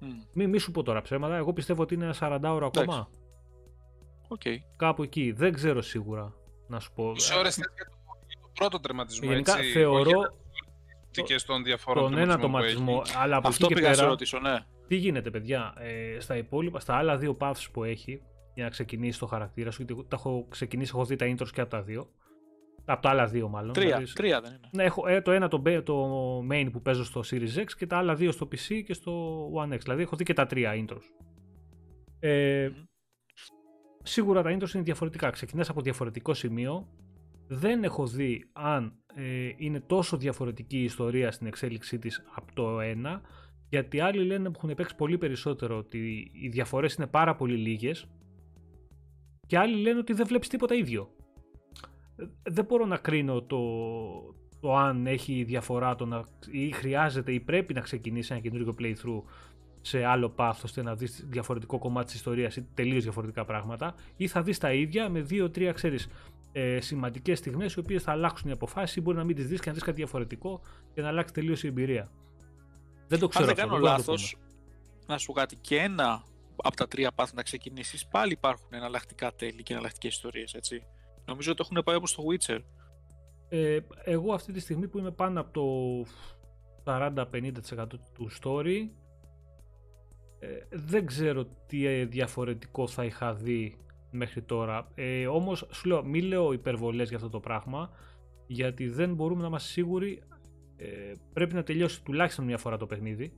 Mm. 0.01 0.05
Μη, 0.33 0.47
μη 0.47 0.57
σου 0.57 0.71
πω 0.71 0.83
τώρα 0.83 1.01
ψέματα. 1.01 1.35
Εγώ 1.35 1.53
πιστεύω 1.53 1.81
ότι 1.81 1.93
είναι 1.93 2.03
ένα 2.03 2.15
40 2.19 2.39
ώρα 2.43 2.65
ακόμα. 2.65 3.09
Okay. 4.27 4.55
Κάπου 4.75 5.03
εκεί. 5.03 5.31
Δεν 5.31 5.53
ξέρω 5.53 5.81
σίγουρα 5.81 6.33
να 6.67 6.79
σου 6.79 6.91
πω. 6.93 7.11
Τι 7.11 7.35
ώρες 7.37 7.55
για 7.55 7.69
το 8.41 8.49
πρώτο 8.53 8.79
τερματισμό. 8.79 9.29
Γενικά 9.31 9.57
έτσι, 9.57 9.71
θεωρώ. 9.71 10.39
Και 11.11 11.37
στον 11.37 11.63
διαφορών 11.63 12.03
τον 12.03 12.17
ένα 12.17 12.39
τερματισμό. 12.39 13.01
Αλλά 13.17 13.35
από 13.35 13.47
Αυτό 13.47 13.67
πήγα 13.67 13.95
να 13.95 14.05
ρωτήσω, 14.05 14.39
ναι. 14.39 14.65
Τι 14.87 14.95
γίνεται, 14.95 15.29
παιδιά, 15.29 15.73
ε, 15.77 16.19
στα 16.19 16.37
υπόλοιπα, 16.37 16.79
στα 16.79 16.95
άλλα 16.95 17.17
δύο 17.17 17.37
paths 17.39 17.65
που 17.71 17.83
έχει 17.83 18.21
για 18.53 18.63
να 18.63 18.69
ξεκινήσει 18.69 19.19
το 19.19 19.25
χαρακτήρα 19.25 19.71
σου, 19.71 19.83
γιατί 19.83 20.05
τα 20.07 20.15
έχω 20.15 20.45
ξεκινήσει, 20.49 20.91
έχω 20.95 21.05
δει 21.05 21.15
τα 21.15 21.25
intros 21.25 21.49
και 21.53 21.61
από 21.61 21.69
τα 21.69 21.81
δύο. 21.81 22.09
Από 22.85 23.01
τα 23.01 23.09
άλλα 23.09 23.25
δύο 23.25 23.47
μάλλον. 23.47 23.73
Τρία, 23.73 23.87
δηλαδή, 23.87 24.13
τρία 24.13 24.41
δεν 24.41 24.51
είναι. 24.51 24.69
Ναι, 24.71 24.83
έχω 24.83 25.07
ε, 25.07 25.21
το 25.21 25.31
ένα 25.31 25.47
το, 25.47 25.61
το 25.83 26.39
main 26.51 26.69
που 26.71 26.81
παίζω 26.81 27.03
στο 27.03 27.21
Series 27.31 27.59
X 27.59 27.65
και 27.77 27.87
τα 27.87 27.97
άλλα 27.97 28.15
δύο 28.15 28.31
στο 28.31 28.47
PC 28.51 28.83
και 28.85 28.93
στο 28.93 29.45
One 29.53 29.73
X. 29.73 29.79
Δηλαδή 29.79 30.01
έχω 30.01 30.15
δει 30.15 30.23
και 30.23 30.33
τα 30.33 30.45
τρία 30.45 30.85
intros. 30.85 31.03
Ε, 32.19 32.69
Σίγουρα 34.03 34.41
τα 34.41 34.49
intros 34.49 34.73
είναι 34.73 34.83
διαφορετικά. 34.83 35.29
Ξεκινάς 35.29 35.69
από 35.69 35.81
διαφορετικό 35.81 36.33
σημείο. 36.33 36.87
Δεν 37.47 37.83
έχω 37.83 38.07
δει 38.07 38.49
αν 38.53 38.93
ε, 39.15 39.49
είναι 39.57 39.79
τόσο 39.79 40.17
διαφορετική 40.17 40.77
η 40.77 40.83
ιστορία 40.83 41.31
στην 41.31 41.47
εξέλιξή 41.47 41.99
της 41.99 42.23
από 42.35 42.53
το 42.53 42.79
ένα 42.79 43.21
γιατί 43.69 43.99
άλλοι 43.99 44.23
λένε 44.23 44.49
που 44.49 44.59
έχουν 44.63 44.75
παίξει 44.75 44.95
πολύ 44.95 45.17
περισσότερο 45.17 45.77
ότι 45.77 46.31
οι 46.33 46.47
διαφορές 46.47 46.93
είναι 46.93 47.07
πάρα 47.07 47.35
πολύ 47.35 47.55
λίγες 47.55 48.07
και 49.47 49.57
άλλοι 49.57 49.81
λένε 49.81 49.99
ότι 49.99 50.13
δεν 50.13 50.27
βλέπεις 50.27 50.47
τίποτα 50.47 50.75
ίδιο 50.75 51.15
δεν 52.43 52.65
μπορώ 52.65 52.85
να 52.85 52.97
κρίνω 52.97 53.41
το, 53.41 53.59
το 54.59 54.75
αν 54.75 55.07
έχει 55.07 55.43
διαφορά 55.43 55.95
το 55.95 56.05
να, 56.05 56.23
ή 56.51 56.71
χρειάζεται 56.71 57.31
ή 57.31 57.39
πρέπει 57.39 57.73
να 57.73 57.81
ξεκινήσει 57.81 58.33
ένα 58.33 58.41
καινούργιο 58.41 58.75
playthrough 58.79 59.21
σε 59.81 60.03
άλλο 60.03 60.33
path 60.37 60.59
ώστε 60.63 60.81
να 60.81 60.95
δεις 60.95 61.25
διαφορετικό 61.29 61.77
κομμάτι 61.79 62.05
της 62.05 62.15
ιστορίας 62.15 62.55
ή 62.55 62.67
τελείως 62.73 63.03
διαφορετικά 63.03 63.45
πράγματα 63.45 63.95
ή 64.17 64.27
θα 64.27 64.41
δεις 64.41 64.57
τα 64.57 64.73
ίδια 64.73 65.09
με 65.09 65.21
δύο-τρία 65.21 65.71
ξέρεις 65.71 66.07
ε, 66.51 66.79
σημαντικές 66.81 67.37
στιγμές 67.37 67.73
οι 67.73 67.79
οποίες 67.79 68.03
θα 68.03 68.11
αλλάξουν 68.11 68.49
οι 68.49 68.51
αποφάσεις 68.51 68.95
ή 68.95 69.01
μπορεί 69.01 69.17
να 69.17 69.23
μην 69.23 69.35
τις 69.35 69.47
δεις 69.47 69.59
και 69.59 69.67
να 69.67 69.73
δεις 69.73 69.83
κάτι 69.83 69.97
διαφορετικό 69.97 70.61
και 70.93 71.01
να 71.01 71.07
αλλάξει 71.07 71.33
τελείως 71.33 71.63
η 71.63 71.67
εμπειρία. 71.67 72.11
Δεν 73.07 73.19
το 73.19 73.27
ξέρω. 73.27 73.47
Αν 73.47 73.55
δεν 73.55 73.65
κάνω 73.65 73.77
λάθος, 73.77 74.37
να 75.07 75.17
σου 75.17 75.31
κάτι 75.31 75.55
και 75.55 75.77
ένα 75.77 76.23
από 76.55 76.75
τα 76.75 76.87
τρία 76.87 77.11
πάθη 77.11 77.35
να 77.35 77.43
ξεκινήσεις, 77.43 78.07
πάλι 78.07 78.31
υπάρχουν 78.31 78.67
εναλλακτικά 78.69 79.33
τέλη 79.35 79.63
και 79.63 79.73
εναλλακτικές 79.73 80.15
ιστορίες, 80.15 80.53
έτσι. 80.53 80.83
Νομίζω 81.25 81.51
ότι 81.51 81.61
έχουν 81.63 81.83
πάει 81.83 81.95
όπως 81.95 82.15
το 82.15 82.23
Witcher. 82.31 82.59
Ε, 83.49 83.79
εγώ 84.03 84.33
αυτή 84.33 84.51
τη 84.51 84.59
στιγμή 84.59 84.87
που 84.87 84.97
είμαι 84.97 85.11
πάνω 85.11 85.39
από 85.39 85.51
το 85.51 86.09
40-50% 86.85 87.85
του 88.13 88.29
story 88.41 88.89
ε, 90.39 90.47
δεν 90.69 91.05
ξέρω 91.05 91.45
τι 91.67 91.85
ε, 91.85 92.05
διαφορετικό 92.05 92.87
θα 92.87 93.05
είχα 93.05 93.33
δει 93.33 93.77
μέχρι 94.11 94.41
τώρα. 94.41 94.91
Ε, 94.95 95.27
όμως 95.27 95.67
σου 95.71 95.87
λέω, 95.87 96.03
μη 96.03 96.21
λέω 96.21 96.53
υπερβολές 96.53 97.07
για 97.07 97.17
αυτό 97.17 97.29
το 97.29 97.39
πράγμα 97.39 97.89
γιατί 98.47 98.89
δεν 98.89 99.13
μπορούμε 99.13 99.41
να 99.41 99.47
είμαστε 99.47 99.69
σίγουροι 99.69 100.23
ε, 100.77 101.13
πρέπει 101.33 101.53
να 101.53 101.63
τελειώσει 101.63 102.03
τουλάχιστον 102.03 102.45
μια 102.45 102.57
φορά 102.57 102.77
το 102.77 102.85
παιχνίδι 102.85 103.33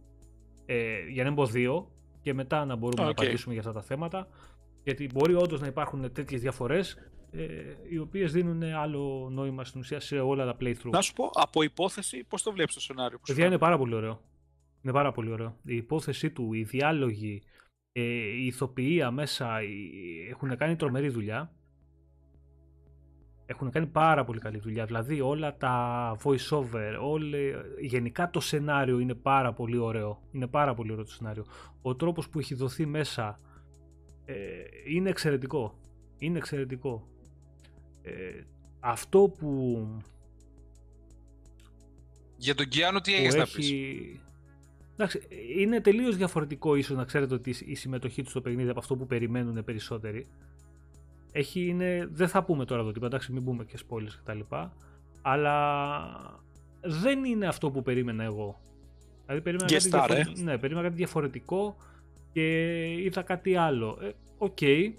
ε, 0.66 1.08
για 1.10 1.24
να 1.24 1.30
μην 1.30 1.38
πω 1.38 1.46
δύο 1.46 1.92
και 2.22 2.34
μετά 2.34 2.66
να 2.66 2.76
μπορούμε 2.76 3.04
να 3.04 3.10
απαντήσουμε 3.10 3.54
για 3.54 3.62
αυτά 3.62 3.74
τα 3.74 3.82
θέματα 3.82 4.28
γιατί 4.84 5.10
μπορεί 5.14 5.34
όντως 5.34 5.62
να 5.62 5.68
υπάρχουν 5.68 6.12
τέτοιες 6.14 6.42
διαφορές 6.42 6.98
ε, 7.36 7.76
οι 7.90 7.98
οποίες 7.98 8.32
δίνουν 8.32 8.64
άλλο 8.64 9.30
νόημα 9.32 9.64
στην 9.64 9.80
ουσία 9.80 10.00
σε 10.00 10.20
όλα 10.20 10.46
τα 10.46 10.56
playthrough. 10.60 10.90
Να 10.90 11.02
σου 11.02 11.14
πω, 11.14 11.30
από 11.34 11.64
υπόθεση, 11.64 12.24
πώς 12.24 12.44
το 12.44 12.52
βλέπεις 12.52 12.74
το 12.74 12.82
σενάριο. 12.82 13.20
Παιδιά 13.26 13.46
είναι 13.46 13.58
πάρα 13.58 13.78
πολύ 13.78 13.96
ωραίο. 13.96 14.22
Είναι 14.82 14.94
πάρα 14.94 15.12
πολύ 15.12 15.32
ωραίο. 15.32 15.58
Η 15.64 15.76
υπόθεσή 15.76 16.30
του, 16.32 16.54
οι 16.54 16.64
διάλογοι, 16.64 17.44
ε, 17.92 18.02
η 18.02 18.46
ηθοποιία 18.46 19.12
μέσα 19.12 19.60
έχουν 20.30 20.58
κάνει 20.58 20.76
τρομερή 20.76 21.10
δουλειά. 21.10 21.52
Έχουν 23.46 23.70
κάνει 23.70 23.88
πάρα 23.88 24.24
πολύ 24.24 24.40
καλή 24.40 24.58
δουλειά. 24.58 24.86
Δηλαδή 24.86 25.22
όλα 25.22 25.58
τα 25.58 26.16
voice 26.24 26.58
over, 26.58 26.98
όλη, 27.02 27.54
γενικά 27.80 28.30
το 28.30 28.40
σενάριο 28.40 29.00
είναι 29.00 29.14
πάρα 29.14 29.54
πολύ 29.54 29.78
ωραίο. 29.78 30.22
Είναι 30.32 30.48
πάρα 30.48 30.74
πολύ 30.74 30.92
ωραίο 30.92 31.04
το 31.04 31.12
σενάριο. 31.12 31.46
Ο 31.82 31.96
τρόπος 31.96 32.30
που 32.30 32.40
έχει 32.40 32.56
δοθεί 32.56 32.86
μέσα 32.86 33.40
ε, 34.26 34.36
είναι 34.88 35.10
εξαιρετικό. 35.10 35.78
Είναι 36.18 36.38
εξαιρετικό. 36.38 37.08
Ε, 38.04 38.44
αυτό 38.80 39.34
που... 39.40 39.88
Για 42.38 42.56
τον 42.56 42.68
Κιάνο 42.68 43.02
τι 43.02 43.14
έχεις 43.14 43.36
να 43.36 43.44
πεις; 43.44 43.74
Εντάξει, 44.94 45.22
είναι 45.58 45.82
τελείως 45.82 46.18
διαφορετικό 46.18 46.76
ίσως 46.76 46.98
να 46.98 47.04
ξέρετε 47.04 47.34
ότι 47.34 47.56
η 47.66 47.76
συμμετοχή 47.76 48.24
του 48.24 48.30
στο 48.30 48.42
παιχνίδι 48.42 48.70
από 48.70 48.80
αυτό 48.80 48.96
που 48.96 49.06
περιμένουν 49.06 49.64
περισσότεροι. 49.64 50.28
Έχει, 51.32 51.68
είναι, 51.68 52.10
δεν 52.12 52.28
θα 52.28 52.44
πούμε 52.44 52.66
τώρα 52.66 52.82
εδώ 52.82 52.92
τίποτα, 52.92 53.16
εντάξει, 53.16 53.32
μην 53.32 53.44
πούμε 53.44 53.64
και 53.64 53.78
spoilers 53.88 54.22
κτλ. 54.24 54.40
Αλλά 55.22 56.42
δεν 56.82 57.24
είναι 57.24 57.48
αυτό 57.48 57.72
που 57.72 57.82
περίμενα 57.82 58.24
εγώ. 58.24 58.60
Δηλαδή 59.26 59.42
περίμενα, 59.44 59.72
κάτι, 59.72 59.90
διαφορετικό, 59.90 60.42
ναι, 60.42 60.58
περίμενα 60.58 60.88
κάτι 60.88 60.98
διαφορετικό 60.98 61.76
και 62.32 62.84
είδα 63.02 63.22
κάτι 63.22 63.56
άλλο. 63.56 63.98
Ε, 64.02 64.12
ok, 64.38 64.58
okay, 64.62 64.94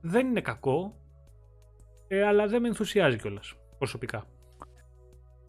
δεν 0.00 0.26
είναι 0.26 0.40
κακό, 0.40 0.99
ε, 2.12 2.22
αλλά 2.22 2.46
δεν 2.46 2.60
με 2.60 2.68
ενθουσιάζει 2.68 3.18
κιόλας 3.18 3.54
προσωπικά. 3.78 4.26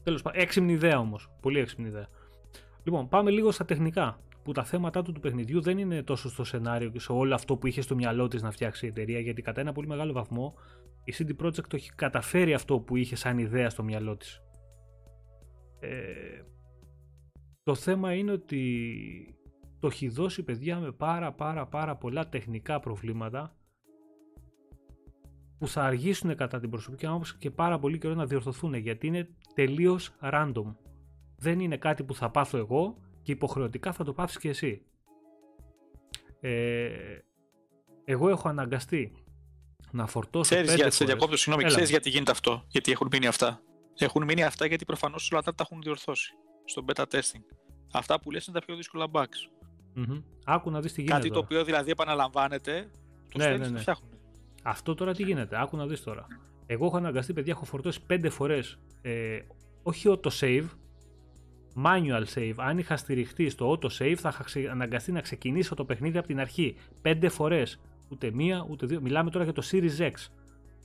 Τέλος 0.03 0.21
πάντων, 0.21 0.41
έξυπνη 0.41 0.71
ιδέα 0.71 0.99
όμως. 0.99 1.31
Πολύ 1.41 1.59
έξυπνη 1.59 1.87
ιδέα. 1.87 2.07
Λοιπόν, 2.83 3.07
πάμε 3.07 3.31
λίγο 3.31 3.51
στα 3.51 3.65
τεχνικά. 3.65 4.19
Που 4.43 4.51
τα 4.51 4.63
θέματα 4.63 5.01
του 5.01 5.11
του 5.11 5.19
παιχνιδιού 5.19 5.61
δεν 5.61 5.77
είναι 5.77 6.03
τόσο 6.03 6.29
στο 6.29 6.43
σενάριο 6.43 6.89
και 6.89 6.99
σε 6.99 7.11
όλο 7.11 7.33
αυτό 7.33 7.57
που 7.57 7.67
είχε 7.67 7.81
στο 7.81 7.95
μυαλό 7.95 8.27
της 8.27 8.41
να 8.41 8.51
φτιάξει 8.51 8.85
η 8.85 8.89
εταιρεία, 8.89 9.19
γιατί 9.19 9.41
κατά 9.41 9.61
ένα 9.61 9.71
πολύ 9.71 9.87
μεγάλο 9.87 10.13
βαθμό 10.13 10.53
η 11.03 11.13
CD 11.17 11.45
Projekt 11.45 11.67
το 11.67 11.75
έχει 11.75 11.91
καταφέρει 11.95 12.53
αυτό 12.53 12.79
που 12.79 12.95
είχε 12.95 13.15
σαν 13.15 13.37
ιδέα 13.37 13.69
στο 13.69 13.83
μυαλό 13.83 14.17
της. 14.17 14.41
Ε, 15.79 16.41
το 17.63 17.75
θέμα 17.75 18.13
είναι 18.13 18.31
ότι 18.31 18.85
το 19.79 19.87
έχει 19.87 20.09
δώσει 20.09 20.43
παιδιά 20.43 20.79
με 20.79 20.91
πάρα 20.91 21.33
πάρα 21.33 21.67
πάρα 21.67 21.95
πολλά 21.95 22.29
τεχνικά 22.29 22.79
προβλήματα 22.79 23.55
που 25.61 25.67
θα 25.67 25.83
αργήσουν 25.83 26.35
κατά 26.35 26.59
την 26.59 26.69
προσωπική 26.69 27.05
άποψη 27.05 27.35
και 27.37 27.51
πάρα 27.51 27.79
πολύ 27.79 27.97
καιρό 27.97 28.13
να 28.13 28.25
διορθωθούν 28.25 28.73
γιατί 28.73 29.07
είναι 29.07 29.29
τελείως 29.53 30.11
random 30.21 30.75
δεν 31.37 31.59
είναι 31.59 31.77
κάτι 31.77 32.03
που 32.03 32.15
θα 32.15 32.29
πάθω 32.29 32.57
εγώ 32.57 32.97
και 33.21 33.31
υποχρεωτικά 33.31 33.91
θα 33.93 34.03
το 34.03 34.13
πάθεις 34.13 34.37
και 34.37 34.49
εσύ. 34.49 34.81
Ε, 36.39 36.89
εγώ 38.05 38.29
έχω 38.29 38.49
αναγκαστεί 38.49 39.11
να 39.91 40.07
φορτώσω 40.07 40.43
ξέρεις, 40.43 40.69
πέντε 40.69 40.81
για, 40.81 40.91
Σε 40.91 41.05
διακόπτω, 41.05 41.37
συγγνώμη, 41.37 41.67
ξέρεις 41.67 41.89
γιατί 41.89 42.09
γίνεται 42.09 42.31
αυτό, 42.31 42.63
γιατί 42.67 42.91
έχουν 42.91 43.07
μείνει 43.11 43.27
αυτά. 43.27 43.61
Έχουν 43.97 44.23
μείνει 44.23 44.43
αυτά 44.43 44.65
γιατί 44.65 44.85
προφανώς 44.85 45.31
όλα 45.31 45.41
τα 45.41 45.53
έχουν 45.59 45.81
διορθώσει 45.81 46.33
στο 46.65 46.85
beta 46.87 47.03
testing. 47.03 47.43
Αυτά 47.93 48.19
που 48.19 48.31
λες 48.31 48.45
είναι 48.45 48.59
τα 48.59 48.65
πιο 48.65 48.75
δύσκολα 48.75 49.07
bugs. 49.11 49.49
Mm-hmm. 49.95 50.23
Άκου 50.45 50.71
να 50.71 50.81
δεις 50.81 50.93
τι 50.93 51.01
γίνεται 51.01 51.17
Κάτι 51.17 51.29
τώρα. 51.29 51.39
το 51.39 51.45
οποίο 51.45 51.65
δηλαδή 51.65 51.91
επαναλαμβάνεται, 51.91 52.91
το 53.31 53.37
ναι, 53.37 53.57
ναι, 53.57 53.67
ναι. 53.67 53.79
φτιάχνουν. 53.79 54.09
Αυτό 54.61 54.95
τώρα 54.95 55.13
τι 55.13 55.23
γίνεται, 55.23 55.61
άκου 55.61 55.77
να 55.77 55.87
δεις 55.87 56.03
τώρα. 56.03 56.27
Εγώ 56.65 56.85
έχω 56.85 56.97
αναγκαστεί, 56.97 57.33
παιδιά, 57.33 57.53
έχω 57.53 57.65
φορτώσει 57.65 58.05
πέντε 58.05 58.29
φορές, 58.29 58.79
ε, 59.01 59.39
όχι 59.83 60.07
auto 60.09 60.29
save, 60.39 60.65
manual 61.75 62.23
save. 62.33 62.53
Αν 62.57 62.77
είχα 62.77 62.97
στηριχτεί 62.97 63.49
στο 63.49 63.71
auto 63.71 63.85
save, 63.85 64.15
θα 64.15 64.45
είχα 64.53 64.71
αναγκαστεί 64.71 65.11
να 65.11 65.21
ξεκινήσω 65.21 65.75
το 65.75 65.85
παιχνίδι 65.85 66.17
από 66.17 66.27
την 66.27 66.39
αρχή. 66.39 66.75
Πέντε 67.01 67.29
φορές. 67.29 67.79
Ούτε 68.09 68.31
μία, 68.31 68.65
ούτε 68.69 68.85
δύο. 68.85 69.01
Μιλάμε 69.01 69.29
τώρα 69.29 69.43
για 69.43 69.53
το 69.53 69.61
Series 69.71 69.97
X. 69.97 70.11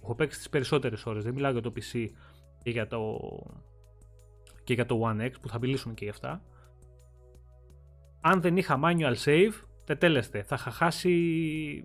Έχω 0.03 0.15
παίξει 0.15 0.39
τις 0.39 0.49
περισσότερες 0.49 1.07
ώρες. 1.07 1.25
Δεν 1.25 1.35
μιλάω 1.35 1.53
για 1.53 1.61
το 1.61 1.73
PC 1.77 2.09
και 2.63 2.71
για 2.71 2.87
το, 2.87 3.19
και 4.65 4.75
για 4.75 4.87
το 4.87 5.01
One 5.05 5.21
X 5.21 5.31
που 5.41 5.49
θα 5.49 5.59
μιλήσουμε 5.59 5.95
και 5.95 6.05
γι' 6.05 6.11
αυτά. 6.11 6.43
Αν 8.21 8.41
δεν 8.41 8.57
είχα 8.57 8.81
manual 8.83 9.15
save, 9.25 9.53
τετέλεστε. 9.85 10.43
Θα 10.43 10.57
είχα 10.59 10.71
χάσει 10.71 11.85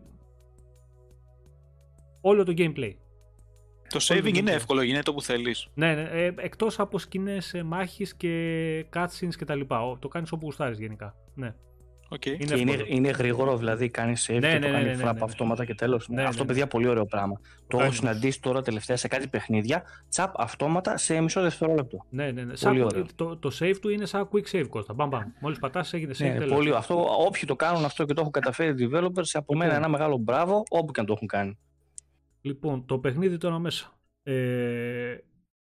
όλο 2.22 2.44
το 2.44 2.54
gameplay. 2.58 2.94
Το 3.90 4.00
saving 4.02 4.38
είναι 4.38 4.52
εύκολο, 4.52 4.82
γίνεται 4.82 5.04
το 5.04 5.14
που 5.14 5.22
θέλεις. 5.22 5.68
Ναι, 5.74 5.94
ναι 5.94 6.10
ε, 6.12 6.34
εκτός 6.38 6.80
από 6.80 7.00
σκηνές 7.00 7.54
ε, 7.54 7.64
μάχης 7.64 8.16
και 8.16 8.86
cutscenes 8.94 9.36
και 9.38 9.46
τα 9.46 9.56
λοιπά. 9.56 9.98
Το 10.00 10.08
κάνεις 10.08 10.32
όπου 10.32 10.46
γουστάρεις 10.46 10.80
γενικά. 10.80 11.16
Ναι. 11.36 11.56
Okay. 12.16 12.40
Είναι, 12.40 12.60
είναι, 12.60 12.84
είναι, 12.88 13.10
γρήγορο, 13.10 13.58
δηλαδή 13.58 13.90
κάνεις 13.90 14.30
save 14.30 14.40
ναι, 14.40 14.52
και 14.52 14.58
ναι, 14.58 14.66
το 14.66 14.72
κάνεις 14.72 14.86
ναι, 14.86 15.04
ναι, 15.04 15.04
ναι, 15.04 15.12
ναι. 15.12 15.20
αυτόματα 15.24 15.66
και 15.66 15.76
τέλος. 15.76 16.10
Ναι, 16.10 16.24
Αυτό, 16.24 16.46
παιδιά, 16.46 16.68
πολύ 16.68 16.88
ωραίο 16.88 17.06
πράγμα. 17.06 17.42
Το 17.68 17.80
έχω 17.80 17.92
συναντήσει 17.92 18.42
τώρα 18.42 18.62
τελευταία 18.62 18.98
σε 18.98 19.08
κάτι 19.08 19.28
παιχνίδια. 19.28 19.84
Τσαπ 20.10 20.42
αυτόματα 20.42 20.98
σε 20.98 21.22
μισό 21.22 21.42
δευτερόλεπτο. 21.42 22.06
Ναι, 22.10 22.32
ναι, 22.32 22.44
ναι. 22.44 22.54
Πολύ 22.62 22.82
ωραίο. 22.82 23.06
Το, 23.16 23.38
το 23.38 23.52
save 23.60 23.76
του 23.82 23.90
είναι 23.90 24.06
σαν 24.06 24.30
quick 24.32 24.56
save 24.56 24.68
κόστα. 24.70 24.94
Μπαμ, 24.94 25.10
μπαμ. 25.10 25.24
Μόλις 25.40 25.60
πατάς, 25.60 25.94
έγινε 25.94 26.14
save. 26.18 26.40
Ναι, 26.40 26.46
πολύ, 26.46 26.74
αυτό, 26.76 27.06
όποιοι 27.28 27.44
το 27.48 27.56
κάνουν 27.56 27.86
αυτό 27.86 28.06
και 28.06 28.14
το 28.14 28.20
έχουν 28.20 28.32
καταφέρει 28.32 28.74
developers, 28.80 29.30
από 29.34 29.54
μένα 29.54 29.66
λοιπόν. 29.66 29.84
ένα 29.84 29.88
μεγάλο 29.90 30.18
μπράβο, 30.18 30.64
όπου 30.70 30.92
και 30.92 31.00
αν 31.00 31.06
το 31.06 31.14
έχουν 31.14 31.28
κάνει. 31.28 31.58
Λοιπόν, 32.42 32.86
το 32.86 33.00
παιχνίδι 33.00 33.38
τώρα 33.38 33.60
μέσα. 33.60 34.00
Ε, 34.24 35.18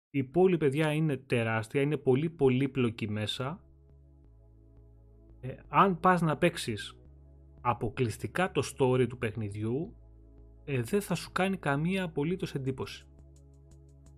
η 0.09 0.23
πόλη, 0.23 0.57
παιδιά, 0.57 0.91
είναι 0.91 1.17
τεράστια, 1.17 1.81
είναι 1.81 1.97
πολύ 1.97 2.29
πολύπλοκη 2.29 3.09
μέσα. 3.09 3.63
Ε, 5.41 5.55
αν 5.67 5.99
πας 5.99 6.21
να 6.21 6.37
παίξεις 6.37 6.97
αποκλειστικά 7.61 8.51
το 8.51 8.63
story 8.77 9.07
του 9.09 9.17
παιχνιδιού, 9.17 9.95
ε, 10.65 10.81
δεν 10.81 11.01
θα 11.01 11.15
σου 11.15 11.31
κάνει 11.31 11.57
καμία 11.57 12.03
απολύτως 12.03 12.53
εντύπωση. 12.53 13.05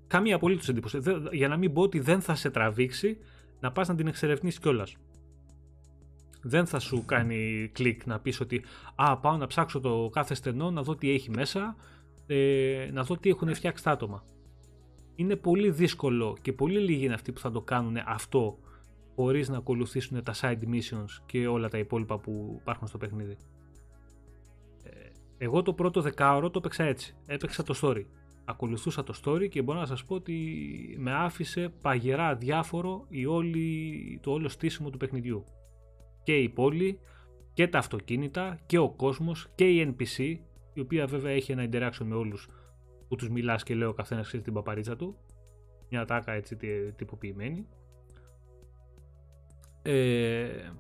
Καμία 0.08 0.36
απολύτως 0.36 0.70
εντύπωση. 0.70 1.00
για 1.32 1.48
να 1.48 1.58
μην 1.58 1.74
πω 1.74 1.82
ότι 1.82 2.00
δεν 2.00 2.22
θα 2.22 2.36
σε 2.36 2.50
τραβήξει 2.50 3.18
να 3.60 3.72
πας 3.72 3.88
να 3.88 3.96
την 3.96 4.08
εξερευνήσεις 4.08 4.60
κιόλας. 4.60 4.96
Δεν 6.42 6.66
θα 6.66 6.80
σου 6.80 7.06
κάνει 7.06 7.70
κλικ 7.74 8.06
να 8.06 8.20
πεις 8.20 8.40
ότι 8.40 8.64
«Α, 8.96 9.18
πάω 9.18 9.38
να 9.38 9.48
ψάξω 9.48 9.80
το 9.80 10.10
κάθε 10.12 10.34
στενό, 10.34 10.72
να 10.72 10.84
δω 10.84 10.96
τι 10.96 11.12
έχει 11.12 11.30
μέσα 11.30 11.76
ε, 12.34 12.90
να 12.92 13.04
δω 13.04 13.18
τι 13.18 13.30
έχουν 13.30 13.54
φτιάξει 13.54 13.84
τα 13.84 13.92
άτομα. 13.92 14.24
Είναι 15.16 15.36
πολύ 15.36 15.72
δύσκολο 15.72 16.38
και 16.42 16.54
πολύ 16.54 16.80
λίγοι 16.80 17.06
είναι 17.06 17.14
αυτοί 17.14 17.32
που 17.32 17.40
θα 17.40 17.52
το 17.52 17.62
κάνουν 17.62 17.98
αυτό 18.06 18.58
χωρίς 19.16 19.50
να 19.50 19.58
ακολουθήσουν 19.58 20.24
τα 20.24 20.34
side 20.42 20.64
missions 20.64 21.24
και 21.26 21.48
όλα 21.48 21.70
τα 21.70 21.78
υπόλοιπα 21.78 22.20
που 22.20 22.58
υπάρχουν 22.62 22.88
στο 22.88 22.98
παιχνίδι. 22.98 23.38
Ε, 24.84 24.90
εγώ 25.38 25.62
το 25.62 25.74
πρώτο 25.74 26.02
δεκάωρο 26.02 26.50
το 26.50 26.58
έπαιξα 26.58 26.84
έτσι. 26.84 27.16
Έπαιξα 27.26 27.64
το 27.64 27.80
story. 27.82 28.06
Ακολουθούσα 28.46 29.04
το 29.04 29.14
story 29.24 29.50
και 29.50 29.62
μπορώ 29.62 29.80
να 29.80 29.86
σας 29.86 30.06
πω 30.06 30.16
ότι 30.16 30.36
με 31.00 31.14
άφησε 31.14 31.74
παγερά 31.82 32.36
διάφορο 32.36 33.06
η 33.10 33.26
όλη, 33.26 34.20
το 34.22 34.32
όλο 34.32 34.50
στήσιμο 34.50 34.90
του 34.90 34.98
παιχνιδιού. 34.98 35.44
Και 36.24 36.38
η 36.38 36.50
πόλη 36.50 37.00
και 37.54 37.68
τα 37.68 37.78
αυτοκίνητα 37.78 38.60
και 38.66 38.78
ο 38.78 38.90
κόσμος 38.90 39.48
και 39.56 39.70
η 39.70 39.96
NPC 39.96 40.38
η 40.74 40.80
οποία 40.80 41.08
βέβαια 41.08 41.32
έχει 41.32 41.52
ένα 41.52 41.70
interaction 41.72 42.06
με 42.06 42.16
όλους 42.16 42.50
που 43.08 43.16
τους 43.16 43.30
μιλάς 43.30 43.64
και 43.64 43.76
λέω 43.76 43.90
ο 43.90 43.94
καθένας 43.94 44.28
ξέρει 44.28 44.44
την 44.44 44.54
παπαρίτσα 44.54 44.96
του. 44.96 45.18
Μια 45.90 46.06
τάκα 46.06 46.32
έτσι 46.32 46.58
τυποποιημένη. 46.96 47.68
Ε, 49.82 50.72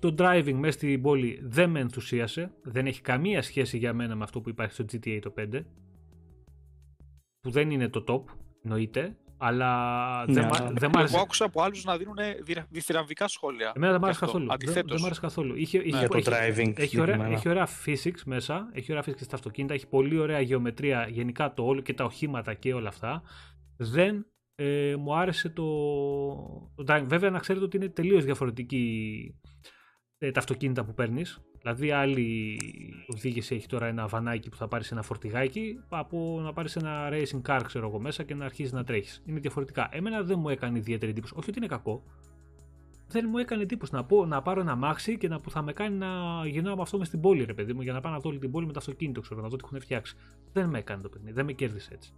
το 0.00 0.14
driving 0.18 0.54
μέσα 0.54 0.78
στην 0.78 1.02
πόλη 1.02 1.40
δεν 1.42 1.70
με 1.70 1.80
ενθουσίασε 1.80 2.52
δεν 2.62 2.86
έχει 2.86 3.00
καμία 3.00 3.42
σχέση 3.42 3.78
για 3.78 3.92
μένα 3.92 4.14
με 4.14 4.24
αυτό 4.24 4.40
που 4.40 4.48
υπάρχει 4.48 4.72
στο 4.72 4.84
GTA 4.92 5.18
το 5.22 5.34
5 5.38 5.60
που 7.40 7.50
δεν 7.50 7.70
είναι 7.70 7.88
το 7.88 8.04
top 8.08 8.34
εννοείται 8.62 9.16
Αλλά 9.38 10.24
ναι, 10.26 10.32
δεν, 10.32 10.44
ναι, 10.44 10.70
δεν 10.72 10.90
μ' 10.94 10.98
άρεσε. 10.98 11.14
Εγώ 11.14 11.22
άκουσα 11.22 11.44
από 11.44 11.62
άλλους 11.62 11.84
να 11.84 11.96
δίνουν 11.96 12.16
διθυραμβικά 12.68 13.28
σχόλια. 13.28 13.72
Εμένα 13.76 13.92
δεν 13.92 14.00
μ' 14.00 14.04
άρεσε 14.04 14.20
καθόλου. 14.20 14.46
Δεν, 14.58 14.84
δεν 14.86 15.00
μ' 15.00 15.04
άρεσε 15.04 15.20
καθόλου. 15.20 15.56
Είχε, 15.56 15.78
είχε, 15.78 16.00
ναι, 16.00 16.06
το 16.06 16.22
driving. 16.24 16.72
Έχει, 16.76 17.00
ωραία, 17.00 17.26
έχει 17.26 17.48
ωραία 17.48 17.68
physics 17.84 18.22
μέσα. 18.24 18.70
Έχει 18.72 18.92
ωραία 18.92 19.04
physics 19.06 19.20
στα 19.20 19.36
αυτοκίνητα. 19.36 19.74
Έχει 19.74 19.86
πολύ 19.86 20.18
ωραία 20.18 20.40
γεωμετρία 20.40 21.08
γενικά 21.08 21.54
το 21.54 21.64
όλο 21.64 21.80
και 21.80 21.94
τα 21.94 22.04
οχήματα 22.04 22.54
και 22.54 22.74
όλα 22.74 22.88
αυτά. 22.88 23.22
Δεν 23.76 24.26
ε, 24.54 24.94
μου 24.98 25.16
άρεσε 25.16 25.48
το, 25.48 25.64
το 26.74 26.84
driving. 26.88 27.04
Βέβαια 27.06 27.30
να 27.30 27.38
ξέρετε 27.38 27.64
ότι 27.64 27.76
είναι 27.76 27.88
τελείως 27.88 28.24
διαφορετική 28.24 29.34
ε, 30.18 30.30
τα 30.30 30.40
αυτοκίνητα 30.40 30.84
που 30.84 30.94
παίρνεις. 30.94 31.40
Δηλαδή, 31.62 31.90
άλλη 31.90 32.58
οδήγηση 33.06 33.54
έχει 33.54 33.66
τώρα 33.66 33.86
ένα 33.86 34.06
βανάκι 34.06 34.48
που 34.48 34.56
θα 34.56 34.68
πάρεις 34.68 34.90
ένα 34.92 35.02
φορτηγάκι 35.02 35.80
από 35.88 36.40
να 36.42 36.52
πάρεις 36.52 36.76
ένα 36.76 37.08
racing 37.12 37.42
car, 37.46 37.60
ξέρω 37.64 37.88
εγώ 37.88 37.98
μέσα 37.98 38.22
και 38.22 38.34
να 38.34 38.44
αρχίσει 38.44 38.74
να 38.74 38.84
τρέχεις. 38.84 39.22
Είναι 39.26 39.40
διαφορετικά. 39.40 39.88
Εμένα 39.92 40.22
δεν 40.22 40.38
μου 40.38 40.48
έκανε 40.48 40.78
ιδιαίτερη 40.78 41.10
εντύπωση. 41.10 41.32
Όχι 41.36 41.50
ότι 41.50 41.58
είναι 41.58 41.66
κακό. 41.66 42.02
Δεν 43.08 43.26
μου 43.28 43.38
έκανε 43.38 43.62
εντύπωση 43.62 43.94
να, 43.94 44.04
πω, 44.04 44.26
να 44.26 44.42
πάρω 44.42 44.60
ένα 44.60 44.76
μάξι 44.76 45.18
και 45.18 45.28
να, 45.28 45.40
που 45.40 45.50
θα 45.50 45.62
με 45.62 45.72
κάνει 45.72 45.96
να 45.96 46.06
γυρνάω 46.46 46.76
με 46.76 46.82
αυτό 46.82 46.98
μες 46.98 47.06
στην 47.06 47.20
πόλη, 47.20 47.44
ρε 47.44 47.54
παιδί 47.54 47.72
μου, 47.72 47.82
για 47.82 47.92
να 47.92 48.00
πάω 48.00 48.12
να 48.12 48.18
δω 48.18 48.28
όλη 48.28 48.38
την 48.38 48.50
πόλη 48.50 48.66
με 48.66 48.72
το 48.72 48.78
αυτοκίνητο, 48.78 49.20
ξέρω 49.20 49.40
να 49.40 49.48
δω 49.48 49.56
τι 49.56 49.64
έχουν 49.64 49.80
φτιάξει. 49.80 50.16
Δεν 50.52 50.68
με 50.68 50.78
έκανε 50.78 51.02
το 51.02 51.08
παιχνίδι, 51.08 51.32
δεν 51.32 51.44
με 51.44 51.52
κέρδισε 51.52 51.94
έτσι. 51.94 52.12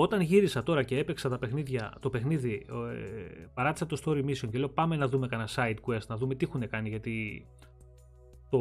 Όταν 0.00 0.20
γύρισα 0.20 0.62
τώρα 0.62 0.82
και 0.82 0.98
έπαιξα 0.98 1.28
τα 1.28 1.38
παιχνίδια, 1.38 1.94
το 2.00 2.10
παιχνίδι, 2.10 2.66
ε, 2.68 3.46
παράτησα 3.54 3.86
το 3.86 4.00
story 4.04 4.24
mission 4.24 4.48
και 4.50 4.58
λέω 4.58 4.68
πάμε 4.68 4.96
να 4.96 5.08
δούμε 5.08 5.26
κανένα 5.26 5.48
side 5.54 5.74
quest, 5.86 6.06
να 6.08 6.16
δούμε 6.16 6.34
τι 6.34 6.44
έχουν 6.44 6.68
κάνει 6.68 6.88
γιατί 6.88 7.46
το 8.50 8.60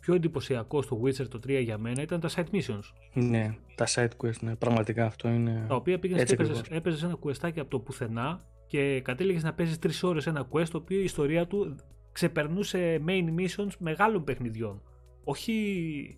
πιο 0.00 0.14
εντυπωσιακό 0.14 0.82
στο 0.82 1.00
Witcher 1.02 1.28
το 1.28 1.38
3 1.46 1.60
για 1.62 1.78
μένα 1.78 2.02
ήταν 2.02 2.20
τα 2.20 2.28
side 2.28 2.46
missions. 2.52 2.92
Ναι, 3.12 3.54
τα 3.74 3.86
side 3.88 4.24
quest, 4.24 4.38
ναι, 4.40 4.54
πραγματικά 4.54 5.06
αυτό 5.06 5.28
είναι. 5.28 5.64
Τα 5.68 5.74
οποία 5.74 5.98
πήγαινες 5.98 6.34
και 6.34 6.74
έπαιζε 6.74 7.06
ένα 7.06 7.18
questάκι 7.22 7.58
από 7.58 7.70
το 7.70 7.80
πουθενά 7.80 8.44
και 8.66 9.00
κατέληγες 9.00 9.42
να 9.42 9.54
παίζεις 9.54 9.78
3 9.78 10.08
ώρες 10.08 10.26
ένα 10.26 10.48
quest 10.50 10.68
το 10.68 10.78
οποίο 10.78 11.00
η 11.00 11.04
ιστορία 11.04 11.46
του 11.46 11.76
ξεπερνούσε 12.12 13.02
main 13.06 13.24
missions 13.38 13.72
μεγάλων 13.78 14.24
παιχνιδιών. 14.24 14.82
Όχι 15.24 16.14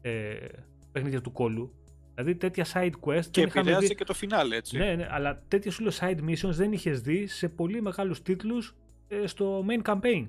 ε, 0.00 0.34
παιχνίδια 0.92 1.20
του 1.20 1.32
κόλου. 1.32 1.74
Δηλαδή 2.22 2.38
τέτοια 2.38 2.66
side 2.72 2.92
quest. 3.00 3.26
Και 3.30 3.42
επηρέασε 3.42 3.86
δει... 3.86 3.94
και 3.94 4.04
το 4.04 4.14
φινάλε, 4.14 4.56
έτσι. 4.56 4.78
Ναι, 4.78 4.94
ναι, 4.94 5.08
αλλά 5.10 5.42
τέτοια 5.48 5.70
σου 5.70 5.84
side 5.92 6.20
missions 6.28 6.50
δεν 6.50 6.72
είχες 6.72 7.00
δει 7.00 7.26
σε 7.26 7.48
πολύ 7.48 7.82
μεγάλους 7.82 8.22
τίτλους 8.22 8.76
ε, 9.08 9.26
στο 9.26 9.64
main 9.68 9.82
campaign. 9.82 10.28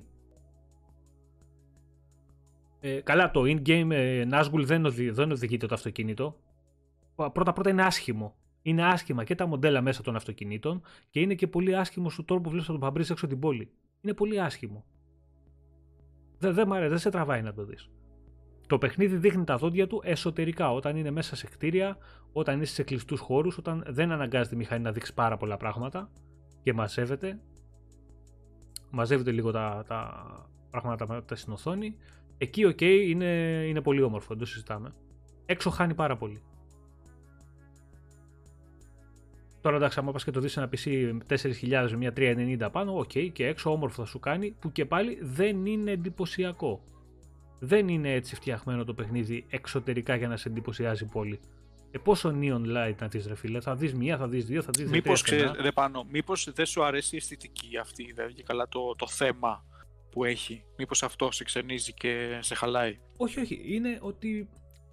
Ε, 2.80 3.00
καλά, 3.00 3.30
το 3.30 3.42
in-game 3.42 3.90
ε, 3.90 4.26
Nazgul 4.30 4.64
δεν, 4.64 4.84
οδη, 4.84 5.10
δεν 5.10 5.30
οδηγείται 5.30 5.66
το 5.66 5.74
αυτοκίνητο. 5.74 6.36
Πρώτα-πρώτα 7.14 7.70
είναι 7.70 7.82
άσχημο. 7.82 8.36
Είναι 8.62 8.84
άσχημα 8.84 9.24
και 9.24 9.34
τα 9.34 9.46
μοντέλα 9.46 9.80
μέσα 9.80 10.02
των 10.02 10.16
αυτοκινήτων 10.16 10.82
και 11.10 11.20
είναι 11.20 11.34
και 11.34 11.46
πολύ 11.46 11.76
άσχημο 11.76 12.10
στο 12.10 12.24
τρόπο 12.24 12.42
που 12.42 12.48
βλέπεις 12.48 12.66
τον 12.66 12.78
Παμπρί 12.78 13.04
έξω 13.10 13.26
την 13.26 13.38
πόλη. 13.38 13.70
Είναι 14.00 14.14
πολύ 14.14 14.40
άσχημο. 14.40 14.84
Δεν, 16.38 16.54
δεν, 16.54 16.68
δεν 16.68 16.98
σε 16.98 17.10
τραβάει 17.10 17.42
να 17.42 17.52
το 17.52 17.64
δεις. 17.64 17.90
Το 18.72 18.78
παιχνίδι 18.78 19.16
δείχνει 19.16 19.44
τα 19.44 19.56
δόντια 19.56 19.86
του 19.86 20.00
εσωτερικά, 20.04 20.72
όταν 20.72 20.96
είναι 20.96 21.10
μέσα 21.10 21.36
σε 21.36 21.46
κτίρια, 21.46 21.96
όταν 22.32 22.60
είσαι 22.60 22.74
σε 22.74 22.82
κλειστούς 22.82 23.20
χώρους, 23.20 23.58
όταν 23.58 23.84
δεν 23.88 24.12
αναγκάζεται 24.12 24.54
η 24.54 24.58
μηχανή 24.58 24.82
να 24.82 24.92
δείξει 24.92 25.14
πάρα 25.14 25.36
πολλά 25.36 25.56
πράγματα 25.56 26.10
και 26.62 26.72
μαζεύεται. 26.72 27.40
Μαζεύεται 28.90 29.30
λίγο 29.30 29.50
τα, 29.50 29.84
τα 29.88 30.46
πράγματα 30.70 31.24
τα 31.24 31.36
στην 31.36 31.52
οθόνη. 31.52 31.96
Εκεί, 32.38 32.64
ok, 32.64 32.76
okay, 32.80 33.04
είναι, 33.08 33.26
είναι 33.68 33.80
πολύ 33.80 34.02
όμορφο, 34.02 34.26
δεν 34.28 34.38
το 34.38 34.44
συζητάμε. 34.44 34.94
Έξω 35.46 35.70
χάνει 35.70 35.94
πάρα 35.94 36.16
πολύ. 36.16 36.42
Τώρα 39.60 39.76
εντάξει, 39.76 39.98
άμα 39.98 40.12
πας 40.12 40.24
και 40.24 40.30
το 40.30 40.40
δεις 40.40 40.52
σε 40.52 40.60
ένα 40.60 40.68
PC 40.72 41.18
4.000 41.28 41.88
με 41.90 41.96
μια 41.96 42.12
3090 42.16 42.68
πάνω, 42.72 42.98
ok, 42.98 43.10
okay, 43.14 43.28
και 43.32 43.46
έξω 43.46 43.70
όμορφο 43.70 44.02
θα 44.02 44.08
σου 44.08 44.18
κάνει, 44.18 44.50
που 44.60 44.72
και 44.72 44.84
πάλι 44.84 45.18
δεν 45.22 45.66
είναι 45.66 45.90
εντυπωσιακό 45.90 46.82
δεν 47.64 47.88
είναι 47.88 48.12
έτσι 48.12 48.34
φτιαχμένο 48.34 48.84
το 48.84 48.94
παιχνίδι 48.94 49.46
εξωτερικά 49.48 50.16
για 50.16 50.28
να 50.28 50.36
σε 50.36 50.48
εντυπωσιάζει 50.48 51.06
πολύ. 51.06 51.40
Ε, 51.90 51.98
πόσο 51.98 52.34
neon 52.40 52.62
light 52.76 52.94
να 53.00 53.08
δεις 53.08 53.26
ρε 53.26 53.34
φίλε, 53.34 53.60
θα 53.60 53.74
δεις 53.74 53.94
μία, 53.94 54.16
θα 54.16 54.28
δεις 54.28 54.44
δύο, 54.44 54.62
θα 54.62 54.70
δεις 54.76 54.90
Μήπως, 54.90 55.22
ξέρεις, 55.22 55.50
ρε 55.60 55.72
Πάνο, 55.72 56.06
μήπως 56.10 56.52
δεν 56.52 56.66
σου 56.66 56.84
αρέσει 56.84 57.14
η 57.14 57.18
αισθητική 57.18 57.78
αυτή, 57.78 58.12
ντε 58.14 58.34
και 58.34 58.42
καλά 58.42 58.68
το, 58.68 58.94
το 58.96 59.06
θέμα 59.08 59.64
που 60.10 60.24
έχει. 60.24 60.64
Μήπως 60.76 61.02
αυτό 61.02 61.30
σε 61.30 61.44
ξενίζει 61.44 61.92
και 61.92 62.38
σε 62.40 62.54
χαλάει. 62.54 62.98
Όχι, 63.16 63.40
όχι. 63.40 63.60
Είναι 63.64 63.98
ότι 64.00 64.48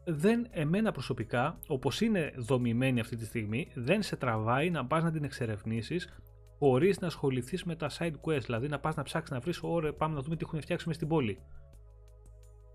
δεν 0.05 0.47
εμένα 0.49 0.91
προσωπικά, 0.91 1.59
όπως 1.67 2.01
είναι 2.01 2.33
δομημένη 2.37 2.99
αυτή 2.99 3.15
τη 3.15 3.25
στιγμή, 3.25 3.71
δεν 3.75 4.01
σε 4.01 4.15
τραβάει 4.15 4.69
να 4.69 4.85
πας 4.85 5.03
να 5.03 5.11
την 5.11 5.23
εξερευνήσεις 5.23 6.07
χωρίς 6.59 6.99
να 6.99 7.07
ασχοληθείς 7.07 7.63
με 7.63 7.75
τα 7.75 7.89
side 7.99 8.15
quest, 8.21 8.41
δηλαδή 8.41 8.67
να 8.67 8.79
πας 8.79 8.95
να 8.95 9.03
ψάξεις 9.03 9.31
να 9.31 9.39
βρεις, 9.39 9.59
ωραία 9.61 9.93
πάμε 9.93 10.15
να 10.15 10.21
δούμε 10.21 10.35
τι 10.35 10.43
έχουν 10.45 10.61
φτιάξει 10.61 10.93
στην 10.93 11.07
πόλη. 11.07 11.39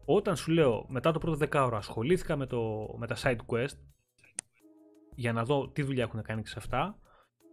Όταν 0.05 0.37
σου 0.37 0.53
λέω 0.53 0.87
μετά 0.89 1.13
το 1.13 1.19
πρώτο 1.19 1.37
δεκάωρο 1.37 1.77
ασχολήθηκα 1.77 2.37
με, 2.37 2.47
το, 2.47 2.95
με 2.99 3.07
τα 3.07 3.17
side 3.23 3.39
quest 3.47 3.79
για 5.15 5.33
να 5.33 5.45
δω 5.45 5.69
τι 5.69 5.83
δουλειά 5.83 6.03
έχουν 6.03 6.23
κάνει 6.23 6.43
και 6.43 6.49
σε 6.49 6.55
αυτά, 6.59 6.99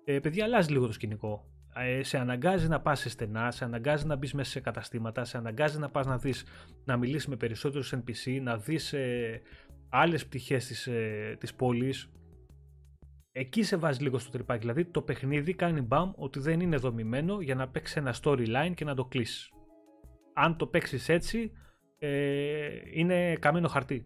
ε, 0.03 0.19
παιδιά 0.19 0.43
αλλάζει 0.43 0.71
λίγο 0.71 0.85
το 0.85 0.91
σκηνικό. 0.91 1.45
Ε, 1.75 2.03
σε 2.03 2.17
αναγκάζει 2.17 2.67
να 2.67 2.81
πας 2.81 2.99
σε 2.99 3.09
στενά, 3.09 3.51
σε 3.51 3.63
αναγκάζει 3.63 4.05
να 4.05 4.15
μπεις 4.15 4.33
μέσα 4.33 4.51
σε 4.51 4.59
καταστήματα, 4.59 5.23
σε 5.23 5.37
αναγκάζει 5.37 5.79
να 5.79 5.89
πας 5.89 6.05
να 6.05 6.17
δεις, 6.17 6.45
να 6.85 6.97
μιλήσεις 6.97 7.27
με 7.27 7.35
περισσότερους 7.35 7.93
NPC, 7.95 8.39
να 8.41 8.57
δεις 8.57 8.93
ε, 8.93 9.41
άλλες 9.89 10.25
πτυχές 10.25 10.65
της, 10.65 10.87
ε, 10.87 11.35
της 11.39 11.53
πόλης. 11.53 12.11
Εκεί 13.31 13.63
σε 13.63 13.75
βάζει 13.77 14.01
λίγο 14.03 14.19
στο 14.19 14.31
τρυπάκι, 14.31 14.59
δηλαδή 14.59 14.85
το 14.85 15.01
παιχνίδι 15.01 15.53
κάνει 15.53 15.81
μπαμ 15.81 16.11
ότι 16.15 16.39
δεν 16.39 16.59
είναι 16.59 16.77
δομημένο 16.77 17.41
για 17.41 17.55
να 17.55 17.67
παίξεις 17.67 17.95
ένα 17.95 18.15
storyline 18.21 18.71
και 18.75 18.85
να 18.85 18.95
το 18.95 19.05
κλείσεις. 19.05 19.49
Αν 20.33 20.57
το 20.57 20.67
παίξεις 20.67 21.09
έτσι, 21.09 21.51
ε, 22.03 22.69
είναι 22.93 23.35
καμένο 23.35 23.67
χαρτί. 23.67 24.05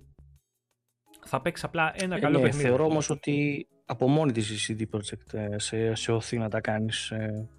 Θα 1.25 1.41
παίξει 1.41 1.65
απλά 1.65 1.93
ένα 1.95 2.15
ε, 2.15 2.19
καλό 2.19 2.37
ναι, 2.37 2.43
παιχνίδι. 2.43 2.67
Θεωρώ 2.67 2.85
όμως 2.85 3.09
ότι 3.09 3.67
από 3.85 4.07
μόνη 4.07 4.31
της 4.31 4.69
η 4.69 4.75
CD 4.79 4.95
Projekt 4.95 5.33
ε, 5.33 5.59
σε, 5.59 5.95
σε 5.95 6.11
οθεί 6.11 6.37
να 6.37 6.49
τα 6.49 6.61
κάνεις 6.61 7.11
ε, 7.11 7.49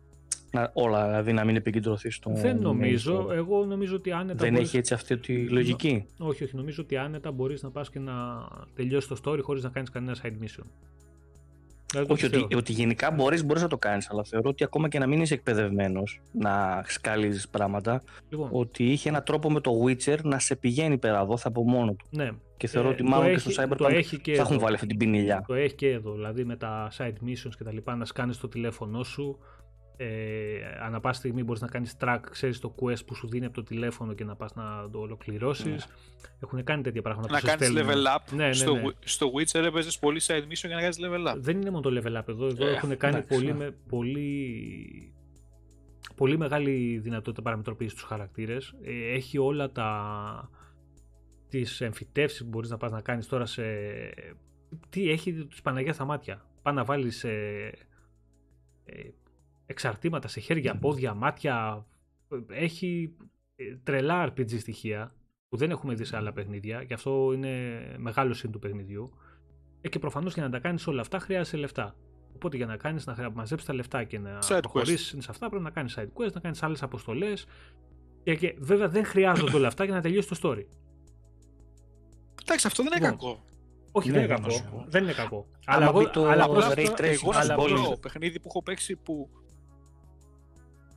όλα, 0.73 1.07
δηλαδή 1.09 1.33
να 1.33 1.45
μην 1.45 1.57
επικεντρωθείς 1.57 2.15
στο. 2.15 2.31
Δεν 2.35 2.59
νομίζω. 2.59 3.33
Εγώ 3.33 3.65
νομίζω 3.65 3.97
ότι 3.97 4.13
άνετα. 4.13 4.45
Δεν 4.45 4.55
έχει 4.55 4.77
έτσι 4.77 4.95
αυτή 4.95 5.19
τη 5.19 5.49
λογική; 5.49 6.07
Όχι, 6.19 6.45
όχι. 6.45 6.57
Νομίζω 6.57 6.83
ότι 6.83 6.97
άνετα 6.97 7.33
μπορείς 7.33 7.63
να 7.63 7.71
πας 7.71 7.91
και 7.91 7.99
να 7.99 8.15
τελειώσεις 8.75 9.09
το 9.09 9.17
story 9.25 9.41
χωρίς 9.43 9.63
να 9.63 9.69
κάνεις 9.69 9.91
κανένα 9.91 10.17
side 10.23 10.45
mission. 10.45 10.67
Όχι, 12.09 12.27
ότι, 12.27 12.47
ότι, 12.57 12.73
γενικά 12.73 13.11
μπορείς 13.11 13.45
μπορείς 13.45 13.63
να 13.63 13.69
το 13.69 13.79
κάνεις, 13.79 14.11
αλλά 14.11 14.25
θεωρώ 14.25 14.49
ότι 14.49 14.65
ακόμα 14.65 14.89
και 14.89 14.99
να 14.99 15.07
μην 15.07 15.21
είσαι 15.21 15.35
εκπαιδευμένος 15.35 16.21
να 16.33 16.85
σκάλεις 16.87 17.49
πράγματα, 17.49 18.03
λοιπόν. 18.29 18.49
ότι 18.53 18.85
είχε 18.85 19.09
έναν 19.09 19.23
τρόπο 19.25 19.51
με 19.51 19.61
το 19.61 19.85
Witcher 19.85 20.19
να 20.23 20.39
σε 20.39 20.57
πηγαίνει 20.57 20.99
πέρα 20.99 21.21
εδώ, 21.21 21.37
θα 21.37 21.49
από 21.49 21.63
μόνο 21.63 21.93
του. 21.93 22.07
Ναι. 22.11 22.31
Και 22.57 22.67
θεωρώ 22.67 22.89
ε, 22.89 22.93
ότι 22.93 23.03
μάλλον 23.03 23.33
και 23.33 23.39
στο 23.39 23.51
Cyberpunk 23.63 24.03
θα 24.25 24.43
έχουν 24.43 24.59
βάλει 24.59 24.75
αυτή 24.75 24.87
την 24.87 24.97
πινηλιά. 24.97 25.45
Το 25.47 25.55
έχει 25.55 25.75
και 25.75 25.91
εδώ, 25.91 26.13
δηλαδή 26.13 26.45
με 26.45 26.57
τα 26.57 26.91
side 26.99 27.29
missions 27.29 27.53
και 27.57 27.65
τα 27.65 27.73
λοιπά, 27.73 27.97
να 27.97 28.05
σκάνεις 28.05 28.39
το 28.39 28.49
τηλέφωνό 28.49 29.03
σου, 29.03 29.39
ε, 29.97 30.07
ανά 30.81 31.01
πάση 31.01 31.19
στιγμή 31.19 31.45
μπορείς 31.45 31.61
να 31.61 31.69
κάνεις 31.69 31.97
track, 32.01 32.19
ξέρεις 32.31 32.61
το 32.61 32.75
quest 32.81 33.07
που 33.07 33.15
σου 33.15 33.29
δίνει 33.29 33.45
από 33.45 33.55
το 33.55 33.63
τηλέφωνο 33.63 34.15
και 34.15 34.25
να 34.25 34.37
πας 34.37 34.55
να 34.55 34.91
το 34.91 34.99
ολοκληρώσεις. 34.99 35.87
Ναι. 35.87 35.93
Έχουν 36.41 36.65
κάνει 36.65 36.83
τέτοια 36.83 37.03
πράγματα 37.03 37.31
να 37.31 37.41
κάνεις 37.41 37.73
level 37.75 38.17
up. 38.17 38.33
Ναι, 38.33 38.47
ναι, 38.47 38.53
στο, 38.53 38.75
ναι. 38.75 38.83
στο 39.05 39.31
Witcher 39.35 39.65
έπαιζες 39.65 39.99
πολύ 39.99 40.21
side 40.23 40.43
mission 40.43 40.67
για 40.67 40.75
να 40.75 40.81
κάνεις 40.81 40.99
level 41.01 41.33
up. 41.33 41.37
Δεν 41.39 41.61
είναι 41.61 41.71
μόνο 41.71 41.91
το 41.91 42.01
level 42.03 42.19
up 42.19 42.29
εδώ, 42.29 42.47
εδώ 42.47 42.67
ε, 42.67 42.71
έχουν 42.71 42.97
κάνει 42.97 43.23
πολύ, 43.23 43.55
με, 43.55 43.77
πολύ, 43.89 45.13
πολύ 46.15 46.39
μεγάλη 46.39 46.99
δυνατότητα 46.99 47.43
παραμετροποίησης 47.43 47.99
στους 47.99 48.09
χαρακτήρες. 48.09 48.75
Ε, 48.83 49.15
έχει 49.15 49.39
όλα 49.39 49.73
τα 49.73 50.51
τις 51.49 51.81
εμφυτεύσεις 51.81 52.43
που 52.43 52.49
μπορείς 52.49 52.71
να 52.71 52.77
πας 52.77 52.91
να 52.91 53.01
κάνεις 53.01 53.27
τώρα 53.27 53.47
σε... 53.47 53.63
Τι 54.89 55.11
έχει 55.11 55.33
τους 55.33 55.63
Παναγιά 55.63 55.93
στα 55.93 56.05
μάτια. 56.05 56.45
Πά 56.63 56.73
να 56.73 56.85
βάλεις 56.85 57.25
ε, 57.25 57.73
ε, 58.85 59.03
εξαρτήματα 59.67 60.29
σε 60.29 60.41
χέρια, 60.41 60.79
πόδια, 60.79 61.15
μάτια. 61.15 61.87
Έχει 62.49 63.17
ε, 63.57 63.77
τρελά 63.83 64.29
RPG 64.29 64.59
στοιχεία 64.59 65.15
που 65.49 65.57
δεν 65.57 65.71
έχουμε 65.71 65.95
δει 65.95 66.05
σε 66.05 66.17
άλλα 66.17 66.33
παιχνίδια 66.33 66.85
και 66.85 66.95
αυτό 66.95 67.33
είναι 67.35 67.81
μεγάλο 67.99 68.35
σύν 68.35 68.51
του 68.51 68.59
παιχνιδιού. 68.59 69.13
Ε, 69.81 69.89
και 69.89 69.99
προφανώς 69.99 70.35
για 70.35 70.43
να 70.43 70.51
τα 70.51 70.59
κάνεις 70.59 70.87
όλα 70.87 71.01
αυτά 71.01 71.19
χρειάζεσαι 71.19 71.57
λεφτά. 71.57 71.97
Οπότε 72.35 72.57
για 72.57 72.67
να 72.67 72.77
κάνεις 72.77 73.07
να 73.07 73.31
μαζέψεις 73.31 73.67
τα 73.67 73.75
λεφτά 73.75 74.05
και 74.05 74.19
να 74.19 74.39
προχωρήσεις 74.61 75.17
σε 75.19 75.31
αυτά 75.31 75.49
πρέπει 75.49 75.65
να 75.65 75.71
κάνεις 75.71 75.99
side 75.99 76.23
quest, 76.23 76.33
να 76.33 76.41
κάνεις 76.41 76.63
άλλες 76.63 76.83
αποστολές. 76.83 77.47
Και, 78.23 78.35
και 78.35 78.57
βέβαια 78.59 78.89
δεν 78.89 79.05
χρειάζονται 79.05 79.57
όλα 79.57 79.67
αυτά 79.67 79.85
για 79.85 79.95
να 79.95 80.01
τελειώσει 80.01 80.29
το 80.29 80.37
story. 80.43 80.65
Εντάξει, 82.43 82.67
αυτό 82.67 82.83
δεν 82.83 82.93
είναι 82.97 83.11
λοιπόν, 83.11 83.19
κακό. 83.19 83.45
Όχι, 83.93 84.11
δεν 84.11 84.23
είναι 84.23 84.35
κακό. 84.35 84.85
Δεν 84.87 85.03
είναι 85.03 85.13
κακό. 85.13 85.47
Αλλά 85.65 85.87
εγώ, 85.87 85.99
αλλά 86.29 86.45
εγώ, 86.45 86.61
εγώ, 87.49 87.75
εγώ, 87.75 87.97
παιχνίδι 87.97 88.41
που 88.41 88.49
έχω 88.49 88.63
παίξει 88.63 88.97
που 88.97 89.31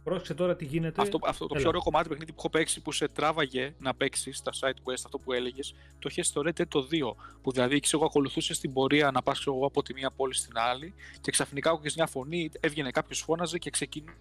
Πρόσεξε 0.03 0.34
τώρα 0.34 0.55
τι 0.55 0.65
γίνεται. 0.65 1.01
Αυτό, 1.01 1.19
αυτό 1.23 1.47
το 1.47 1.55
πιο 1.55 1.67
ωραίο 1.67 1.81
κομμάτι 1.81 2.09
παιχνίδι 2.09 2.31
που 2.31 2.38
έχω 2.39 2.49
παίξει 2.49 2.81
που 2.81 2.91
σε 2.91 3.07
τράβαγε 3.07 3.76
να 3.80 3.95
παίξεις 3.95 4.38
στα 4.38 4.51
side 4.59 4.67
quest, 4.84 5.01
αυτό 5.05 5.17
που 5.17 5.34
έλεγες, 5.34 5.73
το 5.99 6.07
είχες 6.11 6.27
στο 6.27 6.41
Red 6.45 6.61
Dead 6.61 6.67
το 6.67 6.88
2. 6.91 7.15
Που 7.41 7.51
δηλαδή 7.51 7.80
ξέρω, 7.80 7.97
εγώ 7.97 8.05
ακολουθούσες 8.05 8.59
την 8.59 8.73
πορεία 8.73 9.11
να 9.11 9.21
πας 9.21 9.43
από 9.65 9.84
τη 9.84 9.93
μία 9.93 10.11
πόλη 10.11 10.34
στην 10.34 10.57
άλλη 10.57 10.93
και 11.21 11.31
ξαφνικά 11.31 11.69
άκουγες 11.69 11.95
μια 11.95 12.07
φωνή, 12.07 12.49
έβγαινε 12.59 12.91
κάποιος, 12.91 13.19
φώναζε 13.19 13.57
και 13.57 13.69
ξεκινούσες. 13.69 14.19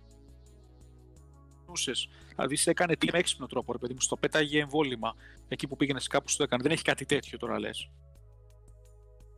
Δηλαδή 2.28 2.56
σε 2.56 2.70
έκανε 2.70 2.96
τι 2.96 3.08
με 3.12 3.18
έξυπνο 3.18 3.46
τρόπο, 3.46 3.72
ρε 3.72 3.78
παιδί 3.78 3.92
μου, 3.92 4.00
στο 4.00 4.16
πέταγε 4.16 4.60
εμβόλυμα. 4.60 5.14
Εκεί 5.48 5.66
που 5.66 5.76
πήγαινες 5.76 6.06
κάπου 6.06 6.28
στο 6.28 6.42
έκανε. 6.42 6.62
Δεν 6.62 6.72
έχει 6.72 6.82
κάτι 6.82 7.04
τέτοιο 7.04 7.38
τώρα 7.38 7.58
λες. 7.58 7.90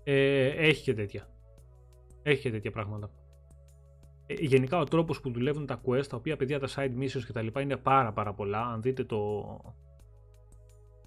Ε, 0.04 0.46
έχει 0.46 0.82
και 0.82 0.94
τέτοια. 0.94 1.30
Έχει 2.22 2.42
και 2.42 2.50
τέτοια 2.50 2.70
πράγματα. 2.70 3.19
Ε, 4.30 4.34
γενικά 4.38 4.78
ο 4.78 4.84
τρόπος 4.84 5.20
που 5.20 5.30
δουλεύουν 5.30 5.66
τα 5.66 5.80
quest, 5.86 6.06
τα 6.06 6.16
οποία 6.16 6.36
παιδιά 6.36 6.58
τα 6.58 6.68
side 6.74 7.02
missions 7.02 7.24
και 7.26 7.32
τα 7.32 7.42
λοιπά 7.42 7.60
είναι 7.60 7.76
πάρα 7.76 8.12
πάρα 8.12 8.34
πολλά. 8.34 8.66
Αν 8.66 8.82
δείτε 8.82 9.04
το, 9.04 9.44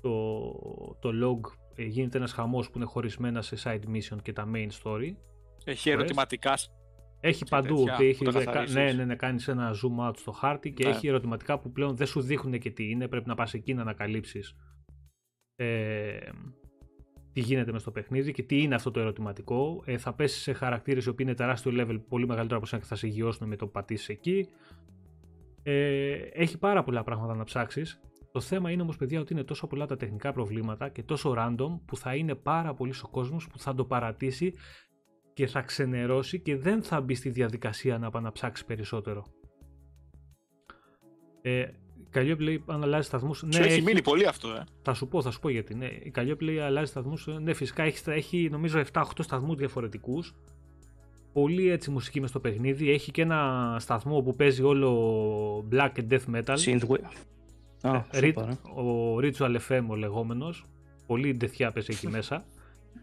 το, 0.02 0.52
το 1.00 1.10
log 1.24 1.52
ε, 1.76 1.84
γίνεται 1.84 2.18
ένας 2.18 2.32
χαμός 2.32 2.70
που 2.70 2.78
είναι 2.78 2.86
χωρισμένα 2.86 3.42
σε 3.42 3.58
side 3.64 3.96
mission 3.96 4.18
και 4.22 4.34
τα 4.34 4.50
main 4.54 4.70
story. 4.84 5.16
Έχει 5.64 5.90
ερωτηματικά 5.90 6.54
έχει 7.20 7.46
παντού. 7.50 7.84
Τέτοια, 7.84 8.08
έχει, 8.08 8.26
ναι, 8.74 8.92
ναι, 8.92 9.06
ναι, 9.06 9.16
κάνεις 9.16 9.48
ένα 9.48 9.72
zoom 9.72 10.10
out 10.10 10.18
στο 10.18 10.32
χάρτη 10.32 10.72
και 10.72 10.84
ναι. 10.84 10.90
έχει 10.90 11.08
ερωτηματικά 11.08 11.60
που 11.60 11.72
πλέον 11.72 11.96
δεν 11.96 12.08
σου 12.08 12.22
δείχνουν 12.22 12.60
και 12.60 12.72
τι 12.72 12.90
είναι. 12.90 13.08
Πρέπει 13.08 13.28
να 13.28 13.36
πας 13.36 13.54
εκεί 13.54 13.74
να 13.74 13.82
ανακαλύψεις 13.82 14.56
ε, 15.56 16.18
τι 17.34 17.40
γίνεται 17.40 17.72
μες 17.72 17.82
στο 17.82 17.92
παιχνίδι 17.92 18.32
και 18.32 18.44
τι 18.44 18.62
είναι 18.62 18.76
αυτό 18.76 18.92
το 18.92 19.00
ερωτηματικό. 19.00 19.82
Ε, 19.86 19.98
θα 19.98 20.14
πέσει 20.14 20.40
σε 20.40 20.54
χαρακτήρες 20.54 21.06
οι 21.06 21.10
οποίοι 21.10 21.26
είναι 21.30 21.38
τεράστιο 21.38 21.72
level, 21.76 22.02
πολύ 22.10 22.28
μεγαλύτερο 22.28 22.58
από 22.58 22.66
εσένα 22.66 22.82
και 22.82 22.88
θα 22.88 22.96
σε 22.96 23.08
γιώσουν 23.08 23.48
με 23.48 23.56
το 23.56 23.66
που 23.66 23.72
πατήσει 23.72 24.12
εκεί. 24.12 24.48
Ε, 25.64 26.12
έχει 26.14 26.58
πάρα 26.58 26.84
πολλά 26.84 27.04
πράγματα 27.04 27.36
να 27.36 27.44
ψάξεις. 27.44 28.02
Το 28.32 28.40
θέμα 28.40 28.72
είναι 28.72 28.82
όμως, 28.82 28.98
παιδιά, 28.98 29.20
ότι 29.20 29.34
είναι 29.34 29.44
τόσο 29.44 29.68
πολλά 29.68 29.86
τα 29.86 29.98
τεχνικά 29.98 30.32
προβλήματα 30.32 30.90
και 30.90 31.04
τόσο 31.04 31.36
random 31.38 31.80
που 31.86 31.98
θα 31.98 32.16
είναι 32.16 32.36
πάρα 32.36 32.74
πολύ 32.74 32.94
ο 33.04 33.08
κόσμος 33.08 33.48
που 33.48 33.60
θα 33.60 33.74
το 33.76 33.86
παρατήσει 33.86 34.54
και 35.34 35.48
θα 35.48 35.62
ξενερώσει 35.62 36.40
και 36.40 36.58
δεν 36.58 36.84
θα 36.84 37.02
μπει 37.02 37.16
στη 37.16 37.30
διαδικασία 37.30 37.98
να 37.98 38.10
πάει 38.10 38.24
να 38.24 38.32
ψάξει 38.32 38.66
περισσότερο. 38.66 39.26
Ε, 41.42 41.68
Calliope 42.16 42.40
λέει 42.40 42.64
αν 42.66 42.84
αλλάζει 42.84 43.08
σταθμούς. 43.08 43.44
Ναι, 43.44 43.58
έχει, 43.58 43.82
μείνει 43.82 44.02
πολύ 44.02 44.26
αυτό, 44.26 44.50
ε. 44.50 44.64
Θα 44.82 44.94
σου 44.94 45.08
πω, 45.08 45.22
θα 45.22 45.32
σου 45.32 45.40
πω 45.40 45.50
γιατί. 45.50 45.76
Ναι, 45.76 45.86
η 45.86 46.12
Calliope 46.16 46.42
λέει 46.42 46.60
αλλάζει 46.60 46.92
σταθμούς. 46.92 47.28
Ναι, 47.42 47.54
φυσικά 47.54 47.84
έχει, 47.84 48.02
έχει 48.06 48.48
νομίζω 48.52 48.84
7-8 48.94 49.02
σταθμούς 49.20 49.58
διαφορετικούς. 49.58 50.36
Πολύ 51.34 51.70
έτσι 51.70 51.92
μουσική 51.92 52.20
μες 52.22 52.30
στο 52.30 52.40
παιχνίδι. 52.40 52.92
Έχει 52.92 53.12
και 53.12 53.22
ένα 53.22 53.76
σταθμό 53.80 54.22
που 54.22 54.36
παίζει 54.36 54.64
όλο 54.64 55.68
black 55.72 55.92
and 55.96 56.08
death 56.10 56.36
metal. 56.36 56.58
Synthwave. 56.58 56.98
Oh, 57.82 58.02
ο 58.76 59.18
Ritual 59.18 59.58
FM 59.68 59.84
ο 59.88 59.96
λεγόμενος. 59.96 60.66
Πολύ 61.08 61.34
ντεθιά 61.38 61.72
παίζει 61.72 61.90
εκεί 61.92 62.08
μέσα. 62.18 62.46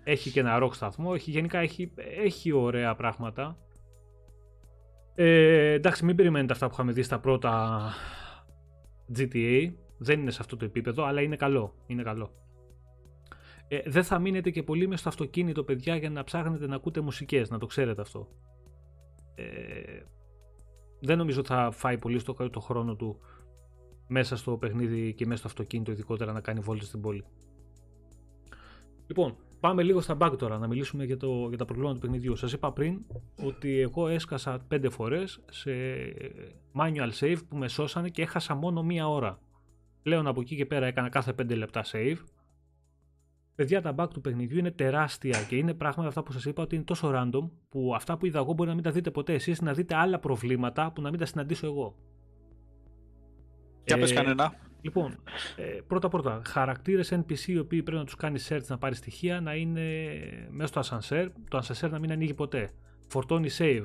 Έχει 0.05 0.31
και 0.31 0.41
ένα 0.41 0.59
rock 0.63 0.75
σταθμό. 0.75 1.13
Έχει, 1.15 1.31
γενικά 1.31 1.59
έχει, 1.59 1.93
έχει 2.25 2.53
ωραία 2.53 2.95
πράγματα. 2.95 3.57
Ε, 5.15 5.73
εντάξει, 5.73 6.05
μην 6.05 6.17
περιμένετε 6.17 6.53
αυτά 6.53 6.67
που 6.67 6.73
είχαμε 6.73 6.93
δει 6.93 7.03
στα 7.03 7.19
πρώτα 7.19 7.83
GTA. 9.17 9.73
Δεν 9.99 10.21
είναι 10.21 10.31
σε 10.31 10.39
αυτό 10.41 10.57
το 10.57 10.65
επίπεδο, 10.65 11.05
αλλά 11.05 11.21
είναι 11.21 11.37
καλό. 11.37 11.75
Είναι 11.87 12.03
καλό. 12.03 12.31
Ε, 13.69 13.83
δεν 13.87 14.05
θα 14.05 14.19
μείνετε 14.19 14.51
και 14.51 14.63
πολύ 14.63 14.89
μες 14.89 15.01
στο 15.01 15.09
αυτοκίνητο, 15.09 15.65
παιδιά, 15.65 15.97
για 15.97 16.11
να 16.11 16.25
ψάχνετε 16.25 16.67
να 16.67 16.75
ακούτε 16.75 17.01
μουσικές, 17.01 17.51
να 17.51 17.59
το 17.59 17.67
ξέρετε 17.67 18.01
αυτό. 18.01 18.29
Ε, 19.35 20.03
δεν 21.01 21.19
νομίζω 21.19 21.45
θα 21.45 21.71
φάει 21.71 21.99
πολύ 21.99 22.19
στο 22.19 22.51
το 22.51 22.61
χρόνο 22.61 22.97
του 22.97 23.21
μέσα 24.07 24.37
στο 24.37 24.57
παιχνίδι 24.57 25.15
και 25.15 25.27
μέσα 25.27 25.39
στο 25.39 25.49
αυτοκίνητο 25.49 25.93
ειδικότερα 25.93 26.33
να 26.33 26.41
κάνει 26.41 26.61
βόλτες 26.61 26.87
στην 26.87 27.01
πόλη. 27.01 27.25
Λοιπόν, 29.07 29.37
πάμε 29.61 29.83
λίγο 29.83 30.01
στα 30.01 30.17
bug 30.21 30.39
τώρα, 30.39 30.59
να 30.59 30.67
μιλήσουμε 30.67 31.05
για, 31.05 31.17
το, 31.17 31.49
για 31.49 31.59
τα 31.59 31.65
προβλήματα 31.65 31.95
του 31.95 32.01
παιχνιδιού. 32.01 32.37
Σας 32.37 32.53
είπα 32.53 32.73
πριν 32.73 32.99
ότι 33.45 33.81
εγώ 33.81 34.09
έσκασα 34.09 34.67
5 34.75 34.87
φορές 34.91 35.41
σε 35.51 35.73
manual 36.75 37.11
save 37.21 37.39
που 37.49 37.57
με 37.57 37.69
σώσανε 37.69 38.09
και 38.09 38.23
έχασα 38.23 38.55
μόνο 38.55 38.83
μία 38.83 39.09
ώρα. 39.09 39.39
Πλέον 40.03 40.27
από 40.27 40.41
εκεί 40.41 40.57
και 40.57 40.67
πέρα 40.67 40.87
έκανα 40.87 41.09
κάθε 41.09 41.33
5 41.43 41.57
λεπτά 41.57 41.85
save. 41.93 42.17
Παιδιά, 43.55 43.83
τα 43.83 43.95
bug 43.99 44.09
του 44.13 44.21
παιχνιδιού 44.21 44.59
είναι 44.59 44.71
τεράστια 44.71 45.43
και 45.49 45.57
είναι 45.57 45.75
πράγματα 45.75 46.09
αυτά 46.09 46.23
που 46.23 46.33
σας 46.33 46.45
είπα 46.45 46.63
ότι 46.63 46.75
είναι 46.75 46.85
τόσο 46.85 47.11
random 47.15 47.49
που 47.69 47.95
αυτά 47.95 48.17
που 48.17 48.27
είδα 48.27 48.39
εγώ 48.39 48.53
μπορεί 48.53 48.69
να 48.69 48.75
μην 48.75 48.85
τα 48.85 48.91
δείτε 48.91 49.11
ποτέ 49.11 49.33
εσείς, 49.35 49.61
να 49.61 49.73
δείτε 49.73 49.95
άλλα 49.95 50.19
προβλήματα 50.19 50.93
που 50.93 51.03
να 51.03 51.11
μην 51.11 51.19
τα 51.19 51.27
συναντήσω 51.27 51.67
εγώ. 51.67 51.95
Για 53.85 53.97
ε, 53.97 53.99
πες 54.01 54.13
κανένα. 54.13 54.55
Λοιπόν, 54.81 55.19
ε, 55.57 55.81
πρώτα 55.87 56.09
πρώτα, 56.09 56.43
χαρακτήρες 56.47 57.13
NPC 57.13 57.47
οι 57.47 57.59
οποίοι 57.59 57.83
πρέπει 57.83 57.99
να 57.99 58.05
τους 58.05 58.17
κάνει 58.17 58.39
search 58.49 58.67
να 58.67 58.79
πάρει 58.79 58.95
στοιχεία 58.95 59.41
να 59.41 59.55
είναι 59.55 59.83
μέσα 60.51 60.83
στο 60.83 60.99
ascenseur, 60.99 61.27
το 61.49 61.59
ascenseur 61.59 61.91
να 61.91 61.99
μην 61.99 62.13
ανοίγει 62.13 62.35
ποτέ. 62.35 62.71
Φορτώνει 63.09 63.49
save. 63.59 63.85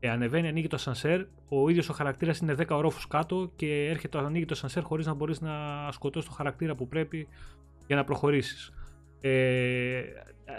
Ε, 0.00 0.10
ανεβαίνει, 0.10 0.48
ανοίγει 0.48 0.66
το 0.66 0.78
ascenseur, 0.84 1.24
ο 1.48 1.68
ίδιος 1.68 1.88
ο 1.88 1.92
χαρακτήρας 1.92 2.38
είναι 2.38 2.54
10 2.58 2.64
ορόφους 2.76 3.06
κάτω 3.06 3.52
και 3.56 3.86
έρχεται, 3.88 4.18
ανοίγει 4.18 4.44
το 4.44 4.60
ascenseur 4.62 4.82
χωρίς 4.82 5.06
να 5.06 5.14
μπορείς 5.14 5.40
να 5.40 5.52
σκοτώσεις 5.92 6.28
το 6.28 6.34
χαρακτήρα 6.34 6.74
που 6.74 6.88
πρέπει 6.88 7.28
για 7.86 7.96
να 7.96 8.04
προχωρήσεις. 8.04 8.72
Ε, 9.20 10.02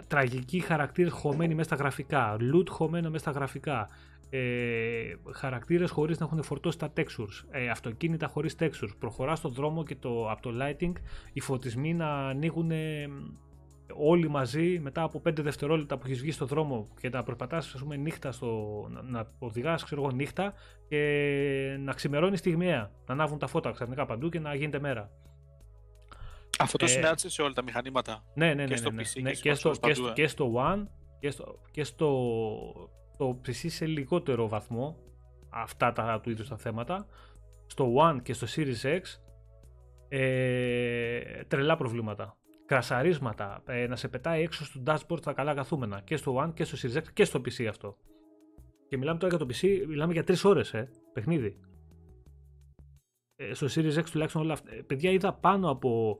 τραγικοί 0.07 0.60
χαρακτήρες 0.60 1.12
χωμένοι 1.12 1.56
μέσα 1.56 1.68
στα 1.68 1.76
γραφικά, 1.76 2.38
loot 2.40 2.68
χωμένο 2.70 3.10
μέσα 3.10 3.24
στα 3.30 3.40
γραφικά, 3.40 3.90
ε, 4.30 5.14
χαρακτήρες 5.32 5.92
χωρίς 5.92 6.20
να 6.20 6.26
έχουν 6.26 6.44
φορτώσει 6.44 6.78
τα 6.78 6.94
textures, 6.98 7.48
ε, 7.52 7.70
αυτοκίνητα 7.70 8.28
χωρίς 8.28 8.56
textures. 8.60 8.92
Προχωρά 9.00 9.36
στον 9.36 9.54
δρόμο 9.54 9.84
και 9.84 9.96
το, 9.96 10.32
από 10.32 10.42
το 10.42 10.52
lighting 10.62 10.94
οι 11.34 11.40
φωτισμοί 11.40 11.94
να 11.94 12.28
ανοίγουν 12.28 12.72
όλοι 13.94 14.30
μαζί 14.30 14.80
μετά 14.80 15.02
από 15.02 15.22
5 15.28 15.42
δευτερόλεπτα 15.42 15.98
που 15.98 16.04
έχεις 16.06 16.22
βγει 16.22 16.32
στον 16.32 16.48
δρόμο 16.48 16.88
και 17.02 17.10
να 17.10 17.24
περπατάς 17.24 17.74
ας 17.74 17.82
πούμε, 17.82 17.96
νύχτα 17.96 18.32
στο, 18.32 18.86
να, 18.90 19.02
να 19.02 19.32
οδηγάς 19.40 19.84
ξέρω 19.84 20.02
εγώ, 20.02 20.12
νύχτα 20.12 20.54
και 20.88 21.78
να 21.80 21.94
ξημερώνεις 21.94 22.40
στιγμιαία, 22.40 22.92
να 23.06 23.14
ανάβουν 23.14 23.40
τα 23.40 23.48
φώτα 23.48 23.72
ξαφνικά 23.72 24.06
παντού 24.06 24.30
και 24.30 24.40
να 24.40 24.56
γίνεται 24.56 24.80
μέρα. 24.80 25.12
Αυτό 26.60 26.78
το 26.78 26.86
ε, 26.86 26.88
συνάντησε 26.88 27.30
σε 27.30 27.42
όλα 27.42 27.54
τα 27.54 27.64
μηχανήματα. 27.64 28.24
Ναι, 28.34 28.48
ναι, 28.48 28.54
ναι. 28.54 28.66
Και 28.66 28.76
στο 28.76 28.92
ναι, 28.92 29.04
ναι, 29.16 29.22
ναι. 29.22 29.32
και, 29.32 29.54
στο, 29.54 29.72
και, 29.82 29.94
στο, 29.94 30.12
και 30.14 30.28
στο 30.28 30.54
One 30.56 30.84
και 31.20 31.30
στο, 31.30 31.60
και 31.72 31.84
στο 31.84 32.10
το 33.18 33.42
PC 33.46 33.70
σε 33.70 33.86
λιγότερο 33.86 34.48
βαθμό 34.48 34.98
αυτά 35.50 35.92
τα 35.92 36.20
του 36.24 36.30
είδους 36.30 36.48
τα 36.48 36.58
θέματα. 36.58 37.06
Στο 37.66 37.94
One 37.98 38.18
και 38.24 38.34
στο 38.34 38.48
Series 38.56 39.00
X 39.00 39.02
ε, 40.08 41.44
τρελά 41.48 41.76
προβλήματα. 41.78 42.38
Κρασαρίσματα, 42.66 43.64
ε, 43.66 43.88
να 43.88 43.96
σε 43.96 44.08
πετάει 44.08 44.44
έξω 44.44 44.66
στο 44.66 44.82
dashboard 44.86 45.22
τα 45.22 45.34
καλά 45.34 45.54
καθούμενα. 45.54 46.02
Και 46.02 46.16
στο 46.16 46.44
One 46.44 46.54
και 46.54 46.64
στο 46.64 46.78
Series 46.82 46.98
X 46.98 47.04
και 47.14 47.26
στο 47.26 47.40
PC 47.40 47.66
αυτό. 47.66 47.98
Και 48.88 48.98
μιλάμε 48.98 49.20
τώρα 49.20 49.36
για 49.36 49.46
το 49.46 49.54
PC, 49.54 49.86
μιλάμε 49.88 50.14
για 50.14 50.24
3 50.24 50.36
ώρες 50.44 50.74
ε, 50.74 50.90
παιχνίδι. 51.14 51.60
Ε, 53.36 53.54
στο 53.54 53.68
Series 53.70 53.98
X 53.98 54.04
τουλάχιστον 54.12 54.42
όλα 54.42 54.54
αυτά. 54.54 54.74
Ε, 54.74 54.82
παιδιά 54.82 55.12
είδα 55.12 55.34
πάνω 55.34 55.70
από 55.70 56.20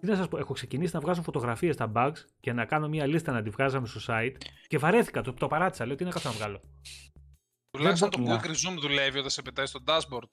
τι 0.00 0.06
να 0.06 0.16
σας 0.16 0.28
πω, 0.28 0.38
έχω 0.38 0.52
ξεκινήσει 0.52 0.94
να 0.94 1.00
βγάζω 1.00 1.22
φωτογραφίες 1.22 1.74
στα 1.74 1.92
bugs 1.94 2.16
και 2.40 2.52
να 2.52 2.64
κάνω 2.64 2.88
μια 2.88 3.06
λίστα 3.06 3.32
να 3.32 3.42
τη 3.42 3.50
βγάζαμε 3.50 3.86
στο 3.86 4.00
site 4.06 4.34
και 4.66 4.78
βαρέθηκα, 4.78 5.22
το, 5.22 5.32
το 5.32 5.46
παράτησα. 5.46 5.86
Λέω 5.86 5.96
τι 5.96 6.04
είναι 6.04 6.12
να 6.24 6.30
βγάλω. 6.30 6.60
Τουλάχιστον 7.70 8.10
το 8.10 8.18
Quick 8.26 8.46
Resume 8.46 8.78
δουλεύει 8.80 9.18
όταν 9.18 9.30
σε 9.30 9.42
πετάει 9.42 9.66
στο 9.66 9.80
dashboard. 9.86 10.28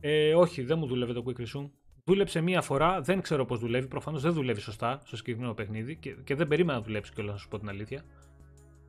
Ε, 0.00 0.34
όχι, 0.34 0.62
δεν 0.62 0.78
μου 0.78 0.86
δουλεύει 0.86 1.12
το 1.12 1.24
Quick 1.26 1.40
Resume. 1.40 1.70
Δούλεψε 2.04 2.40
μία 2.40 2.62
φορά, 2.62 3.00
δεν 3.00 3.20
ξέρω 3.20 3.44
πώς 3.44 3.58
δουλεύει. 3.58 3.88
Προφανώς 3.88 4.22
δεν 4.22 4.32
δουλεύει 4.32 4.60
σωστά 4.60 5.00
στο 5.04 5.16
συγκεκριμένο 5.16 5.54
παιχνίδι 5.54 5.96
και, 5.96 6.10
και 6.10 6.34
δεν 6.34 6.48
περίμενα 6.48 6.78
να 6.78 6.84
δουλέψει 6.84 7.12
κιόλας, 7.12 7.32
να 7.32 7.38
σου 7.38 7.48
πω 7.48 7.58
την 7.58 7.68
αλήθεια. 7.68 8.04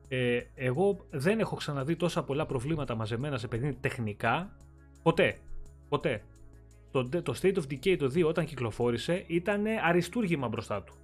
Ε, 0.08 0.40
εγώ 0.54 1.06
δεν 1.10 1.40
έχω 1.40 1.56
ξαναδεί 1.56 1.96
τόσα 1.96 2.24
πολλά 2.24 2.46
προβλήματα 2.46 2.94
μαζεμένα 2.94 3.38
σε 3.38 3.48
παιχνίδι 3.48 3.74
τεχνικά 3.74 4.56
ποτέ. 5.02 5.38
Ποτέ 5.88 6.22
το, 7.02 7.22
το 7.22 7.34
State 7.42 7.54
of 7.54 7.62
Decay 7.72 7.96
το 7.98 8.06
2 8.06 8.24
όταν 8.24 8.44
κυκλοφόρησε 8.44 9.24
ήταν 9.26 9.64
αριστούργημα 9.84 10.48
μπροστά 10.48 10.82
του. 10.82 10.94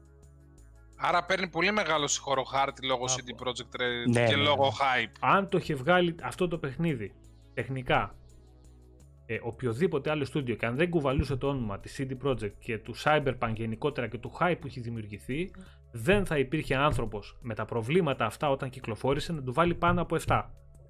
Άρα 0.97 1.25
παίρνει 1.25 1.49
πολύ 1.49 1.73
μεγάλο 1.73 2.07
συγχώρο 2.07 2.43
χάρτη 2.43 2.87
λόγω 2.87 3.05
CD 3.05 3.45
Projekt 3.45 3.81
Red 3.81 4.11
ναι, 4.11 4.27
και 4.27 4.37
ναι, 4.37 4.43
λόγω 4.43 4.65
ναι. 4.65 4.71
hype. 4.71 5.17
Αν 5.21 5.49
το 5.49 5.59
είχε 5.59 5.75
βγάλει 5.75 6.15
αυτό 6.23 6.49
το 6.49 6.59
παιχνίδι 6.59 7.15
τεχνικά 7.55 8.15
ε, 9.27 9.39
οποιοδήποτε 9.43 10.11
άλλο 10.11 10.25
στούντιο 10.25 10.55
και 10.55 10.67
αν 10.67 10.77
δεν 10.77 10.91
κουβαλούσε 10.91 11.37
το 11.37 11.49
όνομα 11.49 11.81
της 11.81 12.01
CD 12.01 12.27
Projekt 12.27 12.53
και 12.59 12.79
του 12.79 12.95
Cyberpunk 13.05 13.53
γενικότερα 13.55 14.09
και 14.09 14.19
του 14.19 14.33
hype 14.41 14.57
που 14.61 14.67
έχει 14.67 14.81
δημιουργηθεί 14.81 15.51
δεν 15.93 16.27
θα 16.27 16.39
υπήρχε 16.39 16.75
άνθρωπος 16.75 17.39
με 17.41 17.55
τα 17.55 17.65
προβλήματα 17.65 18.25
αυτά 18.25 18.51
όταν 18.51 18.71
κυκλοφόρησε 18.71 19.33
να 19.33 19.43
του 19.43 19.53
βάλει 19.53 19.75
πάνω 19.75 20.03
από 20.03 20.17
7 20.27 20.43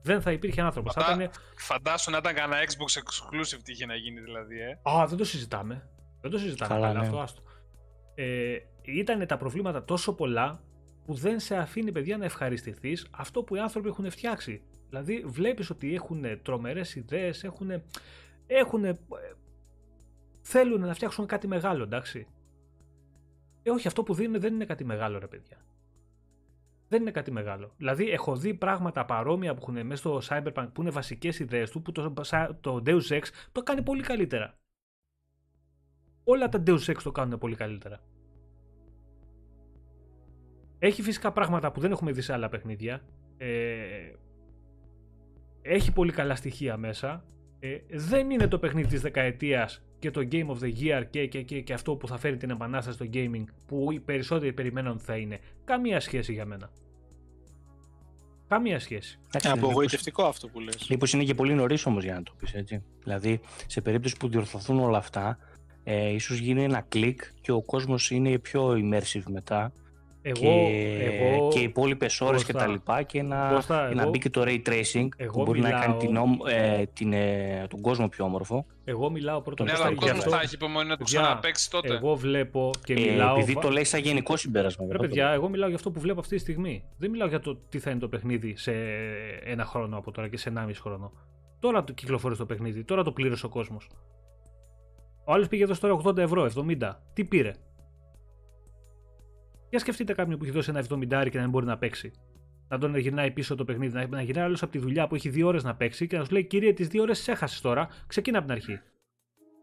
δεν 0.02 0.22
θα 0.22 0.32
υπήρχε 0.32 0.60
άνθρωπος. 0.60 0.92
Φαντά... 0.92 1.14
Ήταν... 1.14 1.30
Φαντάσου 1.56 2.10
να 2.10 2.16
ήταν 2.16 2.34
κανένα 2.34 2.62
Xbox 2.62 2.98
exclusive 2.98 3.60
τι 3.64 3.72
είχε 3.72 3.86
να 3.86 3.94
γίνει 3.94 4.20
δηλαδή, 4.20 4.60
ε. 4.60 4.78
Α, 4.90 5.06
δεν 5.06 5.18
το 5.18 5.24
συζητάμε. 5.24 5.90
Δεν 6.20 6.30
το 6.30 6.38
συζητάμε. 6.38 6.74
Καλά, 6.74 6.92
ναι. 6.92 6.98
αυτό, 6.98 7.20
άστο. 7.20 7.42
Ε, 8.14 8.56
ήταν 8.82 9.26
τα 9.26 9.36
προβλήματα 9.36 9.84
τόσο 9.84 10.14
πολλά 10.14 10.62
που 11.04 11.14
δεν 11.14 11.40
σε 11.40 11.56
αφήνει, 11.56 11.92
παιδιά, 11.92 12.16
να 12.16 12.24
ευχαριστηθείς 12.24 13.06
αυτό 13.10 13.42
που 13.42 13.56
οι 13.56 13.58
άνθρωποι 13.58 13.88
έχουν 13.88 14.10
φτιάξει. 14.10 14.62
Δηλαδή 14.88 15.24
βλέπεις 15.26 15.70
ότι 15.70 15.94
έχουν 15.94 16.42
τρομερές 16.42 16.94
ιδέες, 16.94 17.44
έχουν, 17.44 17.82
έχουν, 18.46 18.98
θέλουν 20.40 20.80
να 20.80 20.94
φτιάξουν 20.94 21.26
κάτι 21.26 21.46
μεγάλο, 21.46 21.82
εντάξει. 21.82 22.26
Ε, 23.62 23.70
όχι, 23.70 23.86
αυτό 23.86 24.02
που 24.02 24.14
δίνουν 24.14 24.40
δεν 24.40 24.54
είναι 24.54 24.64
κάτι 24.64 24.84
μεγάλο, 24.84 25.18
ρε 25.18 25.26
παιδιά. 25.26 25.64
Δεν 26.90 27.00
είναι 27.00 27.10
κάτι 27.10 27.30
μεγάλο. 27.30 27.74
Δηλαδή, 27.76 28.10
έχω 28.10 28.36
δει 28.36 28.54
πράγματα 28.54 29.04
παρόμοια 29.04 29.54
που 29.54 29.60
έχουν 29.62 29.86
μέσα 29.86 29.96
στο 29.96 30.20
Cyberpunk 30.28 30.68
που 30.72 30.80
είναι 30.80 30.90
βασικές 30.90 31.38
ιδέες 31.38 31.70
του, 31.70 31.82
που 31.82 31.92
το, 31.92 32.12
το 32.60 32.82
Deus 32.86 33.08
Ex 33.08 33.22
το 33.52 33.62
κάνει 33.62 33.82
πολύ 33.82 34.02
καλύτερα. 34.02 34.58
Όλα 36.24 36.48
τα 36.48 36.62
Deus 36.66 36.84
Ex 36.86 36.96
το 37.02 37.12
κάνουν 37.12 37.38
πολύ 37.38 37.54
καλύτερα. 37.54 38.00
Έχει 40.78 41.02
φυσικά 41.02 41.32
πράγματα 41.32 41.72
που 41.72 41.80
δεν 41.80 41.90
έχουμε 41.90 42.12
δει 42.12 42.20
σε 42.20 42.32
άλλα 42.32 42.48
παιχνίδια. 42.48 43.02
Ε, 43.36 44.12
έχει 45.62 45.92
πολύ 45.92 46.12
καλά 46.12 46.34
στοιχεία 46.34 46.76
μέσα. 46.76 47.24
Ε, 47.60 47.76
δεν 47.90 48.30
είναι 48.30 48.48
το 48.48 48.58
παιχνίδι 48.58 48.88
της 48.88 49.00
δεκαετίας 49.00 49.82
και 49.98 50.10
το 50.10 50.28
Game 50.32 50.46
of 50.46 50.58
the 50.62 50.72
Year 50.82 51.04
και, 51.10 51.26
και, 51.26 51.42
και, 51.42 51.60
και 51.60 51.72
αυτό 51.72 51.94
που 51.94 52.08
θα 52.08 52.18
φέρει 52.18 52.36
την 52.36 52.50
επανάσταση 52.50 52.96
στο 52.96 53.06
gaming 53.12 53.44
που 53.66 53.92
οι 53.92 54.00
περισσότεροι 54.00 54.52
περιμένουν 54.52 54.92
ότι 54.92 55.04
θα 55.04 55.16
είναι. 55.16 55.38
Καμία 55.64 56.00
σχέση 56.00 56.32
για 56.32 56.44
μένα. 56.44 56.70
Καμία 58.48 58.80
σχέση. 58.80 59.18
Είναι 59.44 59.52
απογοητευτικό 59.52 60.24
αυτό 60.24 60.48
που 60.48 60.60
λες. 60.60 60.86
Μήπως 60.88 61.12
είναι 61.12 61.24
και 61.24 61.34
πολύ 61.34 61.54
νωρίς 61.54 61.86
όμως 61.86 62.04
για 62.04 62.14
να 62.14 62.22
το 62.22 62.32
πεις 62.38 62.54
έτσι. 62.54 62.82
Δηλαδή, 63.02 63.40
σε 63.66 63.80
περίπτωση 63.80 64.16
που 64.16 64.28
διορθωθούν 64.28 64.78
όλα 64.78 64.98
αυτά, 64.98 65.38
ε, 65.84 66.08
ίσως 66.08 66.38
γίνει 66.38 66.64
ένα 66.64 66.80
κλικ 66.88 67.20
και 67.40 67.52
ο 67.52 67.62
κόσμος 67.62 68.10
είναι 68.10 68.38
πιο 68.38 68.70
immersive 68.70 69.22
μετά 69.28 69.72
εγώ, 70.22 70.40
και, 70.40 71.24
εγώ, 71.24 71.48
και 71.48 71.58
οι 71.58 71.62
υπόλοιπες 71.62 72.20
ώρες 72.20 72.44
και 72.44 72.52
τα 72.52 72.66
λοιπά 72.66 73.02
και 73.02 73.22
να, 73.22 73.50
Κώστα, 73.54 73.94
να 73.94 74.08
μπει 74.08 74.18
και 74.18 74.30
το 74.30 74.42
ray 74.44 74.62
tracing 74.68 75.08
που 75.32 75.42
μπορεί 75.42 75.60
μιλάω, 75.60 75.78
να 75.78 75.84
κάνει 75.86 75.96
την, 75.96 76.16
ε, 76.46 76.86
την, 76.92 77.12
ε, 77.12 77.66
τον 77.70 77.80
κόσμο 77.80 78.08
πιο 78.08 78.24
όμορφο. 78.24 78.66
Εγώ 78.84 79.10
μιλάω 79.10 79.40
πρώτα 79.40 79.64
Ναι, 79.64 79.72
αλλά 79.72 79.88
ο 79.88 79.94
κόσμος 79.94 80.24
θα 80.24 80.40
έχει 80.42 80.54
υπομονή 80.54 80.88
να 80.88 80.96
το 80.96 81.04
ξαναπέξει 81.04 81.70
τότε. 81.70 81.94
Εγώ 81.94 82.14
βλέπω 82.14 82.70
και 82.84 82.92
ε, 82.92 83.00
μιλάω. 83.00 83.36
Επειδή 83.36 83.58
το 83.60 83.70
λέει 83.70 83.84
σαν 83.84 84.00
γενικό 84.00 84.36
συμπέρασμα. 84.36 84.86
Ρε 84.90 84.98
παιδιά, 84.98 85.28
εγώ 85.28 85.48
μιλάω 85.48 85.68
για 85.68 85.76
αυτό 85.76 85.90
που 85.90 86.00
βλέπω 86.00 86.20
αυτή 86.20 86.34
τη 86.34 86.40
στιγμή. 86.40 86.84
Δεν 86.98 87.10
μιλάω 87.10 87.28
για 87.28 87.40
το 87.40 87.58
τι 87.68 87.78
θα 87.78 87.90
είναι 87.90 88.00
το 88.00 88.08
παιχνίδι 88.08 88.56
σε 88.56 88.72
ένα 89.44 89.64
χρόνο 89.64 89.96
από 89.96 90.10
τώρα 90.10 90.28
και 90.28 90.36
σε 90.36 90.52
1,5 90.56 90.70
χρόνο. 90.80 91.12
Τώρα 91.60 91.84
το 91.84 91.92
κυκλοφορεί 91.92 92.36
το 92.36 92.46
παιχνίδι, 92.46 92.84
τώρα 92.84 93.02
το 93.02 93.12
πλήρωσε 93.12 93.46
ο 93.46 93.48
κόσμος. 93.48 93.88
Ο 95.24 95.32
άλλος 95.32 95.48
πήγε 95.48 95.62
εδώ 95.62 95.74
τώρα 95.80 96.00
80 96.04 96.16
ευρώ, 96.16 96.50
70. 96.80 96.90
Τι 97.12 97.24
πήρε; 97.24 97.52
Για 99.70 99.78
σκεφτείτε 99.78 100.12
κάποιον 100.12 100.38
που 100.38 100.44
έχει 100.44 100.52
δώσει 100.52 100.70
ένα 100.70 100.84
70 100.88 101.08
και 101.08 101.14
να 101.14 101.40
δεν 101.40 101.50
μπορεί 101.50 101.66
να 101.66 101.78
παίξει. 101.78 102.12
Να 102.68 102.78
τον 102.78 102.96
γυρνάει 102.96 103.30
πίσω 103.30 103.54
το 103.54 103.64
παιχνίδι, 103.64 104.06
να 104.08 104.22
γυρνάει 104.22 104.44
άλλο 104.44 104.58
από 104.60 104.70
τη 104.70 104.78
δουλειά 104.78 105.06
που 105.06 105.14
έχει 105.14 105.28
δύο 105.28 105.46
ώρες 105.46 105.64
να 105.64 105.74
παίξει 105.74 106.06
και 106.06 106.18
να 106.18 106.24
σου 106.24 106.32
λέει: 106.32 106.44
Κύριε, 106.44 106.72
τις 106.72 106.88
δύο 106.88 107.02
ώρες 107.02 107.28
έχασες 107.28 107.60
τώρα, 107.60 107.88
ξεκίνα 108.06 108.38
από 108.38 108.46
την 108.46 108.56
αρχή. 108.56 108.80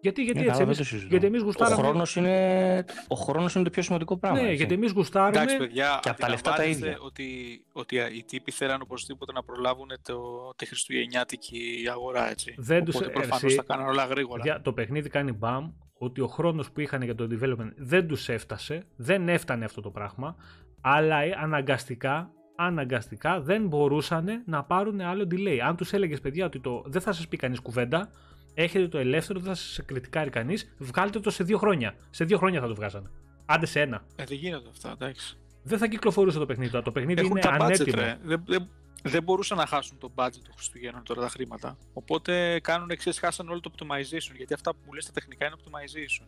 Γιατί, 0.01 0.23
γιατί, 0.23 0.39
ναι, 0.39 0.45
έτσι, 0.45 0.61
εμείς, 0.61 1.05
γιατί 1.09 1.25
εμείς 1.25 1.41
γουστάραμε... 1.41 1.81
Ο 1.81 1.85
χρόνος, 1.85 2.15
είναι, 2.15 2.85
ο 3.07 3.15
χρόνος 3.15 3.55
είναι 3.55 3.63
το 3.63 3.69
πιο 3.69 3.81
σημαντικό 3.81 4.17
πράγμα. 4.17 4.37
Ναι, 4.37 4.43
έτσι. 4.43 4.55
γιατί 4.55 4.73
εμείς 4.73 4.91
γουστάρουμε... 4.91 5.37
Εντάξει, 5.37 5.57
παιδιά, 5.57 5.99
και 6.01 6.09
από 6.09 6.19
τα 6.19 6.29
λεφτά 6.29 6.53
τα 6.53 6.63
ίδια. 6.63 6.97
Ότι, 7.01 7.25
ότι 7.71 7.95
οι 7.95 8.23
τύποι 8.23 8.51
θέλαν 8.51 8.81
οπωσδήποτε 8.81 9.31
να 9.31 9.43
προλάβουν 9.43 9.91
το, 10.01 10.19
τη 10.55 10.65
χριστουγεννιάτικη 10.65 11.83
αγορά, 11.91 12.29
έτσι. 12.29 12.55
Δεν 12.57 12.81
Οπότε 12.81 12.91
τους, 12.91 13.11
προφανώς 13.11 13.43
εσύ, 13.43 13.55
θα 13.55 13.63
κάνουν 13.63 13.87
όλα 13.87 14.05
γρήγορα. 14.05 14.41
Για, 14.43 14.61
το 14.61 14.73
παιχνίδι 14.73 15.09
κάνει 15.09 15.31
μπαμ, 15.31 15.71
ότι 15.97 16.21
ο 16.21 16.27
χρόνος 16.27 16.71
που 16.71 16.79
είχαν 16.79 17.01
για 17.01 17.15
το 17.15 17.27
development 17.31 17.71
δεν 17.77 18.07
τους 18.07 18.29
έφτασε, 18.29 18.83
δεν 18.95 19.29
έφτανε 19.29 19.65
αυτό 19.65 19.81
το 19.81 19.89
πράγμα, 19.89 20.35
αλλά 20.81 21.21
ε, 21.21 21.37
αναγκαστικά 21.41 22.31
αναγκαστικά 22.57 23.41
δεν 23.41 23.67
μπορούσαν 23.67 24.25
να 24.45 24.63
πάρουν 24.63 25.01
άλλο 25.01 25.27
delay. 25.31 25.57
Αν 25.57 25.75
τους 25.75 25.93
έλεγες 25.93 26.21
παιδιά 26.21 26.45
ότι 26.45 26.59
το, 26.59 26.83
δεν 26.85 27.01
θα 27.01 27.11
σας 27.11 27.27
πει 27.27 27.37
κανείς 27.37 27.59
κουβέντα, 27.59 28.09
έχετε 28.53 28.87
το 28.87 28.97
ελεύθερο, 28.97 29.39
δεν 29.39 29.47
θα 29.47 29.55
σας 29.55 29.85
κριτικάρει 29.85 30.29
κανείς. 30.29 30.75
Βγάλτε 30.77 31.19
το 31.19 31.29
σε 31.29 31.43
δύο 31.43 31.57
χρόνια. 31.57 31.95
Σε 32.09 32.25
δύο 32.25 32.37
χρόνια 32.37 32.61
θα 32.61 32.67
το 32.67 32.75
βγάζανε. 32.75 33.09
Άντε 33.45 33.65
σε 33.65 33.81
ένα. 33.81 34.01
Ε, 34.15 34.23
δεν 34.23 34.37
γίνονται 34.37 34.69
αυτά, 34.69 34.91
εντάξει. 34.91 35.37
Δεν 35.63 35.77
θα 35.77 35.87
κυκλοφορούσε 35.87 36.39
το 36.39 36.45
παιχνίδι. 36.45 36.81
Το 36.81 36.91
παιχνίδι 36.91 37.19
Έχουν 37.19 37.31
είναι 37.31 37.39
τα 37.39 37.49
ανέτοιμο. 37.49 38.01
Budget, 38.01 38.17
δεν, 38.23 38.43
δεν, 38.45 38.69
δεν 39.03 39.23
μπορούσαν 39.23 39.57
να 39.57 39.65
χάσουν 39.65 39.97
το 39.97 40.11
budget 40.15 40.41
του 40.43 40.51
Χριστουγέννων 40.53 41.03
τώρα 41.03 41.21
τα 41.21 41.29
χρήματα. 41.29 41.77
Οπότε 41.93 42.59
κάνουν 42.59 42.89
εξή, 42.89 43.11
χάσαν 43.11 43.49
όλο 43.49 43.59
το 43.59 43.71
optimization. 43.75 44.35
Γιατί 44.35 44.53
αυτά 44.53 44.73
που 44.73 44.93
λες 44.93 45.05
τα 45.05 45.11
τεχνικά 45.11 45.45
είναι 45.45 45.55
optimization. 45.57 46.25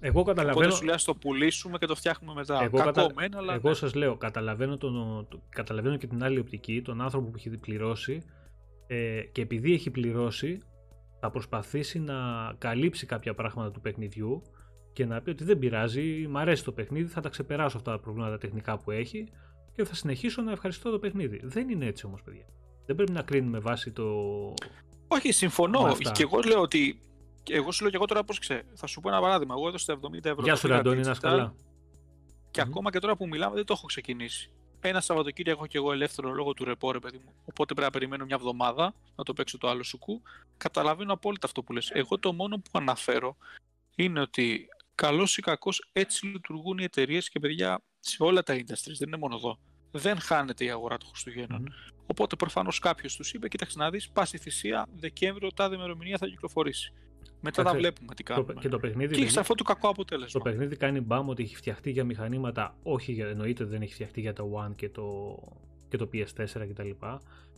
Εγώ 0.00 0.22
καταλαβαίνω. 0.22 0.58
Οπότε 0.58 0.74
σου 0.74 0.84
λέει 0.84 0.94
το 1.04 1.14
πουλήσουμε 1.14 1.78
και 1.78 1.86
το 1.86 1.94
φτιάχνουμε 1.94 2.34
μετά. 2.34 2.62
Εγώ, 2.62 2.76
Κακό 2.76 2.92
κατα... 2.92 3.14
μένα, 3.14 3.38
αλλά 3.38 3.54
Εγώ 3.54 3.68
ναι. 3.68 3.74
σας 3.74 3.94
λέω, 3.94 4.16
καταλαβαίνω, 4.16 4.76
τον, 4.76 5.26
το, 5.28 5.42
καταλαβαίνω 5.48 5.96
και 5.96 6.06
την 6.06 6.24
άλλη 6.24 6.38
οπτική, 6.38 6.82
τον 6.82 7.00
άνθρωπο 7.00 7.28
που 7.28 7.36
έχει 7.36 7.50
πληρώσει 7.50 8.22
ε, 8.86 9.20
και 9.32 9.40
επειδή 9.40 9.72
έχει 9.72 9.90
πληρώσει, 9.90 10.60
θα 11.20 11.30
προσπαθήσει 11.30 11.98
να 11.98 12.14
καλύψει 12.58 13.06
κάποια 13.06 13.34
πράγματα 13.34 13.70
του 13.70 13.80
παιχνιδιού 13.80 14.42
και 14.92 15.04
να 15.04 15.20
πει 15.22 15.30
ότι 15.30 15.44
δεν 15.44 15.58
πειράζει, 15.58 16.26
μου 16.28 16.38
αρέσει 16.38 16.64
το 16.64 16.72
παιχνίδι, 16.72 17.08
θα 17.08 17.20
τα 17.20 17.28
ξεπεράσω 17.28 17.76
αυτά 17.76 17.90
τα 17.90 17.98
προβλήματα 17.98 18.38
τεχνικά 18.38 18.78
που 18.78 18.90
έχει 18.90 19.28
και 19.78 19.84
θα 19.84 19.94
συνεχίσω 19.94 20.42
να 20.42 20.52
ευχαριστώ 20.52 20.90
το 20.90 20.98
παιχνίδι. 20.98 21.40
Δεν 21.44 21.68
είναι 21.68 21.86
έτσι 21.86 22.06
όμως 22.06 22.22
παιδιά. 22.22 22.46
Δεν 22.86 22.96
πρέπει 22.96 23.12
να 23.12 23.22
κρίνουμε 23.22 23.58
βάση 23.58 23.90
το... 23.90 24.04
Όχι, 25.08 25.32
συμφωνώ. 25.32 25.96
Και 26.12 26.22
εγώ 26.22 26.40
λέω 26.40 26.60
ότι 26.60 27.00
εγώ 27.50 27.72
σου 27.72 27.82
λέω 27.82 27.90
και 27.90 27.96
εγώ 27.96 28.06
τώρα 28.06 28.24
πώς 28.24 28.38
ξέρεις. 28.38 28.64
Θα 28.74 28.86
σου 28.86 29.00
πω 29.00 29.08
ένα 29.08 29.20
παράδειγμα. 29.20 29.54
Εγώ 29.58 29.68
έδωσα 29.68 29.98
70 30.00 30.24
ευρώ. 30.24 30.42
Γεια 30.42 30.56
σου, 30.56 30.66
Ραντώνη, 30.66 31.00
να 31.00 31.14
καλά. 31.14 31.54
Και 32.50 32.62
mm-hmm. 32.62 32.66
ακόμα 32.66 32.90
και 32.90 32.98
τώρα 32.98 33.16
που 33.16 33.28
μιλάμε 33.28 33.54
δεν 33.54 33.64
το 33.64 33.72
έχω 33.76 33.86
ξεκινήσει 33.86 34.50
ένα 34.80 35.00
Σαββατοκύριακο 35.00 35.66
και 35.66 35.78
εγώ 35.78 35.92
ελεύθερο 35.92 36.30
λόγω 36.30 36.52
του 36.54 36.64
ρεπό, 36.64 36.92
ρε 36.92 36.98
παιδί 36.98 37.20
μου. 37.24 37.32
Οπότε 37.44 37.74
πρέπει 37.74 37.80
να 37.80 37.90
περιμένω 37.90 38.24
μια 38.24 38.36
εβδομάδα 38.38 38.94
να 39.16 39.24
το 39.24 39.32
παίξω 39.32 39.58
το 39.58 39.68
άλλο 39.68 39.82
σουκού. 39.82 40.22
Καταλαβαίνω 40.56 41.12
απόλυτα 41.12 41.46
αυτό 41.46 41.62
που 41.62 41.72
λες. 41.72 41.90
Εγώ 41.90 42.18
το 42.18 42.32
μόνο 42.32 42.56
που 42.56 42.70
αναφέρω 42.72 43.36
είναι 43.96 44.20
ότι 44.20 44.68
καλό 45.02 45.28
ή 45.36 45.40
κακό 45.40 45.70
έτσι 45.92 46.26
λειτουργούν 46.26 46.78
οι 46.78 46.84
εταιρείες 46.84 47.28
και 47.28 47.38
παιδιά 47.38 47.82
σε 48.00 48.22
όλα 48.22 48.42
τα 48.42 48.54
industries, 48.54 48.96
δεν 48.98 49.08
είναι 49.08 49.16
μόνο 49.16 49.34
εδώ. 49.34 49.58
Δεν 49.90 50.18
χάνεται 50.18 50.64
η 50.64 50.70
αγορά 50.70 50.96
των 50.96 51.08
Χριστουγέννων. 51.08 51.68
Mm-hmm. 51.68 51.92
Οπότε 52.06 52.36
προφανώς 52.36 52.78
κάποιος 52.78 53.16
τους 53.16 53.32
είπε: 53.32 53.48
Κοίταξε 53.48 53.78
να 53.78 53.90
δεις, 53.90 54.10
πάση 54.10 54.38
θυσία 54.38 54.86
Δεκέμβριο, 54.96 55.48
τάδε 55.52 55.74
ημερομηνία 55.74 56.18
θα 56.18 56.26
κυκλοφορήσει. 56.26 56.92
Μετά 57.40 57.62
θα 57.62 57.74
βλέπουμε 57.74 58.14
τι 58.14 58.22
κάνουμε. 58.22 58.52
Το, 58.52 58.60
και 58.60 58.68
το 58.68 58.78
παιχνίδι. 58.78 59.14
Και 59.14 59.22
έχει 59.22 59.38
αυτό 59.38 59.54
το 59.54 59.62
κακό 59.62 59.88
αποτέλεσμα. 59.88 60.40
Το 60.42 60.50
παιχνίδι 60.50 60.76
κάνει 60.76 61.00
μπαμ 61.00 61.28
ότι 61.28 61.42
έχει 61.42 61.56
φτιαχτεί 61.56 61.90
για 61.90 62.04
μηχανήματα, 62.04 62.76
όχι 62.82 63.12
για, 63.12 63.26
εννοείται 63.26 63.64
δεν 63.64 63.82
έχει 63.82 63.92
φτιαχτεί 63.92 64.20
για 64.20 64.32
το 64.32 64.64
One 64.66 64.74
και 64.76 64.88
το, 64.88 65.38
και 65.88 65.96
το 65.96 66.08
PS4 66.12 66.44
κτλ. 66.44 66.90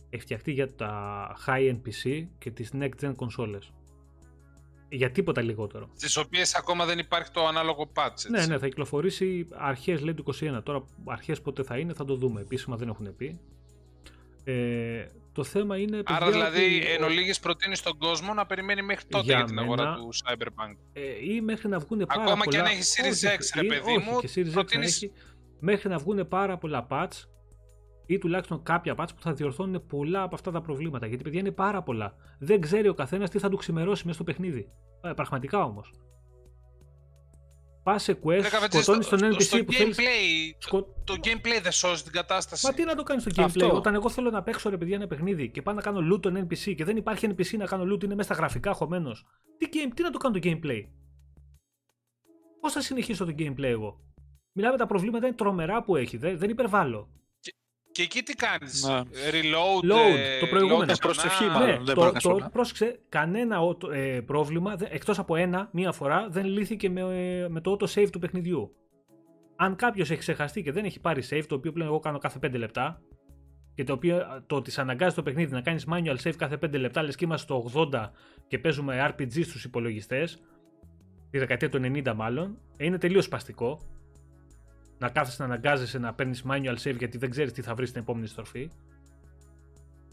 Έχει 0.09 0.21
φτιαχτεί 0.21 0.51
για 0.51 0.75
τα 0.75 1.35
high-end 1.47 1.79
PC 1.85 2.27
και 2.37 2.51
τις 2.51 2.71
next 2.73 2.99
gen 3.01 3.15
consoles. 3.15 3.80
Για 4.93 5.11
τίποτα 5.11 5.41
λιγότερο. 5.41 5.89
Στις 5.95 6.17
οποίες 6.17 6.55
ακόμα 6.55 6.85
δεν 6.85 6.99
υπάρχει 6.99 7.31
το 7.31 7.47
ανάλογο 7.47 7.91
patch. 7.95 8.11
Έτσι. 8.11 8.31
Ναι, 8.31 8.45
ναι, 8.45 8.57
θα 8.57 8.67
κυκλοφορήσει 8.67 9.47
αρχές 9.51 10.01
λέει 10.01 10.13
του 10.13 10.35
21. 10.39 10.63
Τώρα 10.63 10.83
αρχές 11.05 11.41
πότε 11.41 11.63
θα 11.63 11.77
είναι 11.77 11.93
θα 11.93 12.05
το 12.05 12.15
δούμε. 12.15 12.41
Επίσημα 12.41 12.75
δεν 12.75 12.87
έχουν 12.87 13.15
πει. 13.15 13.39
Ε, 14.43 15.05
το 15.31 15.43
θέμα 15.43 15.77
είναι. 15.77 16.01
Άρα 16.05 16.31
δηλαδή 16.31 16.63
ότι... 16.63 16.87
εν 16.87 17.03
ολίγης 17.03 17.39
προτείνεις 17.39 17.77
στον 17.77 17.97
κόσμο 17.97 18.33
να 18.33 18.45
περιμένει 18.45 18.81
μέχρι 18.81 19.05
τότε 19.07 19.23
για, 19.23 19.35
για 19.35 19.45
την 19.45 19.55
μένα, 19.55 19.67
αγορά 19.67 19.95
του 19.95 20.09
Cyberpunk. 20.13 20.75
Ε, 20.93 21.01
ή 21.33 21.41
μέχρι 21.41 21.67
να 21.67 21.79
βγουν 21.79 22.05
πάρα 22.05 22.21
Ακόμα 22.21 22.43
πολλά... 22.43 22.63
και 22.63 22.69
αν 22.69 22.77
έχει 22.77 22.81
Series 22.81 23.27
X, 23.27 23.61
ρε 23.61 23.67
παιδί 23.67 23.97
μου. 23.97 24.19
Και 24.19 24.29
Series 24.35 24.51
προτείνεις... 24.51 24.99
X 24.99 25.03
έχει, 25.03 25.11
μέχρι 25.59 25.89
να 25.89 25.97
βγουν 25.97 26.27
πάρα 26.27 26.57
πολλά 26.57 26.87
patch 26.89 27.25
ή 28.05 28.17
τουλάχιστον 28.17 28.63
κάποια 28.63 28.95
patch 28.97 29.09
που 29.15 29.21
θα 29.21 29.33
διορθώνουν 29.33 29.85
πολλά 29.87 30.21
από 30.21 30.35
αυτά 30.35 30.51
τα 30.51 30.61
προβλήματα. 30.61 31.07
Γιατί 31.07 31.23
παιδιά 31.23 31.39
είναι 31.39 31.51
πάρα 31.51 31.81
πολλά. 31.81 32.15
Δεν 32.39 32.61
ξέρει 32.61 32.87
ο 32.87 32.93
καθένας 32.93 33.29
τι 33.29 33.39
θα 33.39 33.49
του 33.49 33.57
ξημερώσει 33.57 34.01
μέσα 34.03 34.15
στο 34.15 34.23
παιχνίδι. 34.23 34.71
Ε, 35.01 35.13
πραγματικά 35.13 35.63
όμως. 35.63 35.93
Πας 37.83 38.03
σε 38.03 38.19
quest, 38.23 38.43
σκοτώνεις 38.69 39.07
τον 39.07 39.19
NPC 39.19 39.41
στο 39.41 39.63
που 39.63 39.73
θέλεις. 39.73 39.97
Το 41.03 41.15
gameplay 41.23 41.59
δεν 41.61 41.71
σώζει 41.71 42.03
την 42.03 42.11
κατάσταση. 42.11 42.65
Μα 42.65 42.73
τι 42.73 42.83
να 42.83 42.95
το 42.95 43.03
κάνεις 43.03 43.23
στο 43.23 43.31
gameplay, 43.35 43.45
Αυτό. 43.45 43.75
όταν 43.75 43.93
εγώ 43.95 44.09
θέλω 44.09 44.29
να 44.29 44.43
παίξω 44.43 44.69
ρε 44.69 44.77
παιδιά 44.77 44.95
ένα 44.95 45.07
παιχνίδι 45.07 45.49
και 45.49 45.61
πάω 45.61 45.73
να 45.73 45.81
κάνω 45.81 46.15
loot 46.15 46.21
τον 46.21 46.47
NPC 46.47 46.75
και 46.75 46.83
δεν 46.83 46.97
υπάρχει 46.97 47.27
NPC 47.29 47.57
να 47.57 47.65
κάνω 47.65 47.93
loot, 47.93 48.03
είναι 48.03 48.15
μέσα 48.15 48.33
στα 48.33 48.41
γραφικά 48.41 48.73
χωμένος. 48.73 49.25
Τι, 49.57 49.67
game, 49.71 49.91
τι 49.95 50.03
να 50.03 50.09
το 50.09 50.17
κάνω 50.17 50.39
το 50.39 50.49
gameplay; 50.49 50.81
Πώς 52.59 52.71
θα 52.71 52.81
συνεχίσω 52.81 53.25
το 53.25 53.33
gameplay 53.37 53.63
εγώ; 53.63 53.99
Μιλάμε 54.51 54.77
τα 54.77 54.85
προβλήματα 54.85 55.27
είναι 55.27 55.35
τρομερά 55.35 55.83
που 55.83 55.95
έχει, 55.95 56.17
δεν, 56.17 56.37
δεν 56.37 56.49
υπερβάλλω. 56.49 57.09
Και 57.91 58.01
εκεί 58.01 58.23
τι 58.23 58.33
κάνεις; 58.33 58.85
Reload. 59.31 59.91
Load, 59.91 60.17
ε, 60.17 60.39
το 60.39 60.47
προηγούμενο. 60.47 60.93
Προσευχή, 61.01 61.45
μάλλον. 61.45 61.67
Ναι, 61.67 61.77
δεν 61.83 61.95
το, 61.95 62.11
το, 62.11 62.49
πρόσεξε, 62.51 62.99
κανένα 63.09 63.59
ε, 63.93 64.19
πρόβλημα, 64.25 64.75
εκτός 64.89 65.19
από 65.19 65.35
ένα, 65.35 65.69
μία 65.71 65.91
φορά, 65.91 66.27
δεν 66.29 66.45
λύθηκε 66.45 66.89
με, 66.89 67.01
ε, 67.01 67.47
με 67.49 67.61
το 67.61 67.77
auto 67.79 67.85
save 67.93 68.09
του 68.11 68.19
παιχνιδιού. 68.19 68.75
Αν 69.55 69.75
κάποιος 69.75 70.09
έχει 70.09 70.19
ξεχαστεί 70.19 70.63
και 70.63 70.71
δεν 70.71 70.85
έχει 70.85 70.99
πάρει 70.99 71.23
save, 71.29 71.43
το 71.47 71.55
οποίο 71.55 71.71
πλέον 71.71 71.89
εγώ 71.89 71.99
κάνω 71.99 72.17
κάθε 72.17 72.39
5 72.41 72.57
λεπτά, 72.57 73.01
και 73.73 73.83
το 73.83 73.93
οποίο 73.93 74.43
το 74.47 74.55
ότι 74.55 74.71
αναγκάζει 74.75 75.15
το 75.15 75.23
παιχνίδι 75.23 75.53
να 75.53 75.61
κάνεις 75.61 75.87
manual 75.91 76.15
save 76.23 76.35
κάθε 76.37 76.57
5 76.65 76.79
λεπτά, 76.79 77.03
λες 77.03 77.15
και 77.15 77.25
είμαστε 77.25 77.45
στο 77.45 77.89
80 77.91 78.09
και 78.47 78.59
παίζουμε 78.59 79.13
RPG 79.17 79.43
στους 79.43 79.63
υπολογιστές, 79.63 80.41
τη 81.29 81.37
δεκαετία 81.37 81.69
του 81.69 81.79
90 81.83 82.13
μάλλον, 82.15 82.57
είναι 82.77 82.97
τελείως 82.97 83.25
σπαστικό 83.25 83.79
να 85.01 85.09
κάθεσαι 85.09 85.35
να 85.39 85.45
αναγκάζεσαι 85.45 85.99
να 85.99 86.13
παίρνεις 86.13 86.43
manual 86.47 86.75
save 86.83 86.97
γιατί 86.97 87.17
δεν 87.17 87.29
ξέρεις 87.29 87.51
τι 87.51 87.61
θα 87.61 87.75
βρεις 87.75 87.89
στην 87.89 88.01
επόμενη 88.01 88.27
στροφή. 88.27 88.69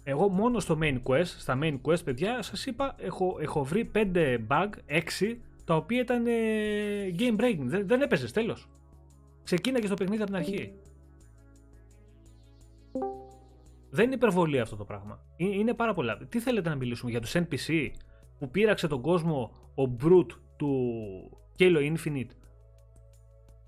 Εγώ 0.02 0.28
μόνο 0.28 0.60
στο 0.60 0.78
main 0.82 1.00
quest, 1.02 1.24
στα 1.24 1.58
main 1.62 1.80
quest, 1.82 2.04
παιδιά, 2.04 2.42
σας 2.42 2.66
είπα, 2.66 2.94
έχω, 2.98 3.36
έχω 3.40 3.64
βρει 3.64 3.90
5 3.94 4.38
bug, 4.48 4.68
6, 4.86 5.36
τα 5.64 5.76
οποία 5.76 6.00
ήταν 6.00 6.26
ε, 6.26 6.32
game 7.18 7.40
breaking. 7.40 7.64
Δεν, 7.64 7.86
δεν 7.86 8.00
έπαιζες, 8.02 8.32
τέλος. 8.32 8.68
Ξεκίναγες 9.44 9.88
το 9.88 9.94
παιχνίδι 9.94 10.22
από 10.22 10.30
την 10.30 10.40
αρχή. 10.40 10.72
Δεν 13.90 14.04
είναι 14.04 14.14
υπερβολή 14.14 14.60
αυτό 14.60 14.76
το 14.76 14.84
πράγμα. 14.84 15.20
Είναι 15.36 15.74
πάρα 15.74 15.94
πολλά. 15.94 16.16
Τι 16.28 16.40
θέλετε 16.40 16.68
να 16.68 16.74
μιλήσουμε 16.74 17.10
για 17.10 17.20
τους 17.20 17.34
NPC 17.34 17.90
που 18.38 18.50
πήραξε 18.50 18.86
τον 18.86 19.00
κόσμο 19.00 19.50
ο 19.74 19.96
Brute 20.02 20.32
του 20.56 20.90
Halo 21.58 21.94
Infinite; 21.94 22.30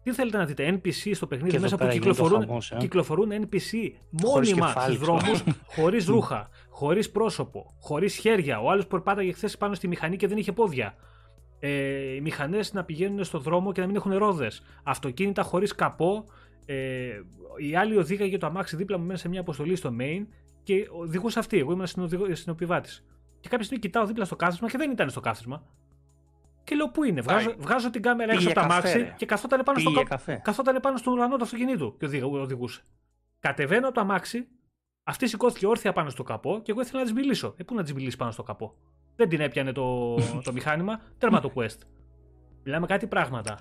Τι 0.03 0.13
θέλετε 0.13 0.37
να 0.37 0.45
δείτε, 0.45 0.81
NPC 0.83 1.11
στο 1.15 1.27
παιχνίδι 1.27 1.59
μέσα 1.59 1.77
που 1.77 1.89
κυκλοφορούν, 1.89 2.41
χαμός, 2.41 2.71
ε? 2.71 2.77
κυκλοφορούν 2.79 3.31
NPC 3.33 3.91
μόνιμα 4.11 4.69
στου 4.69 4.97
δρόμου, 4.97 5.43
χωρί 5.67 6.05
ρούχα, 6.05 6.49
χωρί 6.69 7.09
πρόσωπο, 7.09 7.75
χωρί 7.81 8.09
χέρια. 8.09 8.61
Ο 8.61 8.71
άλλο 8.71 8.83
που 8.83 8.89
περπάταγε 8.89 9.33
χθε 9.33 9.51
πάνω 9.59 9.75
στη 9.75 9.89
μηχανή 9.89 10.17
και 10.17 10.27
δεν 10.27 10.37
είχε 10.39 10.53
πόδια. 10.53 10.95
Ε, 11.59 11.69
οι 12.15 12.21
μηχανέ 12.21 12.61
να 12.73 12.85
πηγαίνουν 12.85 13.25
στο 13.25 13.39
δρόμο 13.39 13.73
και 13.73 13.81
να 13.81 13.87
μην 13.87 13.97
έχουν 13.97 14.17
ρόδε. 14.17 14.51
Αυτοκίνητα 14.83 15.43
χωρί 15.43 15.67
καπό. 15.67 16.25
Ε, 16.65 17.09
η 17.57 17.77
άλλη 17.77 17.97
οδήγαγε 17.97 18.39
το 18.39 18.47
αμάξι 18.47 18.77
δίπλα 18.77 18.99
μου 18.99 19.05
μέσα 19.05 19.21
σε 19.21 19.29
μια 19.29 19.41
αποστολή 19.41 19.77
στο 19.77 19.95
main 20.01 20.27
και 20.63 20.89
οδηγούσε 20.91 21.39
αυτή. 21.39 21.59
Εγώ 21.59 21.73
ήμουν 21.73 21.87
συνοπιβάτη. 22.33 22.91
Και 23.41 23.49
κάποια 23.49 23.65
στιγμή 23.65 23.83
κοιτάω 23.83 24.07
δίπλα 24.07 24.25
στο 24.25 24.37
κάθισμα 24.37 24.69
και 24.69 24.79
δεν 24.79 24.91
ήταν 24.91 25.11
στο 25.11 25.21
κάθισμα. 25.21 25.63
Και 26.71 26.77
λέω 26.77 26.89
πού 26.89 27.05
είναι. 27.05 27.21
Βγάζω, 27.21 27.55
βγάζω 27.59 27.91
την 27.91 28.03
κάμερα 28.03 28.33
έξω 28.33 28.49
από 28.49 28.61
τα 28.61 28.67
μάξι 28.67 29.13
και 29.17 29.27
καθόταν 29.27 29.63
πάνω, 29.65 29.79
στο, 29.79 29.91
καθόταν 30.43 30.81
πάνω 30.83 30.97
στον 30.97 31.13
ουρανό 31.13 31.37
του 31.37 31.45
αυτοκινήτου 31.45 31.97
και 31.97 32.23
οδηγούσε. 32.25 32.83
Κατεβαίνω 33.41 33.87
από 33.87 33.95
το 33.95 34.01
αμάξι, 34.01 34.49
αυτή 35.05 35.29
σηκώθηκε 35.29 35.67
όρθια 35.67 35.93
πάνω 35.93 36.11
στο 36.11 36.23
καπό 36.23 36.61
και 36.63 36.71
εγώ 36.71 36.81
ήθελα 36.81 36.99
να 36.99 37.05
της 37.05 37.13
μιλήσω. 37.13 37.55
Ε, 37.57 37.63
πού 37.63 37.75
να 37.75 37.83
της 37.83 37.93
μιλήσεις 37.93 38.17
πάνω 38.17 38.31
στο 38.31 38.43
καπό; 38.43 38.75
Δεν 39.17 39.29
την 39.29 39.41
έπιανε 39.41 39.73
το, 39.73 40.17
το 40.45 40.53
μηχάνημα, 40.53 41.01
τέρμα 41.19 41.41
το 41.41 41.53
quest. 41.55 41.79
Μιλάμε 42.65 42.87
κάτι 42.87 43.07
πράγματα. 43.07 43.59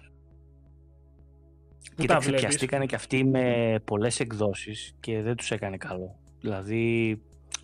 Κοίταξε, 1.96 2.32
πιαστήκανε 2.32 2.86
και 2.86 2.96
αυτοί 2.96 3.24
με 3.24 3.76
πολλές 3.86 4.20
εκδόσεις 4.20 4.96
και 5.00 5.22
δεν 5.22 5.36
τους 5.36 5.52
έκανε 5.52 5.78
καλό. 5.78 6.20
Δηλαδή, 6.40 7.22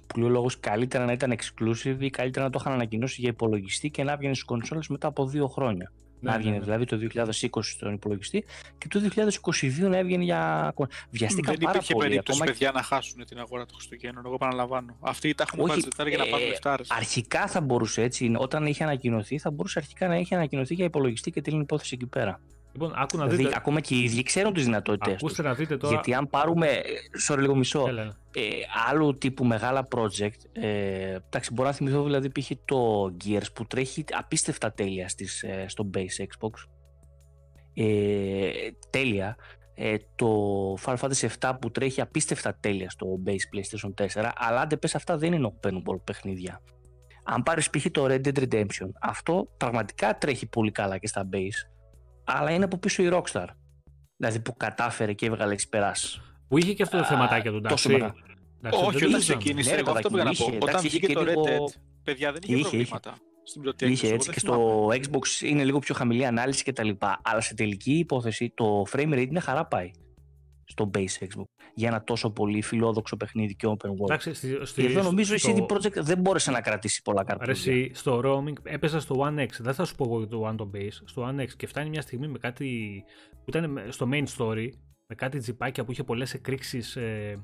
που 0.07 0.19
λέει 0.19 0.27
ο 0.27 0.32
λόγος 0.32 0.60
καλύτερα 0.60 1.06
να 1.06 1.11
ήταν 1.11 1.38
exclusive 1.38 1.98
ή 1.99 2.10
καλύτερα 2.10 2.45
να 2.45 2.52
το 2.52 2.60
είχαν 2.61 2.73
ανακοινώσει 2.73 3.22
για 3.22 3.30
υπολογιστή 3.30 3.90
και 3.90 4.03
να 4.03 4.18
βγαίνει 4.18 4.34
στις 4.34 4.45
κονσόλες 4.45 4.88
μετά 4.88 5.07
από 5.07 5.27
δύο 5.27 5.48
χρόνια. 5.48 5.91
Ναι, 6.19 6.30
να 6.30 6.36
έβγαινε 6.36 6.52
ναι, 6.52 6.57
ναι. 6.57 6.64
δηλαδή 6.64 6.86
το 6.86 7.23
2020 7.53 7.60
στον 7.61 7.94
υπολογιστή 7.94 8.44
και 8.77 8.88
το 8.88 8.99
2022 9.15 9.90
να 9.90 9.98
έβγαινε 9.98 10.23
για. 10.23 10.73
Βιαστήκα 11.10 11.52
Δεν 11.52 11.60
πάρα 11.60 11.72
υπήρχε 11.76 11.95
περίπτωση 11.95 12.40
ακόμα... 12.41 12.45
παιδιά 12.45 12.72
να 12.72 12.82
χάσουν 12.82 13.26
την 13.26 13.40
αγορά 13.40 13.65
των 13.65 13.76
Χριστουγέννων. 13.76 14.26
Εγώ 14.26 14.34
επαναλαμβάνω. 14.34 14.98
Αυτοί 14.99 15.34
τα 15.34 15.45
έχουν 15.48 15.68
βάλει 15.68 16.10
για 16.10 16.18
να 16.18 16.26
πάρουν 16.26 16.48
λεφτάρες. 16.48 16.91
Αρχικά 16.91 17.48
θα 17.48 17.61
μπορούσε 17.61 18.02
έτσι. 18.02 18.34
Όταν 18.38 18.65
είχε 18.65 18.84
ανακοινωθεί, 18.84 19.38
θα 19.38 19.52
μπορούσε 19.52 19.80
αρχικά 19.80 20.07
να 20.07 20.18
είχε 20.18 20.36
ανακοινωθεί 20.36 20.73
για 20.73 20.86
υπολογιστή 20.86 21.32
και 21.32 21.41
την 21.41 21.60
υπόθεση 21.60 21.95
εκεί 21.95 22.06
πέρα. 22.06 22.40
Λοιπόν, 22.76 22.93
άκου 22.95 23.18
να 23.18 23.23
δηλαδή, 23.23 23.43
δείτε. 23.43 23.56
ακόμα 23.57 23.80
και 23.80 23.95
οι 23.95 24.03
ίδιοι 24.03 24.23
ξέρουν 24.23 24.53
τις 24.53 24.64
δυνατότητες. 24.64 25.14
Ακούστε 25.14 25.41
να 25.41 25.53
δείτε 25.53 25.77
τώρα. 25.77 25.93
Γιατί 25.93 26.14
αν 26.14 26.30
πάρουμε. 26.30 26.81
Sorry, 27.27 27.38
λίγο 27.38 27.56
μισό. 27.56 27.88
Ε, 28.31 28.41
άλλου 28.89 29.18
τύπου 29.18 29.45
μεγάλα 29.45 29.88
project. 29.95 30.39
Ε, 30.52 31.15
εντάξει, 31.26 31.53
μπορώ 31.53 31.68
να 31.69 31.76
θυμηθώ 31.76 32.03
δηλαδή 32.03 32.31
π.χ. 32.31 32.52
το 32.65 33.06
Gears 33.26 33.53
που 33.53 33.65
τρέχει 33.65 34.03
απίστευτα 34.11 34.73
τέλεια 34.73 35.10
στις, 35.10 35.43
ε, 35.43 35.65
στο 35.68 35.89
base 35.93 36.23
Xbox. 36.23 36.52
Ε, 37.73 38.49
τέλεια. 38.89 39.35
Ε, 39.76 39.95
το 40.15 40.30
Final 40.85 40.97
Fantasy 40.97 41.27
7 41.39 41.53
που 41.61 41.72
τρέχει 41.72 42.02
απίστευτα 42.02 42.57
τέλεια 42.60 42.89
στο 42.89 43.07
base 43.26 43.30
PlayStation 43.30 44.06
4. 44.06 44.31
Αλλά 44.35 44.61
αν 44.61 44.69
δεν 44.69 44.80
πες 44.80 44.95
αυτά 44.95 45.18
δεν 45.18 45.34
είναι 45.34 45.53
open 45.61 45.73
world 45.73 46.03
παιχνίδια. 46.03 46.61
Αν 47.23 47.43
πάρεις 47.43 47.69
π.χ. 47.69 47.85
το 47.91 48.06
Red 48.06 48.27
Dead 48.27 48.43
Redemption, 48.49 48.89
αυτό 49.02 49.47
πραγματικά 49.57 50.18
τρέχει 50.18 50.45
πολύ 50.45 50.72
καλά 50.72 50.97
και 50.97 51.07
στα 51.07 51.30
base 51.34 51.74
αλλά 52.26 52.52
είναι 52.52 52.64
από 52.64 52.77
πίσω 52.77 53.03
η 53.03 53.10
Rockstar. 53.11 53.47
Δηλαδή 54.18 54.39
που 54.39 54.57
κατάφερε 54.57 55.14
και 55.14 55.26
έβγαλε 55.26 55.53
εξπεράσει. 55.53 56.22
Που 56.47 56.57
είχε 56.57 56.73
και 56.73 56.84
αυτό 56.84 56.97
το 56.97 57.03
θεματάκι 57.03 57.49
του 57.49 57.56
εντάξει. 57.56 58.11
Όχι, 58.72 59.06
όταν 59.06 59.19
ξεκίνησε. 59.19 59.73
Ναι, 59.73 59.80
εγώ 59.80 59.91
αυτό 59.91 60.10
που 60.10 60.18
να 60.18 60.34
πω. 60.34 60.57
Όταν 60.60 60.81
βγήκε 60.81 61.14
το 61.14 61.22
Red 61.22 61.49
Dead, 61.49 61.80
παιδιά 62.03 62.31
δεν 62.31 62.41
είχε, 62.45 62.61
προβλήματα. 62.61 63.18
Στην 63.43 63.61
πρώτη 63.61 63.91
είχε 63.91 64.14
έτσι 64.14 64.31
και 64.31 64.39
στο 64.39 64.88
Xbox 64.88 65.41
είναι 65.41 65.64
λίγο 65.64 65.80
πιο 65.80 65.95
χαμηλή 65.95 66.26
ανάλυση 66.26 66.64
κτλ. 66.64 66.89
Αλλά 67.22 67.41
σε 67.41 67.53
τελική 67.53 67.93
υπόθεση 67.97 68.52
το 68.56 68.85
frame 68.91 69.14
rate 69.14 69.27
είναι 69.27 69.39
χαρά 69.39 69.65
πάει 69.65 69.91
στο 70.65 70.91
base 70.93 71.23
Xbox 71.23 71.43
για 71.73 71.87
ένα 71.87 72.03
τόσο 72.03 72.29
πολύ 72.31 72.61
φιλόδοξο 72.61 73.17
παιχνίδι 73.17 73.55
και 73.55 73.67
open 73.67 73.89
world. 73.89 74.03
Εντάξει, 74.03 74.33
στη, 74.33 74.59
στη, 74.61 74.81
και 74.81 74.87
εδώ 74.87 75.01
νομίζω 75.01 75.37
στο... 75.37 75.49
η 75.49 75.65
CD 75.69 75.73
Projekt 75.73 76.01
δεν 76.01 76.19
μπόρεσε 76.19 76.51
να 76.51 76.61
κρατήσει 76.61 77.01
πολλά 77.01 77.23
καρπούζια. 77.23 77.73
Αρέσει, 77.73 77.91
στο 77.93 78.21
roaming 78.23 78.55
έπαιζα 78.63 78.99
στο 78.99 79.15
One 79.19 79.39
X, 79.39 79.49
δεν 79.59 79.73
θα 79.73 79.85
σου 79.85 79.95
πω 79.95 80.03
εγώ 80.05 80.17
για 80.17 80.27
το 80.27 80.47
One 80.47 80.61
to 80.61 80.77
Base, 80.77 81.01
στο 81.05 81.29
One 81.29 81.41
X 81.41 81.47
και 81.57 81.67
φτάνει 81.67 81.89
μια 81.89 82.01
στιγμή 82.01 82.27
με 82.27 82.37
κάτι 82.37 83.03
που 83.31 83.45
ήταν 83.45 83.79
στο 83.89 84.09
main 84.11 84.25
story, 84.37 84.67
με 85.07 85.15
κάτι 85.15 85.37
τζιπάκια 85.37 85.85
που 85.85 85.91
είχε 85.91 86.03
πολλές 86.03 86.33
εκρήξεις 86.33 86.95
ε, 86.95 87.39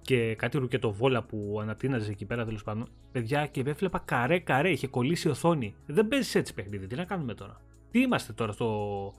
και 0.00 0.34
κάτι 0.34 0.58
ρουκετοβόλα 0.58 1.22
που 1.22 1.58
ανατείναζες 1.60 2.08
εκεί 2.08 2.24
πέρα 2.24 2.44
τέλος 2.44 2.62
πάντων. 2.62 2.88
Παιδιά 3.12 3.46
και 3.46 3.62
έβλεπα 3.66 4.02
καρέ 4.04 4.38
καρέ, 4.38 4.70
είχε 4.70 4.86
κολλήσει 4.86 5.28
η 5.28 5.30
οθόνη. 5.30 5.74
Δεν 5.86 6.08
παίζεις 6.08 6.34
έτσι 6.34 6.54
παιχνίδι, 6.54 6.86
τι 6.86 6.94
να 6.96 7.04
κάνουμε 7.04 7.34
τώρα. 7.34 7.60
Τι 7.90 8.00
είμαστε 8.00 8.32
τώρα 8.32 8.52
στο, 8.52 9.12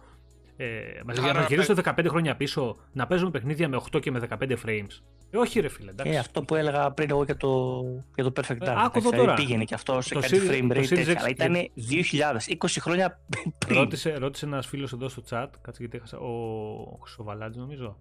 ε, 0.57 1.21
για 1.21 1.33
να 1.33 1.41
γυρίσω 1.41 1.73
15 1.83 2.05
χρόνια 2.07 2.35
πίσω 2.35 2.75
να 2.93 3.07
παίζουμε 3.07 3.31
παιχνίδια 3.31 3.67
με 3.69 3.81
8 3.91 4.01
και 4.01 4.11
με 4.11 4.21
15 4.29 4.51
frames. 4.65 5.01
Ε, 5.29 5.37
όχι, 5.37 5.59
ρε 5.59 5.67
φίλε. 5.67 5.91
Εντάξει. 5.91 6.13
Ε, 6.13 6.17
αυτό 6.17 6.43
που 6.43 6.55
έλεγα 6.55 6.91
πριν 6.91 7.09
εγώ 7.09 7.23
για 7.23 7.37
το, 7.37 7.83
για 8.15 8.23
το 8.23 8.33
Perfect 8.35 8.63
Dark. 8.63 8.67
Ε, 8.67 8.73
άκου 8.75 8.97
εδώ 8.97 9.09
τώρα. 9.09 9.33
Πήγαινε 9.33 9.63
και 9.63 9.73
αυτό 9.73 10.01
σε 10.01 10.15
κάτι 10.15 10.39
frame 10.49 10.71
rate. 10.71 11.15
αλλά 11.17 11.29
ήταν 11.29 11.55
2000, 11.55 12.57
20 12.57 12.67
χρόνια 12.79 13.19
πριν. 13.65 13.77
Ρώτησε, 13.77 14.15
ρώτησε 14.17 14.45
ένας 14.45 14.67
φίλος 14.67 14.93
εδώ 14.93 15.09
στο 15.09 15.23
chat. 15.29 15.47
Κάτσε 15.61 15.77
γιατί 15.79 15.97
έχασα. 15.97 16.17
Ο 16.17 16.99
Χρυσοβαλάτζη 17.01 17.59
νομίζω. 17.59 17.97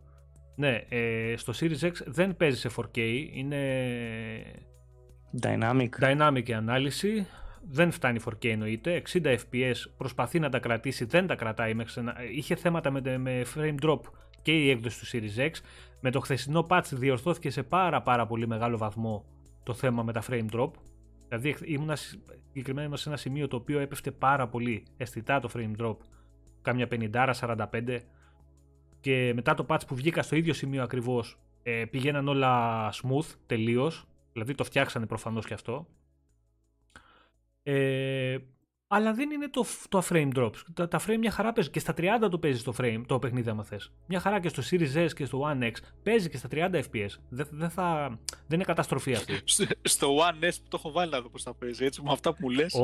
Ναι, 0.54 0.84
ε, 0.88 1.34
στο 1.36 1.52
Series 1.60 1.80
X 1.80 1.92
δεν 2.06 2.36
παίζει 2.36 2.58
σε 2.58 2.70
4K. 2.76 2.98
Είναι. 3.32 3.58
Dynamic. 5.42 5.88
Dynamic 6.00 6.48
η 6.48 6.52
ανάλυση 6.52 7.26
δεν 7.68 7.90
φτάνει 7.90 8.20
4K 8.24 8.44
εννοείται, 8.44 9.02
60 9.12 9.24
fps 9.24 9.74
προσπαθεί 9.96 10.38
να 10.38 10.48
τα 10.48 10.58
κρατήσει, 10.58 11.04
δεν 11.04 11.26
τα 11.26 11.34
κρατάει 11.34 11.74
μέχρι 11.74 12.02
να... 12.02 12.14
Είχε 12.32 12.54
θέματα 12.54 12.90
με, 12.90 13.18
με 13.18 13.44
frame 13.54 13.74
drop 13.82 14.00
και 14.42 14.52
η 14.52 14.70
έκδοση 14.70 15.00
του 15.00 15.06
Series 15.06 15.40
X. 15.40 15.50
Με 16.00 16.10
το 16.10 16.20
χθεσινό 16.20 16.66
patch 16.70 16.84
διορθώθηκε 16.90 17.50
σε 17.50 17.62
πάρα 17.62 18.02
πάρα 18.02 18.26
πολύ 18.26 18.46
μεγάλο 18.46 18.76
βαθμό 18.76 19.24
το 19.62 19.74
θέμα 19.74 20.02
με 20.02 20.12
τα 20.12 20.22
frame 20.28 20.46
drop. 20.52 20.70
Δηλαδή 21.28 21.56
ήμουν 21.64 21.96
συγκεκριμένα 21.96 22.96
σε 22.96 23.08
ένα 23.08 23.18
σημείο 23.18 23.48
το 23.48 23.56
οποίο 23.56 23.78
έπεφτε 23.78 24.10
πάρα 24.10 24.48
πολύ 24.48 24.84
αισθητά 24.96 25.40
το 25.40 25.50
frame 25.54 25.82
drop, 25.82 25.96
κάμια 26.62 26.88
50-45 26.90 27.98
και 29.00 29.32
μετά 29.34 29.54
το 29.54 29.66
patch 29.68 29.86
που 29.86 29.94
βγήκα 29.94 30.22
στο 30.22 30.36
ίδιο 30.36 30.52
σημείο 30.52 30.82
ακριβώς 30.82 31.38
ε, 31.62 31.84
πηγαίναν 31.90 32.28
όλα 32.28 32.90
smooth 32.90 33.34
τελείως, 33.46 34.06
δηλαδή 34.32 34.54
το 34.54 34.64
φτιάξανε 34.64 35.06
προφανώς 35.06 35.46
και 35.46 35.54
αυτό 35.54 35.86
ε, 37.62 38.36
αλλά 38.94 39.12
δεν 39.14 39.30
είναι 39.30 39.48
το, 39.48 39.64
το 39.88 40.02
frame 40.10 40.28
drops. 40.36 40.56
Τα, 40.74 40.88
τα 40.88 41.00
frame 41.06 41.16
μια 41.18 41.30
χαρά 41.30 41.52
παίζει. 41.52 41.70
Και 41.70 41.78
στα 41.78 41.94
30 41.96 42.02
το 42.30 42.38
παίζει 42.38 42.62
το 42.62 42.74
frame, 42.78 43.02
το 43.06 43.18
παιχνίδι, 43.18 43.48
άμα 43.50 43.64
θες. 43.64 43.92
Μια 44.06 44.20
χαρά 44.20 44.40
και 44.40 44.48
στο 44.48 44.62
Series 44.70 45.06
S 45.06 45.12
και 45.14 45.24
στο 45.24 45.40
One 45.44 45.62
X 45.62 45.72
παίζει 46.02 46.28
και 46.28 46.36
στα 46.36 46.48
30 46.52 46.74
FPS. 46.74 47.08
Δεν, 47.28 47.46
δεν, 47.50 47.70
θα, 47.70 48.18
δεν 48.26 48.54
είναι 48.58 48.64
καταστροφή 48.64 49.12
αυτή. 49.12 49.40
στο 49.82 50.16
One 50.16 50.44
S 50.44 50.54
που 50.62 50.68
το 50.68 50.76
έχω 50.76 50.90
βάλει 50.90 51.10
να 51.10 51.20
δω 51.20 51.28
πώς 51.28 51.42
θα 51.42 51.54
παίζει, 51.54 51.84
έτσι 51.84 52.02
με 52.02 52.12
αυτά 52.12 52.34
που 52.34 52.50
λες. 52.50 52.74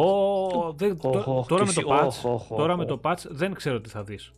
τώρα, 1.49 1.67
με 1.67 1.73
το 1.73 1.83
patch, 1.89 2.57
τώρα 2.57 2.77
με 2.77 2.85
το 2.85 3.01
patch 3.05 3.23
δεν 3.29 3.55
ξέρω 3.55 3.81
τι 3.81 3.89
θα 3.89 4.03
δεις. 4.03 4.33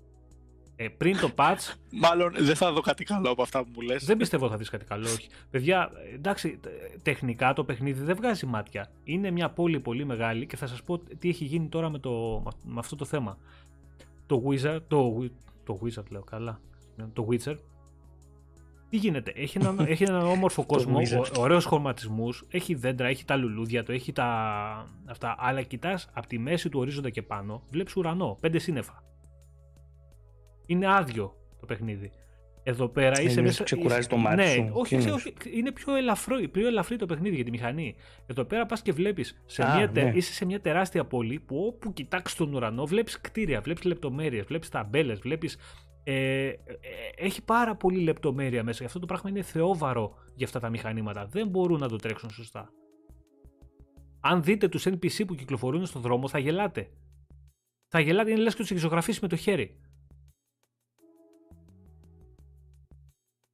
Ε, 0.82 0.88
πριν 0.88 1.18
το 1.20 1.30
patch. 1.36 1.74
Μάλλον 1.90 2.32
δεν 2.38 2.56
θα 2.56 2.72
δω 2.72 2.80
κάτι 2.80 3.04
καλό 3.04 3.30
από 3.30 3.42
αυτά 3.42 3.62
που 3.64 3.70
μου 3.74 3.80
λες. 3.80 4.04
Δεν 4.04 4.16
πιστεύω 4.16 4.48
θα 4.48 4.56
δεις 4.56 4.70
κάτι 4.70 4.84
καλό, 4.84 5.08
όχι. 5.08 5.28
Παιδιά, 5.50 5.90
εντάξει, 6.14 6.60
τεχνικά 7.02 7.52
το 7.52 7.64
παιχνίδι 7.64 8.04
δεν 8.04 8.16
βγάζει 8.16 8.46
μάτια. 8.46 8.90
Είναι 9.04 9.30
μια 9.30 9.50
πόλη 9.50 9.80
πολύ 9.80 10.04
μεγάλη 10.04 10.46
και 10.46 10.56
θα 10.56 10.66
σας 10.66 10.82
πω 10.82 10.98
τι 10.98 11.28
έχει 11.28 11.44
γίνει 11.44 11.68
τώρα 11.68 11.90
με, 11.90 11.98
το, 11.98 12.42
με 12.64 12.78
αυτό 12.78 12.96
το 12.96 13.04
θέμα. 13.04 13.38
Το 14.26 14.42
Wizard, 14.46 14.80
το, 14.88 15.30
το 15.64 15.80
Wizard 15.82 16.08
λέω 16.10 16.22
καλά, 16.22 16.60
το 17.12 17.28
Witcher, 17.30 17.56
τι 18.90 18.96
γίνεται, 18.96 19.32
έχει 19.36 19.58
έναν, 19.58 19.78
έχει 19.92 20.02
έναν 20.02 20.26
όμορφο 20.26 20.66
κόσμο, 20.66 21.00
ωραίους 21.38 21.64
χρωματισμούς, 21.64 22.44
έχει 22.50 22.74
δέντρα, 22.74 23.08
έχει 23.08 23.24
τα 23.24 23.36
λουλούδια 23.36 23.84
το 23.84 23.92
έχει 23.92 24.12
τα 24.12 24.26
αυτά, 25.06 25.34
αλλά 25.38 25.62
κοιτάς 25.62 26.10
από 26.12 26.26
τη 26.26 26.38
μέση 26.38 26.68
του 26.68 26.80
ορίζοντα 26.80 27.10
και 27.10 27.22
πάνω, 27.22 27.62
βλέπεις 27.70 27.96
ουρανό, 27.96 28.36
πέντε 28.40 28.58
σύννεφα 28.58 29.09
είναι 30.70 30.94
άδειο 30.94 31.36
το 31.60 31.66
παιχνίδι. 31.66 32.12
Εδώ 32.62 32.88
πέρα 32.88 33.20
είσαι 33.20 33.40
μέσα. 33.40 33.64
Ξεκουράζει 33.64 34.06
το 34.06 34.16
μάτι 34.16 34.36
ναι, 34.36 34.46
σου. 34.46 34.70
Όχι, 34.72 35.10
όχι, 35.10 35.32
είναι 35.54 35.72
πιο 35.72 35.94
ελαφρύ, 35.94 36.48
πιο 36.48 36.66
ελαφρύ 36.66 36.96
το 36.96 37.06
παιχνίδι 37.06 37.34
για 37.34 37.44
τη 37.44 37.50
μηχανή. 37.50 37.94
Εδώ 38.26 38.44
πέρα 38.44 38.66
πας 38.66 38.82
και 38.82 38.92
βλέπεις. 38.92 39.42
Ναι. 39.92 40.12
Είσαι 40.14 40.32
σε 40.32 40.44
μια 40.44 40.60
τεράστια 40.60 41.04
πόλη 41.04 41.40
που 41.40 41.64
όπου 41.66 41.92
κοιτάξεις 41.92 42.36
τον 42.36 42.54
ουρανό 42.54 42.86
βλέπεις 42.86 43.20
κτίρια, 43.20 43.60
βλέπεις 43.60 43.84
λεπτομέρειες, 43.84 44.44
βλέπεις 44.44 44.68
ταμπέλες, 44.68 45.18
βλέπεις 45.18 45.58
Ε, 46.04 46.46
ε, 46.46 46.54
έχει 47.16 47.44
πάρα 47.44 47.76
πολύ 47.76 48.00
λεπτομέρεια 48.00 48.64
μέσα. 48.64 48.84
Αυτό 48.84 48.98
το 48.98 49.06
πράγμα 49.06 49.30
είναι 49.30 49.42
θεόβαρο 49.42 50.14
για 50.34 50.46
αυτά 50.46 50.60
τα 50.60 50.68
μηχανήματα. 50.68 51.26
Δεν 51.26 51.48
μπορούν 51.48 51.78
να 51.80 51.88
το 51.88 51.96
τρέξουν 51.96 52.30
σωστά. 52.30 52.72
Αν 54.20 54.42
δείτε 54.42 54.68
τους 54.68 54.86
NPC 54.86 55.26
που 55.26 55.34
κυκλοφορούν 55.34 55.86
στον 55.86 56.02
δρόμο 56.02 56.28
θα 56.28 56.38
γελάτε. 56.38 56.90
Θα 57.88 58.00
γελάτε, 58.00 58.30
είναι 58.30 58.40
λες 58.40 58.54
και 58.54 58.60
τους 58.60 58.70
έχει 58.70 58.80
ζωγραφίσει 58.80 59.18
με 59.22 59.28
το 59.28 59.36
χέρι. 59.36 59.80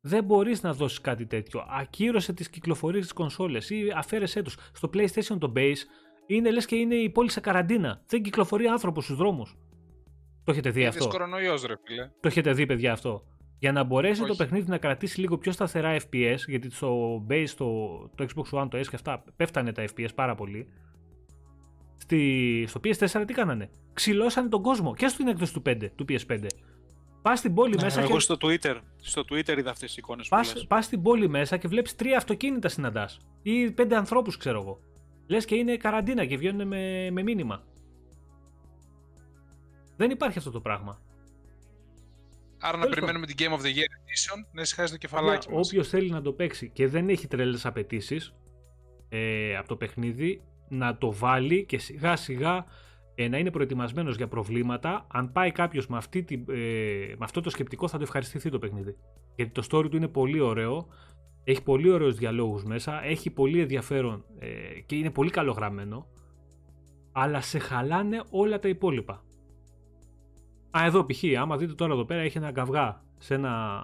Δεν 0.08 0.24
μπορείς 0.24 0.62
να 0.62 0.72
δώσεις 0.72 1.00
κάτι 1.00 1.26
τέτοιο. 1.26 1.66
Ακύρωσε 1.68 2.32
τις 2.32 2.50
κυκλοφορίες 2.50 3.02
της 3.02 3.12
κονσόλες 3.12 3.70
ή 3.70 3.92
αφαίρεσέ 3.96 4.42
τους. 4.42 4.56
Στο 4.72 4.90
PlayStation 4.94 5.38
το 5.38 5.52
base 5.56 5.76
είναι 6.26 6.50
λες 6.50 6.66
και 6.66 6.76
είναι 6.76 6.94
η 6.94 7.10
πόλη 7.10 7.30
σε 7.30 7.40
καραντίνα. 7.40 8.02
Δεν 8.06 8.22
κυκλοφορεί 8.22 8.66
άνθρωπος 8.66 9.04
στους 9.04 9.16
δρόμους. 9.16 9.56
Το 10.44 10.52
έχετε 10.52 10.70
δει 10.70 10.86
αυτό; 10.86 11.08
κορονοϊός 11.08 11.64
ρε 11.64 11.74
φίλε. 11.84 12.10
Το 12.20 12.28
έχετε 12.28 12.52
δει 12.52 12.66
παιδιά 12.66 12.92
αυτό; 12.92 13.24
Για 13.58 13.72
να 13.72 13.82
μπορέσει 13.84 14.24
το 14.24 14.34
παιχνίδι 14.34 14.70
να 14.70 14.78
κρατήσει 14.78 15.20
λίγο 15.20 15.38
πιο 15.38 15.52
σταθερά 15.52 15.96
FPS, 15.96 16.38
γιατί 16.46 16.70
στο 16.70 17.22
base, 17.30 17.48
το, 17.56 17.66
το 18.14 18.26
Xbox 18.28 18.62
One, 18.62 18.68
το 18.70 18.78
S 18.78 18.86
και 18.86 18.94
αυτά 18.94 19.24
πέφτανε 19.36 19.72
τα 19.72 19.84
FPS 19.84 20.14
πάρα 20.14 20.34
πολύ. 20.34 20.68
Στη, 21.96 22.64
στο 22.68 22.80
PS4 22.84 23.24
τι 23.26 23.34
κάνανε; 23.34 23.70
Ξυλώσανε 23.92 24.48
τον 24.48 24.62
κόσμο 24.62 24.94
και 24.94 25.08
στην 25.08 25.28
έκδοση 25.28 25.52
του 25.52 25.62
5, 25.66 25.88
του 25.94 26.04
PS5. 26.08 26.46
Πας 27.26 27.38
στην 27.38 27.54
πόλη 27.54 27.74
ναι, 27.74 27.82
μέσα. 27.82 28.00
Εγώ 28.00 28.12
και... 28.12 28.18
στο 28.18 28.36
Twitter, 28.40 28.80
στο 29.00 29.22
Twitter 29.22 29.58
είδα 29.58 29.70
αυτές 29.70 29.88
τις 29.88 29.96
εικόνες. 29.96 30.28
Πας 30.68 30.84
στην 30.84 31.02
πόλη 31.02 31.28
μέσα 31.28 31.56
και 31.56 31.68
βλέπεις 31.68 31.94
τρία 31.94 32.16
αυτοκίνητα 32.16 32.68
συναντάς. 32.68 33.20
Ή 33.42 33.70
πέντε 33.70 33.96
ανθρώπους, 33.96 34.36
ξέρω 34.36 34.60
εγώ. 34.60 34.78
Λες 35.26 35.44
και 35.44 35.54
είναι 35.54 35.76
καραντίνα 35.76 36.24
και 36.26 36.36
βγαίνουν 36.36 36.66
με, 36.66 37.10
με 37.10 37.22
μήνυμα. 37.22 37.62
Δεν 39.96 40.10
υπάρχει 40.10 40.38
αυτό 40.38 40.50
το 40.50 40.60
πράγμα. 40.60 41.00
Άρα 42.60 42.76
να 42.76 42.86
περιμένουμε 42.86 43.26
την 43.26 43.36
Game 43.38 43.52
of 43.52 43.60
the 43.60 43.68
Year 43.68 43.88
Edition 43.96 44.46
να 44.52 44.62
ησυχάζει 44.62 44.92
το 44.92 44.98
κεφαλάκι 44.98 45.50
μας. 45.50 45.66
Όποιος 45.66 45.88
θέλει 45.88 46.10
να 46.10 46.22
το 46.22 46.32
παίξει 46.32 46.70
και 46.70 46.88
δεν 46.88 47.08
έχει 47.08 47.26
τρελές 47.26 47.66
απαιτήσεις 47.66 48.34
ε, 49.08 49.56
από 49.56 49.68
το 49.68 49.76
παιχνίδι, 49.76 50.42
να 50.68 50.98
το 50.98 51.12
βάλει 51.12 51.64
και 51.64 51.78
σιγά 51.78 52.16
σιγά 52.16 52.66
ε, 53.18 53.28
να 53.28 53.38
είναι 53.38 53.50
προετοιμασμένος 53.50 54.16
για 54.16 54.28
προβλήματα. 54.28 55.06
Αν 55.10 55.32
πάει 55.32 55.52
κάποιος 55.52 55.86
με, 55.86 55.98
ε, 56.18 57.14
με 57.18 57.24
αυτό 57.24 57.40
το 57.40 57.50
σκεπτικό, 57.50 57.88
θα 57.88 57.96
το 57.96 58.02
ευχαριστηθεί 58.02 58.50
το 58.50 58.58
παιχνίδι. 58.58 58.96
Γιατί 59.34 59.52
το 59.52 59.62
story 59.70 59.90
του 59.90 59.96
είναι 59.96 60.08
πολύ 60.08 60.40
ωραίο. 60.40 60.86
Έχει 61.44 61.62
πολύ 61.62 61.90
ωραίους 61.90 62.16
διαλόγους 62.16 62.64
μέσα. 62.64 63.04
Έχει 63.04 63.30
πολύ 63.30 63.60
ενδιαφέρον 63.60 64.24
ε, 64.38 64.80
και 64.86 64.96
είναι 64.96 65.10
πολύ 65.10 65.30
καλογραμμένο. 65.30 66.06
Αλλά 67.12 67.40
σε 67.40 67.58
χαλάνε 67.58 68.22
όλα 68.30 68.58
τα 68.58 68.68
υπόλοιπα. 68.68 69.24
Α, 70.78 70.84
εδώ 70.84 71.06
π.χ. 71.06 71.22
άμα 71.38 71.56
δείτε 71.56 71.74
τώρα 71.74 71.92
εδώ 71.92 72.04
πέρα 72.04 72.20
έχει 72.20 72.38
ένα 72.38 72.52
καυγά 72.52 73.04
σε 73.18 73.34
ένα... 73.34 73.82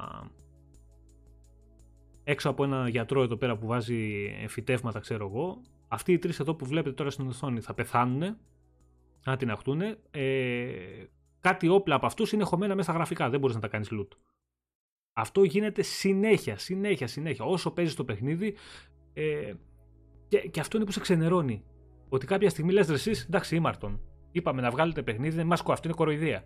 Έξω 2.25 2.51
από 2.51 2.65
ένα 2.65 2.89
γιατρό 2.89 3.23
εδώ 3.23 3.37
πέρα 3.37 3.57
που 3.57 3.67
βάζει 3.67 4.31
φυτεύματα 4.49 5.01
ξέρω 5.01 5.27
εγώ. 5.27 5.61
Αυτοί 5.89 6.13
οι 6.13 6.19
τρεις 6.19 6.41
εδώ 6.41 6.55
που 6.55 6.67
βλέπετε 6.67 6.95
τώρα 6.95 7.11
στην 7.11 7.29
οθόνη 7.29 7.61
θα 7.61 7.75
πεθάνουν 7.75 8.37
να 9.25 9.37
την 9.37 9.51
αχτούν. 9.51 9.81
Ε, 10.11 10.73
κάτι 11.41 11.69
όπλα 11.69 11.95
από 11.95 12.07
αυτούς 12.07 12.33
είναι 12.33 12.45
χωμένα 12.45 12.75
μέσα 12.75 12.89
στα 12.89 12.99
γραφικά. 12.99 13.31
Δεν 13.31 13.41
μπορείς 13.41 13.55
να 13.55 13.63
τα 13.63 13.69
κάνεις 13.69 13.89
loot. 13.93 14.09
Αυτό 15.13 15.43
γίνεται 15.43 15.83
συνέχεια, 15.83 16.59
συνέχεια, 16.59 17.07
συνέχεια. 17.07 17.45
Όσο 17.45 17.71
παίζεις 17.71 17.95
το 17.95 18.05
παιχνίδι. 18.05 18.55
Ε, 19.13 19.53
και, 20.29 20.39
και 20.39 20.61
αυτό 20.61 20.77
είναι 20.77 20.87
που 20.87 20.93
σε 20.93 21.01
ξενερώνει. 21.01 21.65
Ότι 22.09 22.27
κάποια 22.27 22.51
στιγμή 22.51 22.73
λες 22.73 22.89
ρε 22.89 22.95
εσείς, 22.95 23.25
εντάξει 23.25 23.57
ήμαρτον. 23.57 24.01
Είπαμε 24.33 24.61
να 24.61 24.71
βγάλετε 24.71 25.03
παιχνίδι, 25.03 25.37
δεν 25.37 25.47
μάσκο, 25.47 25.73
αυτό 25.73 25.89
είναι 25.89 25.97
κοροϊδία. 25.97 26.45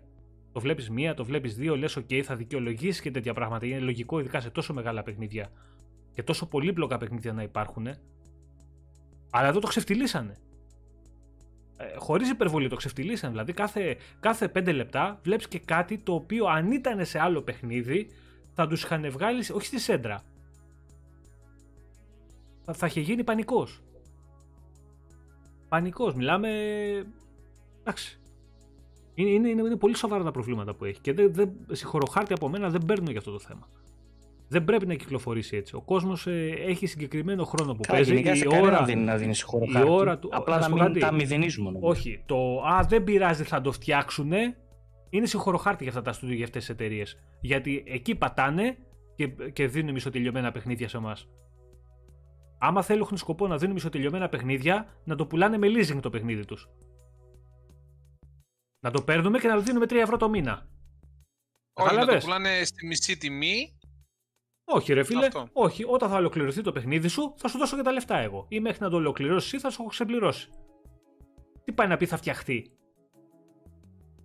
Το 0.51 0.59
βλέπεις 0.59 0.89
μία, 0.89 1.13
το 1.13 1.25
βλέπεις 1.25 1.55
δύο, 1.55 1.77
λες: 1.77 1.97
OK, 1.97 2.21
θα 2.21 2.35
δικαιολογήσει 2.35 3.01
και 3.01 3.11
τέτοια 3.11 3.33
πράγματα. 3.33 3.65
Είναι 3.65 3.79
λογικό, 3.79 4.19
ειδικά 4.19 4.39
σε 4.39 4.49
τόσο 4.49 4.73
μεγάλα 4.73 5.03
παιχνίδια 5.03 5.51
και 6.11 6.23
τόσο 6.23 6.47
πολύπλοκα 6.47 6.97
παιχνίδια 6.97 7.33
να 7.33 7.43
υπάρχουν. 7.43 7.87
Αλλά 9.29 9.47
εδώ 9.47 9.59
το 9.59 9.67
ξεφτυλίσανε. 9.67 10.37
Ε, 11.77 11.95
Χωρίς 11.97 12.29
υπερβολή 12.29 12.69
το 12.69 12.75
ξεφτυλίσανε. 12.75 13.31
Δηλαδή, 13.31 13.53
κάθε, 13.53 13.97
κάθε 14.19 14.51
5 14.55 14.73
λεπτά 14.73 15.19
βλέπεις 15.23 15.47
και 15.47 15.59
κάτι 15.59 15.97
το 15.97 16.13
οποίο 16.13 16.45
αν 16.45 16.71
ήταν 16.71 17.05
σε 17.05 17.19
άλλο 17.19 17.41
παιχνίδι 17.41 18.09
θα 18.53 18.67
τους 18.67 18.83
είχαν 18.83 19.11
βγάλει, 19.11 19.43
όχι 19.53 19.65
στη 19.65 19.79
σέντρα. 19.79 20.21
Θα, 22.65 22.73
θα 22.73 22.85
είχε 22.87 22.99
γίνει 22.99 23.23
πανικός. 23.23 23.81
Πανικός. 25.69 26.13
Μιλάμε. 26.13 26.49
Εντάξει. 27.79 28.19
Είναι, 29.13 29.29
είναι, 29.29 29.49
είναι, 29.49 29.75
πολύ 29.75 29.95
σοβαρά 29.95 30.23
τα 30.23 30.31
προβλήματα 30.31 30.73
που 30.73 30.85
έχει 30.85 30.99
και 31.01 31.13
δεν, 31.13 31.33
δεν, 31.33 31.51
συγχωροχάρτη 31.71 32.33
από 32.33 32.49
μένα 32.49 32.69
δεν 32.69 32.85
παίρνω 32.85 33.09
για 33.09 33.19
αυτό 33.19 33.31
το 33.31 33.39
θέμα. 33.39 33.67
Δεν 34.49 34.63
πρέπει 34.63 34.85
να 34.85 34.93
κυκλοφορήσει 34.93 35.57
έτσι. 35.57 35.75
Ο 35.75 35.81
κόσμος 35.81 36.27
ε, 36.27 36.53
έχει 36.67 36.85
συγκεκριμένο 36.85 37.43
χρόνο 37.43 37.73
που 37.73 37.81
παίζει. 37.87 38.15
Η 38.15 38.47
ώρα, 38.61 38.83
δεν 38.83 39.03
να 39.03 39.17
δίνεις 39.17 39.37
συγχωροχάρτη. 39.37 39.87
Η 39.87 39.91
ώρα 39.91 40.19
του, 40.19 40.29
Απλά 40.31 40.59
να 40.59 40.69
μην 40.69 40.99
τα 40.99 41.11
μηδενίζουμε. 41.11 41.79
Όχι. 41.81 42.23
Το 42.25 42.61
Α, 42.61 42.83
δεν 42.87 43.03
πειράζει, 43.03 43.43
θα 43.43 43.61
το 43.61 43.71
φτιάξουν. 43.71 44.31
Είναι 45.09 45.25
συγχωροχάρτη 45.25 45.83
για 45.83 45.91
αυτά 45.91 46.03
τα 46.03 46.13
στούντιο 46.13 46.35
για 46.35 46.45
αυτές 46.45 46.65
τις 46.65 46.73
εταιρείες. 46.73 47.19
Γιατί 47.41 47.83
εκεί 47.87 48.15
πατάνε 48.15 48.77
και, 49.15 49.27
και 49.27 49.67
δίνουν 49.67 49.93
μισοτελειωμένα 49.93 50.51
παιχνίδια 50.51 50.89
σε 50.89 50.97
εμάς. 50.97 51.27
Άμα 52.57 52.81
θέλουν 52.81 53.17
σκοπό 53.17 53.47
να 53.47 53.57
δίνουν 53.57 53.73
μισοτελειωμένα 53.73 54.29
παιχνίδια, 54.29 54.87
να 55.03 55.15
το 55.15 55.25
πουλάνε 55.25 55.57
με 55.57 55.67
leasing 55.67 55.99
το 56.01 56.09
παιχνίδι 56.09 56.45
τους. 56.45 56.69
Να 58.79 58.91
το 58.91 59.01
παίρνουμε 59.01 59.39
και 59.39 59.47
να 59.47 59.55
το 59.55 59.61
δίνουμε 59.61 59.85
3 59.85 59.91
ευρώ 59.91 60.17
το 60.17 60.29
μήνα. 60.29 60.67
Όχι, 61.73 61.95
να 61.95 62.05
το 62.05 62.17
πουλάνε 62.17 62.63
στη 62.63 62.85
μισή 62.85 63.17
τιμή. 63.17 63.76
Όχι, 64.69 64.93
ρε 64.93 65.03
φίλε. 65.03 65.27
Όχι, 65.53 65.83
όταν 65.87 66.09
θα 66.09 66.15
ολοκληρωθεί 66.15 66.61
το 66.61 66.71
παιχνίδι 66.71 67.07
σου, 67.07 67.33
θα 67.37 67.47
σου 67.47 67.57
δώσω 67.57 67.75
και 67.75 67.81
τα 67.81 67.91
λεφτά 67.91 68.17
εγώ. 68.17 68.45
Ή 68.49 68.59
μέχρι 68.59 68.83
να 68.83 68.89
το 68.89 68.95
ολοκληρώσεις, 68.95 69.53
ή 69.53 69.59
θα 69.59 69.69
σου 69.69 69.81
έχω 69.81 69.89
ξεπληρώσει. 69.89 70.49
Τι 71.63 71.71
πάει 71.71 71.87
να 71.87 71.97
πει, 71.97 72.05
θα 72.05 72.17
φτιαχτεί; 72.17 72.77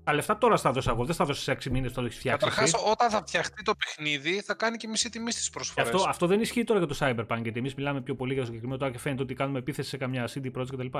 Τα 0.05 0.15
λεφτά 0.15 0.39
τώρα 0.39 0.57
θα 0.57 0.73
δώσω 0.73 0.91
εγώ, 0.91 1.05
δεν 1.05 1.15
θα 1.15 1.25
δώσεις 1.25 1.49
6 1.49 1.71
μήνες 1.71 1.93
το 1.93 2.01
έχεις 2.01 2.19
φτιάξει. 2.19 2.49
Καταρχάς, 2.49 2.75
όταν 2.91 3.11
θα 3.11 3.19
φτιαχτεί 3.19 3.63
το 3.63 3.73
παιχνίδι, 3.75 4.41
θα 4.41 4.55
κάνει 4.55 4.77
και 4.77 4.89
μισή 4.89 5.11
τιμή 5.11 5.31
στις 5.31 5.51
προσφορές. 5.51 5.91
Αυτό, 5.91 6.09
αυτό 6.09 6.27
δεν 6.27 6.41
ισχύει 6.41 6.65
τώρα 6.65 6.79
για 6.85 6.89
το 6.89 6.97
Cyberpunk, 7.01 7.43
γιατί 7.43 7.59
εμείς 7.59 7.75
μιλάμε 7.75 8.01
πιο 8.01 8.15
πολύ 8.15 8.33
για 8.33 8.41
το 8.41 8.47
συγκεκριμένο 8.47 8.79
τώρα 8.79 8.93
και 8.93 8.99
φαίνεται 8.99 9.23
ότι 9.23 9.35
κάνουμε 9.35 9.59
επίθεση 9.59 9.89
σε 9.89 9.97
καμιά 9.97 10.29
CD 10.35 10.51
Projekt 10.59 10.67
κτλ. 10.67 10.99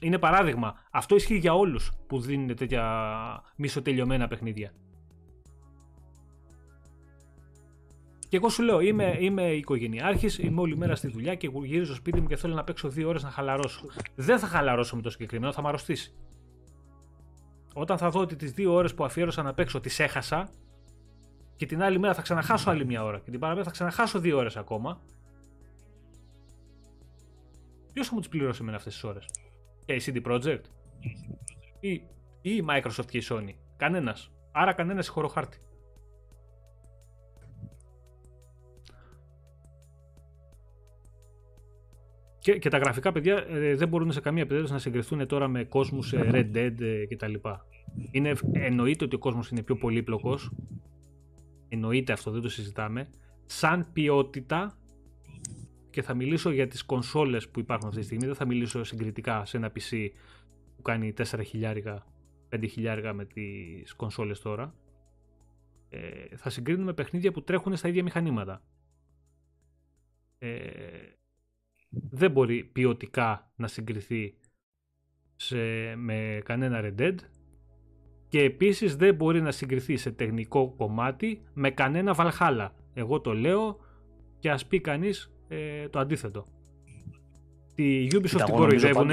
Είναι 0.00 0.18
παράδειγμα. 0.18 0.74
Αυτό 0.90 1.14
ισχύει 1.14 1.36
για 1.36 1.54
όλους 1.54 1.92
που 2.06 2.20
δίνουν 2.20 2.56
τέτοια 2.56 2.84
μισοτελειωμένα 3.56 4.28
παιχνίδια. 4.28 4.72
Και 8.28 8.36
εγώ 8.36 8.48
σου 8.48 8.62
λέω, 8.62 8.80
είμαι, 8.80 9.16
είμαι 9.20 9.52
οικογενειάρχης, 9.52 10.38
είμαι 10.38 10.60
όλη 10.60 10.76
μέρα 10.76 10.94
στη 10.94 11.08
δουλειά 11.08 11.34
και 11.34 11.50
γυρίζω 11.64 11.84
στο 11.84 11.94
σπίτι 11.94 12.20
μου 12.20 12.26
και 12.26 12.36
θέλω 12.36 12.54
να 12.54 12.64
παίξω 12.64 12.88
δύο 12.88 13.08
ώρες 13.08 13.22
να 13.22 13.30
χαλαρώσω. 13.30 13.86
Δεν 14.14 14.38
θα 14.38 14.46
χαλαρώσω 14.46 14.96
με 14.96 15.02
το 15.02 15.10
συγκεκριμένο, 15.10 15.52
θα 15.52 15.62
με 15.62 15.68
αρρωστήσει. 15.68 16.14
Όταν 17.74 17.98
θα 17.98 18.10
δω 18.10 18.20
ότι 18.20 18.36
τις 18.36 18.52
δύο 18.52 18.72
ώρες 18.72 18.94
που 18.94 19.04
αφιέρωσα 19.04 19.42
να 19.42 19.54
παίξω 19.54 19.80
τις 19.80 19.98
έχασα 19.98 20.50
και 21.56 21.66
την 21.66 21.82
άλλη 21.82 21.98
μέρα 21.98 22.14
θα 22.14 22.22
ξαναχάσω 22.22 22.70
άλλη 22.70 22.84
μια 22.84 23.04
ώρα 23.04 23.18
και 23.18 23.30
την 23.30 23.40
παραμέρα 23.40 23.64
θα 23.64 23.70
ξαναχάσω 23.70 24.18
δύο 24.18 24.36
ώρες 24.38 24.56
ακόμα. 24.56 25.00
Ποιος 27.92 28.08
θα 28.08 28.14
μου 28.14 28.20
τις 28.20 28.28
πληρώσει 28.28 28.62
με 28.62 28.74
αυτές 28.74 28.92
τις 28.92 29.04
ώρες, 29.04 29.24
και 29.84 29.92
η 29.92 30.02
CD 30.06 30.26
Projekt 30.26 30.60
ή, 31.80 31.90
ή 32.42 32.50
η 32.56 32.64
Microsoft 32.68 33.06
και 33.10 33.18
η 33.18 33.22
Sony; 33.28 33.54
Κανένας. 33.76 34.30
Άρα 34.52 34.72
κανένας 34.72 35.12
χάρτη. 35.32 35.58
Και, 42.46 42.58
και 42.58 42.68
τα 42.68 42.78
γραφικά 42.78 43.12
παιδιά 43.12 43.46
ε, 43.48 43.74
δεν 43.74 43.88
μπορούν 43.88 44.12
σε 44.12 44.20
καμία 44.20 44.46
περίπτωση 44.46 44.72
να 44.72 44.78
συγκριθούν 44.78 45.26
τώρα 45.26 45.48
με 45.48 45.64
κόσμους 45.64 46.12
ε, 46.12 46.30
Red 46.32 46.56
Dead 46.56 46.80
ε, 46.80 47.06
κτλ. 47.06 47.34
Είναι, 48.10 48.32
εννοείται 48.52 49.04
ότι 49.04 49.14
ο 49.14 49.18
κόσμος 49.18 49.50
είναι 49.50 49.62
πιο 49.62 49.76
πολύπλοκος. 49.76 50.50
Εννοείται 51.68 52.12
αυτό, 52.12 52.30
δεν 52.30 52.42
το 52.42 52.48
συζητάμε. 52.48 53.08
Σαν 53.46 53.86
ποιότητα 53.92 54.78
και 55.90 56.02
θα 56.02 56.14
μιλήσω 56.14 56.50
για 56.50 56.66
τις 56.68 56.84
κονσόλες 56.84 57.48
που 57.48 57.60
υπάρχουν 57.60 57.88
αυτή 57.88 58.00
τη 58.00 58.06
στιγμή, 58.06 58.26
δεν 58.26 58.34
θα 58.34 58.46
μιλήσω 58.46 58.84
συγκριτικά 58.84 59.44
σε 59.44 59.56
ένα 59.56 59.72
PC 59.72 60.08
που 60.76 60.82
κάνει 60.82 61.14
4 61.16 61.40
χιλιάρικα, 61.44 62.06
5 62.56 62.64
χιλιάρικα 62.70 63.12
με 63.12 63.24
τις 63.24 63.94
κονσόλες 63.94 64.40
τώρα. 64.40 64.74
Ε, 65.88 66.36
θα 66.36 66.50
συγκρίνουμε 66.50 66.92
παιχνίδια 66.92 67.32
που 67.32 67.42
τρέχουν 67.42 67.76
στα 67.76 67.88
ίδια 67.88 68.02
μηχανήματα. 68.02 68.62
Ε, 70.38 70.58
δεν 71.88 72.30
μπορεί 72.30 72.64
ποιοτικά 72.64 73.52
να 73.56 73.66
συγκριθεί 73.66 74.34
σε, 75.36 75.56
με 75.96 76.40
κανένα 76.44 76.80
Red 76.82 77.00
Dead 77.00 77.14
και 78.28 78.40
επίσης 78.40 78.96
δεν 78.96 79.14
μπορεί 79.14 79.40
να 79.40 79.50
συγκριθεί 79.50 79.96
σε 79.96 80.10
τεχνικό 80.10 80.74
κομμάτι 80.76 81.42
με 81.54 81.70
κανένα 81.70 82.16
Valhalla. 82.18 82.68
Εγώ 82.94 83.20
το 83.20 83.34
λέω 83.34 83.78
και 84.38 84.50
ας 84.50 84.66
πει 84.66 84.80
κανείς 84.80 85.32
ε, 85.48 85.88
το 85.88 85.98
αντίθετο. 85.98 86.46
Τη 87.74 88.06
Ubisoft 88.10 88.42
την 88.44 88.54
κοροϊδεύουν. 88.54 89.10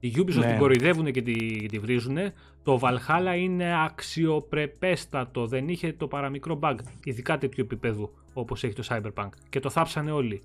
Η 0.00 0.14
Ubisoft 0.16 0.34
ναι. 0.34 0.46
την 0.46 0.58
κοροϊδεύουν 0.58 1.12
και 1.12 1.22
τη, 1.22 1.66
τη 1.66 1.78
βρίζουν. 1.78 2.16
Το 2.62 2.80
Valhalla 2.82 3.38
είναι 3.38 3.84
αξιοπρεπέστατο. 3.84 5.46
Δεν 5.46 5.68
είχε 5.68 5.92
το 5.92 6.08
παραμικρό 6.08 6.58
bug. 6.62 6.76
Ειδικά 7.04 7.38
τέτοιου 7.38 7.64
επίπεδου 7.64 8.10
όπως 8.32 8.64
έχει 8.64 8.74
το 8.74 8.82
Cyberpunk. 8.88 9.28
Και 9.48 9.60
το 9.60 9.70
θάψανε 9.70 10.10
όλοι. 10.10 10.42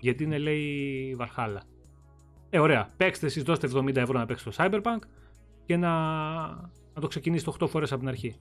Γιατί 0.00 0.24
είναι 0.24 0.38
λέει 0.38 1.16
Valhalla. 1.20 1.60
Ε, 2.50 2.58
ωραία. 2.58 2.88
Παίξτε 2.96 3.26
εσείς, 3.26 3.42
δώστε 3.42 3.68
70 3.74 3.96
ευρώ 3.96 4.18
να 4.18 4.26
παίξετε 4.26 4.50
το 4.50 4.56
Cyberpunk 4.58 4.98
και 5.64 5.76
να, 5.76 5.90
να 6.94 7.00
το 7.00 7.06
ξεκινήσετε 7.06 7.50
8 7.60 7.68
φορές 7.68 7.92
από 7.92 8.00
την 8.00 8.08
αρχή. 8.08 8.36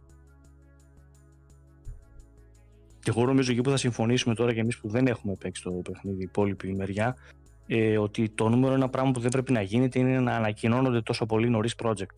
Και 2.99 3.10
εγώ 3.10 3.26
νομίζω 3.26 3.52
εκεί 3.52 3.61
που 3.61 3.69
θα 3.69 3.77
συμφωνήσουμε 3.77 4.36
τώρα 4.36 4.53
και 4.53 4.60
εμείς 4.60 4.80
που 4.80 4.90
δεν 4.90 5.07
έχουμε 5.07 5.36
παίξει 5.36 5.64
το 5.64 5.72
παιχνίδι, 5.72 6.18
η 6.18 6.27
υπόλοιπη 6.30 6.76
μεριά, 6.76 7.15
ε, 7.72 7.98
ότι 7.98 8.30
το 8.30 8.50
νούμερο 8.50 8.74
ένα 8.74 8.90
πράγμα 8.90 9.12
που 9.12 9.20
δεν 9.20 9.32
πρέπει 9.32 9.52
να 9.52 9.62
γίνεται 9.62 10.00
είναι 10.00 10.20
να 10.20 10.36
ανακοινώνονται 10.36 11.02
τόσο 11.02 11.26
πολύ 11.26 11.50
νωρίς 11.50 11.76
project. 11.84 12.16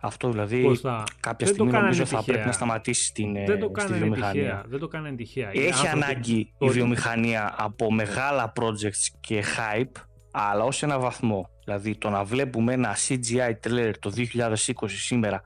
Αυτό 0.00 0.30
δηλαδή 0.30 0.74
θα... 0.74 1.04
κάποια 1.20 1.46
δεν 1.46 1.54
στιγμή 1.54 1.72
νομίζω 1.72 2.04
θα 2.04 2.22
πρέπει 2.22 2.46
να 2.46 2.52
σταματήσει 2.52 3.04
στην, 3.04 3.32
δεν 3.46 3.58
το 3.58 3.72
στη 3.76 3.92
βιομηχανία. 3.92 4.42
Τυχαία. 4.42 4.64
Δεν 4.68 4.78
το 4.78 4.88
κάνει 4.88 5.14
τυχαία. 5.14 5.50
Έχει 5.52 5.86
ανάγκη 5.86 6.52
η 6.58 6.68
βιομηχανία 6.68 7.54
από 7.58 7.92
μεγάλα 7.92 8.52
projects 8.60 9.16
και 9.20 9.42
hype, 9.56 10.00
αλλά 10.30 10.64
ως 10.64 10.82
ένα 10.82 10.98
βαθμό. 10.98 11.48
Δηλαδή 11.64 11.96
το 11.96 12.10
να 12.10 12.24
βλέπουμε 12.24 12.72
ένα 12.72 12.96
CGI 13.08 13.52
trailer 13.66 13.92
το 13.98 14.12
2020 14.34 14.72
σήμερα 14.86 15.42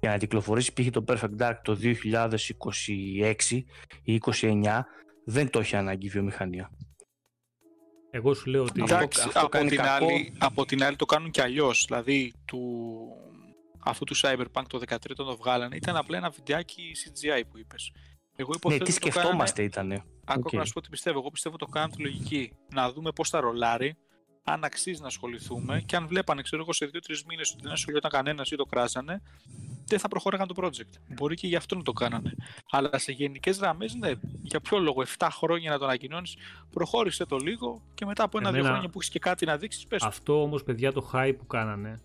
για 0.00 0.10
να 0.10 0.16
κυκλοφορήσει 0.16 0.72
π.χ. 0.72 0.90
το 0.90 1.04
Perfect 1.08 1.42
Dark 1.42 1.56
το 1.62 1.78
2026 1.82 3.62
ή 4.02 4.20
2029 4.40 4.80
δεν 5.24 5.50
το 5.50 5.58
έχει 5.60 5.76
ανάγκη 5.76 6.06
η 6.06 6.10
βιομηχανία. 6.10 6.70
Εγώ 8.10 8.34
σου 8.34 8.50
λέω 8.50 8.62
ότι. 8.62 8.82
Εντάξει, 8.82 9.22
αυτό 9.26 9.40
από, 9.40 9.66
την 9.66 9.80
άλλη, 9.80 10.32
από 10.38 10.66
την 10.66 10.84
άλλη 10.84 10.96
το 10.96 11.06
κάνουν 11.06 11.30
κι 11.30 11.40
αλλιώς. 11.40 11.84
Δηλαδή, 11.86 12.32
του, 12.44 12.60
αυτού 13.78 14.04
του 14.04 14.16
Cyberpunk 14.16 14.62
το 14.66 14.80
13 14.88 14.96
το 15.16 15.36
βγάλανε. 15.36 15.76
Ήταν 15.76 15.96
απλά 15.96 16.16
ένα 16.16 16.30
βιντεάκι 16.30 16.92
CGI 17.04 17.42
που 17.50 17.58
είπες. 17.58 17.92
Εγώ 18.36 18.52
ναι, 18.68 18.78
τι 18.78 18.92
σκεφτόμαστε 18.92 19.62
ήταν. 19.62 19.92
Ακόμα 20.24 20.50
okay. 20.52 20.56
να 20.56 20.64
σου 20.64 20.72
πω 20.72 20.80
τι 20.80 20.88
πιστεύω. 20.88 21.18
Εγώ 21.18 21.30
πιστεύω 21.30 21.56
το 21.56 21.66
κάνουν 21.66 21.90
τη 21.90 22.02
λογική. 22.02 22.52
Να 22.74 22.92
δούμε 22.92 23.10
πώς 23.12 23.28
θα 23.28 23.40
ρολάρει, 23.40 23.96
αν 24.52 24.64
αξίζει 24.64 25.00
να 25.00 25.06
ασχοληθούμε 25.06 25.82
και 25.86 25.96
αν 25.96 26.06
βλέπανε, 26.06 26.42
ξέρω 26.42 26.62
εγώ, 26.62 26.72
σε 26.72 26.90
2-3 26.92 26.98
μήνες 27.28 27.52
ότι 27.52 27.62
δεν 27.62 27.72
ασχολιόταν 27.72 28.10
κανένας 28.10 28.50
ή 28.50 28.56
το 28.56 28.64
κράσανε, 28.64 29.22
δεν 29.86 29.98
θα 29.98 30.08
προχώραγαν 30.08 30.46
το 30.46 30.54
project. 30.56 31.14
Μπορεί 31.14 31.34
και 31.34 31.46
γι' 31.46 31.56
αυτό 31.56 31.76
να 31.76 31.82
το 31.82 31.92
κάνανε. 31.92 32.34
Αλλά 32.70 32.98
σε 32.98 33.12
γενικές 33.12 33.58
γραμμές, 33.58 33.94
ναι, 33.94 34.12
για 34.42 34.60
ποιο 34.60 34.78
λόγο 34.78 35.02
7 35.18 35.28
χρόνια 35.30 35.70
να 35.70 35.78
το 35.78 35.84
ανακοινώνεις, 35.84 36.36
προχώρησε 36.70 37.26
το 37.26 37.36
λίγο 37.36 37.82
και 37.94 38.06
μετά 38.06 38.24
από 38.24 38.38
ένα-δύο 38.38 38.64
χρόνια 38.64 38.88
που 38.88 38.98
έχεις 38.98 39.10
και 39.10 39.18
κάτι 39.18 39.46
να 39.46 39.56
δείξεις, 39.56 39.86
πες. 39.86 40.02
Αυτό 40.02 40.42
όμως, 40.42 40.62
παιδιά, 40.64 40.92
το 40.92 41.10
hype 41.12 41.34
που 41.38 41.46
κάνανε, 41.46 42.00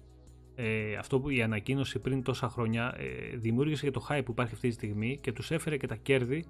ε, 0.55 0.95
αυτό 0.95 1.19
που 1.19 1.30
η 1.30 1.41
ανακοίνωση 1.41 1.99
πριν 1.99 2.23
τόσα 2.23 2.49
χρόνια 2.49 2.95
ε, 2.97 3.35
δημιούργησε 3.35 3.85
και 3.85 3.91
το 3.91 4.07
hype 4.09 4.22
που 4.26 4.31
υπάρχει 4.31 4.53
αυτή 4.53 4.67
τη 4.67 4.73
στιγμή 4.73 5.19
και 5.22 5.31
τους 5.31 5.51
έφερε 5.51 5.77
και 5.77 5.88
τα 5.88 5.95
κέρδη 5.95 6.45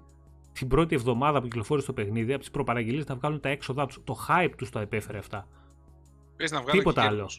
την 0.52 0.68
πρώτη 0.68 0.94
εβδομάδα 0.94 1.38
που 1.38 1.44
κυκλοφόρησε 1.44 1.86
το 1.86 1.92
παιχνίδι 1.92 2.32
από 2.32 2.40
τις 2.40 2.50
προπαραγγελίες 2.50 3.06
να 3.06 3.14
βγάλουν 3.14 3.40
τα 3.40 3.48
έξοδά 3.48 3.86
τους. 3.86 4.00
Το 4.04 4.16
hype 4.28 4.52
τους 4.56 4.70
το 4.70 4.78
επέφερε 4.78 5.18
αυτά. 5.18 5.48
Πες 6.36 6.50
να 6.50 6.64
Τίποτα 6.64 7.02
άλλο. 7.02 7.30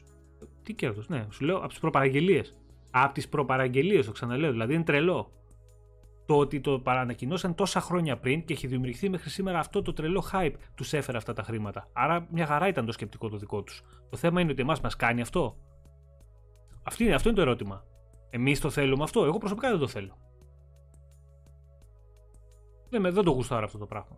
Τι 0.64 0.74
κέρδος, 0.74 1.08
ναι, 1.08 1.28
σου 1.30 1.46
λέω 1.46 1.58
από 1.58 1.68
τις 1.68 1.80
προπαραγγελίες. 1.80 2.58
Από 2.92 3.14
τις 3.14 3.30
προπαραγγελίες, 3.30 4.06
το 4.06 4.12
ξαναλέω. 4.12 4.52
Δηλαδή 4.52 4.74
είναι 4.74 4.84
τρελό. 4.84 5.32
Το 6.26 6.38
ότι 6.38 6.62
το 6.62 6.80
παρανακοινώσαν 6.80 7.56
τόσα 7.56 7.80
χρόνια 7.80 8.18
πριν 8.18 8.46
και 8.46 8.54
έχει 8.54 8.68
δημιουργηθεί 8.68 9.10
μέχρι 9.10 9.30
σήμερα 9.30 9.60
αυτό 9.60 9.82
το 9.82 9.94
τρελό 9.94 10.24
hype 10.32 10.54
τους 10.76 10.94
έφερε 10.94 11.18
αυτά 11.18 11.34
τα 11.34 11.44
χρήματα. 11.44 11.90
Άρα 11.94 12.28
μια 12.32 12.46
χαρά 12.46 12.68
ήταν 12.68 12.86
το 12.86 12.92
σκεπτικό 12.92 13.30
το 13.30 13.38
δικό 13.38 13.64
τους. 13.64 13.84
Το 14.10 14.18
θέμα 14.18 14.42
είναι 14.42 14.52
ότι 14.52 14.62
εμάς 14.62 14.82
μας 14.82 14.96
κάνει 14.96 15.22
αυτό. 15.22 15.58
Αυτή, 16.84 17.14
αυτό 17.14 17.30
είναι 17.30 17.38
το 17.38 17.44
ερώτημα. 17.44 17.84
Εμείς 18.30 18.60
το 18.60 18.70
θέλουμε 18.70 19.04
αυτό; 19.04 19.26
Εγώ 19.26 19.38
προσωπικά 19.38 19.70
δεν 19.70 19.80
το 19.80 19.88
θέλω. 19.88 20.18
Δεν, 22.90 23.02
δεν 23.02 23.24
το 23.24 23.32
γουστάρω 23.32 23.66
αυτό 23.66 23.78
το 23.78 23.86
πράγμα. 23.86 24.18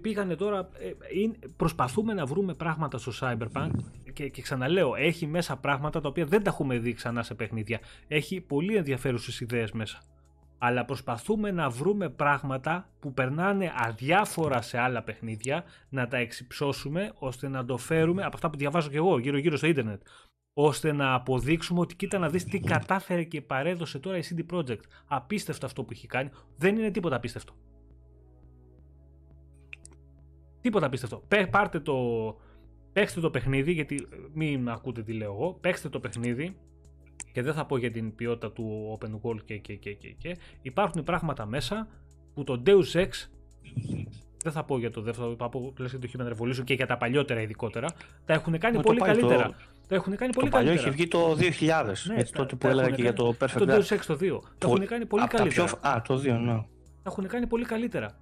Πήγανε 0.00 0.34
τώρα, 0.34 0.58
ε, 0.58 0.92
προσπαθούμε 1.56 2.14
να 2.14 2.26
βρούμε 2.26 2.54
πράγματα 2.54 2.98
στο 2.98 3.12
Cyberpunk 3.20 3.70
και, 4.12 4.28
και 4.28 4.42
ξαναλέω, 4.42 4.94
έχει 4.94 5.26
μέσα 5.26 5.56
πράγματα 5.56 6.00
τα 6.00 6.08
οποία 6.08 6.24
δεν 6.24 6.42
τα 6.42 6.50
έχουμε 6.50 6.78
δει 6.78 6.92
ξανά 6.92 7.22
σε 7.22 7.34
παιχνίδια. 7.34 7.80
Έχει 8.08 8.40
πολύ 8.40 8.76
ενδιαφέρουσες 8.76 9.40
ιδέες 9.40 9.72
μέσα. 9.72 10.02
Αλλά 10.58 10.84
προσπαθούμε 10.84 11.50
να 11.50 11.70
βρούμε 11.70 12.08
πράγματα 12.08 12.88
που 13.00 13.12
περνάνε 13.12 13.72
αδιάφορα 13.76 14.62
σε 14.62 14.78
άλλα 14.78 15.02
παιχνίδια, 15.02 15.64
να 15.88 16.08
τα 16.08 16.16
εξυψώσουμε 16.16 17.12
ώστε 17.18 17.48
να 17.48 17.64
το 17.64 17.76
φέρουμε 17.76 18.22
από 18.22 18.34
αυτά 18.34 18.50
που 18.50 18.58
διαβάζω 18.58 18.88
και 18.88 18.96
εγώ 18.96 19.18
γύρω 19.18 19.38
γύρω 19.38 19.56
στο 19.56 19.66
ίντερνετ 19.66 20.02
ώστε 20.54 20.92
να 20.92 21.14
αποδείξουμε 21.14 21.80
ότι 21.80 21.94
κοίτα 21.94 22.18
να 22.18 22.28
δεις 22.28 22.44
τι 22.44 22.60
κατάφερε 22.60 23.24
και 23.24 23.42
παρέδωσε 23.42 23.98
τώρα 23.98 24.16
η 24.16 24.22
CD 24.30 24.54
Projekt. 24.54 24.84
Απίστευτο 25.06 25.66
αυτό 25.66 25.82
που 25.84 25.92
έχει 25.92 26.06
κάνει. 26.06 26.30
Δεν 26.56 26.76
είναι 26.76 26.90
τίποτα 26.90 27.16
απίστευτο. 27.16 27.54
Τίποτα 30.64 30.86
απίστευτο. 30.86 31.22
Πάρτε 31.50 31.80
το, 31.80 31.96
παίξτε 32.92 33.20
το 33.20 33.30
παιχνίδι, 33.30 33.72
γιατί 33.72 34.08
μην 34.32 34.68
ακούτε 34.68 35.02
τι 35.02 35.12
λέω 35.12 35.32
εγώ. 35.32 35.58
Παίξτε 35.60 35.88
το 35.88 36.00
παιχνίδι 36.00 36.56
και 37.32 37.42
δεν 37.42 37.54
θα 37.54 37.66
πω 37.66 37.76
για 37.76 37.90
την 37.90 38.14
ποιότητα 38.14 38.52
του 38.52 38.98
open 38.98 39.10
world 39.22 39.44
και, 39.44 39.56
και, 39.56 39.74
και, 39.74 39.92
και, 39.92 40.08
και. 40.08 40.36
Υπάρχουν 40.62 41.02
πράγματα 41.02 41.46
μέσα 41.46 41.88
που 42.34 42.44
το 42.44 42.62
Deus 42.66 42.92
Ex 42.92 43.08
δεν 44.42 44.52
θα 44.52 44.64
πω 44.64 44.78
για 44.78 44.90
το 44.90 45.00
δεύτερο, 45.00 45.34
θα 45.38 45.48
πω 45.48 45.72
για 45.78 45.98
το 45.98 46.08
Human 46.12 46.32
Revolution 46.32 46.64
και 46.64 46.74
για 46.74 46.86
τα 46.86 46.96
παλιότερα 46.96 47.40
ειδικότερα. 47.40 47.88
Τα 48.24 48.32
έχουν 48.32 48.58
κάνει 48.58 48.80
πολύ 48.80 49.00
καλύτερα. 49.00 49.46
Το... 49.46 49.54
Τα 49.88 49.94
έχουν 49.94 50.16
κάνει 50.16 50.32
πολύ 50.32 50.50
το 50.50 50.56
καλύτερα. 50.56 50.80
παλιό 50.80 50.80
είχε 50.80 50.90
βγει 50.90 51.08
το 51.08 51.30
2000, 51.32 51.94
ναι, 52.06 52.20
έτσι 52.20 52.32
τότε 52.32 52.56
που 52.56 52.66
έλεγα 52.66 52.90
και 52.90 53.02
για 53.02 53.12
το 53.12 53.36
Perfect 53.40 53.58
Το 53.58 53.66
Deus 53.68 53.94
Ex 53.94 53.98
το 54.06 54.18
2. 54.20 54.38
Τα 54.58 54.68
έχουν 54.68 54.86
κάνει 54.86 55.06
πολύ 55.06 55.26
καλύτερα. 55.26 55.66
Πιο... 55.66 55.88
Α, 55.88 56.02
το 56.02 56.14
2, 56.14 56.22
ναι. 56.22 56.52
Τα 57.02 57.10
έχουν 57.10 57.26
κάνει 57.26 57.46
πολύ 57.46 57.64
καλύτερα. 57.64 58.18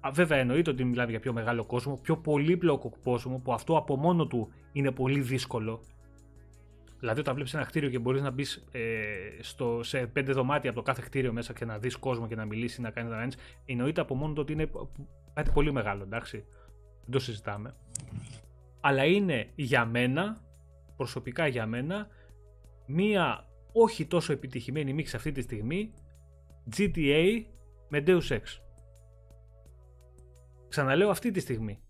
Α, 0.00 0.10
βέβαια 0.12 0.38
εννοείται 0.38 0.70
ότι 0.70 0.84
μιλάμε 0.84 1.10
για 1.10 1.20
πιο 1.20 1.32
μεγάλο 1.32 1.64
κόσμο, 1.64 1.96
πιο 1.96 2.16
πολύπλοκο 2.16 2.92
κόσμο 3.04 3.38
που 3.38 3.52
αυτό 3.52 3.76
από 3.76 3.96
μόνο 3.96 4.26
του 4.26 4.52
είναι 4.72 4.90
πολύ 4.90 5.20
δύσκολο. 5.20 5.80
Δηλαδή, 7.00 7.20
όταν 7.20 7.34
βλέπεις 7.34 7.54
ένα 7.54 7.64
κτίριο 7.64 7.88
και 7.90 7.98
μπορείς 7.98 8.22
να 8.22 8.30
μπεις 8.30 8.66
ε, 8.70 8.80
σε 9.80 10.06
πέντε 10.06 10.32
δωμάτια 10.32 10.70
από 10.70 10.78
το 10.78 10.84
κάθε 10.84 11.02
κτίριο 11.04 11.32
μέσα 11.32 11.52
και 11.52 11.64
να 11.64 11.78
δεις 11.78 11.96
κόσμο 11.96 12.26
και 12.26 12.34
να 12.34 12.44
μιλήσεις, 12.44 12.78
να 12.78 12.90
κάνει 12.90 13.08
να 13.08 13.28
εννοείται 13.64 14.00
από 14.00 14.14
μόνο 14.14 14.32
του 14.32 14.40
ότι 14.42 14.52
είναι 14.52 14.70
κάτι 15.34 15.50
πολύ 15.50 15.72
μεγάλο, 15.72 16.02
εντάξει. 16.02 16.44
Δεν 17.00 17.10
το 17.10 17.18
συζητάμε. 17.18 17.74
Αλλά 18.80 19.04
είναι 19.04 19.48
για 19.54 19.84
μένα, 19.84 20.40
προσωπικά 20.96 21.46
για 21.46 21.66
μένα, 21.66 22.08
μία 22.86 23.48
όχι 23.72 24.06
τόσο 24.06 24.32
επιτυχημένη 24.32 24.92
μίξη 24.92 25.16
αυτή 25.16 25.32
τη 25.32 25.40
στιγμή 25.40 25.92
GTA 26.76 27.44
με 27.88 28.02
Deus 28.06 28.28
Ex. 28.28 28.40
Ξαναλέω 30.70 31.10
αυτή 31.10 31.30
τη 31.30 31.40
στιγμή. 31.40 31.80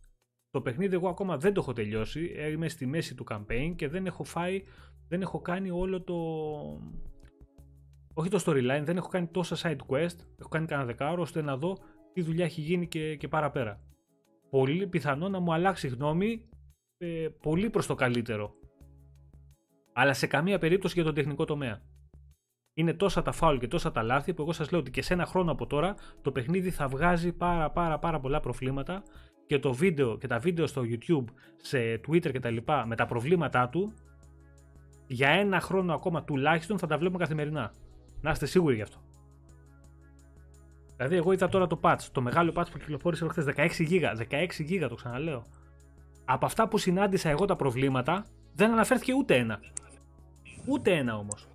Το 0.51 0.61
παιχνίδι 0.61 0.95
εγώ 0.95 1.09
ακόμα 1.09 1.37
δεν 1.37 1.53
το 1.53 1.61
έχω 1.61 1.73
τελειώσει. 1.73 2.33
Είμαι 2.53 2.69
στη 2.69 2.87
μέση 2.87 3.15
του 3.15 3.27
campaign 3.31 3.73
και 3.77 3.89
δεν 3.89 4.07
έχω 4.07 4.25
φάει, 4.25 4.63
δεν 5.09 5.21
έχω 5.23 5.41
κάνει 5.41 5.71
όλο 5.71 6.03
το... 6.03 6.15
Όχι 8.15 8.29
το 8.29 8.43
storyline, 8.47 8.83
δεν 8.83 8.97
έχω 8.97 9.09
κάνει 9.09 9.27
τόσα 9.27 9.57
side 9.57 9.87
quest. 9.87 10.17
Έχω 10.39 10.49
κάνει 10.49 10.67
κανένα 10.67 10.87
δεκάωρο 10.87 11.23
ώστε 11.23 11.43
να 11.43 11.57
δω 11.57 11.79
τι 12.13 12.23
δουλειά 12.23 12.45
έχει 12.45 12.61
γίνει 12.61 12.89
και, 12.89 13.17
και 13.17 13.29
παραπέρα. 13.29 13.81
Πολύ 14.51 14.87
πιθανό 14.87 15.29
να 15.29 15.41
μου 15.41 15.53
αλλάξει 15.53 15.89
γνώμη 15.89 16.49
ε, 16.99 17.29
πολύ 17.43 17.71
προς 17.71 17.87
το 17.87 17.95
καλύτερο. 17.95 18.55
Αλλά 19.93 20.13
σε 20.13 20.27
καμία 20.27 20.59
περίπτωση 20.59 20.95
για 20.95 21.05
τον 21.05 21.15
τεχνικό 21.15 21.45
τομέα 21.45 21.83
είναι 22.75 22.95
τόσα 22.95 23.23
τα 23.23 23.33
φάουλ 23.33 23.57
και 23.57 23.69
τόσα 23.69 23.93
τα 23.93 24.03
λάθη 24.03 24.35
που 24.35 24.43
εγώ 24.43 24.53
σας 24.53 24.71
λέω 24.71 24.81
ότι 24.81 24.91
και 24.91 25.03
σε 25.03 25.13
ένα 25.13 25.27
χρόνο 25.27 25.53
από 25.53 25.67
τώρα 25.67 25.95
το 26.23 26.33
παιχνίδι 26.33 26.71
θα 26.71 26.89
βγάζει 26.89 27.33
πάρα 27.33 27.71
πάρα 27.71 27.99
πάρα 27.99 28.21
πολλά 28.21 28.41
προβλήματα 28.41 29.03
και 29.47 29.59
το 29.59 29.73
βίντεο 29.73 30.19
και 30.19 30.27
τα 30.27 30.39
βίντεο 30.39 30.67
στο 30.67 30.83
YouTube, 30.85 31.25
σε 31.57 31.79
Twitter 32.09 32.33
και 32.33 32.41
τα 32.41 32.51
λοιπά 32.51 32.87
με 32.87 32.97
τα 32.97 33.07
προβλήματά 33.07 33.69
του 33.69 33.93
για 35.07 35.29
ένα 35.29 35.61
χρόνο 35.61 35.95
ακόμα 35.95 36.25
τουλάχιστον 36.25 36.79
θα 36.79 36.87
τα 36.87 36.99
βλέπουμε 36.99 37.19
καθημερινά. 37.19 37.73
Να 38.21 38.31
είστε 38.31 38.47
σίγουροι 38.47 38.75
γι' 38.75 38.83
αυτό. 38.83 38.99
Δηλαδή 40.97 41.17
εγώ 41.17 41.33
είδα 41.33 41.49
τώρα 41.49 41.67
το 41.67 41.81
patch, 41.83 42.03
το 42.13 42.21
μεγάλο 42.21 42.53
patch 42.57 42.67
που 42.73 42.79
κυκλοφόρησε 42.79 43.29
χθες 43.29 43.45
16 43.45 43.69
GB, 43.91 44.03
16 44.31 44.47
GB 44.69 44.87
το 44.89 44.95
ξαναλέω. 44.95 45.47
Από 46.25 46.47
αυτά 46.47 46.69
που 46.69 46.79
συνάντησα 46.79 47.29
εγώ 47.29 47.45
τα 47.45 47.57
προβλήματα 47.57 48.27
δεν 48.55 48.73
αναφέρθηκε 48.73 49.15
ούτε 49.15 49.37
ένα. 49.37 49.61
Ούτε 50.67 50.97
ένα 50.97 51.17
όμως. 51.17 51.50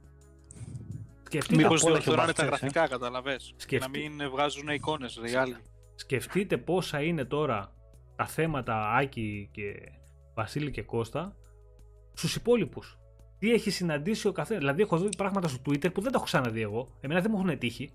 Σκεφτείτε 1.41 1.63
Μήπως 1.63 1.83
διορθώνανε 1.83 2.33
τα 2.33 2.45
γραφικά, 2.45 2.83
ε; 2.83 2.87
καταλαβες. 2.87 3.55
Να 3.79 3.89
μην 3.89 4.29
βγάζουν 4.31 4.67
εικόνες, 4.67 5.19
real. 5.23 5.47
Σκεφτείτε 5.95 6.57
πόσα 6.57 7.01
είναι 7.01 7.25
τώρα 7.25 7.73
τα 8.15 8.25
θέματα 8.25 8.91
Άκη 8.95 9.49
και 9.51 9.91
Βασίλη 10.33 10.71
και 10.71 10.81
Κώστα 10.81 11.35
στους 12.13 12.35
υπόλοιπους. 12.35 12.99
Τι 13.39 13.51
έχει 13.51 13.69
συναντήσει 13.69 14.27
ο 14.27 14.31
καθένας. 14.31 14.61
Δηλαδή, 14.61 14.81
έχω 14.81 14.97
δει 14.97 15.15
πράγματα 15.17 15.47
στο 15.47 15.61
Twitter 15.65 15.93
που 15.93 16.01
δεν 16.01 16.11
τα 16.11 16.17
έχω 16.17 16.25
ξαναδεί 16.25 16.61
εγώ. 16.61 16.97
Εμένα 17.01 17.21
δεν 17.21 17.31
μου 17.33 17.43
έχουν 17.43 17.57
τύχει. 17.57 17.93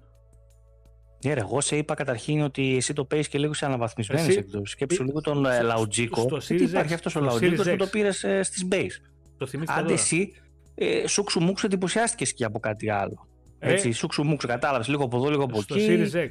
Ναι, 1.24 1.34
ρε, 1.34 1.40
εγώ 1.40 1.60
σε 1.60 1.76
είπα 1.76 1.94
καταρχήν 1.94 2.40
ότι 2.40 2.76
εσύ 2.76 2.92
το 2.92 3.04
παίζεις 3.04 3.28
και 3.28 3.38
λίγο 3.38 3.52
σε 3.54 3.66
αναβαθμισμένες 3.66 4.28
εσύ... 4.28 4.38
εκδόσεις. 4.38 4.70
Σκέψου 4.70 5.04
λίγο 5.04 5.20
τον 5.20 5.46
ε, 5.46 5.62
Λαουτζίκο. 5.62 6.26
Γιατί 6.40 6.64
υπάρχει 6.64 6.94
αυτός 6.94 7.16
ο 7.16 7.20
Λαουτζίκος 7.20 7.70
που 7.70 7.76
το 7.76 7.86
πήρες 7.86 8.24
ε, 8.24 8.42
στις 8.42 8.68
base. 8.70 9.10
Το 9.36 9.50
Άντε 9.66 9.92
εσύ, 9.92 10.32
ε, 10.74 11.06
σούξου 11.06 11.40
μουξου 11.40 11.66
εντυπωσιάστηκες 11.66 12.34
και 12.34 12.44
από 12.44 12.58
κάτι 12.58 12.90
άλλο. 12.90 13.28
Ε, 13.62 13.72
Έτσι, 13.72 13.92
σούξου 13.92 14.24
μουξου, 14.24 14.46
κατάλαβε 14.46 14.84
λίγο 14.88 15.04
από 15.04 15.16
εδώ, 15.16 15.30
λίγο 15.30 15.44
από 15.44 15.60
στο 15.60 15.74
εκεί. 15.74 16.06
Στο 16.06 16.18
Series 16.18 16.24
X, 16.24 16.30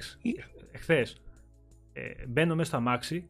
εχθές, 0.72 1.22
ε, 1.94 2.02
μπαίνω 2.28 2.56
μέσα 2.56 2.68
στο 2.68 2.78
αμάξι 2.78 3.30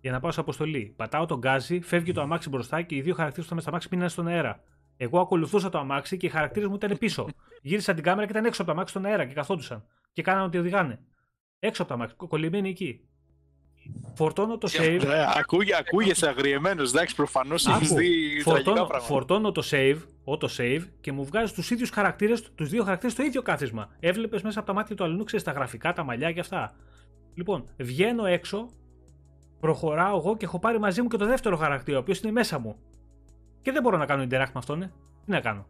για 0.00 0.12
να 0.12 0.20
πάω 0.20 0.30
σε 0.30 0.40
αποστολή. 0.40 0.94
Πατάω 0.96 1.26
τον 1.26 1.38
γκάζι, 1.38 1.80
φεύγει 1.80 2.12
το 2.12 2.20
αμάξι 2.20 2.48
μπροστά 2.48 2.82
και 2.82 2.94
οι 2.94 3.00
δύο 3.00 3.14
χαρακτήρες 3.14 3.48
που 3.48 3.54
ήταν 3.54 3.56
μέσα 3.56 3.60
στο 3.60 3.70
αμάξι 3.70 3.88
μείναν 3.90 4.08
στον 4.08 4.26
αέρα. 4.26 4.62
Εγώ 4.96 5.20
ακολουθούσα 5.20 5.68
το 5.68 5.78
αμάξι 5.78 6.16
και 6.16 6.26
οι 6.26 6.28
χαρακτήρες 6.28 6.68
μου 6.68 6.74
ήταν 6.74 6.98
πίσω. 6.98 7.28
Γύρισα 7.62 7.94
την 7.94 8.02
κάμερα 8.02 8.26
και 8.26 8.32
ήταν 8.32 8.44
έξω 8.44 8.62
από 8.62 8.70
το 8.70 8.76
αμάξι 8.76 8.94
στον 8.94 9.10
αέρα 9.10 9.24
και 9.24 9.34
καθόντουσαν. 9.34 9.84
Και 10.12 10.22
κάνανε 10.22 10.44
ότι 10.44 10.58
οδηγάνε. 10.58 11.00
Έξω 11.58 11.82
από 11.82 11.90
το 11.90 11.96
αμάξι, 11.96 12.14
κολλημένοι 12.16 12.68
εκεί. 12.68 13.00
Φορτώνω 14.14 14.58
το 14.58 14.68
save. 14.72 15.00
Ναι, 15.06 15.26
ακούγε, 15.36 15.76
ακούγεσαι 15.76 16.28
αγριεμένος, 16.28 16.90
εντάξει, 16.90 17.14
προφανώς 17.14 17.66
έχεις 17.66 17.92
δει 17.92 18.40
φορτώνω, 18.40 18.74
πράγματα. 18.74 19.00
Φορτώνω 19.00 19.52
το 19.52 19.62
save, 19.70 19.96
auto 20.24 20.48
save 20.56 20.82
και 21.00 21.12
μου 21.12 21.24
βγάζει 21.24 21.52
τους 21.52 21.70
ίδιους 21.70 21.90
χαρακτήρες, 21.90 22.52
τους 22.54 22.68
δύο 22.68 22.84
χαρακτήρες 22.84 23.12
στο 23.12 23.22
ίδιο 23.22 23.42
κάθισμα. 23.42 23.88
Έβλεπες 24.00 24.42
μέσα 24.42 24.58
από 24.58 24.68
τα 24.68 24.74
μάτια 24.74 24.96
του 24.96 25.04
αλλού, 25.04 25.24
ξέρεις 25.24 25.44
τα 25.44 25.52
γραφικά, 25.52 25.92
τα 25.92 26.04
μαλλιά 26.04 26.32
και 26.32 26.40
αυτά. 26.40 26.72
Λοιπόν, 27.34 27.64
βγαίνω 27.78 28.26
έξω, 28.26 28.68
προχωράω 29.60 30.16
εγώ 30.16 30.36
και 30.36 30.44
έχω 30.44 30.58
πάρει 30.58 30.78
μαζί 30.78 31.02
μου 31.02 31.08
και 31.08 31.16
το 31.16 31.26
δεύτερο 31.26 31.56
χαρακτήρα, 31.56 31.96
ο 31.96 32.00
οποίος 32.00 32.20
είναι 32.20 32.32
μέσα 32.32 32.58
μου. 32.58 32.76
Και 33.62 33.72
δεν 33.72 33.82
μπορώ 33.82 33.96
να 33.96 34.06
κάνω 34.06 34.22
interact 34.22 34.28
με 34.28 34.52
αυτόν, 34.54 34.78
ναι. 34.78 34.86
Τι 35.24 35.30
να 35.30 35.40
κάνω. 35.40 35.66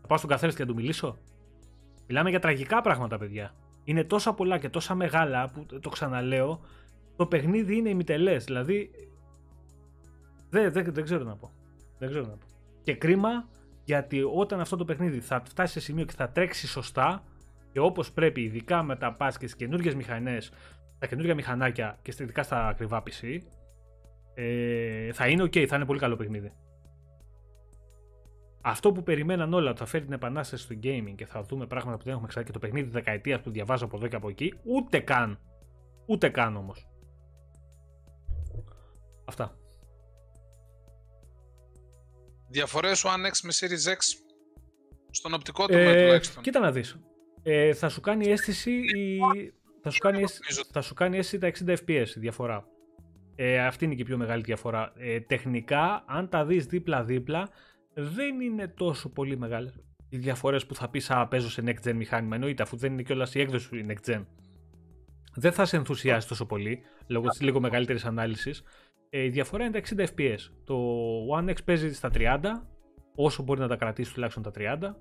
Θα 0.00 0.06
πάω 0.06 0.18
στον 0.18 0.30
καθένα 0.30 0.52
και 0.52 0.62
να 0.62 0.68
του 0.68 0.74
μιλήσω. 0.74 1.18
Μιλάμε 2.06 2.30
για 2.30 2.40
τραγικά 2.40 2.80
πράγματα, 2.80 3.18
παιδιά. 3.18 3.54
Είναι 3.84 4.04
τόσα 4.04 4.32
πολλά 4.32 4.58
και 4.58 4.68
τόσα 4.68 4.94
μεγάλα 4.94 5.50
που 5.50 5.66
το 5.80 5.88
ξαναλέω. 5.88 6.60
Το 7.20 7.26
παιχνίδι 7.26 7.76
είναι 7.76 7.88
ημιτελέ. 7.88 8.36
Δηλαδή. 8.36 8.90
Δεν, 10.50 10.72
δεν, 10.72 10.92
δεν 10.92 11.04
ξέρω 11.04 11.24
να 11.24 11.36
πω. 11.36 11.50
Δεν 11.98 12.08
ξέρω 12.08 12.24
να 12.24 12.30
πω. 12.32 12.46
Και 12.82 12.94
κρίμα 12.94 13.48
γιατί 13.84 14.22
όταν 14.34 14.60
αυτό 14.60 14.76
το 14.76 14.84
παιχνίδι 14.84 15.20
θα 15.20 15.42
φτάσει 15.44 15.72
σε 15.72 15.80
σημείο 15.80 16.04
και 16.04 16.12
θα 16.16 16.30
τρέξει 16.30 16.66
σωστά 16.66 17.24
και 17.72 17.80
όπως 17.80 18.12
πρέπει, 18.12 18.40
ειδικά 18.40 18.82
με 18.82 18.96
τα 18.96 19.16
patch 19.20 19.32
και 19.38 19.44
τις 19.44 19.56
καινούργιες 19.56 19.94
μηχανές, 19.94 20.52
τα 20.98 21.06
καινούργια 21.06 21.34
μηχανάκια 21.34 21.98
και 22.02 22.14
ειδικά 22.20 22.42
στα 22.42 22.68
ακριβά 22.68 23.02
PC, 23.02 23.38
ε, 24.34 25.12
θα 25.12 25.28
είναι 25.28 25.42
ok, 25.42 25.66
θα 25.66 25.76
είναι 25.76 25.84
πολύ 25.84 25.98
καλό 25.98 26.16
παιχνίδι. 26.16 26.52
Αυτό 28.60 28.92
που 28.92 29.02
περιμέναν 29.02 29.54
όλα 29.54 29.70
ότι 29.70 29.78
θα 29.78 29.86
φέρει 29.86 30.04
την 30.04 30.12
επανάσταση 30.12 30.62
στο 30.62 30.74
gaming 30.82 31.14
και 31.14 31.26
θα 31.26 31.42
δούμε 31.42 31.66
πράγματα 31.66 31.96
που 31.96 32.04
δεν 32.04 32.12
έχουμε 32.12 32.28
ξανά 32.28 32.44
και 32.44 32.52
το 32.52 32.58
παιχνίδι 32.58 32.90
δεκαετίας 32.90 33.40
που 33.40 33.50
διαβάζω 33.50 33.84
από 33.84 33.96
εδώ 33.96 34.06
και 34.06 34.16
από 34.16 34.28
εκεί, 34.28 34.54
ούτε 34.64 34.98
καν. 34.98 35.38
Ούτε 36.06 36.28
καν 36.28 36.56
όμως. 36.56 36.89
Αυτά. 39.30 39.56
Διαφορές 42.48 42.98
σου 42.98 43.08
One 43.08 43.26
X 43.26 43.38
με 43.42 43.52
Series 43.52 43.92
X; 43.92 43.98
Στον 45.10 45.34
οπτικό 45.34 45.66
τομέα 45.66 45.90
ε, 45.90 46.04
τουλάχιστον. 46.04 46.42
Κοίτα 46.42 46.60
να 46.60 46.72
δεις. 46.72 46.98
Ε, 47.42 47.74
θα 47.74 47.88
σου 47.88 48.00
κάνει 48.00 48.30
αίσθηση 48.30 48.72
η... 48.72 49.18
θα, 49.82 49.90
σου 49.90 49.98
κάνει 49.98 50.22
αίσθηση, 50.22 50.62
θα 50.72 50.80
σου 50.80 50.94
κάνει 50.94 51.18
αίσθηση 51.18 51.64
τα 51.64 51.76
60 51.76 51.76
fps 51.86 52.08
η 52.16 52.20
διαφορά. 52.20 52.64
Ε, 53.34 53.66
αυτή 53.66 53.84
είναι 53.84 53.94
και 53.94 54.02
η 54.02 54.04
πιο 54.04 54.16
μεγάλη 54.16 54.42
διαφορά. 54.42 54.92
Ε, 54.96 55.20
τεχνικά, 55.20 56.04
αν 56.06 56.28
τα 56.28 56.44
δεις 56.44 56.66
δίπλα-δίπλα, 56.66 57.48
δεν 57.94 58.40
είναι 58.40 58.68
τόσο 58.68 59.08
πολύ 59.08 59.36
μεγάλες 59.36 59.74
οι 60.10 60.18
διαφορές 60.18 60.66
που 60.66 60.74
θα 60.74 60.88
πεις 60.88 61.10
Α, 61.10 61.26
παίζω 61.26 61.50
σε 61.50 61.62
next 61.66 61.88
gen 61.88 61.94
μηχάνημα. 61.94 62.34
Εννοείται, 62.34 62.62
αφού 62.62 62.76
δεν 62.76 62.92
είναι 62.92 63.02
κιόλας 63.02 63.34
η 63.34 63.40
έκδοση 63.40 63.68
του 63.68 63.86
next 63.88 64.10
gen. 64.10 64.24
Δεν 65.34 65.52
θα 65.52 65.64
σε 65.64 65.76
ενθουσιάσει 65.76 66.28
τόσο 66.28 66.46
πολύ 66.46 66.82
λόγω 67.06 67.28
της 67.28 67.40
λίγο 67.40 67.60
μεγαλύτερης 67.60 68.04
ανάλυσης. 68.04 68.62
Ε, 69.10 69.22
η 69.22 69.28
διαφορά 69.28 69.64
είναι 69.64 69.80
τα 69.80 69.96
60 69.96 70.06
FPS. 70.16 70.38
Το 70.64 70.76
One 71.38 71.48
X 71.48 71.56
παίζει 71.64 71.94
στα 71.94 72.10
30, 72.14 72.40
όσο 73.14 73.42
μπορεί 73.42 73.60
να 73.60 73.68
τα 73.68 73.76
κρατήσει 73.76 74.14
τουλάχιστον 74.14 74.42
τα 74.42 74.50
30. 74.54 74.96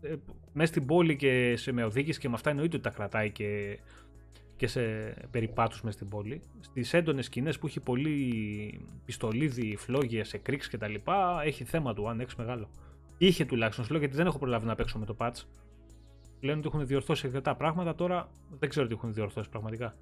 Ε, 0.00 0.14
μέσα 0.52 0.72
στην 0.72 0.86
πόλη 0.86 1.16
και 1.16 1.56
σε 1.56 1.72
με 1.72 1.84
οδήγηση 1.84 2.20
και 2.20 2.28
με 2.28 2.34
αυτά 2.34 2.50
εννοείται 2.50 2.76
ότι 2.76 2.84
τα 2.84 2.90
κρατάει 2.90 3.30
και 3.30 3.78
και 4.62 4.68
σε 4.68 4.80
περιπάτους 5.30 5.82
μέσα 5.82 5.96
στην 5.96 6.08
πόλη. 6.08 6.42
Στις 6.60 6.94
έντονες 6.94 7.24
σκηνές 7.24 7.58
που 7.58 7.66
έχει 7.66 7.80
πολύ 7.80 8.86
πιστολίδι, 9.04 9.76
φλόγια, 9.76 10.24
σε 10.24 10.38
κρίξ 10.38 10.68
και 10.68 10.78
τα 10.78 10.88
λοιπά, 10.88 11.42
έχει 11.44 11.64
θέμα 11.64 11.94
του 11.94 12.08
αν 12.08 12.26
μεγάλο. 12.36 12.68
Είχε 13.18 13.44
τουλάχιστον, 13.44 13.84
σου 13.84 13.90
λέω 13.90 14.00
γιατί 14.00 14.16
δεν 14.16 14.26
έχω 14.26 14.38
προλάβει 14.38 14.66
να 14.66 14.74
παίξω 14.74 14.98
με 14.98 15.06
το 15.06 15.16
patch. 15.18 15.42
Λένε 16.40 16.58
ότι 16.58 16.68
έχουν 16.68 16.86
διορθώσει 16.86 17.26
αρκετά 17.26 17.56
πράγματα, 17.56 17.94
τώρα 17.94 18.30
δεν 18.58 18.68
ξέρω 18.68 18.86
τι 18.86 18.92
έχουν 18.92 19.12
διορθώσει 19.12 19.48
πραγματικά. 19.48 19.94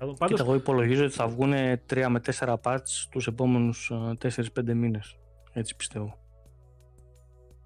Πάντως... 0.00 0.18
Κοίτα, 0.26 0.42
εγώ 0.42 0.54
υπολογίζω 0.54 1.04
ότι 1.04 1.14
θα 1.14 1.28
βγουν 1.28 1.52
3 1.52 2.06
με 2.08 2.20
4 2.38 2.56
patch 2.62 3.06
τους 3.10 3.26
επόμενους 3.26 3.92
4-5 3.92 4.68
ε, 4.68 4.74
μήνες. 4.74 5.16
Έτσι 5.52 5.76
πιστεύω. 5.76 6.18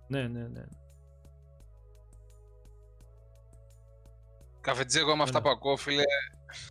Ναι, 0.09 0.29
ναι, 0.29 0.49
ναι. 0.49 0.65
Καφετζέ, 4.61 4.99
εγώ 4.99 5.17
με 5.17 5.23
αυτά 5.23 5.43
που 5.43 5.49
ακούω, 5.49 5.77
φίλε, 5.77 6.03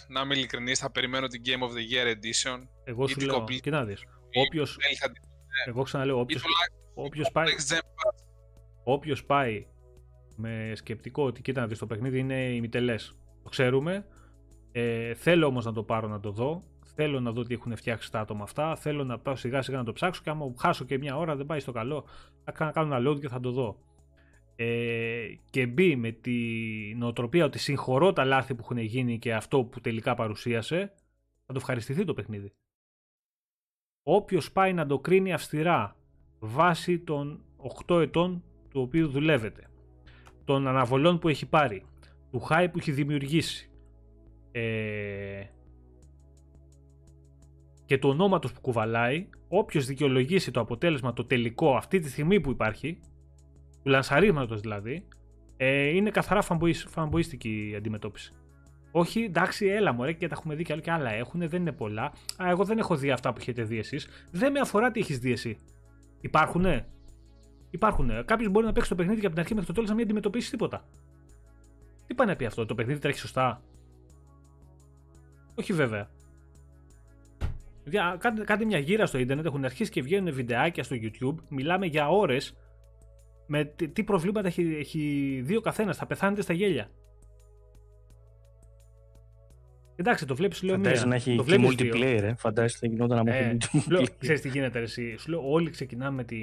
να 0.08 0.22
είμαι 0.22 0.36
ειλικρινής, 0.36 0.80
θα 0.80 0.92
περιμένω 0.92 1.28
την 1.28 1.42
Game 1.46 1.64
of 1.64 1.70
the 1.70 1.94
Year 1.94 2.16
Edition. 2.16 2.68
Εγώ 2.84 3.08
σου 3.08 3.20
λέω, 3.20 3.34
κομπλή... 3.34 3.60
κοίτα 3.60 3.78
να 3.78 3.86
δεις, 3.86 4.04
όποιος, 4.34 4.78
εγώ 5.66 5.84
ξαναλέω, 5.84 6.20
όποιος, 6.20 6.44
όποιος 6.94 7.32
πάει, 7.32 7.48
όποιος 8.84 9.26
πάει 9.26 9.68
με 10.36 10.72
σκεπτικό 10.76 11.24
ότι 11.24 11.42
κοίτα 11.42 11.62
να 11.62 11.68
δεις 11.68 11.78
το 11.78 11.88
παιχνίδι 11.88 12.20
είναι 12.20 12.36
ημιτελές, 12.36 13.16
το 13.44 13.50
ξέρουμε, 13.50 14.06
ε, 14.76 15.14
θέλω 15.14 15.46
όμως 15.48 15.66
να 15.66 15.74
το 15.74 15.84
πάρω 15.84 16.08
να 16.08 16.20
το 16.20 16.32
δω, 16.32 16.64
θέλω 16.96 17.20
να 17.20 17.32
δω 17.32 17.44
τι 17.44 17.54
έχουν 17.54 17.76
φτιάξει 17.76 18.12
τα 18.12 18.20
άτομα 18.20 18.44
αυτά, 18.44 18.76
θέλω 18.76 19.04
να 19.04 19.20
πάω 19.20 19.36
σιγά 19.36 19.62
σιγά 19.62 19.78
να 19.78 19.84
το 19.84 19.94
ψάξω 19.94 20.22
και 20.24 20.30
άμα 20.30 20.54
χάσω 20.58 20.86
και 20.86 20.98
μια 20.98 21.18
ώρα 21.18 21.36
δεν 21.36 21.46
πάει 21.46 21.60
στο 21.60 21.72
καλό, 21.72 22.06
θα 22.44 22.52
κάνω 22.52 22.96
ένα 22.96 23.10
load 23.10 23.20
και 23.20 23.28
θα 23.28 23.40
το 23.40 23.52
δω. 23.52 23.78
Ε, 24.56 25.26
και 25.50 25.68
μπει 25.68 25.96
με 25.96 26.12
τη 26.12 26.34
νοοτροπία 26.98 27.46
ότι 27.46 27.60
συγχωρώ 27.60 28.14
τα 28.14 28.26
λάθη 28.26 28.56
που 28.56 28.62
έχουν 28.64 28.78
γίνει 28.78 29.20
και 29.20 29.34
αυτό 29.34 29.64
που 29.64 29.82
τελικά 29.82 30.16
παρουσίασε, 30.16 30.94
θα 31.46 31.54
το 31.54 31.60
ευχαριστηθεί 31.60 32.06
το 32.06 32.14
παιχνίδι. 32.14 32.54
Όποιος 34.04 34.52
πάει 34.52 34.74
να 34.74 34.86
το 34.86 35.00
κρίνει 35.00 35.34
αυστηρά 35.34 35.96
βάσει 36.40 37.00
των 37.00 37.44
8 37.88 38.02
ετών 38.02 38.44
του 38.70 38.82
οποίου 38.82 39.08
δουλεύετε, 39.08 39.68
των 40.46 40.68
αναβολών 40.68 41.20
που 41.20 41.28
έχει 41.28 41.46
πάρει, 41.46 41.86
του 42.32 42.48
hype 42.50 42.68
που 42.72 42.78
έχει 42.80 42.92
δημιουργήσει 42.92 43.68
ε, 44.56 45.44
και 47.86 47.98
τους 47.98 48.12
ονόματος 48.12 48.54
που 48.54 48.62
κουβαλάει, 48.62 49.30
όποιος 49.48 49.86
δικαιολογήσει 49.86 50.52
το 50.52 50.60
αποτέλεσμα 50.60 51.14
το 51.14 51.26
τελικό 51.26 51.76
αυτή 51.76 52.00
τη 52.00 52.10
στιγμή 52.10 52.42
που 52.42 52.52
υπάρχει, 52.52 53.00
του 53.84 53.90
λανσαρίσματος 53.90 54.62
δηλαδή, 54.62 55.08
ε, 55.58 55.88
είναι 55.88 56.10
καθαρά 56.10 56.42
φαμποίστικη 56.88 57.70
η 57.72 57.76
αντιμετώπιση. 57.76 58.34
Όχι, 58.92 59.22
εντάξει, 59.22 59.66
έλα 59.66 59.92
μου, 59.94 60.06
και 60.06 60.28
τα 60.28 60.36
έχουμε 60.38 60.56
δει 60.56 60.64
και 60.64 60.92
άλλα 60.92 61.12
έχουν, 61.12 61.50
δεν 61.50 61.62
είναι 61.62 61.72
πολλά. 61.72 62.04
Α, 62.44 62.50
εγώ 62.50 62.64
δεν 62.64 62.78
έχω 62.78 62.96
δει 62.96 63.12
αυτά 63.12 63.34
που 63.34 63.38
έχετε 63.40 63.64
δει 63.64 63.78
εσείς. 63.78 64.08
Δεν 64.32 64.52
με 64.52 64.60
αφορά 64.60 64.92
τι 64.92 65.00
έχεις 65.00 65.20
δει 65.20 65.32
εσύ. 65.32 65.58
Υπάρχουνε; 66.22 66.88
Υπάρχουνε. 67.70 68.24
Κάποιος 68.26 68.52
μπορεί 68.52 68.66
να 68.66 68.72
παίξει 68.72 68.90
το 68.90 68.96
παιχνίδι 68.96 69.20
και 69.20 69.26
από 69.26 69.36
την 69.36 69.44
αρχή 69.44 69.54
μέχρι 69.54 69.68
το 69.68 69.74
τέλος 69.74 69.90
να 69.90 69.96
μην 69.96 70.04
αντιμετωπίσει 70.04 70.50
τίποτα. 70.50 70.86
Τι 72.08 72.14
πάνε 72.14 72.32
να 72.32 72.38
πει 72.38 72.46
αυτό, 72.46 72.66
το 72.66 72.76
παιχνίδι 72.76 73.00
τρέχει 73.00 73.20
σωστά; 73.20 73.62
Όχι 75.56 75.74
βέβαια. 75.74 76.10
Κάντε, 78.18 78.44
κάντε 78.44 78.66
μια 78.66 78.78
γύρα 78.78 79.06
στο 79.06 79.18
ίντερνετ, 79.18 79.46
έχουν 79.46 79.66
αρχίσει 79.66 79.92
και 79.92 80.02
βγαίνουν 80.02 80.34
βιντεάκια 80.34 80.84
στο 80.84 80.96
YouTube. 81.02 81.36
Μιλάμε 81.50 81.86
για 81.86 82.10
ώρες 82.10 82.56
με 83.48 83.66
τι 83.94 84.04
προβλήματα 84.04 84.48
έχει, 84.48 84.76
έχει 84.80 85.42
δει 85.44 85.56
ο 85.56 85.62
καθένας, 85.62 85.98
θα 85.98 86.06
πεθάνετε 86.06 86.42
στα 86.42 86.54
γέλια. 86.54 86.90
Εντάξει, 89.96 90.26
το 90.26 90.36
βλέπεις, 90.36 90.62
λέω 90.64 90.76
Φαντάζεσαι 90.76 91.06
να 91.06 91.16
έχει 91.16 91.36
το 91.36 91.44
και 91.44 91.56
multiplayer, 91.60 92.22
ε. 92.22 92.34
Φαντάζεσαι 92.36 92.78
θα 92.80 92.88
γινόταν 92.88 93.26
να 93.26 93.36
ε, 93.36 93.58
multiplayer. 93.74 94.06
Ξέρεις 94.20 94.42
τι 94.42 94.50
γίνεται, 94.50 94.80
εσύ. 94.80 95.16
Σου 95.18 95.30
λέω, 95.30 95.52
όλοι 95.52 95.70
ξεκινάμε 95.70 96.16
με, 96.16 96.24
τη, 96.24 96.38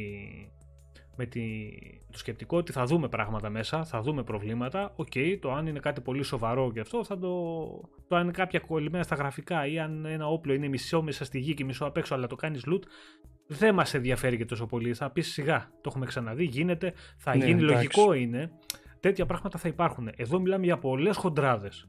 με 1.21 1.27
τη, 1.27 1.71
το 2.11 2.19
σκεπτικό 2.19 2.57
ότι 2.57 2.73
θα 2.73 2.85
δούμε 2.85 3.09
πράγματα 3.09 3.51
μέσα, 3.51 3.85
θα 3.85 4.01
δούμε 4.01 4.23
προβλήματα. 4.23 4.93
Ok, 4.97 5.07
okay, 5.15 5.39
το 5.41 5.53
αν 5.53 5.67
είναι 5.67 5.79
κάτι 5.79 6.01
πολύ 6.01 6.23
σοβαρό 6.23 6.73
και 6.73 6.81
αυτό, 6.81 7.05
θα 7.05 7.19
το, 7.19 7.29
το 8.09 8.17
αν 8.17 8.23
είναι 8.23 8.33
κάποια 8.33 8.61
κολλημένα 8.61 9.05
στα 9.05 9.15
γραφικά 9.15 9.67
ή 9.67 9.79
αν 9.79 10.05
ένα 10.05 10.27
όπλο 10.27 10.53
είναι 10.53 10.69
μισό 10.69 11.03
μέσα 11.03 11.25
στη 11.25 11.39
γη 11.39 11.55
και 11.55 11.65
μισό 11.65 11.85
απ' 11.85 11.97
έξω, 11.97 12.15
αλλά 12.15 12.27
το 12.27 12.37
κάνεις 12.37 12.65
loot, 12.67 12.83
δεν 13.47 13.75
μας 13.75 13.95
ενδιαφέρει 13.95 14.37
και 14.37 14.45
τόσο 14.45 14.67
πολύ. 14.67 14.95
Θα 14.95 15.11
πεις 15.11 15.33
σιγά, 15.33 15.71
το 15.81 15.89
έχουμε 15.91 16.07
ξαναδεί, 16.07 16.45
γίνεται, 16.45 16.93
θα 17.17 17.37
ναι, 17.37 17.45
γίνει, 17.45 17.61
λογικό 17.61 18.13
είναι. 18.13 18.51
Τέτοια 19.01 19.27
πράγματα 19.27 19.59
θα 19.59 19.69
υπάρχουν. 19.69 20.11
Εδώ 20.17 20.41
μιλάμε 20.41 20.65
για 20.65 20.79
πολλές 20.79 21.17
χοντράδες. 21.17 21.89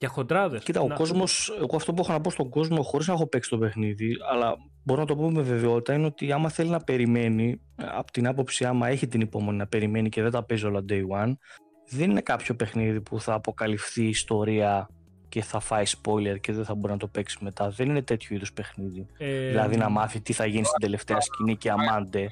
Για 0.00 0.08
χοντράδες. 0.08 0.62
Κοίτα, 0.62 0.80
ο 0.80 0.88
κόσμος, 0.94 1.52
εγώ 1.58 1.76
αυτό 1.76 1.92
που 1.92 2.02
έχω 2.02 2.12
να 2.12 2.20
πω 2.20 2.30
στον 2.30 2.48
κόσμο, 2.48 2.82
χωρίς 2.82 3.06
να 3.06 3.12
έχω 3.12 3.26
παίξει 3.26 3.50
το 3.50 3.58
παιχνίδι, 3.58 4.16
αλλά 4.30 4.56
μπορώ 4.82 5.00
να 5.00 5.06
το 5.06 5.16
πω 5.16 5.30
με 5.30 5.42
βεβαιότητα, 5.42 5.94
είναι 5.94 6.06
ότι 6.06 6.32
άμα 6.32 6.48
θέλει 6.48 6.70
να 6.70 6.80
περιμένει, 6.80 7.60
από 7.76 8.12
την 8.12 8.26
άποψη 8.26 8.64
άμα 8.64 8.88
έχει 8.88 9.06
την 9.06 9.20
υπομονή 9.20 9.56
να 9.56 9.66
περιμένει 9.66 10.08
και 10.08 10.22
δεν 10.22 10.30
τα 10.30 10.42
παίζει 10.42 10.66
όλα 10.66 10.84
day 10.88 11.02
one, 11.22 11.32
δεν 11.88 12.10
είναι 12.10 12.20
κάποιο 12.20 12.54
παιχνίδι 12.54 13.00
που 13.00 13.20
θα 13.20 13.34
αποκαλυφθεί 13.34 14.02
η 14.02 14.08
ιστορία 14.08 14.88
και 15.28 15.42
θα 15.42 15.60
φάει 15.60 15.84
spoiler 15.86 16.40
και 16.40 16.52
δεν 16.52 16.64
θα 16.64 16.74
μπορεί 16.74 16.92
να 16.92 16.98
το 16.98 17.06
παίξει 17.06 17.36
μετά. 17.40 17.68
Δεν 17.70 17.88
είναι 17.88 18.02
τέτοιο 18.02 18.36
είδους 18.36 18.52
παιχνίδι. 18.52 19.06
Ε, 19.18 19.48
δηλαδή 19.48 19.76
να 19.76 19.88
μάθει 19.88 20.20
τι 20.20 20.32
θα 20.32 20.46
γίνει 20.46 20.64
στην 20.64 20.80
τελευταία 20.80 21.20
σκηνή 21.20 21.56
και 21.56 21.70
αμάντε. 21.70 22.28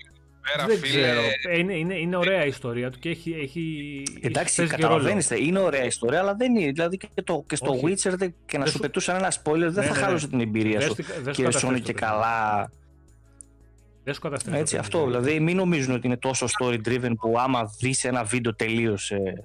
Δεν 0.66 0.80
ξέρω. 0.80 1.20
Είναι, 1.56 1.74
είναι, 1.74 1.94
είναι 1.94 2.16
ωραία 2.16 2.44
η 2.44 2.48
ιστορία 2.48 2.90
του 2.90 2.98
και 2.98 3.08
έχει. 3.08 3.32
έχει 3.32 4.02
Εντάξει, 4.20 4.66
καταλαβαίνετε. 4.66 5.40
Είναι 5.40 5.58
ωραία 5.58 5.82
η 5.82 5.86
ιστορία, 5.86 6.18
αλλά 6.18 6.34
δεν 6.34 6.56
είναι. 6.56 6.70
Δηλαδή 6.70 6.96
και, 6.96 7.22
το, 7.24 7.44
και 7.46 7.56
στο 7.56 7.70
Όχι. 7.70 7.82
Witcher 7.86 8.28
και 8.46 8.58
να 8.58 8.66
σου 8.66 8.78
πετούσαν 8.78 9.16
ένα 9.16 9.32
spoiler 9.32 9.58
δεν 9.58 9.72
ναι, 9.72 9.82
θα 9.82 9.94
ναι, 9.94 9.98
χάλωσε 9.98 10.24
ναι. 10.24 10.30
την 10.30 10.40
εμπειρία 10.40 10.80
σου. 10.80 10.94
Και 11.30 11.50
σου 11.50 11.80
και 11.82 11.92
καλά. 11.92 12.70
Δεν 14.04 14.14
σου 14.14 14.52
Έτσι, 14.52 14.76
αυτό. 14.76 15.06
Δηλαδή, 15.06 15.40
μην 15.40 15.56
νομίζουν 15.56 15.94
ότι 15.94 16.06
είναι 16.06 16.16
τόσο 16.16 16.46
story 16.58 16.78
driven 16.88 17.12
που 17.20 17.38
άμα 17.38 17.70
δει 17.78 17.94
ένα 18.02 18.24
βίντεο 18.24 18.54
τελείωσε. 18.54 19.44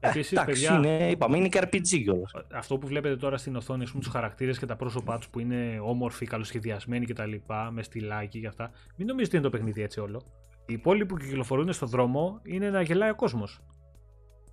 Επίσης, 0.00 0.32
Εντάξει, 0.32 0.52
παιδιά, 0.52 0.76
είναι, 0.76 1.10
είπαμε, 1.10 1.36
είναι 1.36 1.48
και 1.48 1.60
RPG 1.62 2.02
κιόλας. 2.02 2.32
Αυτό 2.52 2.78
που 2.78 2.86
βλέπετε 2.86 3.16
τώρα 3.16 3.36
στην 3.36 3.56
οθόνη, 3.56 3.84
πούμε, 3.84 4.02
τους 4.02 4.12
χαρακτήρες 4.12 4.58
και 4.58 4.66
τα 4.66 4.76
πρόσωπά 4.76 5.18
τους 5.18 5.28
που 5.28 5.40
είναι 5.40 5.80
όμορφοι, 5.82 6.26
καλοσχεδιασμένοι 6.26 7.06
κτλ. 7.06 7.32
Με 7.70 7.82
στυλάκι 7.82 8.40
και 8.40 8.46
αυτά. 8.46 8.70
Μην 8.96 9.06
νομίζετε 9.06 9.36
είναι 9.36 9.44
το 9.44 9.50
παιχνίδι 9.50 9.82
έτσι 9.82 10.00
όλο. 10.00 10.22
Οι 10.66 10.72
υπόλοιποι 10.72 11.06
που 11.06 11.16
κυκλοφορούν 11.16 11.72
στον 11.72 11.88
δρόμο 11.88 12.40
είναι 12.44 12.70
να 12.70 12.82
γελάει 12.82 13.10
ο 13.10 13.14
κόσμος. 13.14 13.60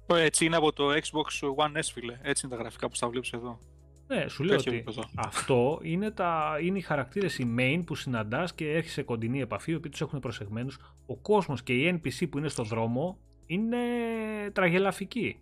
Έτσι 0.08 0.46
είναι 0.46 0.56
από 0.56 0.74
το 0.74 0.90
Xbox 0.90 1.48
One 1.66 1.78
S, 1.78 1.90
φίλε. 1.94 2.18
Έτσι 2.22 2.46
είναι 2.46 2.56
τα 2.56 2.62
γραφικά 2.62 2.90
που 2.90 2.96
θα 2.96 3.10
βλέπεις 3.10 3.32
εδώ. 3.32 3.60
Ναι, 4.08 4.28
σου 4.28 4.44
λέω 4.44 4.58
ότι 4.58 4.84
αυτό 5.16 5.80
είναι, 5.82 6.12
τα, 6.12 6.58
είναι 6.62 6.78
οι 6.78 6.82
χαρακτήρες 6.82 7.38
οι 7.38 7.56
main 7.60 7.84
που 7.86 7.96
συναντάς 7.96 8.54
και 8.54 8.72
έχει 8.72 8.90
σε 8.90 9.02
κοντινή 9.02 9.42
επαφή, 9.42 9.72
οι 9.72 9.76
οποίοι 9.76 9.92
τους 9.92 10.02
έχουν 10.02 10.20
προσεγμένους. 10.20 10.78
Ο 11.06 11.18
κόσμος 11.18 11.64
και 11.64 11.74
οι 11.74 12.02
NPC 12.04 12.30
που 12.30 12.38
είναι 12.38 12.48
στον 12.48 12.66
δρόμο 12.66 13.20
είναι 13.48 13.78
τραγελαφική. 14.54 15.40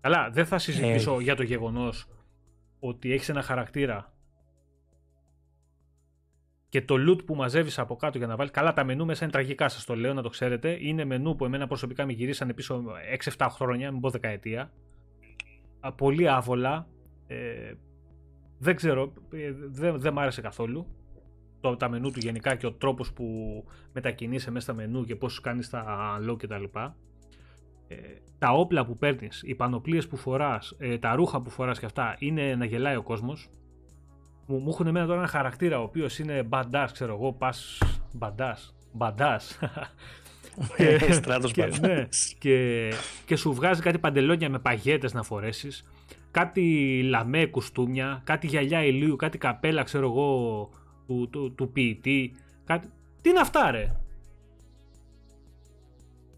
Καλά, 0.00 0.30
δεν 0.30 0.46
θα 0.46 0.58
συζητήσω 0.58 1.18
ε. 1.18 1.22
για 1.22 1.36
το 1.36 1.42
γεγονός 1.42 2.06
ότι 2.80 3.12
έχεις 3.12 3.28
ένα 3.28 3.42
χαρακτήρα 3.42 4.12
και 6.68 6.82
το 6.82 6.94
loot 7.08 7.24
που 7.24 7.34
μαζεύεις 7.34 7.78
από 7.78 7.96
κάτω 7.96 8.18
για 8.18 8.26
να 8.26 8.36
βάλει. 8.36 8.50
Καλά, 8.50 8.72
τα 8.72 8.84
μενού 8.84 9.04
μέσα 9.04 9.24
είναι 9.24 9.32
τραγικά, 9.32 9.68
σας 9.68 9.84
το 9.84 9.94
λέω 9.94 10.14
να 10.14 10.22
το 10.22 10.28
ξέρετε. 10.28 10.78
Είναι 10.80 11.04
μενού 11.04 11.36
που 11.36 11.44
εμένα 11.44 11.66
προσωπικά 11.66 12.06
με 12.06 12.12
γυρίσανε 12.12 12.52
πίσω 12.52 12.84
6-7 13.36 13.46
χρόνια, 13.50 13.90
μην 13.90 14.00
πω 14.00 14.10
δεκαετία. 14.10 14.72
Πολύ 15.96 16.28
άβολα. 16.28 16.88
Ε, 17.26 17.72
δεν 18.58 18.76
ξέρω, 18.76 19.12
ε, 19.32 19.52
δεν, 19.52 20.00
δεν 20.00 20.12
μ' 20.12 20.18
άρεσε 20.18 20.40
καθόλου 20.40 20.86
το, 21.60 21.76
τα 21.76 21.88
μενού 21.88 22.10
του 22.10 22.18
γενικά 22.18 22.54
και 22.54 22.66
ο 22.66 22.72
τρόπος 22.72 23.12
που 23.12 23.24
μετακινείσαι 23.92 24.50
μέσα 24.50 24.64
στα 24.64 24.74
μενού 24.74 25.04
και 25.04 25.16
πώς 25.16 25.40
κάνεις 25.40 25.70
τα 25.70 25.84
unlock 26.18 26.36
και 26.38 26.46
τα 26.46 26.58
λοιπά. 26.58 26.96
Ε, 27.88 27.96
τα 28.38 28.52
όπλα 28.52 28.86
που 28.86 28.96
παίρνεις, 28.96 29.42
οι 29.46 29.54
πανοπλίες 29.54 30.06
που 30.06 30.16
φοράς, 30.16 30.76
ε, 30.78 30.98
τα 30.98 31.14
ρούχα 31.14 31.40
που 31.40 31.50
φοράς 31.50 31.78
και 31.78 31.86
αυτά 31.86 32.16
είναι 32.18 32.54
να 32.54 32.64
γελάει 32.64 32.96
ο 32.96 33.02
κόσμος. 33.02 33.50
Μου, 34.46 34.58
μου 34.58 34.68
έχουν 34.68 34.86
εμένα 34.86 35.06
τώρα 35.06 35.18
ένα 35.18 35.28
χαρακτήρα 35.28 35.80
ο 35.80 35.82
οποίος 35.82 36.18
είναι 36.18 36.42
μπαντάς, 36.42 36.92
ξέρω 36.92 37.14
εγώ, 37.14 37.32
πας 37.32 37.78
μπαντάς, 38.12 38.74
μπαντάς. 38.92 39.58
και, 40.76 41.12
Στράτος 41.12 41.52
και, 41.52 41.72
ναι, 41.80 42.08
και, 42.38 42.88
και 43.24 43.36
σου 43.36 43.52
βγάζει 43.52 43.80
κάτι 43.80 43.98
παντελόνια 43.98 44.50
με 44.50 44.58
παγέτες 44.58 45.12
να 45.12 45.22
φορέσεις, 45.22 45.84
κάτι 46.30 47.00
λαμέ 47.02 47.46
κουστούμια, 47.46 48.20
κάτι 48.24 48.46
γυαλιά 48.46 48.84
ηλίου, 48.84 49.16
κάτι 49.16 49.38
καπέλα, 49.38 49.82
ξέρω 49.82 50.06
εγώ, 50.06 50.70
του, 51.10 51.28
του, 51.30 51.54
του 51.54 51.72
ποιητή. 51.72 52.34
Κάτι... 52.64 52.88
Τι 53.22 53.30
είναι 53.30 53.40
αυτά, 53.40 53.70
ρε; 53.70 53.96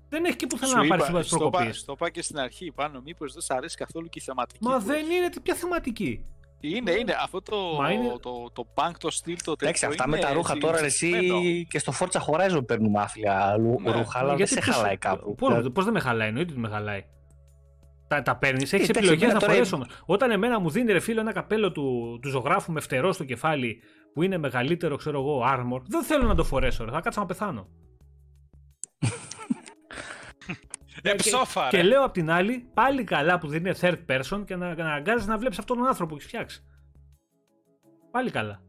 Δεν 0.08 0.24
έχει 0.24 0.36
και 0.36 0.46
πουθενά 0.46 0.82
να 0.82 0.86
πάρεις 0.86 1.04
σύμβαση 1.04 1.28
προκοπή. 1.28 1.70
Το 1.86 1.92
είπα 1.92 2.10
και 2.10 2.22
στην 2.22 2.38
αρχή 2.38 2.72
πάνω, 2.72 3.00
μήπως 3.04 3.32
δεν 3.32 3.42
σα 3.42 3.54
αρέσει 3.54 3.76
καθόλου 3.76 4.08
και 4.08 4.18
η 4.18 4.22
θεματική. 4.22 4.64
Μα 4.64 4.78
δεν 4.78 5.10
είναι, 5.10 5.28
ποια 5.42 5.54
θεματική. 5.54 6.24
Είναι, 6.60 6.90
είναι. 6.90 7.16
Αυτό 7.22 7.42
το, 7.42 7.56
είναι... 7.92 8.18
το, 8.20 8.50
το, 8.52 8.66
punk, 8.74 8.92
το 8.98 9.10
στυλ, 9.10 9.36
το 9.44 9.56
τέτοιο. 9.56 9.68
Εντάξει, 9.68 9.86
αυτά 9.86 10.08
με 10.08 10.18
τα 10.18 10.32
ρούχα 10.32 10.58
τώρα 10.58 10.84
εσύ 10.84 11.66
και 11.70 11.78
στο 11.78 11.92
Forza 12.00 12.20
Horizon 12.26 12.66
παίρνουμε 12.66 13.00
άθλια 13.00 13.56
ναι. 13.60 13.92
ρούχα, 13.92 14.18
αλλά 14.18 14.34
δεν 14.34 14.46
σε 14.46 14.60
χαλάει 14.60 14.96
κάπου. 14.96 15.34
Πώς 15.72 15.84
δεν 15.84 15.92
με 15.92 16.00
χαλάει, 16.00 16.28
εννοείται 16.28 16.52
ότι 16.52 16.60
με 16.60 16.68
χαλάει. 16.68 17.04
Τα, 18.08 18.22
τα 18.22 18.36
παίρνεις, 18.36 18.72
έχεις 18.72 18.88
επιλογές 18.88 19.32
να 19.32 19.40
φορέσει 19.40 19.74
όμως. 19.74 19.86
Όταν 20.06 20.30
εμένα 20.30 20.60
μου 20.60 20.70
δίνει 20.70 20.92
ρε 20.92 21.00
φίλο 21.00 21.20
ένα 21.20 21.32
καπέλο 21.32 21.72
του, 21.72 22.18
του 22.22 22.28
ζωγράφου 22.28 22.72
με 22.72 22.80
φτερό 22.80 23.12
στο 23.12 23.24
κεφάλι 23.24 23.82
που 24.14 24.22
είναι 24.22 24.38
μεγαλύτερο, 24.38 24.96
ξέρω 24.96 25.18
εγώ, 25.18 25.42
armor, 25.44 25.82
δεν 25.86 26.02
θέλω 26.02 26.26
να 26.26 26.34
το 26.34 26.44
φορέσω. 26.44 26.84
Ρε. 26.84 26.90
Θα 26.90 27.00
κάτσω 27.00 27.20
να 27.20 27.26
πεθάνω. 27.26 27.68
Ε, 31.02 31.14
και, 31.14 31.30
και 31.70 31.82
λέω 31.82 32.04
απ' 32.04 32.12
την 32.12 32.30
άλλη, 32.30 32.70
πάλι 32.74 33.04
καλά 33.04 33.38
που 33.38 33.48
δεν 33.48 33.60
είναι 33.60 33.74
third 33.80 33.98
person 34.06 34.42
και 34.46 34.56
να, 34.56 34.74
να 34.74 34.92
αγκάζεις 34.92 35.26
να 35.26 35.38
βλέπεις 35.38 35.58
αυτόν 35.58 35.76
τον 35.76 35.86
άνθρωπο 35.86 36.10
που 36.10 36.16
έχεις 36.16 36.28
φτιάξει. 36.28 36.64
Πάλι 38.10 38.30
καλά. 38.30 38.62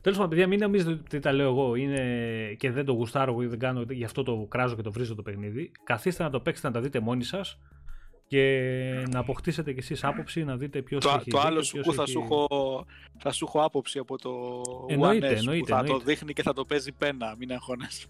Τέλος 0.00 0.18
πάντων, 0.18 0.30
παιδιά, 0.30 0.46
μην 0.46 0.58
νομίζετε 0.58 0.92
ότι 0.92 1.18
τα 1.18 1.32
λέω 1.32 1.48
εγώ 1.48 1.74
είναι 1.74 2.54
και 2.58 2.70
δεν 2.70 2.84
το 2.84 2.92
γουστάρω 2.92 3.42
ή 3.42 3.46
δεν 3.46 3.58
κάνω, 3.58 3.84
γι' 3.88 4.04
αυτό 4.04 4.22
το 4.22 4.46
κράζω 4.50 4.76
και 4.76 4.82
το 4.82 4.92
βρίζω 4.92 5.14
το 5.14 5.22
παιχνίδι. 5.22 5.72
Καθίστε 5.84 6.22
να 6.22 6.30
το 6.30 6.40
παίξετε 6.40 6.68
να 6.68 6.74
τα 6.74 6.80
δείτε 6.80 7.00
μόνοι 7.00 7.24
σας 7.24 7.58
και 8.28 9.04
να 9.10 9.18
αποκτήσετε 9.18 9.72
κι 9.72 9.78
εσείς 9.78 10.04
άποψη, 10.04 10.44
να 10.44 10.56
δείτε 10.56 10.82
ποιος 10.82 11.04
το, 11.04 11.16
έχει 11.18 11.30
Το 11.30 11.40
άλλο 11.40 11.62
σου 11.62 11.80
που 11.80 11.92
θα, 11.92 12.06
σου 12.06 12.20
έχω, 12.24 12.46
θα 13.18 13.32
σου 13.32 13.44
έχω 13.48 13.62
άποψη 13.62 13.98
από 13.98 14.18
το 14.18 14.62
εννοείται, 14.88 15.28
One 15.28 15.32
S 15.32 15.36
εννοείται, 15.36 15.72
που 15.72 15.78
θα 15.78 15.84
το 15.84 15.98
δείχνει 15.98 16.32
και 16.32 16.42
θα 16.42 16.52
το 16.52 16.64
παίζει 16.64 16.92
πένα, 16.92 17.34
μην 17.38 17.52
αγχώνεσαι. 17.52 18.06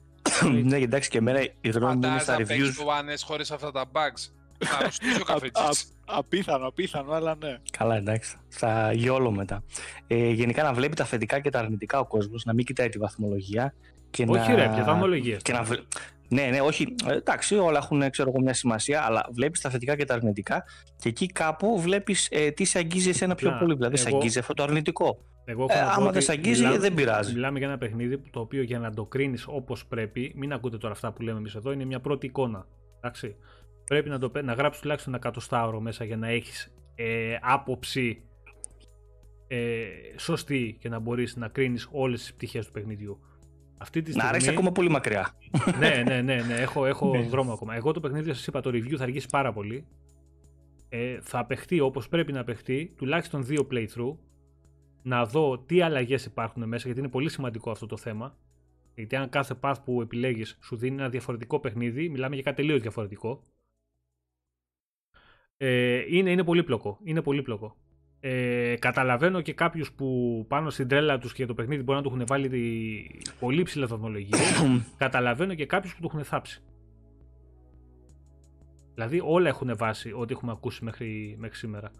ναι, 0.62 0.76
εντάξει 0.76 1.10
και 1.10 1.18
εμένα 1.18 1.40
η 1.60 1.68
γνώμη 1.68 1.94
μου 1.94 2.06
είναι 2.06 2.18
στα 2.18 2.36
reviews. 2.36 2.46
Φαντάζεσαι 2.46 2.82
το 2.82 2.84
One 2.88 3.14
S 3.14 3.22
χωρίς 3.24 3.50
αυτά 3.50 3.72
τα 3.72 3.84
bugs. 3.92 4.30
Θα 4.64 4.76
αρρωστήσει 4.76 5.20
ο 5.20 5.24
καφετζής. 5.24 5.92
Απίθανο, 6.04 6.66
απίθανο, 6.66 7.12
αλλά 7.12 7.36
ναι. 7.40 7.58
Καλά, 7.78 7.96
εντάξει. 7.96 8.36
Θα 8.48 8.92
γιόλο 8.92 9.30
μετά. 9.30 9.62
Ε, 10.06 10.30
γενικά 10.30 10.62
να 10.62 10.72
βλέπει 10.72 10.96
τα 10.96 11.04
θετικά 11.04 11.40
και 11.40 11.50
τα 11.50 11.58
αρνητικά 11.58 11.98
ο 11.98 12.06
κόσμος, 12.06 12.44
να 12.44 12.52
μην 12.52 12.64
κοιτάει 12.64 12.88
τη 12.88 12.98
βαθμολογία. 12.98 13.74
Και 14.10 14.24
Όχι, 14.28 14.50
να... 14.50 14.54
ρε, 14.54 14.68
ποια 14.68 14.84
βαθμολογία. 14.84 15.36
Και 15.36 15.52
να, 15.52 15.66
ναι, 16.28 16.42
ναι, 16.42 16.60
όχι. 16.60 16.94
Ε, 17.06 17.14
εντάξει, 17.14 17.56
όλα 17.56 17.78
έχουν 17.78 18.10
ξέρω, 18.10 18.32
μια 18.40 18.54
σημασία, 18.54 19.02
αλλά 19.02 19.28
βλέπεις 19.32 19.60
τα 19.60 19.70
θετικά 19.70 19.96
και 19.96 20.04
τα 20.04 20.14
αρνητικά 20.14 20.64
και 20.96 21.08
εκεί 21.08 21.26
κάπου 21.26 21.80
βλέπεις 21.80 22.28
ε, 22.30 22.50
τι 22.50 22.64
σε 22.64 22.78
αγγίζει 22.78 23.08
εσένα 23.08 23.34
πιο 23.34 23.50
Να, 23.50 23.58
πολύ. 23.58 23.74
Δηλαδή, 23.74 23.94
εγώ... 23.98 24.08
σε 24.08 24.16
αγγίζει 24.16 24.38
αυτό 24.38 24.54
το 24.54 24.62
αρνητικό. 24.62 25.24
Εγώ 25.44 25.66
ε, 25.68 25.80
άμα 25.80 26.10
δεν 26.10 26.22
σε 26.22 26.32
αγγίζει, 26.32 26.60
μιλάμε, 26.60 26.78
δεν 26.78 26.94
πειράζει. 26.94 27.32
Μιλάμε 27.32 27.58
για 27.58 27.68
ένα 27.68 27.78
παιχνίδι 27.78 28.18
το 28.30 28.40
οποίο 28.40 28.62
για 28.62 28.78
να 28.78 28.94
το 28.94 29.04
κρίνεις 29.04 29.46
όπως 29.48 29.86
πρέπει, 29.86 30.32
μην 30.36 30.52
ακούτε 30.52 30.78
τώρα 30.78 30.92
αυτά 30.92 31.12
που 31.12 31.22
λέμε 31.22 31.38
εμείς 31.38 31.54
εδώ, 31.54 31.72
είναι 31.72 31.84
μια 31.84 32.00
πρώτη 32.00 32.26
εικόνα. 32.26 32.66
Εντάξει. 32.96 33.36
Πρέπει 33.86 34.08
να, 34.08 34.18
το, 34.18 34.30
να 34.42 34.52
γράψεις 34.52 34.82
τουλάχιστον 34.82 35.14
ένα 35.14 35.22
εκατοστάωρο 35.24 35.80
μέσα 35.80 36.04
για 36.04 36.16
να 36.16 36.28
έχεις 36.28 36.72
ε, 36.94 37.36
άποψη 37.40 38.22
ε, 39.48 39.86
σωστή 40.16 40.76
και 40.80 40.88
να 40.88 40.98
μπορείς 40.98 41.36
να 41.36 41.48
κρίνεις 41.48 41.88
όλες 41.90 42.20
τις 42.20 42.34
πτυχές 42.34 42.66
του 42.66 42.72
παιχνιδιού. 42.72 43.20
Αυτή 43.78 44.02
τη 44.02 44.10
στιγμή... 44.10 44.28
Να 44.28 44.32
ρίξει 44.32 44.48
ακόμα 44.50 44.72
πολύ 44.72 44.88
μακριά. 44.88 45.34
ναι, 45.78 46.02
ναι, 46.06 46.20
ναι, 46.22 46.42
ναι, 46.42 46.54
έχω, 46.54 46.86
έχω 46.86 47.10
ναι. 47.10 47.22
δρόμο 47.22 47.52
ακόμα. 47.52 47.74
Εγώ 47.74 47.92
το 47.92 48.00
παιχνίδι, 48.00 48.28
σας 48.34 48.46
είπα, 48.46 48.60
το 48.60 48.70
review 48.70 48.94
θα 48.96 49.02
αργήσει 49.02 49.26
πάρα 49.30 49.52
πολύ. 49.52 49.86
Ε, 50.88 51.18
θα 51.20 51.38
απεχτεί 51.38 51.80
όπως 51.80 52.08
πρέπει 52.08 52.32
να 52.32 52.40
απεχτεί, 52.40 52.94
τουλάχιστον 52.96 53.44
δύο 53.44 53.66
playthrough. 53.70 54.16
Να 55.02 55.26
δω 55.26 55.58
τι 55.58 55.80
αλλαγές 55.80 56.24
υπάρχουν 56.24 56.68
μέσα, 56.68 56.84
γιατί 56.86 57.00
είναι 57.00 57.08
πολύ 57.08 57.30
σημαντικό 57.30 57.70
αυτό 57.70 57.86
το 57.86 57.96
θέμα. 57.96 58.36
Γιατί 58.94 59.16
αν 59.16 59.28
κάθε 59.28 59.54
path 59.60 59.74
που 59.84 60.00
επιλέγεις 60.00 60.58
σου 60.62 60.76
δίνει 60.76 60.96
ένα 60.96 61.08
διαφορετικό 61.08 61.60
παιχνίδι, 61.60 62.08
μιλάμε 62.08 62.34
για 62.34 62.44
κάτι 62.44 62.56
τελείω 62.56 62.78
διαφορετικό. 62.78 63.42
Ε, 65.56 66.04
είναι, 66.08 66.30
είναι 66.30 66.44
πολύπλοκο. 66.44 66.98
Είναι 67.02 67.22
πολύπλοκο. 67.22 67.76
Ε, 68.28 68.76
καταλαβαίνω 68.78 69.40
και 69.40 69.52
κάποιους 69.52 69.92
που 69.92 70.44
πάνω 70.48 70.70
στην 70.70 70.88
τρέλα 70.88 71.18
τους 71.18 71.32
και 71.32 71.46
το 71.46 71.54
παιχνίδι 71.54 71.82
μπορεί 71.82 71.98
να 71.98 72.04
του 72.04 72.12
έχουν 72.14 72.26
βάλει 72.26 72.48
τη 72.48 73.30
πολύ 73.40 73.62
ψηλή 73.62 73.84
βαθμολογία. 73.84 74.38
καταλαβαίνω 75.04 75.54
και 75.54 75.66
κάποιους 75.66 75.94
που 75.94 76.00
το 76.00 76.08
έχουν 76.10 76.24
θάψει. 76.24 76.62
Δηλαδή 78.94 79.20
όλα 79.24 79.48
έχουν 79.48 79.76
βάσει 79.76 80.12
ό,τι 80.12 80.32
έχουμε 80.32 80.52
ακούσει 80.52 80.84
μέχρι, 80.84 81.36
μέχρι 81.38 81.56
σήμερα. 81.56 81.90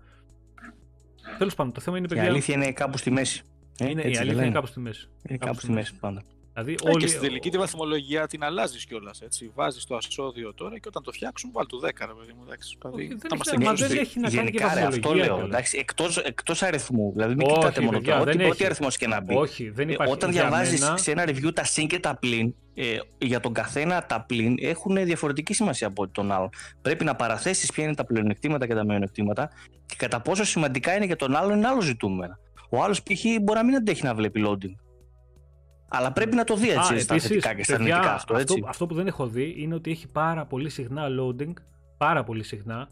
Τέλος 1.39 1.55
πάντων, 1.55 1.73
το 1.73 1.81
θέμα 1.81 1.98
είναι 1.98 2.09
παιδιά. 2.09 2.24
Η 2.24 2.27
αλήθεια 2.27 2.55
είναι 2.55 2.73
κάπου 2.73 2.98
στη 2.98 3.11
μέση. 3.11 3.43
Ε, 3.78 3.89
είναι, 3.89 4.03
η 4.03 4.16
αλήθεια 4.16 4.43
είναι 4.44 4.53
κάπου 4.53 4.66
στη 4.66 4.81
μέση. 4.81 5.09
Είναι 5.28 5.39
κάπου, 5.39 5.61
στη 5.61 5.73
μέση 5.73 5.98
πάντα. 5.98 6.23
Δηλαδή, 6.59 6.77
ε, 6.85 6.91
όλοι... 6.91 7.05
Και 7.05 7.07
στην 7.07 7.20
τελική 7.20 7.51
τη 7.51 7.59
βαθμολογία 7.59 8.27
την 8.27 8.45
αλλάζεις 8.45 8.87
κιόλας. 8.87 9.23
Βάζεις 9.55 9.85
το 9.85 9.97
ασώδιο 9.97 10.55
τώρα 10.55 10.78
και 10.78 10.89
όταν 10.89 11.03
το 11.03 11.12
φτιάξουν, 11.12 11.51
βάλει 11.53 11.66
το 11.69 11.77
10, 11.77 11.83
ρε 11.83 11.91
παιδί 11.91 12.33
μου. 12.37 12.43
Εντάξει, 12.47 12.78
Όχι, 12.81 13.15
δεν, 13.15 13.62
μας 13.62 13.81
δεν 13.81 13.99
έχει 13.99 14.20
να 14.20 14.31
κάνει 14.31 14.51
Γενικά, 14.51 14.66
αυτό 14.66 15.15
λέω. 15.15 15.49
Εκτός 16.24 16.62
αριθμού. 16.62 17.12
Δηλαδή, 17.12 17.35
μην 17.35 17.47
Όχι, 17.47 17.55
κοιτάτε 17.55 17.81
μόνο 17.81 18.01
το. 18.01 18.20
Ό,τι, 18.20 18.45
ό,τι 18.45 18.65
αριθμός 18.65 18.97
και 18.97 19.07
να 19.07 19.20
μπει. 19.20 19.35
Όχι, 19.35 19.70
δεν 19.70 19.89
υπάρχει. 19.89 20.12
Ε, 20.12 20.15
όταν 20.15 20.31
διαβάζεις 20.33 20.81
μένα... 20.81 20.97
σε 20.97 21.11
ένα 21.11 21.24
review 21.27 21.55
τα 21.55 21.65
συν 21.65 21.89
και 21.89 21.99
τα 21.99 22.16
πλήν, 22.16 22.55
ε, 22.74 22.99
για 23.19 23.41
τον 23.41 23.53
καθένα 23.53 24.07
τα 24.07 24.24
πλήν 24.28 24.55
έχουν 24.61 25.05
διαφορετική 25.05 25.55
σημασία 25.55 25.87
από 25.87 26.09
τον 26.09 26.33
άλλον. 26.33 26.51
Πρέπει 26.83 27.05
να 27.05 27.15
παραθέσεις 27.15 27.73
ποια 27.73 27.85
είναι 27.85 27.95
τα 27.95 28.05
πλεονεκτήματα 28.05 28.66
και 28.66 28.74
τα 28.74 28.85
μειονεκτήματα 28.85 29.51
και 29.87 29.95
κατά 29.99 30.20
πόσο 30.20 30.45
σημαντικά 30.45 30.97
είναι 30.97 31.05
για 31.05 31.16
τον 31.16 31.37
άλλον 31.37 31.57
είναι 31.57 31.66
άλλο 31.66 31.81
ζητούμενο. 31.81 32.39
Ο 32.70 32.83
άλλος 32.83 33.03
π.χ. 33.03 33.24
μπορεί 33.43 33.59
να 33.59 33.65
μην 33.65 33.74
αντέχει 33.74 34.05
να 34.05 34.15
βλέπει 34.15 34.45
loading. 34.47 34.86
Αλλά 35.89 36.13
πρέπει 36.13 36.37
να 36.37 36.45
το 36.45 36.57
δει 36.57 36.71
έτσι, 36.71 36.99
στα 36.99 37.19
θετικά 37.19 37.55
και 37.55 37.65
στα 37.65 37.75
αρνητικά 37.75 38.15
αυτό, 38.15 38.37
έτσι. 38.37 38.55
Αυτό, 38.55 38.69
αυτό 38.69 38.87
που 38.87 38.95
δεν 38.95 39.07
έχω 39.07 39.27
δει 39.27 39.55
είναι 39.59 39.75
ότι 39.75 39.91
έχει 39.91 40.09
πάρα 40.09 40.47
πολύ 40.47 40.69
συχνά 40.69 41.07
loading, 41.21 41.53
πάρα 41.97 42.25
πολύ 42.25 42.43
συχνά, 42.43 42.89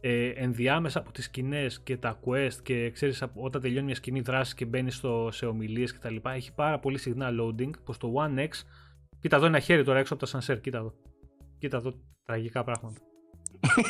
ε, 0.00 0.28
ενδιάμεσα 0.28 0.98
από 0.98 1.12
τις 1.12 1.24
σκηνές 1.24 1.80
και 1.80 1.96
τα 1.96 2.20
quest 2.24 2.54
και 2.62 2.90
ξέρεις 2.90 3.24
όταν 3.34 3.62
τελειώνει 3.62 3.86
μια 3.86 3.94
σκηνή 3.94 4.20
δράσης 4.20 4.54
και 4.54 4.64
μπαίνεις 4.64 4.94
στο, 4.94 5.28
σε 5.32 5.46
ομιλίες 5.46 5.92
και 5.92 5.98
τα 5.98 6.10
λοιπά 6.10 6.32
έχει 6.32 6.54
πάρα 6.54 6.78
πολύ 6.78 6.98
συχνά 6.98 7.30
loading 7.40 7.70
πως 7.84 7.98
το 7.98 8.12
One 8.16 8.38
X. 8.38 8.50
Κοίτα 9.20 9.36
εδώ 9.36 9.46
ένα 9.46 9.58
χέρι 9.58 9.84
τώρα 9.84 9.98
έξω 9.98 10.14
από 10.14 10.22
τα 10.22 10.28
σανσέρ 10.28 10.60
κοίτα 10.60 10.78
εδώ. 10.78 10.94
Κοίτα 11.58 11.76
εδώ 11.76 11.92
τραγικά 12.24 12.64
πράγματα. 12.64 13.00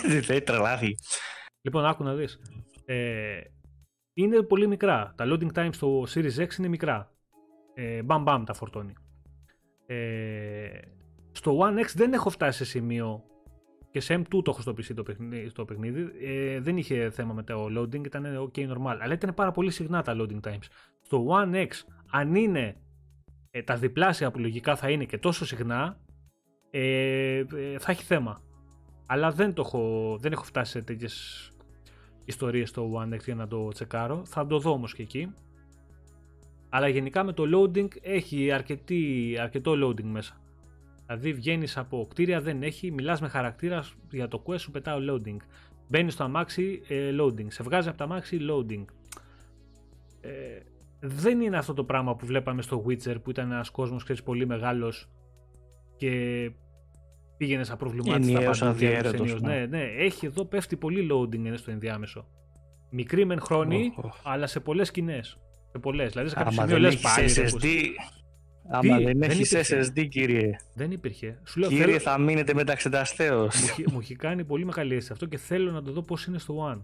Δεν 0.27 0.45
τρελάθη 0.45 0.95
λοιπόν 1.61 1.85
άκου 1.85 2.03
να 2.03 2.15
δεις. 2.15 2.41
Ε, 2.85 3.41
είναι 4.15 4.43
πολύ 4.43 4.67
μικρά. 4.67 5.15
Τα 5.17 5.25
loading 5.29 5.53
times 5.53 5.75
στο 5.75 6.03
Series 6.15 6.37
X 6.37 6.59
είναι 6.59 6.69
μικρά 6.69 7.16
ε, 7.79 8.03
μπαμ 8.03 8.23
μπαμ 8.23 8.45
τα 8.45 8.55
φορτώνει 8.55 8.93
ε, 9.87 10.69
στο 11.33 11.59
One 11.61 11.79
X 11.79 11.87
δεν 11.95 12.13
έχω 12.13 12.31
φτάσει 12.31 12.59
σε 12.59 12.65
σημείο 12.65 13.25
και 13.91 14.01
σε 14.01 14.15
M2 14.15 14.29
το 14.29 14.43
έχω 14.47 14.61
στο 14.61 14.73
PC 14.73 14.95
το 14.95 15.03
παιχνίδι, 15.03 15.49
στο 15.49 15.65
παιχνίδι 15.65 16.13
ε, 16.21 16.61
δεν 16.61 16.77
είχε 16.77 17.11
θέμα 17.11 17.33
με 17.33 17.43
το 17.43 17.67
loading, 17.79 18.05
ήταν 18.05 18.51
ok 18.55 18.59
normal. 18.59 18.97
Αλλά 19.01 19.13
ήταν 19.13 19.35
πάρα 19.35 19.51
πολύ 19.51 19.71
συχνά 19.71 20.03
τα 20.03 20.17
loading 20.19 20.41
times. 20.41 20.65
Στο 21.03 21.27
One 21.29 21.55
X, 21.55 21.69
αν 22.11 22.35
είναι 22.35 22.77
ε, 23.51 23.63
τα 23.63 23.77
διπλάσια 23.77 24.31
που 24.31 24.39
λογικά 24.39 24.77
θα 24.77 24.91
είναι 24.91 25.05
και 25.05 25.19
τόσο 25.19 25.47
συχνά, 25.47 26.01
ε, 26.71 27.39
ε 27.39 27.79
θα 27.79 27.91
έχει 27.91 28.03
θέμα. 28.03 28.41
Αλλά 29.07 29.31
δεν, 29.31 29.55
το 29.55 29.63
έχω, 29.67 30.17
δεν 30.21 30.33
έχω 30.33 30.45
φτάσει 30.45 30.71
σε 30.71 30.83
τέτοιες 30.83 31.49
ιστορίες 32.25 32.69
στο 32.69 32.93
One 32.95 33.15
X 33.15 33.25
για 33.25 33.35
να 33.35 33.47
το 33.47 33.69
τσεκάρω. 33.69 34.25
Θα 34.25 34.47
το 34.47 34.59
δω 34.59 34.71
όμως 34.71 34.95
και 34.95 35.03
εκεί. 35.03 35.35
Αλλά 36.77 36.89
γενικά 36.89 37.25
με 37.25 37.33
το 37.33 37.43
loading 37.55 37.89
έχει 38.01 38.53
αρκετή, 38.53 39.37
αρκετό 39.41 39.73
loading 39.73 40.03
μέσα. 40.05 40.41
Δηλαδή 41.07 41.33
βγαίνεις 41.33 41.77
από 41.77 42.07
κτίρια, 42.11 42.41
δεν 42.41 42.63
έχει, 42.63 42.91
μιλάς 42.91 43.21
με 43.21 43.29
χαρακτήρα 43.29 43.85
για 44.11 44.29
το 44.29 44.43
quest, 44.47 44.61
σου 44.61 44.71
πετάω 44.71 44.99
loading. 45.11 45.37
Μπαίνεις 45.89 46.13
στο 46.13 46.25
αμάξι, 46.25 46.83
ε, 46.89 47.11
loading. 47.21 47.47
Σε 47.49 47.63
βγάζει 47.63 47.89
από 47.89 47.99
το 47.99 48.05
αμάξι, 48.05 48.39
loading. 48.51 48.85
Ε, 50.21 50.31
δεν 51.01 51.41
είναι 51.41 51.57
αυτό 51.57 51.75
το 51.75 51.85
πράγμα 51.85 52.17
που 52.17 52.27
βλέπαμε 52.27 52.63
στο 52.63 52.85
Witcher 52.87 53.23
που 53.23 53.31
ήταν 53.31 53.51
ένας 53.51 53.71
κόσμος 53.71 54.05
πολύ 54.25 54.47
μεγάλος 54.47 55.09
και 55.97 56.11
πήγαινες 57.37 57.67
σαν 57.67 57.77
προβλημάτιστα 57.77 58.41
πάντα. 58.41 58.75
Ναι, 59.41 59.67
ναι, 59.67 59.83
έχει 59.83 60.27
εδώ 60.27 60.45
πέφτει 60.45 60.77
πολύ 60.77 61.09
loading 61.13 61.35
είναι 61.35 61.57
στο 61.57 61.71
ενδιάμεσο. 61.71 62.27
Μικρή 62.91 63.25
μεν 63.25 63.41
χρόνη, 63.41 63.95
αλλά 64.23 64.47
σε 64.47 64.61
πολλές 64.61 64.87
σκηνές. 64.87 65.39
Σε 65.71 65.79
πολλές. 65.79 66.13
Δηλαδή 66.13 66.29
σε 66.29 66.35
κάποιο 66.35 66.53
σημείο 66.53 66.79
λες 66.79 66.99
πάλι. 66.99 67.33
SSD, 67.37 67.67
Άμα 68.69 68.99
δεν, 68.99 69.19
δεν 69.19 69.31
έχεις 69.31 69.55
SSD, 69.55 70.09
κύριε. 70.09 70.57
Δεν 70.75 70.91
υπήρχε. 70.91 71.39
Σου 71.45 71.61
λέω, 71.61 71.69
κύριε, 71.69 71.85
θέλω... 71.85 71.99
θα 71.99 72.19
μείνετε 72.19 72.55
μεταξεταστέω. 72.55 73.43
Μου, 73.43 73.85
μου 73.93 74.01
έχει 74.01 74.17
κάνει 74.17 74.45
πολύ 74.45 74.65
μεγάλη 74.65 74.93
αίσθηση 74.95 75.13
αυτό 75.13 75.27
και 75.27 75.39
θέλω 75.39 75.71
να 75.71 75.83
το 75.83 75.93
δω 75.93 76.03
πώς 76.03 76.25
είναι 76.25 76.39
στο 76.39 76.73
One. 76.73 76.81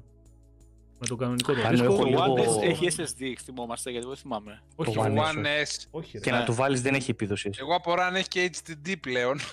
Με 0.98 1.06
το 1.06 1.16
κανονικό 1.16 1.54
το 1.54 1.68
δίσκο. 1.68 1.96
Το 1.96 2.24
One 2.24 2.40
S 2.40 2.62
έχει 2.62 2.86
SSD, 2.96 3.22
θυμόμαστε, 3.44 3.90
γιατί 3.90 4.06
δεν 4.06 4.16
θυμάμαι. 4.16 4.62
Όχι, 4.74 4.94
το 4.94 5.02
One 5.04 5.44
S. 5.44 5.86
Όχι, 5.90 6.20
και 6.20 6.30
να 6.30 6.44
του 6.44 6.54
βάλεις 6.54 6.82
δεν 6.82 6.94
έχει 6.94 7.10
επίδοσης. 7.10 7.58
Εγώ 7.58 7.74
απορώ 7.74 8.02
αν 8.02 8.14
έχει 8.14 8.28
και 8.28 8.50
HDD 8.52 8.94
πλέον. 9.00 9.38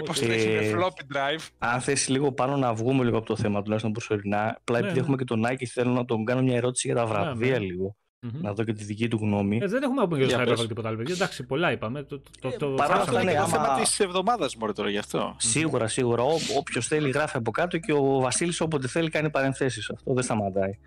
Μήπως 0.00 0.20
ε, 0.20 0.32
έχει 0.32 0.48
με 0.48 0.78
floppy 0.78 1.16
drive. 1.16 1.46
Αν 1.58 1.80
θες 1.80 2.08
λίγο 2.08 2.32
πάνω 2.32 2.56
να 2.56 2.74
βγούμε 2.74 3.04
λίγο 3.04 3.16
από 3.16 3.26
το 3.26 3.36
θέμα, 3.36 3.62
τουλάχιστον 3.62 3.92
προσωρινά. 3.92 4.56
Απλά 4.60 4.78
επειδή 4.78 4.92
ναι, 4.94 5.00
έχουμε 5.00 5.16
ναι. 5.16 5.22
και 5.22 5.24
τον 5.24 5.46
Nike, 5.46 5.64
θέλω 5.64 5.90
να 5.90 6.04
τον 6.04 6.24
κάνω 6.24 6.42
μια 6.42 6.56
ερώτηση 6.56 6.86
για 6.86 6.96
τα 6.96 7.02
ναι, 7.02 7.08
βραβεία 7.08 7.58
λίγο. 7.58 7.96
Mm-hmm. 8.26 8.40
Να 8.40 8.52
δω 8.52 8.64
και 8.64 8.72
τη 8.72 8.84
δική 8.84 9.08
του 9.08 9.18
γνώμη. 9.20 9.58
Ε, 9.62 9.66
δεν 9.66 9.82
έχουμε 9.82 10.02
από 10.02 10.16
για 10.16 10.44
το 10.44 10.66
τίποτα 10.66 10.88
άλλο. 10.88 11.02
Εντάξει, 11.10 11.46
πολλά 11.46 11.72
είπαμε. 11.72 12.02
Το, 12.02 12.22
το, 12.40 12.50
το, 12.58 12.66
Παρά 12.68 12.94
αυτά 12.94 13.22
είναι 13.22 13.36
άμα... 13.36 13.46
θέμα 13.46 13.80
της 13.80 14.00
εβδομάδας 14.00 14.56
μόνο 14.56 14.72
τώρα 14.72 14.90
γι' 14.90 14.98
αυτό. 14.98 15.34
Σίγουρα, 15.38 15.86
σίγουρα. 15.86 16.22
Όποιος 16.56 16.86
θέλει 16.86 17.10
γράφει 17.10 17.36
από 17.36 17.50
κάτω 17.50 17.78
και 17.78 17.92
ο 17.92 18.20
Βασίλης 18.20 18.60
όποτε 18.60 18.88
θέλει 18.88 19.10
κάνει 19.10 19.30
παρενθέσεις. 19.30 19.90
Αυτό 19.90 20.14
δεν 20.14 20.22
σταματάει. 20.22 20.78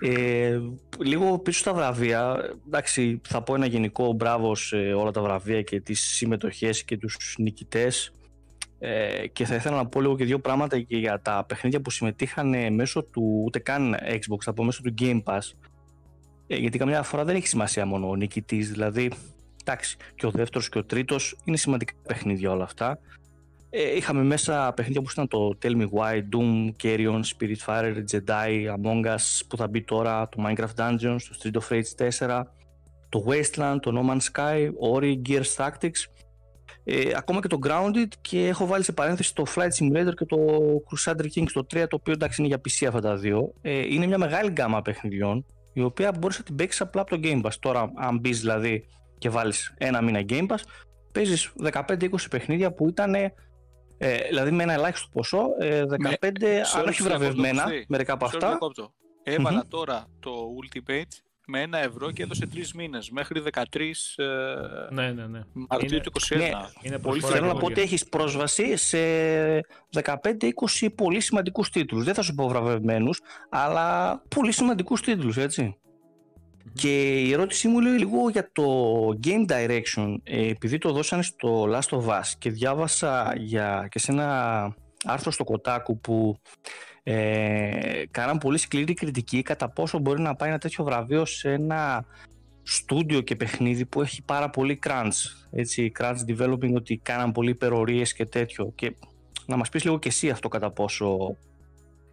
Ε, 0.00 0.60
λίγο 0.98 1.38
πίσω 1.38 1.58
στα 1.58 1.74
βραβεία, 1.74 2.36
εντάξει, 2.66 3.20
θα 3.28 3.42
πω 3.42 3.54
ένα 3.54 3.66
γενικό 3.66 4.12
μπράβο 4.12 4.54
σε 4.54 4.76
όλα 4.76 5.10
τα 5.10 5.22
βραβεία 5.22 5.62
και 5.62 5.80
τις 5.80 6.00
συμμετοχές 6.00 6.84
και 6.84 6.96
τους 6.96 7.34
νικητές 7.38 8.12
ε, 8.78 9.26
και 9.26 9.44
θα 9.44 9.54
ήθελα 9.54 9.76
να 9.76 9.86
πω 9.86 10.00
λίγο 10.00 10.16
και 10.16 10.24
δύο 10.24 10.38
πράγματα 10.38 10.80
και 10.80 10.96
για 10.96 11.20
τα 11.20 11.44
παιχνίδια 11.48 11.80
που 11.80 11.90
συμμετείχαν 11.90 12.74
μέσω 12.74 13.02
του, 13.02 13.42
ούτε 13.44 13.58
καν 13.58 13.96
Xbox, 14.08 14.40
θα 14.40 14.52
πω 14.52 14.64
μέσω 14.64 14.82
του 14.82 14.94
Game 14.98 15.22
Pass 15.22 15.68
ε, 16.50 16.56
γιατί 16.56 16.78
καμιά 16.78 17.02
φορά 17.02 17.24
δεν 17.24 17.36
έχει 17.36 17.46
σημασία 17.46 17.86
μόνο 17.86 18.08
ο 18.08 18.16
νικητής. 18.16 18.70
Δηλαδή, 18.70 19.10
εντάξει, 19.60 19.96
και 20.14 20.26
ο 20.26 20.30
δεύτερος 20.30 20.68
και 20.68 20.78
ο 20.78 20.84
τρίτος 20.84 21.36
είναι 21.44 21.56
σημαντικά 21.56 21.92
παιχνίδια 22.06 22.50
όλα 22.50 22.64
αυτά. 22.64 22.98
Ε, 23.70 23.96
είχαμε 23.96 24.22
μέσα 24.22 24.72
παιχνίδια 24.76 25.02
που 25.02 25.08
ήταν 25.12 25.28
το 25.28 25.58
Tell 25.62 25.76
Me 25.76 25.88
Why, 25.88 26.22
Doom, 26.32 26.70
Carrion, 26.82 27.20
Spiritfarer, 27.20 28.04
Jedi, 28.10 28.76
Among 28.76 29.06
Us 29.06 29.40
που 29.48 29.56
θα 29.56 29.68
μπει 29.68 29.82
τώρα, 29.82 30.28
το 30.28 30.44
Minecraft 30.46 30.74
Dungeons, 30.76 31.18
το 31.28 31.38
Street 31.42 31.60
of 31.60 31.76
Rage 31.76 32.08
4, 32.18 32.42
το 33.08 33.24
Wasteland, 33.28 33.76
το 33.80 33.92
No 33.94 34.10
Man's 34.10 34.32
Sky, 34.32 34.70
Ori, 34.92 35.14
Gears 35.28 35.54
Tactics, 35.56 36.02
ε, 36.90 37.12
ακόμα 37.16 37.40
και 37.40 37.48
το 37.48 37.58
Grounded 37.66 38.08
και 38.20 38.46
έχω 38.46 38.66
βάλει 38.66 38.84
σε 38.84 38.92
παρένθεση 38.92 39.34
το 39.34 39.44
Flight 39.54 39.68
Simulator 39.78 40.14
και 40.16 40.24
το 40.24 40.36
Crusader 40.90 41.26
Kings 41.34 41.50
το 41.52 41.66
3, 41.74 41.86
το 41.88 41.96
οποίο 41.96 42.12
εντάξει 42.12 42.42
είναι 42.42 42.48
για 42.48 42.60
PC 42.60 42.86
αυτά 42.86 43.00
τα 43.00 43.16
δύο. 43.16 43.52
Ε, 43.60 43.94
είναι 43.94 44.06
μια 44.06 44.18
μεγάλη 44.18 44.50
γκάμα 44.50 44.82
παιχνιδιών 44.82 45.46
η 45.72 45.82
οποία 45.82 46.12
μπορείς 46.18 46.38
να 46.38 46.44
την 46.44 46.54
παίξεις 46.54 46.80
απλά 46.80 47.00
από 47.00 47.10
το 47.10 47.20
Game 47.24 47.42
Pass. 47.42 47.52
Τώρα, 47.60 47.92
αν 47.96 48.18
μπεις 48.18 48.40
δηλαδή 48.40 48.84
και 49.18 49.30
βάλεις 49.30 49.74
ένα 49.78 50.02
μήνα 50.02 50.24
Game 50.28 50.46
Pass, 50.46 50.62
παίζεις 51.12 51.52
15-20 51.72 52.08
παιχνίδια 52.30 52.72
που 52.72 52.88
ήταν. 52.88 53.14
Ε, 53.14 53.32
δηλαδή 54.28 54.50
με 54.50 54.62
ένα 54.62 54.72
ελάχιστο 54.72 55.08
ποσό, 55.12 55.46
ε, 55.58 55.82
15 55.82 56.38
με, 56.40 56.60
αν 56.78 56.88
όχι 56.88 57.02
βραβευμένα, 57.02 57.64
μερικά 57.88 58.12
από 58.12 58.24
αυτά. 58.24 58.58
Έβαλα 59.22 59.64
τώρα 59.68 60.06
το 60.20 60.30
Ultimate 60.30 61.27
με 61.50 61.60
ένα 61.60 61.78
ευρώ 61.78 62.10
και 62.10 62.22
έδωσε 62.22 62.46
τρεις 62.46 62.72
μήνες 62.72 63.10
μέχρι 63.10 63.42
13 63.52 63.62
ε, 64.16 64.24
ναι, 64.90 65.12
ναι, 65.12 65.26
ναι. 65.26 65.40
Μαρτίου 65.52 66.00
του 66.00 66.12
2021. 66.28 66.36
Ναι, 66.36 66.50
είναι 66.82 66.98
πολύ 66.98 67.20
Θέλω 67.20 67.46
να 67.46 67.54
πω 67.54 67.66
ότι 67.66 67.80
έχεις 67.80 68.04
πρόσβαση 68.04 68.76
σε 68.76 68.98
15-20 70.02 70.88
πολύ 70.94 71.20
σημαντικούς 71.20 71.70
τίτλους. 71.70 72.04
Δεν 72.04 72.14
θα 72.14 72.22
σου 72.22 72.34
πω 72.34 72.48
βραβευμένους, 72.48 73.20
αλλά 73.48 74.18
πολύ 74.34 74.52
σημαντικούς 74.52 75.00
τίτλους, 75.00 75.38
Και 76.74 77.20
η 77.20 77.32
ερώτησή 77.32 77.68
μου 77.68 77.80
λέει 77.80 77.98
λίγο 77.98 78.30
για 78.30 78.50
το 78.52 78.64
Game 79.24 79.50
Direction, 79.50 80.16
ε, 80.22 80.48
επειδή 80.48 80.78
το 80.78 80.92
δώσανε 80.92 81.22
στο 81.22 81.68
Last 81.70 81.98
of 81.98 82.06
Us 82.06 82.32
και 82.38 82.50
διάβασα 82.50 83.34
για, 83.36 83.88
και 83.90 83.98
σε 83.98 84.12
ένα 84.12 84.76
άρθρο 85.04 85.30
στο 85.30 85.44
Κοτάκου 85.44 86.00
που 86.00 86.40
ε, 87.10 88.06
κάναν 88.10 88.38
πολύ 88.38 88.58
σκληρή 88.58 88.94
κριτική 88.94 89.42
κατά 89.42 89.68
πόσο 89.68 89.98
μπορεί 89.98 90.20
να 90.20 90.34
πάει 90.34 90.48
ένα 90.48 90.58
τέτοιο 90.58 90.84
βραβείο 90.84 91.24
σε 91.24 91.52
ένα 91.52 92.04
στούντιο 92.62 93.20
και 93.20 93.36
παιχνίδι 93.36 93.86
που 93.86 94.02
έχει 94.02 94.22
πάρα 94.22 94.50
πολύ 94.50 94.78
crunch, 94.86 95.48
έτσι, 95.50 95.92
crunch 95.98 96.16
developing, 96.28 96.74
ότι 96.74 96.96
κάναν 96.96 97.32
πολύ 97.32 97.50
υπερορίες 97.50 98.12
και 98.12 98.26
τέτοιο 98.26 98.72
και 98.74 98.96
να 99.46 99.56
μας 99.56 99.68
πεις 99.68 99.84
λίγο 99.84 99.98
και 99.98 100.08
εσύ 100.08 100.30
αυτό 100.30 100.48
κατά 100.48 100.70
πόσο 100.70 101.36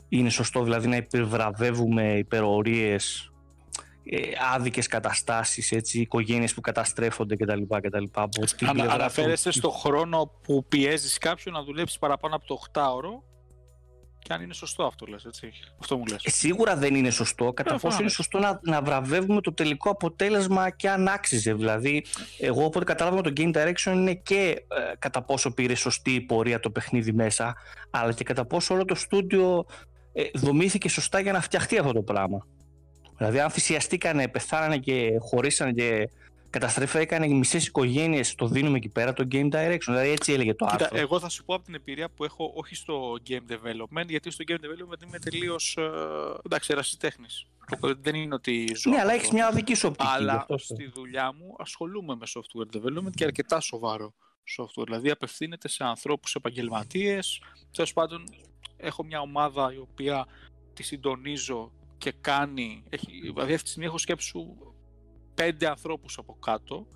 είναι 0.09 0.29
σωστό 0.29 0.63
δηλαδή 0.63 0.87
να 0.87 0.95
υπερβραβεύουμε 0.95 2.17
υπερορίες 2.17 3.31
ε, 4.03 4.17
άδικες 4.53 4.87
καταστάσεις, 4.87 5.71
έτσι, 5.71 5.99
οικογένειες 5.99 6.53
που 6.53 6.61
καταστρέφονται 6.61 7.35
κτλ. 7.35 7.61
κτλ 7.81 8.03
Ανα, 8.65 8.91
αναφέρεσαι 8.91 9.51
στο 9.51 9.69
χρόνο 9.69 10.31
που 10.43 10.65
πιέζεις 10.67 11.17
κάποιον 11.17 11.53
να 11.53 11.63
δουλέψει 11.63 11.99
παραπάνω 11.99 12.35
από 12.35 12.45
το 12.45 12.59
8ωρο 12.73 13.34
και 14.25 14.33
αν 14.33 14.41
είναι 14.41 14.53
σωστό 14.53 14.83
αυτό 14.83 15.05
λες, 15.05 15.25
έτσι. 15.25 15.51
Αυτό 15.79 15.97
μου 15.97 16.03
λες. 16.09 16.23
Ε, 16.23 16.29
σίγουρα 16.29 16.75
δεν 16.75 16.95
είναι 16.95 17.09
σωστό. 17.09 17.53
Κατά 17.53 17.73
ε, 17.73 17.77
πόσο 17.81 17.97
είναι 17.99 18.09
σωστό 18.09 18.39
να, 18.39 18.59
να 18.63 18.81
βραβεύουμε 18.81 19.41
το 19.41 19.53
τελικό 19.53 19.89
αποτέλεσμα 19.89 20.69
και 20.69 20.89
αν 20.89 21.07
άξιζε. 21.07 21.53
Δηλαδή, 21.53 22.05
εγώ 22.39 22.65
όποτε 22.65 22.85
κατάλαβα 22.85 23.21
το 23.21 23.33
Game 23.37 23.53
Direction 23.55 23.91
είναι 23.93 24.13
και 24.13 24.65
ε, 24.67 24.95
κατά 24.99 25.21
πόσο 25.21 25.53
πήρε 25.53 25.75
σωστή 25.75 26.21
πορεία 26.21 26.59
το 26.59 26.69
παιχνίδι 26.69 27.13
μέσα, 27.13 27.55
αλλά 27.89 28.13
και 28.13 28.23
κατά 28.23 28.45
πόσο 28.45 28.73
όλο 28.73 28.85
το 28.85 28.95
στούντιο 28.95 29.65
ε, 30.13 30.23
δομήθηκε 30.33 30.89
σωστά 30.89 31.19
για 31.19 31.31
να 31.31 31.41
φτιαχτεί 31.41 31.77
αυτό 31.77 31.91
το 31.91 32.01
πράγμα. 32.01 32.47
Δηλαδή, 33.17 33.39
αν 33.39 33.49
θυσιαστήκανε, 33.49 34.27
πεθάνανε 34.27 34.77
και 34.77 35.17
χωρίσανε 35.19 35.71
και 35.71 36.09
καταστρέφηκαν 36.59 37.23
οι 37.23 37.33
μισές 37.33 37.67
οικογένειες. 37.67 38.35
Το 38.35 38.47
δίνουμε 38.47 38.77
εκεί 38.77 38.89
πέρα 38.89 39.13
το 39.13 39.27
game 39.31 39.49
direction. 39.51 39.85
Δηλαδή 39.85 40.09
έτσι 40.09 40.33
έλεγε 40.33 40.53
το 40.53 40.65
Κοίτα, 40.65 40.83
άρθρο. 40.83 40.99
Εγώ 40.99 41.19
θα 41.19 41.29
σου 41.29 41.45
πω 41.45 41.55
από 41.55 41.63
την 41.63 41.73
εμπειρία 41.73 42.09
που 42.09 42.23
έχω, 42.23 42.51
όχι 42.55 42.75
στο 42.75 43.17
game 43.29 43.51
development, 43.51 44.07
γιατί 44.07 44.31
στο 44.31 44.43
game 44.47 44.53
development 44.53 45.03
είμαι 45.07 45.19
τελείως. 45.19 45.77
Ε, 45.77 45.81
εντάξει, 46.45 46.71
ερασιτέχνης. 46.71 47.45
Δεν 48.01 48.15
είναι 48.15 48.33
ότι 48.33 48.75
ζω. 48.75 48.91
Ναι, 48.91 48.99
αλλά 48.99 49.13
έχεις 49.13 49.31
μια 49.31 49.51
δική 49.51 49.73
σου 49.73 49.87
οπτική. 49.87 50.09
Αλλά 50.13 50.45
στη 50.55 50.91
δουλειά 50.93 51.33
μου 51.33 51.55
ασχολούμαι 51.57 52.15
με 52.15 52.25
software 52.33 52.77
development 52.77 53.11
και 53.15 53.23
αρκετά 53.23 53.59
σοβαρό 53.59 54.13
software. 54.57 54.83
Δηλαδή 54.83 55.09
απευθύνεται 55.11 55.67
σε 55.67 55.83
ανθρώπους 55.83 56.35
επαγγελματίες. 56.35 57.41
Τέλος 57.71 57.93
πάντων, 57.93 58.23
έχω 58.77 59.03
μια 59.03 59.19
ομάδα 59.19 59.73
η 59.73 59.77
οποία 59.77 60.25
τη 60.73 60.83
συντονίζω 60.83 61.71
και 61.97 62.13
κάνει. 62.21 62.83
Έχει, 62.89 63.21
δηλαδή 63.21 63.51
αυτή 63.51 63.63
τη 63.63 63.69
στιγμή 63.69 63.87
έχω 63.87 63.97
σκέψου 63.97 64.55
πέντε 65.35 65.67
ανθρώπους 65.67 66.17
από 66.17 66.37
κάτω, 66.39 66.87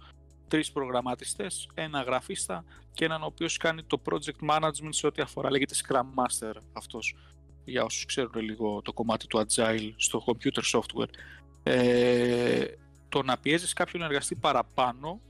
τρεις 0.48 0.72
προγραμματιστές, 0.72 1.70
ένα 1.74 2.02
γραφίστα 2.02 2.64
και 2.94 3.06
έναν 3.06 3.22
ο 3.22 3.26
οποίος 3.26 3.58
κάνει 3.58 3.84
το 3.84 4.02
project 4.10 4.50
management 4.50 4.90
σε 4.90 5.08
ό,τι 5.08 5.22
αφορά, 5.22 5.52
λέγεται 5.52 5.76
Scrum 5.88 6.02
Master 6.24 6.54
αυτός, 6.74 7.16
για 7.66 7.84
όσους 7.84 8.06
ξέρουν 8.06 8.36
λίγο 8.36 8.82
το 8.82 8.94
κομμάτι 8.94 9.28
του 9.28 9.46
Agile 9.46 9.94
στο 9.96 10.24
computer 10.26 10.80
software. 10.80 11.10
Ε, 11.64 12.66
το 13.10 13.24
να 13.24 13.38
πιέζεις 13.38 13.74
κάποιον 13.74 14.02
να 14.02 14.08
εργαστεί 14.08 14.36
παραπάνω, 14.36 15.22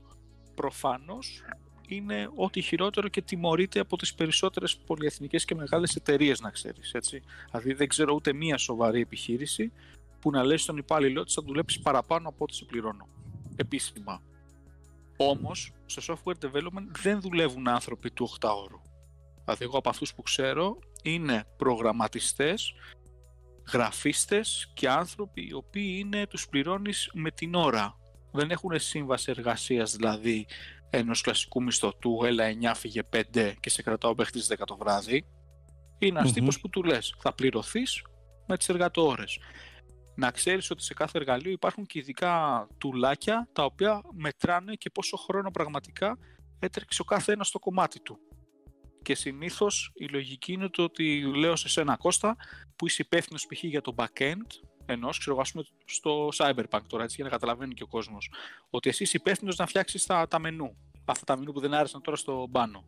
προφανώς 0.54 1.42
είναι 1.88 2.30
ό,τι 2.34 2.60
χειρότερο 2.60 3.08
και 3.08 3.22
τιμωρείται 3.22 3.80
από 3.80 3.96
τις 3.96 4.14
περισσότερες 4.14 4.76
πολυεθνικές 4.76 5.44
και 5.44 5.54
μεγάλες 5.54 5.94
εταιρείες 5.94 6.40
να 6.40 6.50
ξέρεις. 6.50 6.92
Έτσι. 6.94 7.22
Δηλαδή 7.50 7.72
δεν 7.72 7.88
ξέρω 7.88 8.14
ούτε 8.14 8.32
μία 8.32 8.58
σοβαρή 8.58 9.00
επιχείρηση 9.00 9.72
που 10.20 10.30
να 10.30 10.44
λέει 10.44 10.56
στον 10.56 10.76
υπάλληλό 10.76 11.24
της 11.24 11.34
θα 11.34 11.42
δουλέψεις 11.42 11.80
παραπάνω 11.80 12.28
από 12.28 12.44
ό,τι 12.44 12.54
σε 12.54 12.64
πληρώνω. 12.64 13.08
Επίσημα. 13.56 14.22
Όμως, 15.16 15.72
στο 15.86 16.14
software 16.14 16.44
development 16.44 16.86
δεν 17.02 17.20
δουλεύουν 17.20 17.68
άνθρωποι 17.68 18.10
του 18.10 18.28
8 18.40 18.48
ώρου. 18.64 18.80
Δηλαδή, 19.44 19.64
εγώ 19.64 19.78
από 19.78 19.88
αυτούς 19.88 20.14
που 20.14 20.22
ξέρω 20.22 20.78
είναι 21.02 21.44
προγραμματιστές, 21.56 22.74
γραφίστες 23.72 24.70
και 24.74 24.88
άνθρωποι 24.88 25.46
οι 25.48 25.52
οποίοι 25.52 25.96
είναι, 25.98 26.26
τους 26.26 26.48
πληρώνεις 26.48 27.10
με 27.14 27.30
την 27.30 27.54
ώρα. 27.54 27.98
Δεν 28.32 28.50
έχουν 28.50 28.78
σύμβαση 28.78 29.30
εργασίας 29.30 29.96
δηλαδή 29.96 30.46
ενός 30.90 31.20
κλασικού 31.20 31.62
μισθωτού, 31.62 32.24
έλα 32.24 32.44
9 32.44 32.72
φύγε 32.74 33.02
5 33.02 33.54
και 33.60 33.70
σε 33.70 33.82
κρατάω 33.82 34.14
μέχρι 34.14 34.40
τι 34.40 34.46
10 34.48 34.56
το 34.66 34.76
βράδυ. 34.76 35.26
Είναι 35.98 36.18
ένας 36.18 36.30
mm 36.30 36.34
τύπος 36.34 36.60
που 36.60 36.68
του 36.68 36.82
λες: 36.82 37.14
Θα 37.18 37.32
πληρωθείς 37.32 38.02
με 38.46 38.56
τις 38.56 38.68
εργατόρες. 38.68 39.38
Να 40.20 40.30
ξέρεις 40.30 40.70
ότι 40.70 40.82
σε 40.82 40.94
κάθε 40.94 41.18
εργαλείο 41.18 41.50
υπάρχουν 41.50 41.86
και 41.86 41.98
ειδικά 41.98 42.66
τουλάκια 42.78 43.48
τα 43.52 43.64
οποία 43.64 44.02
μετράνε 44.12 44.74
και 44.74 44.90
πόσο 44.90 45.16
χρόνο 45.16 45.50
πραγματικά 45.50 46.18
έτρεξε 46.58 47.02
ο 47.02 47.04
κάθε 47.04 47.32
ένας 47.32 47.48
στο 47.48 47.58
κομμάτι 47.58 48.00
του. 48.00 48.18
Και 49.02 49.14
συνήθως 49.14 49.92
η 49.94 50.06
λογική 50.06 50.52
είναι 50.52 50.68
το 50.68 50.82
ότι 50.82 51.22
λέω 51.34 51.56
σε 51.56 51.68
σένα 51.68 51.96
Κώστα 51.96 52.36
που 52.76 52.86
είσαι 52.86 53.02
υπεύθυνος 53.02 53.46
π.χ. 53.46 53.64
για 53.64 53.80
το 53.80 53.94
backend 53.96 54.46
ενός, 54.86 55.18
ξέρω 55.18 55.36
εγώ, 55.36 55.64
στο 55.84 56.28
Cyberpunk 56.36 56.82
τώρα, 56.86 57.02
έτσι, 57.02 57.14
για 57.14 57.24
να 57.24 57.30
καταλαβαίνει 57.30 57.74
και 57.74 57.82
ο 57.82 57.86
κόσμος. 57.86 58.30
Ότι 58.70 58.88
εσύ 58.88 59.02
είσαι 59.02 59.16
υπεύθυνος 59.16 59.56
να 59.56 59.66
φτιάξεις 59.66 60.06
τα, 60.06 60.28
τα 60.28 60.38
μενού. 60.38 60.76
Αυτά 61.04 61.24
τα 61.24 61.36
μενού 61.36 61.52
που 61.52 61.60
δεν 61.60 61.74
άρεσαν 61.74 62.02
τώρα 62.02 62.16
στο 62.16 62.46
μπάνο. 62.50 62.84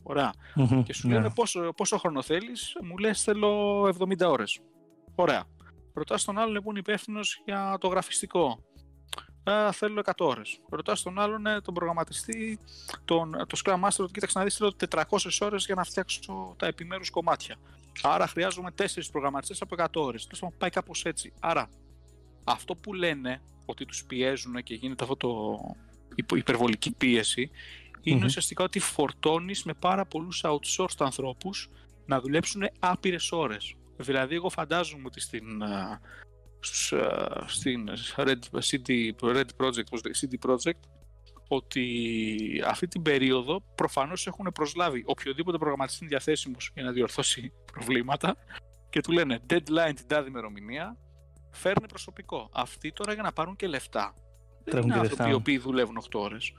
και 0.85 0.93
σου 0.93 1.09
λένε 1.09 1.29
yeah. 1.29 1.35
πόσο, 1.35 1.73
πόσο 1.77 1.99
χρόνο 1.99 2.23
θέλεις, 2.23 2.77
μου 2.83 2.99
λες 2.99 3.23
θέλω 3.23 3.83
70 3.87 4.21
ώρες. 4.21 4.61
Ωραία. 5.15 5.45
Ρωτάς 5.95 6.25
τον 6.25 6.39
άλλον 6.39 6.63
που 6.63 6.71
είναι 6.71 6.79
υπεύθυνος 6.79 7.43
για 7.45 7.77
το 7.81 7.89
γραφιστικό. 7.89 8.65
Ε, 9.45 9.73
θέλω 9.73 10.03
100 10.05 10.13
ώρες. 10.19 10.61
Ρωτάς 10.71 11.03
τον 11.03 11.19
άλλον, 11.19 11.47
ε, 11.47 11.61
τον 11.61 11.75
προγραμματιστή, 11.75 12.59
τον, 13.05 13.31
το 13.31 13.61
Scrum 13.65 13.81
Master, 13.81 13.99
ότι 13.99 14.13
κοίταξε 14.13 14.39
να 14.39 14.45
δεις, 14.45 14.57
θέλω 14.57 14.75
400 14.91 15.41
ώρες 15.41 15.65
για 15.65 15.75
να 15.75 15.85
φτιάξω 15.85 16.55
τα 16.59 16.67
επιμέρους 16.67 17.11
κομμάτια. 17.11 17.57
Άρα 18.03 18.27
χρειάζομαι 18.27 18.71
4 18.71 19.11
προγραμματιστές 19.13 19.61
από 19.63 19.75
100 19.75 19.87
ώρες. 20.03 20.27
Τέλος 20.27 20.55
πάει 20.59 20.71
κάπως 20.71 21.05
έτσι. 21.05 21.33
Άρα 21.41 21.69
αυτό 22.45 22.75
που 22.75 22.95
λένε 22.95 23.43
ότι 23.65 23.85
τους 23.85 24.05
πιέζουν 24.05 24.63
και 24.63 24.75
γίνεται 24.75 25.05
αυτό 25.05 25.17
το 25.17 26.37
υπερβολική 26.37 26.93
πίεση 26.93 27.51
είναι 28.03 28.25
ουσιαστικά 28.25 28.65
ότι 28.65 28.79
φορτώνεις 28.79 29.65
με 29.65 29.75
πάρα 29.75 30.07
πολλούς 30.07 30.45
outsourced 30.45 30.97
ανθρώπους 30.99 31.69
να 32.07 32.21
δουλέψουν 32.21 32.63
άπειρες 32.79 33.33
ώρες. 33.33 33.75
Δηλαδή 33.97 34.35
εγώ 34.35 34.49
φαντάζομαι 34.49 35.03
ότι 35.07 35.21
στην, 35.21 35.63
στην 37.47 37.89
Red, 38.17 38.39
CD, 38.71 39.11
Red 39.21 39.47
Project, 39.57 39.85
CD 40.21 40.51
Project 40.51 40.81
ότι 41.49 42.63
αυτή 42.67 42.87
την 42.87 43.03
περίοδο 43.03 43.65
προφανώς 43.75 44.27
έχουν 44.27 44.51
προσλάβει 44.55 45.03
οποιοδήποτε 45.07 45.59
προγραμματιστή 45.59 46.05
είναι 46.05 46.11
διαθέσιμος 46.11 46.71
για 46.75 46.83
να 46.83 46.93
διορθώσει 46.93 47.53
προβλήματα 47.73 48.37
και 48.91 49.01
του 49.01 49.13
λένε 49.13 49.41
deadline 49.51 49.93
την 49.95 50.07
τάδη 50.07 50.29
ημερομηνία 50.29 50.97
φέρνει 51.51 51.87
προσωπικό. 51.89 52.49
Αυτοί 52.53 52.93
τώρα 52.93 53.13
για 53.13 53.23
να 53.23 53.33
πάρουν 53.33 53.57
και 53.57 53.67
λεφτά. 53.67 54.15
Δεν 54.65 54.83
είναι 54.83 54.95
άνθρωποι 54.95 55.31
οι 55.31 55.33
οποίοι 55.33 55.59
δουλεύουν 55.59 55.99
8 56.11 56.21
ώρες. 56.21 56.53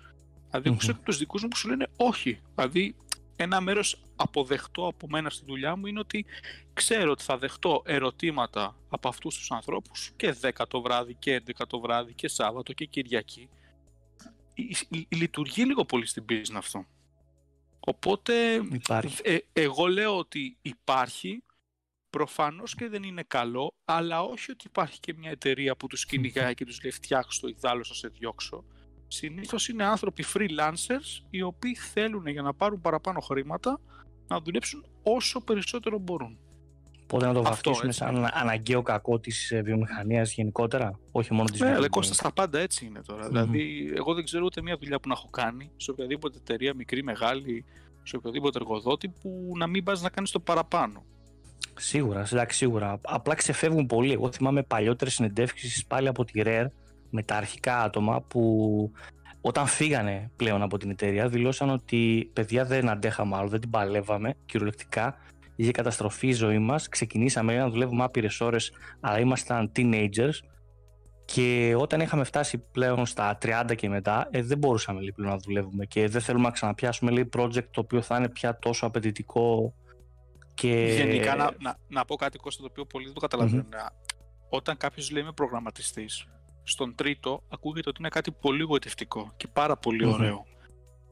Δηλαδή, 0.50 0.70
έχω 0.70 0.78
ξέρω 0.78 0.98
τους 1.03 1.18
δικούς 1.18 1.42
μου 1.42 1.48
που 1.48 1.56
σου 1.56 1.70
λένε 1.70 1.88
όχι. 1.98 2.42
Δηλαδή, 2.56 2.95
ένα 3.36 3.62
μέρος 3.62 4.03
αποδεχτό 4.16 4.88
από 4.88 5.08
μένα 5.10 5.30
στη 5.30 5.45
δουλειά 5.45 5.76
μου 5.76 5.86
είναι 5.86 6.00
ότι 6.00 6.26
ξέρω 6.74 7.12
ότι 7.12 7.24
θα 7.24 7.38
δεχτώ 7.38 7.82
ερωτήματα 7.86 8.76
από 8.90 9.08
αυτούς 9.08 9.38
τους 9.38 9.52
ανθρώπους 9.52 10.12
και 10.16 10.36
10 10.42 10.52
το 10.68 10.82
βράδυ 10.82 11.14
και 11.14 11.42
11 11.48 11.52
το 11.68 11.80
βράδυ 11.80 12.14
και 12.14 12.28
Σάββατο 12.28 12.74
και 12.74 12.86
Κυριακή. 12.86 13.50
Λειτουργεί 15.10 15.64
λίγο 15.64 15.86
πολύ 15.86 16.06
στην 16.06 16.26
business 16.30 16.56
αυτό. 16.56 16.86
Οπότε, 17.80 18.62
ε, 19.24 19.38
εγώ 19.53 19.88
λέω 19.88 20.18
ότι 20.18 20.58
υπάρχει, 20.62 21.44
προφανώς 22.10 22.76
και 22.76 22.88
δεν 22.88 23.03
είναι 23.03 23.24
καλό, 23.28 23.74
αλλά 23.86 24.24
όχι 24.24 24.52
ότι 24.52 24.66
υπάρχει 24.68 25.00
και 25.00 25.14
μια 25.14 25.30
εταιρεία 25.32 25.76
που 25.76 25.88
τους 25.88 26.06
κυνηγάει 26.06 26.53
και 26.53 26.66
τους 26.66 26.82
λέει 26.82 26.92
φτιάξω 26.92 27.42
το 27.42 27.48
ιδάλω 27.48 27.84
θα 27.84 27.94
σε 27.94 28.08
διώξω. 28.08 28.64
Συνήθως 29.14 29.67
είναι 29.67 29.83
άνθρωποι 29.83 30.25
freelancers 30.33 31.24
οι 31.30 31.42
οποίοι 31.42 31.75
θέλουν 31.75 32.27
για 32.27 32.42
να 32.42 32.53
πάρουν 32.53 32.82
παραπάνω 32.82 33.19
χρήματα 33.19 33.80
να 34.27 34.42
δουλέψουν 34.42 34.85
όσο 35.03 35.42
περισσότερο 35.42 35.98
μπορούν. 35.98 36.38
Οπότε 37.03 37.25
να 37.25 37.33
το 37.33 37.42
βαφτίσουμε 37.42 37.92
σαν 37.92 38.30
αναγκαίο 38.33 38.82
κακό 38.82 39.19
της 39.19 39.51
ε, 39.51 39.61
βιομηχανίας 39.61 40.33
γενικότερα, 40.33 41.00
όχι 41.11 41.33
μόνο 41.33 41.50
της 41.50 41.58
βιομηχανίας. 41.58 41.90
Ναι, 41.90 41.98
Κώστας, 41.98 42.16
στα 42.16 42.32
πάντα 42.32 42.59
έτσι 42.59 42.85
είναι 42.85 43.01
τώρα. 43.01 43.27
Δηλαδή, 43.27 43.93
εγώ 43.95 44.14
δεν 44.14 44.24
ξέρω 44.24 44.45
ούτε 44.45 44.61
μια 44.61 44.77
δουλειά 44.77 45.00
που 45.00 45.08
να 45.08 45.14
έχω 45.14 45.30
κάνει 45.30 45.72
σε 45.75 45.92
οποιαδήποτε 45.92 46.38
εταιρεία, 46.38 46.74
μικρή, 46.75 47.03
μεγάλη, 47.03 47.66
σε 48.03 48.16
οποιοδήποτε 48.16 48.59
εργοδότη, 48.59 49.09
που 49.09 49.51
να 49.58 49.67
μην 49.67 49.83
πας 49.83 50.01
να 50.01 50.09
κάνεις 50.09 50.32
το 50.32 50.40
παραπάνω. 50.40 51.03
Σίγουρα, 51.77 52.27
εντάξει, 52.32 52.58
σίγουρα. 52.58 53.00
Απλά 53.01 53.35
ξεφεύγουν 53.35 53.85
πολύ. 53.85 54.11
Εγώ 54.11 54.32
θυμάμαι 54.32 54.64
παλιότερες 54.64 55.14
συνεντεύξεις 55.14 55.85
πάλι 55.85 56.08
από 56.08 56.25
τη 56.25 56.42
Rare 56.45 56.66
με 57.14 57.24
τα 57.24 57.35
αρχικά 57.35 57.82
άτομα 57.82 58.22
που 58.22 58.92
όταν 59.42 59.67
φύγανε 59.67 60.32
πλέον 60.35 60.61
από 60.61 60.77
την 60.77 60.90
εταιρεία 60.90 61.27
δηλώσαν 61.27 61.69
ότι 61.69 62.30
παιδιά 62.33 62.66
δεν 62.66 62.90
αντέχαμε 62.90 63.35
άλλο, 63.35 63.48
δεν 63.48 63.59
την 63.59 63.69
παλεύαμε 63.69 64.35
κυριολεκτικά. 64.45 65.16
Είχε 65.56 65.72
καταστροφή 65.72 66.27
η 66.27 66.33
ζωή 66.33 66.59
μας. 66.59 66.90
Ξεκινήσαμε 66.90 67.58
να 67.58 67.69
δουλεύουμε 67.69 68.03
άπειρες 68.03 68.42
ώρες, 68.42 68.72
αλλά 69.00 69.19
ήμασταν 69.19 69.72
teenagers. 69.75 70.33
Και 71.25 71.75
όταν 71.77 72.00
είχαμε 72.00 72.24
φτάσει 72.24 72.58
πλέον 72.58 73.06
στα 73.06 73.38
30 73.42 73.75
και 73.75 73.90
μετά, 73.90 74.27
ε, 74.32 74.42
δεν 74.42 74.58
μπορούσαμε 74.58 75.00
πλέον 75.16 75.32
να 75.32 75.38
δουλεύουμε 75.38 75.85
και 75.85 76.08
δεν 76.08 76.22
θέλουμε 76.22 76.43
να 76.43 76.51
ξαναπιάσουμε 76.51 77.11
λέει, 77.11 77.30
project 77.38 77.67
το 77.72 77.80
οποίο 77.80 78.01
θα 78.01 78.17
είναι 78.17 78.30
πια 78.30 78.59
τόσο 78.59 78.85
απαιτητικό 78.85 79.74
και... 80.53 80.93
Γενικά 80.98 81.35
να, 81.35 81.51
να, 81.59 81.77
να, 81.88 82.06
πω 82.06 82.16
κάτι 82.16 82.38
Κώστα 82.38 82.61
το 82.61 82.67
οποίο 82.72 82.85
πολλοί 82.85 83.06
δεν 83.06 83.14
το 83.14 83.19
καταλαβαινουν 83.19 83.74
Όταν 84.50 84.77
κάποιος 84.77 85.11
λέει 85.11 85.22
είμαι 85.22 85.32
προγραμματιστής, 85.32 86.27
στον 86.64 86.95
τρίτο 86.95 87.43
ακούγεται 87.50 87.90
ότι 87.90 88.00
είναι 88.00 88.09
κάτι 88.09 88.32
πολύ 88.32 88.64
γοητευτικό 88.64 89.33
και 89.38 89.48
πάρα 89.48 89.80
ωραίο. 90.06 90.45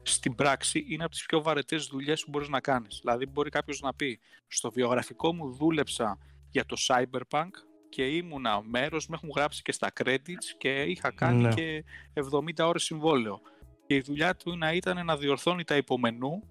Στην 0.02 0.34
πράξη 0.34 0.84
είναι 0.88 1.04
από 1.04 1.12
τις 1.12 1.26
πιο 1.26 1.42
βαρετές 1.42 1.86
δουλειές 1.86 2.24
που 2.24 2.30
μπορείς 2.30 2.48
να 2.48 2.60
κάνεις. 2.60 2.98
Δηλαδή, 3.00 3.26
μπορεί 3.26 3.50
κάποιος 3.50 3.80
να 3.80 3.94
πει: 3.94 4.20
Στο 4.48 4.70
βιογραφικό 4.70 5.34
μου 5.34 5.52
δούλεψα 5.52 6.18
για 6.50 6.66
το 6.66 6.76
Cyberpunk 6.88 7.50
και 7.88 8.06
ήμουνα 8.06 8.62
μέρος, 8.62 9.08
με 9.08 9.16
έχουν 9.16 9.30
γράψει 9.36 9.62
και 9.62 9.72
στα 9.72 9.92
credits 10.00 10.46
και 10.58 10.82
είχα 10.82 11.12
κάνει 11.12 11.42
ναι. 11.42 11.54
και 11.54 11.84
70 12.14 12.66
ώρες 12.66 12.82
συμβόλαιο. 12.82 13.40
Και 13.86 13.94
η 13.94 14.00
δουλειά 14.00 14.36
του 14.36 14.56
να 14.56 14.72
ήταν 14.72 15.04
να 15.04 15.16
διορθώνει 15.16 15.64
τα 15.64 15.76
υπομενού 15.76 16.42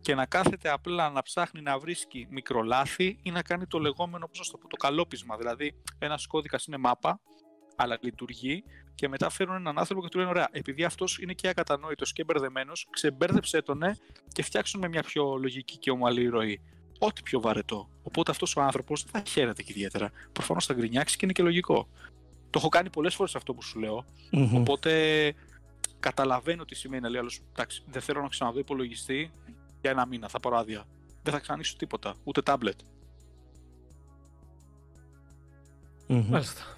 και 0.00 0.14
να 0.14 0.26
κάθεται 0.26 0.70
απλά 0.70 1.10
να 1.10 1.22
ψάχνει 1.22 1.62
να 1.62 1.78
βρίσκει 1.78 2.26
μικρολάθη 2.30 3.18
ή 3.22 3.30
να 3.30 3.42
κάνει 3.42 3.66
το 3.66 3.78
λεγόμενο, 3.78 4.28
πώς 4.28 4.50
το 4.50 4.58
πω, 4.58 4.68
το 4.68 4.76
καλόπισμα. 4.76 5.36
Δηλαδή, 5.36 5.82
ένας 5.98 6.26
κώδικας 6.26 6.64
είναι 6.66 6.76
μάπα, 6.76 7.20
αλλά 7.76 7.98
λειτουργεί 8.00 8.64
και 8.94 9.08
μετά 9.08 9.30
φέρνουν 9.30 9.56
έναν 9.56 9.78
άνθρωπο 9.78 10.02
και 10.02 10.08
του 10.08 10.18
λένε: 10.18 10.30
Ωραία, 10.30 10.48
επειδή 10.50 10.84
αυτός 10.84 11.18
είναι 11.18 11.32
και 11.32 11.48
ακατανόητος 11.48 12.12
και 12.12 12.24
μπερδεμένος, 12.24 12.86
ξεμπέρδεψε 12.90 13.62
τον 13.62 13.78
ναι, 13.78 13.92
και 14.32 14.42
φτιάξουν 14.42 14.80
με 14.80 14.88
μια 14.88 15.02
πιο 15.02 15.36
λογική 15.36 15.76
και 15.76 15.90
ομαλή 15.90 16.28
ροή. 16.28 16.60
Ό,τι 16.98 17.22
πιο 17.22 17.40
βαρετό. 17.40 17.88
Οπότε 18.02 18.30
αυτός 18.30 18.56
ο 18.56 18.60
άνθρωπος 18.62 19.02
δεν 19.02 19.22
θα 19.22 19.30
χαίρεται 19.30 19.62
και 19.62 19.72
ιδιαίτερα. 19.72 20.10
Προφανώς 20.32 20.66
θα 20.66 20.74
γκρινιάξει 20.74 21.16
και 21.16 21.24
είναι 21.24 21.32
και 21.32 21.42
λογικό. 21.42 21.88
Το 22.50 22.58
έχω 22.58 22.68
κάνει 22.68 22.90
πολλές 22.90 23.14
φορές 23.14 23.34
αυτό 23.34 23.54
που 23.54 23.62
σου 23.62 23.78
λέω. 23.78 24.04
Οπότε 24.54 25.34
καταλαβαίνω 26.00 26.64
τι 26.64 26.74
σημαίνει 26.74 27.02
να 27.02 27.08
λέει 27.08 27.20
άλλος: 27.20 27.40
Εντάξει, 27.50 27.82
δεν 27.86 28.02
θέλω 28.02 28.20
να 28.22 28.28
ξαναδώ 28.28 28.58
υπολογιστή, 28.58 29.30
για 29.80 29.90
ένα 29.90 30.06
μήνα 30.06 30.28
θα 30.28 30.40
πάρω 30.40 30.56
άδεια. 30.56 30.84
Δεν 31.22 31.32
θα 31.32 31.40
ξανανοίξω 31.40 31.76
τίποτα, 31.76 32.14
ούτε 32.24 32.42
τάμπλετ. 32.42 32.80
Μάλιστα. 36.06 36.75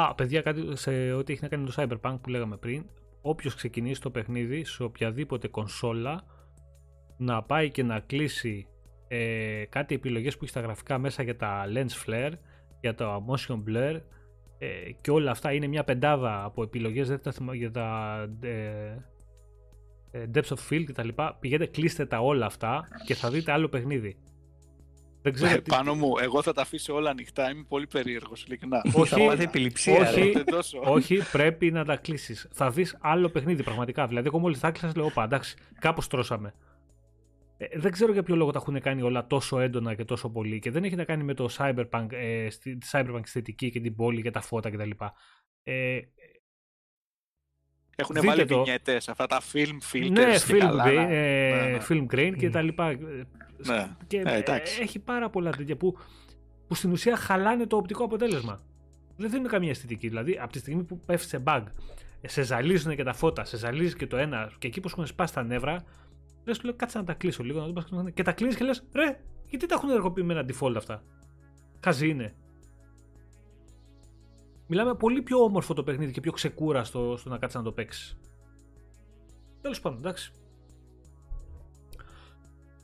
Α, 0.00 0.14
παιδιά, 0.14 0.42
κάτι 0.42 0.76
σε 0.76 1.12
ό,τι 1.12 1.32
έχει 1.32 1.42
να 1.42 1.48
κάνει 1.48 1.66
το 1.66 1.72
Cyberpunk 1.76 2.18
που 2.20 2.28
λέγαμε 2.28 2.56
πριν. 2.56 2.84
Όποιος 3.22 3.54
ξεκινήσει 3.54 4.00
το 4.00 4.10
παιχνίδι 4.10 4.64
σε 4.64 4.82
οποιαδήποτε 4.82 5.48
κονσόλα 5.48 6.24
να 7.16 7.42
πάει 7.42 7.70
και 7.70 7.82
να 7.82 8.00
κλείσει 8.00 8.66
ε, 9.08 9.64
κάτι 9.68 9.94
επιλογές 9.94 10.32
που 10.32 10.40
έχει 10.42 10.50
στα 10.50 10.60
γραφικά 10.60 10.98
μέσα 10.98 11.22
για 11.22 11.36
τα 11.36 11.64
lens 11.74 12.06
flare, 12.06 12.32
για 12.80 12.94
το 12.94 13.24
motion 13.28 13.54
blur 13.54 14.00
ε, 14.58 14.66
και 15.00 15.10
όλα 15.10 15.30
αυτά 15.30 15.52
είναι 15.52 15.66
μια 15.66 15.84
πεντάδα 15.84 16.44
από 16.44 16.62
επιλογές 16.62 17.08
δεν 17.08 17.20
τα 17.22 17.32
για 17.54 17.70
τα 17.70 18.18
ε, 18.40 18.48
ε, 20.10 20.30
depth 20.34 20.48
of 20.48 20.58
field 20.70 20.84
κτλ. 20.84 21.08
Πηγαίνετε, 21.40 21.70
κλείστε 21.70 22.06
τα 22.06 22.18
όλα 22.18 22.46
αυτά 22.46 22.88
και 23.04 23.14
θα 23.14 23.30
δείτε 23.30 23.52
άλλο 23.52 23.68
παιχνίδι. 23.68 24.16
Δεν 25.22 25.32
ξέρω 25.32 25.50
ε, 25.50 25.60
τι... 25.60 25.70
Πάνω 25.70 25.94
μου, 25.94 26.12
εγώ 26.20 26.42
θα 26.42 26.52
τα 26.52 26.62
αφήσω 26.62 26.94
όλα 26.94 27.10
ανοιχτά. 27.10 27.50
Είμαι 27.50 27.64
πολύ 27.68 27.86
περίεργος, 27.86 28.44
ειλικρινά. 28.44 28.82
Όχι, 28.92 29.22
επιληψία, 29.22 30.00
όχι, 30.00 30.44
όχι, 30.84 31.30
πρέπει 31.32 31.70
να 31.70 31.84
τα 31.84 31.96
κλείσεις. 31.96 32.48
Θα 32.52 32.70
δεις 32.70 32.96
άλλο 33.00 33.28
παιχνίδι 33.28 33.62
πραγματικά. 33.62 34.06
Δηλαδή, 34.06 34.26
εγώ 34.26 34.38
μόλις 34.38 34.60
τα 34.60 34.70
κλείσει, 34.70 34.96
λέω: 34.96 35.10
Πα, 35.10 35.24
εντάξει, 35.24 35.56
κάπως 35.78 36.06
τρώσαμε. 36.06 36.54
Ε, 37.56 37.66
δεν 37.78 37.92
ξέρω 37.92 38.12
για 38.12 38.22
ποιο 38.22 38.36
λόγο 38.36 38.50
τα 38.50 38.58
έχουν 38.58 38.80
κάνει 38.80 39.02
όλα 39.02 39.26
τόσο 39.26 39.60
έντονα 39.60 39.94
και 39.94 40.04
τόσο 40.04 40.30
πολύ 40.30 40.58
και 40.58 40.70
δεν 40.70 40.84
έχει 40.84 40.94
να 40.94 41.04
κάνει 41.04 41.22
με 41.22 41.34
το 41.34 41.48
cyberpunk, 41.58 42.06
ε, 42.10 42.46
τη 42.46 42.78
cyberpunk 42.90 43.20
αισθητική 43.22 43.70
και 43.70 43.80
την 43.80 43.96
πόλη 43.96 44.22
και 44.22 44.30
τα 44.30 44.40
φώτα 44.40 44.70
κτλ. 44.70 44.90
Ε, 45.62 46.00
έχουν 47.96 48.16
βάλει 48.22 48.44
το... 48.44 48.56
βινιέτες, 48.56 49.08
αυτά 49.08 49.26
τα 49.26 49.40
film 49.52 49.92
filters 49.92 50.10
ναι, 50.10 50.34
film, 50.48 50.58
καλά, 50.58 50.88
ε, 50.88 51.50
ναι, 51.50 51.68
ναι. 51.70 51.78
film 51.88 52.06
grain 52.14 52.34
και 52.38 52.50
τα 52.50 52.62
λοιπά. 52.62 52.98
Ναι, 53.66 53.96
και 54.06 54.22
ε, 54.24 54.42
έχει 54.80 54.98
πάρα 54.98 55.30
πολλά 55.30 55.50
τέτοια 55.50 55.76
που, 55.76 55.98
που 56.68 56.74
στην 56.74 56.92
ουσία 56.92 57.16
χαλάνε 57.16 57.66
το 57.66 57.76
οπτικό 57.76 58.04
αποτέλεσμα. 58.04 58.60
Δεν 59.16 59.30
δίνουν 59.30 59.48
καμία 59.48 59.70
αισθητική. 59.70 60.08
Δηλαδή, 60.08 60.38
από 60.42 60.52
τη 60.52 60.58
στιγμή 60.58 60.82
που 60.82 61.00
πέφτει 61.00 61.28
σε 61.28 61.42
bug, 61.46 61.62
σε 62.26 62.42
ζαλίζουν 62.42 62.96
και 62.96 63.04
τα 63.04 63.12
φώτα, 63.12 63.44
σε 63.44 63.56
ζαλίζει 63.56 63.94
και 63.96 64.06
το 64.06 64.16
ένα, 64.16 64.52
και 64.58 64.66
εκεί 64.66 64.80
που 64.80 64.88
έχουν 64.90 65.06
σπάσει 65.06 65.34
τα 65.34 65.42
νεύρα, 65.42 65.84
λες 66.44 66.58
του 66.58 66.64
λέω 66.64 66.74
κάτσε 66.76 66.98
να 66.98 67.04
τα 67.04 67.14
κλείσω 67.14 67.42
λίγο. 67.42 67.66
Να 67.66 67.72
το 67.72 68.10
και 68.14 68.22
τα 68.22 68.32
κλείνεις 68.32 68.56
και 68.56 68.64
λες, 68.64 68.84
ρε, 68.92 69.20
γιατί 69.46 69.66
τα 69.66 69.74
έχουν 69.74 69.88
ενεργοποιήσει 69.88 70.26
με 70.26 70.32
ένα 70.32 70.46
default 70.48 70.74
αυτά; 70.76 71.02
Χαζί 71.84 72.08
είναι. 72.08 72.34
Μιλάμε 74.66 74.94
πολύ 74.94 75.22
πιο 75.22 75.38
όμορφο 75.38 75.74
το 75.74 75.82
παιχνίδι 75.82 76.12
και 76.12 76.20
πιο 76.20 76.32
ξεκούραστο 76.32 77.16
στο 77.16 77.28
να 77.28 77.38
κάτσεις 77.38 77.58
να 77.58 77.64
το 77.64 77.72
παίξεις. 77.72 78.18
Τέλος 79.60 79.80
πάντων, 79.80 79.98
εντάξει. 79.98 80.32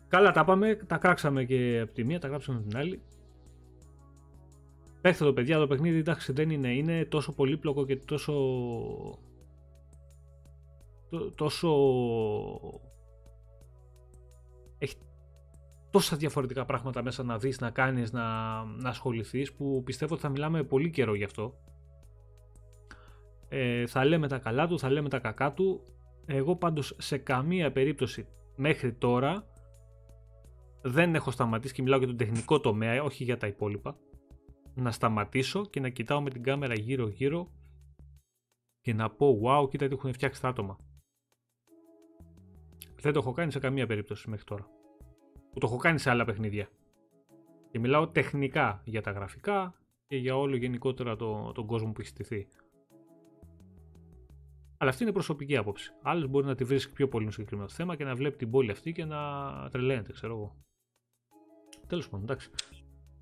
Καλά 0.08 0.32
τα 0.32 0.44
πάμε, 0.44 0.74
τα 0.74 0.96
κράξαμε 0.96 1.44
και 1.44 1.80
από 1.82 1.92
τη 1.92 2.04
μία, 2.04 2.20
τα 2.20 2.28
γράψαμε 2.28 2.58
από 2.58 2.68
την 2.68 2.76
άλλη. 2.76 3.00
Παίχτε 5.00 5.24
το 5.24 5.32
παιδιά, 5.32 5.58
το 5.58 5.66
παιχνίδι 5.66 5.98
εντάξει 5.98 6.32
δεν 6.32 6.50
είναι, 6.50 6.68
είναι 6.74 7.04
τόσο 7.04 7.32
πολύπλοκο 7.32 7.86
και 7.86 7.96
τόσο 7.96 8.32
τόσο 11.34 11.70
έχει 14.78 14.96
τόσα 15.90 16.16
διαφορετικά 16.16 16.64
πράγματα 16.64 17.02
μέσα 17.02 17.22
να 17.22 17.38
δεις, 17.38 17.60
να 17.60 17.70
κάνεις, 17.70 18.12
να, 18.12 18.22
να 18.64 18.88
ασχοληθείς 18.88 19.52
που 19.52 19.82
πιστεύω 19.84 20.12
ότι 20.12 20.22
θα 20.22 20.28
μιλάμε 20.28 20.62
πολύ 20.62 20.90
καιρό 20.90 21.14
γι' 21.14 21.24
αυτό. 21.24 21.54
Ε, 23.48 23.86
θα 23.86 24.04
λέμε 24.04 24.28
τα 24.28 24.38
καλά 24.38 24.66
του, 24.66 24.78
θα 24.78 24.90
λέμε 24.90 25.08
τα 25.08 25.18
κακά 25.18 25.52
του. 25.52 25.82
Εγώ 26.26 26.56
πάντως 26.56 26.96
σε 26.98 27.18
καμία 27.18 27.72
περίπτωση 27.72 28.26
μέχρι 28.56 28.92
τώρα 28.92 29.46
δεν 30.86 31.14
έχω 31.14 31.30
σταματήσει 31.30 31.74
και 31.74 31.82
μιλάω 31.82 31.98
για 31.98 32.06
τον 32.06 32.16
τεχνικό 32.16 32.60
τομέα, 32.60 33.02
όχι 33.02 33.24
για 33.24 33.36
τα 33.36 33.46
υπόλοιπα. 33.46 33.98
Να 34.74 34.90
σταματήσω 34.90 35.66
και 35.66 35.80
να 35.80 35.88
κοιτάω 35.88 36.20
με 36.20 36.30
την 36.30 36.42
κάμερα 36.42 36.74
γύρω 36.74 37.08
γύρω 37.08 37.50
και 38.80 38.94
να 38.94 39.10
πω 39.10 39.40
wow 39.44 39.70
κοίτα 39.70 39.86
τι 39.86 39.94
έχουν 39.94 40.12
φτιάξει 40.12 40.40
τα 40.40 40.48
άτομα. 40.48 40.78
Δεν 43.00 43.12
το 43.12 43.18
έχω 43.18 43.32
κάνει 43.32 43.52
σε 43.52 43.58
καμία 43.58 43.86
περίπτωση 43.86 44.30
μέχρι 44.30 44.44
τώρα. 44.44 44.68
Που 45.52 45.58
το 45.58 45.66
έχω 45.66 45.76
κάνει 45.76 45.98
σε 45.98 46.10
άλλα 46.10 46.24
παιχνίδια. 46.24 46.68
Και 47.70 47.78
μιλάω 47.78 48.08
τεχνικά 48.08 48.82
για 48.84 49.02
τα 49.02 49.10
γραφικά 49.10 49.74
και 50.06 50.16
για 50.16 50.36
όλο 50.36 50.56
γενικότερα 50.56 51.16
το, 51.16 51.52
τον 51.52 51.66
κόσμο 51.66 51.92
που 51.92 52.00
έχει 52.00 52.08
στηθεί. 52.08 52.48
Αλλά 54.76 54.90
αυτή 54.90 55.02
είναι 55.02 55.12
προσωπική 55.12 55.56
άποψη. 55.56 55.92
Άλλος 56.02 56.28
μπορεί 56.28 56.46
να 56.46 56.54
τη 56.54 56.64
βρίσκει 56.64 56.92
πιο 56.92 57.08
πολύ 57.08 57.24
στο 57.24 57.32
συγκεκριμένο 57.32 57.68
θέμα 57.68 57.96
και 57.96 58.04
να 58.04 58.14
βλέπει 58.14 58.36
την 58.36 58.50
πόλη 58.50 58.70
αυτή 58.70 58.92
και 58.92 59.04
να 59.04 59.18
τρελαίνεται, 59.70 60.12
ξέρω 60.12 60.34
εγώ. 60.34 60.64
Τέλος 61.86 62.08
πάντων, 62.08 62.24
εντάξει. 62.24 62.50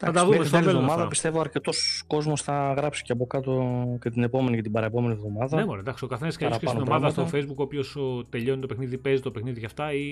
Θα 0.04 0.12
τα 0.12 0.24
δούμε 0.24 0.44
στην 0.44 0.58
εβδομάδα. 0.58 1.08
Πιστεύω 1.08 1.40
αρκετός 1.40 2.04
κόσμος 2.06 2.42
θα 2.42 2.74
γράψει 2.76 3.02
και 3.02 3.12
από 3.12 3.26
κάτω 3.26 3.84
και 4.00 4.10
την 4.10 4.22
επόμενη 4.22 4.56
και 4.56 4.62
την 4.62 4.72
παραεπόμενη 4.72 5.12
εβδομάδα. 5.12 5.56
Ναι, 5.56 5.64
μωρέ, 5.64 5.80
εντάξει. 5.80 6.04
Ο 6.04 6.08
καθένας 6.08 6.36
και 6.36 6.48
στην 6.52 6.80
ομάδα 6.80 7.08
στο 7.08 7.28
Facebook, 7.32 7.56
ο 7.56 7.62
οποίος 7.62 7.96
τελειώνει 8.28 8.60
το 8.60 8.66
παιχνίδι, 8.66 8.98
παίζει 8.98 9.22
το 9.22 9.30
παιχνίδι 9.30 9.60
και 9.60 9.66
αυτά 9.66 9.92
ή 9.92 10.06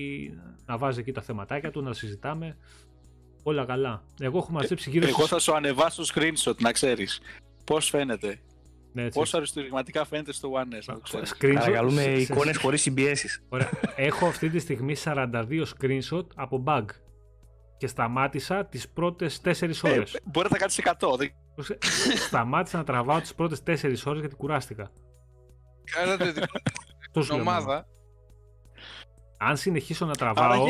να 0.66 0.78
βάζει 0.78 1.00
εκεί 1.00 1.12
τα 1.12 1.20
θεματάκια 1.20 1.70
του, 1.70 1.82
να 1.82 1.92
συζητάμε. 1.92 2.56
Όλα 3.42 3.64
καλά. 3.64 4.02
Εγώ 4.20 4.38
έχω 4.38 4.52
μαζέψει 4.52 4.90
γύρω 4.90 5.08
Εγώ 5.08 5.26
θα 5.26 5.38
σου 5.38 5.54
ανεβάσω 5.54 6.02
screenshot, 6.14 6.56
να 6.60 6.72
ξέρεις. 6.72 7.20
Πώς 7.64 7.88
φαίνεται. 7.88 8.40
Ναι, 8.92 9.08
Πόσο 9.08 9.36
αριστουργηματικά 9.36 10.04
φαίνεται 10.04 10.32
στο 10.32 10.50
One 10.52 10.92
S. 10.92 10.96
Παρακαλούμε 11.54 12.02
εικόνες 12.02 12.56
χωρίς 12.56 12.82
συμπιέσεις. 12.82 13.42
Έχω 13.96 14.26
αυτή 14.26 14.48
τη 14.48 14.58
στιγμή 14.58 14.94
42 15.04 15.64
screenshot 15.78 16.26
από 16.34 16.62
bug 16.66 16.84
και 17.80 17.86
σταμάτησα 17.86 18.66
τις 18.66 18.88
πρώτες 18.88 19.40
4 19.44 19.62
ε, 19.62 19.90
ώρες. 19.90 20.14
Ε, 20.14 20.20
μπορεί 20.24 20.48
να 20.50 20.58
τα 20.58 20.58
κάνεις 20.58 20.80
100. 20.84 21.26
Σταμάτησα 22.26 22.76
να 22.76 22.84
τραβάω 22.84 23.20
τις 23.20 23.34
πρώτες 23.34 23.62
4 23.66 24.06
ώρες 24.06 24.20
γιατί 24.20 24.34
κουράστηκα. 24.34 24.90
Κάνατε 25.84 26.32
την 27.12 27.30
ομάδα. 27.30 27.86
Αν 29.38 29.56
συνεχίσω 29.56 30.06
να 30.06 30.14
τραβάω... 30.14 30.66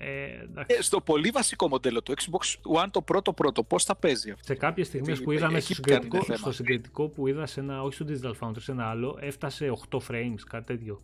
Ε, 0.00 0.48
ε, 0.66 0.82
στο 0.82 1.00
πολύ 1.00 1.30
βασικό 1.30 1.68
μοντέλο 1.68 2.02
του 2.02 2.14
Xbox 2.16 2.76
One 2.82 2.88
το 2.90 3.02
πρώτο 3.02 3.32
πρώτο, 3.32 3.64
πώς 3.64 3.84
θα 3.84 3.96
παίζει 3.96 4.30
αυτό; 4.30 4.44
Σε 4.44 4.54
κάποιες 4.54 4.86
στιγμές 4.86 5.22
που 5.22 5.32
είδαμε 5.32 5.60
στο 5.60 5.74
συγκριτικό, 5.74 6.34
στο 6.34 6.52
συγκριτικό 6.52 7.08
που 7.08 7.26
είδα 7.26 7.46
σε 7.46 7.60
ένα, 7.60 7.82
όχι 7.82 7.94
στο 7.94 8.06
Digital 8.08 8.32
Foundry, 8.40 8.60
σε 8.60 8.72
ένα 8.72 8.84
άλλο, 8.88 9.18
έφτασε 9.20 9.72
8 9.90 9.98
frames, 10.08 10.40
κάτι 10.48 10.64
τέτοιο 10.64 11.00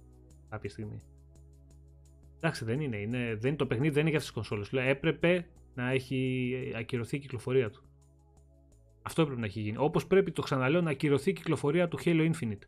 κάποια 0.51 0.71
στιγμή. 0.71 1.03
Εντάξει, 2.45 2.65
δεν 2.65 2.81
είναι. 2.81 2.97
είναι 2.97 3.19
δεν 3.19 3.49
είναι 3.49 3.57
το 3.57 3.67
παιχνίδι 3.67 3.93
δεν 3.93 4.01
είναι 4.01 4.11
για 4.11 4.19
αυτές 4.19 4.25
τις 4.25 4.31
κονσόλες. 4.31 4.69
Δηλαδή, 4.69 4.89
έπρεπε 4.89 5.47
να 5.75 5.91
έχει 5.91 6.73
ακυρωθεί 6.77 7.17
η 7.17 7.19
κυκλοφορία 7.19 7.71
του. 7.71 7.85
Αυτό 9.03 9.23
έπρεπε 9.23 9.41
να 9.41 9.47
έχει 9.47 9.61
γίνει. 9.61 9.77
Όπως 9.79 10.07
πρέπει, 10.07 10.33
το 10.33 10.43
ξαναλέω, 10.43 10.81
να 10.81 10.91
ακυρωθεί 10.91 11.31
η 11.31 11.33
κυκλοφορία 11.33 11.89
του 11.89 11.99
Halo 12.05 12.33
Infinite. 12.33 12.63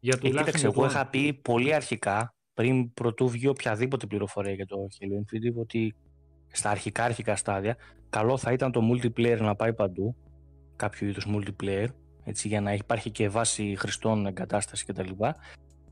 Για 0.00 0.18
ε, 0.22 0.28
κοίταξε, 0.28 0.66
εγώ 0.66 0.86
είχα 0.86 1.06
πει 1.06 1.32
πολύ 1.32 1.74
αρχικά, 1.74 2.34
πριν 2.54 2.92
πρωτού 2.92 3.28
βγει 3.28 3.46
οποιαδήποτε 3.46 4.06
πληροφορία 4.06 4.52
για 4.52 4.66
το 4.66 4.76
Halo 5.00 5.22
Infinite, 5.22 5.60
ότι 5.60 5.94
στα 6.48 6.70
αρχικά 6.70 7.04
αρχικά 7.04 7.36
στάδια, 7.36 7.76
καλό 8.10 8.36
θα 8.36 8.52
ήταν 8.52 8.72
το 8.72 8.80
multiplayer 8.92 9.38
να 9.40 9.54
πάει 9.54 9.74
παντού, 9.74 10.16
κάποιο 10.76 11.08
είδους 11.08 11.26
multiplayer, 11.28 11.86
έτσι, 12.24 12.48
για 12.48 12.60
να 12.60 12.72
υπάρχει 12.72 13.10
και 13.10 13.28
βάση 13.28 13.74
χρηστών 13.78 14.26
εγκατάσταση 14.26 14.84
κτλ 14.84 15.10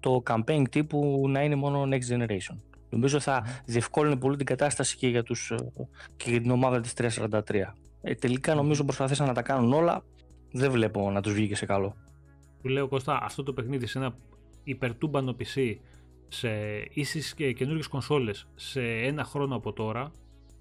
το 0.01 0.23
campaign 0.27 0.63
τύπου 0.71 1.25
να 1.29 1.43
είναι 1.43 1.55
μόνο 1.55 1.83
next 1.83 2.15
generation. 2.15 2.57
Νομίζω 2.89 3.21
θα 3.21 3.63
διευκόλυνε 3.65 4.17
πολύ 4.17 4.37
την 4.37 4.47
κατάσταση 4.47 4.97
και 4.97 5.09
για, 5.09 5.23
τους, 5.23 5.51
ε, 5.51 5.57
και 6.17 6.31
για 6.31 6.41
την 6.41 6.51
ομάδα 6.51 6.81
της 6.81 6.93
343. 6.93 7.75
Ε, 8.03 8.15
τελικά 8.15 8.55
νομίζω 8.55 8.85
προσπαθήσαν 8.85 9.27
να 9.27 9.35
τα 9.35 9.43
κάνουν 9.43 9.73
όλα, 9.73 10.05
δεν 10.53 10.71
βλέπω 10.71 11.11
να 11.11 11.21
τους 11.21 11.33
βγήκε 11.33 11.57
σε 11.57 11.67
καλό. 11.67 11.97
Του 12.63 12.69
λέω 12.69 12.89
Κώστα, 12.89 13.19
αυτό 13.23 13.43
το 13.43 13.53
παιχνίδι 13.53 13.87
σε 13.87 13.99
ένα 13.99 14.15
υπερτούμπανο 14.65 15.37
PC 15.39 15.77
σε 16.29 16.49
ίσες 16.91 17.35
και 17.35 17.53
καινούργιες 17.53 17.87
κονσόλες 17.87 18.49
σε 18.55 18.81
ένα 18.83 19.25
χρόνο 19.25 19.57
από 19.57 19.73
τώρα 19.73 20.11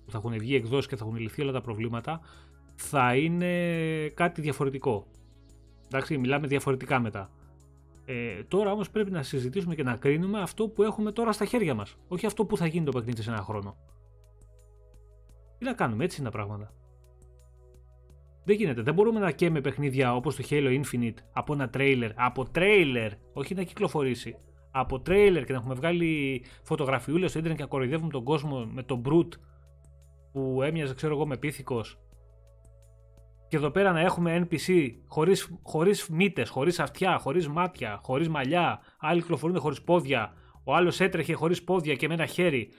που 0.06 0.12
θα 0.12 0.18
έχουν 0.18 0.38
βγει 0.38 0.56
εκδόσεις 0.56 0.88
και 0.88 0.96
θα 0.96 1.06
έχουν 1.06 1.18
λυθεί 1.18 1.42
όλα 1.42 1.52
τα 1.52 1.62
προβλήματα 1.62 2.22
θα 2.76 3.16
είναι 3.16 3.52
κάτι 4.14 4.42
διαφορετικό. 4.42 5.08
Εντάξει, 5.86 6.18
μιλάμε 6.18 6.48
διαφορετικά 6.48 7.00
μετά. 7.00 7.30
Ε, 8.06 8.44
τώρα 8.44 8.72
όμως 8.72 8.90
πρέπει 8.90 9.12
να 9.12 9.24
συζητήσουμε 9.24 9.76
και 9.76 9.84
να 9.84 9.96
κρίνουμε 9.96 10.42
αυτό 10.42 10.68
που 10.68 10.84
έχουμε 10.84 11.12
τώρα 11.12 11.32
στα 11.32 11.46
χέρια 11.46 11.74
μας. 11.74 11.96
Όχι 12.08 12.26
αυτό 12.26 12.46
που 12.46 12.58
θα 12.58 12.66
γίνει 12.66 12.86
το 12.86 12.92
παιχνίδι 12.92 13.22
σε 13.22 13.30
ένα 13.30 13.42
χρόνο. 13.42 13.78
Τι 15.58 15.66
να 15.66 15.74
κάνουμε, 15.74 16.04
έτσι 16.04 16.22
είναι 16.22 16.30
τα 16.30 16.36
πράγματα. 16.38 16.74
Δεν 18.44 18.56
γίνεται. 18.56 18.82
Δεν 18.82 18.94
μπορούμε 18.94 19.20
να 19.20 19.32
καίμε 19.32 19.62
παιχνίδια 19.62 20.16
όπως 20.16 20.36
το 20.36 20.44
Halo 20.50 20.82
Infinite 20.82 21.18
από 21.32 21.54
ένα 21.54 21.70
τρέιλερ. 21.70 22.12
Από 22.16 22.50
τρέιλερ! 22.50 23.12
Όχι 23.34 23.54
να 23.56 23.64
κυκλοφορήσει. 23.64 24.38
Από 24.72 25.00
τρέιλερ 25.00 25.44
και 25.44 25.52
να 25.52 25.58
έχουμε 25.58 25.74
βγάλει 25.74 26.44
φωτογραφιούλες 26.64 27.30
στο 27.30 27.40
Ιντερνετ 27.40 27.60
και 27.60 27.66
να 27.66 27.72
κοροϊδεύουμε 27.74 28.12
τον 28.12 28.24
κόσμο 28.24 28.66
με 28.66 28.84
τον 28.84 29.02
Brute 29.06 29.40
που 30.32 30.62
έμοιαζε, 30.62 30.94
ξέρω 30.94 31.14
εγώ, 31.14 31.28
με 31.28 31.38
πίθηκος 31.38 32.00
και 33.56 33.62
εδώ 33.62 33.72
πέρα 33.72 33.92
να 33.92 34.00
έχουμε 34.00 34.48
NPC 34.48 34.92
χωρίς, 35.08 35.50
χωρίς 35.64 36.08
μύτες, 36.08 36.50
χωρίς 36.50 36.80
αυτιά, 36.80 37.18
χωρίς 37.18 37.48
μάτια, 37.48 38.00
χωρίς 38.04 38.30
μαλλιά, 38.30 38.82
άλλοι 39.00 39.22
κυκλοφορούν 39.22 39.60
χωρίς 39.60 39.82
πόδια, 39.82 40.34
ο 40.64 40.76
άλλος 40.76 41.00
έτρεχε 41.00 41.34
χωρίς 41.34 41.64
πόδια 41.64 41.96
και 41.96 42.08
με 42.08 42.14
ένα 42.14 42.26
χέρι 42.26 42.70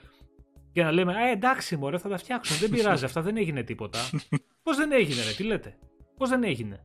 και 0.73 0.83
να 0.83 0.93
λέμε 0.93 1.13
«Ε, 1.13 1.31
εντάξει 1.31 1.77
μωρέ, 1.77 1.99
θα 1.99 2.09
τα 2.09 2.17
φτιάξουν, 2.17 2.57
δεν 2.57 2.71
πειράζει, 2.71 3.05
αυτά 3.09 3.23
δεν 3.23 3.37
έγινε 3.37 3.63
τίποτα». 3.63 3.99
Πώς 4.63 4.77
δεν 4.77 4.93
έγινε 4.93 5.23
ρε, 5.23 5.33
τι 5.37 5.43
λέτε, 5.43 5.79
πώς 6.17 6.29
δεν 6.29 6.45
έγινε; 6.45 6.85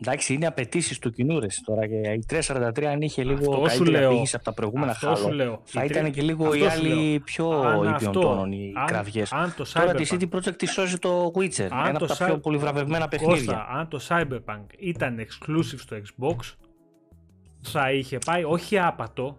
Εντάξει, 0.00 0.34
είναι 0.34 0.46
απαιτήσεις 0.46 0.98
του 0.98 1.10
κοινού 1.10 1.40
ρε 1.40 1.46
τώρα. 1.64 1.86
Και 1.86 1.94
η 1.94 2.24
343 2.28 2.84
αν 2.84 3.00
είχε 3.00 3.24
λίγο 3.24 3.54
αυτό 3.54 3.60
καλύτερη 3.60 4.04
απήγηση 4.04 4.36
από 4.36 4.44
τα 4.44 4.52
προηγούμενα 4.52 4.94
χάλο, 4.94 5.62
θα 5.64 5.84
ήταν 5.84 6.10
και 6.10 6.22
λίγο 6.22 6.54
οι 6.54 6.66
άλλοι 6.66 7.20
πιο 7.24 7.62
ήπιον 7.94 8.12
τόνων 8.12 8.52
οι 8.52 8.72
κραυγές. 8.86 9.32
Τώρα 9.72 9.94
τη 9.94 10.06
CD 10.10 10.36
Projekt 10.36 10.56
τη 10.56 10.66
σώζει 10.66 10.98
το 10.98 11.32
Witcher. 11.34 11.68
Αν 11.70 11.86
ένα 11.86 11.96
από 11.96 12.06
τα 12.06 12.24
πιο 12.24 12.38
πολύ 12.38 12.56
βραβευμένα 12.56 13.08
παιχνίδια. 13.08 13.66
αν 13.70 13.88
το 13.88 14.00
Cyberpunk 14.08 14.64
ήταν 14.78 15.18
exclusive 15.18 15.78
στο 15.78 15.96
Xbox, 15.96 16.36
θα 17.62 17.92
είχε 17.92 18.18
πάει 18.26 18.44
όχι 18.44 18.78
άπατο, 18.78 19.36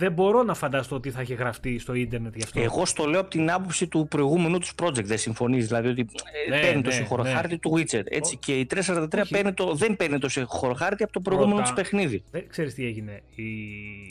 δεν 0.00 0.12
μπορώ 0.12 0.42
να 0.42 0.54
φανταστώ 0.54 0.96
ότι 0.96 1.10
θα 1.10 1.20
έχει 1.20 1.34
γραφτεί 1.34 1.78
στο 1.78 1.94
ίντερνετ 1.94 2.36
γι' 2.36 2.42
αυτό. 2.42 2.60
Εγώ 2.60 2.86
στο 2.86 3.04
λέω 3.04 3.20
από 3.20 3.30
την 3.30 3.50
άποψη 3.50 3.86
του 3.86 4.06
προηγούμενου 4.08 4.58
του 4.58 4.68
project. 4.82 5.04
Δεν 5.04 5.18
συμφωνείς. 5.18 5.66
Δηλαδή 5.66 5.88
ότι 5.88 6.06
ε, 6.46 6.50
ναι, 6.50 6.60
παίρνει 6.60 6.76
ναι, 6.76 6.82
το 6.82 6.90
συγχωροχάρτη 6.90 7.52
ναι. 7.52 7.58
του 7.58 7.72
Witcher. 7.76 8.02
Έτσι, 8.04 8.36
και 8.36 8.58
η 8.58 8.66
343 8.74 9.22
παίρνει 9.30 9.52
το, 9.52 9.74
δεν 9.74 9.96
παίρνει 9.96 10.18
το 10.18 10.28
συγχωροχάρτη 10.28 11.02
από 11.02 11.12
το 11.12 11.20
προηγούμενο 11.20 11.62
του 11.62 11.72
παιχνίδι. 11.74 12.22
Δεν 12.30 12.44
ξέρεις 12.48 12.74
τι 12.74 12.86
έγινε. 12.86 13.22
Η... 13.34 13.44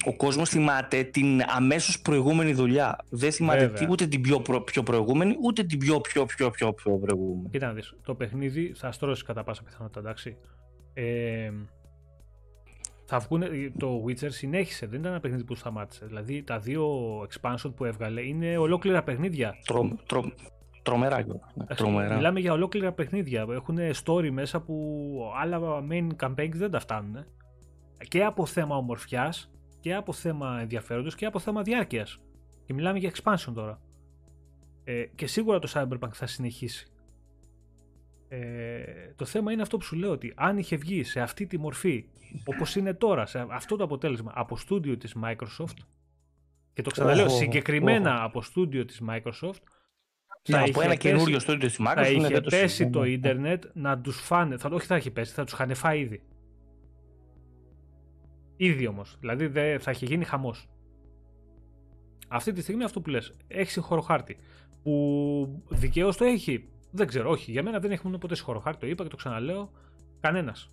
Ο 0.05 0.15
κόσμος 0.15 0.49
θυμάται 0.49 1.03
την 1.03 1.41
αμέσως 1.47 1.99
προηγούμενη 1.99 2.53
δουλειά. 2.53 2.97
Δεν 3.09 3.31
θυμάται 3.31 3.67
τι, 3.67 3.85
ούτε 3.89 4.05
την 4.07 4.21
πιο, 4.21 4.39
προ, 4.39 4.61
πιο 4.61 4.83
προηγούμενη, 4.83 5.35
ούτε 5.41 5.63
την 5.63 5.79
πιο, 5.79 6.01
πιο, 6.01 6.25
πιο, 6.25 6.49
πιο, 6.49 6.73
πιο 6.73 6.97
προηγούμενη. 6.97 7.49
Κοίτα 7.51 7.67
να 7.67 7.73
δεις. 7.73 7.93
Το 8.03 8.15
παιχνίδι 8.15 8.73
θα 8.75 8.91
στρώσεις 8.91 9.23
κατά 9.23 9.43
πάσα 9.43 9.63
πιθανότητα, 9.63 9.99
εντάξει. 9.99 10.37
Ε, 10.93 11.51
θα 13.11 13.19
βγουν, 13.19 13.43
το 13.77 14.03
Witcher 14.07 14.31
συνέχισε, 14.31 14.85
δεν 14.85 14.99
ήταν 14.99 15.11
ένα 15.11 15.21
παιχνίδι 15.21 15.43
που 15.43 15.55
σταμάτησε. 15.55 16.05
Δηλαδή 16.05 16.43
τα 16.43 16.59
δύο 16.59 16.87
expansion 17.21 17.71
που 17.75 17.85
έβγαλε 17.85 18.21
είναι 18.21 18.57
ολόκληρα 18.57 19.03
παιχνίδια. 19.03 19.55
Τρο, 19.65 19.97
τρο, 20.05 20.31
τρομερά, 20.81 21.25
ναι, 21.53 21.65
τρομερά. 21.65 22.15
Μιλάμε 22.15 22.39
για 22.39 22.53
ολόκληρα 22.53 22.91
παιχνίδια. 22.91 23.45
Έχουν 23.49 23.77
story 24.05 24.29
μέσα 24.29 24.61
που 24.61 24.75
άλλα 25.41 25.59
main 25.89 26.07
campaigns 26.21 26.53
δεν 26.53 26.71
τα 26.71 26.79
φτάνουν. 26.79 27.25
Και 28.07 28.23
από 28.23 28.45
θέμα 28.45 28.75
ομορφιάς 28.75 29.51
και 29.79 29.95
από 29.95 30.13
θέμα 30.13 30.57
ενδιαφέροντος 30.61 31.15
και 31.15 31.25
από 31.25 31.39
θέμα 31.39 31.61
διάρκειας. 31.61 32.19
Και 32.65 32.73
μιλάμε 32.73 32.99
για 32.99 33.11
expansion 33.11 33.51
τώρα. 33.53 33.81
Ε, 34.83 35.03
και 35.15 35.27
σίγουρα 35.27 35.59
το 35.59 35.71
Cyberpunk 35.73 36.11
θα 36.11 36.27
συνεχίσει. 36.27 36.87
Ε, 38.31 39.13
το 39.15 39.25
θέμα 39.25 39.51
είναι 39.51 39.61
αυτό 39.61 39.77
που 39.77 39.83
σου 39.83 39.95
λέω 39.95 40.11
ότι 40.11 40.33
αν 40.35 40.57
είχε 40.57 40.75
βγει 40.75 41.03
σε 41.03 41.19
αυτή 41.19 41.45
τη 41.47 41.57
μορφή 41.57 42.05
όπως 42.45 42.75
είναι 42.75 42.93
τώρα, 42.93 43.25
σε 43.25 43.45
αυτό 43.49 43.75
το 43.75 43.83
αποτέλεσμα 43.83 44.31
από 44.35 44.57
στούντιο 44.57 44.97
της 44.97 45.15
Microsoft 45.23 45.77
και 46.73 46.81
το 46.81 46.89
ξαναλέω 46.89 47.29
συγκεκριμένα 47.29 48.23
από 48.23 48.41
στούντιο 48.41 48.85
της 48.85 49.01
Microsoft 49.09 49.59
ναι, 50.49 50.57
θα 50.57 50.63
από 50.63 50.81
ένα 50.81 50.95
καινούριο 50.95 51.39
στούντιο 51.39 51.67
της 51.67 51.79
Microsoft 51.79 51.93
θα 51.95 52.09
είχε 52.09 52.41
πέσει 52.41 52.89
το 52.89 53.03
ίντερνετ 53.03 53.63
να 53.73 53.99
τους 53.99 54.21
φάνε, 54.21 54.57
θα, 54.57 54.69
όχι 54.71 54.85
θα 54.85 54.95
έχει 54.95 55.11
πέσει, 55.11 55.33
θα 55.33 55.43
τους 55.43 55.53
είχαν 55.53 55.75
φάει 55.75 55.99
ήδη. 55.99 56.21
Ήδη 58.55 58.87
όμως, 58.87 59.17
δηλαδή 59.19 59.47
δε, 59.47 59.79
θα 59.79 59.91
είχε 59.91 60.05
γίνει 60.05 60.23
χαμός. 60.23 60.69
Αυτή 62.27 62.51
τη 62.51 62.61
στιγμή 62.61 62.83
αυτό 62.83 63.01
που 63.01 63.09
λες, 63.09 63.33
έχει 63.47 63.71
συγχωροχάρτη 63.71 64.37
που 64.83 65.63
δικαίως 65.69 66.17
το 66.17 66.25
έχει, 66.25 66.69
δεν 66.91 67.07
ξέρω, 67.07 67.29
όχι, 67.29 67.51
για 67.51 67.63
μένα 67.63 67.79
δεν 67.79 67.91
έχουμε 67.91 68.17
ποτέ 68.17 68.35
συγχωροχάρτη, 68.35 68.79
το 68.79 68.87
είπα 68.87 69.03
και 69.03 69.09
το 69.09 69.15
ξαναλέω, 69.15 69.71
κανένας 70.19 70.69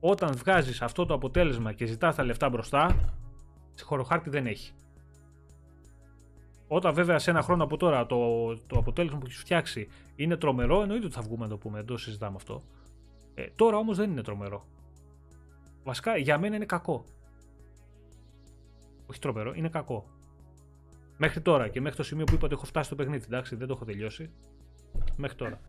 όταν 0.00 0.36
βγάζεις 0.36 0.82
αυτό 0.82 1.06
το 1.06 1.14
αποτέλεσμα 1.14 1.72
και 1.72 1.86
ζητάς 1.86 2.14
τα 2.14 2.24
λεφτά 2.24 2.48
μπροστά, 2.48 2.96
συγχωροχάρτη 3.74 4.30
δεν 4.30 4.46
έχει. 4.46 4.72
Όταν 6.68 6.94
βέβαια 6.94 7.18
σε 7.18 7.30
ένα 7.30 7.42
χρόνο 7.42 7.64
από 7.64 7.76
τώρα 7.76 8.06
το, 8.06 8.16
το 8.56 8.78
αποτέλεσμα 8.78 9.18
που 9.18 9.26
έχεις 9.26 9.38
φτιάξει 9.38 9.88
είναι 10.16 10.36
τρομερό, 10.36 10.82
εννοείται 10.82 11.04
ότι 11.06 11.14
θα 11.14 11.20
βγούμε 11.20 11.42
να 11.42 11.48
το 11.48 11.56
πούμε, 11.56 11.76
δεν 11.76 11.86
το 11.86 11.96
συζητάμε 11.96 12.36
αυτό. 12.36 12.62
Ε, 13.34 13.46
τώρα 13.56 13.76
όμως 13.76 13.96
δεν 13.96 14.10
είναι 14.10 14.22
τρομερό. 14.22 14.66
Βασικά 15.84 16.16
για 16.16 16.38
μένα 16.38 16.56
είναι 16.56 16.66
κακό. 16.66 17.04
Όχι 19.06 19.18
τρομερό, 19.20 19.52
είναι 19.54 19.68
κακό. 19.68 20.06
Μέχρι 21.16 21.40
τώρα 21.40 21.68
και 21.68 21.80
μέχρι 21.80 21.96
το 21.96 22.02
σημείο 22.02 22.24
που 22.24 22.34
είπα 22.34 22.44
ότι 22.44 22.54
έχω 22.54 22.64
φτάσει 22.64 22.86
στο 22.86 22.94
παιχνίδι, 22.94 23.24
εντάξει, 23.26 23.56
δεν 23.56 23.66
το 23.66 23.72
έχω 23.72 23.84
τελειώσει. 23.84 24.30
Μέχρι 25.16 25.36
τώρα. 25.36 25.60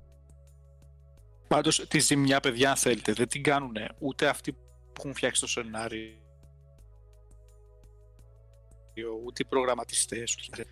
Πάντως 1.47 1.87
τη 1.87 1.99
ζημιά, 1.99 2.39
παιδιά, 2.39 2.69
αν 2.69 2.75
θέλετε, 2.75 3.13
δεν 3.13 3.27
την 3.27 3.43
κάνουν 3.43 3.75
ούτε 3.99 4.27
αυτοί 4.27 4.53
που 4.53 4.93
έχουν 4.97 5.13
φτιάξει 5.13 5.41
το 5.41 5.47
σενάριο, 5.47 6.15
ούτε 9.25 9.43
οι 9.43 9.45
προγραμματιστές, 9.49 10.35
ούτε 10.49 10.65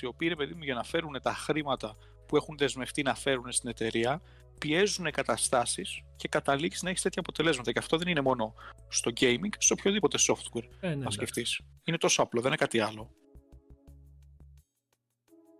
οι 0.00 0.06
οποίοι 0.06 0.28
είναι 0.30 0.36
παιδί 0.36 0.54
μου 0.54 0.62
για 0.62 0.74
να 0.74 0.82
φέρουν 0.82 1.20
τα 1.22 1.34
χρήματα 1.34 1.96
που 2.26 2.36
έχουν 2.36 2.56
δεσμευτεί 2.56 3.02
να 3.02 3.14
φέρουν 3.14 3.52
στην 3.52 3.70
εταιρεία, 3.70 4.22
πιέζουν 4.58 5.10
καταστάσεις 5.10 6.02
και 6.16 6.28
καταλήξεις 6.28 6.82
να 6.82 6.90
έχεις 6.90 7.02
τέτοια 7.02 7.20
αποτελέσματα. 7.20 7.72
Και 7.72 7.78
αυτό 7.78 7.96
δεν 7.96 8.08
είναι 8.08 8.20
μόνο 8.20 8.54
στο 8.88 9.10
gaming, 9.20 9.48
σε 9.58 9.72
οποιοδήποτε 9.72 10.18
software 10.20 10.68
ε, 10.80 10.88
ναι, 10.88 10.94
να 10.94 11.10
σκεφτείς. 11.10 11.60
Είναι 11.84 11.98
τόσο 11.98 12.22
απλό, 12.22 12.40
δεν 12.40 12.48
είναι 12.48 12.58
κάτι 12.58 12.80
άλλο. 12.80 13.10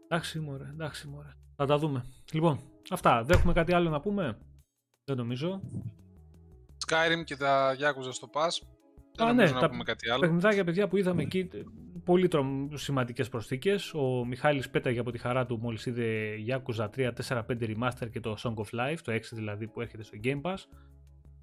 Εντάξει, 0.05 0.41
μωρέ, 0.41 0.69
εντάξει, 0.69 1.09
μωρέ. 1.09 1.37
Θα 1.57 1.67
τα 1.67 1.79
δούμε. 1.79 2.05
Λοιπόν, 2.33 2.61
αυτά. 2.91 3.23
Δεν 3.25 3.39
έχουμε 3.39 3.53
κάτι 3.53 3.73
άλλο 3.73 3.91
να 3.91 4.01
πούμε; 4.01 4.39
Δεν 5.05 5.17
νομίζω. 5.17 5.61
Skyrim 6.87 7.25
και 7.25 7.37
τα 7.37 7.75
Yakuza 7.75 8.13
στο 8.13 8.31
Pass. 8.33 8.67
Δεν 9.17 9.27
Α, 9.27 9.33
ναι, 9.33 9.45
να 9.45 9.61
τα 9.61 9.69
πούμε 9.71 9.85
κάτι 9.85 10.11
άλλο. 10.11 10.21
παιχνιδάκια 10.21 10.65
παιδιά 10.65 10.89
που 10.89 10.97
είδαμε 10.97 11.23
εκεί, 11.23 11.49
πολύ 12.05 12.29
σημαντικές 12.75 13.29
προσθήκες. 13.29 13.95
Ο 13.95 14.25
Μιχάλης 14.25 14.71
πέταγε 14.71 14.99
από 14.99 15.11
τη 15.11 15.19
χαρά 15.19 15.47
του 15.47 15.59
μόλις 15.59 15.87
είδε 15.87 16.35
Yakuza 16.49 16.89
3, 16.97 17.11
4, 17.27 17.43
5 17.43 17.45
Remaster 17.61 18.11
και 18.11 18.21
το 18.21 18.37
Song 18.39 18.55
of 18.55 18.81
Life, 18.81 18.99
το 19.05 19.13
6 19.13 19.21
δηλαδή 19.33 19.69
που 19.69 19.81
έρχεται 19.81 20.03
στο 20.03 20.19
Game 20.25 20.41
Pass. 20.43 20.57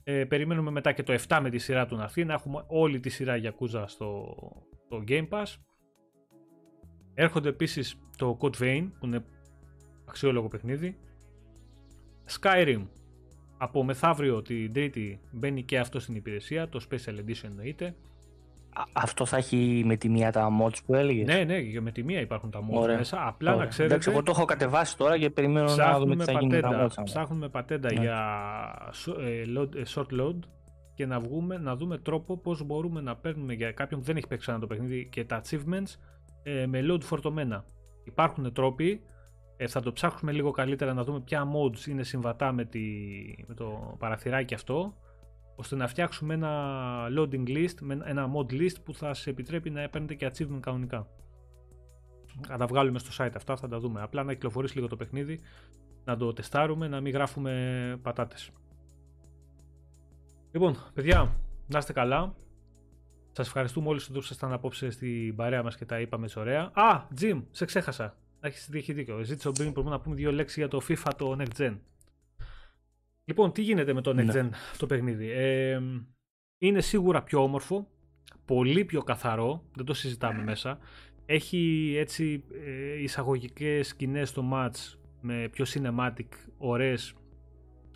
Ε, 0.04 0.26
περιμένουμε 0.26 0.72
μετά 0.72 0.92
και 0.92 1.04
το 1.04 1.14
7 1.28 1.40
με 1.42 1.50
τη 1.50 1.58
σειρά 1.58 1.86
του 1.86 1.96
να 1.96 2.04
έρθει, 2.04 2.26
να 2.26 2.34
έχουμε 2.34 2.64
όλη 2.68 3.00
τη 3.00 3.10
σειρά 3.10 3.36
Yakuza 3.44 3.84
στο, 3.86 4.36
στο 4.86 5.04
Game 5.08 5.28
Pass. 5.30 5.56
Έρχονται 7.14 7.50
επίσης 7.50 7.96
το 8.18 8.38
Code 8.42 8.56
Vein 8.62 8.90
που 9.00 9.06
είναι 9.06 9.24
αξιόλογο 10.10 10.48
παιχνίδι. 10.48 10.98
Skyrim 12.40 12.88
από 13.58 13.84
μεθαύριο 13.84 14.42
την 14.42 14.74
Τρίτη 14.74 15.20
μπαίνει 15.32 15.64
και 15.64 15.80
αυτό 15.80 16.00
στην 16.00 16.16
υπηρεσία, 16.16 16.70
το 16.70 16.86
Special 16.90 17.12
Edition 17.12 17.44
εννοείται. 17.44 17.96
Αυτό 18.94 19.26
θα 19.26 19.38
έχει 19.38 19.84
με 19.86 19.96
τη 19.96 20.10
μία 20.10 20.32
τα 20.32 20.50
mods 20.62 20.84
που 20.86 20.94
έλεγες; 20.94 21.26
Ναι, 21.26 21.44
ναι, 21.44 21.80
με 21.80 21.92
τη 21.92 22.04
μία 22.04 22.20
υπάρχουν 22.20 22.52
τα 22.52 22.60
mods 22.60 22.96
μέσα. 22.98 23.28
Απλά 23.28 23.52
Ωραία. 23.52 23.64
να 23.64 23.70
ξέρετε. 23.70 23.94
Εντάξει, 23.94 24.12
εγώ 24.12 24.24
το 24.24 24.32
έχω 24.36 24.46
κατεβάσει 24.46 24.98
τώρα 24.98 25.18
και 25.18 25.30
περιμένω 25.30 25.76
να 25.76 26.00
δούμε 26.00 26.16
τι 26.16 26.24
θα 26.24 26.40
γίνει 26.40 26.54
με 26.54 26.62
τα 26.62 26.88
mods. 26.88 27.04
Ψάχνουμε 27.04 27.50
πατέντα 27.50 27.94
ναι. 27.94 28.02
για 28.02 28.22
ε, 29.20 29.44
load, 29.58 29.76
ε, 29.76 29.82
short 29.96 30.22
load 30.22 30.40
και 30.94 31.06
να, 31.06 31.20
βγούμε, 31.20 31.58
να 31.58 31.76
δούμε 31.76 31.98
τρόπο 31.98 32.38
πώς 32.38 32.64
μπορούμε 32.64 33.02
να 33.02 33.16
παίρνουμε 33.16 33.54
για 33.54 33.72
κάποιον 33.72 34.00
που 34.00 34.06
δεν 34.06 34.18
έχει 34.18 34.28
παίξει 34.28 34.46
ξανά 34.46 34.60
το 34.60 34.68
παιχνίδι 34.68 35.08
και 35.12 35.26
τα 35.26 35.42
achievements 35.42 35.96
ε, 36.44 36.66
με 36.66 36.80
load 36.92 37.02
φορτωμένα. 37.02 37.66
Υπάρχουν 38.04 38.54
τρόποι 38.54 39.02
ε, 39.62 39.68
θα 39.68 39.82
το 39.82 39.94
ψάχνουμε 39.94 40.32
λίγο 40.32 40.52
καλύτερα 40.52 40.94
να 40.94 41.04
δούμε 41.04 41.20
ποια 41.20 41.48
modes 41.48 41.88
είναι 41.88 42.04
συμβατά 42.04 42.52
με, 42.52 42.66
τη, 42.66 42.80
με 43.48 43.54
το 43.54 43.96
παραθυράκι 44.00 44.54
αυτό 44.54 44.94
ώστε 45.56 45.76
να 45.76 45.88
φτιάξουμε 45.88 46.34
ένα 46.34 47.06
loading 47.18 47.48
list, 47.48 47.90
ένα 48.04 48.32
mod 48.36 48.52
list 48.52 48.84
που 48.84 48.94
θα 48.94 49.14
σε 49.14 49.30
επιτρέπει 49.30 49.70
να 49.70 49.90
παίρνετε 49.90 50.14
και 50.14 50.32
achievement 50.32 50.60
κανονικά. 50.60 51.08
Θα 52.48 52.58
τα 52.58 52.66
βγάλουμε 52.66 53.00
στο 53.00 53.24
site 53.24 53.32
αυτά, 53.36 53.56
θα 53.56 53.68
τα 53.68 53.80
δούμε. 53.80 54.02
Απλά 54.02 54.24
να 54.24 54.34
κυκλοφορήσει 54.34 54.76
λίγο 54.76 54.88
το 54.88 54.96
παιχνίδι, 54.96 55.40
να 56.06 56.18
το 56.18 56.34
τεστάρουμε, 56.34 56.88
να 56.88 57.02
μην 57.02 57.14
γράφουμε 57.14 58.00
πατάτες. 58.02 58.52
Λοιπόν, 60.52 60.76
παιδιά, 60.94 61.36
να 61.68 61.78
είστε 61.78 61.94
καλά. 61.94 62.36
Σας 63.32 63.48
ευχαριστούμε 63.48 63.88
όλοι 63.88 64.02
που 64.14 64.18
ήσασταν 64.18 64.54
απόψε 64.54 64.90
στην 64.90 65.36
παρέα 65.36 65.64
μας 65.64 65.78
και 65.78 65.86
τα 65.86 66.00
είπαμε 66.00 66.28
ωραία. 66.36 66.72
Α, 66.74 67.02
Jim, 67.20 67.42
σε 67.52 67.66
ξέχασα. 67.66 68.16
Έχεις 68.42 68.70
έχει 68.74 68.94
δίκιο. 68.94 69.24
Ζήτησα 69.24 69.52
πριν 69.52 69.72
μπορούμε 69.72 69.94
να 69.94 70.00
πούμε 70.00 70.16
δύο 70.16 70.32
λέξεις 70.32 70.58
για 70.58 70.68
το 70.68 70.82
FIFA 70.88 71.12
το 71.18 71.38
Next 71.40 71.62
Gen. 71.62 71.78
Λοιπόν, 73.26 73.52
τι 73.52 73.62
γίνεται 73.62 73.94
με 73.94 74.02
το 74.02 74.12
Next 74.12 74.26
ναι. 74.26 74.34
Gen 74.36 74.50
το 74.78 74.86
παιχνίδι; 74.86 75.32
Ε, 75.32 75.82
είναι 76.58 76.82
σίγουρα 76.82 77.24
πιο 77.24 77.44
όμορφο, 77.44 77.88
πολύ 78.46 78.86
πιο 78.86 79.04
καθαρό, 79.04 79.64
δεν 79.76 79.86
το 79.86 79.94
συζητάμε 79.94 80.44
μέσα. 80.44 80.80
Έχει 81.26 81.94
έτσι 81.98 82.44
ε, 82.66 83.02
εισαγωγικές 83.02 83.88
σκηνές 83.88 84.30
στο 84.30 84.50
match 84.54 84.98
με 85.22 85.50
πιο 85.52 85.66
cinematic, 85.68 86.28
ωραίες 86.58 87.14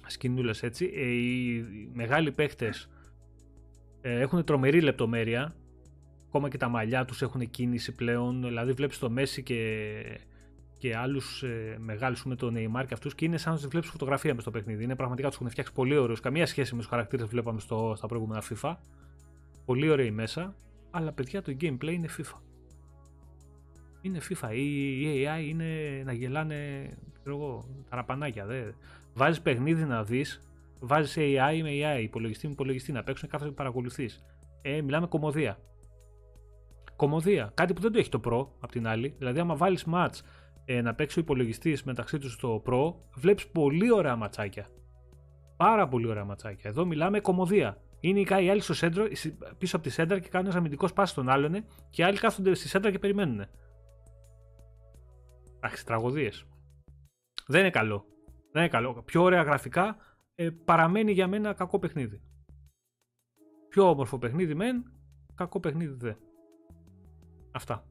σκηνούλες 0.06 0.64
έτσι. 0.64 0.92
Ε, 0.96 1.06
οι 1.06 1.66
μεγάλοι 1.94 2.32
παίχτες 2.32 2.90
ε, 4.02 4.20
έχουν 4.20 4.44
τρομερή 4.44 4.82
λεπτομέρεια, 4.82 5.56
ακόμα 6.28 6.50
και 6.50 6.58
τα 6.58 6.68
μαλλιά 6.68 7.06
τους 7.06 7.22
έχουν 7.22 7.50
κίνηση 7.50 7.92
πλέον, 7.92 8.42
δηλαδή 8.42 8.72
βλέπεις 8.72 9.00
το 9.00 9.14
Messi 9.18 9.44
και 9.44 10.02
και 10.84 10.95
άλλους 10.95 11.44
ε, 11.44 11.78
μεγάλους 11.80 12.26
με 12.26 12.36
τον 12.36 12.56
Neymar 12.58 12.86
και 12.88 12.94
αυτούς 12.94 13.16
και 13.16 13.26
είναι 13.26 13.38
σαν 13.38 13.53
να 13.53 13.60
τους 13.60 13.68
βλέπεις 13.68 13.90
φωτογραφία 13.90 14.34
μες 14.34 14.42
στο 14.42 14.52
παιχνίδι. 14.52 14.84
Είναι 14.84 14.95
πραγματικά 14.95 15.28
τους 15.28 15.36
έχουν 15.36 15.50
φτιάξει 15.50 15.74
πολύ 15.74 15.98
ωραίους. 15.98 16.20
Καμία 16.20 16.45
σχέση 16.45 16.74
με 16.74 16.80
τους 16.80 16.90
χαρακτήρες 16.90 17.26
που 17.26 17.32
βλέπαμε 17.32 17.60
στο, 17.60 17.94
στα 17.98 18.08
προηγούμενα 18.08 18.44
FIFA. 18.50 18.76
Πολύ 19.66 19.90
ωραίοι 19.90 20.12
μέσα. 20.12 20.56
Αλλά 20.92 21.12
παιδιά 21.12 21.42
το 21.42 21.56
gameplay 21.62 21.92
είναι 21.92 22.08
FIFA. 22.18 22.40
Είναι 24.02 24.20
FIFA. 24.30 24.50
Η 24.56 25.26
AI 25.26 25.48
είναι 25.48 26.02
να 26.06 26.14
γελάνε 26.14 26.90
ξέρω 27.20 27.36
εγώ, 27.36 27.66
ταραπανάκια. 27.90 28.45
Δε. 28.45 28.64
Βάζεις 29.14 29.42
παιχνίδι 29.42 29.84
να 29.84 30.03
δεις 30.03 30.42
βάζεις 30.80 31.16
AI 31.18 31.62
με 31.62 31.70
AI, 31.70 32.02
υπολογιστή 32.02 32.48
με 32.48 32.53
υπολογιστή, 32.53 32.92
να 32.92 33.03
παίξουν 33.03 33.30
κάθε 33.30 33.52
παρακολουθείς. 33.52 34.24
Ε, 34.62 34.82
μιλάμε 34.82 35.08
κομμωδία. 35.08 35.60
Κομμωδία. 36.95 37.52
Κάτι 37.53 37.74
που 37.74 37.82
δεν 37.82 37.92
το 37.92 38.00
έχει 38.00 38.10
το 38.10 38.22
Pro 38.26 38.48
απ' 38.60 38.72
την 38.72 38.88
άλλη. 38.88 39.16
Δηλαδή, 39.18 39.40
άμα 39.40 39.56
βάλεις 39.56 39.86
match 39.94 40.20
ε, 40.66 40.82
να 40.82 40.95
παίξει 40.95 41.19
ο 41.19 41.22
υπολογιστής 41.22 41.83
μεταξύ 41.83 42.17
τους 42.17 42.33
στο 42.33 42.64
Pro, 42.66 42.93
βλέπεις 43.16 43.48
πολύ 43.48 43.92
ωραία 43.92 44.16
ματσάκια. 44.16 44.67
Πάρα 45.58 45.88
πολύ 45.88 46.08
ωραία 46.08 46.25
ματσάκια. 46.25 46.69
Εδώ 46.69 46.85
μιλάμε 46.85 47.19
κομμωδία. 47.19 47.82
Είναι 48.00 48.19
οι 48.19 48.50
άλλοι 48.50 48.61
στο 48.61 48.74
σέντρο, 48.74 49.08
πίσω 49.58 49.75
από 49.75 49.85
τη 49.85 49.92
σέντρα 49.92 50.19
και 50.19 50.30
κάνουν 50.30 50.48
ένα 50.50 50.58
αμυντικός 50.58 50.90
σπάσι 50.90 51.11
στον 51.11 51.30
άλλον 51.30 51.66
και 51.90 52.01
οι 52.01 52.06
άλλοι 52.06 52.17
κάθονται 52.17 52.53
στη 52.53 52.67
σέντρα 52.67 52.92
και 52.92 53.00
περιμένουν. 53.00 53.45
Εντάξει, 55.56 55.85
τραγωδίες. 55.85 56.45
Δεν 57.48 57.59
είναι 57.59 57.69
καλό. 57.69 58.06
Δεν 58.51 58.61
είναι 58.61 58.72
καλό. 58.72 59.03
Πιο 59.06 59.22
ωραία 59.22 59.42
γραφικά 59.42 59.98
ε, 60.35 60.50
παραμένει 60.50 61.11
για 61.11 61.27
μένα 61.27 61.53
κακό 61.53 61.80
παιχνίδι. 61.80 62.22
Πιο 63.69 63.90
όμορφο 63.90 64.17
παιχνίδι 64.17 64.53
μεν, 64.53 64.92
κακό 65.35 65.59
παιχνίδι 65.59 65.93
δε. 65.93 66.14
Αυτά. 67.51 67.88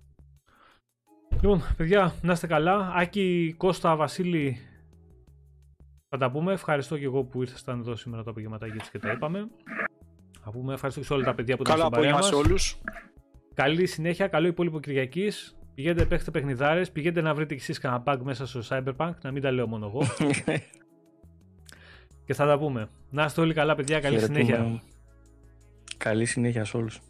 Λοιπόν, 1.42 1.62
παιδιά, 1.76 2.14
να 2.22 2.32
είστε 2.32 2.46
καλά. 2.46 2.92
Άκη, 2.94 3.54
Κώστα, 3.56 3.96
Βασίλη, 3.96 4.60
θα 6.08 6.16
τα 6.16 6.30
πούμε. 6.30 6.52
Ευχαριστώ 6.52 6.98
και 6.98 7.04
εγώ 7.04 7.24
που 7.24 7.42
ήρθατε 7.42 7.78
εδώ 7.78 7.96
σήμερα 7.96 8.22
το 8.22 8.30
απογευματάκι 8.30 8.76
και 8.92 8.98
τα 8.98 9.10
είπαμε. 9.10 9.48
Θα 10.40 10.50
πούμε 10.50 10.72
ευχαριστώ 10.72 11.00
και 11.00 11.06
σε 11.06 11.12
όλα 11.12 11.24
τα 11.24 11.34
παιδιά 11.34 11.56
που 11.56 11.62
ήταν 11.62 11.78
στην 11.78 11.90
παρέα 11.90 12.12
μας. 12.12 12.32
όλους. 12.32 12.80
Καλή 13.54 13.86
συνέχεια, 13.86 14.28
καλό 14.28 14.46
υπόλοιπο 14.46 14.80
Κυριακής. 14.80 15.56
Πηγαίνετε, 15.74 16.04
παίχτε 16.04 16.30
παιχνιδάρες, 16.30 16.90
πηγαίνετε 16.90 17.20
να 17.20 17.34
βρείτε 17.34 17.54
κι 17.54 17.60
εσείς 17.60 17.78
κανένα 17.78 18.02
bug 18.06 18.18
μέσα 18.22 18.46
στο 18.46 18.60
Cyberpunk, 18.68 19.14
να 19.22 19.30
μην 19.30 19.42
τα 19.42 19.50
λέω 19.50 19.66
μόνο 19.66 19.86
εγώ. 19.86 20.02
και 22.26 22.34
θα 22.34 22.46
τα 22.46 22.58
πούμε. 22.58 22.88
Να 23.10 23.24
είστε 23.24 23.40
όλοι 23.40 23.54
καλά 23.54 23.74
παιδιά, 23.74 24.00
καλή 24.00 24.18
συνέχεια. 24.18 24.82
Καλή 25.96 26.24
συνέχεια 26.24 26.64
σε 26.64 26.76
όλους. 26.76 27.00